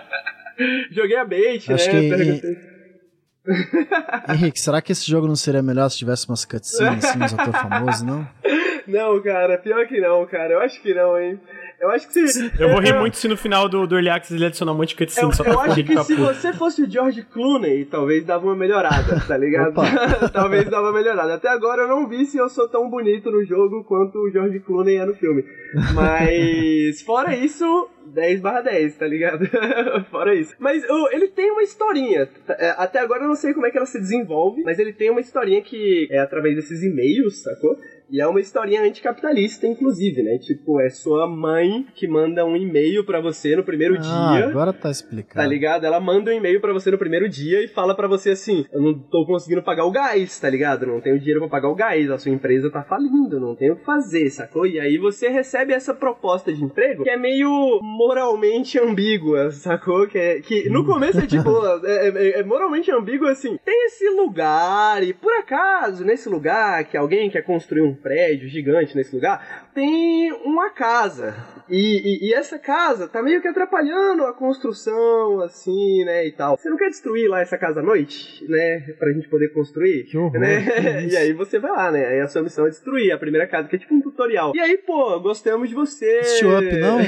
Joguei 0.91 1.17
a 1.17 1.25
bait, 1.25 1.73
Acho 1.73 1.91
né? 1.91 2.01
que- 2.01 2.09
Perguntei- 2.09 2.71
Henrique, 4.29 4.59
será 4.59 4.81
que 4.81 4.91
esse 4.91 5.09
jogo 5.09 5.27
não 5.27 5.35
seria 5.35 5.63
melhor 5.63 5.89
se 5.89 5.97
tivesse 5.97 6.27
umas 6.29 6.45
cutscenes 6.45 7.03
assim, 7.03 7.23
uns 7.23 7.33
atores 7.33 7.59
famosos, 7.61 8.03
não? 8.03 8.27
Não, 8.87 9.21
cara, 9.23 9.57
pior 9.57 9.87
que 9.87 9.99
não, 9.99 10.25
cara. 10.27 10.53
Eu 10.53 10.59
acho 10.59 10.79
que 10.81 10.93
não, 10.93 11.19
hein? 11.19 11.39
Eu 11.81 11.89
acho 11.89 12.07
que 12.07 12.27
se. 12.27 12.51
Eu 12.59 12.69
vou 12.69 12.79
rir 12.79 12.93
muito 12.93 13.17
se 13.17 13.27
no 13.27 13.35
final 13.35 13.67
do, 13.67 13.87
do 13.87 13.95
Early 13.95 14.09
Access 14.09 14.35
ele 14.35 14.45
adicionar 14.45 14.71
um 14.71 14.75
monte 14.75 14.89
de 14.89 14.97
cutscene 14.97 15.27
Eu, 15.29 15.33
só 15.33 15.43
pra 15.43 15.53
eu 15.53 15.59
acho 15.61 15.83
que 15.83 16.03
se 16.03 16.15
puta. 16.15 16.33
você 16.33 16.53
fosse 16.53 16.83
o 16.83 16.89
George 16.89 17.23
Clooney, 17.23 17.85
talvez 17.85 18.23
dava 18.23 18.45
uma 18.45 18.55
melhorada, 18.55 19.19
tá 19.27 19.35
ligado? 19.35 19.73
talvez 20.31 20.69
dava 20.69 20.89
uma 20.89 20.93
melhorada. 20.93 21.33
Até 21.33 21.49
agora 21.49 21.81
eu 21.81 21.87
não 21.87 22.07
vi 22.07 22.23
se 22.27 22.37
eu 22.37 22.47
sou 22.49 22.69
tão 22.69 22.87
bonito 22.87 23.31
no 23.31 23.43
jogo 23.43 23.83
quanto 23.83 24.19
o 24.19 24.29
George 24.29 24.59
Clooney 24.59 24.97
é 24.97 25.05
no 25.07 25.15
filme. 25.15 25.43
Mas, 25.95 27.01
fora 27.05 27.35
isso, 27.35 27.89
10 28.05 28.41
barra 28.41 28.61
10, 28.61 28.95
tá 28.97 29.07
ligado? 29.07 29.49
fora 30.11 30.35
isso. 30.35 30.53
Mas 30.59 30.83
ele 31.11 31.29
tem 31.29 31.49
uma 31.49 31.63
historinha. 31.63 32.29
É, 32.59 32.75
Até 32.77 32.99
agora 32.99 33.23
eu 33.23 33.27
não 33.27 33.35
sei 33.35 33.55
como 33.55 33.65
é 33.65 33.71
que 33.71 33.77
ela 33.77 33.87
se 33.87 33.99
desenvolve, 33.99 34.61
mas 34.63 34.77
ele 34.77 34.93
tem 34.93 35.09
uma 35.09 35.21
historinha 35.21 35.61
que 35.63 36.07
é 36.11 36.19
através 36.19 36.55
desses 36.55 36.83
e-mails, 36.83 37.41
sacou? 37.41 37.75
E 38.11 38.19
é 38.21 38.27
uma 38.27 38.39
historinha 38.39 38.81
anticapitalista, 38.81 39.65
inclusive, 39.65 40.21
né? 40.21 40.37
Tipo, 40.37 40.81
é 40.81 40.89
sua 40.89 41.27
mãe 41.27 41.85
que 41.95 42.07
manda 42.07 42.45
um 42.45 42.55
e-mail 42.57 43.05
pra 43.05 43.21
você 43.21 43.55
no 43.55 43.63
primeiro 43.63 43.95
Ah, 43.99 44.33
dia. 44.35 44.47
agora 44.47 44.73
tá 44.73 44.81
Tá 44.81 44.91
explicado. 44.91 45.47
ligado? 45.49 45.85
Ela 45.85 45.99
manda 45.99 46.29
um 46.31 46.33
e-mail 46.33 46.59
pra 46.59 46.73
você 46.73 46.91
no 46.91 46.97
primeiro 46.97 47.29
dia 47.29 47.63
e 47.63 47.67
fala 47.69 47.95
pra 47.95 48.07
você 48.07 48.31
assim: 48.31 48.65
Eu 48.71 48.81
não 48.81 48.93
tô 48.99 49.25
conseguindo 49.25 49.63
pagar 49.63 49.85
o 49.85 49.91
gás, 49.91 50.37
tá 50.39 50.49
ligado? 50.49 50.85
Não 50.85 50.99
tenho 50.99 51.17
dinheiro 51.17 51.39
pra 51.39 51.49
pagar 51.49 51.69
o 51.69 51.75
gás, 51.75 52.09
a 52.11 52.17
sua 52.17 52.31
empresa 52.31 52.69
tá 52.69 52.83
falindo, 52.83 53.39
não 53.39 53.55
tenho 53.55 53.73
o 53.73 53.77
que 53.77 53.85
fazer, 53.85 54.29
sacou? 54.29 54.65
E 54.67 54.79
aí 54.79 54.97
você 54.97 55.29
recebe 55.29 55.71
essa 55.73 55.93
proposta 55.93 56.51
de 56.51 56.63
emprego 56.63 57.03
que 57.03 57.09
é 57.09 57.17
meio 57.17 57.79
moralmente 57.81 58.77
ambígua, 58.79 59.51
sacou? 59.51 60.07
Que, 60.07 60.17
é, 60.17 60.41
que 60.41 60.69
no 60.69 60.83
começo 60.85 61.19
é 61.19 61.27
tipo, 61.27 61.49
é, 61.85 62.07
é- 62.09 62.39
é 62.39 62.43
moralmente 62.43 62.91
ambígua 62.91 63.31
assim: 63.31 63.57
tem 63.63 63.85
esse 63.85 64.09
lugar, 64.09 65.01
e 65.03 65.13
por 65.13 65.31
acaso, 65.33 66.03
nesse 66.03 66.27
lugar 66.27 66.83
que 66.85 66.97
alguém 66.97 67.29
quer 67.29 67.43
construir 67.43 67.81
um 67.81 67.95
prédio 68.01 68.49
gigante 68.49 68.95
nesse 68.95 69.15
lugar, 69.15 69.69
tem 69.73 70.31
uma 70.45 70.69
casa. 70.69 71.35
E, 71.69 71.77
e- 72.25 72.29
e 72.29 72.33
essa 72.33 72.59
casa 72.59 73.07
tá 73.07 73.21
meio 73.23 73.41
que 73.41 73.47
atrapalhando 73.47 74.25
a 74.25 74.33
construção, 74.33 75.39
assim, 75.41 76.03
né, 76.03 76.27
e 76.27 76.31
tal. 76.33 76.57
Você 76.57 76.69
não 76.69 76.75
quer 76.77 76.89
destruir 76.89 77.29
lá 77.29 77.39
essa 77.41 77.57
casa 77.57 77.79
à 77.79 77.83
noite, 77.83 78.45
né, 78.49 78.81
pra 78.99 79.11
gente 79.13 79.29
poder 79.29 79.49
construir? 79.53 80.03
Que 80.03 80.17
horror, 80.17 80.37
né? 80.39 80.61
que 81.07 81.07
e 81.13 81.17
aí 81.17 81.31
você 81.33 81.59
vai 81.59 81.71
lá, 81.71 81.89
né, 81.91 82.05
aí 82.05 82.19
a 82.19 82.27
sua 82.27 82.41
missão 82.43 82.65
é 82.65 82.69
destruir 82.69 83.11
a 83.13 83.17
primeira 83.17 83.47
casa, 83.47 83.69
que 83.69 83.77
é 83.77 83.79
tipo 83.79 83.95
um 83.95 84.01
tutorial. 84.01 84.51
E 84.53 84.59
aí, 84.59 84.77
pô, 84.79 85.17
gostamos 85.21 85.69
de 85.69 85.75
você. 85.75 86.19
Assistiu 86.21 86.57
Up, 86.57 86.77
não, 86.77 86.99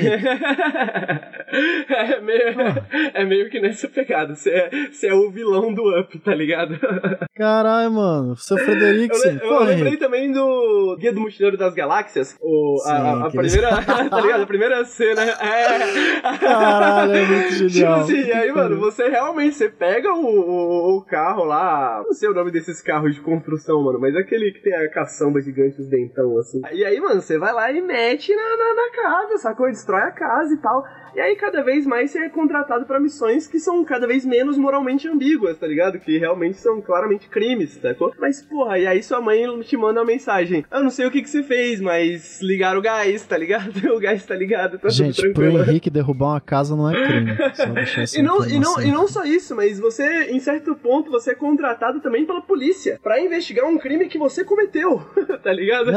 é, 1.90 2.22
meio, 2.22 2.42
é 2.42 3.22
é 3.22 3.25
meio 3.25 3.50
que 3.50 3.59
nessa 3.59 3.88
pegada. 3.88 4.35
Você 4.35 4.50
é, 4.50 4.69
você 4.92 5.08
é 5.08 5.14
o 5.14 5.30
vilão 5.30 5.74
do 5.74 6.00
Up, 6.00 6.17
tá 6.19 6.33
ligado? 6.33 6.77
Caralho, 7.35 7.92
mano. 7.92 8.35
Seu 8.38 8.58
Frederiksen. 8.58 9.40
Eu, 9.42 9.50
eu 9.51 9.64
lembrei 9.64 9.98
também 9.98 10.32
do 10.32 10.95
Guia 11.00 11.11
do 11.14 11.19
Mochileiro 11.22 11.58
das 11.58 11.74
Galáxias. 11.74 12.35
O, 12.42 12.52
Sim, 12.83 12.91
a, 12.91 13.25
a 13.25 13.30
primeira. 13.30 13.69
tá 14.09 14.22
ligado? 14.22 14.43
A 14.43 14.48
primeira 14.48 14.85
cena. 14.85 15.22
É. 15.22 16.22
Caralho, 16.40 17.14
é 17.14 17.25
muito 17.25 17.69
genial. 17.69 18.06
Tipo 18.06 18.19
assim, 18.19 18.32
aí, 18.32 18.51
mano, 18.51 18.80
você 18.80 19.07
realmente 19.07 19.56
você 19.56 19.69
pega 19.69 20.14
o, 20.14 20.25
o, 20.25 20.98
o, 20.98 21.01
carro 21.01 21.43
lá. 21.43 22.01
Não 22.06 22.14
sei 22.14 22.30
o 22.30 22.33
nome 22.33 22.51
desses 22.51 22.82
carros 22.82 23.15
de 23.15 23.22
construção, 23.22 23.82
mano, 23.83 23.99
mas 23.99 24.15
aquele 24.15 24.51
que 24.51 24.61
tem 24.61 24.73
a 24.73 24.90
caçamba 24.90 25.41
gigante, 25.41 25.82
os 25.82 25.88
dentão, 25.88 26.38
assim. 26.38 26.61
E 26.72 26.83
aí, 26.85 26.99
mano, 26.99 27.22
você 27.22 27.38
vai 27.38 27.53
lá 27.53 27.72
e 27.72 27.82
mete 27.82 28.35
na, 28.35 28.57
na, 28.57 28.73
na 28.73 28.91
casa, 28.91 29.38
sacou? 29.38 29.67
Destrói 29.67 30.01
a 30.01 30.11
casa 30.11 30.53
e 30.53 30.57
tal. 30.57 30.83
E 31.16 31.19
aí, 31.19 31.35
cada 31.35 31.61
vez 31.61 31.85
mais 31.85 32.11
você 32.11 32.19
é 32.19 32.30
contratado 32.30 32.85
para 32.85 33.00
missões 33.00 33.48
que 33.48 33.59
são 33.59 33.83
cada 33.85 34.08
vez 34.08 34.25
menos 34.25 34.58
moralmente 34.58 35.08
ambíguas, 35.08 35.58
tá 35.58 35.67
ligado? 35.67 36.00
Que 36.00 36.17
realmente 36.17 36.58
são 36.58 36.82
claramente 36.82 37.30
crimes, 37.30 37.80
sacou? 37.82 38.14
Mas, 38.19 38.42
porra, 38.42 38.80
e 38.80 38.88
aí 38.88 39.03
sua 39.03 39.22
mãe 39.22 39.43
te 39.61 39.77
manda 39.77 40.00
uma 40.00 40.06
mensagem. 40.06 40.66
Eu 40.72 40.83
não 40.83 40.90
sei 40.90 41.06
o 41.06 41.11
que 41.11 41.22
que 41.22 41.30
você 41.30 41.43
fez, 41.43 41.80
mas 41.80 42.42
ligaram 42.42 42.80
o 42.80 42.82
gás, 42.82 43.25
tá 43.25 43.38
ligado? 43.38 43.74
O 43.93 44.00
gás 44.00 44.25
tá 44.25 44.33
ligado, 44.33 44.80
tá 44.80 44.90
Gente, 44.90 45.17
tudo 45.17 45.33
tranquilo. 45.33 45.64
pro 45.64 45.69
Henrique 45.69 45.90
derrubar 45.90 46.30
uma 46.30 46.42
casa 46.42 46.75
não 46.75 46.90
é 46.90 47.06
crime. 47.06 47.32
Só 47.53 47.66
deixar 47.66 48.01
essa 48.01 48.19
e, 48.19 48.24
não, 48.24 48.48
e, 48.48 48.59
não, 48.59 48.82
e 48.82 48.92
não 48.92 49.08
só 49.08 49.24
isso, 49.24 49.56
mas 49.56 49.80
você, 49.80 50.32
em 50.32 50.40
certo 50.40 50.74
ponto, 50.74 51.11
você 51.11 51.32
é 51.32 51.35
contratado 51.35 52.00
também 52.00 52.25
pela 52.25 52.42
polícia 52.42 53.00
para 53.03 53.19
investigar 53.19 53.67
um 53.67 53.77
crime 53.77 54.08
que 54.08 54.17
você 54.17 54.43
cometeu, 54.43 55.00
tá 55.43 55.53
ligado? 55.53 55.92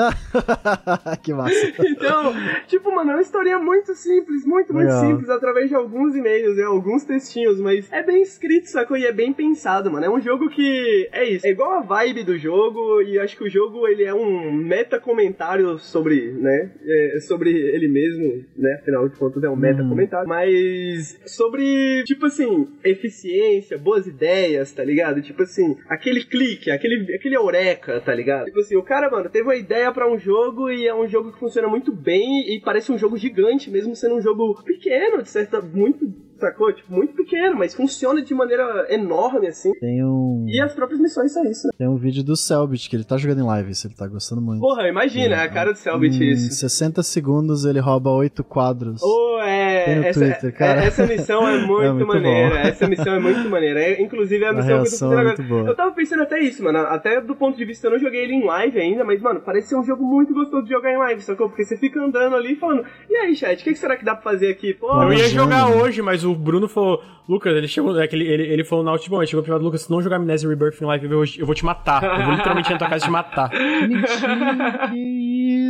que 1.22 1.32
massa. 1.32 1.72
Então, 1.80 2.34
tipo, 2.66 2.94
mano, 2.94 3.12
é 3.12 3.14
uma 3.14 3.22
história 3.22 3.58
muito 3.58 3.94
simples, 3.94 4.44
muito, 4.44 4.74
muito 4.74 4.86
Legal. 4.88 5.00
simples, 5.00 5.05
através 5.28 5.68
de 5.68 5.74
alguns 5.74 6.14
e-mails, 6.14 6.56
né, 6.56 6.64
alguns 6.64 7.04
textinhos, 7.04 7.60
mas 7.60 7.90
é 7.92 8.02
bem 8.02 8.22
escrito, 8.22 8.66
sacou? 8.66 8.96
E 8.96 9.06
é 9.06 9.12
bem 9.12 9.32
pensado, 9.32 9.90
mano. 9.90 10.06
É 10.06 10.10
um 10.10 10.20
jogo 10.20 10.48
que 10.48 11.08
é 11.12 11.24
isso, 11.24 11.46
é 11.46 11.50
igual 11.50 11.72
a 11.72 11.80
vibe 11.80 12.24
do 12.24 12.38
jogo, 12.38 13.02
e 13.02 13.18
acho 13.18 13.36
que 13.36 13.44
o 13.44 13.50
jogo, 13.50 13.86
ele 13.86 14.04
é 14.04 14.14
um 14.14 14.52
meta-comentário 14.52 15.78
sobre, 15.78 16.32
né, 16.32 16.70
é, 16.84 17.20
sobre 17.20 17.50
ele 17.50 17.88
mesmo, 17.88 18.44
né, 18.56 18.78
afinal 18.80 19.08
de 19.08 19.16
contas 19.16 19.42
é 19.42 19.48
um 19.48 19.56
meta-comentário, 19.56 20.26
hum. 20.26 20.28
mas 20.28 21.18
sobre, 21.26 22.02
tipo 22.04 22.26
assim, 22.26 22.68
eficiência, 22.84 23.78
boas 23.78 24.06
ideias, 24.06 24.72
tá 24.72 24.84
ligado? 24.84 25.22
Tipo 25.22 25.42
assim, 25.42 25.76
aquele 25.88 26.24
clique, 26.24 26.70
aquele, 26.70 27.14
aquele 27.14 27.36
eureka, 27.36 28.00
tá 28.00 28.14
ligado? 28.14 28.46
Tipo 28.46 28.60
assim, 28.60 28.76
o 28.76 28.82
cara, 28.82 29.10
mano, 29.10 29.28
teve 29.28 29.44
uma 29.44 29.56
ideia 29.56 29.92
para 29.92 30.10
um 30.10 30.18
jogo 30.18 30.70
e 30.70 30.86
é 30.86 30.94
um 30.94 31.06
jogo 31.06 31.32
que 31.32 31.38
funciona 31.38 31.68
muito 31.68 31.92
bem 31.92 32.54
e 32.54 32.60
parece 32.60 32.92
um 32.92 32.98
jogo 32.98 33.16
gigante, 33.16 33.70
mesmo 33.70 33.94
sendo 33.94 34.16
um 34.16 34.20
jogo 34.20 34.62
pequeno, 34.64 34.95
de 35.22 35.28
certa, 35.28 35.60
muito 35.60 36.26
sacou? 36.38 36.72
Tipo, 36.72 36.92
muito 36.92 37.14
pequeno, 37.14 37.56
mas 37.56 37.74
funciona 37.74 38.22
de 38.22 38.34
maneira 38.34 38.86
enorme, 38.90 39.48
assim. 39.48 39.72
Tem 39.80 40.04
um... 40.04 40.44
E 40.48 40.60
as 40.60 40.72
próprias 40.72 41.00
missões 41.00 41.32
são 41.32 41.44
isso, 41.44 41.66
né? 41.66 41.72
Tem 41.78 41.88
um 41.88 41.96
vídeo 41.96 42.22
do 42.22 42.36
Selbit, 42.36 42.88
que 42.88 42.96
ele 42.96 43.04
tá 43.04 43.16
jogando 43.16 43.40
em 43.40 43.46
live, 43.46 43.74
se 43.74 43.86
ele 43.86 43.94
tá 43.94 44.06
gostando 44.06 44.40
muito. 44.40 44.60
Porra, 44.60 44.88
imagina, 44.88 45.36
é, 45.36 45.42
a 45.42 45.48
cara 45.48 45.72
do 45.72 45.78
Selbit 45.78 46.22
em 46.22 46.32
isso. 46.32 46.46
Em 46.48 46.50
60 46.50 47.02
segundos 47.02 47.64
ele 47.64 47.80
rouba 47.80 48.10
oito 48.10 48.44
quadros. 48.44 49.00
Oh, 49.02 49.40
é... 49.40 49.65
Tem 49.86 49.96
no 49.96 50.04
essa, 50.04 50.20
Twitter, 50.20 50.54
cara. 50.54 50.84
Essa 50.84 51.06
missão 51.06 51.48
é 51.48 51.58
muito, 51.66 51.82
é 51.82 51.92
muito 51.92 52.06
maneira, 52.06 52.50
bom. 52.50 52.56
essa 52.56 52.86
missão 52.88 53.14
é 53.14 53.18
muito 53.18 53.48
maneira. 53.48 53.80
É, 53.80 54.02
inclusive, 54.02 54.44
é 54.44 54.48
a 54.48 54.52
missão 54.52 54.76
a 54.76 54.82
que 54.82 54.86
eu 54.88 54.90
tô 54.90 54.90
fazendo 54.90 55.12
é 55.12 55.20
agora. 55.20 55.36
muito 55.36 55.42
boa. 55.48 55.68
Eu 55.68 55.74
tava 55.74 55.90
pensando 55.92 56.22
até 56.22 56.38
isso, 56.40 56.62
mano, 56.62 56.78
até 56.78 57.20
do 57.20 57.34
ponto 57.34 57.56
de 57.56 57.64
vista, 57.64 57.86
eu 57.86 57.92
não 57.92 57.98
joguei 57.98 58.22
ele 58.24 58.34
em 58.34 58.44
live 58.44 58.78
ainda, 58.78 59.04
mas, 59.04 59.20
mano, 59.20 59.40
parece 59.40 59.68
ser 59.68 59.76
um 59.76 59.84
jogo 59.84 60.04
muito 60.04 60.34
gostoso 60.34 60.64
de 60.64 60.70
jogar 60.70 60.92
em 60.92 60.98
live, 60.98 61.20
sacou? 61.22 61.48
Porque 61.48 61.64
você 61.64 61.76
fica 61.76 62.00
andando 62.00 62.36
ali 62.36 62.56
falando, 62.56 62.84
e 63.08 63.16
aí, 63.16 63.34
chat, 63.34 63.60
o 63.60 63.64
que, 63.64 63.72
que 63.72 63.78
será 63.78 63.96
que 63.96 64.04
dá 64.04 64.14
pra 64.14 64.22
fazer 64.32 64.50
aqui? 64.50 64.74
Pô, 64.74 65.02
eu 65.02 65.12
ia 65.12 65.28
jogar 65.28 65.68
hoje, 65.70 66.02
mas 66.02 66.24
o 66.24 66.34
Bruno 66.34 66.68
falou, 66.68 67.02
Lucas, 67.28 67.54
ele 67.56 67.66
chegou, 67.68 67.98
é 68.00 68.06
que 68.06 68.14
ele, 68.14 68.26
ele, 68.28 68.42
ele 68.44 68.64
falou 68.64 68.84
na 68.84 68.92
última, 68.92 69.18
ele 69.18 69.26
chegou 69.26 69.42
pro 69.44 69.56
Lucas, 69.58 69.82
se 69.82 69.90
não 69.90 70.00
jogar 70.02 70.16
Amnesia 70.16 70.48
Rebirth 70.48 70.80
em 70.80 70.84
live, 70.86 71.04
eu 71.06 71.10
vou, 71.10 71.24
eu 71.38 71.46
vou 71.46 71.54
te 71.54 71.64
matar. 71.64 72.02
Eu 72.20 72.24
vou 72.26 72.34
literalmente 72.34 72.68
ir 72.70 72.72
na 72.72 72.78
tua 72.78 72.88
casa 72.88 73.04
te 73.04 73.10
matar. 73.10 73.50
Mentira, 73.88 74.88
que 74.90 74.96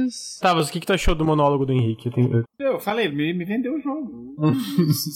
isso. 0.06 0.40
Tá, 0.40 0.54
mas 0.54 0.68
o 0.68 0.72
que, 0.72 0.80
que 0.80 0.86
tu 0.86 0.92
achou 0.92 1.14
do 1.14 1.24
monólogo 1.24 1.64
do 1.66 1.72
Henrique? 1.72 2.08
Eu 2.08 2.12
tenho- 2.12 2.44
Eu 2.58 2.78
falei, 2.78 3.08
me, 3.08 3.32
me 3.32 3.44
vendeu 3.44 3.74
o 3.74 3.80
jogo. 3.80 4.05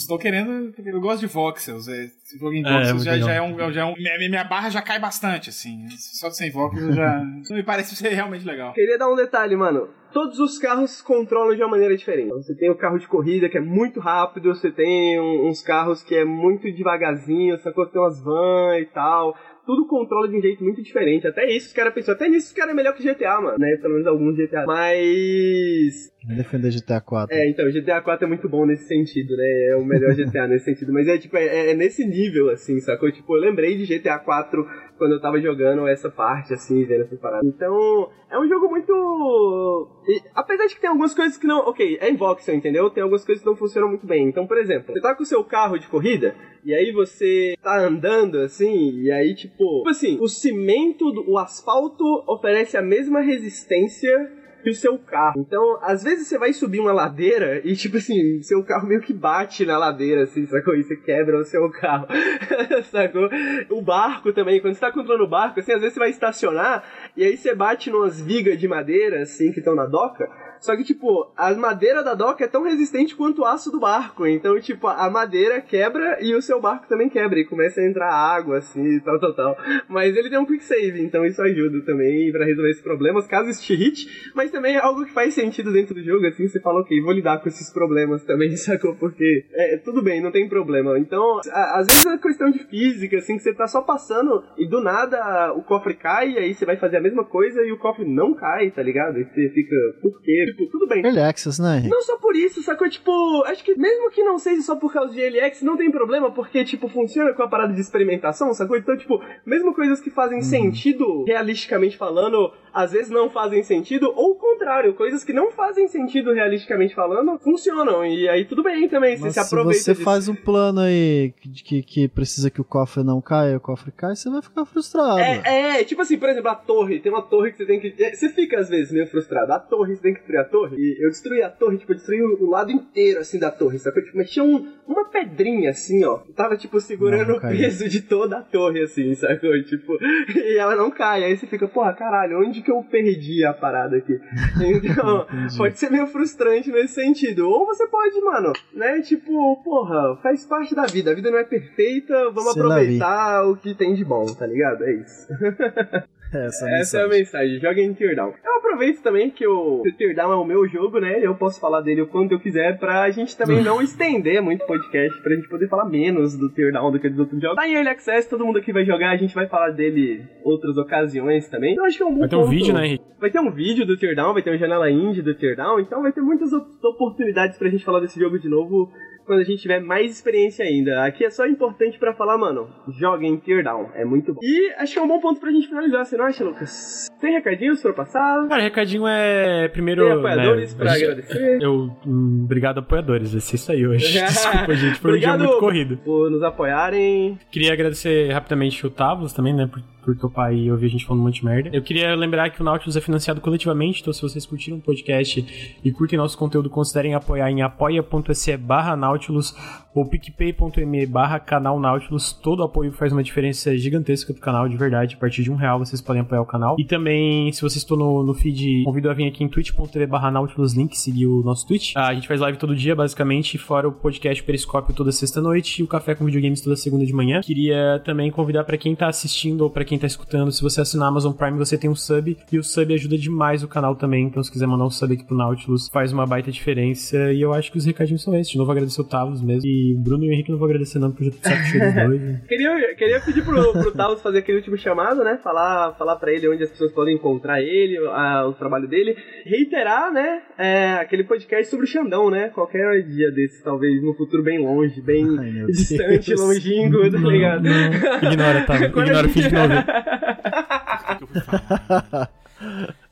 Estou 0.01 0.19
querendo. 0.19 0.73
Eu 0.85 1.01
gosto 1.01 1.21
de 1.21 1.27
voxels. 1.27 1.89
É, 1.89 2.05
esse 2.05 2.39
jogo 2.39 2.55
em 2.55 2.65
É, 2.65 2.71
voxels 2.73 2.93
muito 2.93 3.05
já, 3.05 3.19
já 3.19 3.33
é 3.33 3.43
um. 3.43 3.73
Já 3.73 3.83
é 3.83 3.85
um 3.85 3.95
minha, 3.95 4.19
minha 4.31 4.45
barra 4.45 4.71
já 4.71 4.81
cai 4.81 4.99
bastante, 4.99 5.51
assim. 5.51 5.87
Só 5.91 6.29
de 6.29 6.37
sem 6.37 6.51
voxels 6.51 6.95
já. 6.95 7.19
Não 7.51 7.57
me 7.57 7.63
parece 7.63 7.95
ser 7.95 8.09
realmente 8.11 8.47
legal. 8.47 8.73
Queria 8.73 8.97
dar 8.99 9.11
um 9.11 9.17
detalhe, 9.17 9.55
mano. 9.57 9.89
Todos 10.13 10.41
os 10.41 10.59
carros 10.59 11.01
controlam 11.03 11.55
de 11.55 11.63
uma 11.63 11.69
maneira 11.71 11.97
diferente. 11.97 12.31
Você 12.31 12.53
tem 12.57 12.69
o 12.71 12.75
carro 12.75 12.99
de 12.99 13.07
corrida 13.07 13.49
que 13.49 13.57
é 13.57 13.61
muito 13.61 14.01
rápido, 14.01 14.53
você 14.53 14.69
tem 14.71 15.21
um- 15.21 15.47
uns 15.49 15.63
carros 15.63 16.03
que 16.03 16.17
é 16.17 16.25
muito 16.25 16.63
devagarzinho, 16.73 17.57
sacou? 17.59 17.85
Você 17.85 17.93
tem 17.93 18.01
umas 18.03 18.21
van 18.21 18.79
e 18.81 18.87
tal. 18.87 19.37
Tudo 19.71 19.87
controla 19.87 20.27
de 20.27 20.37
um 20.37 20.43
jeito 20.43 20.65
muito 20.65 20.83
diferente. 20.83 21.29
Até 21.29 21.49
isso 21.49 21.69
os 21.69 21.73
caras 21.73 21.95
pensam, 21.95 22.13
até 22.13 22.29
nisso 22.29 22.49
os 22.49 22.53
caras 22.53 22.73
é 22.73 22.75
melhor 22.75 22.93
que 22.93 23.05
GTA, 23.05 23.41
mano, 23.41 23.57
né? 23.57 23.77
Pelo 23.77 23.93
menos 23.95 24.07
alguns 24.09 24.37
GTA. 24.37 24.65
Mas. 24.67 26.11
Defender 26.25 26.73
GTA 26.73 27.01
4. 27.01 27.37
É, 27.37 27.49
então, 27.49 27.71
GTA 27.71 28.01
4 28.01 28.25
é 28.25 28.29
muito 28.29 28.49
bom 28.49 28.67
nesse 28.67 28.89
sentido, 28.89 29.37
né? 29.37 29.69
É 29.71 29.77
o 29.77 29.85
melhor 29.85 30.13
GTA 30.17 30.49
nesse 30.49 30.65
sentido. 30.65 30.93
Mas 30.93 31.07
é 31.07 31.19
tipo, 31.19 31.37
é, 31.37 31.71
é 31.71 31.75
nesse 31.75 32.05
nível, 32.05 32.51
assim, 32.51 32.81
sacou? 32.81 33.13
Tipo, 33.13 33.37
eu 33.37 33.41
lembrei 33.43 33.77
de 33.77 33.87
GTA 33.87 34.19
4 34.19 34.67
quando 35.01 35.13
eu 35.13 35.21
tava 35.21 35.41
jogando 35.41 35.89
essa 35.89 36.11
parte, 36.11 36.53
assim, 36.53 36.85
vendo 36.85 37.05
essa 37.05 37.17
parada. 37.17 37.41
Então, 37.47 38.11
é 38.31 38.39
um 38.39 38.47
jogo 38.47 38.69
muito. 38.69 39.89
e, 40.07 40.21
apesar 40.35 40.67
de 40.67 40.75
que 40.75 40.81
tem 40.81 40.91
algumas 40.91 41.15
coisas 41.15 41.39
que 41.39 41.47
não. 41.47 41.61
Ok, 41.61 41.97
é 41.99 42.11
em 42.11 42.17
voxel, 42.17 42.55
entendeu? 42.55 42.91
Tem 42.91 43.03
algumas 43.03 43.25
coisas 43.25 43.43
que 43.43 43.49
não 43.49 43.57
funcionam 43.57 43.89
muito 43.89 44.07
bem. 44.07 44.29
Então, 44.29 44.47
por 44.47 44.59
exemplo, 44.59 44.93
você 44.93 45.01
tá 45.01 45.15
com 45.15 45.23
o 45.23 45.27
seu 45.27 45.43
carro 45.43 45.79
de 45.79 45.89
corrida, 45.89 46.37
e 46.63 46.75
aí 46.75 46.93
você 46.93 47.55
tá 47.63 47.79
andando 47.79 48.41
assim, 48.41 49.01
e 49.01 49.11
aí, 49.11 49.35
tipo. 49.35 49.79
Tipo 49.79 49.89
assim, 49.89 50.19
o 50.21 50.29
cimento, 50.29 51.07
o 51.27 51.39
asfalto 51.39 52.05
oferece 52.27 52.77
a 52.77 52.83
mesma 52.83 53.21
resistência 53.21 54.31
que 54.63 54.71
o 54.71 54.75
seu 54.75 54.99
carro. 54.99 55.41
Então, 55.41 55.79
às 55.83 56.03
vezes 56.03 56.27
você 56.27 56.39
vai 56.39 56.53
subir 56.53 56.81
uma 56.81 56.93
ladeira 56.93 57.61
e, 57.65 57.75
tipo 57.75 57.97
assim, 57.97 58.43
seu 58.43 58.63
carro 58.65 58.87
meio 58.87 59.01
que 59.01 59.13
bate 59.13 59.65
na 59.65 59.79
ladeira, 59.79 60.23
assim, 60.23 60.47
sacou? 60.47 60.75
E 60.75 60.83
você 60.83 60.97
quebra 60.97 61.39
o 61.39 61.45
seu 61.45 61.71
carro, 61.71 62.07
sacou? 62.91 63.29
O 63.71 63.83
barco 63.83 64.33
também, 64.33 64.61
quando 64.61 64.75
você 64.75 64.81
tá 64.81 64.93
controlando 64.93 65.25
o 65.25 65.29
barco, 65.29 65.61
assim, 65.61 65.73
às 65.73 65.81
vezes 65.81 65.95
você 65.95 66.01
vai 66.01 66.11
estacionar 66.11 66.85
e 67.17 67.25
aí 67.25 67.37
você 67.37 67.55
bate 67.55 67.91
numas 67.91 68.21
vigas 68.21 68.59
de 68.59 68.69
madeira, 68.69 69.23
assim, 69.23 69.53
que 69.53 69.59
estão 69.59 69.75
na 69.75 69.87
doca. 69.87 70.29
Só 70.61 70.77
que, 70.77 70.85
tipo, 70.85 71.33
a 71.37 71.53
madeira 71.55 72.03
da 72.03 72.15
doca 72.15 72.45
é 72.45 72.49
tão 72.49 72.63
resistente 72.63 73.17
quanto 73.17 73.43
o 73.43 73.45
aço 73.47 73.71
do 73.71 73.81
barco. 73.81 74.27
Então, 74.27 74.59
tipo, 74.61 74.87
a 74.87 75.09
madeira 75.11 75.61
quebra 75.61 76.19
e 76.21 76.35
o 76.35 76.43
seu 76.43 76.61
barco 76.61 76.87
também 76.89 77.09
quebra. 77.09 77.39
E 77.41 77.45
começa 77.45 77.81
a 77.81 77.87
entrar 77.87 78.13
água, 78.13 78.59
assim, 78.59 79.01
tal, 79.01 79.19
tal, 79.19 79.35
tal. 79.35 79.57
Mas 79.89 80.17
ele 80.17 80.29
tem 80.29 80.39
um 80.39 80.45
quick 80.47 80.63
save, 80.63 81.03
então 81.03 81.25
isso 81.25 81.41
ajuda 81.43 81.81
também 81.85 82.31
pra 82.31 82.45
resolver 82.45 82.71
esses 82.71 82.83
problemas, 82.83 83.27
caso 83.27 83.49
isso 83.51 83.63
te 83.63 83.75
hit. 83.75 84.31
Mas 84.35 84.51
também 84.51 84.77
é 84.77 84.79
algo 84.81 85.05
que 85.05 85.13
faz 85.13 85.35
sentido 85.35 85.73
dentro 85.73 85.95
do 85.95 86.03
jogo, 86.03 86.27
assim, 86.27 86.47
você 86.47 86.61
fala, 86.61 86.81
ok, 86.81 87.01
vou 87.01 87.13
lidar 87.13 87.41
com 87.41 87.49
esses 87.49 87.73
problemas 87.73 88.25
também, 88.25 88.55
sacou? 88.57 88.95
Porque, 88.97 89.45
é, 89.53 89.77
tudo 89.79 90.03
bem, 90.03 90.21
não 90.21 90.31
tem 90.31 90.49
problema. 90.49 90.99
Então, 90.99 91.41
a- 91.51 91.79
às 91.81 91.87
vezes 91.87 92.07
é 92.07 92.19
questão 92.19 92.51
de 92.51 92.59
física, 92.65 93.17
assim, 93.17 93.37
que 93.37 93.43
você 93.43 93.55
tá 93.55 93.67
só 93.67 93.81
passando 93.83 94.45
e 94.59 94.67
do 94.69 94.81
nada 94.81 95.53
o 95.55 95.63
cofre 95.63 95.95
cai, 95.95 96.33
e 96.33 96.39
aí 96.39 96.55
você 96.55 96.65
vai 96.67 96.77
fazer 96.77 96.99
a 96.99 97.01
mesma 97.01 97.25
coisa 97.25 97.63
e 97.63 97.73
o 97.73 97.79
cofre 97.79 98.05
não 98.05 98.35
cai, 98.35 98.71
tá 98.71 98.83
ligado? 98.83 99.19
E 99.19 99.25
você 99.25 99.49
fica, 99.51 99.77
por 100.03 100.21
quê? 100.23 100.50
Tipo, 100.53 100.67
tudo 100.67 100.87
bem. 100.87 101.05
Early 101.05 101.21
Access, 101.21 101.61
né? 101.61 101.83
Não 101.89 102.03
só 102.03 102.17
por 102.17 102.35
isso, 102.37 102.63
sacou? 102.63 102.89
Tipo, 102.89 103.11
acho 103.47 103.63
que 103.65 103.75
mesmo 103.79 104.11
que 104.11 104.23
não 104.23 104.39
seja 104.39 104.63
só 104.63 104.77
por 104.77 104.93
causa 104.93 105.13
de 105.13 105.21
LX, 105.29 105.63
não 105.63 105.77
tem 105.77 105.91
problema, 105.91 106.31
porque, 106.31 106.65
tipo, 106.65 106.89
funciona 106.89 107.33
com 107.33 107.43
a 107.43 107.49
parada 107.49 107.73
de 107.73 107.81
experimentação, 107.81 108.53
sacou? 108.53 108.77
Então, 108.77 108.97
tipo, 108.97 109.21
mesmo 109.47 109.75
coisas 109.75 110.01
que 110.01 110.11
fazem 110.11 110.43
sentido, 110.43 111.25
realisticamente 111.25 111.97
falando, 111.97 112.53
às 112.73 112.93
vezes 112.93 113.11
não 113.11 113.29
fazem 113.31 113.63
sentido, 113.63 114.13
ou 114.15 114.33
o 114.33 114.35
contrário, 114.35 114.95
coisas 114.95 115.25
que 115.25 115.33
não 115.33 115.51
fazem 115.51 115.89
sentido 115.89 116.33
realisticamente 116.33 116.95
falando, 116.95 117.39
funcionam. 117.39 118.05
E 118.05 118.29
aí 118.29 118.45
tudo 118.45 118.63
bem 118.63 118.89
também, 118.89 119.17
você 119.17 119.25
Mas 119.25 119.35
se 119.35 119.41
se 119.41 119.47
aproveita 119.47 119.83
você 119.83 119.93
disso. 119.93 120.05
faz 120.05 120.29
um 120.29 120.35
plano 120.35 120.81
aí 120.81 121.33
que, 121.41 121.63
que, 121.63 121.83
que 121.83 122.09
precisa 122.09 122.51
que 122.51 122.61
o 122.61 122.65
cofre 122.65 123.03
não 123.03 123.21
caia, 123.21 123.57
o 123.57 123.61
cofre 123.61 123.91
cai, 123.93 124.15
você 124.17 124.31
vai 124.31 124.43
ficar 124.43 124.65
frustrado. 124.65 125.19
É, 125.19 125.79
é, 125.81 125.85
tipo 125.85 126.01
assim, 126.03 126.19
por 126.19 126.29
exemplo, 126.29 126.51
a 126.51 126.55
torre. 126.55 127.01
Tem 127.01 127.11
uma 127.13 127.23
torre 127.23 127.51
que 127.53 127.59
você 127.59 127.67
tem 127.67 127.81
que. 127.81 127.95
é, 128.03 128.15
Você 128.15 128.29
fica 128.29 128.59
às 128.61 128.69
vezes 128.69 128.93
meio 128.93 129.07
frustrado. 129.07 129.53
A 129.53 129.59
torre, 129.59 129.97
você 129.97 130.03
tem 130.03 130.15
que 130.15 130.21
a 130.41 130.45
torre. 130.45 130.77
E 130.77 131.05
eu 131.05 131.09
destruí 131.09 131.43
a 131.43 131.51
torre, 131.51 131.79
tipo, 131.79 131.93
eu 131.93 131.97
destruí 131.97 132.23
o 132.23 132.49
lado 132.49 132.71
inteiro, 132.71 133.21
assim, 133.21 133.39
da 133.39 133.51
torre, 133.51 133.79
sacou? 133.79 134.03
Tipo, 134.03 134.17
mas 134.17 134.31
tinha 134.31 134.45
um, 134.45 134.73
uma 134.87 135.05
pedrinha, 135.07 135.71
assim, 135.71 136.05
ó. 136.05 136.19
Tava, 136.35 136.57
tipo, 136.57 136.81
segurando 136.81 137.35
o 137.35 137.41
peso 137.41 137.89
de 137.89 138.03
toda 138.03 138.39
a 138.39 138.43
torre, 138.43 138.83
assim, 138.83 139.15
sacou? 139.15 139.51
Tipo, 139.71 139.99
e 140.35 140.57
ela 140.57 140.75
não 140.75 140.91
cai. 140.91 141.23
Aí 141.23 141.37
você 141.37 141.47
fica, 141.47 141.69
porra, 141.69 141.93
caralho, 141.93 142.41
onde 142.41 142.61
que 142.61 142.71
eu 142.71 142.83
perdi 142.83 143.45
a 143.45 143.53
parada 143.53 143.97
aqui? 143.97 144.19
Então, 144.91 145.27
pode 145.57 145.79
ser 145.79 145.91
meio 145.91 146.07
frustrante 146.07 146.71
nesse 146.71 146.95
sentido. 146.95 147.49
Ou 147.49 147.67
você 147.67 147.87
pode, 147.87 148.21
mano, 148.21 148.53
né? 148.73 149.01
Tipo, 149.01 149.57
porra, 149.63 150.17
faz 150.23 150.45
parte 150.47 150.75
da 150.75 150.87
vida. 150.87 151.11
A 151.11 151.15
vida 151.15 151.31
não 151.31 151.39
é 151.39 151.45
perfeita, 151.45 152.31
vamos 152.31 152.55
vie. 152.55 152.61
aproveitar 152.61 153.47
o 153.47 153.57
que 153.57 153.75
tem 153.75 153.95
de 153.95 154.05
bom, 154.05 154.27
tá 154.27 154.47
ligado? 154.47 154.85
É 154.85 154.93
isso. 154.95 155.29
Essa, 156.47 156.69
é 156.69 156.81
Essa 156.81 156.99
é 157.01 157.05
a 157.05 157.09
mensagem, 157.09 157.59
joguem 157.59 157.93
Teardown. 157.95 158.33
Eu 158.45 158.59
aproveito 158.59 159.03
também 159.03 159.31
que 159.31 159.47
o 159.47 159.83
Teardown 159.99 160.33
é 160.33 160.37
o 160.37 160.45
meu 160.45 160.67
jogo, 160.69 161.01
né? 161.01 161.19
Eu 161.21 161.35
posso 161.35 161.59
falar 161.61 161.81
dele 161.81 162.03
o 162.03 162.07
quanto 162.07 162.33
eu 162.33 162.41
quiser 162.41 162.79
pra 162.79 163.11
gente 163.11 163.37
também 163.37 163.61
não 163.65 163.83
estender 163.83 164.41
muito 164.41 164.63
o 164.63 164.67
podcast, 164.67 165.21
pra 165.23 165.35
gente 165.35 165.49
poder 165.49 165.69
falar 165.69 165.87
menos 165.87 166.37
do 166.39 166.49
Teardown 166.51 166.93
do 166.93 167.01
que 167.01 167.09
dos 167.09 167.19
outros 167.19 167.41
jogos. 167.41 167.57
Tá 167.57 167.67
em 167.69 167.75
Early 167.75 167.89
Access, 167.91 168.29
todo 168.29 168.45
mundo 168.47 168.59
aqui 168.59 168.73
vai 168.73 168.85
jogar, 168.85 169.11
a 169.11 169.17
gente 169.17 169.35
vai 169.35 169.47
falar 169.49 169.71
dele 169.71 170.23
outras 170.45 170.77
ocasiões 170.77 171.49
também. 171.49 171.73
Então 171.73 171.85
acho 171.85 171.97
que 171.97 172.03
é 172.03 172.07
um 172.07 172.13
bom 172.15 172.21
Vai 172.21 172.29
ter 172.29 172.37
um 172.37 172.41
ponto. 172.41 172.51
vídeo, 172.51 172.75
né, 172.75 172.87
Henrique? 172.87 173.05
Vai 173.21 173.31
ter 173.31 173.41
um 173.41 173.51
vídeo 173.51 173.85
do 173.87 173.97
Teardown, 173.99 174.33
vai 174.33 174.43
ter 174.43 174.51
uma 174.51 174.59
janela 174.59 174.91
indie 174.91 175.23
do 175.23 175.35
Teardown, 175.35 175.81
então 175.81 176.01
vai 176.03 176.13
ter 176.13 176.21
muitas 176.23 176.53
op- 176.53 176.69
oportunidades 176.85 177.59
pra 177.59 177.69
gente 177.69 177.85
falar 177.85 178.01
desse 178.01 178.19
jogo 178.21 178.39
de 178.39 178.49
novo 178.49 178.91
quando 179.31 179.43
a 179.43 179.45
gente 179.45 179.63
tiver 179.63 179.79
mais 179.79 180.11
experiência 180.11 180.65
ainda. 180.65 181.05
Aqui 181.05 181.25
é 181.25 181.31
só 181.31 181.47
importante 181.47 181.97
pra 182.01 182.13
falar, 182.13 182.37
mano, 182.37 182.69
joguem 182.99 183.37
Teardown, 183.37 183.91
é 183.95 184.05
muito 184.05 184.35
bom. 184.35 184.41
E 184.43 184.73
acho 184.77 184.95
que 184.95 184.99
é 184.99 185.03
um 185.03 185.07
bom 185.07 185.21
ponto 185.21 185.39
pra 185.41 185.53
gente 185.53 185.69
finalizar, 185.69 186.05
você 186.05 186.17
não 186.17 186.25
acha, 186.25 186.43
Lucas? 186.43 187.07
Tem 187.21 187.35
recadinhos 187.35 187.81
pra 187.81 187.93
passar? 187.93 188.49
Cara, 188.49 188.61
recadinho 188.61 189.07
é 189.07 189.69
primeiro. 189.69 190.03
Tem 190.03 190.13
apoiadores 190.15 190.75
né, 190.75 190.79
pra 190.85 190.95
gente- 190.95 191.05
agradecer? 191.05 191.63
Eu. 191.63 191.97
hum, 192.05 192.43
obrigado, 192.45 192.79
apoiadores. 192.79 193.31
Vai 193.31 193.41
ser 193.41 193.55
isso 193.55 193.71
aí 193.71 193.87
hoje. 193.87 194.05
Desculpa, 194.19 194.75
gente. 194.75 194.99
Foi 194.99 195.17
um 195.17 195.21
dia 195.21 195.37
muito 195.37 195.59
corrido. 195.59 195.97
Por 195.99 196.29
nos 196.29 196.43
apoiarem. 196.43 197.39
Queria 197.53 197.73
agradecer 197.73 198.33
rapidamente 198.33 198.85
o 198.85 198.91
Tavos 198.91 199.33
também, 199.33 199.55
né? 199.55 199.71
Por, 199.71 199.81
por 200.01 200.17
topar 200.17 200.55
e 200.55 200.71
ouvir 200.71 200.87
a 200.87 200.91
gente 200.91 201.07
falando 201.07 201.23
um 201.23 201.25
monte 201.27 201.41
de 201.41 201.45
merda. 201.45 201.71
Eu 201.73 201.83
queria 201.83 202.15
lembrar 202.15 202.51
que 202.51 202.61
o 202.61 202.65
Nautilus 202.65 202.97
é 202.97 203.01
financiado 203.01 203.41
coletivamente, 203.41 204.01
então 204.01 204.13
se 204.13 204.23
vocês 204.23 204.45
curtiram 204.47 204.79
o 204.79 204.81
podcast 204.81 205.79
e 205.85 205.93
curtem 205.93 206.19
nosso 206.19 206.37
conteúdo, 206.37 206.69
considerem 206.71 207.15
apoiar 207.15 207.51
em 207.51 207.63
apoia.se 207.63 208.57
barra 208.57 208.97
Nautilus 208.97 209.55
ou 209.95 210.07
picpay.me 210.07 211.07
barra 211.07 211.39
canal 211.41 211.81
Nautilus. 211.81 212.33
Todo 212.33 212.63
apoio 212.63 212.93
faz 212.93 213.13
uma 213.13 213.23
diferença 213.23 213.77
gigantesca 213.77 214.33
pro 214.33 214.43
canal, 214.43 214.69
de 214.69 214.77
verdade. 214.77 215.17
A 215.17 215.19
partir 215.19 215.43
de 215.43 215.51
um 215.51 215.57
real 215.57 215.79
vocês 215.79 216.01
podem 216.01 216.23
apoiar 216.23 216.43
o 216.43 216.47
canal. 216.47 216.77
E 216.79 216.85
também, 216.85 217.53
se 217.53 217.61
vocês 217.61 217.77
estão 217.77 217.97
no, 217.97 218.23
no 218.23 218.35
feed, 218.35 218.85
convido 218.85 219.11
a 219.11 219.15
vir 219.15 219.27
aqui 219.27 219.43
em 219.43 219.49
twitch.tv 219.49 220.07
barra 220.07 220.31
Nautilus 220.31 220.75
Link, 220.75 220.97
seguir 220.97 221.27
o 221.27 221.43
nosso 221.43 221.67
Twitch. 221.67 221.93
Ah, 221.97 222.09
a 222.09 222.15
gente 222.15 222.29
faz 222.29 222.41
live 222.41 222.59
todo 222.59 222.75
dia, 222.75 222.95
basicamente, 222.95 223.59
fora 223.59 223.89
o 223.89 223.93
podcast 223.93 224.43
Periscópio 224.43 224.95
toda 224.95 225.13
sexta-noite 225.13 225.81
e 225.81 225.85
o 225.85 225.87
Café 225.87 226.15
com 226.15 226.25
Videogames 226.25 226.61
toda 226.61 226.77
segunda 226.77 227.05
de 227.05 227.13
manhã. 227.13 227.41
Queria 227.41 228.01
também 228.05 228.31
convidar 228.31 228.65
pra 228.65 228.79
quem 228.79 228.95
tá 228.95 229.09
assistindo 229.09 229.63
ou 229.63 229.71
pra 229.71 229.85
quem 229.91 229.99
tá 229.99 230.07
escutando, 230.07 230.53
se 230.53 230.63
você 230.63 230.81
assinar 230.81 231.07
a 231.07 231.09
Amazon 231.11 231.33
Prime, 231.33 231.59
você 231.59 231.77
tem 231.77 231.91
um 231.91 231.97
sub, 231.97 232.37
e 232.53 232.59
o 232.59 232.63
sub 232.63 232.95
ajuda 232.95 233.19
demais 233.19 233.65
o 233.65 233.69
canal 233.69 233.97
também, 233.97 234.25
então 234.27 234.41
se 234.43 234.51
quiser 234.51 234.67
mandar 234.69 234.85
um 234.87 234.91
sub 234.91 235.13
aqui 235.13 235.25
pro 235.25 235.37
Nautilus, 235.37 235.89
faz 235.89 236.13
uma 236.13 236.25
baita 236.27 236.51
diferença, 236.53 237.33
e 237.33 237.41
eu 237.43 237.53
acho 237.53 237.73
que 237.73 237.79
os 237.79 237.85
recadinhos 237.85 238.23
são 238.23 238.35
esses. 238.39 238.53
De 238.53 238.57
novo, 238.59 238.71
agradecer 238.71 239.01
o 239.01 239.05
Tavos 239.05 239.43
mesmo, 239.43 239.69
e 239.69 239.95
o 239.97 239.99
Bruno 240.01 240.25
e 240.25 240.29
o 240.29 240.33
Henrique 240.33 240.51
não 240.53 240.59
vou 240.59 240.67
agradecer 240.69 240.99
não, 241.01 241.11
porque 241.11 241.25
eu 241.25 241.33
já 241.33 241.33
tô 241.33 241.39
de 241.41 241.49
saco 241.57 241.67
cheio 241.69 241.85
dos 241.85 241.95
dois. 242.07 242.21
né? 242.21 242.41
Queria, 242.49 242.95
queria 242.97 243.21
pedir 243.21 243.45
pro, 243.45 243.73
pro 243.73 243.93
Talos 243.93 244.23
fazer 244.23 244.39
aquele 244.39 244.59
último 244.59 244.77
chamado, 244.79 245.25
né? 245.25 245.39
Falar, 245.43 245.93
falar 245.99 246.15
pra 246.17 246.33
ele 246.33 246.49
onde 246.49 246.63
as 246.63 246.71
pessoas 246.71 246.93
podem 246.93 247.17
encontrar 247.17 247.61
ele, 247.61 247.99
a- 247.99 248.47
o 248.49 248.53
trabalho 248.53 248.87
dele. 248.89 249.17
Reiterar, 249.45 250.13
né? 250.13 250.41
é, 250.57 250.93
aquele 251.01 251.25
podcast 251.25 251.69
sobre 251.71 251.87
o 251.87 251.89
Xandão, 251.89 252.31
né? 252.31 252.49
Qualquer 252.51 253.03
dia 253.03 253.31
desses, 253.33 253.63
talvez, 253.63 254.01
no 254.03 254.15
futuro 254.15 254.43
bem 254.43 254.59
longe, 254.65 255.01
bem 255.01 255.25
Ai, 255.39 255.67
distante, 255.67 256.29
Deus. 256.29 256.41
longínquo, 256.41 257.11
tá 257.11 257.19
ligado? 257.19 257.67
Ignora, 257.67 258.61
Tavos, 258.67 258.83
a 258.83 258.87
ignora, 258.87 259.29
finge 259.29 259.49
que 259.49 259.55
não 259.55 259.63
ouviu. 259.63 259.80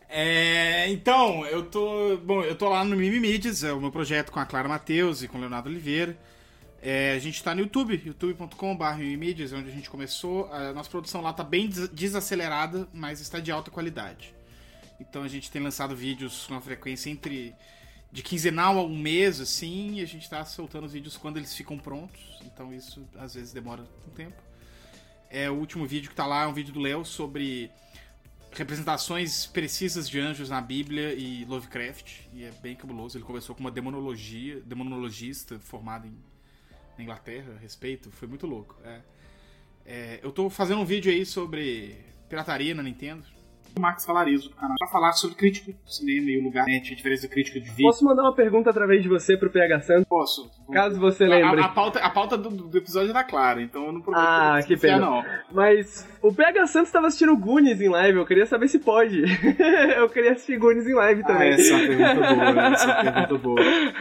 É, 0.09 0.89
então, 0.91 1.45
eu 1.47 1.65
tô. 1.65 2.17
Bom, 2.19 2.43
eu 2.43 2.55
tô 2.57 2.69
lá 2.69 2.85
no 2.85 2.97
Mimimídias, 2.97 3.63
é 3.63 3.73
o 3.73 3.81
meu 3.81 3.93
projeto 3.93 4.33
com 4.33 4.41
a 4.41 4.47
Clara 4.47 4.69
Matheus 4.69 5.23
e 5.23 5.29
com 5.29 5.37
o 5.37 5.41
Leonardo 5.41 5.69
Oliveira. 5.69 6.17
É, 6.81 7.13
a 7.13 7.19
gente 7.19 7.43
tá 7.43 7.55
no 7.55 7.61
YouTube, 7.61 8.01
youtube.com.br 8.05 8.95
Mimimídias, 8.97 9.53
onde 9.53 9.69
a 9.69 9.73
gente 9.73 9.91
começou. 9.91 10.51
A 10.53 10.73
nossa 10.73 10.89
produção 10.89 11.21
lá 11.21 11.33
tá 11.33 11.43
bem 11.45 11.69
des- 11.69 11.89
desacelerada, 11.89 12.89
mas 12.93 13.21
está 13.21 13.39
de 13.41 13.51
alta 13.53 13.71
qualidade. 13.71 14.35
Então 15.01 15.23
a 15.23 15.29
gente 15.29 15.51
tem 15.51 15.63
lançado 15.63 15.95
vídeos 15.95 16.47
com 16.47 16.55
uma 16.55 16.61
frequência 16.61 17.11
entre 17.11 17.55
de 18.11 18.23
quinzenal 18.23 18.79
a 18.79 18.83
um 18.83 18.97
mês, 18.97 19.41
assim, 19.41 19.97
e 19.97 20.01
a 20.01 20.07
gente 20.07 20.29
tá 20.31 20.43
soltando 20.45 20.85
os 20.87 20.93
vídeos 20.93 21.17
quando 21.17 21.37
eles 21.37 21.55
ficam 21.55 21.77
prontos. 21.77 22.21
Então 22.47 22.73
isso 22.73 23.07
às 23.19 23.35
vezes 23.35 23.53
demora 23.53 23.83
um 24.07 24.11
tempo. 24.11 24.41
É, 25.31 25.51
o 25.51 25.55
último 25.55 25.87
vídeo 25.87 26.09
que 26.09 26.17
tá 26.17 26.27
lá 26.27 26.45
é 26.45 26.47
um 26.47 26.53
vídeo 26.53 26.73
do 26.73 26.81
Léo 26.81 27.05
sobre 27.05 27.71
representações 28.53 29.47
precisas 29.47 30.09
de 30.09 30.19
anjos 30.19 30.49
na 30.49 30.61
Bíblia 30.61 31.13
e 31.13 31.45
Lovecraft, 31.45 32.21
e 32.33 32.45
é 32.45 32.51
bem 32.63 32.75
cabuloso. 32.75 33.19
Ele 33.19 33.25
começou 33.25 33.55
com 33.55 33.61
uma 33.61 33.71
demonologia, 33.71 34.61
demonologista 34.61 35.59
formado 35.59 36.07
em, 36.07 36.17
na 36.97 37.05
Inglaterra, 37.05 37.55
a 37.57 37.59
respeito, 37.59 38.11
foi 38.11 38.27
muito 38.27 38.47
louco. 38.47 38.77
É. 38.85 39.01
É, 39.85 40.21
eu 40.23 40.33
tô 40.33 40.51
fazendo 40.51 40.81
um 40.81 40.85
vídeo 40.85 41.11
aí 41.11 41.25
sobre 41.25 41.97
pirataria 42.29 42.75
na 42.75 42.83
Nintendo. 42.83 43.25
O 43.79 43.81
Max 43.81 44.05
Valarizo 44.07 44.49
do 44.51 44.57
canal. 44.57 44.75
Pra 44.79 44.89
falar 44.89 45.13
sobre 45.13 45.37
crítica 45.37 45.73
do 45.73 45.91
cinema 45.91 46.31
e 46.31 46.39
o 46.41 46.45
lugar, 46.45 46.67
né, 46.67 46.77
a 46.79 46.95
diferença 46.95 47.23
da 47.29 47.33
crítica 47.33 47.61
de 47.61 47.71
vídeo. 47.71 47.85
Posso 47.87 48.05
mandar 48.05 48.23
uma 48.23 48.35
pergunta 48.35 48.71
através 48.71 49.03
de 49.03 49.09
você 49.09 49.37
pro 49.37 49.51
PH 49.51 49.81
Santos? 49.83 50.05
Posso? 50.09 50.51
Caso 50.73 50.99
você 51.01 51.27
lembre. 51.27 51.61
A, 51.61 51.67
a 51.67 51.69
pauta, 51.69 51.99
a 52.01 52.11
pauta 52.11 52.37
do, 52.37 52.51
do 52.51 52.77
episódio 52.79 53.13
tá 53.13 53.25
clara, 53.25 53.63
então 53.63 53.87
eu 53.87 53.93
não 53.93 54.01
prometo 54.01 54.21
Ah, 54.21 54.61
que 54.67 54.77
pena. 54.77 54.99
não. 54.99 55.23
Mas 55.53 56.07
o 56.23 56.33
PH 56.33 56.67
Santos 56.67 56.91
tava 56.91 57.07
assistindo 57.07 57.37
Goonies 57.37 57.81
em 57.81 57.89
live, 57.89 58.19
eu 58.19 58.27
queria 58.27 58.45
saber 58.47 58.69
se 58.69 58.79
pode. 58.79 59.23
eu 59.97 60.09
queria 60.11 60.33
assistir 60.33 60.59
Goonies 60.59 60.87
em 60.87 60.95
live 60.95 61.23
Ah, 61.23 61.27
também. 61.27 61.51
essa 61.53 61.73
é 61.73 61.77
uma 61.77 61.87
pergunta 61.87 62.35
boa, 62.35 62.63
essa 62.73 62.85
é 62.85 62.87
uma 62.87 63.13
pergunta 63.13 63.39
boa. 63.39 63.61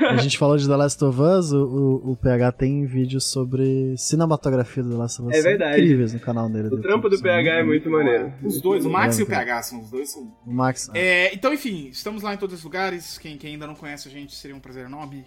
A 0.10 0.18
gente 0.18 0.38
falou 0.38 0.58
de 0.58 0.68
The 0.68 0.76
Last 0.76 1.04
of 1.06 1.22
Us, 1.22 1.52
o, 1.54 1.64
o, 1.64 2.12
o 2.12 2.18
PH 2.18 2.52
tem 2.54 2.86
vídeos 2.86 3.32
sobre 3.32 3.96
cinematografia 3.98 4.84
do 4.84 4.90
The 4.92 4.96
Last 4.98 5.22
of 5.22 5.30
Us. 5.32 5.38
É 5.38 5.42
verdade. 5.42 5.82
Incríveis 5.82 6.14
no 6.14 6.20
canal 6.20 6.50
dele. 6.50 6.68
O 6.74 6.82
trampo 6.82 7.08
do 7.10 7.22
PH 7.22 7.50
é 7.60 7.64
muito 7.64 7.90
maneiro. 7.90 8.34
Os 8.44 8.62
dois, 8.62 8.86
o 8.86 8.90
Max 8.90 9.20
e 9.20 9.24
o 9.24 9.26
É. 9.26 9.30
PH, 9.30 9.64
os 9.74 9.90
dois 9.90 10.12
são 10.12 10.36
O 10.46 10.54
Max. 10.54 10.90
É, 10.94 11.34
então, 11.34 11.54
enfim, 11.54 11.88
estamos 11.90 12.22
lá 12.24 12.34
em 12.34 12.38
todos 12.38 12.58
os 12.60 12.64
lugares. 12.64 13.18
Quem, 13.18 13.38
quem 13.38 13.54
ainda 13.54 13.68
não 13.68 13.76
conhece 13.76 14.08
a 14.08 14.12
gente, 14.12 14.36
seria 14.36 14.56
um 14.56 14.60
prazer 14.60 14.86
enorme 14.86 15.26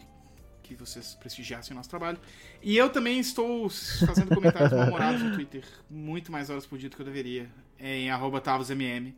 que 0.62 0.74
vocês 0.74 1.14
prestigiassem 1.14 1.72
o 1.74 1.76
nosso 1.76 1.90
trabalho. 1.90 2.18
E 2.62 2.76
eu 2.76 2.88
também 2.90 3.18
estou 3.18 3.68
fazendo 4.06 4.34
comentários 4.34 4.72
mal-humorados 4.72 5.20
no 5.22 5.32
Twitter, 5.32 5.64
muito 5.90 6.30
mais 6.30 6.48
horas 6.48 6.64
por 6.64 6.78
dia 6.78 6.88
do 6.88 6.94
que 6.96 7.02
eu 7.02 7.06
deveria, 7.06 7.50
é, 7.78 7.96
em 7.98 8.10
arroba 8.10 8.40
tavosmm. 8.40 9.12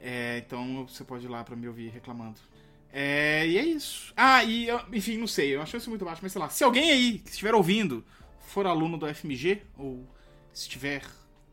É, 0.00 0.42
então 0.44 0.86
você 0.86 1.02
pode 1.02 1.24
ir 1.24 1.28
lá 1.28 1.42
pra 1.42 1.56
me 1.56 1.66
ouvir 1.66 1.88
reclamando. 1.88 2.38
É, 2.92 3.46
e 3.48 3.58
é 3.58 3.64
isso. 3.64 4.12
Ah, 4.16 4.44
e 4.44 4.68
eu- 4.68 4.80
enfim, 4.92 5.16
não 5.16 5.26
sei, 5.26 5.54
eu 5.56 5.62
acho 5.62 5.76
isso 5.76 5.88
muito 5.90 6.04
baixo, 6.04 6.20
mas 6.22 6.32
sei 6.32 6.40
lá. 6.40 6.48
Se 6.50 6.62
alguém 6.62 6.90
aí 6.90 7.18
que 7.18 7.30
estiver 7.30 7.54
ouvindo 7.54 8.04
for 8.40 8.66
aluno 8.66 8.98
do 8.98 9.06
FMG, 9.06 9.62
ou 9.78 10.06
se 10.52 10.68
tiver 10.68 11.02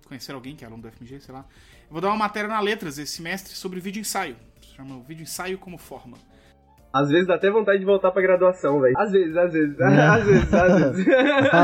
conhecer 0.06 0.34
alguém 0.34 0.56
que 0.58 0.64
é 0.66 0.68
aluno 0.68 0.84
do 0.84 0.90
FMG, 0.92 1.22
sei 1.22 1.34
lá, 1.34 1.48
vou 1.92 2.00
dar 2.00 2.08
uma 2.08 2.18
matéria 2.18 2.48
na 2.48 2.60
Letras 2.62 2.98
esse 2.98 3.12
semestre 3.18 3.54
sobre 3.54 3.80
vídeo 3.82 4.00
ensaio. 4.00 4.38
Chama 4.76 4.96
o 4.96 5.04
vídeo 5.04 5.24
ensaio 5.24 5.58
como 5.58 5.78
forma. 5.78 6.18
Às 6.94 7.10
vezes 7.10 7.28
dá 7.28 7.36
até 7.36 7.50
vontade 7.50 7.80
de 7.80 7.86
voltar 7.86 8.12
pra 8.12 8.22
graduação, 8.22 8.82
velho. 8.82 8.94
Às 8.98 9.12
vezes, 9.12 9.36
às 9.38 9.54
vezes, 9.54 9.80
às 9.80 10.26
vezes, 10.26 10.54
às 10.54 10.80
vezes. 10.80 11.08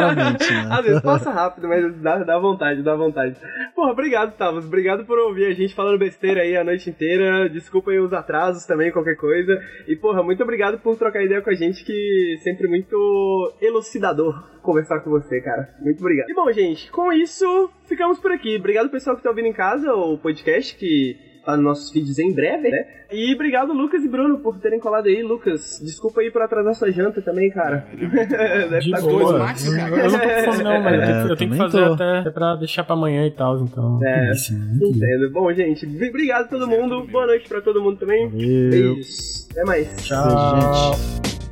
Né? 0.07 0.67
Às 0.69 0.85
vezes 0.85 1.01
passa 1.01 1.31
rápido, 1.31 1.67
mas 1.67 1.95
dá, 2.01 2.23
dá 2.23 2.39
vontade, 2.39 2.81
dá 2.81 2.95
vontade. 2.95 3.35
Porra, 3.75 3.91
obrigado, 3.91 4.35
Tavos. 4.37 4.65
Obrigado 4.65 5.05
por 5.05 5.17
ouvir 5.17 5.45
a 5.45 5.53
gente 5.53 5.75
falando 5.75 5.97
besteira 5.97 6.41
aí 6.41 6.55
a 6.55 6.63
noite 6.63 6.89
inteira. 6.89 7.49
Desculpa 7.49 7.91
aí 7.91 7.99
os 7.99 8.13
atrasos 8.13 8.65
também, 8.65 8.91
qualquer 8.91 9.15
coisa. 9.15 9.59
E, 9.87 9.95
porra, 9.95 10.23
muito 10.23 10.41
obrigado 10.43 10.79
por 10.79 10.97
trocar 10.97 11.23
ideia 11.23 11.41
com 11.41 11.49
a 11.49 11.55
gente, 11.55 11.83
que 11.83 12.37
sempre 12.41 12.67
muito 12.67 13.53
elucidador 13.61 14.57
conversar 14.61 14.99
com 14.99 15.09
você, 15.09 15.39
cara. 15.41 15.69
Muito 15.79 15.99
obrigado. 15.99 16.29
E 16.29 16.33
bom, 16.33 16.51
gente, 16.51 16.91
com 16.91 17.11
isso, 17.11 17.69
ficamos 17.85 18.19
por 18.19 18.31
aqui. 18.31 18.57
Obrigado, 18.57 18.89
pessoal 18.89 19.15
que 19.15 19.23
tá 19.23 19.29
ouvindo 19.29 19.47
em 19.47 19.53
casa 19.53 19.93
o 19.93 20.17
podcast, 20.17 20.75
que 20.75 21.26
nos 21.55 21.63
nossos 21.63 21.91
feeds 21.91 22.19
em 22.19 22.33
breve, 22.33 22.69
né? 22.69 22.85
E 23.11 23.33
obrigado, 23.33 23.71
Lucas 23.71 24.03
e 24.03 24.09
Bruno, 24.09 24.39
por 24.39 24.59
terem 24.59 24.79
colado 24.79 25.07
aí. 25.07 25.21
Lucas, 25.23 25.79
desculpa 25.81 26.19
aí 26.19 26.29
por 26.29 26.41
atrasar 26.41 26.73
sua 26.75 26.91
janta 26.91 27.21
também, 27.21 27.49
cara. 27.49 27.85
Deve 27.95 28.79
De 28.79 28.91
tá 28.91 28.99
dois, 28.99 29.13
boa. 29.17 29.35
o 29.35 29.39
Max 29.39 29.65
e 29.65 29.69
o 29.69 29.77
Eu 29.77 29.97
eu 29.97 30.11
não 30.11 30.19
tô 30.19 30.25
com 30.27 30.51
fome 30.51 30.63
não, 30.63 30.81
mas 30.81 30.93
eu 30.93 30.99
tenho, 30.99 31.05
que- 31.05 31.11
eu 31.11 31.33
É, 31.33 31.35
tenho 31.35 31.35
que 31.37 31.45
também 31.45 31.57
fazer 31.59 31.85
tô. 31.85 31.93
até, 31.93 32.17
até 32.19 32.29
pra 32.31 32.55
deixar 32.55 32.83
pra 32.83 32.95
amanhã 32.95 33.25
e 33.25 33.31
tal, 33.31 33.57
então... 33.61 33.99
É. 34.03 34.25
muito 34.27 34.79
bom. 34.79 34.87
Entendo. 34.97 35.31
Bom, 35.31 35.53
gente, 35.53 35.85
obrigado 35.85 36.45
a 36.45 36.47
todo 36.47 36.65
Certo, 36.65 36.81
mundo. 36.81 36.97
meu. 36.97 37.07
Boa 37.07 37.27
noite 37.27 37.47
pra 37.47 37.61
todo 37.61 37.81
mundo 37.81 37.97
também. 37.97 38.27
Valeu. 38.27 38.69
Beijos. 38.69 39.47
Até 39.51 39.63
mais. 39.63 39.95
Tchau. 40.03 40.93
gente. 40.95 41.46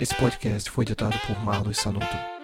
Esse 0.00 0.14
podcast 0.14 0.70
foi 0.70 0.84
editado 0.84 1.18
por 1.26 1.38
Marlos 1.44 1.76
Sanuto. 1.76 2.39